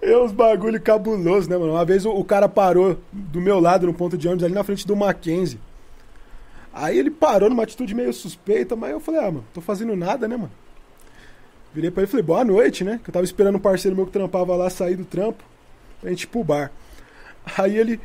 É 0.00 0.16
uns 0.16 0.32
bagulho 0.32 0.80
cabuloso, 0.80 1.50
né, 1.50 1.56
mano? 1.56 1.72
Uma 1.72 1.84
vez 1.84 2.04
o, 2.04 2.10
o, 2.10 2.24
cara 2.24 2.48
parou 2.48 2.98
do 3.12 3.40
meu 3.40 3.60
lado 3.60 3.86
no 3.86 3.92
ponto 3.92 4.16
de 4.16 4.26
ônibus 4.26 4.44
ali 4.44 4.54
na 4.54 4.64
frente 4.64 4.86
do 4.86 4.96
Mackenzie. 4.96 5.60
Aí 6.72 6.98
ele 6.98 7.10
parou 7.10 7.50
numa 7.50 7.62
atitude 7.62 7.94
meio 7.94 8.12
suspeita, 8.12 8.76
mas 8.76 8.90
eu 8.92 9.00
falei, 9.00 9.20
ah, 9.20 9.30
mano, 9.30 9.44
tô 9.52 9.60
fazendo 9.60 9.94
nada, 9.96 10.28
né, 10.28 10.36
mano? 10.36 10.52
Virei 11.74 11.90
pra 11.90 12.02
ele 12.02 12.08
e 12.08 12.10
falei, 12.10 12.24
boa 12.24 12.44
noite, 12.44 12.84
né? 12.84 13.00
Que 13.02 13.10
eu 13.10 13.12
tava 13.12 13.24
esperando 13.24 13.56
um 13.56 13.60
parceiro 13.60 13.96
meu 13.96 14.06
que 14.06 14.12
trampava 14.12 14.56
lá 14.56 14.70
sair 14.70 14.96
do 14.96 15.04
trampo 15.04 15.44
pra 16.00 16.10
gente 16.10 16.22
ir 16.22 16.26
pro 16.28 16.44
bar. 16.44 16.72
Aí 17.56 17.76
ele 17.76 18.00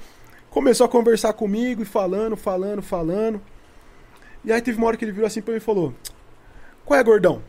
começou 0.49 0.85
a 0.85 0.89
conversar 0.89 1.33
comigo 1.33 1.81
e 1.81 1.85
falando, 1.85 2.35
falando, 2.35 2.81
falando. 2.81 3.41
E 4.43 4.51
aí 4.51 4.61
teve 4.61 4.77
uma 4.77 4.87
hora 4.87 4.97
que 4.97 5.05
ele 5.05 5.11
virou 5.11 5.27
assim 5.27 5.41
pra 5.41 5.53
mim 5.53 5.57
e 5.57 5.61
falou: 5.61 5.93
Qual 6.85 6.99
é, 6.99 7.03
gordão? 7.03 7.41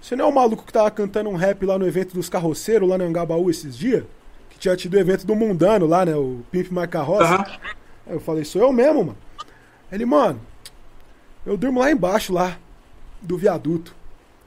Você 0.00 0.14
não 0.16 0.26
é 0.26 0.28
o 0.28 0.34
maluco 0.34 0.64
que 0.64 0.72
tava 0.72 0.90
cantando 0.90 1.28
um 1.28 1.36
rap 1.36 1.64
lá 1.66 1.78
no 1.78 1.86
evento 1.86 2.14
dos 2.14 2.28
carroceiros, 2.28 2.88
lá 2.88 2.96
no 2.96 3.04
Angabaú 3.04 3.50
esses 3.50 3.76
dias? 3.76 4.04
Que 4.50 4.58
tinha 4.58 4.76
tido 4.76 4.94
o 4.94 4.98
evento 4.98 5.26
do 5.26 5.34
Mundano 5.34 5.86
lá, 5.86 6.04
né? 6.04 6.14
O 6.14 6.40
Pimp 6.50 6.70
My 6.70 6.86
Carroça. 6.86 7.36
Uhum. 7.36 7.44
Aí 8.06 8.14
eu 8.14 8.20
falei, 8.20 8.44
sou 8.44 8.62
eu 8.62 8.72
mesmo, 8.72 9.04
mano. 9.04 9.18
Ele, 9.90 10.04
mano, 10.04 10.40
eu 11.44 11.56
durmo 11.56 11.80
lá 11.80 11.90
embaixo, 11.90 12.32
lá, 12.32 12.56
do 13.20 13.36
viaduto. 13.36 13.94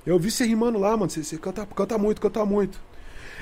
Eu 0.05 0.17
vi 0.17 0.31
você 0.31 0.45
rimando 0.45 0.79
lá, 0.79 0.95
mano. 0.95 1.09
Você, 1.09 1.23
você 1.23 1.37
canta, 1.37 1.65
canta 1.65 1.97
muito, 1.97 2.21
canta 2.21 2.45
muito. 2.45 2.79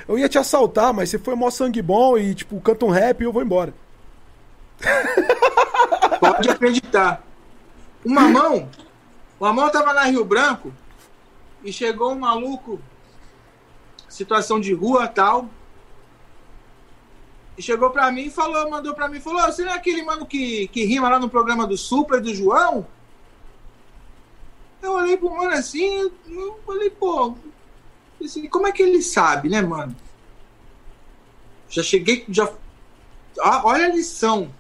Eu 0.08 0.18
ia 0.18 0.28
te 0.28 0.38
assaltar, 0.38 0.94
mas 0.94 1.10
você 1.10 1.20
foi 1.20 1.36
mó 1.36 1.50
sangue 1.50 1.82
bom 1.82 2.18
e, 2.18 2.34
tipo, 2.34 2.60
canta 2.60 2.86
um 2.86 2.90
rap 2.90 3.22
e 3.22 3.24
eu 3.24 3.32
vou 3.32 3.44
embora. 3.44 3.74
Pode 6.20 6.50
acreditar. 6.50 7.24
O 8.04 8.10
Mamão, 8.10 8.70
o 9.40 9.46
Mamão 9.46 9.70
tava 9.70 9.94
na 9.94 10.04
Rio 10.04 10.24
Branco, 10.24 10.72
e 11.64 11.72
chegou 11.72 12.12
um 12.12 12.20
maluco, 12.20 12.80
situação 14.08 14.60
de 14.60 14.74
rua 14.74 15.08
tal. 15.08 15.50
E 17.58 17.62
chegou 17.62 17.90
pra 17.90 18.12
mim 18.12 18.28
e 18.28 18.32
falou, 18.32 18.70
mandou 18.70 18.94
pra 18.94 19.10
mim 19.10 19.20
falou: 19.20 19.42
Você 19.42 19.64
não 19.64 19.74
é 19.74 19.76
aquele 19.76 20.02
mano 20.02 20.26
que, 20.26 20.68
que 20.70 20.86
rima 20.86 21.10
lá 21.10 21.20
no 21.20 21.30
programa 21.30 21.68
do 21.68 21.78
Super 21.78 22.22
do 22.22 22.34
João? 22.34 22.88
Eu 24.82 24.94
olhei 24.94 25.18
pro 25.18 25.30
mano 25.30 25.52
assim, 25.52 26.10
eu 26.26 26.60
falei, 26.66 26.90
pô, 26.90 27.36
assim, 28.24 28.48
como 28.48 28.66
é 28.66 28.72
que 28.72 28.82
ele 28.82 29.02
sabe, 29.02 29.50
né, 29.50 29.62
mano? 29.62 29.94
Já 31.68 31.84
cheguei, 31.84 32.26
já. 32.30 32.50
olha 33.38 33.86
a 33.86 33.90
lição. 33.90 34.54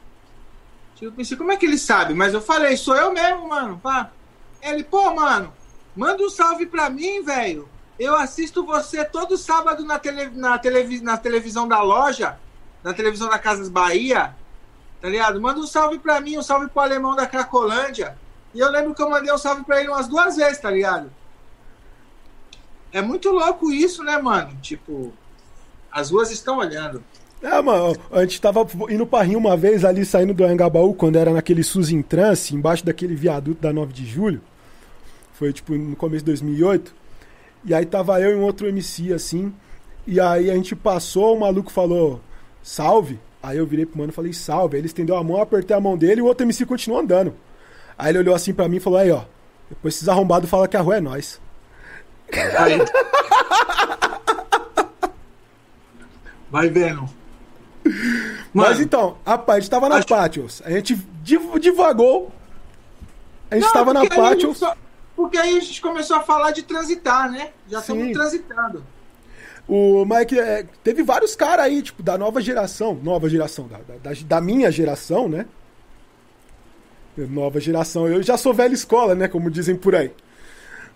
Eu 1.02 1.14
pensei, 1.14 1.38
como 1.38 1.52
é 1.52 1.56
que 1.56 1.66
ele 1.66 1.78
sabe? 1.78 2.14
Mas 2.14 2.34
eu 2.34 2.42
falei, 2.42 2.76
sou 2.76 2.96
eu 2.96 3.14
mesmo, 3.14 3.48
mano. 3.48 3.80
Pá. 3.80 4.12
Ele, 4.62 4.84
pô, 4.84 5.14
mano, 5.16 5.54
Manda 5.96 6.24
um 6.24 6.30
salve 6.30 6.66
pra 6.66 6.90
mim, 6.90 7.22
velho. 7.24 7.68
eu 7.98 8.16
assisto 8.16 8.66
você 8.66 9.04
todo 9.04 9.38
sábado 9.38 9.84
na, 9.84 10.00
tele, 10.00 10.30
na, 10.34 10.58
televi, 10.58 11.02
na 11.02 11.18
televisão 11.18 11.68
da 11.68 11.82
loja, 11.82 12.38
na 12.84 12.94
televisão 12.94 13.30
da 13.30 13.38
Casas 13.38 13.68
Bahia, 13.70 14.36
tá 15.02 15.10
ligado? 15.10 15.42
Manda 15.42 15.60
um 15.60 15.68
salve 15.68 16.00
pra 16.00 16.22
mim, 16.22 16.38
um 16.38 16.44
salve 16.44 16.70
pro 16.70 16.82
alemão 16.82 17.16
da 17.16 17.28
Cracolândia. 17.28 18.18
E 18.54 18.60
eu 18.60 18.70
lembro 18.72 18.96
que 18.96 19.02
eu 19.02 19.10
mandei 19.10 19.34
um 19.34 19.38
salve 19.38 19.64
pra 19.64 19.80
ele 19.80 19.90
umas 19.90 20.08
duas 20.08 20.38
vezes, 20.38 20.60
tá 20.60 20.72
ligado? 20.72 21.12
É 22.92 23.02
muito 23.02 23.30
louco 23.30 23.72
isso, 23.72 24.04
né, 24.04 24.18
mano? 24.18 24.58
Tipo, 24.62 25.14
as 25.92 26.10
ruas 26.10 26.32
estão 26.32 26.58
olhando. 26.58 27.04
É, 27.42 27.62
mano, 27.62 27.96
a 28.12 28.22
gente 28.22 28.42
tava 28.42 28.68
indo 28.90 29.06
pra 29.06 29.22
Rio 29.22 29.38
uma 29.38 29.56
vez 29.56 29.86
ali, 29.86 30.06
saindo 30.06 30.34
do 30.34 30.44
Angabaú, 30.44 30.94
quando 30.94 31.16
era 31.16 31.32
naquele 31.32 31.64
SUS 31.64 31.90
em 31.90 32.02
trance, 32.02 32.54
embaixo 32.54 32.86
daquele 32.86 33.16
viaduto 33.16 33.62
da 33.62 33.72
9 33.72 33.94
de 33.94 34.06
julho. 34.06 34.42
Foi, 35.40 35.54
tipo, 35.54 35.74
no 35.74 35.96
começo 35.96 36.20
de 36.20 36.32
2008. 36.32 36.94
E 37.64 37.74
aí 37.74 37.86
tava 37.86 38.20
eu 38.20 38.32
e 38.32 38.36
um 38.36 38.44
outro 38.44 38.68
MC, 38.68 39.14
assim. 39.14 39.54
E 40.06 40.20
aí 40.20 40.52
a 40.52 40.54
gente 40.54 40.76
passou, 40.76 41.34
o 41.38 41.40
maluco 41.40 41.72
falou, 41.72 42.20
salve. 42.62 43.18
Aí 43.42 43.58
eu 43.58 43.66
virei 43.66 43.86
pro 43.86 43.98
mano 43.98 44.12
e 44.12 44.14
falei, 44.14 44.34
salve. 44.34 44.76
Aí 44.76 44.82
ele 44.82 44.88
estendeu 44.88 45.16
a 45.16 45.24
mão, 45.24 45.38
eu 45.38 45.44
apertei 45.44 45.74
a 45.74 45.80
mão 45.80 45.98
dele 45.98 46.20
e 46.20 46.22
o 46.22 46.26
outro 46.26 46.46
MC 46.46 46.66
continuou 46.66 47.00
andando. 47.00 47.34
Aí 47.98 48.12
ele 48.12 48.18
olhou 48.20 48.36
assim 48.36 48.54
pra 48.54 48.68
mim 48.68 48.76
e 48.78 48.80
falou, 48.82 49.00
aí, 49.00 49.10
ó. 49.12 49.24
Depois 49.70 49.96
esses 49.96 50.10
arrombados 50.10 50.50
falam 50.50 50.68
que 50.68 50.76
a 50.76 50.82
rua 50.82 50.98
é 50.98 51.02
nós. 51.02 51.40
Aí. 52.34 52.80
Vai 56.52 56.70
vendo. 56.70 57.08
Mas 58.54 58.80
então, 58.80 59.18
rapaz, 59.26 59.58
a 59.58 59.60
gente 59.62 59.70
tava 59.70 59.88
na 59.88 59.96
acho- 59.96 60.08
Patios. 60.08 60.62
A 60.66 60.72
gente 60.72 60.96
div- 61.24 61.60
divagou. 61.60 62.32
A 63.50 63.56
gente 63.56 63.66
Não, 63.66 63.74
tava 63.74 63.94
na 63.94 64.06
Patios. 64.08 64.58
só- 64.58 64.76
Porque 65.20 65.38
aí 65.38 65.58
a 65.58 65.60
gente 65.60 65.82
começou 65.82 66.16
a 66.16 66.22
falar 66.22 66.52
de 66.52 66.64
transitar, 66.64 67.30
né? 67.30 67.50
Já 67.70 67.82
Sim. 67.82 67.92
estamos 67.92 68.14
transitando. 68.14 68.86
O 69.68 70.06
Mike, 70.06 70.40
é, 70.40 70.66
teve 70.82 71.04
vários 71.04 71.36
caras 71.36 71.66
aí, 71.66 71.82
tipo, 71.82 72.02
da 72.02 72.18
nova 72.18 72.40
geração. 72.40 72.94
Nova 73.04 73.28
geração, 73.30 73.68
da, 73.68 73.80
da, 74.02 74.14
da- 74.26 74.40
minha 74.40 74.72
geração, 74.72 75.28
né? 75.28 75.46
Nova 77.18 77.60
geração. 77.60 78.08
Eu 78.08 78.24
já 78.24 78.38
sou 78.38 78.54
velha 78.54 78.74
escola, 78.74 79.14
né? 79.14 79.28
Como 79.28 79.52
dizem 79.52 79.76
por 79.76 79.94
aí. 79.94 80.10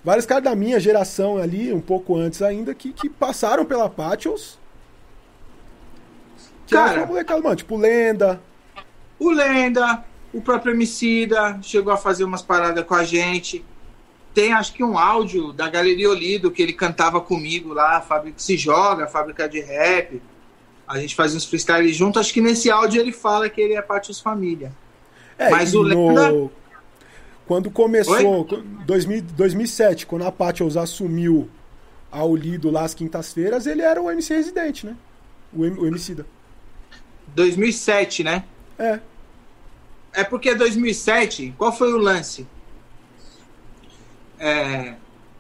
Vários 0.06 0.26
caras 0.26 0.46
da 0.46 0.56
minha 0.56 0.80
geração 0.80 1.38
ali, 1.38 1.74
um 1.74 1.82
pouco 1.82 2.16
antes 2.18 2.42
ainda, 2.42 2.74
que, 2.74 2.94
que 2.94 3.10
passaram 3.10 3.66
pela 3.66 3.90
Patios. 3.90 4.58
Que 6.66 6.76
Cara- 6.76 6.94
era 6.94 7.06
molecada, 7.06 7.42
mano, 7.42 7.58
tipo 7.58 7.76
Lenda. 7.76 8.40
O 9.20 9.30
Lenda, 9.32 10.02
o 10.34 10.40
próprio 10.42 10.74
Emicida 10.74 11.60
chegou 11.62 11.92
a 11.92 11.98
fazer 11.98 12.24
umas 12.24 12.42
paradas 12.42 12.86
com 12.86 12.96
a 12.96 13.04
gente. 13.04 13.66
Tem 14.34 14.52
acho 14.54 14.74
que 14.74 14.84
um 14.84 14.98
áudio 14.98 15.54
da 15.54 15.70
Galeria 15.70 16.10
Olido 16.10 16.50
que 16.50 16.62
ele 16.62 16.74
cantava 16.74 17.22
comigo 17.22 17.74
lá, 17.74 18.02
Fábrica 18.02 18.40
Se 18.40 18.58
Joga, 18.58 19.08
Fábrica 19.08 19.48
de 19.48 19.60
Rap. 19.60 20.22
A 20.88 21.00
gente 21.00 21.16
fazia 21.16 21.38
uns 21.38 21.46
freestyle 21.46 21.92
junto. 21.94 22.20
Acho 22.20 22.34
que 22.34 22.42
nesse 22.42 22.70
áudio 22.70 23.00
ele 23.00 23.12
fala 23.12 23.50
que 23.50 23.62
ele 23.62 23.74
é 23.74 23.82
Patios 23.82 24.20
Família. 24.20 24.72
É, 25.38 25.50
Mas 25.50 25.74
o 25.74 25.82
Lenda. 25.82 26.32
no... 26.32 26.52
Quando 27.46 27.70
começou, 27.70 28.48
2000, 28.86 29.22
2007, 29.22 30.06
quando 30.06 30.26
a 30.26 30.32
Patios 30.32 30.78
assumiu 30.78 31.50
a 32.12 32.24
Olido 32.24 32.72
lá 32.72 32.84
às 32.84 32.94
quintas-feiras, 32.94 33.68
ele 33.68 33.82
era 33.82 34.02
o 34.02 34.10
MC 34.10 34.34
residente, 34.34 34.86
né? 34.86 34.96
O, 35.52 35.66
M, 35.66 35.78
o 35.80 35.86
Emicida. 35.86 36.26
2007, 37.36 38.24
né? 38.24 38.46
É. 38.78 39.00
É 40.14 40.24
porque 40.24 40.56
2007, 40.56 41.54
qual 41.58 41.76
foi 41.76 41.92
o 41.92 41.98
lance? 41.98 42.48
É, 44.46 44.96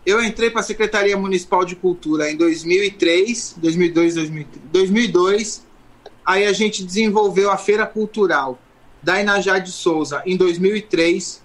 eu 0.06 0.23
entrei 0.23 0.49
para 0.49 0.61
a 0.61 0.64
Secretaria 0.64 1.17
Municipal 1.17 1.65
de 1.65 1.75
Cultura 1.75 2.32
em 2.32 2.38
2003, 2.38 3.56
2002, 3.57 4.15
2003, 4.15 4.64
2002. 4.72 5.65
Aí 6.25 6.45
a 6.45 6.53
gente 6.53 6.85
desenvolveu 6.85 7.51
a 7.51 7.57
Feira 7.57 7.85
Cultural 7.85 8.57
da 9.01 9.19
Inajá 9.19 9.59
de 9.59 9.73
Souza 9.73 10.23
em 10.25 10.38
2003, 10.38 11.43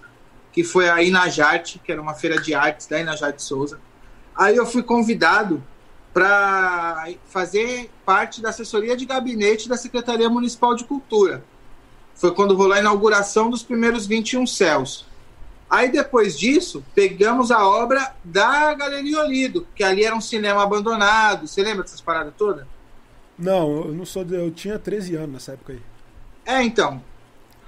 que 0.53 0.63
foi 0.63 0.89
a 0.89 1.03
Inajarte, 1.03 1.81
que 1.83 1.91
era 1.91 2.01
uma 2.01 2.13
feira 2.13 2.41
de 2.41 2.53
artes 2.53 2.87
da 2.87 2.97
Inajá 2.97 3.29
de 3.29 3.41
Souza. 3.43 3.77
Aí 4.33 4.55
eu 4.55 4.65
fui 4.65 4.81
convidado 4.81 5.61
para 6.13 7.09
fazer 7.25 7.91
parte 8.05 8.41
da 8.41 8.51
assessoria 8.51 8.95
de 8.95 9.05
gabinete 9.05 9.67
da 9.67 9.75
Secretaria 9.75 10.29
Municipal 10.29 10.75
de 10.75 10.85
Cultura. 10.85 11.43
Foi 12.15 12.33
quando 12.33 12.55
rolou 12.55 12.71
a 12.71 12.79
inauguração 12.79 13.49
dos 13.49 13.63
primeiros 13.63 14.07
21 14.07 14.47
céus. 14.47 15.08
Aí 15.69 15.91
depois 15.91 16.37
disso, 16.37 16.83
pegamos 16.95 17.51
a 17.51 17.67
obra 17.67 18.13
da 18.23 18.73
Galeria 18.73 19.21
Olido, 19.21 19.67
que 19.75 19.83
ali 19.83 20.03
era 20.03 20.15
um 20.15 20.21
cinema 20.21 20.63
abandonado. 20.63 21.47
Você 21.47 21.61
lembra 21.61 21.83
dessas 21.83 22.01
paradas 22.01 22.33
todas? 22.37 22.65
Não, 23.37 23.85
eu 23.85 23.93
não 23.93 24.05
sou. 24.05 24.23
de- 24.23 24.35
Eu 24.35 24.49
tinha 24.51 24.79
13 24.79 25.15
anos 25.15 25.29
nessa 25.31 25.51
época 25.53 25.73
aí. 25.73 25.79
É, 26.45 26.63
então. 26.63 27.03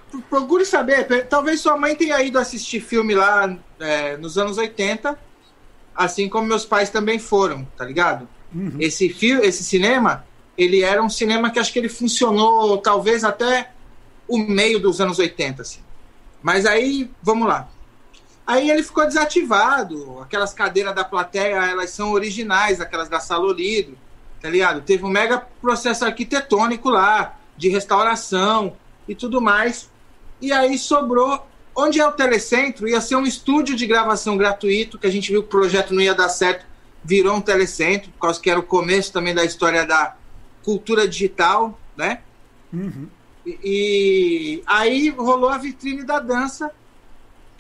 Pro- 0.10 0.22
Procure 0.24 0.66
saber. 0.66 1.06
Talvez 1.28 1.62
sua 1.62 1.78
mãe 1.78 1.96
tenha 1.96 2.20
ido 2.22 2.40
assistir 2.40 2.82
filme 2.82 3.14
lá 3.14 3.56
é, 3.80 4.18
nos 4.18 4.38
anos 4.38 4.58
80, 4.58 5.18
assim 5.96 6.28
como 6.28 6.48
meus 6.48 6.66
pais 6.66 6.90
também 6.90 7.20
foram, 7.20 7.66
tá 7.78 7.86
ligado? 7.86 8.28
Esse, 8.80 9.08
fi 9.10 9.32
esse 9.44 9.64
cinema, 9.64 10.26
ele 10.58 10.82
era 10.82 11.02
um 11.02 11.10
cinema 11.10 11.50
que 11.52 11.60
acho 11.60 11.72
que 11.72 11.80
ele 11.80 11.88
funcionou 11.88 12.78
talvez 12.80 13.24
até 13.24 13.72
o 14.28 14.38
meio 14.40 14.80
dos 14.80 15.00
anos 15.00 15.20
80, 15.20 15.62
assim. 15.62 15.80
Mas 16.44 16.66
aí, 16.66 17.10
vamos 17.24 17.48
lá. 17.48 17.70
Aí 18.52 18.70
ele 18.70 18.84
ficou 18.84 19.06
desativado. 19.06 20.20
Aquelas 20.20 20.54
cadeiras 20.54 20.94
da 20.94 21.06
plateia, 21.06 21.70
elas 21.70 21.92
são 21.92 22.12
originais, 22.12 22.82
aquelas 22.82 23.08
da 23.08 23.22
Sala 23.22 23.46
Olido, 23.46 23.98
tá 24.42 24.50
ligado? 24.50 24.82
Teve 24.82 25.06
um 25.06 25.10
mega 25.10 25.40
processo 25.62 26.04
arquitetônico 26.04 26.90
lá, 26.90 27.40
de 27.56 27.70
restauração 27.70 28.76
e 29.08 29.16
tudo 29.16 29.40
mais. 29.40 29.90
E 30.42 30.52
aí 30.52 30.78
sobrou. 30.78 31.48
Onde 31.74 32.02
é 32.02 32.06
o 32.06 32.12
telecentro? 32.12 32.90
Ia 32.90 33.00
ser 33.00 33.16
um 33.16 33.24
estúdio 33.26 33.74
de 33.74 33.88
gravação 33.88 34.36
gratuito, 34.36 35.00
que 35.00 35.08
a 35.08 35.10
gente 35.10 35.32
viu 35.32 35.42
que 35.42 35.48
o 35.48 35.50
projeto 35.50 35.94
não 35.94 36.02
ia 36.02 36.14
dar 36.14 36.28
certo, 36.28 36.66
virou 37.02 37.38
um 37.38 37.42
telecentro, 37.42 38.12
por 38.12 38.20
causa 38.20 38.42
que 38.42 38.50
era 38.50 38.60
o 38.60 38.64
começo 38.64 39.14
também 39.14 39.34
da 39.34 39.46
história 39.46 39.86
da 39.86 40.18
cultura 40.62 41.08
digital, 41.08 41.80
né? 41.96 42.20
E, 43.46 43.60
e 43.64 44.64
aí 44.68 45.08
rolou 45.10 45.50
a 45.50 45.58
vitrine 45.58 46.04
da 46.04 46.20
dança, 46.20 46.70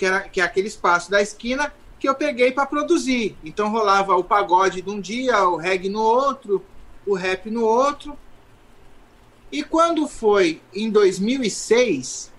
que, 0.01 0.05
era, 0.07 0.21
que 0.21 0.41
é 0.41 0.43
aquele 0.43 0.67
espaço 0.67 1.11
da 1.11 1.21
esquina, 1.21 1.71
que 1.99 2.09
eu 2.09 2.15
peguei 2.15 2.51
para 2.51 2.65
produzir. 2.65 3.37
Então 3.43 3.69
rolava 3.69 4.15
o 4.15 4.23
pagode 4.23 4.81
de 4.81 4.89
um 4.89 4.99
dia, 4.99 5.47
o 5.47 5.57
reggae 5.57 5.89
no 5.89 6.01
outro, 6.01 6.65
o 7.05 7.13
rap 7.13 7.51
no 7.51 7.63
outro. 7.63 8.17
E 9.51 9.61
quando 9.61 10.07
foi 10.07 10.59
em 10.73 10.89
2006, 10.89 12.31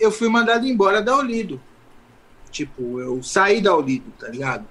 eu 0.00 0.10
fui 0.10 0.30
mandado 0.30 0.66
embora 0.66 1.02
da 1.02 1.14
Olido. 1.18 1.60
Tipo, 2.50 3.00
eu 3.00 3.22
saí 3.22 3.60
da 3.60 3.76
Olido, 3.76 4.10
tá 4.18 4.28
ligado? 4.28 4.64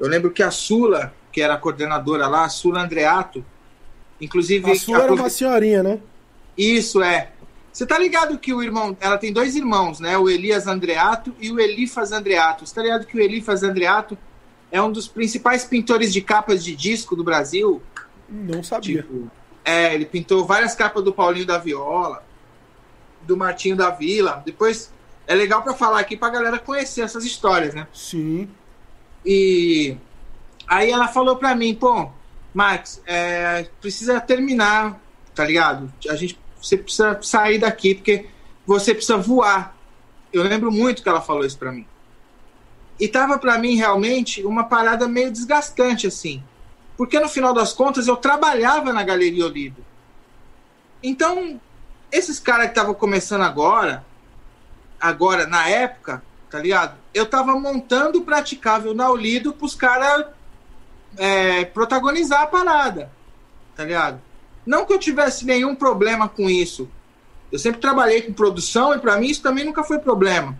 Eu 0.00 0.08
lembro 0.08 0.30
que 0.30 0.42
a 0.42 0.50
Sula, 0.50 1.12
que 1.30 1.42
era 1.42 1.52
a 1.52 1.58
coordenadora 1.58 2.26
lá, 2.28 2.46
a 2.46 2.48
Sula 2.48 2.80
Andreato, 2.80 3.44
inclusive. 4.18 4.72
A 4.72 4.74
sua 4.74 5.02
era 5.02 5.12
uma 5.12 5.28
senhorinha, 5.28 5.82
né? 5.82 6.00
Isso 6.56 7.02
é. 7.02 7.30
Você 7.72 7.86
tá 7.86 7.98
ligado 7.98 8.38
que 8.38 8.52
o 8.52 8.62
irmão. 8.62 8.96
Ela 9.00 9.16
tem 9.16 9.32
dois 9.32 9.56
irmãos, 9.56 9.98
né? 9.98 10.18
O 10.18 10.28
Elias 10.28 10.66
Andreato 10.66 11.34
e 11.40 11.50
o 11.50 11.58
Elifas 11.58 12.12
Andreato. 12.12 12.66
Você 12.66 12.74
tá 12.74 12.82
ligado 12.82 13.06
que 13.06 13.16
o 13.16 13.20
Elifas 13.20 13.62
Andreato 13.62 14.16
é 14.70 14.80
um 14.82 14.92
dos 14.92 15.08
principais 15.08 15.64
pintores 15.64 16.12
de 16.12 16.20
capas 16.20 16.62
de 16.62 16.76
disco 16.76 17.16
do 17.16 17.24
Brasil? 17.24 17.82
Não 18.28 18.62
sabia. 18.62 19.06
É, 19.64 19.94
ele 19.94 20.04
pintou 20.04 20.44
várias 20.44 20.74
capas 20.74 21.02
do 21.02 21.12
Paulinho 21.12 21.46
da 21.46 21.58
Viola, 21.58 22.22
do 23.22 23.36
Martinho 23.36 23.76
da 23.76 23.90
Vila. 23.90 24.42
Depois 24.44 24.92
é 25.26 25.34
legal 25.34 25.62
para 25.62 25.72
falar 25.72 26.00
aqui 26.00 26.16
pra 26.16 26.28
galera 26.28 26.58
conhecer 26.58 27.00
essas 27.00 27.24
histórias, 27.24 27.74
né? 27.74 27.86
Sim. 27.92 28.50
E 29.24 29.96
aí 30.66 30.90
ela 30.90 31.08
falou 31.08 31.36
pra 31.36 31.54
mim, 31.54 31.74
pô, 31.74 32.10
Max, 32.52 33.00
é, 33.06 33.66
precisa 33.80 34.20
terminar, 34.20 35.00
tá 35.34 35.44
ligado? 35.44 35.92
A 36.08 36.16
gente 36.16 36.38
você 36.62 36.76
precisa 36.76 37.18
sair 37.22 37.58
daqui 37.58 37.94
porque 37.94 38.26
você 38.66 38.94
precisa 38.94 39.16
voar. 39.16 39.76
Eu 40.32 40.42
lembro 40.44 40.70
muito 40.70 41.02
que 41.02 41.08
ela 41.08 41.20
falou 41.20 41.44
isso 41.44 41.58
pra 41.58 41.72
mim. 41.72 41.86
E 42.98 43.08
tava 43.08 43.38
pra 43.38 43.58
mim 43.58 43.74
realmente 43.74 44.44
uma 44.44 44.64
parada 44.64 45.08
meio 45.08 45.30
desgastante 45.30 46.06
assim. 46.06 46.42
Porque 46.96 47.18
no 47.18 47.28
final 47.28 47.52
das 47.52 47.72
contas 47.72 48.06
eu 48.06 48.16
trabalhava 48.16 48.92
na 48.92 49.02
Galeria 49.02 49.44
Olido. 49.44 49.84
Então, 51.02 51.60
esses 52.12 52.38
caras 52.38 52.66
que 52.66 52.72
estavam 52.72 52.94
começando 52.94 53.42
agora, 53.42 54.04
agora 55.00 55.46
na 55.46 55.68
época, 55.68 56.22
tá 56.48 56.60
ligado? 56.60 56.96
Eu 57.12 57.26
tava 57.26 57.58
montando 57.58 58.20
o 58.20 58.24
praticável 58.24 58.94
na 58.94 59.10
Olido 59.10 59.52
pros 59.52 59.74
caras 59.74 60.26
é, 61.16 61.64
protagonizar 61.64 62.42
a 62.42 62.46
parada, 62.46 63.10
tá 63.74 63.84
ligado? 63.84 64.20
Não 64.64 64.84
que 64.84 64.92
eu 64.92 64.98
tivesse 64.98 65.44
nenhum 65.44 65.74
problema 65.74 66.28
com 66.28 66.48
isso. 66.48 66.88
Eu 67.50 67.58
sempre 67.58 67.80
trabalhei 67.80 68.22
com 68.22 68.32
produção 68.32 68.94
e 68.94 68.98
para 68.98 69.18
mim 69.18 69.26
isso 69.28 69.42
também 69.42 69.64
nunca 69.64 69.84
foi 69.84 69.98
problema. 69.98 70.58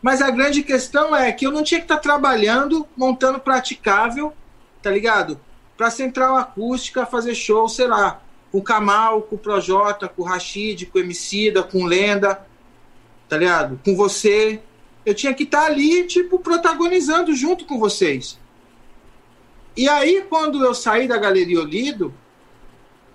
Mas 0.00 0.22
a 0.22 0.30
grande 0.30 0.62
questão 0.62 1.14
é 1.14 1.32
que 1.32 1.46
eu 1.46 1.50
não 1.50 1.64
tinha 1.64 1.80
que 1.80 1.84
estar 1.84 1.98
trabalhando, 1.98 2.86
montando 2.96 3.40
praticável, 3.40 4.32
tá 4.80 4.90
ligado? 4.90 5.40
Pra 5.76 5.90
central 5.90 6.36
acústica 6.36 7.04
fazer 7.04 7.34
show, 7.34 7.68
sei 7.68 7.88
lá, 7.88 8.22
com 8.52 8.58
o 8.58 8.62
Kamal, 8.62 9.22
com 9.22 9.34
o 9.34 9.38
Projota, 9.38 10.08
com 10.08 10.22
o 10.22 10.24
Rashid, 10.24 10.86
com 10.86 10.98
o 10.98 11.00
Emicida, 11.00 11.62
com 11.62 11.82
o 11.82 11.86
Lenda, 11.86 12.46
tá 13.28 13.36
ligado? 13.36 13.80
Com 13.84 13.96
você. 13.96 14.60
Eu 15.04 15.14
tinha 15.14 15.34
que 15.34 15.42
estar 15.42 15.64
ali, 15.64 16.06
tipo, 16.06 16.38
protagonizando 16.38 17.34
junto 17.34 17.64
com 17.64 17.78
vocês. 17.78 18.38
E 19.76 19.88
aí, 19.88 20.24
quando 20.28 20.64
eu 20.64 20.74
saí 20.74 21.08
da 21.08 21.16
Galeria 21.16 21.60
Olido, 21.60 22.12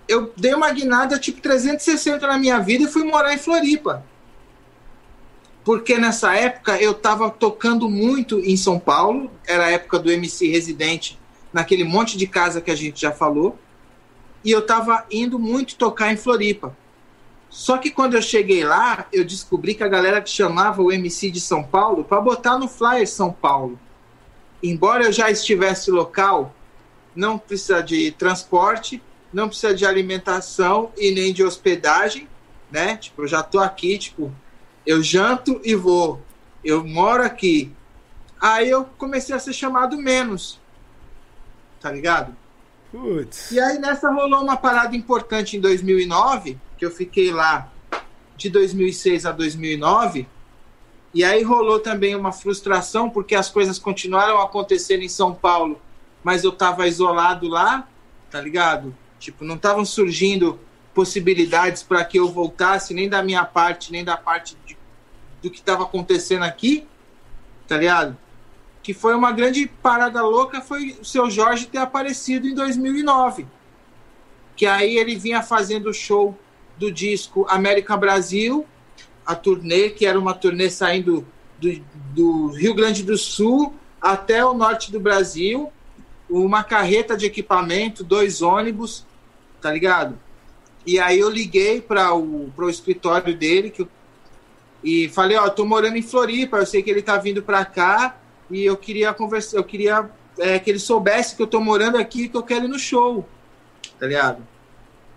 eu 0.08 0.32
dei 0.36 0.54
uma 0.54 0.70
guinada 0.70 1.18
tipo 1.18 1.40
360 1.40 2.26
na 2.26 2.38
minha 2.38 2.58
vida 2.58 2.84
e 2.84 2.88
fui 2.88 3.04
morar 3.04 3.32
em 3.32 3.38
Floripa. 3.38 4.04
Porque 5.64 5.96
nessa 5.96 6.34
época 6.34 6.80
eu 6.80 6.92
estava 6.92 7.30
tocando 7.30 7.88
muito 7.88 8.38
em 8.40 8.56
São 8.56 8.78
Paulo, 8.78 9.30
era 9.46 9.66
a 9.66 9.70
época 9.70 9.98
do 9.98 10.12
MC 10.12 10.48
Residente, 10.48 11.18
naquele 11.52 11.84
monte 11.84 12.18
de 12.18 12.26
casa 12.26 12.60
que 12.60 12.70
a 12.70 12.74
gente 12.74 13.00
já 13.00 13.12
falou, 13.12 13.58
e 14.44 14.50
eu 14.50 14.58
estava 14.58 15.06
indo 15.10 15.38
muito 15.38 15.76
tocar 15.76 16.12
em 16.12 16.16
Floripa. 16.16 16.76
Só 17.48 17.78
que 17.78 17.90
quando 17.90 18.14
eu 18.14 18.20
cheguei 18.20 18.64
lá, 18.64 19.06
eu 19.12 19.24
descobri 19.24 19.74
que 19.74 19.84
a 19.84 19.88
galera 19.88 20.20
que 20.20 20.28
chamava 20.28 20.82
o 20.82 20.92
MC 20.92 21.30
de 21.30 21.40
São 21.40 21.62
Paulo 21.62 22.04
para 22.04 22.20
botar 22.20 22.58
no 22.58 22.68
flyer 22.68 23.08
São 23.08 23.32
Paulo. 23.32 23.78
Embora 24.62 25.04
eu 25.04 25.12
já 25.12 25.30
estivesse 25.30 25.90
local, 25.90 26.52
não 27.14 27.38
precisa 27.38 27.80
de 27.80 28.10
transporte, 28.10 29.00
não 29.34 29.48
precisa 29.48 29.74
de 29.74 29.84
alimentação 29.84 30.92
e 30.96 31.10
nem 31.10 31.32
de 31.32 31.42
hospedagem, 31.42 32.28
né? 32.70 32.96
Tipo, 32.96 33.22
eu 33.22 33.28
já 33.28 33.42
tô 33.42 33.58
aqui, 33.58 33.98
tipo, 33.98 34.32
eu 34.86 35.02
janto 35.02 35.60
e 35.64 35.74
vou. 35.74 36.22
Eu 36.64 36.84
moro 36.84 37.24
aqui. 37.24 37.72
Aí 38.40 38.70
eu 38.70 38.84
comecei 38.96 39.34
a 39.34 39.38
ser 39.40 39.52
chamado 39.52 39.98
menos. 39.98 40.60
Tá 41.80 41.90
ligado? 41.90 42.34
Putz. 42.92 43.50
E 43.50 43.58
aí 43.58 43.78
nessa 43.78 44.08
rolou 44.08 44.40
uma 44.40 44.56
parada 44.56 44.94
importante 44.94 45.56
em 45.56 45.60
2009, 45.60 46.56
que 46.78 46.86
eu 46.86 46.90
fiquei 46.92 47.32
lá 47.32 47.72
de 48.36 48.48
2006 48.48 49.26
a 49.26 49.32
2009. 49.32 50.28
E 51.12 51.24
aí 51.24 51.42
rolou 51.42 51.80
também 51.80 52.14
uma 52.14 52.30
frustração, 52.30 53.10
porque 53.10 53.34
as 53.34 53.48
coisas 53.48 53.80
continuaram 53.80 54.40
acontecendo 54.40 55.02
em 55.02 55.08
São 55.08 55.34
Paulo, 55.34 55.80
mas 56.22 56.44
eu 56.44 56.52
tava 56.52 56.86
isolado 56.86 57.48
lá, 57.48 57.88
tá 58.30 58.40
ligado? 58.40 58.94
Tipo, 59.24 59.42
não 59.42 59.54
estavam 59.54 59.86
surgindo 59.86 60.60
possibilidades 60.92 61.82
para 61.82 62.04
que 62.04 62.18
eu 62.18 62.30
voltasse, 62.30 62.92
nem 62.92 63.08
da 63.08 63.22
minha 63.22 63.42
parte, 63.42 63.90
nem 63.90 64.04
da 64.04 64.18
parte 64.18 64.54
de, 64.66 64.76
do 65.42 65.50
que 65.50 65.60
estava 65.60 65.84
acontecendo 65.84 66.42
aqui, 66.42 66.86
tá 67.66 67.78
ligado? 67.78 68.18
Que 68.82 68.92
foi 68.92 69.14
uma 69.14 69.32
grande 69.32 69.66
parada 69.66 70.22
louca, 70.22 70.60
foi 70.60 70.98
o 71.00 71.04
seu 71.06 71.30
Jorge 71.30 71.64
ter 71.64 71.78
aparecido 71.78 72.46
em 72.46 72.54
2009. 72.54 73.46
Que 74.54 74.66
aí 74.66 74.98
ele 74.98 75.16
vinha 75.16 75.42
fazendo 75.42 75.88
o 75.88 75.94
show 75.94 76.38
do 76.76 76.92
disco 76.92 77.46
América 77.48 77.96
Brasil, 77.96 78.66
a 79.24 79.34
turnê, 79.34 79.88
que 79.88 80.04
era 80.04 80.18
uma 80.18 80.34
turnê 80.34 80.68
saindo 80.68 81.26
do, 81.58 81.82
do 82.14 82.46
Rio 82.48 82.74
Grande 82.74 83.02
do 83.02 83.16
Sul 83.16 83.72
até 83.98 84.44
o 84.44 84.52
norte 84.52 84.92
do 84.92 85.00
Brasil, 85.00 85.72
uma 86.28 86.62
carreta 86.62 87.16
de 87.16 87.24
equipamento, 87.24 88.04
dois 88.04 88.42
ônibus, 88.42 89.06
tá 89.64 89.72
ligado? 89.72 90.18
E 90.86 91.00
aí 91.00 91.18
eu 91.18 91.30
liguei 91.30 91.80
para 91.80 92.12
o 92.12 92.52
pro 92.54 92.68
escritório 92.68 93.34
dele 93.34 93.70
que 93.70 93.88
e 94.82 95.08
falei, 95.08 95.38
ó, 95.38 95.48
tô 95.48 95.64
morando 95.64 95.96
em 95.96 96.02
Floripa, 96.02 96.58
eu 96.58 96.66
sei 96.66 96.82
que 96.82 96.90
ele 96.90 97.00
tá 97.00 97.16
vindo 97.16 97.42
para 97.42 97.64
cá 97.64 98.18
e 98.50 98.62
eu 98.62 98.76
queria 98.76 99.14
conversar, 99.14 99.56
eu 99.56 99.64
queria 99.64 100.10
é, 100.38 100.58
que 100.58 100.70
ele 100.70 100.78
soubesse 100.78 101.34
que 101.34 101.42
eu 101.42 101.46
tô 101.46 101.60
morando 101.60 101.96
aqui 101.96 102.24
e 102.24 102.28
que 102.28 102.36
eu 102.36 102.42
quero 102.42 102.66
ir 102.66 102.68
no 102.68 102.78
show, 102.78 103.26
tá 103.98 104.06
ligado? 104.06 104.46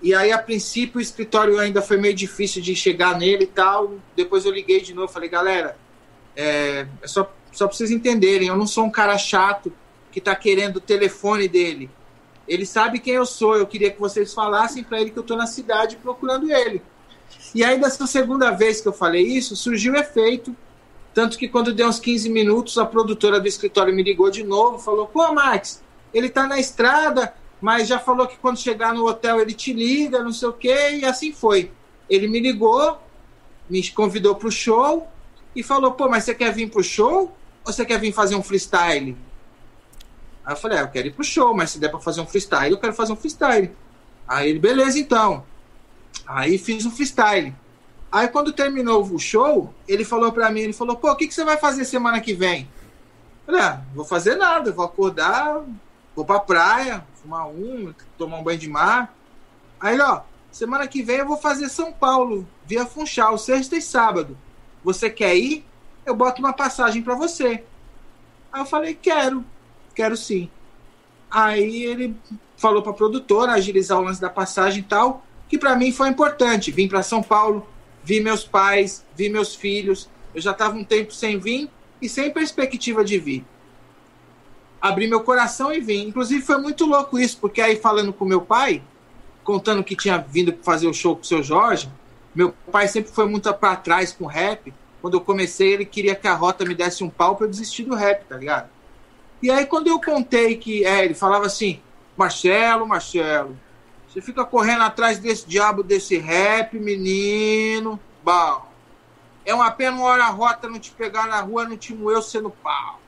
E 0.02 0.16
aí, 0.16 0.32
a 0.32 0.38
princípio, 0.38 1.00
o 1.00 1.02
escritório 1.02 1.60
ainda 1.60 1.82
foi 1.82 1.98
meio 1.98 2.14
difícil 2.14 2.62
de 2.62 2.74
chegar 2.74 3.18
nele 3.18 3.44
e 3.44 3.48
tal. 3.48 3.96
Depois 4.16 4.46
eu 4.46 4.54
liguei 4.54 4.80
de 4.80 4.94
novo, 4.94 5.12
falei, 5.12 5.28
galera, 5.28 5.78
é, 6.34 6.88
é 7.02 7.08
só, 7.08 7.30
só 7.52 7.68
pra 7.68 7.76
vocês 7.76 7.92
entenderem, 7.92 8.48
eu 8.48 8.56
não 8.56 8.68
sou 8.68 8.86
um 8.86 8.92
cara 8.92 9.18
chato 9.18 9.74
que 10.10 10.22
tá 10.22 10.34
querendo 10.34 10.78
o 10.78 10.82
telefone 10.82 11.50
dele. 11.50 11.90
Ele 12.48 12.66
sabe 12.66 13.00
quem 13.00 13.14
eu 13.14 13.26
sou. 13.26 13.56
Eu 13.56 13.68
queria 13.68 13.92
que 13.92 14.00
vocês 14.00 14.34
falassem 14.34 14.84
para 14.84 15.02
ele 15.02 15.12
que 15.12 15.20
eu 15.20 15.24
tô 15.24 15.36
na 15.36 15.48
cidade 15.48 15.98
procurando 15.98 16.52
ele. 16.52 16.82
E 17.54 17.64
aí, 17.64 17.80
dessa 17.80 18.08
segunda 18.08 18.52
vez 18.52 18.82
que 18.82 18.88
eu 18.88 18.94
falei 18.94 19.24
isso, 19.24 19.56
surgiu 19.56 19.94
o 19.94 19.98
efeito. 19.98 20.56
Tanto 21.14 21.38
que 21.38 21.48
quando 21.48 21.74
deu 21.74 21.88
uns 21.88 22.00
15 22.00 22.30
minutos, 22.30 22.78
a 22.78 22.86
produtora 22.86 23.40
do 23.40 23.48
escritório 23.48 23.94
me 23.94 24.04
ligou 24.04 24.30
de 24.30 24.44
novo, 24.44 24.78
falou: 24.78 25.08
pô, 25.08 25.34
Max, 25.34 25.84
ele 26.14 26.30
tá 26.30 26.46
na 26.46 26.60
estrada, 26.60 27.34
mas 27.60 27.88
já 27.88 27.98
falou 27.98 28.28
que 28.28 28.38
quando 28.38 28.60
chegar 28.60 28.94
no 28.94 29.08
hotel 29.08 29.42
ele 29.42 29.54
te 29.54 29.74
liga, 29.74 30.24
não 30.24 30.32
sei 30.32 30.48
o 30.48 30.54
quê, 30.54 30.92
e 31.02 31.06
assim 31.06 31.32
foi. 31.32 31.72
Ele 32.10 32.28
me 32.28 32.40
ligou, 32.40 33.00
me 33.70 33.86
convidou 33.90 34.36
pro 34.36 34.52
show 34.52 35.08
e 35.56 35.64
falou: 35.64 35.92
pô, 35.94 36.08
mas 36.08 36.24
você 36.24 36.36
quer 36.36 36.54
vir 36.54 36.70
pro 36.70 36.84
show 36.84 37.36
ou 37.66 37.74
você 37.74 37.84
quer 37.84 38.00
vir 38.00 38.14
fazer 38.14 38.36
um 38.36 38.44
freestyle? 38.44 39.18
Aí 40.48 40.54
eu 40.54 40.58
falei: 40.58 40.78
ah, 40.78 40.82
eu 40.82 40.88
quero 40.88 41.08
ir 41.10 41.12
pro 41.12 41.26
show, 41.26 41.54
mas 41.54 41.72
se 41.72 41.80
der 41.80 41.90
pra 41.90 42.00
fazer 42.00 42.22
um 42.22 42.26
freestyle, 42.26 42.72
eu 42.72 42.80
quero 42.80 42.94
fazer 42.94 43.12
um 43.12 43.18
freestyle. 43.18 43.70
Aí 44.26 44.50
ele, 44.50 44.60
beleza 44.60 44.98
então. 44.98 45.44
Aí 46.26 46.58
fiz 46.58 46.86
um 46.86 46.92
freestyle. 46.92 47.54
Aí 48.10 48.30
quando 48.30 48.54
terminou 48.54 49.04
o 49.04 49.20
show, 49.20 49.74
ele 49.86 50.06
falou 50.06 50.32
pra 50.32 50.50
mim, 50.50 50.62
ele 50.62 50.72
falou, 50.72 50.96
pô, 50.96 51.12
o 51.12 51.16
que, 51.18 51.28
que 51.28 51.34
você 51.34 51.44
vai 51.44 51.58
fazer 51.58 51.84
semana 51.84 52.22
que 52.22 52.34
vem? 52.34 52.62
Eu 53.46 53.54
falei, 53.54 53.62
ah, 53.62 53.82
vou 53.94 54.06
fazer 54.06 54.36
nada, 54.36 54.72
vou 54.72 54.86
acordar, 54.86 55.62
vou 56.16 56.24
pra 56.24 56.40
praia, 56.40 57.06
fumar 57.22 57.50
um, 57.50 57.94
tomar 58.18 58.38
um 58.38 58.44
banho 58.44 58.58
de 58.58 58.70
mar. 58.70 59.14
Aí, 59.78 60.00
ó, 60.00 60.22
semana 60.50 60.88
que 60.88 61.04
vem 61.04 61.18
eu 61.18 61.28
vou 61.28 61.38
fazer 61.38 61.68
São 61.68 61.92
Paulo, 61.92 62.48
via 62.66 62.86
Funchal, 62.86 63.38
sexta 63.38 63.76
e 63.76 63.82
sábado. 63.82 64.38
Você 64.82 65.10
quer 65.10 65.36
ir? 65.36 65.66
Eu 66.06 66.16
boto 66.16 66.40
uma 66.40 66.54
passagem 66.54 67.02
para 67.02 67.16
você. 67.16 67.66
Aí 68.54 68.62
eu 68.62 68.66
falei, 68.66 68.96
quero, 68.96 69.44
quero 69.98 70.16
sim. 70.16 70.48
Aí 71.30 71.84
ele 71.84 72.16
falou 72.56 72.84
pra 72.84 72.94
produtora 72.94 73.54
agilizar 73.54 74.00
o 74.00 74.04
lance 74.04 74.22
da 74.22 74.30
passagem 74.30 74.82
e 74.82 74.84
tal, 74.84 75.26
que 75.50 75.58
para 75.58 75.76
mim 75.76 75.92
foi 75.92 76.10
importante. 76.10 76.72
Vim 76.72 76.88
para 76.88 77.02
São 77.02 77.24
Paulo, 77.24 77.68
vi 78.04 78.20
meus 78.20 78.44
pais, 78.44 79.04
vi 79.16 79.28
meus 79.28 79.56
filhos. 79.56 80.08
Eu 80.36 80.42
já 80.42 80.52
estava 80.52 80.78
um 80.78 80.84
tempo 80.84 81.12
sem 81.12 81.40
vir 81.40 81.68
e 82.00 82.08
sem 82.08 82.32
perspectiva 82.32 83.04
de 83.04 83.18
vir. 83.18 83.44
Abri 84.80 85.08
meu 85.08 85.22
coração 85.22 85.74
e 85.74 85.80
vim. 85.80 86.08
Inclusive 86.08 86.44
foi 86.44 86.58
muito 86.62 86.86
louco 86.86 87.18
isso, 87.18 87.40
porque 87.40 87.60
aí 87.60 87.76
falando 87.76 88.14
com 88.14 88.24
meu 88.24 88.42
pai, 88.42 88.84
contando 89.44 89.84
que 89.84 89.96
tinha 89.96 90.20
vindo 90.20 90.56
fazer 90.62 90.88
o 90.88 90.94
show 90.94 91.16
com 91.16 91.24
o 91.24 91.26
seu 91.26 91.42
Jorge, 91.42 91.90
meu 92.36 92.54
pai 92.72 92.88
sempre 92.88 93.12
foi 93.12 93.28
muito 93.28 93.52
para 93.56 93.76
trás 93.76 94.12
com 94.12 94.28
rap. 94.28 94.72
Quando 95.02 95.16
eu 95.16 95.22
comecei, 95.22 95.74
ele 95.74 95.86
queria 95.86 96.14
que 96.14 96.28
a 96.28 96.36
Rota 96.36 96.64
me 96.66 96.76
desse 96.76 97.04
um 97.04 97.10
pau 97.10 97.36
para 97.36 97.48
eu 97.48 97.50
desistir 97.50 97.84
do 97.84 97.96
rap, 97.96 98.26
tá 98.26 98.38
ligado? 98.38 98.77
E 99.42 99.52
aí 99.52 99.66
quando 99.66 99.88
eu 99.88 100.00
contei 100.02 100.58
que, 100.58 100.86
é, 100.86 101.06
ele 101.06 101.14
falava 101.14 101.46
assim, 101.46 101.82
Marcelo, 102.16 102.88
Marcelo, 102.88 103.58
você 104.08 104.22
fica 104.22 104.44
correndo 104.44 104.84
atrás 104.84 105.20
desse 105.20 105.48
diabo 105.48 105.84
desse 105.84 106.18
rap, 106.18 106.80
menino. 106.80 108.00
Bom, 108.24 108.66
é 109.46 109.54
uma 109.54 109.70
pena 109.72 109.96
uma 109.96 110.06
hora 110.06 110.26
a 110.26 110.30
rota 110.30 110.68
não 110.68 110.80
te 110.80 110.92
pegar 110.92 111.28
na 111.28 111.40
rua, 111.42 111.66
não 111.66 111.78
te 111.78 111.94
moeu 111.94 112.22
sendo 112.22 112.50
pau. 112.50 113.00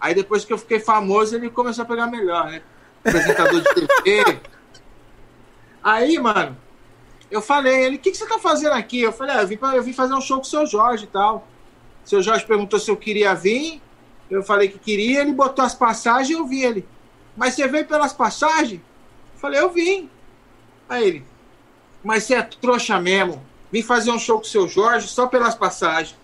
Aí 0.00 0.14
depois 0.14 0.44
que 0.44 0.52
eu 0.52 0.58
fiquei 0.58 0.80
famoso, 0.80 1.34
ele 1.34 1.50
começou 1.50 1.84
a 1.84 1.86
pegar 1.86 2.06
melhor, 2.06 2.46
né? 2.50 2.62
Apresentador 3.04 3.60
de 3.60 3.74
TV. 3.74 4.40
Aí, 5.82 6.18
mano, 6.18 6.56
eu 7.30 7.40
falei, 7.40 7.84
ele, 7.84 7.96
o 7.96 7.98
que, 7.98 8.10
que 8.10 8.16
você 8.16 8.26
tá 8.26 8.38
fazendo 8.38 8.72
aqui? 8.72 9.00
Eu 9.00 9.12
falei, 9.12 9.36
ah, 9.36 9.42
eu, 9.42 9.46
vim 9.46 9.56
pra, 9.56 9.76
eu 9.76 9.82
vim 9.82 9.92
fazer 9.92 10.14
um 10.14 10.20
show 10.20 10.38
com 10.38 10.42
o 10.42 10.46
seu 10.46 10.66
Jorge 10.66 11.04
e 11.04 11.08
tal. 11.08 11.46
Seu 12.04 12.22
Jorge 12.22 12.44
perguntou 12.44 12.78
se 12.78 12.90
eu 12.90 12.96
queria 12.96 13.34
vir. 13.34 13.80
Eu 14.30 14.42
falei 14.42 14.68
que 14.68 14.78
queria, 14.78 15.20
ele 15.20 15.32
botou 15.32 15.64
as 15.64 15.74
passagens 15.74 16.30
e 16.30 16.32
eu 16.32 16.46
vi 16.46 16.62
ele. 16.62 16.86
Mas 17.36 17.54
você 17.54 17.66
veio 17.66 17.86
pelas 17.86 18.12
passagens? 18.12 18.80
Eu 19.34 19.40
falei, 19.40 19.60
eu 19.60 19.70
vim. 19.70 20.10
Aí 20.88 21.06
ele, 21.06 21.24
mas 22.02 22.24
você 22.24 22.34
é 22.34 22.42
trouxa 22.42 22.98
mesmo. 23.00 23.42
Vim 23.70 23.82
fazer 23.82 24.10
um 24.10 24.18
show 24.18 24.38
com 24.38 24.44
o 24.44 24.48
seu 24.48 24.66
Jorge 24.66 25.08
só 25.08 25.26
pelas 25.26 25.54
passagens. 25.54 26.16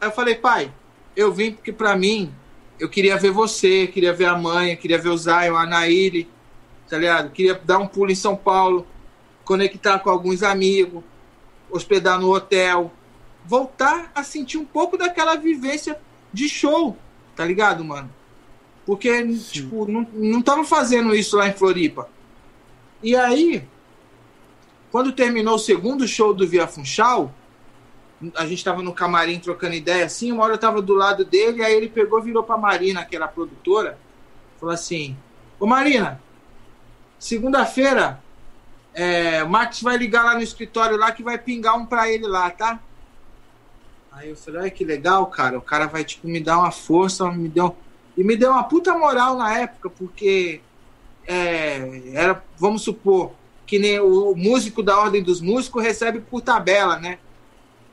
Aí 0.00 0.08
eu 0.08 0.12
falei, 0.12 0.34
pai, 0.34 0.72
eu 1.14 1.32
vim 1.32 1.52
porque 1.52 1.72
para 1.72 1.94
mim, 1.96 2.32
eu 2.78 2.88
queria 2.88 3.18
ver 3.18 3.30
você, 3.30 3.86
queria 3.86 4.12
ver 4.12 4.26
a 4.26 4.36
mãe, 4.36 4.76
queria 4.76 4.98
ver 4.98 5.10
o 5.10 5.16
Zion, 5.16 5.56
a 5.56 5.66
Naíri, 5.66 6.28
tá 6.88 6.96
ligado? 6.96 7.30
Queria 7.30 7.54
dar 7.54 7.78
um 7.78 7.86
pulo 7.86 8.10
em 8.10 8.14
São 8.14 8.34
Paulo, 8.34 8.86
conectar 9.44 9.98
com 9.98 10.08
alguns 10.08 10.42
amigos, 10.42 11.02
hospedar 11.70 12.18
no 12.18 12.34
hotel, 12.34 12.90
voltar 13.44 14.10
a 14.14 14.22
sentir 14.22 14.56
um 14.56 14.64
pouco 14.64 14.96
daquela 14.96 15.36
vivência 15.36 16.00
de 16.32 16.48
show, 16.48 16.96
tá 17.34 17.44
ligado, 17.44 17.84
mano? 17.84 18.10
Porque, 18.86 19.26
tipo, 19.50 19.90
não, 19.90 20.06
não 20.12 20.42
tava 20.42 20.64
fazendo 20.64 21.14
isso 21.14 21.36
lá 21.36 21.48
em 21.48 21.52
Floripa. 21.52 22.08
E 23.02 23.14
aí, 23.14 23.66
quando 24.90 25.12
terminou 25.12 25.54
o 25.54 25.58
segundo 25.58 26.06
show 26.08 26.34
do 26.34 26.46
Via 26.46 26.66
Funchal, 26.66 27.32
a 28.34 28.44
gente 28.46 28.64
tava 28.64 28.82
no 28.82 28.92
camarim 28.92 29.38
trocando 29.38 29.74
ideia 29.74 30.04
assim, 30.04 30.30
uma 30.32 30.44
hora 30.44 30.54
eu 30.54 30.58
tava 30.58 30.82
do 30.82 30.94
lado 30.94 31.24
dele, 31.24 31.64
aí 31.64 31.74
ele 31.74 31.88
pegou, 31.88 32.20
virou 32.20 32.42
pra 32.42 32.58
Marina, 32.58 33.04
que 33.04 33.16
era 33.16 33.24
a 33.24 33.28
produtora, 33.28 33.98
falou 34.58 34.74
assim: 34.74 35.16
Ô 35.58 35.66
Marina, 35.66 36.20
segunda-feira, 37.18 38.22
é, 38.92 39.42
o 39.42 39.48
Max 39.48 39.80
vai 39.80 39.96
ligar 39.96 40.24
lá 40.24 40.34
no 40.34 40.42
escritório 40.42 40.96
lá 40.96 41.12
que 41.12 41.22
vai 41.22 41.38
pingar 41.38 41.76
um 41.76 41.86
pra 41.86 42.10
ele 42.10 42.26
lá, 42.26 42.50
tá? 42.50 42.80
Aí 44.20 44.28
eu 44.28 44.36
falei, 44.36 44.60
ai 44.64 44.70
que 44.70 44.84
legal, 44.84 45.24
cara. 45.26 45.56
O 45.56 45.62
cara 45.62 45.86
vai 45.86 46.04
tipo 46.04 46.28
me 46.28 46.40
dar 46.40 46.58
uma 46.58 46.70
força, 46.70 47.30
me 47.32 47.48
deu 47.48 47.74
e 48.18 48.22
me 48.22 48.36
deu 48.36 48.50
uma 48.50 48.64
puta 48.64 48.92
moral 48.98 49.34
na 49.34 49.58
época, 49.58 49.88
porque 49.88 50.60
é, 51.26 52.02
era, 52.12 52.44
vamos 52.58 52.82
supor, 52.82 53.32
que 53.66 53.78
nem 53.78 53.98
o 53.98 54.34
músico 54.36 54.82
da 54.82 54.98
ordem 54.98 55.22
dos 55.22 55.40
músicos 55.40 55.82
recebe 55.82 56.20
por 56.20 56.42
tabela, 56.42 56.98
né? 56.98 57.18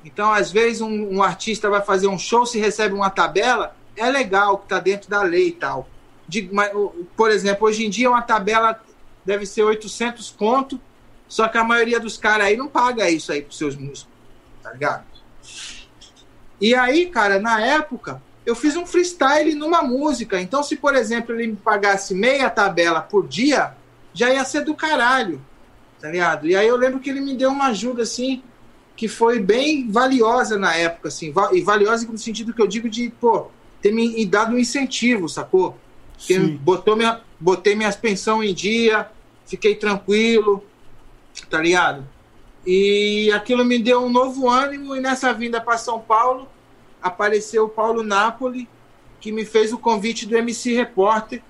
Então, 0.03 0.33
às 0.33 0.51
vezes, 0.51 0.81
um, 0.81 1.15
um 1.15 1.23
artista 1.23 1.69
vai 1.69 1.81
fazer 1.81 2.07
um 2.07 2.19
show, 2.19 2.45
se 2.45 2.59
recebe 2.59 2.93
uma 2.93 3.09
tabela, 3.09 3.73
é 3.95 4.09
legal, 4.09 4.57
que 4.57 4.67
tá 4.67 4.79
dentro 4.79 5.09
da 5.09 5.21
lei 5.21 5.47
e 5.47 5.53
tal. 5.53 5.87
De, 6.27 6.49
mas, 6.51 6.71
por 7.15 7.31
exemplo, 7.31 7.67
hoje 7.67 7.85
em 7.85 7.89
dia 7.89 8.09
uma 8.09 8.21
tabela 8.21 8.83
deve 9.23 9.45
ser 9.45 9.63
800 9.63 10.29
conto, 10.31 10.77
só 11.25 11.47
que 11.47 11.57
a 11.57 11.63
maioria 11.63 12.01
dos 12.01 12.17
caras 12.17 12.47
aí 12.47 12.57
não 12.57 12.67
paga 12.67 13.09
isso 13.09 13.31
aí 13.31 13.41
pros 13.41 13.57
seus 13.57 13.77
músicos, 13.77 14.09
tá 14.61 14.73
ligado? 14.73 15.16
E 16.59 16.73
aí, 16.73 17.07
cara, 17.07 17.39
na 17.39 17.61
época, 17.61 18.21
eu 18.45 18.55
fiz 18.55 18.75
um 18.75 18.85
freestyle 18.85 19.53
numa 19.53 19.83
música. 19.83 20.41
Então, 20.41 20.63
se, 20.63 20.75
por 20.75 20.95
exemplo, 20.95 21.35
ele 21.35 21.47
me 21.47 21.55
pagasse 21.55 22.15
meia 22.15 22.49
tabela 22.49 23.01
por 23.01 23.27
dia, 23.27 23.73
já 24.13 24.33
ia 24.33 24.43
ser 24.45 24.61
do 24.61 24.73
caralho, 24.73 25.41
tá 25.99 26.09
ligado? 26.09 26.47
E 26.47 26.55
aí 26.55 26.67
eu 26.67 26.75
lembro 26.75 26.99
que 26.99 27.09
ele 27.09 27.21
me 27.21 27.35
deu 27.35 27.49
uma 27.49 27.67
ajuda, 27.67 28.03
assim, 28.03 28.41
que 28.95 29.07
foi 29.07 29.39
bem 29.39 29.91
valiosa 29.91 30.57
na 30.57 30.75
época, 30.75 31.09
assim, 31.09 31.33
e 31.53 31.61
valiosa 31.61 32.07
no 32.07 32.17
sentido 32.17 32.53
que 32.53 32.61
eu 32.61 32.67
digo 32.67 32.89
de, 32.89 33.09
pô, 33.09 33.51
ter 33.81 33.91
me 33.91 34.25
dado 34.25 34.55
um 34.55 34.57
incentivo, 34.57 35.29
sacou? 35.29 35.77
Que 36.17 36.39
botou 36.39 36.95
minha, 36.95 37.21
botei 37.39 37.75
minhas 37.75 37.95
pensão 37.95 38.43
em 38.43 38.53
dia, 38.53 39.07
fiquei 39.45 39.75
tranquilo, 39.75 40.63
tá 41.49 41.59
ligado? 41.61 42.07
E 42.69 43.31
aquilo 43.31 43.63
me 43.63 43.79
deu 43.79 44.03
um 44.03 44.09
novo 44.09 44.49
ânimo 44.49 44.93
e 44.93 44.99
nessa 44.99 45.31
vinda 45.33 45.61
para 45.61 45.77
São 45.77 46.01
Paulo 46.01 46.49
apareceu 47.01 47.63
o 47.65 47.69
Paulo 47.69 48.03
Napoli, 48.03 48.67
que 49.21 49.31
me 49.31 49.45
fez 49.45 49.71
o 49.71 49.77
convite 49.77 50.25
do 50.25 50.35
MC 50.35 50.73
Repórter, 50.75 51.41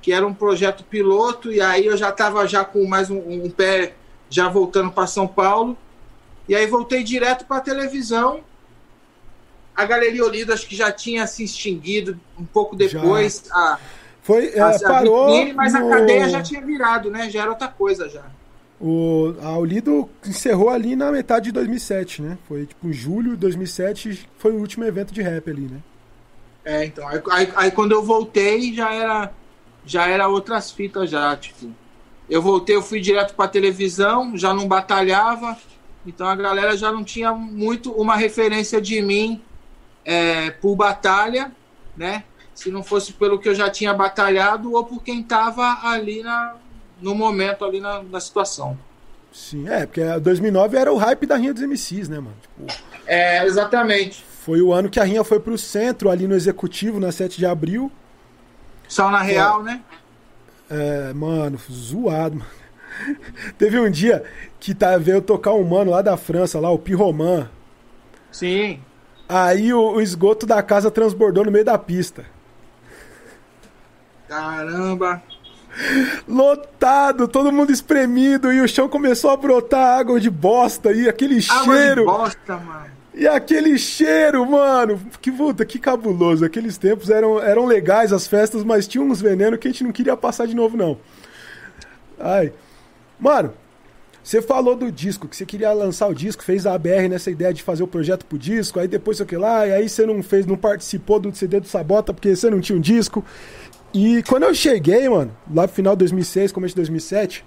que 0.00 0.12
era 0.12 0.24
um 0.24 0.32
projeto 0.32 0.84
piloto, 0.84 1.50
e 1.52 1.60
aí 1.60 1.86
eu 1.86 1.96
já 1.96 2.10
estava 2.10 2.46
já 2.46 2.64
com 2.64 2.86
mais 2.86 3.10
um, 3.10 3.18
um 3.18 3.50
pé 3.50 3.94
já 4.30 4.48
voltando 4.48 4.92
para 4.92 5.08
São 5.08 5.26
Paulo. 5.26 5.76
E 6.48 6.54
aí 6.54 6.66
voltei 6.66 7.02
direto 7.02 7.44
para 7.46 7.56
a 7.56 7.60
televisão. 7.60 8.40
A 9.74 9.84
Galeria 9.84 10.24
Olido 10.24 10.52
acho 10.52 10.66
que 10.68 10.76
já 10.76 10.92
tinha 10.92 11.26
se 11.26 11.42
extinguido 11.42 12.18
um 12.38 12.44
pouco 12.44 12.76
depois. 12.76 13.44
A, 13.50 13.78
Foi, 14.22 14.52
a, 14.58 14.70
é, 14.72 14.76
a 14.76 14.78
parou 14.80 15.26
vitrine, 15.26 15.52
mas 15.52 15.72
no- 15.72 15.86
a 15.86 15.90
cadeia 15.98 16.28
já 16.28 16.42
tinha 16.42 16.60
virado, 16.60 17.10
né? 17.10 17.28
Já 17.28 17.42
era 17.42 17.50
outra 17.50 17.68
coisa 17.68 18.08
já. 18.08 18.22
O, 18.80 19.34
a 19.42 19.58
Olido 19.58 20.08
encerrou 20.26 20.70
ali 20.70 20.96
na 20.96 21.12
metade 21.12 21.46
de 21.46 21.52
2007, 21.52 22.22
né? 22.22 22.38
Foi 22.48 22.66
tipo 22.66 22.92
julho 22.92 23.32
de 23.32 23.36
2007, 23.38 24.28
foi 24.38 24.52
o 24.52 24.58
último 24.60 24.84
evento 24.84 25.12
de 25.12 25.22
rap 25.22 25.50
ali, 25.50 25.68
né? 25.68 25.80
É, 26.64 26.84
então. 26.84 27.06
Aí, 27.08 27.20
aí- 27.30 27.52
aí 27.56 27.70
quando 27.70 27.92
eu 27.92 28.02
voltei 28.02 28.72
já 28.74 28.92
era 28.94 29.32
já 29.84 30.06
era 30.06 30.28
outras 30.28 30.70
fitas 30.70 31.10
já, 31.10 31.36
tipo. 31.36 31.74
Eu 32.28 32.42
voltei, 32.42 32.76
eu 32.76 32.82
fui 32.82 33.00
direto 33.00 33.34
pra 33.34 33.48
televisão, 33.48 34.36
já 34.36 34.54
não 34.54 34.68
batalhava, 34.68 35.58
então 36.06 36.26
a 36.28 36.36
galera 36.36 36.76
já 36.76 36.92
não 36.92 37.02
tinha 37.04 37.32
muito 37.34 37.92
uma 37.92 38.16
referência 38.16 38.80
de 38.80 39.02
mim 39.02 39.42
é, 40.04 40.50
por 40.50 40.76
batalha, 40.76 41.52
né? 41.96 42.24
Se 42.54 42.70
não 42.70 42.82
fosse 42.84 43.12
pelo 43.14 43.38
que 43.40 43.48
eu 43.48 43.54
já 43.54 43.70
tinha 43.70 43.94
batalhado 43.94 44.72
ou 44.74 44.84
por 44.84 45.02
quem 45.02 45.22
tava 45.22 45.80
ali 45.88 46.22
na, 46.22 46.56
no 47.00 47.14
momento, 47.14 47.64
ali 47.64 47.80
na, 47.80 48.02
na 48.02 48.20
situação. 48.20 48.78
Sim, 49.32 49.68
é, 49.68 49.86
porque 49.86 50.02
2009 50.20 50.76
era 50.76 50.92
o 50.92 50.96
hype 50.96 51.26
da 51.26 51.36
Rinha 51.36 51.54
dos 51.54 51.62
MCs, 51.62 52.08
né, 52.08 52.18
mano? 52.18 52.36
Tipo, 52.40 52.66
É, 53.06 53.44
exatamente. 53.44 54.24
foi 54.44 54.60
o 54.60 54.72
ano 54.72 54.90
que 54.90 54.98
a 55.00 55.04
Rinha 55.04 55.22
foi 55.24 55.38
pro 55.40 55.56
centro, 55.58 56.10
ali 56.10 56.26
no 56.26 56.34
Executivo, 56.34 56.98
na 57.00 57.12
7 57.12 57.38
de 57.38 57.46
abril. 57.46 57.90
Só 58.88 59.10
na 59.10 59.22
real, 59.22 59.62
né? 59.62 59.82
É, 60.68 61.12
mano, 61.12 61.58
zoado, 61.70 62.36
mano. 62.36 62.50
Teve 63.58 63.78
um 63.78 63.90
dia 63.90 64.24
que 64.58 64.74
tá, 64.74 64.96
veio 64.98 65.22
tocar 65.22 65.52
um 65.54 65.64
mano 65.64 65.90
lá 65.90 66.02
da 66.02 66.16
França, 66.16 66.60
lá, 66.60 66.70
o 66.70 66.78
Pirroman. 66.78 67.48
Sim. 68.30 68.80
Aí 69.28 69.72
o, 69.72 69.92
o 69.92 70.00
esgoto 70.00 70.44
da 70.46 70.62
casa 70.62 70.90
transbordou 70.90 71.44
no 71.44 71.52
meio 71.52 71.64
da 71.64 71.78
pista. 71.78 72.24
Caramba. 74.28 75.22
Lotado, 76.28 77.26
todo 77.28 77.52
mundo 77.52 77.72
espremido 77.72 78.52
e 78.52 78.60
o 78.60 78.68
chão 78.68 78.88
começou 78.88 79.30
a 79.30 79.36
brotar 79.36 79.98
água 79.98 80.20
de 80.20 80.30
bosta 80.30 80.92
e 80.92 81.08
aquele 81.08 81.44
Água 81.48 81.76
cheiro. 81.76 82.00
de 82.02 82.06
bosta, 82.06 82.56
mano. 82.56 82.86
E 83.12 83.26
aquele 83.26 83.76
cheiro, 83.76 84.48
mano, 84.48 85.00
que 85.20 85.32
puta, 85.32 85.64
que 85.64 85.78
cabuloso. 85.78 86.44
Aqueles 86.44 86.78
tempos 86.78 87.10
eram, 87.10 87.40
eram 87.40 87.66
legais 87.66 88.12
as 88.12 88.26
festas, 88.26 88.62
mas 88.62 88.86
tinha 88.86 89.02
uns 89.02 89.20
venenos 89.20 89.58
que 89.58 89.68
a 89.68 89.70
gente 89.70 89.84
não 89.84 89.92
queria 89.92 90.16
passar 90.16 90.46
de 90.46 90.54
novo, 90.54 90.76
não. 90.76 90.96
Ai. 92.18 92.52
Mano, 93.18 93.52
você 94.22 94.40
falou 94.40 94.76
do 94.76 94.92
disco, 94.92 95.26
que 95.26 95.36
você 95.36 95.44
queria 95.44 95.72
lançar 95.72 96.06
o 96.06 96.14
disco, 96.14 96.44
fez 96.44 96.66
a 96.66 96.74
ABR 96.74 97.08
nessa 97.08 97.30
ideia 97.30 97.52
de 97.52 97.62
fazer 97.62 97.82
o 97.82 97.86
projeto 97.86 98.24
pro 98.24 98.38
disco, 98.38 98.78
aí 98.78 98.86
depois 98.86 99.16
sei 99.16 99.24
o 99.24 99.28
que 99.28 99.36
lá, 99.36 99.66
e 99.66 99.72
aí 99.72 99.88
você 99.88 100.06
não 100.06 100.22
fez, 100.22 100.46
não 100.46 100.56
participou 100.56 101.18
do 101.18 101.34
CD 101.34 101.58
do 101.58 101.66
Sabota 101.66 102.14
porque 102.14 102.36
você 102.36 102.48
não 102.48 102.60
tinha 102.60 102.78
um 102.78 102.80
disco. 102.80 103.24
E 103.92 104.22
quando 104.22 104.44
eu 104.44 104.54
cheguei, 104.54 105.08
mano, 105.08 105.36
lá 105.52 105.62
no 105.62 105.68
final 105.68 105.94
de 105.94 106.00
2006, 106.00 106.52
começo 106.52 106.72
de 106.72 106.76
2007, 106.76 107.44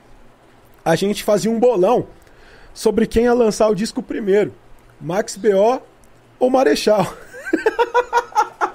a 0.84 0.96
gente 0.96 1.24
fazia 1.24 1.50
um 1.50 1.60
bolão 1.60 2.08
sobre 2.74 3.08
quem 3.08 3.24
ia 3.24 3.34
lançar 3.34 3.70
o 3.70 3.76
disco 3.76 4.04
primeiro. 4.04 4.54
Max 5.00 5.38
BO 5.38 5.82
ou 6.40 6.50
Marechal. 6.50 7.14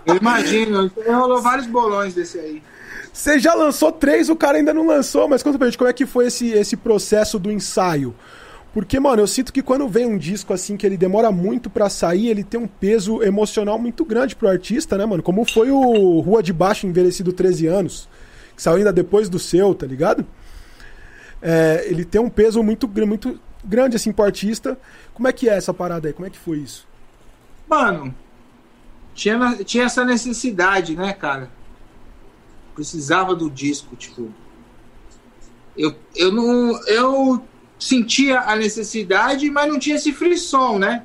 Eu 0.07 0.17
imagino, 0.17 0.91
rolou 1.07 1.43
vários 1.43 1.67
bolões 1.67 2.15
desse 2.15 2.39
aí. 2.39 2.63
Você 3.13 3.39
já 3.39 3.53
lançou 3.53 3.93
três, 3.93 4.31
o 4.31 4.37
cara 4.37 4.57
ainda 4.57 4.73
não 4.73 4.87
lançou, 4.87 5.29
mas 5.29 5.43
conta 5.43 5.59
pra 5.59 5.67
gente 5.67 5.77
como 5.77 5.91
é 5.91 5.93
que 5.93 6.07
foi 6.07 6.29
esse, 6.29 6.51
esse 6.51 6.77
processo 6.77 7.39
do 7.39 7.51
ensaio. 7.51 8.15
Porque, 8.73 9.01
mano, 9.01 9.23
eu 9.23 9.27
sinto 9.27 9.53
que 9.53 9.63
quando 9.63 9.89
vem 9.89 10.07
um 10.07 10.19
disco 10.19 10.53
assim 10.53 10.77
que 10.77 10.87
ele 10.87 10.97
demora 10.97 11.33
muito 11.33 11.71
pra 11.71 11.89
sair, 11.89 12.29
ele 12.29 12.45
tem 12.45 12.61
um 12.61 12.67
peso 12.67 13.23
emocional 13.23 13.79
muito 13.79 14.05
grande 14.05 14.37
pro 14.37 14.49
artista, 14.49 14.97
né, 14.97 15.07
mano? 15.07 15.23
Como 15.23 15.45
foi 15.45 15.71
o 15.71 16.21
Rua 16.21 16.43
de 16.43 16.53
Baixo 16.53 16.87
Envelhecido 16.87 17.33
13 17.33 17.67
anos, 17.67 18.09
que 18.55 18.63
saiu 18.63 18.77
ainda 18.77 18.93
depois 18.93 19.29
do 19.29 19.39
seu, 19.39 19.75
tá 19.75 19.87
ligado? 19.87 20.25
É, 21.41 21.87
ele 21.89 22.05
tem 22.05 22.21
um 22.21 22.29
peso 22.29 22.63
muito, 22.63 22.87
muito 23.07 23.41
grande 23.65 23.97
assim 23.97 24.13
pro 24.13 24.25
artista. 24.25 24.79
Como 25.15 25.27
é 25.27 25.33
que 25.33 25.49
é 25.49 25.57
essa 25.57 25.73
parada 25.73 26.09
aí? 26.09 26.13
Como 26.13 26.27
é 26.27 26.31
que 26.31 26.39
foi 26.39 26.59
isso? 26.59 26.87
Mano, 27.69 28.15
tinha, 29.15 29.57
tinha 29.65 29.85
essa 29.85 30.05
necessidade, 30.05 30.95
né, 30.95 31.13
cara? 31.13 31.51
Precisava 32.75 33.35
do 33.35 33.51
disco, 33.51 33.97
tipo. 33.97 34.33
Eu, 35.77 35.95
eu 36.15 36.33
não. 36.33 36.81
Eu 36.87 37.43
sentia 37.79 38.41
a 38.41 38.57
necessidade, 38.57 39.51
mas 39.51 39.69
não 39.71 39.79
tinha 39.79 39.97
esse 39.97 40.13
frisson, 40.13 40.79
né? 40.79 41.05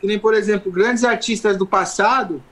Que 0.00 0.06
nem, 0.06 0.18
por 0.18 0.34
exemplo, 0.34 0.72
grandes 0.72 1.04
artistas 1.04 1.56
do 1.56 1.66
passado, 1.66 2.42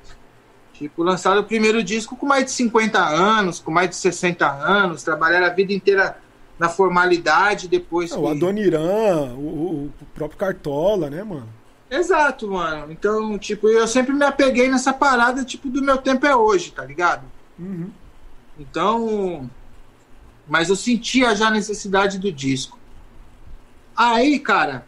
tipo, 0.74 1.02
lançaram 1.02 1.40
o 1.40 1.44
primeiro 1.44 1.82
disco 1.82 2.14
com 2.16 2.26
mais 2.26 2.44
de 2.44 2.50
50 2.52 2.98
anos, 2.98 3.58
com 3.60 3.70
mais 3.70 3.88
de 3.90 3.96
60 3.96 4.46
anos, 4.46 5.02
trabalharam 5.02 5.46
a 5.46 5.50
vida 5.50 5.72
inteira 5.72 6.18
na 6.58 6.68
formalidade, 6.68 7.68
depois. 7.68 8.12
Ah, 8.12 8.18
o 8.18 8.22
que- 8.24 8.30
Adoniran, 8.36 9.32
o, 9.34 9.40
o- 9.40 9.92
o 10.00 10.04
próprio 10.14 10.38
Cartola, 10.38 11.08
né, 11.08 11.22
mano? 11.22 11.48
Exato, 11.90 12.48
mano. 12.50 12.92
Então, 12.92 13.38
tipo, 13.38 13.66
eu 13.68 13.86
sempre 13.88 14.12
me 14.12 14.24
apeguei 14.24 14.68
nessa 14.68 14.92
parada, 14.92 15.42
tipo, 15.42 15.70
do 15.70 15.80
meu 15.80 15.96
tempo 15.96 16.26
é 16.26 16.36
hoje, 16.36 16.70
tá 16.70 16.84
ligado? 16.84 17.22
Uhum. 17.58 17.90
Então. 18.58 19.48
Mas 20.46 20.68
eu 20.68 20.76
sentia 20.76 21.34
já 21.34 21.48
a 21.48 21.50
necessidade 21.50 22.18
do 22.18 22.30
disco. 22.32 22.77
Aí, 23.98 24.38
cara, 24.38 24.86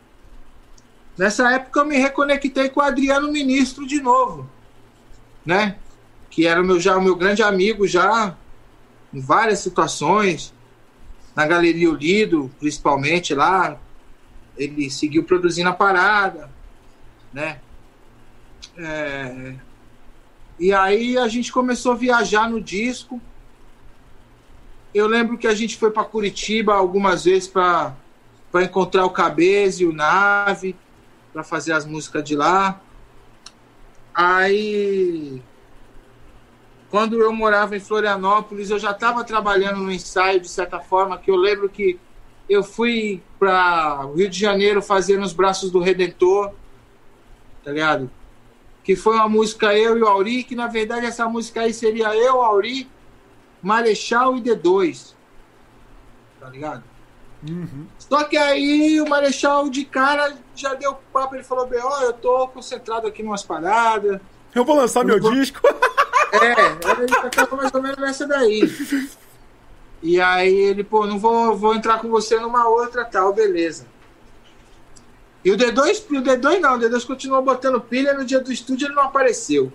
nessa 1.18 1.50
época 1.52 1.80
eu 1.80 1.84
me 1.84 1.98
reconectei 1.98 2.68
com 2.68 2.78
o 2.78 2.82
Adriano 2.84 3.32
Ministro 3.32 3.84
de 3.84 4.00
novo, 4.00 4.48
né? 5.44 5.76
Que 6.30 6.46
era 6.46 6.62
o 6.62 6.64
meu, 6.64 6.78
já 6.78 6.96
o 6.96 7.02
meu 7.02 7.16
grande 7.16 7.42
amigo 7.42 7.88
já 7.88 8.36
em 9.12 9.20
várias 9.20 9.58
situações, 9.58 10.54
na 11.34 11.44
Galeria 11.44 11.90
Olido, 11.90 12.52
principalmente 12.60 13.34
lá. 13.34 13.76
Ele 14.56 14.88
seguiu 14.88 15.24
produzindo 15.24 15.68
a 15.68 15.72
parada, 15.72 16.48
né? 17.32 17.60
É, 18.76 19.54
E 20.56 20.72
aí 20.72 21.18
a 21.18 21.26
gente 21.26 21.50
começou 21.50 21.92
a 21.92 21.96
viajar 21.96 22.48
no 22.48 22.60
disco. 22.60 23.20
Eu 24.94 25.08
lembro 25.08 25.36
que 25.36 25.48
a 25.48 25.54
gente 25.54 25.76
foi 25.76 25.90
para 25.90 26.04
Curitiba 26.04 26.74
algumas 26.74 27.24
vezes 27.24 27.48
para 27.48 27.96
encontrar 28.58 29.04
o 29.04 29.10
Cabeze, 29.10 29.86
o 29.86 29.92
Nave, 29.92 30.76
para 31.32 31.44
fazer 31.44 31.72
as 31.72 31.84
músicas 31.84 32.24
de 32.24 32.34
lá. 32.34 32.80
Aí, 34.12 35.40
quando 36.90 37.20
eu 37.20 37.32
morava 37.32 37.76
em 37.76 37.80
Florianópolis, 37.80 38.70
eu 38.70 38.78
já 38.78 38.90
estava 38.90 39.22
trabalhando 39.22 39.78
no 39.78 39.92
ensaio, 39.92 40.40
de 40.40 40.48
certa 40.48 40.80
forma, 40.80 41.16
que 41.16 41.30
eu 41.30 41.36
lembro 41.36 41.68
que 41.68 41.98
eu 42.48 42.64
fui 42.64 43.22
para 43.38 44.02
Rio 44.14 44.28
de 44.28 44.38
Janeiro 44.38 44.82
fazer 44.82 45.16
nos 45.16 45.32
Braços 45.32 45.70
do 45.70 45.78
Redentor, 45.78 46.52
tá 47.64 47.70
ligado? 47.70 48.10
Que 48.82 48.96
foi 48.96 49.14
uma 49.14 49.28
música 49.28 49.72
eu 49.72 49.96
e 49.96 50.02
o 50.02 50.08
Auri, 50.08 50.42
que 50.42 50.56
na 50.56 50.66
verdade 50.66 51.06
essa 51.06 51.28
música 51.28 51.60
aí 51.60 51.72
seria 51.72 52.12
eu, 52.16 52.42
Auri, 52.42 52.90
Marechal 53.62 54.36
e 54.36 54.40
D2, 54.42 55.14
tá 56.40 56.48
ligado? 56.48 56.82
Só 58.10 58.24
que 58.24 58.36
aí 58.36 59.00
o 59.00 59.08
Marechal 59.08 59.70
de 59.70 59.84
cara 59.84 60.36
já 60.54 60.74
deu 60.74 60.98
papo, 61.12 61.36
ele 61.36 61.44
falou, 61.44 61.70
ó, 61.82 62.02
eu 62.02 62.12
tô 62.12 62.48
concentrado 62.48 63.06
aqui 63.06 63.22
em 63.22 63.24
umas 63.24 63.44
paradas. 63.44 64.20
Eu 64.52 64.64
vou 64.64 64.76
lançar 64.76 65.04
meu 65.04 65.20
vou... 65.20 65.32
disco. 65.32 65.60
É, 66.32 67.02
ele 67.02 67.08
já 67.08 67.28
tava 67.28 67.56
mais 67.56 67.74
ou 67.74 67.82
menos 67.82 67.98
nessa 67.98 68.24
daí. 68.24 68.62
E 70.00 70.20
aí 70.20 70.54
ele, 70.54 70.84
pô, 70.84 71.04
não 71.04 71.18
vou, 71.18 71.56
vou 71.56 71.74
entrar 71.74 71.98
com 71.98 72.08
você 72.08 72.38
numa 72.38 72.68
outra 72.68 73.04
tal, 73.04 73.32
beleza. 73.32 73.84
E 75.44 75.50
o 75.50 75.56
D2, 75.56 76.04
o 76.08 76.22
D2 76.22 76.60
não, 76.60 76.76
o 76.76 76.78
D2 76.78 77.04
continuou 77.04 77.42
botando 77.42 77.80
pilha, 77.80 78.14
no 78.14 78.24
dia 78.24 78.38
do 78.38 78.52
estúdio 78.52 78.86
ele 78.86 78.94
não 78.94 79.02
apareceu. 79.02 79.72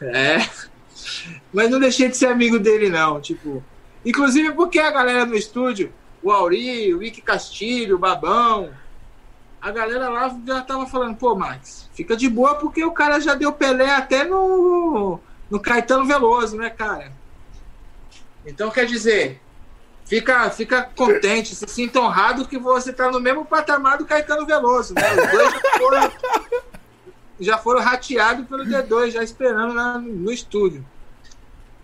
É. 0.00 0.38
Mas 1.52 1.68
não 1.68 1.78
deixei 1.78 2.08
de 2.08 2.16
ser 2.16 2.28
amigo 2.28 2.58
dele, 2.58 2.88
não. 2.88 3.20
Tipo, 3.20 3.62
Inclusive 4.06 4.52
porque 4.52 4.78
a 4.78 4.92
galera 4.92 5.26
do 5.26 5.34
estúdio, 5.34 5.92
o 6.26 6.32
Auri, 6.32 6.92
o 6.92 7.04
Ike 7.04 7.22
Castilho, 7.22 7.94
o 7.94 7.98
Babão, 8.00 8.72
a 9.62 9.70
galera 9.70 10.08
lá 10.08 10.36
já 10.44 10.60
tava 10.60 10.84
falando, 10.84 11.16
pô, 11.16 11.36
Max, 11.36 11.88
fica 11.94 12.16
de 12.16 12.28
boa 12.28 12.56
porque 12.56 12.84
o 12.84 12.90
cara 12.90 13.20
já 13.20 13.36
deu 13.36 13.52
Pelé 13.52 13.90
até 13.90 14.24
no, 14.24 15.20
no 15.48 15.60
Caetano 15.60 16.04
Veloso, 16.04 16.56
né, 16.56 16.68
cara? 16.68 17.12
Então, 18.44 18.72
quer 18.72 18.86
dizer, 18.86 19.40
fica, 20.04 20.50
fica 20.50 20.82
contente, 20.96 21.54
se 21.54 21.64
sinta 21.68 22.00
honrado 22.00 22.48
que 22.48 22.58
você 22.58 22.92
tá 22.92 23.08
no 23.08 23.20
mesmo 23.20 23.44
patamar 23.44 23.96
do 23.96 24.04
Caetano 24.04 24.44
Veloso, 24.44 24.94
né? 24.94 25.02
Os 25.12 25.30
dois 25.30 25.52
já 25.52 25.78
foram, 25.78 26.12
já 27.38 27.58
foram 27.58 27.80
rateados 27.82 28.48
pelo 28.48 28.64
D2, 28.64 29.12
já 29.12 29.22
esperando 29.22 29.74
lá 29.74 29.96
no 29.96 30.32
estúdio. 30.32 30.84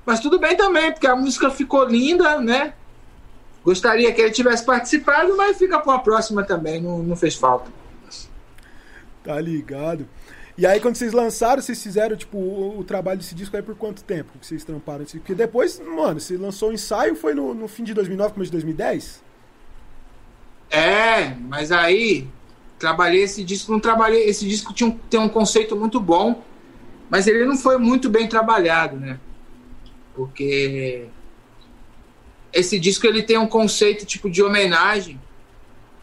Mas 0.04 0.18
tudo 0.18 0.40
bem 0.40 0.56
também, 0.56 0.90
porque 0.90 1.06
a 1.06 1.14
música 1.14 1.48
ficou 1.48 1.84
linda, 1.84 2.40
né? 2.40 2.74
Gostaria 3.64 4.12
que 4.12 4.20
ele 4.20 4.30
tivesse 4.32 4.64
participado, 4.64 5.36
mas 5.36 5.56
fica 5.56 5.78
para 5.78 5.94
a 5.94 5.98
próxima 5.98 6.44
também, 6.44 6.80
não, 6.80 7.02
não 7.02 7.16
fez 7.16 7.34
falta. 7.34 7.70
Tá 9.22 9.40
ligado. 9.40 10.08
E 10.58 10.66
aí, 10.66 10.80
quando 10.80 10.96
vocês 10.96 11.12
lançaram, 11.12 11.62
vocês 11.62 11.82
fizeram, 11.82 12.16
tipo, 12.16 12.36
o, 12.36 12.80
o 12.80 12.84
trabalho 12.84 13.18
desse 13.18 13.34
disco 13.34 13.56
aí 13.56 13.62
por 13.62 13.76
quanto 13.76 14.02
tempo 14.02 14.32
que 14.38 14.46
vocês 14.46 14.64
tramparam? 14.64 15.04
Porque 15.04 15.34
depois, 15.34 15.80
mano, 15.80 16.20
você 16.20 16.36
lançou 16.36 16.70
o 16.70 16.72
ensaio, 16.72 17.14
foi 17.14 17.34
no, 17.34 17.54
no 17.54 17.68
fim 17.68 17.84
de 17.84 17.94
2009, 17.94 18.34
começo 18.34 18.50
de 18.50 18.56
2010? 18.56 19.22
É, 20.70 21.34
mas 21.40 21.70
aí, 21.70 22.28
trabalhei 22.78 23.22
esse 23.22 23.44
disco, 23.44 23.70
não 23.70 23.80
trabalhei, 23.80 24.24
esse 24.24 24.46
disco 24.46 24.72
tinha 24.74 24.90
um, 24.90 24.92
tem 24.92 25.20
um 25.20 25.28
conceito 25.28 25.76
muito 25.76 26.00
bom, 26.00 26.42
mas 27.08 27.26
ele 27.26 27.44
não 27.44 27.56
foi 27.56 27.78
muito 27.78 28.10
bem 28.10 28.26
trabalhado, 28.26 28.96
né? 28.96 29.18
porque 30.14 31.06
esse 32.52 32.78
disco 32.78 33.06
ele 33.06 33.22
tem 33.22 33.38
um 33.38 33.46
conceito 33.46 34.04
tipo 34.04 34.28
de 34.30 34.42
homenagem. 34.42 35.20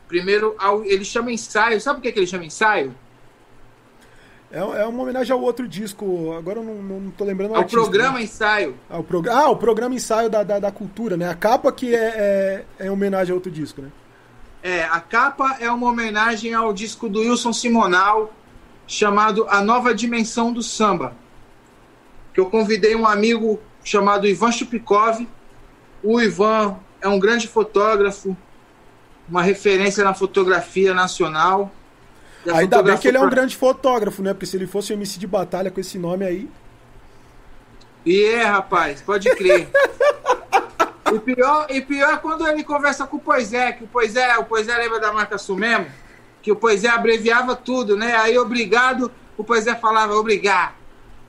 Primeiro, 0.07 0.55
ao, 0.57 0.83
ele 0.83 1.05
chama 1.05 1.31
ensaio. 1.31 1.79
Sabe 1.79 1.99
por 1.99 2.03
que, 2.03 2.11
que 2.11 2.19
ele 2.19 2.27
chama 2.27 2.45
ensaio? 2.45 2.95
É, 4.51 4.59
é 4.59 4.85
uma 4.85 5.03
homenagem 5.03 5.31
ao 5.31 5.41
outro 5.41 5.67
disco. 5.67 6.33
Agora 6.33 6.59
eu 6.59 6.63
não, 6.63 6.75
não 6.75 7.11
tô 7.11 7.23
lembrando. 7.23 7.53
Ao 7.53 7.61
artista, 7.61 7.79
programa 7.79 8.17
né? 8.17 8.23
ensaio. 8.23 8.75
Ah 8.89 8.97
o, 8.97 9.03
prog 9.03 9.29
ah, 9.29 9.49
o 9.49 9.55
programa 9.55 9.93
ensaio 9.93 10.29
da, 10.29 10.41
da, 10.43 10.57
da, 10.57 10.71
cultura, 10.71 11.15
né? 11.15 11.29
A 11.29 11.35
capa 11.35 11.71
que 11.71 11.93
é, 11.93 12.65
é, 12.79 12.87
é 12.87 12.91
homenagem 12.91 13.31
a 13.31 13.35
outro 13.35 13.51
disco, 13.51 13.81
né? 13.81 13.91
É, 14.63 14.83
a 14.83 14.99
capa 14.99 15.57
é 15.59 15.71
uma 15.71 15.87
homenagem 15.87 16.53
ao 16.53 16.73
disco 16.73 17.07
do 17.07 17.19
Wilson 17.19 17.53
Simonal 17.53 18.33
chamado 18.87 19.45
A 19.47 19.61
Nova 19.61 19.93
Dimensão 19.93 20.51
do 20.51 20.63
Samba. 20.63 21.15
Que 22.33 22.39
eu 22.39 22.47
convidei 22.47 22.95
um 22.95 23.05
amigo 23.05 23.59
chamado 23.83 24.27
Ivan 24.27 24.51
Chupikov. 24.51 25.27
O 26.03 26.21
Ivan 26.21 26.77
é 27.01 27.07
um 27.07 27.19
grande 27.19 27.47
fotógrafo, 27.47 28.35
uma 29.27 29.41
referência 29.41 30.03
na 30.03 30.13
fotografia 30.13 30.93
nacional. 30.93 31.71
Ainda 32.53 32.81
bem 32.81 32.97
que 32.97 33.07
ele 33.07 33.17
é 33.17 33.21
um 33.21 33.29
grande 33.29 33.55
fotógrafo, 33.55 34.21
né? 34.21 34.33
Porque 34.33 34.45
se 34.45 34.55
ele 34.55 34.67
fosse 34.67 34.93
um 34.93 34.95
MC 34.95 35.19
de 35.19 35.27
batalha 35.27 35.69
com 35.69 35.79
esse 35.79 35.97
nome 35.97 36.25
aí. 36.25 36.49
E 38.05 38.23
é, 38.25 38.43
rapaz, 38.43 39.01
pode 39.01 39.29
crer. 39.35 39.69
e, 41.13 41.19
pior, 41.19 41.67
e 41.69 41.81
pior 41.81 42.13
é 42.13 42.17
quando 42.17 42.47
ele 42.47 42.63
conversa 42.63 43.05
com 43.05 43.17
o 43.17 43.19
Poisé, 43.19 43.73
que 43.73 43.83
o 43.83 43.87
Poisé, 43.87 44.37
o 44.37 44.45
Poisé 44.45 44.75
lembra 44.77 44.99
da 44.99 45.11
marca 45.11 45.37
Sumemo? 45.37 45.87
Que 46.41 46.51
o 46.51 46.55
Poisé 46.55 46.87
abreviava 46.87 47.55
tudo, 47.55 47.97
né? 47.97 48.15
Aí 48.15 48.37
obrigado, 48.37 49.11
o 49.37 49.43
Poisé 49.43 49.75
falava 49.75 50.13
obrigado. 50.13 50.73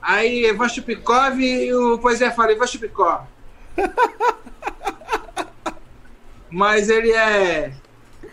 Aí 0.01 0.45
Ivan 0.45 0.69
Chupikov 0.69 1.39
e 1.39 1.73
o 1.73 1.99
Poisé 1.99 2.31
fala 2.31 2.53
Ivan 2.53 2.65
Chupikov. 2.65 3.25
Mas 6.49 6.89
ele 6.89 7.11
é. 7.11 7.73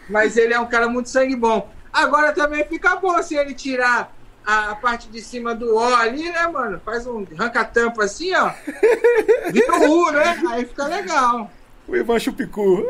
Mas 0.08 0.36
ele 0.36 0.54
é 0.54 0.60
um 0.60 0.66
cara 0.66 0.88
muito 0.88 1.08
sangue 1.08 1.36
bom. 1.36 1.70
Agora 1.92 2.32
também 2.32 2.64
fica 2.64 2.96
bom 2.96 3.22
se 3.22 3.36
ele 3.36 3.54
tirar 3.54 4.12
a, 4.44 4.74
parte 4.74 5.08
de 5.08 5.20
cima 5.20 5.54
do 5.54 5.74
O 5.74 5.94
ali, 5.94 6.30
né, 6.30 6.46
mano? 6.46 6.80
Faz 6.84 7.06
um 7.06 7.26
arranca-tampa 7.36 8.04
assim, 8.04 8.34
ó. 8.34 8.50
Vira 9.52 9.76
o 9.76 10.06
U, 10.06 10.12
né? 10.12 10.42
Aí 10.50 10.64
fica 10.64 10.86
legal. 10.86 11.50
O 11.86 11.94
Ivan 11.94 12.18
Chupicu. 12.18 12.86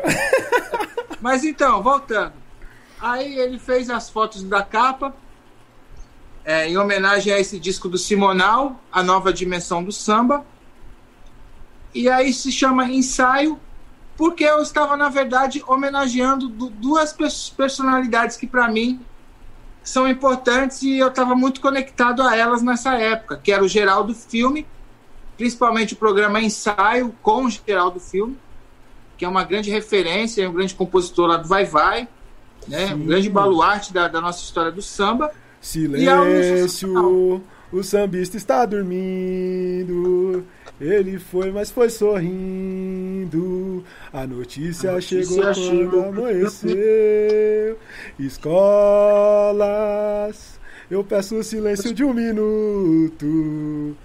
Mas 1.21 1.45
então, 1.45 1.83
voltando. 1.83 2.33
Aí 3.01 3.39
ele 3.39 3.59
fez 3.59 3.91
as 3.91 4.09
fotos 4.09 4.43
da 4.43 4.63
capa 4.63 5.15
é, 6.45 6.69
em 6.69 6.79
homenagem 6.79 7.33
a 7.33 7.39
esse 7.39 7.59
disco 7.59 7.89
do 7.89 7.99
Simonal, 7.99 8.81
A 8.91 9.03
Nova 9.03 9.33
Dimensão 9.33 9.83
do 9.83 9.93
Samba. 9.93 10.47
E 11.95 12.09
aí 12.09 12.33
se 12.33 12.53
chama 12.53 12.85
Ensaio, 12.85 13.59
porque 14.17 14.45
eu 14.45 14.61
estava, 14.61 14.97
na 14.97 15.09
verdade, 15.09 15.63
homenageando 15.67 16.49
duas 16.49 17.15
personalidades 17.57 18.37
que, 18.37 18.47
para 18.47 18.69
mim, 18.69 19.01
são 19.83 20.07
importantes 20.09 20.83
e 20.83 20.99
eu 20.99 21.09
estava 21.09 21.35
muito 21.35 21.61
conectado 21.61 22.23
a 22.23 22.37
elas 22.37 22.61
nessa 22.63 22.95
época, 22.95 23.41
que 23.43 23.51
era 23.51 23.65
o 23.65 23.69
Geraldo 23.69 24.15
Filme, 24.15 24.67
principalmente 25.37 25.95
o 25.95 25.97
programa 25.97 26.41
Ensaio 26.41 27.15
com 27.23 27.45
o 27.45 27.51
Geraldo 27.51 27.99
Filme, 28.01 28.37
que 29.17 29.25
é 29.25 29.29
uma 29.29 29.45
grande 29.45 29.71
referência, 29.71 30.49
um 30.49 30.53
grande 30.53 30.75
compositor 30.75 31.29
lá 31.29 31.37
do 31.37 31.49
Vai 31.49 31.65
Vai, 31.65 32.09
né? 32.67 32.95
um 32.95 33.07
grande 33.07 33.31
baluarte 33.31 33.93
da, 33.93 34.09
da 34.09 34.21
nossa 34.21 34.43
história 34.43 34.71
do 34.71 34.83
samba. 34.83 35.31
Silêncio, 35.61 37.43
o 37.73 37.83
sambista 37.83 38.37
está 38.37 38.65
dormindo. 38.67 40.45
Ele 40.81 41.19
foi, 41.19 41.51
mas 41.51 41.71
foi 41.71 41.91
sorrindo. 41.91 43.85
A 44.13 44.27
notícia, 44.27 44.91
a 44.91 44.95
notícia 44.95 45.25
chegou, 45.25 45.55
chegou 45.55 46.05
quando 46.05 46.21
amanheceu. 46.21 47.77
Escolas, 48.19 49.59
eu 50.89 51.03
peço 51.03 51.37
o 51.37 51.43
silêncio 51.43 51.93
de 51.93 52.05
um 52.05 52.15
minuto. 52.15 53.97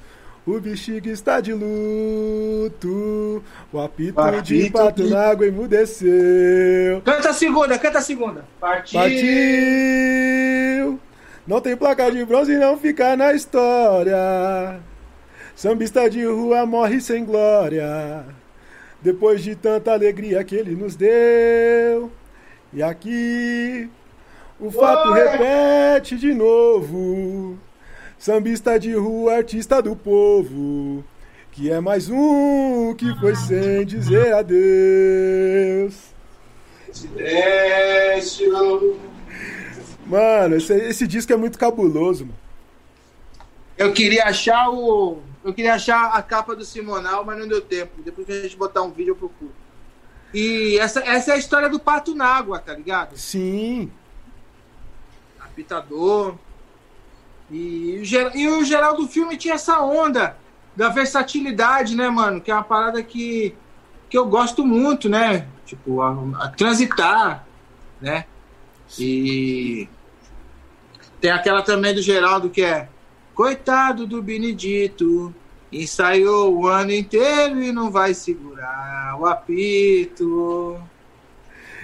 O 0.46 0.60
bexiga 0.60 1.10
está 1.10 1.40
de 1.40 1.54
luto. 1.54 3.42
O 3.72 3.80
apito, 3.80 4.20
o 4.20 4.24
apito 4.24 4.44
de 4.44 4.70
pato 4.72 5.10
na 5.10 5.30
água 5.30 5.46
emudeceu. 5.46 7.02
Canta 7.06 7.30
a 7.30 7.34
segunda, 7.34 7.78
canta 7.78 8.00
a 8.00 8.02
segunda. 8.02 8.44
Partiu. 8.60 9.00
Partiu. 9.00 11.00
Não 11.48 11.62
tem 11.62 11.78
placa 11.78 12.12
de 12.12 12.26
bronze 12.26 12.58
não 12.58 12.78
fica 12.78 13.16
na 13.16 13.34
história. 13.34 14.82
Sambista 15.56 16.10
de 16.10 16.26
rua 16.26 16.66
morre 16.66 17.00
sem 17.00 17.24
glória. 17.24 18.26
Depois 19.02 19.44
de 19.44 19.56
tanta 19.56 19.92
alegria 19.92 20.44
que 20.44 20.56
ele 20.56 20.76
nos 20.76 20.96
deu. 20.96 22.12
E 22.72 22.82
aqui 22.82 23.90
o 24.60 24.72
fato 24.72 25.10
Oi. 25.10 25.20
repete 25.20 26.18
de 26.18 26.34
novo. 26.34 27.58
Sambista 28.18 28.80
de 28.80 28.94
rua, 28.94 29.36
artista 29.36 29.82
do 29.82 29.96
povo. 29.96 31.04
Que 31.52 31.70
é 31.70 31.80
mais 31.80 32.10
um 32.10 32.96
que 32.96 33.14
foi 33.20 33.36
sem 33.36 33.86
dizer 33.86 34.34
adeus. 34.34 35.96
Silêncio. 36.92 39.00
Mano, 40.08 40.56
esse, 40.56 40.74
esse 40.74 41.06
disco 41.06 41.32
é 41.32 41.36
muito 41.36 41.60
cabuloso, 41.60 42.26
mano. 42.26 42.38
Eu 43.78 43.92
queria 43.92 44.26
achar 44.26 44.70
o. 44.70 45.20
Eu 45.44 45.54
queria 45.54 45.74
achar 45.74 46.12
a 46.14 46.22
capa 46.22 46.56
do 46.56 46.64
Simonal, 46.64 47.26
mas 47.26 47.38
não 47.38 47.48
deu 47.48 47.62
tempo. 47.62 48.02
Depois 48.02 48.26
que 48.26 48.34
a 48.34 48.42
gente 48.42 48.56
botar 48.56 48.82
um 48.82 48.92
vídeo, 48.92 49.12
eu 49.12 49.16
procuro. 49.16 49.52
E 50.34 50.78
essa, 50.80 51.02
essa 51.02 51.32
é 51.32 51.36
a 51.36 51.38
história 51.38 51.70
do 51.70 51.80
pato 51.80 52.16
na 52.16 52.26
água, 52.26 52.60
tá 52.60 52.74
ligado? 52.74 53.18
Sim. 53.18 53.92
Pitador. 55.56 56.36
E, 57.52 58.02
e 58.34 58.48
o 58.48 58.66
geral 58.66 58.96
do 58.96 59.08
filme 59.08 59.38
tinha 59.38 59.54
essa 59.54 59.80
onda 59.80 60.36
da 60.76 60.90
versatilidade, 60.90 61.96
né, 61.96 62.10
mano? 62.10 62.42
Que 62.42 62.50
é 62.50 62.54
uma 62.56 62.64
parada 62.64 63.04
que, 63.04 63.56
que 64.10 64.18
eu 64.18 64.26
gosto 64.26 64.66
muito, 64.66 65.08
né? 65.08 65.48
Tipo, 65.66 66.02
a, 66.02 66.16
a 66.40 66.50
transitar, 66.50 67.46
né? 68.02 68.26
E 68.98 69.88
tem 71.22 71.32
aquela 71.32 71.62
também 71.62 71.94
do 71.94 72.02
Geraldo 72.02 72.50
que 72.50 72.64
é 72.64 72.90
Coitado 73.36 74.06
do 74.06 74.22
Benedito, 74.22 75.34
ensaiou 75.72 76.56
o 76.56 76.68
ano 76.68 76.92
inteiro 76.92 77.62
e 77.64 77.72
não 77.72 77.90
vai 77.90 78.14
segurar 78.14 79.18
o 79.20 79.26
apito. 79.26 80.80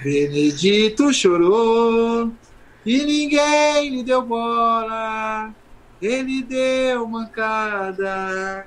Benedito 0.02 1.12
chorou 1.12 2.32
e 2.86 3.04
ninguém 3.04 3.90
lhe 3.90 4.02
deu 4.02 4.22
bola. 4.22 5.52
Ele 6.00 6.42
deu 6.42 7.06
mancada, 7.06 8.66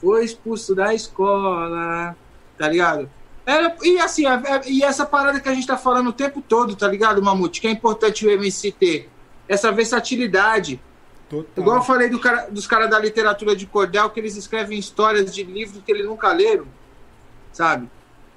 foi 0.00 0.24
expulso 0.24 0.74
da 0.74 0.92
escola, 0.92 2.16
tá 2.58 2.68
ligado? 2.68 3.08
Era, 3.46 3.76
e 3.82 3.98
assim, 4.00 4.26
a- 4.26 4.34
a- 4.34 4.62
e 4.66 4.82
essa 4.82 5.06
parada 5.06 5.38
que 5.38 5.48
a 5.48 5.54
gente 5.54 5.66
tá 5.66 5.76
falando 5.76 6.08
o 6.08 6.12
tempo 6.12 6.40
todo, 6.42 6.74
tá 6.74 6.88
ligado, 6.88 7.22
Mamute? 7.22 7.60
Que 7.60 7.68
é 7.68 7.70
importante 7.70 8.26
o 8.26 8.30
MC 8.30 8.72
ter 8.72 9.08
essa 9.48 9.70
versatilidade. 9.70 10.80
Igual 11.56 11.76
eu 11.76 11.82
falei 11.82 12.08
do 12.08 12.18
cara, 12.18 12.48
dos 12.50 12.66
caras 12.66 12.90
da 12.90 12.98
literatura 12.98 13.54
de 13.54 13.66
cordel, 13.66 14.10
que 14.10 14.18
eles 14.18 14.36
escrevem 14.36 14.78
histórias 14.78 15.32
de 15.32 15.44
livros 15.44 15.82
que 15.84 15.92
eles 15.92 16.06
nunca 16.06 16.32
leram, 16.32 16.66
sabe? 17.52 17.88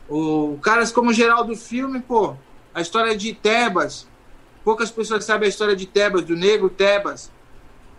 O 0.07 0.59
caras 0.61 0.91
como 0.91 1.09
o 1.09 1.13
Geraldo 1.13 1.55
Filme, 1.55 2.01
pô, 2.01 2.35
a 2.73 2.81
história 2.81 3.15
de 3.17 3.33
Tebas. 3.33 4.07
Poucas 4.63 4.91
pessoas 4.91 5.25
sabem 5.25 5.47
a 5.47 5.49
história 5.49 5.75
de 5.75 5.85
Tebas, 5.85 6.23
do 6.23 6.35
negro 6.35 6.69
Tebas, 6.69 7.31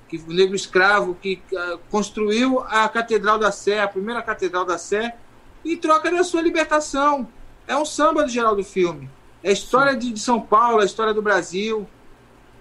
que 0.09 0.17
o 0.17 0.33
negro 0.33 0.55
escravo 0.55 1.15
que 1.15 1.43
ah, 1.55 1.79
construiu 1.91 2.61
a 2.61 2.89
Catedral 2.89 3.39
da 3.39 3.51
Sé, 3.51 3.81
a 3.81 3.89
primeira 3.89 4.23
Catedral 4.23 4.65
da 4.65 4.79
Sé, 4.79 5.17
em 5.65 5.77
troca 5.77 6.11
da 6.11 6.23
sua 6.23 6.41
libertação. 6.41 7.29
É 7.67 7.77
um 7.77 7.85
samba 7.85 8.23
do 8.23 8.31
Geraldo 8.31 8.63
Filme. 8.63 9.11
É 9.43 9.51
a 9.51 9.53
história 9.53 9.97
de, 9.97 10.13
de 10.13 10.21
São 10.21 10.41
Paulo, 10.41 10.81
a 10.81 10.85
história 10.85 11.13
do 11.13 11.21
Brasil, 11.21 11.87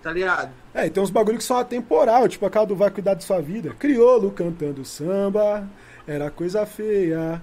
tá 0.03 0.11
ligado? 0.11 0.51
É, 0.73 0.85
e 0.85 0.89
tem 0.89 1.01
uns 1.01 1.09
bagulho 1.09 1.37
que 1.37 1.43
são 1.43 1.57
atemporal, 1.57 2.27
tipo 2.27 2.45
aquela 2.45 2.65
do 2.65 2.75
Vai 2.75 2.91
Cuidar 2.91 3.13
de 3.13 3.23
Sua 3.23 3.41
Vida. 3.41 3.73
Criolo 3.79 4.29
cantando 4.31 4.83
samba, 4.83 5.67
era 6.05 6.29
coisa 6.29 6.65
feia. 6.65 7.41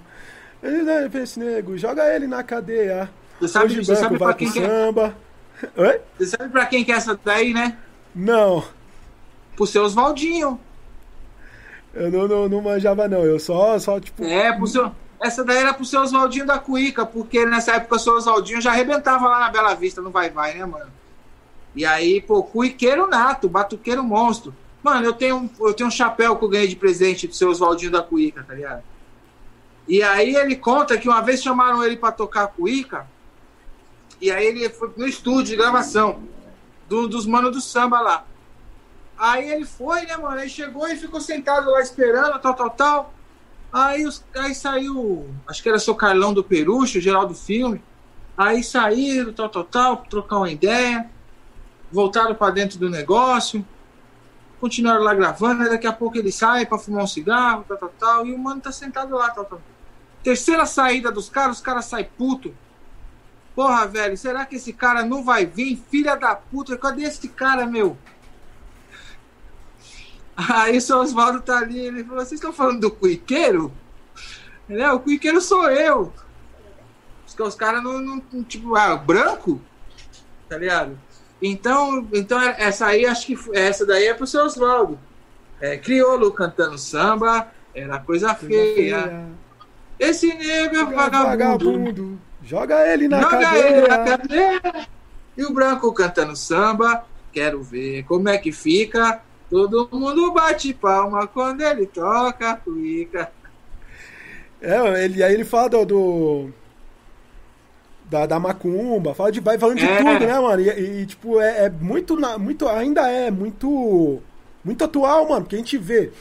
Ele 0.61 0.83
né, 0.83 1.09
esse 1.15 1.39
nego, 1.39 1.75
joga 1.77 2.13
ele 2.15 2.27
na 2.27 2.43
cadeia. 2.43 3.09
Você 3.39 3.47
sabe- 3.47 3.65
Hoje 3.65 3.83
você 3.83 3.95
sabe 3.95 4.17
vai 4.17 4.27
pra 4.27 4.37
quem 4.37 4.51
que 4.51 4.59
é? 4.59 4.67
samba. 4.67 5.15
Oi? 5.75 6.01
Você 6.17 6.25
sabe 6.27 6.49
pra 6.49 6.65
quem 6.67 6.85
que 6.85 6.91
é 6.91 6.95
essa 6.95 7.19
daí, 7.25 7.51
né? 7.53 7.77
Não. 8.13 8.63
Pro 9.55 9.65
seu 9.65 9.83
Oswaldinho. 9.83 10.59
Eu 11.93 12.11
não, 12.11 12.27
não, 12.27 12.47
não 12.49 12.61
manjava, 12.61 13.07
não. 13.07 13.23
Eu 13.25 13.39
só, 13.39 13.77
só 13.79 13.99
tipo. 13.99 14.23
É, 14.23 14.53
pro 14.53 14.67
seu... 14.67 14.91
essa 15.21 15.43
daí 15.43 15.57
era 15.57 15.73
pro 15.73 15.83
seu 15.83 16.01
Oswaldinho 16.01 16.45
da 16.45 16.59
Cuíca, 16.59 17.05
porque 17.05 17.45
nessa 17.45 17.73
época 17.75 17.95
o 17.95 17.99
seu 17.99 18.13
Oswaldinho 18.13 18.61
já 18.61 18.71
arrebentava 18.71 19.27
lá 19.27 19.39
na 19.39 19.49
Bela 19.49 19.73
Vista, 19.73 20.01
no 20.01 20.09
Vai 20.11 20.29
Vai, 20.29 20.53
né, 20.53 20.65
mano? 20.65 20.91
E 21.75 21.85
aí, 21.85 22.21
pô, 22.21 22.43
cuiqueiro 22.43 23.07
nato, 23.07 23.47
batuqueiro 23.47 24.03
monstro. 24.03 24.53
Mano, 24.83 25.05
eu 25.05 25.13
tenho, 25.13 25.37
um- 25.37 25.49
eu 25.61 25.73
tenho 25.73 25.87
um 25.87 25.91
chapéu 25.91 26.35
que 26.35 26.43
eu 26.43 26.49
ganhei 26.49 26.67
de 26.67 26.75
presente 26.75 27.27
do 27.27 27.35
seu 27.35 27.49
Oswaldinho 27.49 27.91
da 27.91 28.01
Cuíca, 28.01 28.43
tá 28.43 28.53
ligado? 28.53 28.83
E 29.87 30.01
aí 30.03 30.35
ele 30.35 30.55
conta 30.55 30.97
que 30.97 31.07
uma 31.07 31.21
vez 31.21 31.41
chamaram 31.41 31.83
ele 31.83 31.97
pra 31.97 32.11
tocar 32.11 32.47
cuíca, 32.47 33.05
e 34.19 34.29
aí 34.31 34.45
ele 34.45 34.69
foi 34.69 34.91
no 34.95 35.07
estúdio 35.07 35.45
de 35.45 35.55
gravação 35.55 36.21
do- 36.87 37.07
dos 37.07 37.25
manos 37.25 37.51
do 37.51 37.61
samba 37.61 37.99
lá. 38.01 38.25
Aí 39.17 39.49
ele 39.51 39.65
foi, 39.65 40.01
né, 40.05 40.17
mano? 40.17 40.39
Aí 40.39 40.49
chegou 40.49 40.87
e 40.87 40.95
ficou 40.95 41.19
sentado 41.21 41.69
lá 41.69 41.81
esperando, 41.81 42.39
tal, 42.39 42.53
tal, 42.53 42.69
tal. 42.69 43.13
Aí, 43.71 44.05
os, 44.05 44.23
aí 44.35 44.53
saiu, 44.53 45.29
acho 45.47 45.61
que 45.63 45.69
era 45.69 45.79
seu 45.79 45.95
Carlão 45.95 46.33
do 46.33 46.43
Perucho, 46.43 46.99
geral 46.99 47.25
do 47.27 47.35
filme. 47.35 47.81
Aí 48.37 48.63
saíram, 48.63 49.31
tal, 49.33 49.49
tal, 49.49 49.63
tal, 49.63 49.97
trocar 49.97 50.37
uma 50.37 50.51
ideia. 50.51 51.09
Voltaram 51.91 52.33
pra 52.35 52.49
dentro 52.49 52.79
do 52.79 52.89
negócio. 52.89 53.65
Continuaram 54.59 55.03
lá 55.03 55.13
gravando. 55.13 55.69
Daqui 55.69 55.87
a 55.87 55.93
pouco 55.93 56.17
ele 56.17 56.31
sai 56.31 56.65
pra 56.65 56.77
fumar 56.77 57.03
um 57.03 57.07
cigarro, 57.07 57.65
tal, 57.67 57.77
tal, 57.77 57.89
tal. 57.99 58.25
E 58.27 58.33
o 58.33 58.37
mano 58.37 58.61
tá 58.61 58.71
sentado 58.71 59.15
lá, 59.15 59.29
tal, 59.29 59.45
tal. 59.45 59.61
Terceira 60.23 60.65
saída 60.65 61.11
dos 61.11 61.29
caras, 61.29 61.57
os 61.57 61.63
caras 61.63 61.85
saem 61.85 62.07
puto. 62.17 62.53
Porra, 63.55 63.85
velho, 63.87 64.15
será 64.15 64.45
que 64.45 64.55
esse 64.55 64.71
cara 64.71 65.03
não 65.03 65.23
vai 65.23 65.45
vir? 65.45 65.81
Filha 65.89 66.15
da 66.15 66.35
puta, 66.35 66.77
cadê 66.77 67.03
esse 67.03 67.27
cara, 67.27 67.65
meu? 67.65 67.97
Aí 70.35 70.77
o 70.77 70.81
seu 70.81 70.97
Oswaldo 70.99 71.41
tá 71.41 71.57
ali, 71.57 71.79
ele 71.79 72.03
falou: 72.03 72.19
Vocês 72.19 72.39
estão 72.39 72.53
falando 72.53 72.79
do 72.81 72.91
cuiqueiro? 72.91 73.71
Ele, 74.69 74.81
é, 74.81 74.91
o 74.91 74.99
cuiqueiro 74.99 75.41
sou 75.41 75.69
eu. 75.69 76.13
Os, 77.27 77.37
os 77.37 77.55
caras 77.55 77.83
não, 77.83 77.99
não- 77.99 78.43
Tipo, 78.43 78.75
ah, 78.75 78.95
branco? 78.95 79.61
Tá 80.47 80.57
ligado? 80.57 80.97
Então, 81.41 82.07
então 82.13 82.39
essa 82.41 82.85
aí, 82.87 83.05
acho 83.05 83.25
que 83.25 83.37
essa 83.53 83.85
daí 83.85 84.05
é 84.07 84.13
pro 84.13 84.27
seu 84.27 84.45
Oswaldo. 84.45 84.99
É, 85.59 85.77
crioulo 85.77 86.31
cantando 86.31 86.77
samba, 86.77 87.47
era 87.73 87.99
coisa 87.99 88.33
feia. 88.35 89.25
Esse 89.99 90.33
nego 90.33 90.75
é 90.75 90.85
vagabundo. 90.85 91.27
Vagabundo. 91.27 92.19
Joga 92.43 92.87
ele 92.91 93.07
na 93.07 93.21
Joga 93.21 93.39
cadeia. 93.39 93.67
ele 93.67 93.87
na 93.87 93.97
cadeia. 93.99 94.87
E 95.37 95.43
o 95.45 95.53
branco 95.53 95.91
cantando 95.93 96.35
samba, 96.35 97.05
quero 97.31 97.61
ver 97.63 98.03
como 98.03 98.27
é 98.29 98.37
que 98.37 98.51
fica. 98.51 99.21
Todo 99.49 99.87
mundo 99.91 100.31
bate 100.31 100.73
palma 100.73 101.27
quando 101.27 101.61
ele 101.61 101.85
toca 101.85 102.55
cuica. 102.55 103.31
É, 104.61 105.03
ele, 105.05 105.21
aí 105.23 105.33
ele 105.33 105.43
fala 105.45 105.69
do. 105.69 105.85
do- 105.85 106.53
da, 108.11 108.25
da 108.25 108.39
macumba, 108.39 109.15
fala 109.15 109.31
de. 109.31 109.39
Vai 109.39 109.57
falando 109.57 109.77
de 109.77 109.85
É. 109.85 109.97
tudo, 109.97 110.25
né, 110.27 110.37
mano? 110.39 110.61
E, 110.61 111.01
e, 111.01 111.05
tipo, 111.05 111.39
é, 111.39 111.65
é 111.65 111.69
muito, 111.69 112.17
muito. 112.37 112.67
Ainda 112.67 113.09
é 113.09 113.31
muito. 113.31 114.21
Muito 114.63 114.83
atual, 114.83 115.27
mano, 115.27 115.41
porque 115.41 115.55
a 115.55 115.57
gente 115.59 115.75
vê 115.77 116.11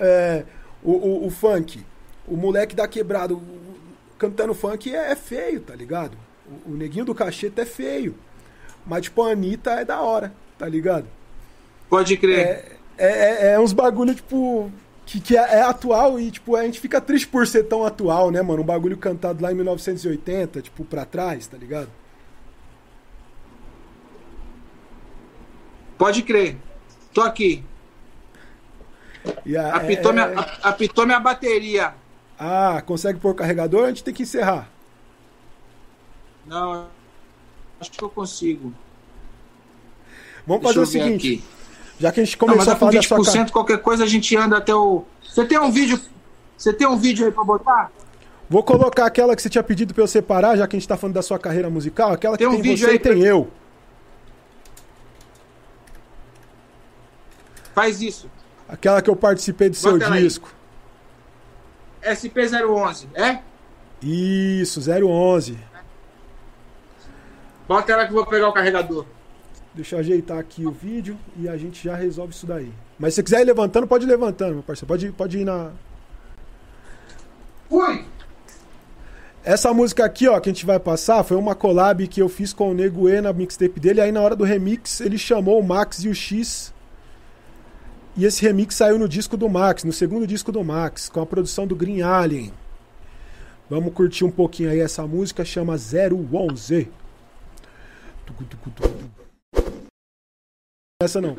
é, 0.00 0.44
o, 0.82 0.92
o, 0.92 1.26
o 1.26 1.30
funk, 1.30 1.84
o 2.26 2.34
moleque 2.36 2.74
da 2.74 2.88
quebrada 2.88 3.34
o- 3.34 3.36
o- 3.36 3.76
cantando 4.18 4.54
funk 4.54 4.94
é, 4.94 5.12
é 5.12 5.14
feio, 5.16 5.60
tá 5.60 5.74
ligado? 5.74 6.16
O, 6.66 6.70
o 6.72 6.76
neguinho 6.76 7.04
do 7.04 7.14
cacheta 7.14 7.60
é 7.62 7.66
feio. 7.66 8.14
Mas, 8.86 9.02
tipo, 9.02 9.22
a 9.22 9.32
Anitta 9.32 9.72
é 9.72 9.84
da 9.84 10.00
hora, 10.00 10.32
tá 10.58 10.66
ligado? 10.66 11.04
Pode 11.90 12.16
crer. 12.16 12.78
É, 12.96 13.48
é, 13.50 13.52
é 13.52 13.60
uns 13.60 13.74
bagulho, 13.74 14.14
tipo, 14.14 14.72
que, 15.08 15.20
que 15.20 15.34
é, 15.38 15.40
é 15.40 15.62
atual 15.62 16.20
e, 16.20 16.30
tipo, 16.30 16.54
a 16.54 16.62
gente 16.64 16.78
fica 16.78 17.00
triste 17.00 17.26
por 17.26 17.46
ser 17.46 17.62
tão 17.64 17.82
atual, 17.82 18.30
né, 18.30 18.42
mano? 18.42 18.60
Um 18.60 18.66
bagulho 18.66 18.94
cantado 18.98 19.42
lá 19.42 19.50
em 19.50 19.54
1980, 19.54 20.60
tipo, 20.60 20.84
pra 20.84 21.06
trás, 21.06 21.46
tá 21.46 21.56
ligado? 21.56 21.88
Pode 25.96 26.22
crer. 26.22 26.56
Tô 27.14 27.22
aqui. 27.22 27.64
A- 29.56 29.76
Apitou, 29.76 30.10
é- 30.10 30.14
minha, 30.14 30.26
é- 30.26 30.58
apitou 30.62 31.06
minha 31.06 31.18
bateria. 31.20 31.94
Ah, 32.38 32.82
consegue 32.84 33.18
pôr 33.18 33.34
carregador? 33.34 33.84
A 33.84 33.88
gente 33.88 34.04
tem 34.04 34.12
que 34.14 34.22
encerrar. 34.22 34.68
Não, 36.46 36.86
acho 37.80 37.90
que 37.90 38.02
eu 38.04 38.10
consigo. 38.10 38.72
Vamos 40.46 40.62
Deixa 40.62 40.80
fazer 40.80 40.80
o 40.80 40.82
eu 40.82 41.04
seguinte. 41.06 41.34
aqui. 41.42 41.57
Já 41.98 42.12
que 42.12 42.20
a 42.20 42.24
gente 42.24 42.38
Não, 42.40 42.48
começou 42.48 42.72
é 42.72 42.76
a 42.76 42.78
com 42.78 42.80
falar 42.80 42.92
da 42.92 43.02
sua 43.02 43.18
20%, 43.18 43.46
ca- 43.46 43.52
qualquer 43.52 43.78
coisa 43.82 44.04
a 44.04 44.06
gente 44.06 44.36
anda 44.36 44.56
até 44.58 44.74
o. 44.74 45.04
Você 45.22 45.44
tem 45.44 45.58
um 45.58 45.70
vídeo. 45.70 46.00
Você 46.56 46.72
tem 46.72 46.86
um 46.86 46.96
vídeo 46.96 47.26
aí 47.26 47.32
pra 47.32 47.42
botar? 47.44 47.90
Vou 48.48 48.62
colocar 48.62 49.06
aquela 49.06 49.34
que 49.36 49.42
você 49.42 49.48
tinha 49.50 49.62
pedido 49.62 49.92
pra 49.92 50.02
eu 50.04 50.08
separar, 50.08 50.56
já 50.56 50.66
que 50.66 50.76
a 50.76 50.78
gente 50.78 50.88
tá 50.88 50.96
falando 50.96 51.14
da 51.14 51.22
sua 51.22 51.38
carreira 51.38 51.68
musical, 51.68 52.12
aquela 52.12 52.36
Tem 52.36 52.46
que 52.48 52.52
um 52.54 52.56
tem 52.56 52.62
vídeo 52.70 52.84
você 52.84 52.90
aí 52.92 52.96
e 52.96 52.98
tem 52.98 53.22
eu. 53.22 53.50
Faz 57.74 58.00
isso. 58.00 58.30
Aquela 58.68 59.00
que 59.00 59.08
eu 59.10 59.16
participei 59.16 59.68
do 59.70 59.76
seu 59.76 59.92
Bota 59.98 60.12
aí. 60.12 60.22
disco. 60.22 60.52
SP011, 62.02 63.06
é? 63.14 63.40
Isso, 64.02 64.80
011. 64.80 65.58
Bota 67.66 67.92
ela 67.92 68.04
que 68.06 68.10
eu 68.12 68.16
vou 68.16 68.26
pegar 68.26 68.48
o 68.48 68.52
carregador. 68.52 69.04
Deixa 69.78 69.94
eu 69.94 70.00
ajeitar 70.00 70.38
aqui 70.38 70.66
o 70.66 70.72
vídeo 70.72 71.16
e 71.36 71.48
a 71.48 71.56
gente 71.56 71.84
já 71.84 71.94
resolve 71.94 72.34
isso 72.34 72.44
daí. 72.44 72.72
Mas 72.98 73.14
se 73.14 73.18
você 73.18 73.22
quiser 73.22 73.42
ir 73.42 73.44
levantando, 73.44 73.86
pode 73.86 74.04
ir 74.04 74.08
levantando, 74.08 74.54
meu 74.54 74.62
parceiro. 74.64 74.88
Pode, 74.88 75.12
pode 75.12 75.38
ir 75.38 75.44
na. 75.44 75.70
Fui! 77.68 78.04
Essa 79.44 79.72
música 79.72 80.04
aqui, 80.04 80.26
ó, 80.26 80.40
que 80.40 80.50
a 80.50 80.52
gente 80.52 80.66
vai 80.66 80.80
passar, 80.80 81.22
foi 81.22 81.36
uma 81.36 81.54
collab 81.54 82.08
que 82.08 82.20
eu 82.20 82.28
fiz 82.28 82.52
com 82.52 82.72
o 82.72 82.74
Nego 82.74 83.08
E 83.08 83.20
na 83.20 83.32
mixtape 83.32 83.78
dele. 83.78 84.00
Aí 84.00 84.10
na 84.10 84.20
hora 84.20 84.34
do 84.34 84.42
remix, 84.42 85.00
ele 85.00 85.16
chamou 85.16 85.60
o 85.60 85.62
Max 85.62 86.02
e 86.02 86.08
o 86.08 86.14
X. 86.14 86.74
E 88.16 88.24
esse 88.24 88.42
remix 88.42 88.74
saiu 88.74 88.98
no 88.98 89.08
disco 89.08 89.36
do 89.36 89.48
Max, 89.48 89.84
no 89.84 89.92
segundo 89.92 90.26
disco 90.26 90.50
do 90.50 90.64
Max, 90.64 91.08
com 91.08 91.20
a 91.20 91.26
produção 91.26 91.68
do 91.68 91.76
Green 91.76 92.02
Alien. 92.02 92.52
Vamos 93.70 93.94
curtir 93.94 94.24
um 94.24 94.30
pouquinho 94.32 94.70
aí 94.70 94.80
essa 94.80 95.06
música, 95.06 95.44
chama 95.44 95.76
011. 95.76 96.88
Tucu, 98.26 98.42
tucu, 98.42 98.70
tucu. 98.70 99.17
Essa 101.00 101.20
não. 101.20 101.36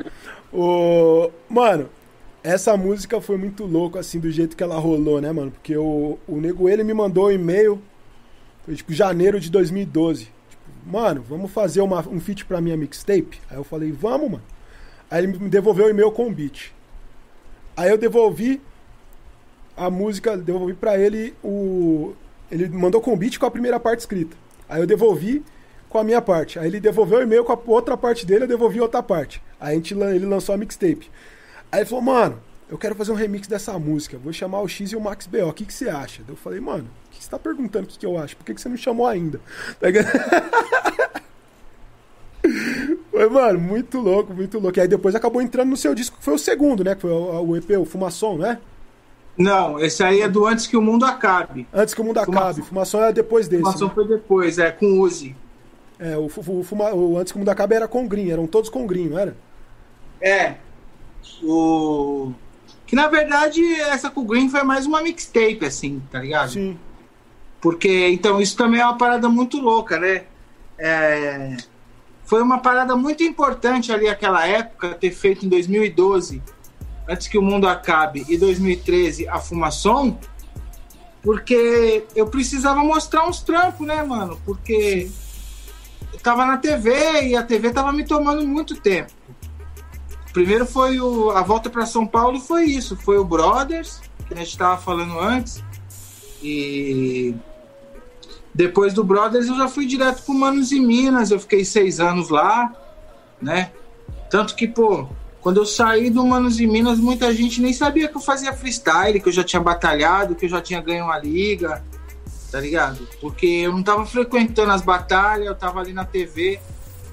O... 0.50 1.30
Mano, 1.46 1.90
essa 2.42 2.74
música 2.78 3.20
foi 3.20 3.36
muito 3.36 3.66
louco, 3.66 3.98
assim, 3.98 4.18
do 4.18 4.30
jeito 4.30 4.56
que 4.56 4.62
ela 4.62 4.78
rolou, 4.78 5.20
né, 5.20 5.30
mano? 5.32 5.50
Porque 5.50 5.76
o, 5.76 6.18
o 6.26 6.40
Nego 6.40 6.66
ele 6.66 6.82
me 6.82 6.94
mandou 6.94 7.26
um 7.26 7.30
e-mail, 7.30 7.82
foi 8.64 8.74
tipo 8.74 8.94
janeiro 8.94 9.38
de 9.38 9.50
2012. 9.50 10.24
Tipo, 10.24 10.32
mano, 10.86 11.22
vamos 11.28 11.50
fazer 11.50 11.82
uma, 11.82 12.00
um 12.08 12.18
feat 12.18 12.46
pra 12.46 12.58
minha 12.58 12.74
mixtape? 12.74 13.38
Aí 13.50 13.58
eu 13.58 13.62
falei, 13.64 13.92
vamos, 13.92 14.30
mano. 14.30 14.44
Aí 15.10 15.24
ele 15.24 15.38
me 15.38 15.50
devolveu 15.50 15.86
o 15.86 15.90
e-mail 15.90 16.10
com 16.10 16.28
o 16.28 16.32
beat. 16.32 16.72
Aí 17.76 17.90
eu 17.90 17.98
devolvi 17.98 18.62
a 19.76 19.90
música, 19.90 20.38
devolvi 20.38 20.72
pra 20.72 20.98
ele 20.98 21.34
o. 21.44 22.14
Ele 22.50 22.66
mandou 22.70 23.02
com 23.02 23.12
o 23.12 23.16
beat 23.16 23.38
com 23.38 23.44
a 23.44 23.50
primeira 23.50 23.78
parte 23.78 24.00
escrita. 24.00 24.36
Aí 24.68 24.80
eu 24.80 24.86
devolvi 24.86 25.44
com 25.90 25.98
a 25.98 26.04
minha 26.04 26.22
parte. 26.22 26.58
Aí 26.58 26.68
ele 26.68 26.80
devolveu 26.80 27.18
o 27.18 27.22
e-mail 27.22 27.44
com 27.44 27.52
a 27.52 27.58
outra 27.66 27.96
parte 27.96 28.24
dele, 28.24 28.44
eu 28.44 28.48
devolvi 28.48 28.80
outra 28.80 29.02
parte. 29.02 29.42
Aí 29.60 29.72
a 29.72 29.74
gente, 29.74 29.92
ele 29.92 30.24
lançou 30.24 30.54
a 30.54 30.58
mixtape. 30.58 31.10
Aí 31.70 31.80
ele 31.80 31.86
falou, 31.86 32.02
mano, 32.02 32.40
eu 32.70 32.78
quero 32.78 32.94
fazer 32.94 33.10
um 33.12 33.16
remix 33.16 33.48
dessa 33.48 33.76
música. 33.78 34.16
Vou 34.16 34.32
chamar 34.32 34.60
o 34.60 34.68
X 34.68 34.92
e 34.92 34.96
o 34.96 35.00
Max 35.00 35.26
B.O. 35.26 35.48
O 35.48 35.52
que, 35.52 35.64
que 35.66 35.74
você 35.74 35.88
acha? 35.88 36.22
Eu 36.26 36.36
falei, 36.36 36.60
mano, 36.60 36.88
o 37.08 37.10
que 37.10 37.22
você 37.22 37.28
tá 37.28 37.38
perguntando 37.38 37.84
o 37.84 37.88
que, 37.88 37.98
que 37.98 38.06
eu 38.06 38.16
acho? 38.16 38.36
Por 38.36 38.46
que, 38.46 38.54
que 38.54 38.60
você 38.60 38.68
não 38.68 38.76
chamou 38.76 39.06
ainda? 39.06 39.40
Tá 39.80 39.88
Foi, 43.10 43.28
mano, 43.28 43.58
muito 43.58 43.98
louco, 43.98 44.32
muito 44.32 44.58
louco. 44.58 44.78
E 44.78 44.80
aí 44.82 44.88
depois 44.88 45.14
acabou 45.14 45.42
entrando 45.42 45.68
no 45.68 45.76
seu 45.76 45.94
disco, 45.94 46.16
que 46.16 46.24
foi 46.24 46.34
o 46.34 46.38
segundo, 46.38 46.82
né? 46.82 46.94
Que 46.94 47.02
foi 47.02 47.10
o, 47.10 47.56
EP, 47.56 47.70
o 47.78 47.84
Fumação, 47.84 48.38
né? 48.38 48.58
Não, 49.36 49.78
esse 49.78 50.02
aí 50.02 50.22
é 50.22 50.28
do 50.28 50.46
Antes 50.46 50.66
que 50.66 50.76
o 50.76 50.80
Mundo 50.82 51.04
Acabe. 51.04 51.66
Antes 51.72 51.92
que 51.92 52.00
o 52.00 52.04
Mundo 52.04 52.20
Fumação. 52.24 52.42
Acabe. 52.42 52.62
Fumação 52.62 53.04
é 53.04 53.12
depois 53.12 53.46
desse. 53.48 53.62
Fumação 53.62 53.88
né? 53.88 53.94
foi 53.94 54.08
depois, 54.08 54.58
é, 54.58 54.70
com 54.70 55.00
Uzi. 55.00 55.36
É, 56.00 56.16
o, 56.16 56.24
o, 56.24 56.62
fuma, 56.64 56.94
o 56.94 57.18
Antes 57.18 57.30
que 57.30 57.36
o 57.36 57.40
Mundo 57.40 57.50
Acabe 57.50 57.74
era 57.74 57.86
com 57.86 58.08
Green, 58.08 58.30
eram 58.30 58.46
todos 58.46 58.70
com 58.70 58.86
Green, 58.86 59.10
não 59.10 59.18
era? 59.18 59.36
É. 60.20 60.54
O. 61.42 62.32
Que 62.86 62.96
na 62.96 63.06
verdade 63.06 63.62
essa 63.82 64.10
com 64.10 64.22
o 64.22 64.24
Green 64.24 64.48
foi 64.48 64.62
mais 64.62 64.86
uma 64.86 65.02
mixtape, 65.02 65.64
assim, 65.64 66.02
tá 66.10 66.18
ligado? 66.18 66.52
Sim. 66.52 66.78
Porque, 67.60 68.08
então, 68.08 68.40
isso 68.40 68.56
também 68.56 68.80
é 68.80 68.84
uma 68.84 68.96
parada 68.96 69.28
muito 69.28 69.58
louca, 69.58 69.98
né? 70.00 70.24
É, 70.78 71.56
Foi 72.24 72.40
uma 72.40 72.58
parada 72.58 72.96
muito 72.96 73.22
importante 73.22 73.92
ali 73.92 74.08
aquela 74.08 74.46
época, 74.46 74.94
ter 74.94 75.10
feito 75.10 75.44
em 75.44 75.48
2012, 75.48 76.42
antes 77.06 77.28
que 77.28 77.36
o 77.36 77.42
mundo 77.42 77.68
acabe, 77.68 78.24
e 78.28 78.38
2013 78.38 79.28
a 79.28 79.38
Fumação, 79.38 80.18
porque 81.22 82.04
eu 82.16 82.26
precisava 82.28 82.80
mostrar 82.82 83.28
uns 83.28 83.42
trampos, 83.42 83.86
né, 83.86 84.02
mano? 84.02 84.40
Porque 84.46 85.10
eu 85.10 85.10
tava 86.22 86.44
na 86.46 86.56
TV 86.56 87.28
e 87.28 87.36
a 87.36 87.42
TV 87.42 87.70
tava 87.70 87.92
me 87.92 88.04
tomando 88.04 88.46
muito 88.46 88.80
tempo. 88.80 89.12
Primeiro 90.32 90.64
foi 90.64 91.00
o, 91.00 91.30
a 91.30 91.42
volta 91.42 91.68
para 91.68 91.84
São 91.86 92.06
Paulo, 92.06 92.40
foi 92.40 92.64
isso, 92.64 92.96
foi 92.96 93.18
o 93.18 93.24
Brothers, 93.24 94.00
que 94.26 94.34
a 94.34 94.36
gente 94.36 94.56
tava 94.56 94.80
falando 94.80 95.18
antes, 95.18 95.62
e 96.42 97.34
depois 98.54 98.94
do 98.94 99.02
Brothers 99.02 99.48
eu 99.48 99.56
já 99.56 99.68
fui 99.68 99.86
direto 99.86 100.22
pro 100.22 100.34
Manos 100.34 100.70
e 100.70 100.78
Minas, 100.78 101.30
eu 101.30 101.40
fiquei 101.40 101.64
seis 101.64 101.98
anos 101.98 102.28
lá, 102.28 102.72
né? 103.42 103.72
Tanto 104.30 104.54
que, 104.54 104.68
pô, 104.68 105.08
quando 105.40 105.56
eu 105.56 105.66
saí 105.66 106.10
do 106.10 106.24
Manos 106.24 106.60
e 106.60 106.66
Minas, 106.66 106.98
muita 106.98 107.32
gente 107.34 107.60
nem 107.60 107.72
sabia 107.72 108.08
que 108.08 108.16
eu 108.16 108.20
fazia 108.20 108.52
freestyle, 108.52 109.20
que 109.20 109.28
eu 109.28 109.32
já 109.32 109.42
tinha 109.42 109.60
batalhado, 109.60 110.34
que 110.34 110.44
eu 110.44 110.50
já 110.50 110.60
tinha 110.60 110.80
ganho 110.80 111.06
uma 111.06 111.18
liga, 111.18 111.82
tá 112.50 112.60
ligado? 112.60 113.06
Porque 113.20 113.46
eu 113.46 113.72
não 113.72 113.82
tava 113.82 114.04
frequentando 114.04 114.72
as 114.72 114.82
batalhas, 114.82 115.46
eu 115.46 115.54
tava 115.54 115.80
ali 115.80 115.92
na 115.92 116.04
TV. 116.04 116.60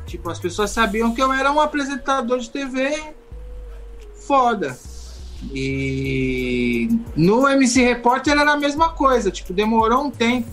Tipo, 0.06 0.30
as 0.30 0.40
pessoas 0.40 0.72
sabiam 0.72 1.14
que 1.14 1.22
eu 1.22 1.32
era 1.34 1.52
um 1.52 1.60
apresentador 1.60 2.40
de 2.40 2.50
TV 2.50 3.16
foda. 4.28 4.78
E 5.54 6.90
no 7.16 7.48
MC 7.48 7.84
Repórter 7.84 8.38
era 8.38 8.52
a 8.52 8.58
mesma 8.58 8.90
coisa, 8.90 9.30
tipo, 9.32 9.54
demorou 9.54 10.06
um 10.06 10.12
tempo 10.12 10.50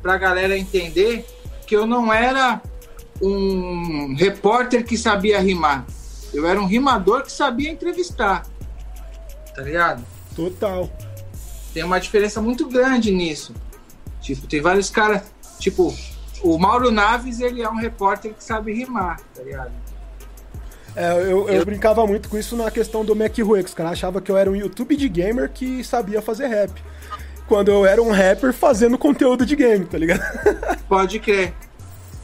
pra 0.00 0.16
galera 0.16 0.56
entender 0.56 1.26
que 1.66 1.76
eu 1.76 1.86
não 1.86 2.12
era 2.12 2.60
um 3.20 4.14
repórter 4.14 4.84
que 4.84 4.96
sabia 4.96 5.40
rimar. 5.40 5.84
Eu 6.32 6.46
era 6.46 6.60
um 6.60 6.66
rimador 6.66 7.22
que 7.22 7.32
sabia 7.32 7.70
entrevistar. 7.70 8.46
Tá 9.54 9.62
ligado? 9.62 10.04
Total. 10.34 10.88
Tem 11.74 11.82
uma 11.84 12.00
diferença 12.00 12.40
muito 12.40 12.68
grande 12.68 13.10
nisso. 13.10 13.52
Tipo, 14.20 14.46
tem 14.46 14.60
vários 14.60 14.90
caras. 14.90 15.22
Tipo, 15.58 15.94
o 16.42 16.58
Mauro 16.58 16.90
Naves, 16.90 17.40
ele 17.40 17.62
é 17.62 17.68
um 17.68 17.76
repórter 17.76 18.32
que 18.34 18.42
sabe 18.42 18.72
rimar, 18.72 19.20
tá 19.34 19.42
ligado? 19.42 19.72
É, 20.96 21.12
eu, 21.12 21.48
eu, 21.48 21.64
brincava 21.64 22.04
muito 22.06 22.28
com 22.28 22.36
isso 22.36 22.56
na 22.56 22.70
questão 22.70 23.04
do 23.04 23.14
Mac 23.14 23.36
Rue, 23.38 23.62
que 23.62 23.68
os 23.68 23.74
caras 23.74 23.92
achavam 23.92 24.20
que 24.20 24.30
eu 24.30 24.36
era 24.36 24.50
um 24.50 24.56
YouTube 24.56 24.96
de 24.96 25.08
gamer 25.08 25.50
que 25.50 25.84
sabia 25.84 26.20
fazer 26.20 26.48
rap. 26.48 26.72
Quando 27.46 27.70
eu 27.70 27.86
era 27.86 28.02
um 28.02 28.10
rapper 28.10 28.52
fazendo 28.52 28.98
conteúdo 28.98 29.46
de 29.46 29.54
game, 29.54 29.84
tá 29.84 29.98
ligado? 29.98 30.22
Pode 30.88 31.18
crer. 31.20 31.54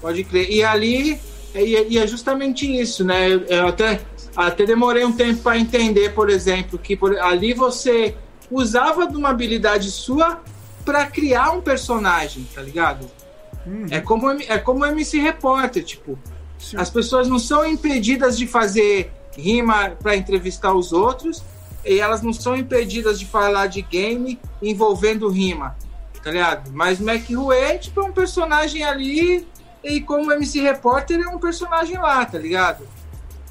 Pode 0.00 0.24
crer. 0.24 0.50
E 0.50 0.64
ali, 0.64 1.20
e, 1.54 1.94
e 1.94 1.98
é 1.98 2.06
justamente 2.06 2.66
isso, 2.66 3.04
né? 3.04 3.28
Eu, 3.28 3.40
eu 3.44 3.68
até, 3.68 4.00
até 4.36 4.64
demorei 4.64 5.04
um 5.04 5.12
tempo 5.12 5.42
para 5.42 5.58
entender, 5.58 6.12
por 6.14 6.28
exemplo, 6.28 6.78
que 6.78 6.96
por, 6.96 7.16
ali 7.18 7.54
você 7.54 8.14
usava 8.50 9.06
de 9.06 9.16
uma 9.16 9.30
habilidade 9.30 9.90
sua 9.90 10.42
para 10.86 11.04
criar 11.06 11.50
um 11.50 11.60
personagem, 11.60 12.46
tá 12.54 12.62
ligado? 12.62 13.10
Uhum. 13.66 13.86
É 13.90 14.00
como 14.00 14.30
é 14.30 14.58
como 14.58 14.86
MC 14.86 15.18
Repórter, 15.18 15.84
tipo, 15.84 16.16
Sim. 16.58 16.76
as 16.78 16.88
pessoas 16.88 17.26
não 17.28 17.40
são 17.40 17.66
impedidas 17.66 18.38
de 18.38 18.46
fazer 18.46 19.10
rima 19.36 19.90
para 20.00 20.16
entrevistar 20.16 20.72
os 20.72 20.92
outros 20.92 21.42
e 21.84 21.98
elas 21.98 22.22
não 22.22 22.32
são 22.32 22.56
impedidas 22.56 23.18
de 23.18 23.26
falar 23.26 23.66
de 23.66 23.82
game 23.82 24.38
envolvendo 24.62 25.28
rima, 25.28 25.76
tá 26.22 26.30
ligado? 26.30 26.70
Mas 26.72 27.00
Mac 27.00 27.28
Rue, 27.28 27.78
tipo, 27.80 28.00
é 28.00 28.04
um 28.04 28.12
personagem 28.12 28.84
ali 28.84 29.46
e 29.82 30.00
como 30.00 30.30
MC 30.30 30.60
Repórter 30.60 31.20
é 31.20 31.28
um 31.28 31.38
personagem 31.38 31.98
lá, 31.98 32.24
tá 32.24 32.38
ligado? 32.38 32.86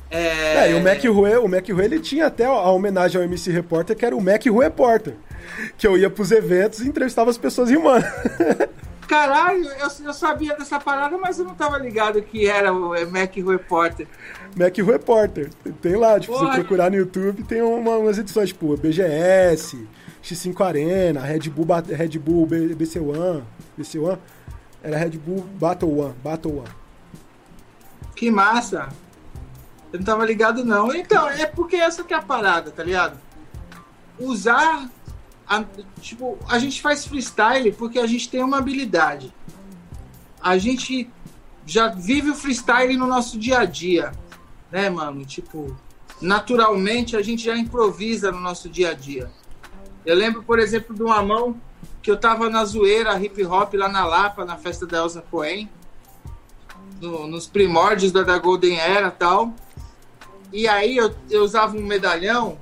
É, 0.09 0.67
é 0.67 0.71
e 0.71 0.75
o 0.75 0.81
Mac 0.81 1.03
Rue, 1.03 1.35
o 1.37 1.47
Mac 1.49 1.67
Rue, 1.67 1.83
ele 1.83 1.99
tinha 1.99 2.27
até 2.27 2.45
a 2.45 2.69
homenagem 2.69 3.19
ao 3.19 3.25
MC 3.25 3.51
Repórter, 3.51 3.95
que 3.97 4.05
era 4.05 4.15
o 4.15 4.21
Mac 4.21 4.45
Rue 4.45 4.63
Repórter. 4.63 5.15
Que 5.77 5.87
eu 5.87 5.97
ia 5.97 6.09
pros 6.09 6.31
eventos 6.31 6.79
e 6.81 6.87
entrevistava 6.87 7.29
as 7.29 7.37
pessoas 7.37 7.69
rimando. 7.69 8.05
Caralho, 9.07 9.65
eu, 9.65 9.87
eu 10.03 10.13
sabia 10.13 10.55
dessa 10.55 10.79
parada, 10.79 11.17
mas 11.17 11.37
eu 11.37 11.45
não 11.45 11.53
tava 11.53 11.77
ligado 11.77 12.21
que 12.21 12.47
era 12.47 12.73
o 12.73 12.89
Mac 13.11 13.35
Repórter. 13.35 14.07
Mac 14.55 14.75
Repórter. 14.77 15.49
Tem 15.81 15.95
lá, 15.95 16.19
tipo, 16.19 16.33
Porra. 16.33 16.53
você 16.53 16.59
procurar 16.59 16.89
no 16.89 16.97
YouTube, 16.97 17.43
tem 17.43 17.61
uma, 17.61 17.97
umas 17.97 18.17
edições, 18.17 18.49
tipo, 18.49 18.75
BGS, 18.75 19.87
X5 20.23 20.65
Arena, 20.65 21.21
Red 21.21 21.49
Bull, 21.49 21.67
Red 21.87 22.17
Bull 22.17 22.47
BC1, 22.47 23.43
BC1, 23.79 24.17
era 24.81 24.97
Red 24.97 25.11
Bull 25.11 25.41
Battle 25.59 25.99
One, 25.99 26.15
Battle 26.23 26.57
One. 26.59 26.69
Que 28.15 28.31
massa! 28.31 28.89
Eu 29.91 29.99
não 29.99 30.05
tava 30.05 30.25
ligado 30.25 30.65
não. 30.65 30.93
Então, 30.93 31.29
é 31.29 31.45
porque 31.45 31.75
essa 31.75 32.03
que 32.03 32.13
é 32.13 32.17
a 32.17 32.21
parada, 32.21 32.71
tá 32.71 32.83
ligado? 32.83 33.19
Usar 34.19 34.89
a, 35.47 35.63
tipo, 36.01 36.37
a 36.47 36.57
gente 36.57 36.81
faz 36.81 37.05
freestyle 37.05 37.71
porque 37.71 37.99
a 37.99 38.07
gente 38.07 38.29
tem 38.29 38.43
uma 38.43 38.57
habilidade. 38.57 39.33
A 40.41 40.57
gente 40.57 41.09
já 41.65 41.89
vive 41.89 42.31
o 42.31 42.35
freestyle 42.35 42.95
no 42.97 43.07
nosso 43.07 43.37
dia 43.37 43.59
a 43.59 43.65
dia, 43.65 44.11
né, 44.71 44.89
mano? 44.89 45.25
Tipo, 45.25 45.75
naturalmente 46.21 47.15
a 47.15 47.21
gente 47.21 47.43
já 47.43 47.57
improvisa 47.57 48.31
no 48.31 48.39
nosso 48.39 48.69
dia 48.69 48.91
a 48.91 48.93
dia. 48.93 49.31
Eu 50.05 50.15
lembro, 50.15 50.43
por 50.43 50.59
exemplo, 50.59 50.95
de 50.95 51.01
uma 51.01 51.21
mão 51.21 51.59
que 52.01 52.11
eu 52.11 52.17
tava 52.17 52.49
na 52.49 52.63
zoeira 52.63 53.19
hip 53.19 53.43
hop 53.45 53.73
lá 53.73 53.89
na 53.89 54.05
Lapa, 54.05 54.45
na 54.45 54.57
festa 54.57 54.85
da 54.85 54.99
Elza 54.99 55.23
Cohen, 55.29 55.69
no, 57.01 57.27
nos 57.27 57.47
primórdios 57.47 58.11
da, 58.11 58.21
da 58.21 58.37
Golden 58.37 58.79
Era 58.79 59.09
tal. 59.09 59.53
E 60.53 60.67
aí 60.67 60.97
eu, 60.97 61.13
eu 61.29 61.43
usava 61.43 61.75
um 61.75 61.81
medalhão 61.81 62.59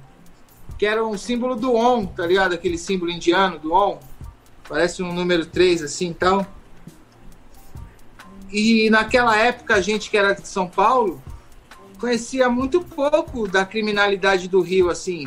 que 0.83 0.87
era 0.87 1.01
um 1.01 1.17
símbolo 1.17 1.55
do 1.55 1.75
ON, 1.75 2.05
tá 2.05 2.27
ligado? 2.27 2.51
Aquele 2.51 2.77
símbolo 2.77 3.09
indiano 3.09 3.57
do 3.57 3.71
ON. 3.71 3.99
Parece 4.67 5.01
um 5.01 5.13
número 5.13 5.45
3 5.45 5.81
assim 5.81 6.09
e 6.09 6.13
tal. 6.13 6.45
E 8.51 8.89
naquela 8.89 9.37
época 9.37 9.75
a 9.75 9.79
gente 9.81 10.09
que 10.09 10.17
era 10.17 10.33
de 10.33 10.45
São 10.45 10.67
Paulo 10.67 11.23
conhecia 11.97 12.49
muito 12.49 12.81
pouco 12.81 13.47
da 13.47 13.65
criminalidade 13.65 14.49
do 14.49 14.59
Rio, 14.59 14.89
assim, 14.89 15.25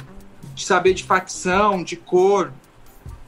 de 0.55 0.62
saber 0.62 0.93
de 0.93 1.05
facção, 1.05 1.83
de 1.83 1.97
cor. 1.97 2.52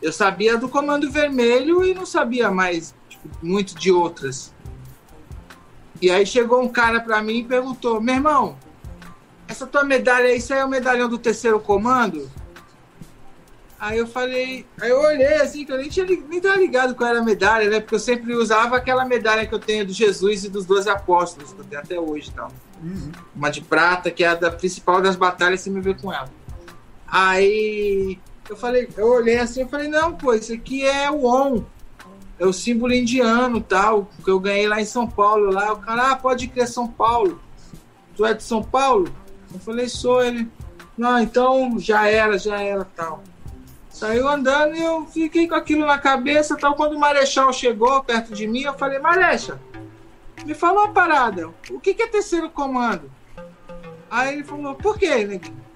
Eu 0.03 0.13
sabia 0.13 0.59
do 0.59 0.69
Comando 0.69 1.11
Vermelho 1.11 1.83
e 1.83 1.95
não 1.95 2.05
sabia 2.05 2.51
mais 2.51 2.95
tipo, 3.09 3.27
muito 3.43 3.75
de 3.75 3.91
outras. 3.91 4.53
E 6.03 6.11
aí 6.11 6.27
chegou 6.27 6.61
um 6.61 6.69
cara 6.69 7.01
para 7.01 7.23
mim 7.23 7.39
e 7.39 7.45
perguntou: 7.45 8.03
meu 8.03 8.17
irmão, 8.17 8.59
essa 9.49 9.67
tua 9.67 9.83
medalha, 9.83 10.33
isso 10.35 10.53
aí 10.53 10.61
é 10.61 10.65
o 10.65 10.69
medalhão 10.69 11.09
do 11.09 11.19
terceiro 11.19 11.59
comando? 11.59 12.31
Aí 13.81 13.97
eu 13.97 14.07
falei, 14.09 14.67
aí 14.81 14.91
eu 14.91 15.01
olhei 15.01 15.35
assim, 15.37 15.65
que 15.65 15.73
eu 15.73 15.79
nem 15.79 15.89
tinha 15.89 16.05
nem 16.05 16.41
tava 16.41 16.57
ligado 16.57 16.97
qual 16.97 17.09
era 17.09 17.21
a 17.21 17.25
medalha, 17.25 17.71
né? 17.71 17.81
Porque 17.81 17.95
eu 17.95 18.01
sempre 18.01 18.35
usava 18.35 18.77
aquela 18.77 19.05
medalha 19.05 19.47
que 19.47 19.55
eu 19.55 19.59
tenho 19.59 19.87
do 19.87 19.93
Jesus 19.93 20.45
e 20.45 20.49
dos 20.49 20.67
doze 20.67 20.91
apóstolos, 20.91 21.53
que 21.53 21.61
eu 21.61 21.65
tenho 21.65 21.81
até 21.81 21.99
hoje 21.99 22.29
e 22.29 22.33
tal. 22.33 22.53
Uma 23.35 23.51
de 23.51 23.61
prata, 23.61 24.11
que 24.11 24.25
é 24.25 24.29
a 24.29 24.35
da 24.35 24.51
principal 24.51 25.01
das 25.01 25.15
batalhas, 25.15 25.61
você 25.61 25.71
me 25.71 25.81
vê 25.81 25.95
com 25.95 26.13
ela. 26.13 26.29
Aí 27.07 28.19
eu 28.51 28.57
falei, 28.57 28.89
eu 28.97 29.07
olhei 29.07 29.39
assim 29.39 29.63
e 29.63 29.69
falei, 29.69 29.89
não, 29.89 30.13
pô, 30.13 30.35
isso 30.35 30.53
aqui 30.53 30.85
é 30.85 31.09
o 31.09 31.25
ON. 31.25 31.63
É 32.37 32.47
o 32.47 32.53
símbolo 32.53 32.93
indiano 32.93 33.61
tal, 33.61 34.11
que 34.25 34.31
eu 34.31 34.41
ganhei 34.41 34.69
lá 34.69 34.81
em 34.81 34.85
São 34.85 35.07
Paulo. 35.07 35.53
Lá, 35.53 35.73
o 35.73 35.79
cara, 35.79 36.13
ah, 36.13 36.17
pode 36.17 36.49
crer 36.49 36.67
São 36.67 36.89
Paulo. 36.89 37.41
Tu 38.17 38.27
é 38.27 38.35
de 38.35 38.43
São 38.43 38.63
Paulo? 38.63 39.09
Eu 39.53 39.61
falei, 39.61 39.89
sou 39.89 40.23
ele. 40.23 40.49
Não, 40.97 41.19
então 41.19 41.79
já 41.79 42.09
era, 42.09 42.39
já 42.39 42.61
era 42.61 42.85
tal. 42.97 43.23
Saiu 43.91 44.29
andando 44.29 44.77
e 44.77 44.83
eu 44.83 45.07
fiquei 45.07 45.49
com 45.49 45.55
aquilo 45.55 45.87
na 45.87 45.99
cabeça. 45.99 46.57
Tal. 46.57 46.75
Quando 46.75 46.95
o 46.95 47.01
Marechal 47.01 47.53
chegou 47.53 48.03
perto 48.05 48.35
de 48.35 48.47
mim, 48.47 48.63
eu 48.63 48.75
falei, 48.75 48.99
Marechal, 48.99 49.59
me 50.45 50.55
fala 50.55 50.85
uma 50.85 50.93
parada. 50.93 51.49
O 51.71 51.81
que, 51.81 51.95
que 51.95 52.03
é 52.03 52.07
terceiro 52.07 52.51
comando? 52.51 53.11
Aí 54.11 54.35
ele 54.35 54.45
falou, 54.45 54.75
por 54.75 54.99
quê, 54.99 55.25
neguinho? 55.25 55.69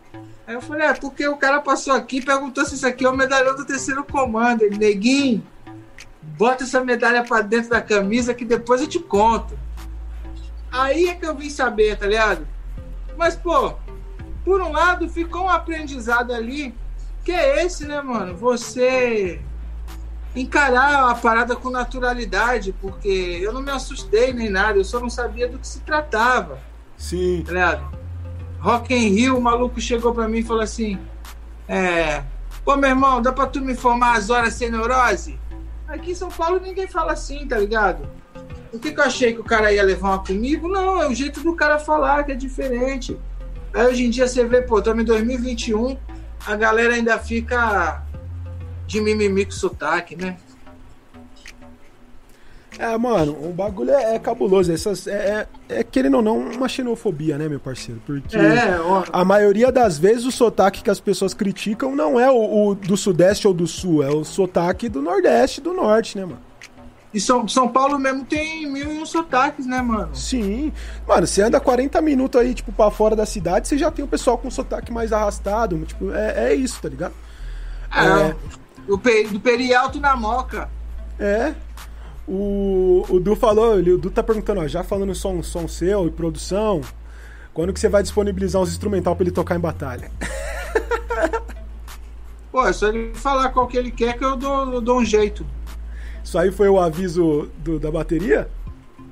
Aí 0.47 0.55
eu 0.55 0.61
falei, 0.61 0.87
é 0.87 0.95
porque 0.95 1.27
o 1.27 1.37
cara 1.37 1.61
passou 1.61 1.95
aqui 1.95 2.19
e 2.19 2.25
perguntou 2.25 2.65
se 2.65 2.75
isso 2.75 2.87
aqui 2.87 3.05
é 3.05 3.09
o 3.09 3.17
medalhão 3.17 3.55
do 3.55 3.65
terceiro 3.65 4.05
comando. 4.05 4.63
Ele, 4.63 4.77
neguinho, 4.77 5.47
bota 6.23 6.65
essa 6.65 6.83
medalha 6.83 7.23
pra 7.25 7.43
dentro 7.43 7.71
da 7.71 7.81
camisa 7.81 8.35
que 8.35 8.45
depois 8.45 8.81
eu 8.81 8.87
te 8.87 8.99
conto. 8.99 9.59
Aí 10.71 11.09
é 11.09 11.15
que 11.15 11.27
eu 11.27 11.35
vim 11.35 11.51
saber, 11.51 11.99
tá 11.99 12.07
ligado? 12.07 12.47
Mas, 13.17 13.37
pô, 13.37 13.75
por 14.45 14.61
um 14.61 14.73
lado 14.73 15.09
ficou 15.09 15.45
um 15.45 15.49
aprendizado 15.49 16.33
ali, 16.33 16.75
que 17.25 17.33
é 17.33 17.65
esse, 17.65 17.85
né, 17.87 18.01
mano? 18.03 18.37
Você 18.37 19.41
encarar 20.35 21.11
a 21.11 21.15
parada 21.15 21.55
com 21.55 21.71
naturalidade, 21.71 22.75
porque 22.81 23.39
eu 23.43 23.53
não 23.53 23.61
me 23.61 23.71
assustei 23.71 24.33
nem 24.33 24.49
nada, 24.49 24.79
eu 24.79 24.85
só 24.85 24.99
não 24.99 25.11
sabia 25.11 25.49
do 25.49 25.59
que 25.59 25.67
se 25.67 25.81
tratava. 25.81 26.59
Sim. 26.97 27.45
Tá? 27.47 27.91
Rock 28.59 28.95
in 28.95 29.09
Rio, 29.09 29.37
o 29.37 29.41
maluco 29.41 29.81
chegou 29.81 30.15
pra 30.15 30.29
mim 30.29 30.39
e 30.39 30.45
falou 30.45 30.63
assim: 30.63 30.99
É. 31.69 32.23
Pô, 32.65 32.77
meu 32.77 32.91
irmão, 32.91 33.21
dá 33.21 33.33
pra 33.33 33.47
tu 33.47 33.61
me 33.61 33.73
informar 33.73 34.17
as 34.17 34.31
horas 34.31 34.55
sem 34.55 34.71
neurose? 34.71 35.39
Aqui 35.89 36.13
em 36.13 36.15
São 36.15 36.31
Paulo 36.31 36.61
ninguém 36.61 36.87
fala 36.87 37.13
assim, 37.13 37.47
tá 37.47 37.59
ligado? 37.59 38.09
O 38.73 38.79
que, 38.79 38.93
que 38.93 38.99
eu 38.99 39.05
achei 39.05 39.35
que 39.35 39.41
o 39.41 39.45
cara 39.45 39.73
ia 39.73 39.83
levar 39.83 40.09
uma 40.09 40.25
comigo? 40.25 40.67
Não, 40.67 41.03
é 41.03 41.09
o 41.09 41.15
jeito 41.15 41.41
do 41.41 41.55
cara 41.55 41.79
falar 41.79 42.25
que 42.25 42.33
é 42.33 42.35
diferente. 42.35 43.19
Aí 43.75 43.87
hoje 43.87 44.07
em 44.07 44.11
dia 44.11 44.27
você 44.27 44.45
vê, 44.45 44.63
pô, 44.63 44.79
estamos 44.79 45.03
em 45.03 45.07
2021, 45.07 45.97
a 46.47 46.57
galera 46.57 46.95
ainda 46.95 47.19
fica 47.19 48.03
de 48.87 49.01
mimimi 49.01 49.45
com 49.45 49.51
sotaque, 49.51 50.17
né? 50.17 50.37
É, 52.79 52.97
mano, 52.97 53.33
o 53.33 53.53
bagulho 53.53 53.91
é, 53.91 54.15
é 54.15 54.19
cabuloso. 54.19 54.73
Essas, 54.73 55.07
é, 55.07 55.47
é, 55.69 55.81
é, 55.81 55.85
querendo 55.85 56.17
ou 56.17 56.23
não, 56.23 56.39
uma 56.39 56.69
xenofobia, 56.69 57.37
né, 57.37 57.49
meu 57.49 57.61
parceiro? 57.61 58.01
Porque 58.05 58.37
É, 58.37 58.77
a 59.13 59.25
maioria 59.25 59.71
das 59.71 59.99
vezes 59.99 60.25
o 60.25 60.33
sotaque 60.33 60.83
que 60.83 60.91
as 60.91 60.99
pessoas 60.99 61.35
criticam 61.35 61.95
não 61.95 62.19
é 62.19 62.31
o, 62.31 62.69
o 62.69 62.75
do 62.75 62.97
Sudeste 62.97 63.47
ou 63.47 63.53
do 63.53 63.67
Sul, 63.67 64.03
é 64.03 64.09
o 64.09 64.25
sotaque 64.25 64.89
do 64.89 65.03
Nordeste 65.03 65.61
e 65.61 65.63
do 65.63 65.75
Norte, 65.75 66.17
né, 66.17 66.25
mano? 66.25 66.52
E 67.13 67.21
São, 67.21 67.47
São 67.47 67.69
Paulo 67.69 67.99
mesmo 67.99 68.25
tem 68.25 68.67
mil 68.71 68.91
e 68.91 69.03
um 69.03 69.05
sotaques, 69.05 69.67
né, 69.67 69.83
mano? 69.83 70.15
Sim. 70.15 70.73
Mano, 71.07 71.27
você 71.27 71.43
anda 71.43 71.61
40 71.61 72.01
minutos 72.01 72.41
aí, 72.41 72.55
tipo, 72.55 72.73
pra 72.73 72.91
fora 72.91 73.15
da 73.15 73.27
cidade, 73.27 73.69
você 73.69 73.77
já 73.77 73.91
tem 73.91 74.05
o 74.05 74.09
pessoal 74.09 74.39
com 74.39 74.51
sotaque 74.51 74.91
mais 74.91 75.13
arrastado. 75.13 75.79
Tipo, 75.85 76.13
é, 76.13 76.53
é 76.53 76.55
isso, 76.55 76.81
tá 76.81 76.89
ligado? 76.89 77.15
É. 77.95 78.35
Do, 78.87 78.99
pe, 78.99 79.25
do 79.25 79.39
Perialto 79.39 80.01
na 80.01 80.17
Moca. 80.17 80.71
É. 81.19 81.55
O, 82.27 83.05
o 83.09 83.21
Du 83.21 83.37
falou, 83.37 83.77
o 83.77 83.99
Du 83.99 84.11
tá 84.11 84.23
perguntando, 84.23 84.63
ó, 84.63 84.67
já 84.67 84.83
falando 84.83 85.15
som, 85.15 85.43
som 85.43 85.69
seu 85.69 86.07
e 86.07 86.11
produção, 86.11 86.81
quando 87.53 87.73
que 87.73 87.81
você 87.81 87.89
vai 87.89 88.03
disponibilizar 88.03 88.63
uns 88.63 88.71
instrumental 88.71 89.15
pra 89.15 89.25
ele 89.25 89.33
tocar 89.33 89.57
em 89.57 89.61
batalha? 89.61 90.11
Pô, 92.51 92.67
é 92.67 92.73
só 92.73 92.89
ele 92.89 93.15
falar 93.15 93.49
qual 93.51 93.67
que 93.67 93.77
ele 93.77 93.91
quer 93.91 94.17
que 94.17 94.25
eu 94.25 94.37
dou, 94.37 94.75
eu 94.75 94.81
dou 94.81 95.01
um 95.01 95.05
jeito. 95.05 95.45
Isso 96.25 96.39
aí 96.39 96.51
foi 96.53 96.69
o 96.69 96.79
aviso 96.81 97.49
do- 97.59 97.79
da 97.79 97.91
bateria? 97.91 98.49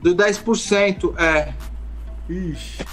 Do 0.02 0.14
10%, 0.14 1.14
é. 1.18 1.52
Ixi. 2.28 2.84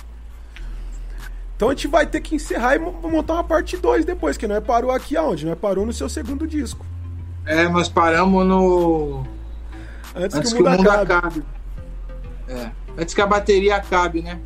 Então 1.56 1.70
a 1.70 1.72
gente 1.72 1.88
vai 1.88 2.06
ter 2.06 2.22
que 2.22 2.36
encerrar 2.36 2.76
e 2.76 2.80
mo- 2.80 2.92
montar 3.10 3.34
uma 3.36 3.44
parte 3.44 3.78
2 3.78 4.06
depois, 4.06 4.38
que 4.38 4.48
nós 4.48 4.64
parou 4.64 4.92
aqui 4.92 5.16
aonde? 5.18 5.46
Nós 5.46 5.58
parou 5.58 5.86
no 5.86 5.94
seu 5.94 6.08
segundo 6.10 6.46
disco. 6.48 6.86
É, 7.46 7.68
nós 7.70 7.88
paramos 7.90 8.46
no. 8.46 9.26
Antes, 10.16 10.36
Antes 10.38 10.54
que 10.54 10.62
o 10.62 10.70
mundo, 10.70 10.90
acabe. 10.90 11.14
acabe. 11.14 11.44
É. 12.48 12.72
Antes 12.98 13.14
que 13.14 13.22
a 13.22 13.28
bateria 13.28 13.76
acabe, 13.78 14.22
né? 14.22 14.40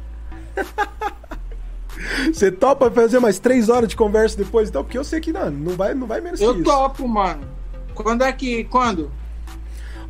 Você 2.33 2.51
topa 2.51 2.89
fazer 2.89 3.19
mais 3.19 3.39
três 3.39 3.69
horas 3.69 3.89
de 3.89 3.95
conversa 3.95 4.37
depois, 4.37 4.69
então? 4.69 4.83
Porque 4.83 4.97
eu 4.97 5.03
sei 5.03 5.19
que 5.19 5.31
não, 5.31 5.49
não 5.51 5.75
vai, 5.75 5.93
não 5.93 6.07
vai 6.07 6.19
menos 6.21 6.39
que 6.39 6.45
Eu 6.45 6.53
isso. 6.55 6.63
topo, 6.63 7.07
mano. 7.07 7.41
Quando 7.93 8.23
é 8.23 8.31
que. 8.31 8.63
Quando? 8.65 9.11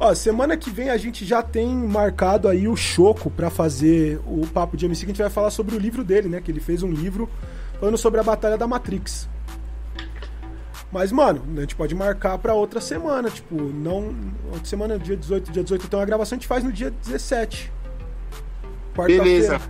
Ó, 0.04 0.16
semana 0.16 0.58
que 0.58 0.72
vem 0.72 0.90
a 0.90 0.98
gente 0.98 1.24
já 1.24 1.44
tem 1.44 1.68
marcado 1.68 2.48
aí 2.48 2.68
o 2.68 2.76
Choco 2.76 3.30
pra 3.30 3.52
fazer 3.52 4.20
o 4.26 4.48
papo 4.48 4.76
de 4.76 4.88
MC, 4.88 5.02
que 5.06 5.12
a 5.12 5.14
gente 5.14 5.22
vai 5.22 5.30
falar 5.30 5.52
sobre 5.52 5.76
o 5.76 5.80
livro 5.80 6.04
dele, 6.04 6.28
né? 6.28 6.42
Que 6.42 6.50
ele 6.50 6.60
fez 6.60 6.82
um 6.82 6.92
livro 6.92 7.30
falando 7.80 8.00
sobre 8.00 8.20
a 8.20 8.24
Batalha 8.24 8.58
da 8.58 8.66
Matrix. 8.66 9.30
Mas, 10.92 11.12
mano, 11.12 11.44
a 11.56 11.62
gente 11.62 11.76
pode 11.76 11.94
marcar 11.94 12.36
pra 12.40 12.56
outra 12.56 12.82
semana, 12.82 13.30
tipo, 13.30 13.56
não. 13.56 14.16
Outra 14.52 14.66
semana, 14.66 14.98
dia 14.98 15.16
18, 15.16 15.52
dia 15.52 15.64
18, 15.64 15.86
então 15.86 16.02
a 16.02 16.06
gravação 16.06 16.36
a 16.36 16.40
gente 16.40 16.48
faz 16.48 16.64
no 16.64 16.72
dia 16.74 16.90
17. 16.90 17.72
Quarta-feira. 18.96 19.24
Beleza. 19.24 19.62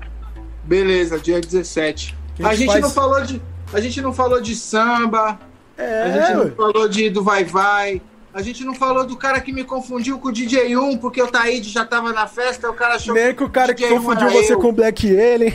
Beleza, 0.64 1.20
dia 1.20 1.42
17. 1.42 2.18
Que 2.36 2.44
a 2.44 2.48
A 2.48 2.50
gente 2.52 2.60
gente, 2.60 2.70
faz- 2.72 2.82
não 2.82 2.90
falou 2.90 3.22
de. 3.22 3.42
A 3.74 3.82
gente 3.82 4.02
não 4.02 4.14
falou 4.14 4.42
de 4.42 4.56
samba. 4.56 5.38
É, 5.78 6.04
a 6.04 6.12
gente 6.12 6.38
ué. 6.38 6.46
não 6.46 6.56
falou 6.56 6.88
de, 6.88 7.10
do 7.10 7.22
Vai 7.22 7.44
Vai. 7.44 8.02
A 8.34 8.42
gente 8.42 8.64
não 8.64 8.74
falou 8.74 9.06
do 9.06 9.18
cara 9.18 9.42
que 9.42 9.52
me 9.52 9.64
confundiu 9.64 10.18
com 10.18 10.30
o 10.30 10.32
DJ1, 10.32 11.00
porque 11.00 11.22
o 11.22 11.28
Taíde 11.28 11.70
já 11.70 11.84
tava 11.84 12.14
na 12.14 12.28
festa, 12.28 12.70
o 12.70 12.74
cara 12.74 12.96
achou 12.96 13.14
Nem 13.14 13.36
que 13.36 13.44
o 13.44 13.50
cara 13.50 13.74
que 13.74 13.84
DJ1 13.84 13.90
confundiu 13.90 14.30
você 14.30 14.54
eu. 14.54 14.60
com 14.60 14.70
o 14.70 14.74
Black 14.74 15.08
Alien. 15.08 15.54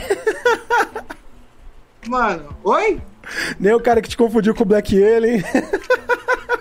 Mano, 2.07 2.55
oi? 2.63 3.01
Nem 3.59 3.73
o 3.73 3.79
cara 3.79 4.01
que 4.01 4.09
te 4.09 4.15
confundiu 4.15 4.53
com 4.53 4.63
o 4.63 4.65
Black 4.65 4.95
Alien. 5.03 5.43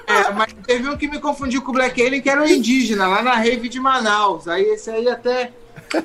É, 0.06 0.32
mas 0.32 0.54
teve 0.66 0.88
um 0.88 0.96
que 0.96 1.08
me 1.08 1.18
confundiu 1.18 1.60
com 1.62 1.70
o 1.70 1.74
Black 1.74 2.00
Alien, 2.00 2.22
que 2.22 2.30
era 2.30 2.40
um 2.40 2.46
indígena, 2.46 3.06
lá 3.06 3.22
na 3.22 3.34
rave 3.34 3.68
de 3.68 3.78
Manaus. 3.78 4.48
Aí 4.48 4.62
esse 4.62 4.90
aí 4.90 5.08
até. 5.08 5.52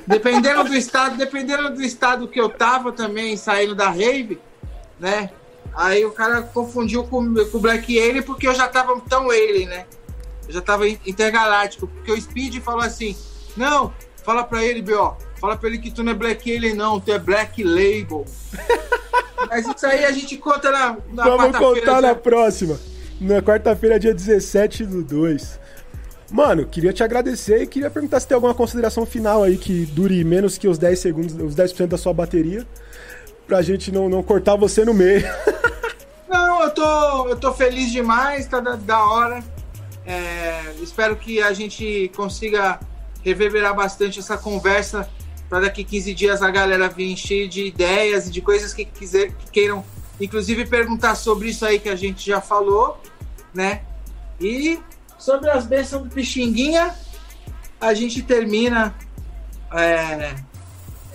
Dependendo 0.06 0.64
do 0.64 0.76
estado, 0.76 1.18
dependendo 1.18 1.70
do 1.70 1.82
estado 1.82 2.28
que 2.28 2.40
eu 2.40 2.50
tava 2.50 2.92
também, 2.92 3.38
saindo 3.38 3.74
da 3.74 3.90
rave, 3.90 4.40
né? 5.00 5.32
Aí 5.74 6.06
o 6.06 6.12
cara 6.12 6.42
confundiu 6.42 7.04
com, 7.04 7.34
com 7.34 7.58
o 7.58 7.60
Black 7.60 7.98
Alien 7.98 8.22
porque 8.22 8.48
eu 8.48 8.54
já 8.54 8.68
tava 8.68 9.00
tão 9.10 9.30
Alien, 9.30 9.68
né? 9.68 9.86
Eu 10.52 10.56
já 10.56 10.62
tava 10.62 10.88
in- 10.88 11.00
intergaláctico. 11.08 11.88
Porque 11.88 12.12
o 12.12 12.22
Speed 12.22 12.60
falou 12.62 12.82
assim: 12.82 13.16
Não, 13.56 13.94
fala 14.24 14.44
pra 14.44 14.62
ele, 14.64 14.82
B.O. 14.82 15.14
Fala 15.40 15.56
pra 15.56 15.70
ele 15.70 15.80
que 15.80 15.90
tu 15.90 16.04
não 16.04 16.12
é 16.12 16.16
Black 16.16 16.54
Alien, 16.56 16.76
não, 16.76 17.00
tu 17.00 17.12
é 17.12 17.18
Black 17.18 17.64
Label. 17.64 18.26
Mas 19.50 19.66
isso 19.68 19.86
aí 19.88 20.06
a 20.06 20.12
gente 20.12 20.38
conta 20.38 20.70
na, 20.72 20.98
na 21.14 21.24
Vamos 21.24 21.58
contar 21.58 21.96
já. 21.96 22.02
na 22.02 22.16
próxima. 22.16 22.80
Na 23.20 23.42
quarta-feira, 23.42 24.00
dia 24.00 24.14
17 24.14 24.86
do 24.86 25.04
2. 25.04 25.60
Mano, 26.32 26.66
queria 26.66 26.94
te 26.94 27.04
agradecer 27.04 27.64
e 27.64 27.68
queria 27.68 27.90
perguntar 27.90 28.20
se 28.20 28.28
tem 28.28 28.36
alguma 28.36 28.54
consideração 28.54 29.06
final 29.06 29.44
aí 29.44 29.58
que 29.58 29.86
dure 29.88 30.24
menos 30.24 30.58
que 30.58 30.68
os 30.68 30.78
10 30.78 31.00
segundos, 31.00 31.34
os 31.36 31.56
10% 31.56 31.88
da 31.88 31.98
sua 31.98 32.14
bateria. 32.14 32.66
Pra 33.48 33.62
gente 33.62 33.92
não, 33.92 34.08
não 34.08 34.22
cortar 34.24 34.56
você 34.56 34.86
no 34.86 34.94
meio. 34.94 35.24
Não, 36.30 36.64
eu 36.64 36.70
tô, 36.72 37.28
eu 37.28 37.36
tô 37.36 37.52
feliz 37.54 37.92
demais, 37.92 38.48
tá 38.48 38.62
da, 38.62 38.78
da 38.78 39.04
hora. 39.04 39.44
É, 40.12 40.74
espero 40.82 41.16
que 41.16 41.42
a 41.42 41.54
gente 41.54 42.12
consiga 42.14 42.82
reverberar 43.24 43.74
bastante 43.74 44.20
essa 44.20 44.38
conversa 44.38 45.10
para 45.48 45.62
daqui 45.62 45.86
15 45.86 46.14
dias 46.14 46.42
a 46.42 46.52
galera 46.52 46.90
vir 46.90 47.16
cheia 47.16 47.48
de 47.48 47.68
ideias 47.68 48.28
e 48.28 48.32
de 48.32 48.42
coisas 48.42 48.74
que, 48.74 48.84
quiser, 48.84 49.32
que 49.32 49.50
queiram, 49.52 49.86
inclusive 50.20 50.66
perguntar 50.66 51.16
sobre 51.16 51.48
isso 51.48 51.66
aí 51.66 51.80
que 51.80 51.88
a 51.88 51.96
gente 51.96 52.26
já 52.26 52.42
falou, 52.42 53.02
né? 53.54 53.84
E 54.38 54.82
sobre 55.18 55.50
as 55.50 55.66
bênçãos 55.66 56.04
do 56.04 56.10
Pixinguinha, 56.10 56.94
a 57.80 57.94
gente 57.94 58.22
termina 58.22 58.94
é, 59.72 60.36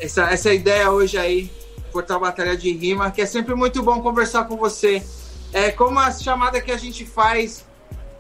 essa, 0.01 0.31
essa 0.31 0.55
ideia 0.55 0.91
hoje 0.91 1.19
aí, 1.19 1.53
Portal 1.93 2.19
Batalha 2.19 2.57
de 2.57 2.73
Rima, 2.73 3.11
que 3.11 3.21
é 3.21 3.27
sempre 3.27 3.55
muito 3.55 3.83
bom 3.83 4.01
conversar 4.01 4.45
com 4.45 4.57
você. 4.57 5.05
É 5.53 5.71
como 5.71 5.99
a 5.99 6.11
chamada 6.11 6.63
que 6.63 6.73
a 6.73 6.79
gente 6.79 7.05
faz 7.05 7.67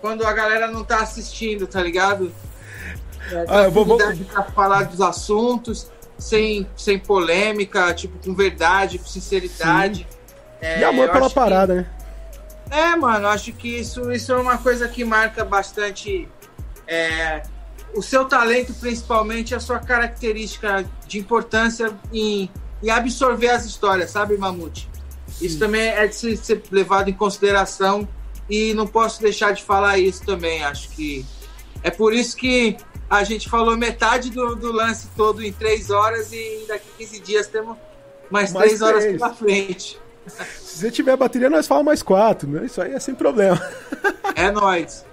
quando 0.00 0.25
a 0.26 0.33
galera 0.33 0.66
não 0.68 0.84
tá 0.84 1.00
assistindo, 1.00 1.66
tá 1.66 1.83
ligado? 1.83 2.33
É, 3.31 3.44
Ah, 3.49 3.62
eu 3.65 3.70
vou- 3.70 3.84
vou- 3.84 3.99
pra 3.99 4.42
falar 4.44 4.84
dos 4.84 5.00
assuntos 5.00 5.91
sem, 6.18 6.66
sem 6.76 6.99
polêmica, 6.99 7.92
tipo, 7.92 8.18
com 8.25 8.34
verdade, 8.34 8.99
com 8.99 9.07
sinceridade. 9.07 10.07
É, 10.60 10.81
e 10.81 10.84
amor 10.84 11.07
eu 11.07 11.12
pela 11.12 11.26
acho 11.26 11.34
que- 11.34 11.41
parada, 11.41 11.75
né? 11.75 11.86
É, 12.70 12.97
mano, 12.97 13.28
acho 13.28 13.52
que 13.52 13.68
isso, 13.81 14.10
isso 14.12 14.33
é 14.33 14.36
uma 14.36 14.58
coisa 14.58 14.89
que 14.89 15.05
marca 15.05 15.44
bastante 15.44 16.28
é, 16.89 17.42
o 17.94 18.02
seu 18.02 18.25
talento, 18.26 18.73
principalmente, 18.75 19.55
a 19.55 19.60
sua 19.60 19.78
característica 19.81 20.84
de 21.07 21.18
importância 21.18 21.92
em, 22.12 22.49
em 22.83 22.91
absorver 22.91 23.49
as 23.49 23.65
histórias, 23.65 24.10
sabe, 24.10 24.36
Mamute? 24.36 24.89
Isso 25.41 25.58
também 25.58 25.83
é 25.89 26.07
de 26.07 26.15
se- 26.15 26.36
ser 26.36 26.62
levado 26.70 27.08
em 27.08 27.12
consideração 27.12 28.07
e 28.49 28.73
não 28.75 28.86
posso 28.86 29.20
deixar 29.20 29.52
de 29.52 29.62
falar 29.62 29.99
isso 29.99 30.25
também. 30.25 30.62
Acho 30.65 30.89
que 30.91 31.25
é 31.83 31.91
por 31.91 32.12
isso 32.12 32.36
que 32.36 32.76
a 33.08 33.23
gente 33.23 33.49
falou 33.49 33.76
metade 33.76 34.31
do, 34.31 34.57
do 34.57 34.73
lance 34.73 35.08
todo 35.16 35.42
em 35.42 35.52
três 35.52 35.91
horas 35.91 36.33
e 36.33 36.65
daqui 36.66 36.86
15 36.99 37.20
dias 37.20 37.47
temos 37.47 37.76
mais, 38.31 38.52
Mais 38.52 38.66
três 38.66 38.83
horas 38.83 39.05
três. 39.05 39.18
pela 39.18 39.34
frente. 39.34 40.00
Se 40.26 40.78
você 40.78 40.91
tiver 40.91 41.16
bateria, 41.16 41.49
nós 41.49 41.66
falamos 41.66 41.86
mais 41.86 42.02
quatro, 42.02 42.49
né? 42.50 42.66
Isso 42.66 42.83
aí 42.83 42.92
é 42.92 43.00
sem 43.00 43.15
problema. 43.15 43.60
É 44.34 44.50
nóis. 44.50 45.05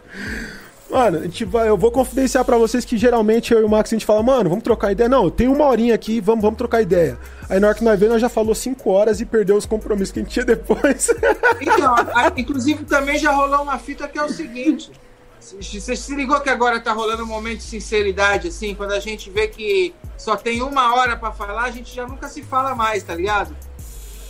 Mano, 0.90 1.18
a 1.18 1.22
gente 1.24 1.44
vai, 1.44 1.70
eu 1.70 1.78
vou 1.78 1.92
confidenciar 1.92 2.46
pra 2.46 2.58
vocês 2.58 2.86
que 2.86 2.98
geralmente 2.98 3.54
eu 3.54 3.62
e 3.62 3.64
o 3.64 3.70
Max 3.70 3.92
a 3.92 3.96
gente 3.96 4.06
fala, 4.06 4.22
mano, 4.22 4.50
vamos 4.50 4.64
trocar 4.64 4.92
ideia. 4.92 5.10
Não, 5.10 5.30
tem 5.30 5.48
uma 5.48 5.66
horinha 5.66 5.96
aqui, 5.96 6.22
vamos, 6.22 6.42
vamos 6.42 6.58
trocar 6.58 6.82
ideia. 6.82 7.18
Aí 7.50 7.60
na 7.60 7.68
hora 7.68 7.76
que 7.76 7.84
nós 7.84 8.00
vemos, 8.00 8.14
nós 8.14 8.22
já 8.22 8.30
falou 8.30 8.54
cinco 8.54 8.92
horas 8.92 9.20
e 9.20 9.26
perdeu 9.26 9.56
os 9.56 9.66
compromissos 9.66 10.12
que 10.12 10.20
a 10.20 10.24
gente 10.24 10.32
tinha 10.32 10.46
depois. 10.46 11.10
Então, 11.62 11.96
inclusive 12.36 12.84
também 12.84 13.18
já 13.18 13.32
rolou 13.32 13.62
uma 13.62 13.80
fita 13.80 14.08
que 14.08 14.18
é 14.18 14.24
o 14.24 14.30
seguinte. 14.30 14.92
Você 15.40 15.96
se 15.96 16.16
ligou 16.16 16.40
que 16.42 16.50
agora 16.50 16.80
tá 16.80 16.94
rolando 16.94 17.24
um 17.24 17.28
momento 17.28 17.58
de 17.58 17.64
sinceridade, 17.64 18.48
assim, 18.48 18.76
quando 18.76 18.92
a 18.92 19.00
gente 19.00 19.30
vê 19.30 19.48
que 19.48 19.94
só 20.18 20.36
tem 20.36 20.62
uma 20.62 20.96
hora 20.96 21.18
pra 21.18 21.32
falar, 21.32 21.64
a 21.64 21.72
gente 21.72 21.94
já 21.94 22.08
nunca 22.08 22.28
se 22.28 22.42
fala 22.42 22.76
mais, 22.76 23.04
tá 23.04 23.16
ligado? 23.16 23.56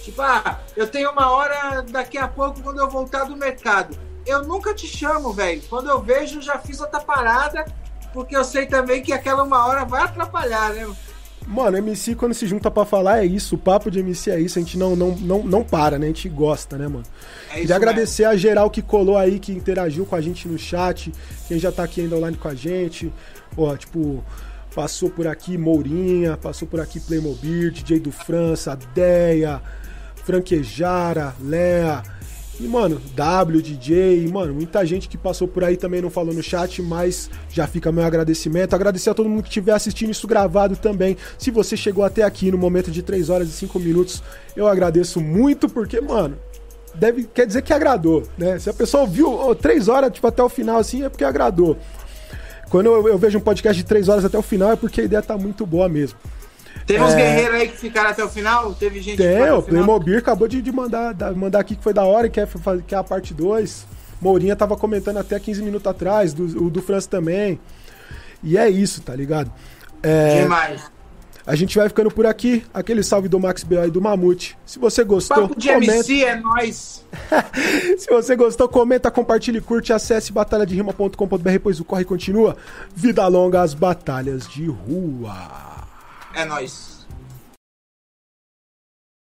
Tipo, 0.03 0.21
ah, 0.21 0.59
eu 0.75 0.87
tenho 0.87 1.11
uma 1.11 1.31
hora 1.31 1.81
daqui 1.83 2.17
a 2.17 2.27
pouco 2.27 2.61
quando 2.61 2.79
eu 2.79 2.89
voltar 2.89 3.23
do 3.23 3.37
mercado. 3.37 3.97
Eu 4.25 4.43
nunca 4.43 4.73
te 4.73 4.87
chamo, 4.87 5.33
velho. 5.33 5.61
Quando 5.69 5.89
eu 5.89 6.01
vejo, 6.01 6.41
já 6.41 6.57
fiz 6.57 6.79
outra 6.79 6.99
parada, 6.99 7.65
porque 8.13 8.35
eu 8.35 8.43
sei 8.43 8.65
também 8.65 9.01
que 9.01 9.11
aquela 9.11 9.43
uma 9.43 9.65
hora 9.65 9.85
vai 9.85 10.03
atrapalhar, 10.03 10.73
né? 10.73 10.87
Mano, 11.45 11.77
MC 11.77 12.15
quando 12.15 12.33
se 12.33 12.47
junta 12.47 12.71
pra 12.71 12.85
falar 12.85 13.19
é 13.19 13.25
isso, 13.25 13.55
o 13.55 13.57
papo 13.57 13.91
de 13.91 13.99
MC 13.99 14.31
é 14.31 14.39
isso, 14.39 14.57
a 14.57 14.61
gente 14.61 14.77
não, 14.77 14.95
não, 14.95 15.11
não, 15.11 15.43
não 15.43 15.63
para, 15.63 15.99
né? 15.99 16.05
A 16.05 16.07
gente 16.07 16.29
gosta, 16.29 16.77
né, 16.77 16.87
mano? 16.87 17.03
É 17.51 17.59
Queria 17.59 17.75
agradecer 17.75 18.23
a 18.23 18.35
geral 18.35 18.69
que 18.69 18.81
colou 18.81 19.17
aí, 19.17 19.39
que 19.39 19.51
interagiu 19.51 20.05
com 20.05 20.15
a 20.15 20.21
gente 20.21 20.47
no 20.47 20.57
chat, 20.57 21.11
quem 21.47 21.59
já 21.59 21.71
tá 21.71 21.83
aqui 21.83 22.01
ainda 22.01 22.15
online 22.15 22.37
com 22.37 22.47
a 22.47 22.55
gente. 22.55 23.11
Ó, 23.57 23.75
tipo, 23.75 24.23
passou 24.73 25.09
por 25.09 25.27
aqui 25.27 25.57
Mourinha, 25.57 26.37
passou 26.37 26.67
por 26.67 26.79
aqui 26.79 26.99
Playmobil, 26.99 27.71
DJ 27.71 27.99
do 27.99 28.11
França, 28.11 28.77
Deia, 28.93 29.61
Franquejara, 30.15 31.35
Lea. 31.41 32.03
E, 32.59 32.67
mano, 32.67 33.01
W, 33.15 33.61
DJ, 33.61 34.27
mano, 34.27 34.53
muita 34.53 34.85
gente 34.85 35.09
que 35.09 35.17
passou 35.17 35.47
por 35.47 35.63
aí 35.63 35.75
também 35.75 36.01
não 36.01 36.09
falou 36.09 36.33
no 36.33 36.43
chat, 36.43 36.81
mas 36.81 37.29
já 37.49 37.65
fica 37.65 37.91
meu 37.91 38.03
agradecimento. 38.03 38.75
Agradecer 38.75 39.09
a 39.09 39.13
todo 39.13 39.27
mundo 39.27 39.41
que 39.41 39.49
estiver 39.49 39.73
assistindo 39.73 40.11
isso 40.11 40.27
gravado 40.27 40.75
também. 40.75 41.17
Se 41.37 41.49
você 41.49 41.75
chegou 41.75 42.03
até 42.03 42.23
aqui 42.23 42.51
no 42.51 42.57
momento 42.57 42.91
de 42.91 43.01
3 43.01 43.29
horas 43.29 43.49
e 43.49 43.51
5 43.51 43.79
minutos, 43.79 44.21
eu 44.55 44.67
agradeço 44.67 45.19
muito, 45.19 45.67
porque, 45.67 45.99
mano, 45.99 46.37
deve, 46.93 47.23
quer 47.23 47.47
dizer 47.47 47.63
que 47.63 47.73
agradou, 47.73 48.23
né? 48.37 48.59
Se 48.59 48.69
a 48.69 48.73
pessoa 48.73 49.01
ouviu 49.01 49.33
ó, 49.33 49.55
3 49.55 49.87
horas, 49.87 50.11
tipo, 50.11 50.27
até 50.27 50.43
o 50.43 50.49
final, 50.49 50.77
assim, 50.77 51.03
é 51.03 51.09
porque 51.09 51.23
agradou. 51.23 51.75
Quando 52.69 52.85
eu, 52.85 53.07
eu 53.07 53.17
vejo 53.17 53.39
um 53.39 53.41
podcast 53.41 53.81
de 53.81 53.87
3 53.87 54.09
horas 54.09 54.25
até 54.25 54.37
o 54.37 54.43
final, 54.43 54.71
é 54.71 54.75
porque 54.75 55.01
a 55.01 55.03
ideia 55.03 55.21
tá 55.23 55.37
muito 55.37 55.65
boa 55.65 55.89
mesmo. 55.89 56.19
Teve 56.85 57.03
uns 57.03 57.13
É. 57.13 57.15
guerreiros 57.15 57.55
aí 57.55 57.67
que 57.69 57.77
ficaram 57.77 58.09
até 58.09 58.23
o 58.23 58.29
final? 58.29 58.73
Teve 58.73 59.01
gente 59.01 59.17
que 59.17 59.23
foi 59.23 59.41
Tem, 59.41 59.51
o? 59.51 59.61
Playmobil 59.61 60.17
acabou 60.17 60.47
de, 60.47 60.61
de 60.61 60.71
mandar, 60.71 61.13
da- 61.13 61.31
mandar 61.31 61.59
aqui 61.59 61.75
que 61.75 61.83
foi 61.83 61.93
da 61.93 62.03
hora, 62.03 62.27
que 62.29 62.39
é, 62.39 62.45
fa- 62.45 62.77
que 62.85 62.93
é 62.93 62.97
a 62.97 63.03
parte 63.03 63.33
2. 63.33 63.85
Mourinha 64.21 64.55
tava 64.55 64.75
comentando 64.77 65.17
até 65.17 65.39
15 65.39 65.61
minutos 65.61 65.87
atrás, 65.87 66.33
do, 66.33 66.65
o 66.65 66.69
do 66.69 66.81
França 66.81 67.09
também. 67.09 67.59
E 68.43 68.57
é 68.57 68.69
isso, 68.69 69.01
tá 69.01 69.15
ligado? 69.15 69.51
É, 70.01 70.41
Demais. 70.41 70.91
A 71.45 71.55
gente 71.55 71.77
vai 71.77 71.89
ficando 71.89 72.09
por 72.09 72.25
aqui. 72.25 72.63
Aquele 72.73 73.03
salve 73.03 73.27
do 73.27 73.37
Max 73.37 73.63
B.O. 73.65 73.85
e 73.85 73.91
do 73.91 74.01
Mamute. 74.01 74.57
Se 74.65 74.79
você 74.79 75.03
gostou, 75.03 75.49
Papo 75.49 75.59
de 75.59 75.67
MC 75.69 76.23
é 76.23 76.35
nóis. 76.37 77.03
Se 77.99 78.07
você 78.09 78.33
gostou, 78.35 78.67
comenta, 78.69 79.11
compartilhe, 79.11 79.59
curte, 79.59 79.91
acesse 79.91 80.31
batalhaderima.com.br, 80.31 81.59
pois 81.61 81.79
o 81.81 81.85
corre 81.85 82.05
continua. 82.05 82.55
Vida 82.95 83.27
longa 83.27 83.61
às 83.61 83.73
batalhas 83.73 84.47
de 84.47 84.67
rua. 84.67 85.35
É 86.33 86.45
nóis. 86.45 86.92